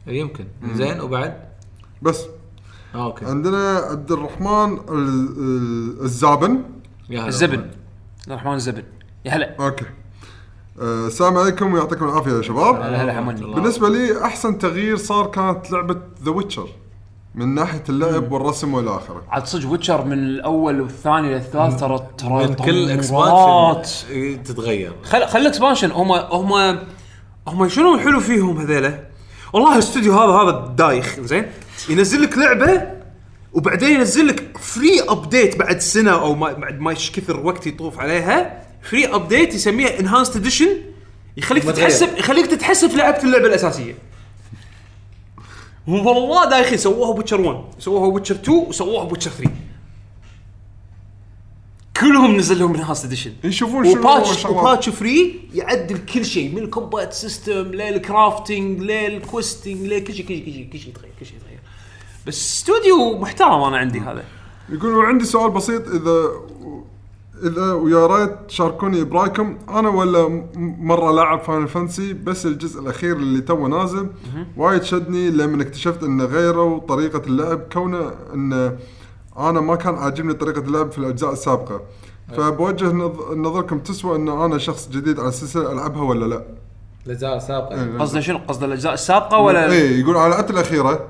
يمكن. 0.06 0.44
زين 0.74 1.00
وبعد؟ 1.00 1.40
بس. 2.02 2.24
آه، 2.94 3.04
okay. 3.04 3.24
عندنا 3.24 3.76
عبد 3.76 4.12
الرحمن 4.12 4.72
ال- 4.72 4.88
ال- 5.38 6.00
الزابن. 6.02 6.62
يا 7.10 7.20
هلا 7.20 7.28
الزبن. 7.28 7.56
والله. 7.58 7.70
الرحمن 8.28 8.54
الزبن. 8.54 8.82
يا 9.24 9.30
هلا. 9.30 9.56
okay. 9.60 9.84
آه، 10.80 11.06
السلام 11.06 11.36
عليكم 11.38 11.72
ويعطيكم 11.74 12.04
العافية 12.04 12.30
يا 12.32 12.42
شباب. 12.42 12.74
هلا 12.76 13.02
هلا. 13.02 13.20
بالنسبة 13.54 13.88
لي 13.88 14.24
أحسن 14.24 14.58
تغيير 14.58 14.96
صار 14.96 15.26
كانت 15.26 15.70
لعبة 15.70 15.96
The 16.24 16.30
Witcher 16.30 16.68
من 17.34 17.54
ناحية 17.54 17.82
اللعب 17.88 18.32
والرسم 18.32 18.74
والى 18.74 18.90
اخره 18.90 19.22
عاد 19.28 19.46
صدق 19.46 19.70
Witcher 19.70 20.04
من 20.04 20.12
الأول 20.12 20.80
والثاني 20.80 21.34
للثالث 21.34 21.80
ترى 21.80 22.06
ترى 22.18 22.46
من 22.46 22.54
كل. 22.54 22.90
expansion 22.90 24.42
تتغير. 24.42 24.92
خل 25.02 25.26
خل 25.26 25.46
expansion 25.46 25.90
هم 25.90 26.12
هم 26.12 26.78
هم 27.48 27.68
شنو 27.68 27.94
الحلو 27.94 28.20
فيهم 28.20 28.58
هذيلا؟ 28.58 29.00
والله 29.52 29.74
الاستوديو 29.74 30.12
هذا 30.12 30.32
هذا 30.32 30.74
دايخ 30.76 31.20
زين؟ 31.20 31.46
ينزل 31.88 32.22
لك 32.22 32.38
لعبة 32.38 32.82
وبعدين 33.52 33.90
ينزل 33.90 34.26
لك 34.26 34.58
free 34.58 35.00
update 35.08 35.56
بعد 35.56 35.78
سنة 35.78 36.10
أو 36.10 36.34
ما 36.34 36.52
بعد 36.52 36.80
ما 36.80 36.90
إيش 36.90 37.10
كثر 37.10 37.46
وقت 37.46 37.66
يطوف 37.66 38.00
عليها. 38.00 38.62
free 38.82 39.06
update 39.06 39.54
يسميها 39.54 40.00
enhanced 40.00 40.36
edition 40.36 40.68
يخليك. 41.36 41.64
تتحسب 41.64 42.18
يخليك 42.18 42.46
تتحسب 42.46 42.96
لعبة 42.96 43.22
اللعبة 43.22 43.46
الأساسية. 43.46 43.94
والله 45.90 46.50
دايخين 46.50 46.78
سووها 46.78 47.12
ب 47.12 47.16
Witcher 47.16 47.40
1 47.40 47.64
سووها 47.78 48.10
ب 48.10 48.13
Witcher 48.13 48.34
2 48.34 48.58
وسووها 48.58 49.04
ب 49.04 49.07
Witcher 49.07 49.30
3 49.30 49.50
كلهم 52.00 52.36
نزل 52.36 52.58
لهم 52.58 52.74
enhanced 52.74 53.04
edition 53.04 53.32
يشوفون 53.44 53.84
شنو 53.84 54.00
و 54.00 54.05
patch 54.05 54.30
الشغلات. 54.30 54.56
و 54.58 54.63
patch 54.63 54.88
free 54.88 55.40
يعدل 55.54 55.98
كل 55.98 56.24
شيء 56.24 56.54
من 56.54 56.58
ال 56.58 56.66
combat 56.66 57.12
system 57.12 57.52
لل 57.52 57.78
crafting 57.78 58.80
لل 58.80 59.01
questing 59.01 59.86
لكل 59.86 60.14
شيء 60.14 60.26
كل 60.26 60.34
شيء 60.34 60.44
كل 60.44 60.52
شيء 60.52 60.68
كل 60.72 60.78
شيء 60.78 60.88
يتغير 60.88 61.12
كل 61.20 61.26
شيء 61.26 61.36
يتغير. 61.36 61.58
بس 62.26 62.54
استوديو 62.54 63.18
محترم 63.18 63.62
أنا 63.62 63.76
عندي 63.76 64.00
هذا. 64.00 64.24
يقولوا 64.68 65.04
عندي 65.04 65.24
سؤال 65.24 65.50
بسيط 65.50 65.88
إذا 65.88 66.30
إذا 67.42 67.72
ويا 67.72 68.06
ريت 68.06 68.30
تشاركوني 68.48 69.04
برأيكم. 69.04 69.58
أنا 69.68 69.88
ولا 69.88 70.46
مرة 70.78 71.12
لاعب 71.12 71.40
Final 71.40 71.68
Fantasy 71.68 72.12
بس 72.12 72.46
الجزء 72.46 72.80
الأخير 72.80 73.16
اللي 73.16 73.40
تو 73.40 73.66
نازل. 73.66 74.08
وايد 74.56 74.82
شدني 74.82 75.30
لما 75.30 75.62
اكتشفت 75.62 76.02
إنه 76.02 76.24
غيروا 76.24 76.80
طريقه 76.80 77.22
اللعب 77.26 77.60
كونه 77.72 78.10
انه 78.34 78.76
أنا 79.38 79.60
ما 79.60 79.76
كان 79.76 79.94
عاجبني 79.94 80.34
طريقة 80.34 80.60
اللعب 80.60 80.92
في 80.92 80.98
الأجزاء 80.98 81.32
السابقة. 81.32 81.80
فبوجه 82.36 82.92
نظ- 82.92 83.32
نظركم 83.32 83.78
تسوى 83.78 84.16
إن 84.16 84.28
أنا 84.28 84.58
شخص 84.58 84.88
جديد 84.88 85.20
على 85.20 85.28
السلسلة 85.28 85.72
ألعبها 85.72 86.02
ولا 86.02 86.24
لا؟ 86.24 86.44
الأجزاء 87.06 87.36
السابقة. 87.36 87.74
إيه. 87.74 87.98
قصده 87.98 88.20
شنو؟ 88.20 88.38
قصده 88.48 88.66
الأجزاء 88.66 88.94
السابقة 88.94 89.38
ولا 89.38 89.72
إيه 89.72 90.00
يقول 90.00 90.16
على 90.16 90.40
الأخيرة. 90.50 91.06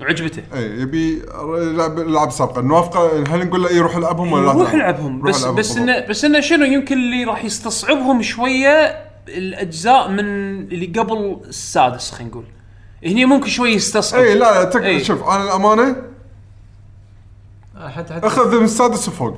وعجبته 0.00 0.42
اي 0.54 0.80
يبي 0.80 1.22
يلعب 1.58 1.98
العاب 1.98 2.30
سابقه 2.30 2.60
نوافقه 2.62 3.24
هل 3.34 3.46
نقول 3.46 3.62
له 3.62 3.68
إيه 3.68 3.80
روح 3.80 3.96
العبهم 3.96 4.32
ولا 4.32 4.46
لا؟ 4.46 4.52
روح؟ 4.52 4.72
العبهم 4.74 5.22
بس 5.22 5.44
بس. 5.44 5.76
انه 5.76 6.06
بس 6.06 6.24
إنه 6.24 6.40
شنو 6.40 6.64
يمكن 6.64 6.98
اللي 6.98 7.24
راح 7.24 7.44
يستصعبهم 7.44 8.22
شوية 8.22 9.04
الأجزاء 9.28 10.08
من 10.08 10.18
اللي 10.72 10.86
قبل 10.86 11.40
السادس 11.48 12.10
خلينا 12.10 12.30
نقول. 12.30 12.44
هني 13.04 13.24
ممكن 13.24 13.48
شوي 13.48 13.70
يستصعب. 13.70 14.22
اي 14.22 14.34
لا 14.34 14.38
لا 14.38 14.64
تك... 14.64 14.82
إي. 14.82 15.04
شوف 15.04 15.22
أنا 15.28 15.42
الأمانة 15.44 15.96
حتى 17.88 18.14
حتى 18.14 18.26
أخذ 18.26 18.58
من 18.58 18.64
السادس 18.64 19.08
وفوق. 19.08 19.36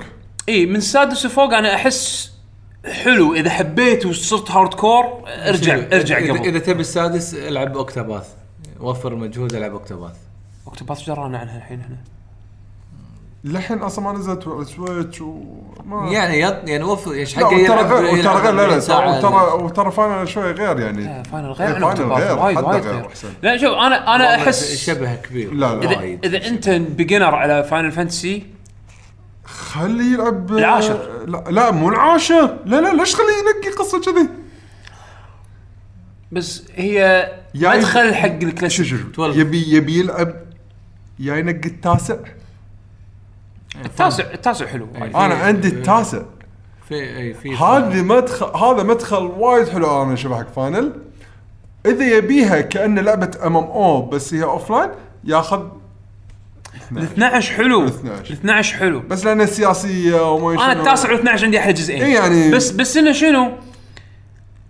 اي 0.49 0.65
من 0.65 0.75
السادس 0.75 1.25
وفوق 1.25 1.53
أنا 1.53 1.75
أحس 1.75 2.31
حلو. 2.85 3.33
إذا 3.33 3.49
حبيت 3.49 4.05
وصرت 4.05 4.51
hardcore 4.51 5.03
ارجع 5.27 5.75
ارجع 5.93 6.19
إذا- 6.19 6.29
قبل. 6.29 6.47
اذا 6.47 6.59
تبي 6.59 6.81
السادس 6.81 7.33
ألعب 7.33 7.77
Octopath. 7.77 8.27
وفر 8.79 9.15
مجهود 9.15 9.55
العب 9.55 9.71
Octopath 9.71 10.15
Octopath 10.67 10.97
إيش 10.97 11.07
درانا 11.07 11.37
عنها 11.37 11.57
الحين 11.57 11.79
إحنا 11.79 11.97
للحين 13.43 13.79
أصلا 13.79 14.05
ما 14.05 14.19
نزلت 14.19 14.47
على 14.47 14.65
Switch 14.65 15.21
وما 15.21 16.09
يعني 16.11 16.41
يط... 16.41 16.69
يعني 16.69 16.83
وفر 16.83 17.11
إيش 17.11 17.37
لا 17.37 17.45
حق 17.45 17.53
وترى 17.53 17.63
يلعب 17.63 17.85
غير 17.85 18.19
وترى 18.19 18.33
غير 18.33 18.51
لا 18.51 18.61
لا 18.61 18.63
40 18.63 18.79
ساعة. 18.81 19.17
وترى 19.17 19.63
وترى 19.63 19.91
Final 19.91 20.27
شوي 20.27 20.51
غير 20.51 20.79
يعني 20.79 21.03
لا، 21.03 21.23
Final 21.23 21.51
غير 21.51 21.85
عن 21.85 21.95
Final 21.95 22.13
غير، 22.13 22.39
وايد 22.39 22.57
وايد 22.57 22.85
غير. 22.85 23.09
لا 23.43 23.57
شوف 23.57 23.73
أنا 23.73 24.15
أنا 24.15 24.35
احس 24.35 24.75
شبه 24.75 25.15
كبير 25.15 25.53
لا 25.53 25.75
لا 25.75 25.83
اذا. 25.83 26.19
إذا 26.23 26.47
أنت 26.47 26.69
beginner 26.69 27.35
على 27.35 27.63
Final 27.63 27.91
Fantasy 27.91 28.45
خليه 29.45 30.13
يلعب 30.13 30.51
العاشر. 30.51 31.25
لا, 31.27 31.43
لا 31.49 31.71
مو 31.71 31.89
العاشر 31.89 32.57
لا 32.65 32.81
لا 32.81 32.93
ليش 32.93 33.15
خليه 33.15 33.27
ينقي 33.27 33.77
قصة 33.77 34.01
كذي 34.01 34.29
بس 36.31 36.63
هي 36.75 36.97
يا 37.55 37.77
مدخل 37.77 38.15
حق 38.15 38.27
شو 38.41 38.47
الكلاسيك 38.47 38.85
شو 38.85 38.97
شو 38.97 39.07
12. 39.07 39.39
يبي 39.39 39.75
يبي 39.75 39.99
يلعب. 39.99 40.33
يا 41.19 41.35
ينقي 41.35 41.69
التاسع 41.69 42.15
التاسع 43.85 44.23
التاسع 44.33 44.67
حلو. 44.67 44.87
وايد. 44.99 45.15
أنا 45.15 45.35
عندي 45.35 45.67
التاسع. 45.67 46.21
في 46.89 46.95
اي 46.95 47.33
في 47.33 47.55
هذه 47.55 48.01
مدخل 48.01 48.45
هذا 48.57 48.83
مدخل 48.83 49.23
وايد 49.23 49.67
حلو 49.69 50.03
أنا 50.03 50.13
اشوفه 50.13 50.37
حق 50.37 50.49
فاينل 50.55 50.93
إذا 51.85 52.05
يبيها 52.17 52.61
كانه 52.61 53.01
لعبة 53.01 53.31
ام 53.45 53.57
ام 53.57 53.63
أو 53.63 54.01
بس 54.01 54.33
هي 54.33 54.43
اوف 54.43 54.69
لاين 54.71 54.89
ياخذ 55.23 55.61
ال 56.91 57.03
12 57.03 57.53
حلو. 57.53 57.79
ال 57.83 57.87
ال 57.87 57.89
12. 57.93 58.33
12 58.33 58.77
حلو. 58.77 58.99
بس 58.99 59.25
لأنها 59.25 59.45
سياسية 59.45 60.31
وما 60.33 60.65
أنا. 60.65 60.71
التاسع 60.79 61.09
وال 61.11 61.19
12 61.19 61.45
عندي 61.45 61.59
أحلى 61.59 61.73
جزئين. 61.73 62.03
إيه 62.03 62.13
يعني- 62.15 62.51
بس 62.51 62.71
بس 62.71 62.97
إنه 62.97 63.11
شنو؟ 63.11 63.51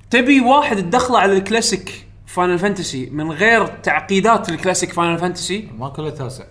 تبي 0.09 0.41
واحد 0.41 0.77
تدخله 0.77 1.19
على 1.19 1.37
ال 1.37 1.46
classic 1.46 2.07
Final 2.25 2.59
Fantasy 2.59 3.09
من 3.09 3.31
غير 3.31 3.67
تعقيدات 3.67 4.49
ال 4.49 4.55
classic 4.55 4.93
Final 4.93 5.17
Fantasy 5.17 5.69
ما 5.77 5.89
كله 5.89 6.09
تاسع 6.09 6.43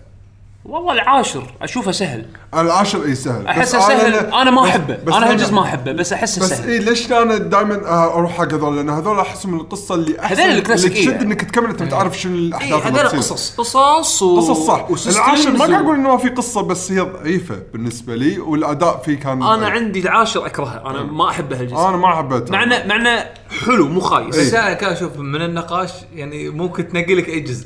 والله 0.65 0.93
العاشر 0.93 1.43
أشوفه 1.61 1.91
سهل. 1.91 2.25
العاشر 2.53 3.05
إي 3.05 3.15
سهل. 3.15 3.47
أحسه 3.47 3.77
بس 3.77 3.83
سهل. 3.85 4.13
أنا- 4.31 4.33
أنا 4.33 4.51
ما 4.51 4.61
بس- 4.61 4.69
أحبه. 4.69 4.95
بس 5.05 5.13
أنا 5.13 5.25
أنا- 5.25 5.29
هالجزء 5.29 5.53
ما 5.53 5.63
أحبه 5.63 5.91
بس 5.91 6.13
أحسه 6.13 6.41
بس 6.41 6.49
سهل. 6.49 6.69
إي 6.69 6.79
ليش 6.79 7.11
أنا 7.11 7.37
دائما 7.37 7.87
أروح 8.15 8.31
حق 8.37 8.53
هذول؟ 8.53 8.75
لأن 8.75 8.89
هذول 8.89 9.19
احسهم 9.19 9.51
من 9.53 9.59
القصة 9.59 9.95
اللي 9.95 10.19
أحسن 10.19 10.41
هذول. 10.41 10.49
اللي 10.71 10.89
تشد 10.89 11.21
إنك 11.21 11.41
تكمل 11.41 11.69
أنت 11.69 11.83
تعرف 11.83 12.19
شنو 12.19 12.35
الأحداث 12.35 12.87
اللي 12.87 12.99
هذول. 12.99 13.09
قصص. 13.09 13.55
قصص 13.57 14.21
و... 14.21 14.37
قصص 14.39 14.67
صح. 14.67 14.87
العاشر 15.07 15.51
ما 15.51 15.57
قاعد 15.59 15.71
أقول 15.73 15.95
إنه 15.95 16.09
ما 16.11 16.17
في 16.17 16.29
قصة 16.29 16.61
بس 16.61 16.91
هي 16.91 16.99
ضعيفة 16.99 17.59
بالنسبة 17.73 18.15
لي 18.15 18.39
والأداء 18.39 18.97
فيه 19.05 19.19
كان 19.19 19.43
أنا 19.43 19.67
عندي 19.69 19.99
العاشر 19.99 20.45
أكرهه. 20.45 20.89
أنا 20.89 21.03
ما 21.03 21.29
احبه 21.29 21.59
هالجزء 21.59 21.87
أنا 21.87 21.97
ما 21.97 22.15
حبيته 22.15 22.51
مع 22.51 22.63
انه 22.63 22.85
مع 22.85 22.95
انه 22.95 23.25
حلو 23.65 23.87
مو 23.87 23.99
خايس. 23.99 24.35
بس 24.39 24.53
أنا 24.53 24.73
كان 24.73 24.91
أشوف 24.91 25.17
من 25.17 25.41
النقاش 25.41 25.91
يعني 26.15 26.49
ممكن 26.49 26.87
تنقي 26.87 27.15
لك 27.15 27.29
أي 27.29 27.39
جزء. 27.39 27.65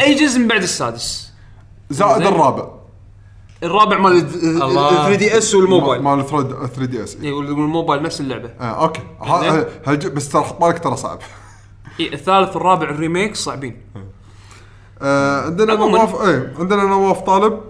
أي 0.00 0.14
جزء 0.14 0.38
من 0.38 0.48
بعد 0.48 0.62
السادس. 0.62 1.31
زائد 1.90 2.18
زين. 2.24 2.26
الرابع. 2.34 2.68
الرابع 3.62 3.98
مال 3.98 4.12
الله. 4.44 4.90
3 5.04 5.14
دي 5.14 5.38
اس 5.38 5.54
والموبايل. 5.54 6.02
مال 6.02 6.26
3 6.26 6.84
دي 6.84 7.04
اس 7.04 7.16
اي 7.22 7.32
والموبايل 7.32 8.02
نفس 8.02 8.20
اللعبة. 8.20 8.50
آه 8.60 8.64
أوكي. 8.64 9.00
ها- 9.22 9.66
هالج- 9.86 10.06
بس 10.06 10.28
ترى 10.28 10.42
حط 10.42 10.60
بالك 10.60 10.78
ترى 10.78 10.96
صعب. 10.96 11.18
اي 12.00 12.12
الثالث 12.14 12.56
والرابع 12.56 12.90
ال 12.90 12.97
remake 12.97 13.36
صعبين. 13.36 13.76
آه 15.02 15.40
عندنا 15.44 15.72
عموماً. 15.72 15.98
نواف 15.98 16.22
إيه 16.28 16.54
عندنا 16.58 16.82
نواف 16.82 17.20
طالب. 17.20 17.60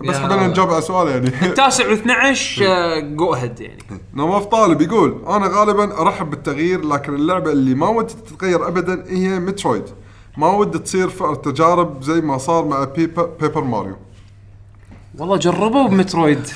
بس 0.00 0.14
يا 0.16 0.20
حبينا 0.20 0.34
الله. 0.34 0.46
نجاوب 0.46 0.70
على 0.72 0.82
سؤال 0.82 1.08
يعني. 1.08 1.28
التاسع 1.50 1.84
و12 1.96 2.60
go 3.02 3.34
ahead 3.34 3.60
يعني. 3.60 3.78
نواف 4.14 4.44
طالب 4.44 4.80
يقول 4.80 5.22
أنا 5.28 5.46
غالبا 5.46 6.00
أرحب 6.00 6.30
بالتغيير 6.30 6.84
لكن 6.84 7.14
اللعبة 7.14 7.52
اللي 7.52 7.74
ما 7.74 7.88
ودي 7.88 8.14
تتغير 8.14 8.68
ابدا 8.68 9.04
هي 9.08 9.38
Metroid. 9.40 9.84
ما 10.38 10.48
ودي 10.48 10.78
تصير 10.78 11.08
فئة 11.08 11.34
تجارب 11.34 12.02
زي 12.02 12.20
ما 12.20 12.38
صار 12.38 12.64
مع 12.64 12.84
Paper, 12.84 13.30
Paper 13.40 13.64
Mario 13.64 13.96
والله 15.18 15.36
جربوا 15.36 15.88
ب 15.88 15.95
Metroid. 15.95 16.48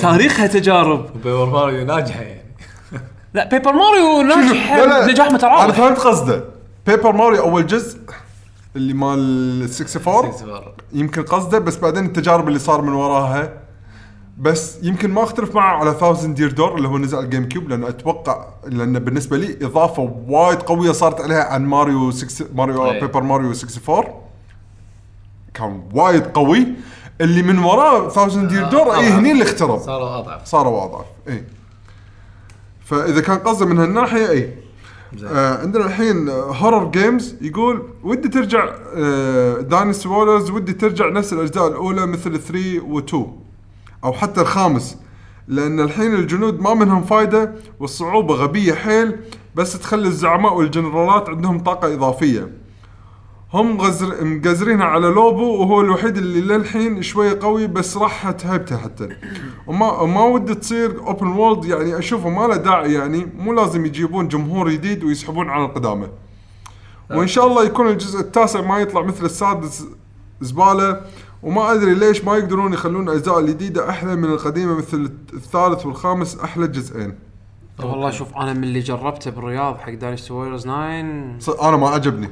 تاريخها 0.00 0.46
تجارب. 0.46 1.06
Paper 1.24 1.46
Mario 1.46 1.84
ناجحة 1.84 2.20
يعني. 2.22 2.54
لا 3.34 3.48
Paper 3.48 3.72
Mario 3.72 4.22
ناجحه 4.22 5.06
نجاح 5.10 5.26
أنا 5.26 5.34
متراوح 5.34 5.70
فهمت 5.70 5.98
قصده. 5.98 6.44
Paper 6.86 7.12
Mario 7.12 7.42
أول 7.42 7.66
جزء 7.66 7.98
اللي 8.76 8.92
مال 8.92 9.68
64 9.96 10.62
يمكن 10.92 11.22
قصده 11.22 11.58
بس 11.58 11.76
بعدين 11.76 12.04
التجارب 12.04 12.48
اللي 12.48 12.58
صار 12.58 12.82
من 12.82 12.92
وراها 12.92 13.52
بس 14.38 14.78
يمكن 14.82 15.10
ما 15.10 15.22
اختلف 15.22 15.54
معه 15.54 15.76
على 15.76 15.90
Thousand 15.90 16.26
Year 16.26 16.52
Door 16.52 16.76
اللي 16.76 16.88
هو 16.88 16.98
نزل 16.98 17.16
على 17.16 17.24
ال 17.24 17.48
GameCube 17.48 17.68
لأنه 17.68 17.88
أتوقع 17.88 18.46
لأنه 18.66 18.98
بالنسبة 18.98 19.36
لي 19.36 19.66
إضافة 19.66 20.16
وايد 20.28 20.58
قوية 20.62 20.92
صارت 20.92 21.20
عليها 21.20 21.44
عن 21.44 21.66
ماريو 21.66 22.10
6 22.10 22.46
ماريو 22.54 22.90
أي. 22.90 23.00
Paper 23.00 23.22
Mario 23.22 23.50
64 23.50 24.04
كان 25.54 25.82
وايد 25.94 26.26
قوي. 26.26 26.66
اللي 27.20 27.42
من 27.42 27.58
وراه 27.58 28.24
Thousand 28.24 28.36
Year 28.36 28.68
Door 28.68 28.94
اي. 28.94 29.08
هني 29.08 29.32
اللي 29.32 29.42
اخترب. 29.42 29.78
صاروا 29.80 30.18
اضعف 30.18 30.44
صاروا 30.44 30.84
اضعف 30.84 31.06
اي 31.28 31.44
فإذا 32.84 33.20
كان 33.20 33.38
قصده 33.38 33.66
من 33.66 33.78
هالناحية 33.78 34.30
اي. 34.30 34.54
آه 35.24 35.58
عندنا 35.62 35.86
الحين 35.86 36.28
Horror 36.28 36.90
Games 36.90 37.34
يقول 37.40 37.82
ودي 38.02 38.28
ترجع 38.28 38.68
آه 38.96 39.60
Dynasty 39.60 40.08
Warriors 40.08 40.50
ودي 40.50 40.72
ترجع 40.72 41.08
نفس 41.10 41.32
الأجزاء 41.32 41.68
الأولى 41.68 42.06
مثل 42.06 42.38
3 42.40 42.80
و2 42.80 43.45
أو 44.06 44.12
حتى 44.12 44.40
الخامس 44.40 44.98
لأن 45.48 45.80
الحين 45.80 46.14
الجنود 46.14 46.60
ما 46.60 46.74
منهم 46.74 47.02
فايدة 47.02 47.54
والصعوبة 47.80 48.34
غبية 48.34 48.74
حيل 48.74 49.16
بس 49.54 49.78
تخلي 49.78 50.08
الزعماء 50.08 50.54
والجنرالات 50.54 51.28
عندهم 51.28 51.60
طاقة 51.60 51.94
إضافية. 51.94 52.48
هم 53.52 53.80
غزر 53.80 54.24
مقزرينها 54.24 54.86
على 54.86 55.06
Lu 55.06 55.33
Bu 55.33 55.60
وهو 55.60 55.80
الوحيد 55.80 56.16
اللي 56.16 56.40
للحين 56.40 57.02
شوية 57.02 57.38
قوي 57.42 57.66
بس 57.66 57.96
راحت 57.96 58.46
هيبته 58.46 58.76
حتى. 58.76 59.08
وما 59.66 60.00
وما 60.00 60.24
ودي 60.24 60.54
تصير 60.54 61.00
open 61.06 61.26
world 61.26 61.64
يعني 61.64 61.98
أشوفه 61.98 62.28
ما 62.28 62.46
له 62.46 62.56
داعي 62.56 62.92
يعني 62.92 63.26
مو 63.38 63.52
لازم 63.52 63.86
يجيبون 63.86 64.28
جمهور 64.28 64.70
جديد 64.70 65.04
ويسحبون 65.04 65.50
على 65.50 65.64
القدامى 65.64 66.08
وإن 67.10 67.26
شاء 67.26 67.46
الله 67.46 67.64
يكون 67.64 67.88
الجزء 67.88 68.20
التاسع 68.20 68.60
ما 68.60 68.78
يطلع 68.78 69.02
مثل 69.02 69.24
السادس 69.24 69.84
زبالة. 70.40 71.00
وما 71.46 71.72
أدري 71.72 71.94
ليش 71.94 72.24
ما 72.24 72.36
يقدرون 72.36 72.72
يخلون 72.72 73.08
الاجزاء 73.08 73.38
الجديدة 73.38 73.90
أحلى 73.90 74.16
من 74.16 74.24
القديمة 74.24 74.74
مثل 74.78 75.12
الثالث 75.34 75.86
والخامس 75.86 76.36
أحلى 76.38 76.66
جزئين. 76.68 77.18
والله 77.82 78.10
شوف 78.10 78.36
أنا 78.36 78.52
من 78.52 78.64
اللي 78.64 78.80
جربته 78.80 79.30
بالرياض 79.30 79.78
حق 79.78 79.90
Dynasty 79.92 80.32
Warriors 80.32 80.62
9 80.62 81.38
ص- 81.38 81.48
أنا 81.60 81.76
ما 81.76 81.88
عجبني 81.88 82.28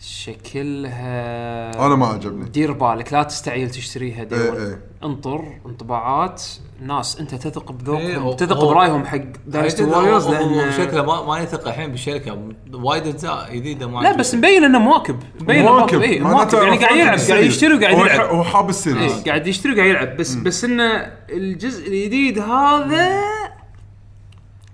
شكلها 0.00 1.86
أنا 1.86 1.94
ما 1.96 2.06
عجبني 2.06 2.44
دير 2.48 2.72
بالك 2.72 3.12
لا 3.12 3.22
تستعجل 3.22 3.70
تشتريها 3.70 4.24
day 4.24 4.34
one. 4.34 4.78
إيه. 5.04 5.10
انطر 5.10 5.44
انطباعات 5.66 6.42
ناس 6.80 7.20
انت 7.20 7.34
تثق 7.34 7.70
إيه، 7.70 7.76
بذوقهم 7.78 8.22
هو- 8.22 8.32
تثق 8.32 8.64
برأيهم 8.64 9.04
حق 9.06 9.18
Dynasty 9.46 9.84
Warriors 9.84 10.28
لأن 10.28 10.72
شكله 10.72 11.02
ما 11.02 11.22
ما 11.26 11.38
يثق 11.38 11.68
الحين 11.68 11.90
بالشركة 11.90 12.38
وايد 12.72 13.06
أجزاء 13.06 13.54
جديدة 13.54 13.86
ما 13.86 14.00
لا 14.00 14.16
بس 14.16 14.34
مبين 14.34 14.64
إنه 14.64 14.78
مواكب. 14.78 15.16
مبين 15.40 15.56
إنه 15.56 15.72
مواكب. 15.72 16.00
اي 16.00 16.20
مواكب. 16.20 16.58
يعني 16.62 16.76
قاعد 16.76 16.96
يلعب 16.96 17.18
قاعد 17.18 17.44
يشتري 17.44 17.74
وقاعد 17.74 17.98
يلعب. 17.98 18.28
هو 18.28 18.44
حاب 18.44 18.68
ال 18.68 18.74
series. 18.74 19.12
إيه، 19.12 19.24
قاعد 19.24 19.46
يشتري 19.46 19.72
وقاعد 19.72 19.88
يلعب. 19.88 20.16
بس 20.16 20.34
بس 20.34 20.64
إنه 20.64 21.12
الجزء 21.30 21.88
الجديد 21.88 22.38
هذا 22.38 23.20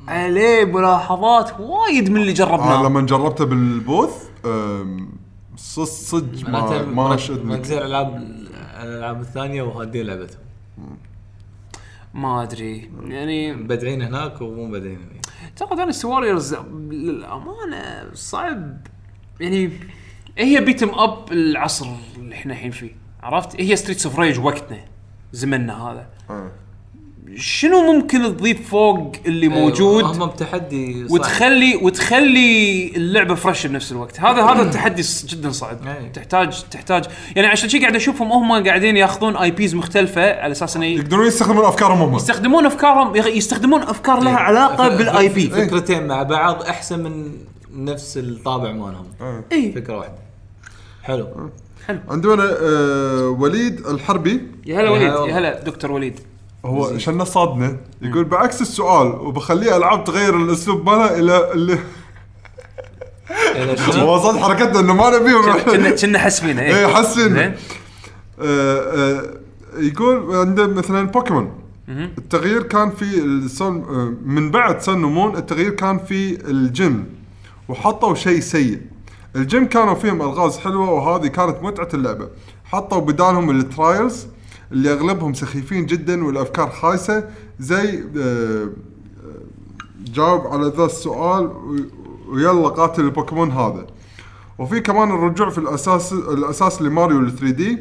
عليه 0.08 0.64
ملاحظات 0.64 1.60
وايد 1.60 2.10
من 2.10 2.16
اللي 2.20 2.30
آه 2.30 2.34
جربناه 2.34 2.82
لما 2.82 3.00
جربته 3.00 3.44
بال 3.44 3.63
booth 3.63 4.10
صدق 5.56 5.84
صدق 5.84 6.48
ما, 6.48 6.82
ما 6.84 7.16
شدني. 7.16 7.76
على 7.76 8.22
الألعاب 8.82 9.20
الالعاب 9.20 9.20
الثانية 9.20 9.62
وهادين 9.62 10.06
لعبتهم. 10.06 10.40
ما 12.14 12.42
أدري. 12.42 12.90
يعني 13.04 13.52
مبدعين 13.52 14.02
هناك 14.02 14.40
ومو 14.40 14.66
مبدعين 14.66 14.96
هنا 14.96 15.20
أعتقد 15.44 15.78
أنا 15.78 15.92
Warriors 16.04 16.54
للأمانة 16.90 18.14
صعب. 18.14 18.86
يعني 19.40 19.70
هي 20.38 20.60
beat 20.60 20.76
'em 20.76 20.88
up 20.88 21.32
العصر 21.32 21.86
اللي 22.16 22.34
إحنا 22.34 22.52
الحين 22.52 22.70
فيه. 22.70 22.96
عرفت؟ 23.22 23.60
هي 23.60 23.76
Streets 23.76 24.06
of 24.06 24.18
Rage 24.18 24.38
وقتنا 24.38 24.84
زمننا 25.32 25.82
هذا. 25.82 26.06
آه. 26.30 26.52
شنو 27.36 27.92
ممكن 27.92 28.22
تضيف 28.36 28.70
فوق 28.70 29.12
اللي 29.26 29.48
موجود 29.48 30.04
هم 30.04 30.26
بتحدي 30.26 31.08
صعب. 31.08 31.10
وتخلي 31.10 31.76
وتخلي 31.76 32.86
اللعبة 32.96 33.34
fresh 33.34 33.66
بنفس 33.66 33.92
الوقت. 33.92 34.20
هذا 34.20 34.42
هذا 34.42 34.62
التحدي 34.62 35.02
جدا 35.26 35.50
صعب. 35.50 35.78
أي. 35.86 36.08
تحتاج 36.14 36.62
تحتاج. 36.70 37.04
يعني 37.36 37.48
عشان 37.48 37.68
شي 37.68 37.78
قاعد 37.80 37.96
أشوفهم 37.96 38.32
هم 38.32 38.64
قاعدين 38.66 38.96
ياخذون 38.96 39.36
اي 39.36 39.50
بيز 39.50 39.74
مختلفة 39.74 40.40
على 40.40 40.52
أساس 40.52 40.76
إنه 40.76 40.86
يقدرون 40.86 41.26
يستخدمون 41.26 41.64
أفكارهم 41.64 42.02
هم. 42.02 42.16
يستخدمون 42.16 42.66
أفكارهم 42.66 43.16
يستخدمون 43.16 43.82
أفكار 43.82 44.20
لها 44.20 44.36
علاقة 44.36 44.88
ف- 44.90 44.98
بالاي 44.98 45.30
ف- 45.30 45.34
بي 45.34 45.50
فكرتين 45.50 46.06
مع 46.06 46.22
بعض 46.22 46.62
أحسن 46.62 47.00
من 47.00 47.30
نفس 47.84 48.18
الطابع 48.18 48.72
مالهم. 48.72 49.06
اي 49.52 49.72
فكرة 49.72 49.96
واحدة. 49.98 50.14
حلو. 51.02 51.50
عندنا 52.08 52.44
آه 52.62 53.36
وليد 53.38 53.86
الحربي. 53.86 54.40
يا 54.66 54.80
هلا 54.80 54.90
وليد 54.90 55.12
يا 55.28 55.38
هلا 55.38 55.60
دكتور 55.62 55.92
وليد. 55.92 56.20
هو 56.64 56.98
شنا 56.98 57.24
صادنا 57.24 57.76
يقول 58.02 58.24
بعكس 58.24 58.60
السؤال 58.60 59.06
وبخليه 59.06 59.76
العاب 59.76 60.04
تغير 60.04 60.36
الأسلوب 60.36 60.86
مالها 60.86 61.18
إلى 61.18 61.52
اللي؟ 61.52 61.78
هو 63.90 64.18
صد 64.18 64.36
حركتنا 64.38 64.80
إنه 64.80 64.94
ما 64.94 65.18
نبيهم 65.18 65.52
كنا 65.58 65.90
كنا 65.90 66.18
حسبينه 66.18 66.62
إيه. 66.62 66.76
اي 66.76 66.88
حسن 66.88 67.34
زين. 67.34 67.38
آه، 67.38 67.54
آه، 68.40 69.22
يقول 69.78 70.36
عنده 70.36 70.66
مثلا 70.66 71.06
بوكيمون. 71.06 71.52
التغيير 71.88 72.62
كان 72.62 72.90
في 72.90 73.18
ال 73.18 73.30
Sun 73.30 73.64
آه، 73.64 74.14
من 74.24 74.50
بعد 74.50 74.80
Sun 74.80 75.04
و 75.04 75.11
Moon 75.11 75.36
التغيير 75.36 75.70
كان 75.70 75.98
في 75.98 76.50
الجيم 76.50 77.06
وحطوا 77.68 78.14
شيء 78.14 78.40
سيء. 78.40 78.80
الجيم 79.36 79.66
كانوا 79.66 79.94
فيهم 79.94 80.22
ألغاز 80.22 80.58
حلوة 80.58 80.90
وهذه 80.90 81.26
كانت 81.26 81.56
متعة 81.62 81.88
اللعبة. 81.94 82.28
حطوا 82.64 83.00
بدالهم 83.00 83.50
ال 83.50 83.61
trials 83.61 84.26
اللي 84.72 84.92
أغلبهم 84.92 85.34
سخيفين 85.34 85.86
جدا 85.86 86.24
والأفكار 86.24 86.70
خايسه 86.70 87.28
زي 87.60 88.04
آه، 88.18 88.68
جاوب 90.04 90.46
على 90.46 90.72
ذا 90.76 90.84
السؤال 90.84 91.50
ويلا 92.28 92.68
قاتل 92.68 93.04
البوكيمون 93.04 93.50
هذا. 93.50 93.86
وفي 94.58 94.80
كمان 94.80 95.10
الرجوع 95.10 95.50
في 95.50 95.58
الأساس 95.58 96.12
الأساس 96.12 96.82
لماريو 96.82 97.20
ال 97.20 97.36
3D. 97.36 97.78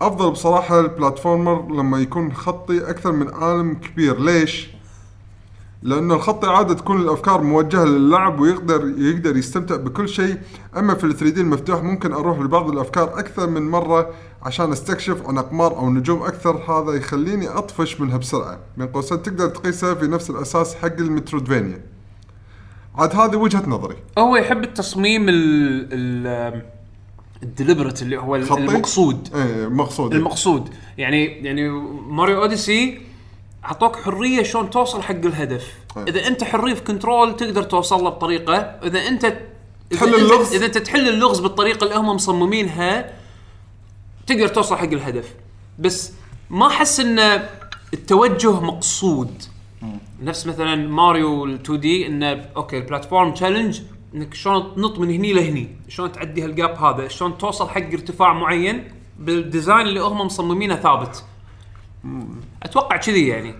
أفضل 0.00 0.30
بصراحة 0.30 0.80
ال 0.80 0.88
platformer 0.88 1.72
لما 1.74 1.98
يكون 1.98 2.32
خطي 2.32 2.90
أكثر 2.90 3.12
من 3.12 3.34
عالم 3.34 3.74
كبير. 3.74 4.20
ليش؟ 4.20 4.68
لأنه 5.82 6.14
الخطي 6.14 6.46
عادة 6.46 6.74
تكون 6.74 7.00
الأفكار 7.00 7.42
موجهة 7.42 7.84
للاعب 7.84 8.40
ويقدر 8.40 8.94
يقدر 8.98 9.36
يستمتع 9.36 9.76
بكل 9.76 10.08
شيء. 10.08 10.36
أما 10.76 10.94
في 10.94 11.04
ال 11.04 11.16
3D 11.16 11.40
المفتوح 11.40 11.82
ممكن 11.82 12.12
أروح 12.12 12.38
لبعض 12.40 12.70
الأفكار 12.70 13.18
أكثر 13.18 13.50
من 13.50 13.70
مرة 13.70 14.10
عشان 14.46 14.72
استكشف 14.72 15.26
عن 15.26 15.38
اقمار 15.38 15.76
أو 15.76 15.90
نجوم 15.90 16.22
أكثر 16.22 16.56
هذا 16.56 16.92
يخليني 16.92 17.48
أطفش 17.48 18.00
منها 18.00 18.16
بسرعة. 18.16 18.58
من 18.76 18.86
قوسين 18.86 19.22
تقدر 19.22 19.48
تقيسها 19.48 19.94
في 19.94 20.06
نفس 20.06 20.30
الأساس 20.30 20.74
حق 20.74 20.96
ال 20.98 21.04
Metroidvania 21.04 21.80
عاد 22.94 23.16
هذه 23.16 23.36
وجهة 23.36 23.62
نظري. 23.66 23.96
هو 24.18 24.36
يحب 24.36 24.64
التصميم 24.64 25.28
ال 25.28 25.34
ال 25.92 26.62
ال 27.42 27.48
deliberate 27.48 28.02
اللي 28.02 28.18
هو 28.18 28.44
خطي؟ 28.44 28.60
المقصود. 28.60 29.28
إيه 29.34 29.68
مقصود. 29.68 30.14
المقصود. 30.14 30.68
يعني 30.98 31.24
يعني 31.24 31.68
Mario 32.08 32.42
Odyssey 32.42 32.98
أعطوك 33.64 33.96
حرية 33.96 34.42
شلون 34.42 34.70
توصل 34.70 35.02
حق 35.02 35.14
الهدف. 35.14 35.72
أي. 35.96 36.02
إذا 36.08 36.26
أنت 36.26 36.44
حرية 36.44 36.74
في 36.74 36.80
control 36.80 37.36
تقدر 37.36 37.62
توصل 37.62 38.04
له 38.04 38.10
بطريقة. 38.10 38.56
إذا 38.56 39.08
أنت 39.08 39.36
تحل 39.90 40.14
اللغز. 40.14 40.54
إذا 40.54 40.66
أنت 40.66 40.78
تحل 40.78 41.08
اللغز 41.08 41.40
بالطريقة 41.40 41.84
اللي 41.84 41.96
هم 41.96 42.08
مصممينها 42.08 43.15
تقدر 44.26 44.48
توصل 44.48 44.76
حق 44.76 44.84
الهدف. 44.84 45.34
بس 45.78 46.12
ما 46.50 46.66
أحس 46.66 47.00
إن 47.00 47.42
التوجه 47.94 48.60
مقصود. 48.60 49.42
نفس 50.22 50.46
مثلا 50.46 50.88
ماريو 50.88 51.44
ال 51.44 51.54
2D 51.54 52.06
انه 52.06 52.44
okay 52.56 52.78
ال 52.78 52.84
platform 52.84 53.34
challenge 53.34 53.80
إنك 54.14 54.34
شلون 54.34 54.74
تنط 54.74 54.98
من 54.98 55.10
هني 55.10 55.32
لهني؟ 55.32 55.68
شلون 55.88 56.12
تعدي 56.12 56.44
هال 56.44 56.57
gap 56.57 56.76
هذا؟ 56.76 57.08
شلون 57.08 57.38
توصل 57.38 57.68
حق 57.68 57.82
ارتفاع 57.92 58.32
معين؟ 58.32 58.88
بال 59.18 59.35
design 59.35 59.86
اللي 59.86 60.00
هم 60.00 60.20
مصممينه 60.20 60.76
ثابت. 60.76 61.24
أتوقع 62.62 62.96
كذي 62.96 63.26
يعني. 63.26 63.54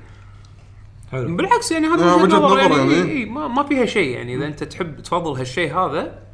حلو. 1.13 1.37
بالعكس 1.37 1.73
يعني 1.73 1.87
هذا 1.87 2.15
وجهة 2.15 2.37
نظر 2.37 2.59
يعني, 2.59 2.75
يعني. 2.75 2.93
إيه 2.93 3.27
ما, 3.27 3.49
ما 3.49 3.63
فيها 3.63 3.87
شيء 3.87 4.09
يعني. 4.09 4.35
إذا 4.35 4.47
أنت 4.47 4.65
تحب 4.65 5.01
تفضل 5.01 5.33
هالشيء 5.39 5.75
هذا 5.79 6.26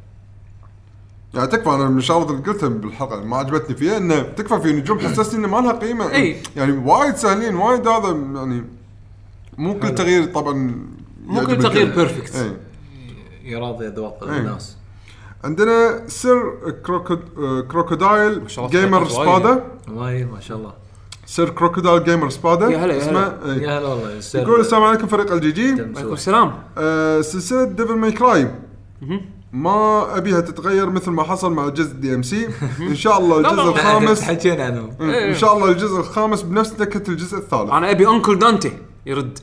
يعني 1.33 1.47
تكفى 1.47 1.69
أنا 1.69 1.89
من 1.89 1.97
الشغلات 1.97 2.29
اللي 2.29 2.41
قلتها 2.41 2.69
بالحلقة 2.69 3.15
اللي 3.15 3.25
ما 3.25 3.37
عجبتني 3.37 3.75
فيها 3.75 3.97
إنه 3.97 4.21
تكفى 4.21 4.59
في 4.61 4.73
نجوم 4.73 4.99
حسسني 4.99 5.39
إنه 5.39 5.47
ما 5.47 5.67
لها 5.67 5.71
قيمة 5.71 6.11
إي. 6.11 6.37
يعني 6.55 6.71
وايد 6.71 7.15
سهلين 7.15 7.55
وايد 7.55 7.87
هذا 7.87 8.09
يعني 8.09 8.63
مو 9.57 9.79
كل 9.79 9.95
تغيير 9.95 10.25
طبعا 10.25 10.75
مو 11.25 11.41
كل 11.45 11.57
تغيير 11.57 11.87
الكل. 11.87 12.07
perfect. 12.07 12.35
إي. 12.35 12.51
يراضي 13.43 13.87
أذواق 13.87 14.23
إيه. 14.23 14.39
الناس 14.39 14.77
عندنا 15.43 16.07
Sir 16.07 16.53
Croco... 16.85 17.17
Crocodile 17.71 18.31
الله 18.57 18.69
gamer 18.69 19.01
وايد. 19.01 19.11
سبادا 19.11 19.63
والله 19.87 20.27
ما 20.33 20.39
شاء 20.39 20.57
الله 20.57 20.73
Sir 21.25 21.49
Crocodile 21.49 22.03
gamer 22.03 22.29
سبادا 22.29 22.67
يا 22.67 22.85
هلا، 22.85 22.93
يا 22.93 22.97
اسمه 22.97 23.27
هلا. 23.27 23.63
يا 23.63 23.79
هلا 23.79 23.87
والله. 23.87 24.21
يقول 24.35 24.59
السلام 24.59 24.83
عليكم 24.83 25.07
فريق 25.07 25.31
ال 25.31 25.51
GG 25.51 25.71
عليكم 25.71 25.93
تمسوح. 25.93 26.11
السلام 26.11 26.53
آه 26.77 27.21
سلسلة 27.21 27.63
Devil 27.63 27.95
May 27.95 28.11
Cry 28.11 28.51
ما 29.53 30.17
أبيها 30.17 30.41
تتغير 30.41 30.89
مثل 30.89 31.11
ما 31.11 31.23
حصل 31.23 31.53
مع 31.53 31.67
الجزء 31.67 31.93
DMC 31.93 32.47
إن 32.79 32.95
شاء 32.95 33.17
الله 33.19 33.41
لا، 33.41 33.51
الجزء 33.51 33.63
لا. 33.63 33.69
الخامس 33.69 34.21
حكينا 34.21 34.65
عنهم 34.65 34.89
إن 35.01 35.35
شاء 35.35 35.57
الله 35.57 35.71
الجزء 35.71 35.99
الخامس 35.99 36.41
بنفس 36.41 36.79
نكهة 36.79 37.03
الجزء 37.09 37.37
الثالث. 37.37 37.71
أنا 37.71 37.91
أبي 37.91 38.07
uncle 38.07 38.39
Dante 38.39 38.77
يرد. 39.05 39.39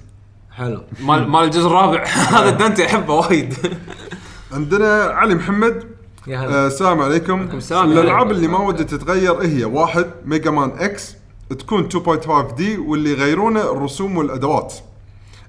حلو. 0.51 0.83
مال 1.01 1.29
مال 1.29 1.45
الجزء 1.45 1.67
الرابع. 1.67 2.05
هذا 2.37 2.51
دانتي 2.51 2.87
أحبه 2.87 3.15
وايد. 3.15 3.55
عندنا 4.53 5.03
علي 5.05 5.35
محمد. 5.35 5.85
يا 6.27 6.39
آه 6.39 6.47
هلا 6.47 6.67
السلام 6.67 7.01
عليكم. 7.01 7.49
الألعاب 7.73 8.31
اللي 8.31 8.49
ما 8.49 8.59
ودي 8.59 8.85
تتغير 8.85 9.43
هي 9.43 9.65
واحد 9.65 10.07
Mega 10.25 10.51
Man 10.51 10.71
X 10.71 11.17
تكون 11.59 11.89
2.5D 11.89 12.79
واللي 12.79 13.11
يغيرونه 13.11 13.73
الرسوم 13.73 14.17
والأدوات. 14.17 14.75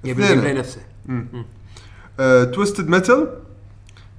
يبي. 0.04 0.34
ال 0.34 0.39
game 0.39 0.58
نفسه. 0.58 0.82
آه 2.20 2.44
Twisted 2.44 2.90
Metal 2.90 3.41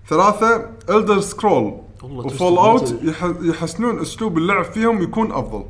ثلاثة 0.08 0.70
Elder 0.90 1.20
Scrolls 1.20 1.74
و 2.02 2.56
Fallout 2.58 2.94
يحسنون 3.42 4.00
أسلوب 4.00 4.38
اللعب 4.38 4.64
فيهم 4.64 5.02
يكون 5.02 5.32
أفضل. 5.32 5.64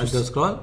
Elder 0.00 0.22
Scrolls 0.22 0.56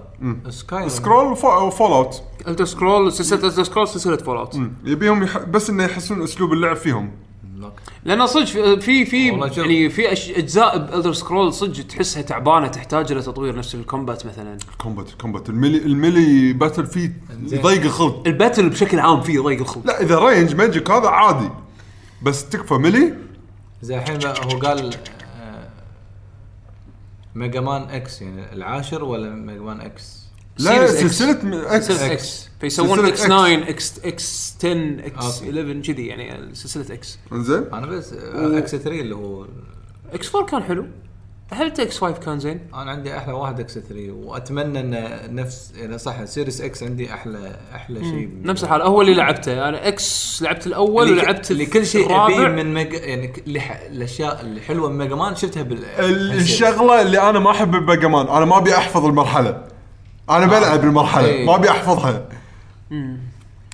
Sky 0.50 0.90
Scroll 0.90 1.26
و 1.26 1.92
Fallout 1.92 2.24
Elder 2.48 2.66
Scrolls 2.66 3.14
سلسلة 3.14 3.48
Elder 3.48 3.64
Scrolls 3.64 3.88
سلسلة 3.88 4.18
Fallout 4.18 4.60
يبيهم 4.86 5.24
يح... 5.24 5.38
بس 5.38 5.70
إنه 5.70 5.84
يحسنون 5.84 6.24
أسلوب 6.24 6.54
اللعب 6.54 6.76
فيهم. 6.76 7.12
لأن 8.04 8.28
صدق 8.28 8.80
في 8.80 9.06
في. 9.06 9.28
يعني 9.58 9.90
في 9.90 10.12
أجزاء 10.12 10.78
ب 10.78 10.84
Elder 10.84 11.14
Scrolls 11.14 11.54
صدق 11.54 11.88
تحسها 11.88 12.22
تعبانة 12.22 12.68
تحتاج 12.68 13.12
إلى 13.12 13.22
تطوير 13.22 13.56
نفس 13.56 13.76
ال 13.76 13.83
combat 13.83 14.26
مثلا. 14.26 14.58
combat 14.78 15.12
combat 15.22 15.50
ال 15.50 15.54
melee 15.54 15.78
ال 15.78 15.90
melee 15.90 16.54
battle 16.54 16.86
فيه. 16.86 17.14
يضيق 17.52 17.82
الخلق. 17.82 18.24
ال 18.28 18.34
battle 18.34 18.70
بشكل 18.70 19.00
عام 19.00 19.22
فيه 19.22 19.40
ضيق 19.40 19.60
الخلق. 19.60 19.88
لا 19.88 20.02
إذا 20.02 20.20
range 20.20 20.56
magic 20.56 20.92
هذا 20.92 21.08
عادي. 21.08 21.50
بس 22.24 22.50
تكفى 22.50 22.74
ميلي 22.74 23.14
زي 23.82 23.96
الحين 23.98 24.26
هو 24.26 24.60
قال 24.60 24.94
آه، 25.42 25.70
ميجا 27.36 27.62
مان 27.62 27.82
إكس 27.82 28.22
يعني 28.22 28.54
العاشر 28.54 29.04
ولا 29.04 29.30
ميجا 29.30 29.60
مان 29.62 29.82
إكس؟ 29.82 30.20
لا 30.58 30.88
Series 30.88 30.90
X. 30.92 30.94
سلسلة 31.02 31.46
م- 31.46 31.54
إكس 31.54 31.86
سلسلة. 31.88 32.12
إكس 32.14 32.50
فيسوون 32.62 32.98
سلسلة 32.98 33.10
إكس 33.10 33.22
X. 33.22 33.26
9 33.26 33.70
إكس 33.70 34.00
إكس 34.06 34.56
10 34.60 35.06
إكس 35.08 35.42
أوكي. 35.42 35.50
11 35.50 35.82
كذي 35.94 36.08
يعني 36.08 36.56
سلسلة 36.56 36.94
إكس 36.96 37.18
انزين 37.34 37.64
أنا 37.74 37.86
بس 37.88 38.14
آه، 38.14 38.58
إكس 38.58 38.72
3 38.72 38.90
اللي 39.02 39.16
هو 39.16 39.46
إكس 40.14 40.36
4 40.36 40.46
كان 40.50 40.64
حلو 40.64 40.86
هل 41.52 41.68
إكس 41.80 41.98
5 42.00 42.20
كان 42.20 42.40
زين؟ 42.40 42.60
أنا 42.74 42.92
عندي 42.92 43.18
أحلى 43.18 43.34
واحد 43.34 43.60
إكس 43.60 43.74
3 43.80 44.12
وأتمنى 44.12 44.80
إن 44.80 45.36
نفس 45.36 45.72
يعني 45.76 45.98
صح 45.98 46.26
سيريس 46.26 46.62
إكس 46.62 46.84
عندي 46.84 47.14
أحلى 47.14 47.56
أحلى 47.76 48.00
شيء 48.04 48.30
نفس 48.44 48.64
الحال. 48.64 48.82
هو 48.82 49.02
اللي 49.02 49.14
لعبته. 49.14 49.70
أنا 49.70 49.88
إكس 49.88 50.40
لعبت 50.42 50.68
الأول 50.68 51.08
اللي 51.10 51.22
ولعبت 51.22 51.52
اللي 51.52 51.66
كل 51.66 51.86
شيء 51.86 52.06
أبيه 52.06 52.36
الرابع 52.38 52.48
من 52.64 52.74
ميجا 52.74 52.98
يعني 52.98 53.28
ك- 53.28 53.38
اللي 53.48 53.60
ح- 53.62 53.82
الأشياء 53.82 54.42
اللي 54.42 54.62
حلوة 54.62 54.90
من 54.90 54.98
ميجا 54.98 55.16
مان 55.16 55.36
شفتها 55.36 55.64
بال 55.64 55.86
ال- 55.86 56.34
الشغلة 56.34 57.02
اللي 57.02 57.30
أنا 57.30 57.40
ما 57.40 57.52
أحب 57.52 57.72
ب 57.72 57.79
Mega 57.79 58.08
Man 58.08 58.28
أنا 58.28 58.46
ما 58.46 58.58
أبي 58.58 58.74
أحفظ 58.78 59.06
المرحلة. 59.06 59.64
أنا 60.30 60.46
بلعب 60.46 60.84
المرحلة 60.84 61.26
إيه. 61.28 61.46
ما 61.46 61.56
أبي 61.56 61.70
أحفظها. 61.70 62.26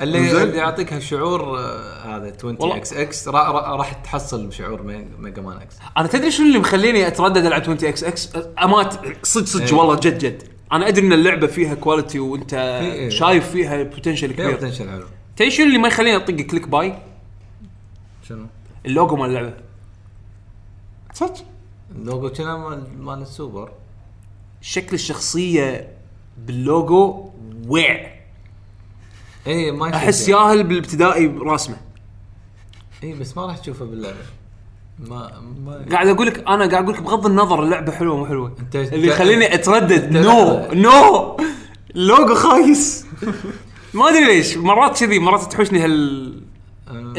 اللي. 0.02 0.44
اللي 0.44 0.58
يعطيك 0.58 0.94
هالشعور 0.94 1.60
آه، 1.60 2.18
هذا 2.18 2.34
20 2.38 2.58
والله. 2.60 2.76
إكس 2.76 2.94
إكس 2.94 3.28
را- 3.28 3.52
را- 3.52 3.76
راح 3.76 3.94
تحصل 3.94 4.54
شعور 4.54 4.82
مي- 4.82 5.08
Mega 5.20 5.42
Man 5.42 5.58
X 5.58 5.76
أنا 5.98 6.08
تدري 6.08 6.32
شنو 6.32 6.46
اللي 6.48 6.60
مخليني 6.60 7.08
أتردد 7.08 7.46
ألعب 7.46 7.62
20 7.62 7.78
إكس 7.84 8.04
إكس 8.04 8.30
امات 8.64 8.94
صدق 9.26 9.46
صدق 9.46 9.64
إيه. 9.66 9.74
والله 9.74 9.96
جد 9.96 10.18
جد 10.18 10.44
أنا 10.72 10.88
أدري 10.88 11.08
إن 11.08 11.14
اللعبة 11.14 11.48
فيها 11.48 11.74
quality 11.76 12.20
وأنت 12.20 12.54
إيه. 12.54 13.10
شايف 13.10 13.50
فيها 13.52 13.84
potential 13.84 14.28
فيها 14.34 14.46
كبير 14.46 14.52
potential 14.56 14.90
حلو 14.90 15.06
تدري 15.36 15.52
شنو 15.52 15.66
اللي 15.68 15.78
ما 15.78 15.88
يخليني 15.88 16.16
أطق 16.16 16.34
click 16.34 16.68
buy؟ 16.68 16.96
شنو؟ 18.30 18.46
اللوجو 18.86 19.16
مال 19.16 19.30
اللعبة 19.30 19.54
صدق 21.14 21.34
اللوجو 21.96 22.30
كنا 22.30 22.58
مال 22.58 22.84
مال 23.04 23.22
السوبر 23.22 23.72
شكل 24.62 24.94
الشخصية 24.94 25.94
باللوجو 26.38 27.30
وع 27.68 28.15
اي 29.48 29.72
ما 29.72 29.96
أحس 29.96 30.30
يعني. 30.30 30.42
ياهل 30.44 30.64
بالابتدائي 30.64 31.26
راسمه 31.28 31.78
اي 33.04 33.14
بس 33.14 33.38
ما 33.38 33.46
راح 33.46 33.58
تشوفه 33.58 33.86
باللعبة 33.86 34.16
ما 35.00 35.42
ما 35.66 35.86
قاعد 35.92 36.08
أقول 36.08 36.28
لك 36.28 36.38
أنا 36.48 36.66
قاعد 36.70 36.84
أقول 36.84 36.94
لك 36.94 37.02
بغض 37.02 37.26
النظر 37.26 37.64
اللعبة 37.64 37.92
حلوة 37.92 38.18
مو 38.18 38.26
حلوة 38.26 38.56
أنت- 38.60 38.76
اللي 38.76 39.08
يخليني 39.08 39.54
أتردد 39.54 40.12
no. 40.18 40.68
no 40.74 41.38
ال 41.96 42.04
logo 42.04 42.36
خايس 42.36 43.06
ما 43.94 44.10
أدري 44.10 44.26
ليش 44.26 44.58
مرات 44.58 45.00
كذي 45.00 45.20
مرات 45.20 45.52
تحوشني 45.52 45.80
هال 45.84 45.92
ال- 46.92 47.18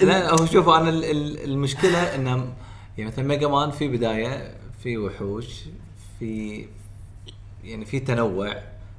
ال- 0.00 0.06
لا 0.06 0.30
هو 0.32 0.46
شوف 0.46 0.68
أنا 0.68 0.88
ال- 0.88 1.04
ال- 1.04 1.44
المشكلة 1.44 1.98
إنه 2.14 2.52
يعني 2.98 3.10
مثلا 3.10 3.24
ميجا 3.24 3.48
مان 3.48 3.70
في 3.70 3.88
بداية 3.88 4.54
في 4.82 4.98
وحوش 4.98 5.46
في 6.18 6.64
يعني 7.64 7.84
في 7.84 8.00
تنوع 8.00 8.56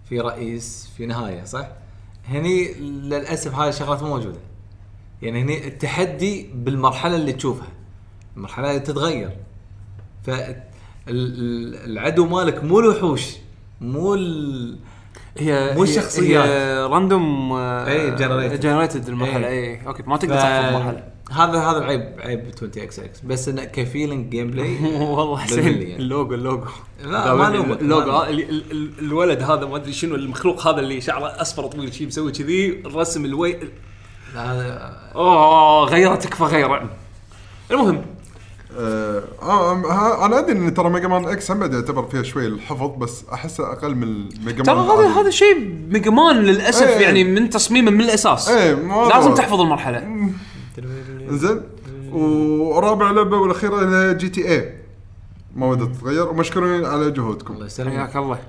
في 0.09 0.19
رئيس 0.19 0.89
في 0.97 1.05
نهاية 1.05 1.43
صح؟ 1.43 1.67
هني 2.29 2.73
للأسف 2.73 3.55
هاي 3.55 3.69
الشغلات 3.69 4.03
مو 4.03 4.09
موجودة. 4.09 4.39
يعني 5.21 5.41
هني 5.41 5.67
التحدي 5.67 6.49
بالمرحلة 6.53 7.15
اللي 7.15 7.33
تشوفها. 7.33 7.67
المرحلة 8.37 8.69
اللي 8.69 8.79
تتغير. 8.79 9.31
فالعدو 11.07 12.25
مالك 12.25 12.63
مو 12.63 12.79
الوحوش 12.79 13.35
مو 13.81 14.13
ال... 14.13 14.79
هي 15.37 15.73
مو 15.75 15.83
الشخصيات. 15.83 16.49
هي 16.49 16.83
random 16.83 17.53
إيه، 17.53 18.15
generated. 18.15 18.59
generated 18.59 19.09
المرحلة. 19.09 19.47
إيه. 19.47 19.81
اي 19.81 19.87
okay 19.87 20.03
ما 20.03 20.17
تقدر 20.17 20.37
ف... 20.37 20.37
تحفظ 20.37 20.65
المرحلة. 20.65 21.03
هذا 21.29 21.59
هذا 21.59 21.77
العيب 21.77 22.13
عيب 22.19 22.43
20 22.57 22.71
إكس 22.77 22.99
إكس 22.99 23.19
بس 23.19 23.47
انه 23.49 23.63
ك 23.63 24.29
feeling 24.29 24.51
gameplay 24.51 24.77
والله 25.15 25.37
حسين 25.37 25.63
يعني. 25.81 25.95
ال 25.95 26.03
logo 26.03 26.33
ال 26.35 26.40
logo. 26.40 26.63
لا، 27.03 27.33
ما 27.33 27.47
اللوجو 27.47 28.23
الولد 28.99 29.41
هذا 29.41 29.65
ما 29.65 29.75
أدري 29.75 29.93
شنو 29.93 30.15
المخلوق 30.15 30.67
هذا 30.67 30.79
اللي 30.79 31.01
شعره 31.01 31.41
أصفر 31.41 31.67
طويل 31.67 31.93
شي 31.93 32.05
مسوي 32.05 32.31
كذي 32.31 32.81
الرسم 32.85 33.25
الوي 33.25 33.55
هذا 34.35 34.93
أوه 35.15 36.15
تكفى 36.15 36.43
غيره 36.43 36.89
المهم. 37.71 38.01
آه 38.77 39.23
آه، 39.41 39.73
ها- 39.73 40.25
أنا 40.25 40.39
أدري 40.39 40.51
إن 40.51 40.73
ترى 40.73 40.89
Mega 40.89 41.07
Man 41.07 41.25
X 41.25 41.51
هم 41.51 41.61
يعتبر 41.73 42.03
فيها 42.07 42.23
شوي 42.23 42.47
الحفظ 42.47 42.91
بس 42.97 43.23
احسه 43.33 43.71
أقل 43.71 43.95
من 43.95 44.29
Mega 44.45 44.63
ترى 44.63 44.75
Man 44.75 44.85
هذا 44.85 44.93
العادي. 44.99 45.19
هذا 45.19 45.29
شيء 45.29 45.59
Mega 45.89 46.11
Man 46.11 46.35
للأسف 46.35 46.87
إيه. 46.87 46.97
يعني 47.01 47.23
من 47.23 47.49
تصميمه 47.49 47.91
من 47.91 48.01
الأساس. 48.01 48.49
إيه، 48.49 48.73
لازم 49.09 49.29
هو- 49.29 49.35
تحفظ 49.35 49.61
المرحلة. 49.61 50.29
زين 51.31 51.61
ورابع 52.11 53.11
لعبة 53.11 53.37
والأخيرة 53.37 53.79
اللي 53.81 53.95
هي 53.97 54.13
GTA 54.13 54.73
ما 55.55 55.65
ودت 55.65 55.95
تتغير. 55.95 56.27
ومشكورين 56.29 56.85
على 56.85 57.11
جهودكم. 57.11 57.53
الله 57.53 57.65
يسلمك. 57.65 57.93
حياك 57.97 58.15
الله. 58.15 58.39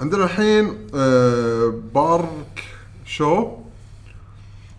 عندنا 0.00 0.24
الحين 0.24 0.78
آه 0.94 1.72
بارك 1.94 2.64
شو. 3.04 3.48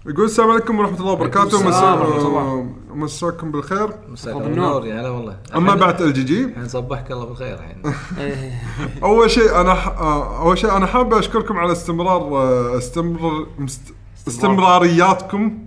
يقول 0.06 0.26
السلام 0.26 0.52
عليكم 0.52 0.80
ورحمة 0.80 1.00
الله 1.00 1.12
وبركاته. 1.12 1.70
السلام 1.70 2.00
ورحمة 2.00 2.28
الله. 2.28 2.64
مسا- 2.64 2.96
مساكم 2.96 3.52
بالخير. 3.52 3.90
مساك 4.10 4.36
بالنور. 4.36 4.86
يا 4.86 5.02
هلا 5.02 5.10
والله. 5.10 5.38
أما 5.56 5.76
بعد 5.76 6.02
إل 6.02 6.14
جي 6.14 6.24
جي. 6.24 6.44
الحين 6.46 6.68
صبحك 6.68 7.12
الله 7.12 7.26
بالخير 7.26 7.54
الحين. 7.60 7.82
أول 9.04 9.30
شيء 9.32 9.62
أنا 9.62 9.74
ح... 9.74 9.88
آه، 9.88 10.42
أول 10.42 10.58
شيء 10.58 10.78
أنا 10.78 10.86
حاب 10.86 11.14
أشكركم 11.14 11.58
على 11.58 11.72
استمرار 11.72 12.22
آه، 12.22 12.78
استمر 12.78 13.48
مست... 13.60 13.82
استمرارياتكم؟ 14.28 15.65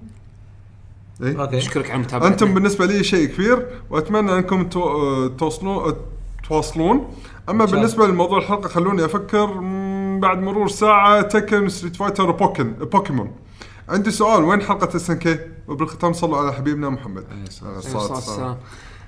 أوكي. 1.22 1.58
أشكرك 1.58 1.90
على 1.90 1.94
المتابعة. 1.94 2.28
أنتم 2.28 2.54
بالنسبة 2.54 2.86
لي 2.86 3.04
شيء 3.04 3.28
كبير 3.28 3.66
وأتمنى 3.90 4.32
أنكم 4.34 4.68
تو... 4.68 4.80
آه، 4.82 5.26
توصلون. 5.38 5.94
تواصلون 6.48 7.14
اما 7.48 7.64
بالنسبة 7.64 8.06
لموضوع 8.06 8.38
الحلقة 8.38 8.68
خلوني 8.68 9.04
أفكر 9.04 9.46
بعد 10.20 10.38
مرور 10.38 10.68
ساعة 10.68 11.20
Tekken 11.22 11.68
Street 11.68 11.96
Fighter 11.96 12.30
و 12.30 12.37
Poken 12.37 12.72
Pokemon 12.72 13.32
عندي 13.88 14.10
سؤال 14.10 14.44
وين 14.44 14.62
حلقة 14.62 14.96
SNK 14.96 15.38
وبالختام 15.68 16.12
صلوا 16.12 16.38
على 16.38 16.52
حبيبنا 16.52 16.88
محمد. 16.88 17.24
عليه 17.30 17.42
الصلاة 17.46 17.68
عليه 17.70 17.78
الصلاة 17.78 18.00
والسلام. 18.00 18.14
والسلام. 18.16 18.56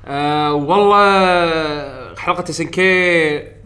آه 0.07 0.55
والله 0.55 2.15
حلقة 2.15 2.45
SNK 2.51 3.60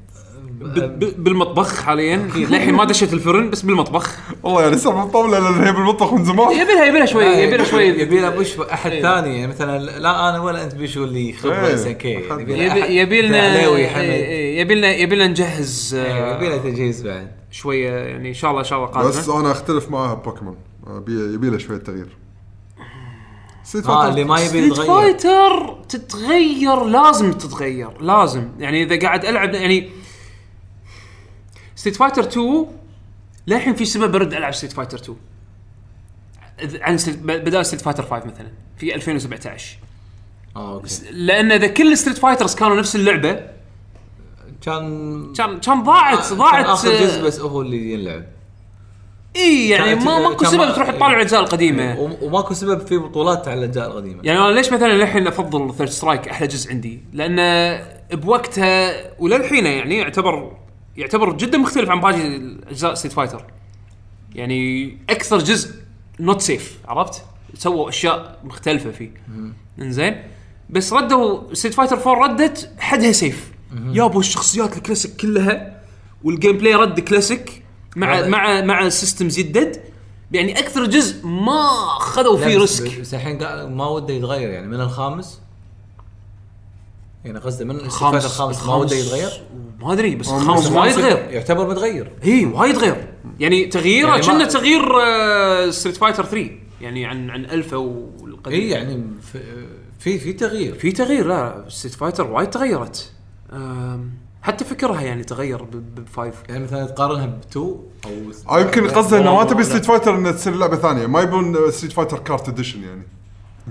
بالمطبخ 1.19 1.83
حاليا. 1.83 2.17
للحين 2.17 2.75
ما 2.75 2.85
دشيت 2.85 3.13
الفرن 3.13 3.51
بس 3.51 3.63
بالمطبخ. 3.63 4.17
والله 4.43 4.63
يعني 4.63 4.77
صار 4.79 4.97
مطولة 4.97 5.39
لأن 5.39 5.65
هي 5.65 5.73
بالمطبخ 5.73 6.13
من 6.13 6.25
زمان. 6.25 6.53
يبي 6.53 6.73
لها 6.73 6.85
يبي 6.85 6.99
لها 6.99 7.07
شوي 7.07 7.25
يبي 7.25 7.57
لها 7.57 7.65
شوي. 7.65 7.85
يبي 7.85 8.21
له 8.21 8.31
push 8.31 8.61
أحد 8.61 8.91
إيه. 8.91 9.03
ثاني. 9.03 9.39
يعني 9.39 9.47
مثلا 9.53 9.79
لا 9.79 10.29
أنا 10.29 10.41
ولا 10.41 10.65
أنت 10.65 10.75
بيشو 10.75 11.05
اللي 11.05 11.33
خبرة 11.33 11.67
إيه. 11.67 11.93
كي 11.93 12.33
أحد. 12.33 12.41
يبي 12.41 12.97
يبي 12.97 13.23
لنا 13.23 13.57
إيه، 13.57 14.61
يبي 14.61 14.75
لنا 14.75 14.95
يبي 14.95 15.15
لنا 15.17 15.27
نجهز 15.27 15.95
إيه، 15.95 16.13
آه، 16.13 16.37
يبي 16.37 16.49
له 16.49 16.57
تجهيز 16.57 17.03
بعد. 17.03 17.31
شوية 17.51 17.91
يعني 17.91 18.29
إن 18.29 18.35
شاء 18.35 18.51
الله 18.51 18.61
إن 18.61 18.67
شاء 18.67 18.79
الله 18.79 19.09
بس 19.09 19.31
قادمه 19.31 19.41
أنا 19.41 19.53
أختلف 19.53 19.91
معاها 19.91 20.15
بوكيمون 20.15 20.57
يبي 20.97 21.35
يبي 21.35 21.51
له 21.51 21.59
شوية 21.59 21.79
تغيير. 21.79 22.17
Street 23.65 23.85
Fighter 23.87 24.09
اللي 24.09 24.25
ما 24.25 24.41
يبي 24.41 24.59
يتغير. 24.59 24.87
Fighter 24.87 25.77
تتغير 25.89 26.85
لازم 26.85 27.33
تتغير 27.33 28.01
لازم. 28.01 28.49
يعني 28.59 28.83
إذا 28.83 28.99
قاعد 28.99 29.25
ألعب 29.25 29.55
يعني 29.55 29.91
Street 31.85 31.97
Fighter 31.97 32.23
2 32.25 32.67
للحين 33.47 33.75
في 33.75 33.85
سبب 33.85 34.13
برد 34.13 34.35
العب 34.35 34.55
Street 34.55 34.73
Fighter 34.73 34.99
2 34.99 35.17
إذ- 36.61 36.83
عن 36.83 36.99
Street- 36.99 37.19
بدال 37.19 37.67
Street 37.67 37.83
Fighter 37.83 38.03
5 38.03 38.27
مثلا 38.27 38.47
في 38.79 38.95
2017 38.95 39.79
آه 40.57 40.75
okay. 40.75 40.89
لأن 41.11 41.53
إذا 41.53 41.67
كل 41.67 41.97
Street 41.99 42.19
Fighters 42.19 42.55
كانوا 42.55 42.77
نفس 42.77 42.97
اللعبة 42.97 43.41
كان 44.63 45.33
كان 45.33 45.61
كان 45.61 45.83
ضاعت 45.83 46.29
كان 46.29 46.39
ضاعت 46.39 46.65
آخر 46.67 46.89
جزء 46.93 47.23
بس 47.25 47.41
هو 47.41 47.61
اللي 47.63 47.93
ينلعب. 47.93 48.25
إي 49.37 49.69
يعني 49.69 49.95
ما 49.95 50.19
ماكو 50.19 50.37
كان 50.37 50.51
سبب 50.51 50.75
تروح 50.75 50.91
تطالع 50.91 51.15
الأجزاء 51.17 51.41
القديمة. 51.41 52.01
وم- 52.01 52.17
وماكو 52.23 52.55
سبب 52.55 52.87
في 52.87 52.97
بطولات 52.99 53.49
على 53.49 53.59
الأجزاء 53.59 53.87
القديمة. 53.91 54.21
يعني 54.25 54.39
أنا 54.39 54.49
ليش 54.53 54.73
مثلا 54.73 54.93
للحين 54.93 55.27
أفضل 55.27 55.75
Third 55.75 55.89
Strike 55.91 56.29
أحلى 56.29 56.47
جزء 56.47 56.71
عندي؟ 56.71 57.01
لأن 57.13 57.39
بوقتها 58.13 58.95
وللحين 59.19 59.67
يعني 59.67 59.99
يعتبر 59.99 60.57
يعتبر 60.97 61.33
جدا 61.37 61.59
مختلف 61.59 61.91
عن 61.91 62.01
باقي 62.01 62.37
اجزاء 62.69 62.95
Street 62.95 63.13
Fighter. 63.13 63.45
يعني 64.35 64.97
أكثر 65.11 65.39
جزء 65.39 65.75
not 66.21 66.41
safe 66.41 66.79
عرفت؟ 66.89 67.25
سووا 67.55 67.89
أشياء 67.89 68.39
مختلفة 68.45 68.91
فيه. 68.91 69.11
إنزين 69.79 70.23
بس 70.71 70.93
ردوا 70.93 71.55
Street 71.55 71.75
Fighter 71.75 71.97
4 71.97 72.27
ردت 72.27 72.71
حدها 72.79 73.13
safe. 73.13 73.53
جابوا 73.73 74.21
الشخصيات 74.21 74.77
الكلاسيك 74.77 75.17
كلها 75.17 75.81
وال 76.25 76.59
gameplay 76.59 76.75
رد 76.75 77.01
كلاسيك 77.01 77.63
مع 77.97 78.29
مع 78.29 78.61
مع 78.61 78.89
systems 78.89 79.39
يدد 79.39 79.83
يعني 80.33 80.59
أكثر 80.59 80.87
جزء 80.87 81.27
ما 81.27 81.69
خذوا 81.99 82.37
فيه 82.37 82.59
risk 82.59 83.01
بس 83.01 83.15
الحين 83.15 83.39
ما 83.65 83.89
وده 83.89 84.15
يتغير 84.15 84.51
يعني 84.51 84.67
من 84.67 84.81
الخامس 84.81 85.41
يعني 87.25 87.39
قصدي 87.39 87.65
من 87.65 87.77
الخامس 87.77 88.25
الخامس 88.25 88.57
الخامس 88.57 88.67
ما 88.67 88.75
وده 88.75 88.97
يتغير؟ 88.97 89.31
ما 89.81 89.93
أدري 89.93 90.15
بس 90.17 90.29
الخامس 90.29 90.71
وايد 90.71 90.95
غير. 90.99 91.17
يعتبر 91.31 91.69
متغير. 91.71 92.13
اي 92.25 92.47
وايد 92.47 92.77
غير. 92.79 93.09
يعني 93.41 93.65
تغييره 93.65 94.09
يعني 94.09 94.23
كنا 94.23 94.45
تغيير 94.45 95.01
آه، 95.03 95.71
Street 95.71 95.97
Fighter 95.97 96.25
3 96.25 96.51
يعني 96.81 97.07
عن 97.07 97.31
عن 97.31 97.45
الفا 97.45 97.77
والقديم 97.77 98.61
اي 98.61 98.69
يعني 98.69 99.05
في 99.33 99.41
في, 99.99 100.19
في 100.19 100.33
تغيير. 100.33 100.75
في 100.75 100.93
تغيير 100.93 101.27
لا 101.27 101.65
Street 101.69 101.95
Fighter 101.95 102.31
وايد 102.31 102.51
تغيرت. 102.51 103.11
حتى 104.43 104.65
فكرها 104.65 105.01
يعني 105.01 105.25
تغير 105.25 105.63
ب 105.97 106.03
five. 106.03 106.35
يعني 106.49 106.65
مثلا 106.65 106.85
تقارنها 106.87 107.27
ب 107.27 107.39
2 107.51 107.77
أو 108.51 108.59
يمكن 108.59 108.89
قصده 108.89 109.19
إنه 109.19 109.35
ما 109.35 109.45
تبي 109.45 109.63
لا. 109.63 109.69
ستريت 109.69 109.85
فايتر 109.85 110.15
إنها 110.15 110.33
تصير 110.33 110.55
لعبة 110.55 110.77
ثانية. 110.77 111.07
ما 111.07 111.21
يبون 111.21 111.71
Street 111.71 111.93
Fighter 111.93 112.19
kart 112.19 112.49
edition 112.49 112.83
يعني. 112.83 113.07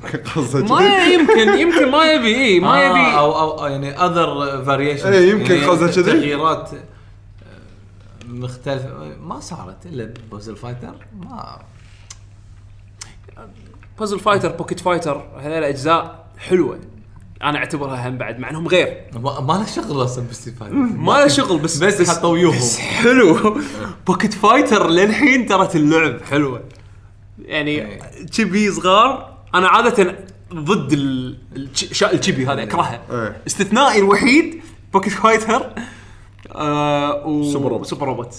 كذي 0.02 0.64
ما 0.64 1.06
يمكن 1.06 1.60
يمكن 1.60 1.92
ما 1.92 2.04
يبي 2.12 2.36
اي 2.36 2.60
ما 2.60 2.74
آه 2.74 2.90
يبي. 2.90 3.18
أو 3.18 3.40
أو 3.40 3.60
أو 3.66 3.66
يعني 3.72 3.92
other 4.06 4.64
variation 4.66 5.14
إيه، 5.14 5.30
يمكن 5.32 5.64
قصده 5.64 5.88
كذي. 5.92 6.04
تغييرات 6.04 6.70
آه، 6.74 8.28
مختلفة. 8.28 9.16
ما 9.22 9.40
صارت 9.40 9.86
إلا 9.86 10.14
Puzzle 10.32 10.56
Fighter 10.56 10.96
ما 11.20 11.60
Puzzle 14.00 14.20
Fighter 14.20 14.52
Pocket 14.52 14.80
Fighter 14.80 15.24
هذول 15.40 15.64
أجزاء 15.64 16.26
حلوة. 16.38 16.80
أنا 17.44 17.58
أعتبرها 17.58 18.10
هم 18.10 18.18
بعد 18.18 18.40
مع 18.40 18.50
إنهم 18.50 18.68
غير. 18.68 19.04
ما, 19.14 19.40
ما 19.40 19.54
له 19.54 19.66
شغل 19.66 20.04
أصلا 20.04 20.26
ب 20.32 20.35
Street 20.35 20.58
Fighter 20.58 20.76
ما 21.08 21.12
له 21.12 21.28
شغل 21.28 21.60
بس 21.60 21.78
بس 21.78 22.10
حطوا 22.10 22.30
ويوهم. 22.34 22.58
بس 22.58 22.78
حلو. 22.80 23.58
Pocket 24.08 24.34
Fighter 24.34 24.90
للحين 24.90 25.46
ترى 25.46 25.70
اللعب 25.76 26.22
حلوة. 26.22 26.64
يعني 27.46 27.72
إيه. 27.72 28.26
chibi 28.26 28.72
صغار 28.72 29.33
أنا 29.56 29.68
عادة 29.68 30.16
ضد 30.54 30.94
ال- 30.94 31.38
التش- 31.56 31.94
شا- 31.94 32.12
ال 32.14 32.19
chibi 32.19 32.48
هذا 32.48 32.64
أكرهها 32.64 33.02
إيه. 33.12 33.38
استثنائي 33.48 34.00
الوحيد 34.00 34.62
بوكيت 34.94 35.14
فايتر 35.14 35.70
آه 36.56 37.26
و 37.28 37.44
Super 37.52 37.70
Robot. 37.72 37.88
Super 37.88 38.08
Robot 38.08 38.36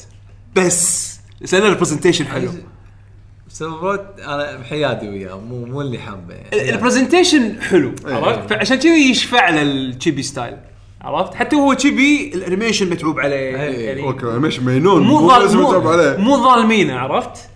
بس 0.57 1.15
لأن 1.53 1.63
ال 1.67 1.71
presentation 1.71 2.27
حلو 2.27 2.51
Super 3.49 3.75
Robot 3.75 4.01
أنا 4.21 4.57
بحيادي 4.57 5.09
وياه 5.09 5.41
مو 5.41 5.65
مو 5.67 5.81
اللي 5.81 5.99
حابه 5.99 6.35
يعني. 6.35 6.71
ال 6.71 6.77
presentation 6.77 7.61
حلو 7.63 7.93
إيه. 8.07 8.15
عرفت 8.15 8.51
فعشان 8.51 8.77
كذي 8.77 9.11
يشفع 9.11 9.51
له 9.51 9.63
ال 9.63 9.73
chibi 9.73 10.23
style 10.23 10.57
عرفت 11.03 11.35
حتى 11.35 11.57
هو 11.57 11.73
chibi 11.73 12.35
ال 12.35 12.40
animation 12.40 12.91
متعوب 12.91 13.21
عليه 13.21 13.37
إيه. 13.37 13.87
يعني 13.89 14.03
okay 14.03 14.27
مش 14.27 14.61
مجنون 14.61 15.03
مو 15.03 15.31
عليه 15.31 16.17
مو 16.17 16.37
ظالمينه 16.37 16.95
عرفت؟ 16.99 17.49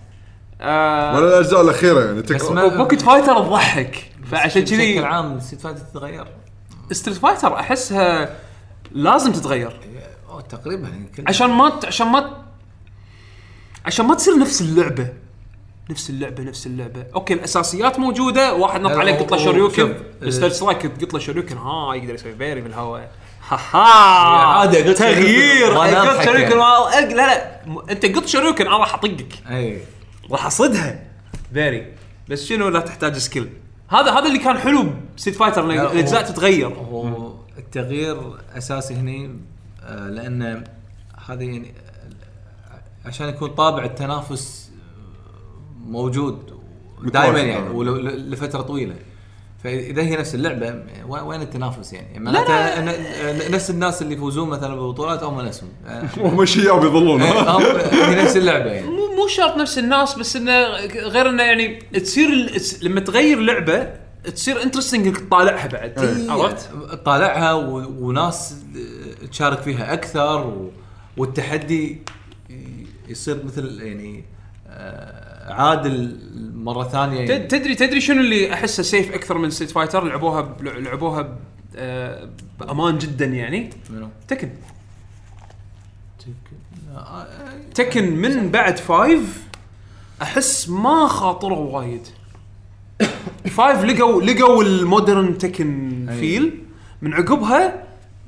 آه 0.61 1.15
ولا 1.17 1.27
الأجزاء 1.27 1.61
الأخيرة 1.61 1.99
يعني 2.05 2.23
ما- 2.49 2.63
و 2.63 2.68
Pocket 2.68 3.01
Fighter 3.01 3.35
تضحك. 3.43 4.11
فعشان 4.31 4.61
بشكل 4.63 4.75
كذي 4.77 4.99
عام 4.99 5.39
Street 5.39 5.61
Fighter 5.61 5.79
تتغير. 5.79 6.27
Street 6.91 7.17
Fighter 7.17 7.55
أحسها 7.59 8.35
لازم 8.91 9.31
تتغير. 9.31 9.79
أو 10.29 10.39
تقريبا 10.39 10.87
يعني 10.87 11.09
كل 11.17 11.23
عشان 11.27 11.49
ما 11.49 11.69
ت- 11.69 11.85
عشان 11.85 12.07
ما 12.07 12.43
عشان 13.85 14.05
ما 14.05 14.15
تصير 14.15 14.37
نفس 14.39 14.61
اللعبة. 14.61 15.07
نفس 15.89 16.09
اللعبة 16.09 16.43
نفس 16.43 16.67
اللعبة. 16.67 17.05
okay 17.15 17.33
الأساسيات 17.33 17.99
موجودة. 17.99 18.53
واحد 18.53 18.81
نط 18.81 18.91
لا، 18.91 18.99
عليه 18.99 19.13
هو- 19.13 19.23
قط 19.23 19.31
له 19.31 19.37
هو- 19.39 19.43
Shoryuken 19.45 19.93
الستيرج 20.23 20.51
آه، 20.51 20.55
Strike 20.55 20.85
قط 21.03 21.13
له 21.13 21.19
Shoryuken. 21.19 21.57
ها 21.57 21.95
يقدر 21.95 22.13
يسوي 22.13 22.31
parry 22.33 22.61
بالهواء 22.61 23.11
ها 23.49 23.59
ها. 23.71 23.79
عادي، 23.79 24.81
قط 24.83 24.97
تغيير. 24.97 25.73
Shoryuken، 25.73 25.95
قط 25.95 26.25
Shoryuken. 26.25 26.57
يعني. 26.59 27.11
أق- 27.11 27.13
لا 27.13 27.15
لا. 27.15 27.61
أنت 27.91 28.05
قط 28.05 28.25
Shoryuken 28.25 28.67
أنا 28.67 28.77
راح 28.77 28.93
أطقك. 28.93 29.33
أي. 29.49 29.81
راح 30.31 30.45
أصدها. 30.45 31.03
parry 31.53 31.93
بس 32.29 32.45
شنو 32.45 32.67
لا 32.69 32.79
تحتاج 32.79 33.17
skill 33.17 33.49
هذا 33.87 34.11
هذا 34.11 34.27
اللي 34.27 34.39
كان 34.39 34.57
حلو 34.57 34.85
ب 35.17 35.20
Street 35.20 35.35
Fighter 35.35 35.61
هو- 35.61 35.69
الأجزاء 35.71 36.21
تتغير. 36.23 36.67
هو 36.67 37.33
التغيير 37.57 38.17
أساسي 38.57 38.93
هني 38.93 39.35
آه، 39.83 40.09
لأن 40.09 40.63
هذا 41.27 41.43
يعني 41.43 41.73
آه، 43.05 43.07
عشان 43.07 43.29
يكون 43.29 43.49
طابع 43.49 43.83
التنافس 43.85 44.71
آه، 44.71 45.89
موجود 45.89 46.59
دائما. 47.03 47.39
يعني 47.39 47.69
ولو- 47.69 47.95
ل- 47.95 48.31
لفتره 48.31 48.61
طويلة. 48.61 48.95
فإذا 49.63 50.01
هي 50.01 50.15
نفس 50.17 50.35
اللعبة 50.35 50.83
وين 51.07 51.41
التنافس 51.41 51.93
يعني؟ 51.93 52.19
معناته 52.19 52.81
ن- 52.81 53.51
نفس 53.51 53.69
الناس 53.69 54.01
اللي 54.01 54.13
يفوزون 54.13 54.49
مثلا 54.49 54.75
بالبطولات 54.75 55.23
هم 55.23 55.41
نفسهم 55.41 55.69
آه، 55.87 56.03
هم 56.17 56.45
شيء 56.45 56.79
بيظلون 56.79 57.21
هم 57.21 57.61
هي 57.91 58.23
نفس 58.23 58.37
اللعبة 58.37 58.71
يعني 58.71 58.87
مو 58.87 59.15
مو 59.15 59.27
شرط 59.27 59.57
نفس 59.57 59.77
الناس 59.77 60.15
بس 60.15 60.35
إنه 60.35 60.67
غير 61.07 61.29
إنه 61.29 61.43
يعني 61.43 61.75
تصير 61.93 62.29
لما 62.81 62.99
تغير 62.99 63.39
لعبة 63.39 63.93
تصير 64.35 64.63
انترستنج 64.63 65.07
إنك 65.07 65.17
تطالعها 65.17 65.67
بعد 65.67 65.99
إيه. 65.99 66.31
عرفت؟ 66.31 66.69
طالعها 67.05 67.53
و- 67.53 68.05
وناس 68.07 68.55
تشارك 69.31 69.61
فيها 69.61 69.93
أكثر. 69.93 70.69
والتحدي 71.17 72.01
يصير 73.07 73.45
مثل 73.45 73.81
يعني 73.81 74.23
آه، 74.67 75.28
عادل 75.49 76.19
مرة 76.55 76.83
ثانية 76.83 77.19
يعني. 77.19 77.47
تدري 77.47 77.75
تدري 77.75 78.01
شنو 78.01 78.21
اللي 78.21 78.53
أحسه 78.53 78.83
safe 78.83 79.13
أكثر 79.13 79.37
من 79.37 79.49
Street 79.49 79.71
Fighter 79.71 80.03
لعبوها 80.03 80.55
لعبوها 80.61 81.37
آه، 81.75 82.29
بأمان 82.59 82.97
جدا 82.97 83.25
يعني؟ 83.25 83.69
Tekken 84.27 84.49
Tekken 87.75 88.15
من 88.15 88.51
بعد 88.51 88.77
five 88.77 89.43
أحس 90.21 90.69
ما 90.69 91.07
خاطروا 91.07 91.79
وايد 91.79 92.07
five 93.45 93.83
لقوا 93.83 94.21
لقوا 94.21 94.63
ال 94.63 94.74
modern 94.74 95.37
Tekken 95.37 95.89
feel 96.19 96.63
من 97.01 97.13
عقبها 97.13 97.83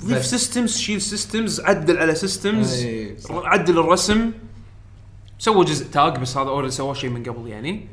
ضيف. 0.06 0.26
systems 0.26 0.78
شيل 0.78 1.02
systems 1.02 1.62
عدل 1.62 1.98
على 1.98 2.16
systems. 2.16 2.86
عدل 3.30 3.80
الرسم 3.80 4.32
سوى 5.42 5.66
جزء 5.66 5.86
tag 5.86 6.18
بس 6.18 6.38
هذا 6.38 6.50
already 6.50 6.72
سواه 6.72 6.94
شيء 6.94 7.10
من 7.10 7.24
قبل 7.24 7.48
يعني. 7.48 7.88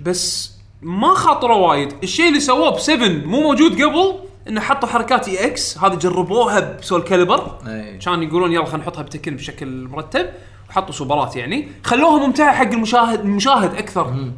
بس 0.00 0.52
ما 0.82 1.14
خاطروا 1.14 1.68
وايد. 1.68 1.94
الشيء 2.02 2.28
اللي 2.28 2.40
سووه 2.40 2.70
ب 2.70 2.78
7 2.78 3.08
مو 3.08 3.40
موجود 3.40 3.82
قبل 3.82 4.14
إنه 4.48 4.60
حطوا 4.60 4.88
حركات 4.88 5.28
EX 5.28 5.78
هذه 5.78 5.94
جربوها 5.94 6.76
ب 6.76 7.02
Soulcalibur. 7.02 7.58
كان 8.04 8.22
يقولون 8.22 8.52
يلا 8.52 8.64
خلينا 8.64 8.78
نحطها 8.78 9.02
ب 9.02 9.07
Tekken 9.07 9.36
بشكل 9.36 9.88
مرتب. 9.88 10.30
وحطوا 10.70 10.94
سوبرات 10.94 11.36
يعني. 11.36 11.68
خلوها 11.84 12.26
ممتعة 12.26 12.54
حق 12.54 12.72
المشاهد 12.72 13.20
المشاهد 13.20 13.74
أكثر. 13.74 14.32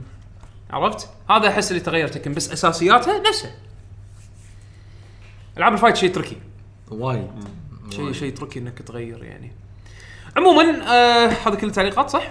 عرفت؟ 0.71 1.09
هذا 1.31 1.49
أحس 1.49 1.71
اللي 1.71 1.83
تغير 1.83 2.09
تكن 2.09 2.33
بس 2.33 2.53
اساسياتها 2.53 3.19
نفسها 3.29 3.55
ألعاب 5.59 5.73
الفايت 5.73 5.97
شيء 5.97 6.13
تركي. 6.13 6.37
وايد. 6.91 7.31
شيء 7.91 8.13
شيء 8.13 8.35
تركي 8.35 8.59
إنك 8.59 8.79
تغير 8.79 9.25
يعني. 9.25 9.53
عموما 10.37 10.63
آه 10.93 11.27
هذا 11.47 11.55
كل 11.55 11.67
التعليقات 11.67 12.11
صح؟ 12.11 12.23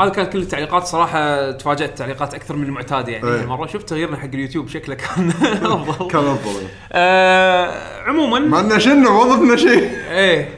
هذا 0.00 0.08
كانت 0.08 0.32
كل 0.32 0.38
التعليقات. 0.38 0.84
صراحة 0.86 1.50
تفاجات 1.50 1.88
التعليقات 1.88 2.34
أكثر 2.34 2.56
من 2.56 2.64
المعتاد 2.66 3.08
يعني 3.08 3.28
إيه. 3.28 3.40
المره 3.40 3.66
شفت 3.66 3.88
تغييرنا 3.88 4.16
حق 4.16 4.24
اليوتيوب 4.24 4.68
شكله 4.68 4.94
كان 4.94 5.28
أفضل. 5.62 6.10
كان 6.10 6.24
أفضل. 6.26 6.62
آه 6.92 8.02
عموما. 8.02 8.38
مع 8.38 8.60
إنه 8.60 8.78
شنو 8.78 9.20
وظفنا 9.22 9.56
شيء. 9.56 9.90
إيه. 10.10 10.48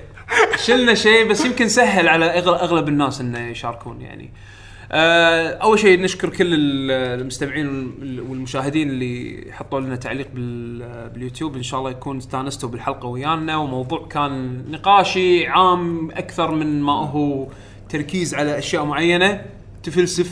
شلنا 0.64 0.94
شيء 0.94 1.28
بس 1.28 1.44
يمكن 1.44 1.68
سهل 1.68 2.08
على 2.08 2.24
أغلب 2.24 2.88
الناس 2.88 3.20
إنه 3.20 3.48
يشاركون 3.48 4.00
يعني. 4.00 4.24
آه 4.24 4.55
أول 4.92 5.78
شيء 5.78 6.00
نشكر 6.00 6.28
كل 6.28 6.54
ال- 6.54 7.20
المستمعين 7.20 7.66
وال- 7.66 8.20
والمشاهدين 8.20 8.90
اللي 8.90 9.44
حطوا 9.52 9.80
لنا 9.80 9.96
تعليق 9.96 10.28
بال- 10.34 11.08
باليوتيوب. 11.08 11.56
إن 11.56 11.62
شاء 11.62 11.80
الله 11.80 11.90
يكون 11.90 12.16
استانستوا 12.16 12.68
بالحلقة 12.68 13.06
ويانا. 13.06 13.56
وموضوع 13.56 14.06
كان 14.10 14.64
نقاشي 14.70 15.46
عام 15.46 16.10
أكثر 16.10 16.50
من 16.54 16.82
ما 16.82 16.92
هو 16.92 17.48
تركيز 17.88 18.34
على 18.34 18.58
أشياء 18.58 18.84
معينة. 18.84 19.42
تفلسف. 19.82 20.30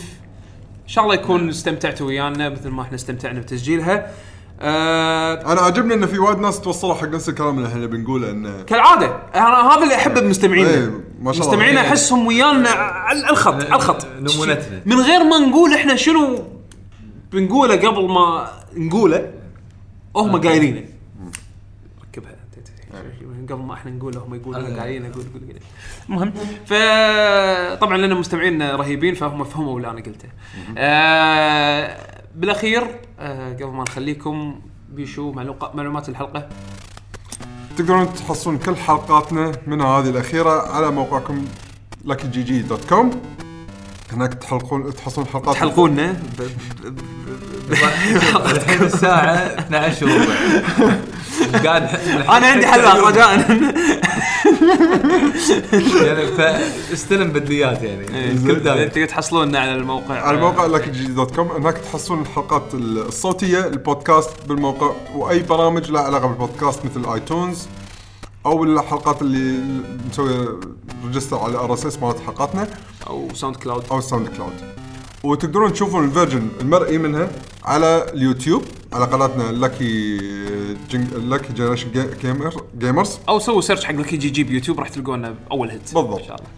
إن 0.85 0.89
شاء 0.89 1.05
الله 1.05 1.15
يكون 1.15 1.49
استمتعتوا 1.49 2.07
ويانا 2.07 2.49
مثل 2.49 2.69
ما 2.69 2.83
إحنا 2.83 2.95
استمتعنا 2.95 3.41
بتسجيلها. 3.41 4.11
آه 4.61 5.53
أنا 5.53 5.61
عاجبني 5.61 5.95
انه 5.95 6.07
في 6.07 6.19
وايد 6.19 6.39
ناس 6.39 6.61
توصلوا 6.61 6.95
حق 6.95 7.09
نفس 7.09 7.29
الكلام 7.29 7.57
اللي 7.59 7.69
إحنا 7.69 7.87
بنقوله 7.87 8.31
إنه 8.31 8.63
كالعادة. 8.63 9.07
أنا 9.35 9.73
هذا 9.75 9.83
اللي 9.83 9.95
أحبه 9.95 10.21
بمستمعينا. 10.21 10.71
إيه، 10.71 11.04
ما 11.21 11.33
شاء 11.33 11.43
الله. 11.43 11.53
مستمعينا 11.55 11.81
إيه. 11.83 11.89
احسهم 11.89 12.27
ويانا 12.27 12.69
على 12.69 13.31
الخط 13.31 13.55
على 13.55 13.75
الخط 13.77 14.07
نمونتنا. 14.07 14.83
من 14.87 14.97
غير 15.01 15.25
ما 15.25 15.39
نقول 15.39 15.75
إحنا 15.75 15.97
شنو 15.97 16.45
بنقوله 17.33 17.77
قبل 17.77 18.09
ما 18.09 18.51
نقوله 18.77 19.33
هم 20.17 20.37
قايلينه 20.41 20.85
ركبها 22.03 22.35
قبل 23.51 23.63
ما 23.63 23.75
إحنا 23.75 23.91
نقول 23.91 24.17
هم 24.17 24.35
يقولون 24.35 24.77
أنا- 24.77 24.79
قايلين 24.81 25.11
أقول 25.11 25.25
أقول. 25.35 25.59
المهم 26.09 26.33
فطبعا 26.67 27.97
لأن 27.99 28.15
مستمعين 28.15 28.63
رهيبين 28.63 29.15
فهم 29.15 29.45
فهموا 29.45 29.77
اللي 29.77 29.91
أنا 29.91 30.01
قلته 30.01 30.29
آه 30.79 31.97
بالأخير 32.35 32.83
آه 33.21 33.53
قبل 33.53 33.67
ما 33.67 33.83
نخليكم 33.83 34.61
بيشو 34.89 35.33
معلومات 35.75 36.09
الحلقة 36.09 36.49
تقدرون 37.79 38.15
تحصلون 38.15 38.59
كل 38.59 38.77
حلقاتنا 38.77 39.53
منها 39.67 39.87
هذه 39.87 40.11
الأخيرة 40.11 40.51
على 40.51 40.91
موقعكم 40.91 41.45
luckyGG.com 42.07 43.07
هناك 44.13 44.35
تحلقون 44.35 44.95
تحصلون 44.95 45.27
حلقات 45.27 45.57
تحلقونا 45.57 46.17
الحين 47.71 48.83
الساعة 48.83 49.35
12 49.35 50.07
وربع. 50.07 50.95
قاعد 51.65 51.83
أنا 52.29 52.47
عندي 52.47 52.67
حلقه 52.67 53.09
رجاء 53.09 53.29
يعني 56.07 56.27
فاستلم 56.27 57.29
بدليات 57.31 57.83
يعني. 57.83 58.05
دايم. 58.07 58.89
تقدر 58.89 59.07
تحصلونا 59.07 59.59
على 59.59 59.75
الموقع. 59.75 60.15
على 60.21 60.39
موقع 60.39 60.79
luckyGG.com 60.79 61.39
هناك 61.39 61.79
تحصلون 61.79 62.21
الحلقات 62.21 62.75
الصوتية 62.75 63.67
البودكاست 63.67 64.31
بالموقع 64.49 64.91
وأي 65.15 65.43
برامج 65.43 65.91
لها 65.91 66.03
علاقة 66.03 66.27
بالبودكاست 66.27 66.81
مثل 66.85 67.13
iTunes 67.13 67.67
أو 68.47 68.65
الحلقات 68.65 69.23
اللي 69.23 69.61
نسوي 70.11 70.59
register 71.07 71.39
على 71.39 71.57
RSS 71.59 71.99
مالت 71.99 72.21
حلقاتنا. 72.27 72.69
أو 73.07 73.29
SoundCloud 73.35 73.85
أو 73.91 73.99
ال 73.99 74.29
SoundCloud 74.29 74.53
وتقدرون 75.25 75.73
تشوفون 75.73 76.05
ال 76.05 76.10
version 76.10 76.49
المرئي 76.61 76.99
منها 76.99 77.29
على 77.65 78.07
اليوتيوب 78.15 78.63
على 78.93 79.05
قناتنا 79.05 79.43
Lucky 79.43 80.19
Lucky 81.17 81.53
Generation 81.53 81.89
Gamers 82.79 83.19
أو 83.29 83.39
سووا 83.39 83.61
search 83.61 83.85
حق 83.85 83.95
Lucky 83.95 84.17
GG 84.17 84.45
بيوتيوب 84.45 84.81
راح 84.81 84.89
تلقونا 84.89 85.35
أول 85.53 85.71
hit 85.71 85.95
بالضبط. 85.95 86.21
إن 86.21 86.27
شاء 86.27 86.37
الله. 86.37 86.49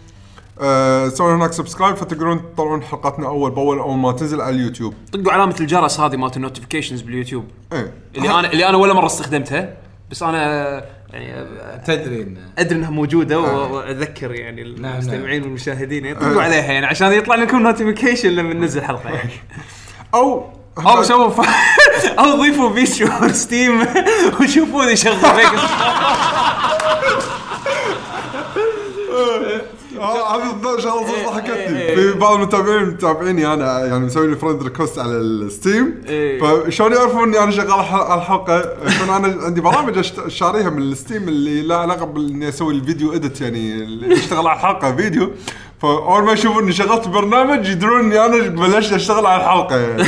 آه، 0.59 1.09
سووا 1.09 1.35
هناك 1.35 1.53
subscribe 1.53 1.95
فتقدرون 1.95 2.41
تطلعون 2.53 2.83
حلقاتنا 2.83 3.27
أول 3.27 3.51
بأول 3.51 3.79
أول 3.79 3.97
ما 3.97 4.11
تنزل 4.11 4.41
على 4.41 4.55
اليوتيوب. 4.55 4.93
طقوا 5.13 5.31
علامة 5.31 5.55
الجرس 5.59 5.99
هذه 5.99 6.15
مالت 6.15 6.37
ال 6.37 6.42
notifications 6.42 7.01
بال 7.01 7.10
YouTube. 7.10 7.45
إيه. 7.73 7.93
اللي 8.15 8.29
أنا 8.29 8.51
اللي 8.51 8.69
أنا 8.69 8.77
ولا 8.77 8.93
مرة 8.93 9.05
استخدمتها. 9.05 9.77
بس 10.11 10.23
أنا 10.23 10.83
يعني 11.13 11.47
تدري 11.85 12.21
انه 12.21 12.39
أدري 12.57 12.79
إنها 12.79 12.89
موجودة 12.89 13.39
و- 13.39 13.75
وأذكر 13.75 14.31
يعني 14.31 14.61
المستمعين 14.61 15.39
نعم. 15.39 15.41
والمشاهدين. 15.41 16.05
يعني 16.05 16.19
طقوا 16.19 16.41
عليها 16.41 16.71
يعني 16.73 16.85
عشان 16.85 17.13
يطلع 17.13 17.35
لكم 17.35 17.59
notification 17.63 18.29
لما 18.29 18.53
ننزل 18.53 18.81
حلقة 18.81 19.09
يعني. 19.09 19.31
أو 20.15 20.45
أو 20.77 21.03
سووا 21.03 21.29
ف... 21.29 21.49
أو 22.19 22.41
ضيفوا 22.41 22.69
بيشو 22.69 23.07
Steam 23.27 23.85
وشوفوني 24.41 24.95
شغل 24.95 25.15
آه، 29.99 30.35
هذه 30.35 30.79
شغله 30.79 31.15
إيه، 31.15 31.27
ضحكتني 31.27 31.95
في 31.95 32.13
بعض 32.13 32.35
المتابعين 32.35 32.87
متابعيني 32.87 33.53
أنا 33.53 33.85
يعني 33.85 34.05
مسوي 34.05 34.27
لي 34.27 34.35
friend 34.35 34.63
request 34.63 34.99
على 34.99 35.11
ال 35.11 35.24
Steam. 35.24 36.03
إيه. 36.07 36.39
فشلون 36.41 36.93
يعرفون 36.93 37.23
إني 37.23 37.43
أنا 37.43 37.51
شغال 37.51 37.71
على 37.71 38.21
الحلقة؟ 38.21 38.59
يكون 38.59 39.15
أنا 39.15 39.43
عندي 39.43 39.61
برامج 39.61 40.01
شاريها 40.27 40.69
من 40.69 40.81
ال 40.81 40.89
Steam 40.89 41.27
اللي 41.27 41.61
لها 41.61 41.77
علاقة 41.77 42.05
بإني 42.05 42.49
أسوي 42.49 42.73
ال 42.73 42.80
video 42.80 43.13
edit 43.13 43.41
يعني 43.41 43.75
اللي 43.75 44.13
أشتغل 44.13 44.47
على 44.47 44.57
الحلقة 44.57 44.95
فيديو. 44.95 45.31
فأول 45.81 46.23
ما 46.23 46.33
يشوفون 46.33 46.63
إني 46.63 46.71
شغلت 46.73 47.07
برنامج 47.07 47.67
يدرون 47.69 47.99
إني 47.99 48.25
أنا 48.25 48.47
بلشت 48.49 48.93
أشتغل 48.93 49.25
على 49.25 49.41
الحلقة. 49.43 49.77
يعني 49.79 50.03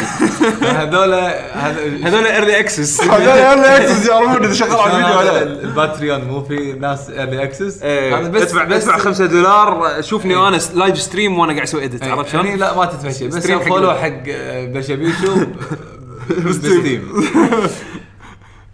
هذول 0.64 1.14
هذ- 1.14 2.06
هذول 2.06 2.25
early 2.26 2.59
access 2.59 3.01
هذول 3.01 3.27
early 3.27 3.77
access 3.77 4.08
يعرفون 4.09 4.43
إذا 4.45 4.53
شغال 4.53 4.80
على 4.80 4.98
الفيديو 4.98 5.19
ولا 5.19 5.25
لا. 5.31 5.43
ال- 5.43 5.61
ال 5.64 5.71
Patreon 5.71 6.22
مو 6.23 6.43
في 6.43 6.73
ناس 6.73 7.09
early 7.09 7.43
access 7.43 7.84
هذا 7.83 8.30
بس 8.30 8.41
ادفع 8.41 8.64
ادفع 8.64 8.98
5 8.98 9.25
دولار 9.25 10.01
شوفني 10.01 10.35
أنا 10.48 10.57
س- 10.57 10.72
live 10.76 11.01
stream 11.01 11.40
وأنا 11.39 11.51
قاعد 11.53 11.64
أسوي 11.67 11.83
edit 11.85 12.03
عرفت 12.03 12.33
يعني 12.33 12.48
شلون؟ 12.48 12.59
لا 12.59 12.77
ما 12.77 12.85
تدفع 12.85 13.11
شيء 13.11 13.27
بس 13.27 13.48
follow 13.51 13.92
حق 13.93 14.23
آه، 14.30 14.65
بشابيشو 14.65 15.35
بستيم 16.45 17.07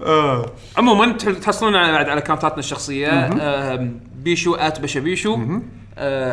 آه. 0.02 0.46
عموما 0.78 1.12
تح- 1.12 1.32
تحصلون 1.32 1.74
على- 1.74 1.90
بعد 1.92 2.10
على 2.10 2.20
account 2.20 2.51
اتنا 2.51 2.60
الشخصية 2.60 3.10
آم، 3.28 4.00
بيشو 4.16 4.56
at 4.56 4.80
بشبيشو 4.80 5.34
آه، 5.36 5.62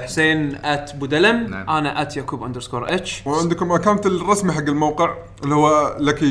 حسين 0.04 0.56
at 0.64 0.96
بودلم 0.96 1.46
نعم. 1.50 1.70
أنا 1.70 2.02
at 2.02 2.16
يعقوب 2.16 2.42
underscore 2.42 2.94
H 2.94 3.22
وعندكم 3.26 3.72
account 3.72 4.06
الرسمي 4.06 4.52
حق 4.52 4.58
الموقع 4.68 5.14
اللي 5.44 5.54
هو 5.54 5.96
Lucky 6.00 6.30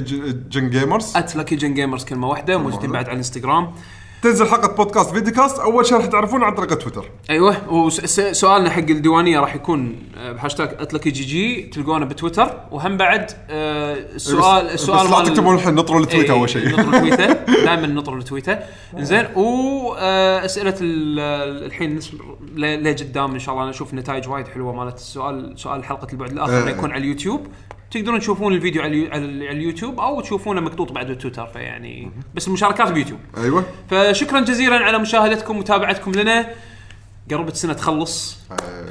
Gun 0.49 0.69
Gamers 0.69 1.17
at 1.17 1.35
Lucky 1.35 1.55
Gun 1.55 1.73
Gamers 1.73 2.05
كلمة 2.05 2.27
واحدة 2.27 2.57
موجودين 2.57 2.91
بعد 2.91 3.05
على 3.05 3.11
الانستغرام 3.13 3.73
تنزل 4.21 4.47
حلقة 4.47 4.75
بودكاست 4.75 5.09
video 5.11 5.33
cast 5.33 5.59
أول 5.59 5.85
شيء 5.85 5.97
راح 5.97 6.05
تعرفون 6.05 6.43
عن 6.43 6.55
طريق 6.55 6.73
تويتر. 6.77 7.05
أيوه 7.29 7.73
وسؤالنا 7.73 8.69
حق 8.69 8.77
الديوانية 8.79 9.39
راح 9.39 9.55
يكون 9.55 9.95
آه، 10.17 10.31
بهاشتاج 10.31 10.69
at 10.79 11.09
Lucky 11.09 11.23
GG 11.23 11.61
تلقونه 11.61 12.05
بتويتر. 12.05 12.57
وهم 12.71 12.97
بعد 12.97 13.31
آه، 13.49 13.93
السؤال 14.15 14.65
بس- 14.65 14.73
السؤال 14.73 15.07
بس 15.07 15.11
لا 15.13 15.23
تكتبون 15.23 15.55
الحين 15.55 15.75
نطروا 15.75 15.99
ال 15.99 16.04
tweet 16.04 16.29
إيه، 16.29 16.31
أول 16.37 16.49
شيء. 16.49 16.69
نطر 16.79 16.99
تويته 16.99 17.33
دائما 17.65 17.87
نطر 17.87 18.17
التويته 18.17 18.59
زين 18.97 19.25
واسئله 19.35 20.75
الحين 20.81 21.99
نس- 22.01 22.13
ل- 22.55 22.83
لقدام 22.83 23.31
إن 23.33 23.39
شاء 23.39 23.55
الله 23.55 23.69
نشوف 23.69 23.93
نتائج 23.93 24.29
وايد 24.29 24.47
حلوة 24.47 24.73
مالت 24.73 24.95
السؤال 24.95 25.53
سؤال 25.59 25.83
حلقة 25.83 26.07
البعد 26.13 26.31
الآخر 26.31 26.69
يكون 26.69 26.91
على 26.91 27.01
اليوتيوب. 27.03 27.47
تقدرون 27.91 28.19
تشوفون 28.19 28.53
الفيديو 28.53 28.81
على 28.81 28.91
اليو- 28.91 29.11
على 29.11 29.25
ال- 29.25 29.43
على 29.47 29.57
اليوتيوب 29.57 29.99
أو 29.99 30.21
تشوفونه 30.21 30.61
مقطوط 30.61 30.91
بعد 30.91 31.07
بالتويتر 31.07 31.47
فيعني 31.47 32.11
بس 32.35 32.47
المشاركات 32.47 32.91
بيوتيوب 32.91 33.19
أيوه. 33.37 33.63
فشكرا 33.89 34.39
جزيلا 34.39 34.75
على 34.75 34.97
مشاهدتكم 34.97 35.55
ومتابعتكم 35.57 36.11
لنا. 36.11 36.47
قربت 37.31 37.55
سنه 37.55 37.73
تخلص. 37.73 38.37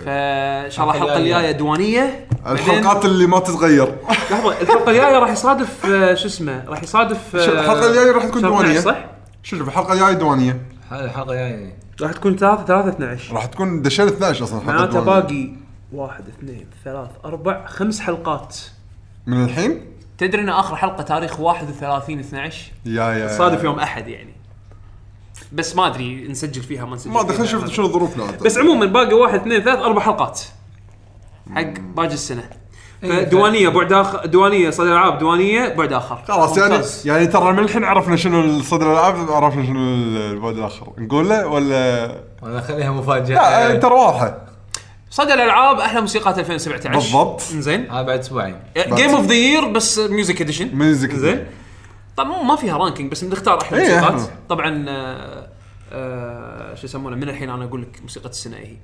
فإن 0.05 0.71
شاء 0.71 0.85
الله 0.85 0.97
الحلقة 0.97 1.17
الجاية. 1.17 1.51
ديوانية. 1.51 2.27
الحلقات 2.47 3.05
اللي 3.05 3.27
ما 3.27 3.39
تتغير. 3.39 3.95
لحظة 4.31 4.61
الحلقة 4.61 4.91
الجاية 4.91 5.19
راح 5.19 5.31
يصادف 5.31 5.87
آه، 5.87 6.15
شو 6.15 6.27
اسمه 6.27 6.65
راح 6.69 6.83
يصادف 6.83 7.37
آه، 7.37 7.47
شوف، 7.47 7.55
الحلقة 7.55 7.87
الجاية 7.91 8.13
راح 8.13 8.25
تكون. 8.25 8.45
12 8.45 8.81
صح؟ 8.81 9.05
شوف 9.43 9.69
الحلقة 9.69 9.93
الجاية 9.93 10.13
دوانية. 10.13 10.63
هذه 10.91 11.05
الحلقة 11.05 11.35
يعني 11.35 11.75
راح 12.03 12.13
تكون 12.13 12.37
3 12.37 12.65
3 12.65 12.89
12 12.89 13.35
راح 13.35 13.45
تكون 13.47 13.83
دشينا 13.83 14.09
12 14.09 14.45
أصلا 14.45 14.65
معناته. 14.65 15.01
باقي 15.01 15.49
واحد 15.93 16.25
اثنين 16.29 16.67
ثلاث 16.85 17.09
أربع 17.25 17.67
خمس 17.67 18.01
حلقات. 18.01 18.57
من 19.31 19.45
الحين؟ 19.45 19.81
تدري 20.19 20.43
إن 20.43 20.49
آخر 20.49 20.77
حلقة 20.77 21.03
تاريخ 21.03 21.41
31 21.41 22.19
12 22.19 22.73
يا 22.87 23.05
يا. 23.05 23.39
صادف 23.39 23.65
يوم 23.65 23.79
أحد 23.79 24.09
يعني. 24.09 24.35
بس 25.53 25.77
ما 25.77 25.87
أدري 25.87 26.29
نسجل 26.29 26.63
فيها 26.63 26.85
ما 26.85 26.97
نسجل 26.97 27.11
ما 27.11 27.21
أدري. 27.21 27.37
خلينا 27.37 27.45
نشوف 27.45 27.73
شنو 27.73 27.89
ظروفنا. 27.89 28.25
بس 28.45 28.59
عموما 28.59 28.87
باقي 28.87 29.15
واحد 29.15 29.41
اثنين 29.41 29.61
ثلاث 29.61 29.79
أربع 29.79 30.01
حلقات. 30.01 30.41
حق 31.55 31.81
باقي 31.97 32.07
السنة. 32.07 32.51
فديوانيه 33.03 33.69
بعد 33.69 33.93
آخر 33.93 34.27
ديوانيه 34.27 34.71
صدر 34.71 34.93
العاب 34.93 35.19
ديوانيه 35.19 35.75
بعد 35.75 35.93
آخر. 35.93 36.23
خلاص 36.29 36.59
يعني. 36.59 36.85
يعني 37.05 37.27
ترى 37.27 37.53
من 37.53 37.59
الحين 37.59 37.85
عرفنا 37.85 38.17
شنو 38.17 38.41
صدى 38.41 38.87
الألعاب 38.87 39.31
عرفنا 39.31 39.67
شنو 39.67 39.95
البعد 40.33 40.57
الآخر. 40.57 40.93
نقول 40.99 41.29
له 41.29 41.47
ولا؟ 41.47 42.15
وأنا 42.43 42.59
اخليها 42.59 42.91
مفاجأة. 42.91 43.69
لا 43.69 43.79
ترى 43.79 43.95
واضحة. 43.95 44.50
صدى 45.11 45.35
الألعاب 45.35 45.81
أحلى 45.81 46.01
موسيقات 46.01 46.39
2017 46.39 46.91
بالضبط. 46.95 47.41
زين 47.43 47.91
هذا 47.91 48.03
بعد 48.03 48.19
أسبوعين. 48.19 48.57
game 48.77 49.11
of 49.11 49.27
the 49.27 49.35
year 49.35 49.69
بس 49.69 49.99
music 49.99 50.41
edition 50.41 50.77
music 50.77 51.13
زين 51.15 51.47
طبعا 52.17 52.43
ما 52.43 52.57
فيها 52.57 52.77
ranking 52.77 53.11
بس 53.13 53.25
بنختار 53.25 53.63
أحلى 53.63 53.79
إيه، 53.79 54.01
موسيقات. 54.01 54.31
طبعا 54.49 54.85
آه، 54.89 55.49
آه، 55.93 56.75
شو 56.75 56.85
يسمونه 56.87 57.17
من 57.17 57.29
الحين 57.29 57.51
أنا 57.51 57.65
أقول 57.65 57.83
لك 57.83 57.99
موسيقى 58.03 58.29
السنة 58.29 58.57
هي. 58.57 58.77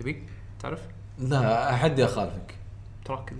تبي؟ 0.00 0.22
تعرف؟ 0.62 0.80
لا 1.18 1.74
أحد 1.74 2.00
اخالفك 2.00 2.54
تراك 3.04 3.32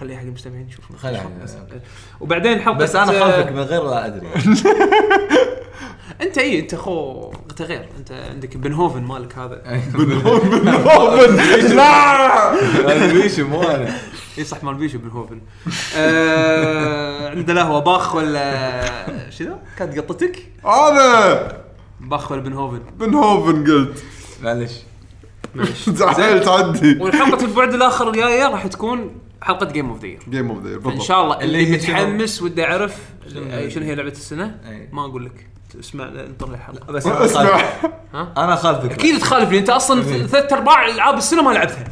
خليها 0.00 0.16
حق 0.18 0.22
المستمعين 0.24 0.68
يشوفون 0.68 0.96
خليها 0.96 1.20
حق 1.20 1.30
المستمعين. 1.38 1.80
وبعدين 2.20 2.60
حلقة 2.60 2.76
بس 2.78 2.96
أنا 2.96 3.12
آه، 3.12 3.20
خالفك 3.20 3.52
من 3.52 3.60
غير 3.60 3.82
لا 3.84 4.06
أدري. 4.06 4.28
أنت 6.22 6.38
اي 6.38 6.58
أنت 6.60 6.74
خو 6.74 7.30
أنت 7.50 7.62
غير. 7.62 7.88
أنت 7.98 8.12
عندك 8.12 8.56
بنهوفن 8.56 9.02
مالك 9.02 9.38
هذا. 9.38 9.54
لا! 11.76 12.52
هذا 12.94 13.12
بيشو 13.12 13.46
مو 13.46 13.62
أنا. 13.62 13.96
اي 14.38 14.44
صح 14.44 14.64
مال 14.64 14.74
بيشو 14.74 14.98
بنهوفن. 14.98 15.40
آه 15.96 17.30
عندنا 17.30 17.62
هو 17.62 17.80
باخ 17.80 18.14
ولا 18.14 19.30
شنو؟ 19.30 19.58
كانت 19.78 19.98
قطتك؟ 19.98 20.46
أنا! 20.64 21.52
باخ 22.00 22.32
ولا 22.32 22.40
بنهوفن؟ 22.40 22.80
بن 22.98 23.14
هوفن 23.14 23.64
قلت. 23.64 24.04
معلش 24.42 24.72
معلش 25.54 25.90
زعلت 25.90 26.48
عندي. 26.48 26.98
والحلقة 26.98 27.44
البعد 27.44 27.74
الآخر 27.74 28.08
الجاية 28.08 28.48
راح 28.48 28.66
تكون 28.66 29.25
حلقة 29.42 29.66
game 29.66 29.88
of 29.90 30.00
the 30.00 30.06
year 30.06 30.18
game 30.30 30.50
of 30.50 30.62
the 30.64 30.68
year 30.74 30.78
بالضبط. 30.78 31.02
شاء 31.02 31.22
الله 31.22 31.40
اللي؟ 31.40 31.72
متحمس 31.72 32.42
ودي 32.42 32.64
أعرف 32.64 32.96
شنو؟ 33.34 33.68
شنو 33.68 33.84
هي 33.84 33.94
لعبة 33.94 34.08
السنة؟ 34.10 34.56
أي. 34.68 34.88
ما 34.92 35.04
أقول 35.04 35.24
لك. 35.24 35.46
اسمع 35.80 36.04
انطر 36.04 36.48
الحلقة. 36.48 36.92
بس 36.92 37.06
أنا 37.06 37.24
اسمع. 37.24 37.42
خالفك 37.44 37.92
أنا 38.36 38.56
خالفك 38.56 38.92
أكيد 38.92 39.18
تخالفني. 39.18 39.58
أنت 39.58 39.70
أصلا 39.70 40.02
ثلاث 40.02 40.52
أرباع 40.52 40.86
ألعاب 40.86 41.16
السنة 41.16 41.42
ما 41.42 41.50
لعبتها. 41.50 41.84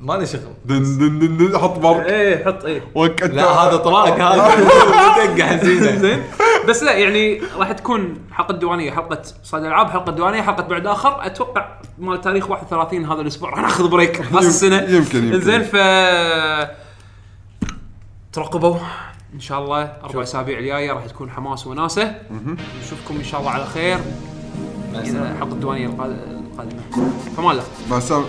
مالي 0.00 0.26
شغل. 0.26 0.40
دن 0.64 0.82
دن 0.98 1.18
دن 1.18 1.36
دن 1.36 1.58
حط 1.58 1.78
بر 1.78 2.02
إيه 2.04 2.44
حط 2.44 2.64
إيه. 2.64 2.82
لا 3.26 3.44
هذا 3.50 3.76
طلاق 3.76 4.08
هذا. 4.08 4.64
دقة 5.34 5.46
حزينة. 5.46 5.96
زين. 5.96 6.22
بس 6.68 6.82
لا 6.82 6.92
يعني 6.92 7.42
راح 7.58 7.72
تكون 7.72 8.14
حلقة 8.32 8.54
ديوانيه 8.54 8.90
حلقة 8.90 9.22
صدى 9.42 9.64
ألعاب 9.64 9.90
حلقة 9.90 10.12
ديوانيه 10.12 10.42
حلقة 10.42 10.62
بعد 10.62 10.86
آخر. 10.86 11.26
أتوقع 11.26 11.68
مال 11.98 12.20
تاريخ 12.20 12.50
31 12.50 13.04
هذا 13.04 13.20
الأسبوع 13.20 13.50
راح 13.50 13.60
ناخذ 13.60 13.88
بريك. 13.88 14.20
راس 14.34 14.46
السنة. 14.46 14.82
يمكن- 14.82 15.24
يمكن. 15.24 15.40
زين 15.40 15.62
ف 15.62 15.76
ترقبوا 18.32 18.76
إن 19.34 19.40
شاء 19.40 19.64
الله 19.64 19.82
أربع 19.82 20.22
أسابيع 20.22 20.58
الجاية 20.58 20.92
راح 20.92 21.06
تكون 21.06 21.30
حماس 21.30 21.66
وناسة. 21.66 22.14
نشوفكم 22.80 23.16
إن 23.16 23.24
شاء 23.24 23.40
الله 23.40 23.50
على 23.50 23.66
خير. 23.66 23.98
إلى 24.94 25.34
حلقه 25.40 25.52
الديوانيه 25.52 25.86
القادمة. 25.86 26.80
فما 27.36 27.50
الله 27.50 27.62
مع 27.90 27.96
السلامة. 27.96 28.26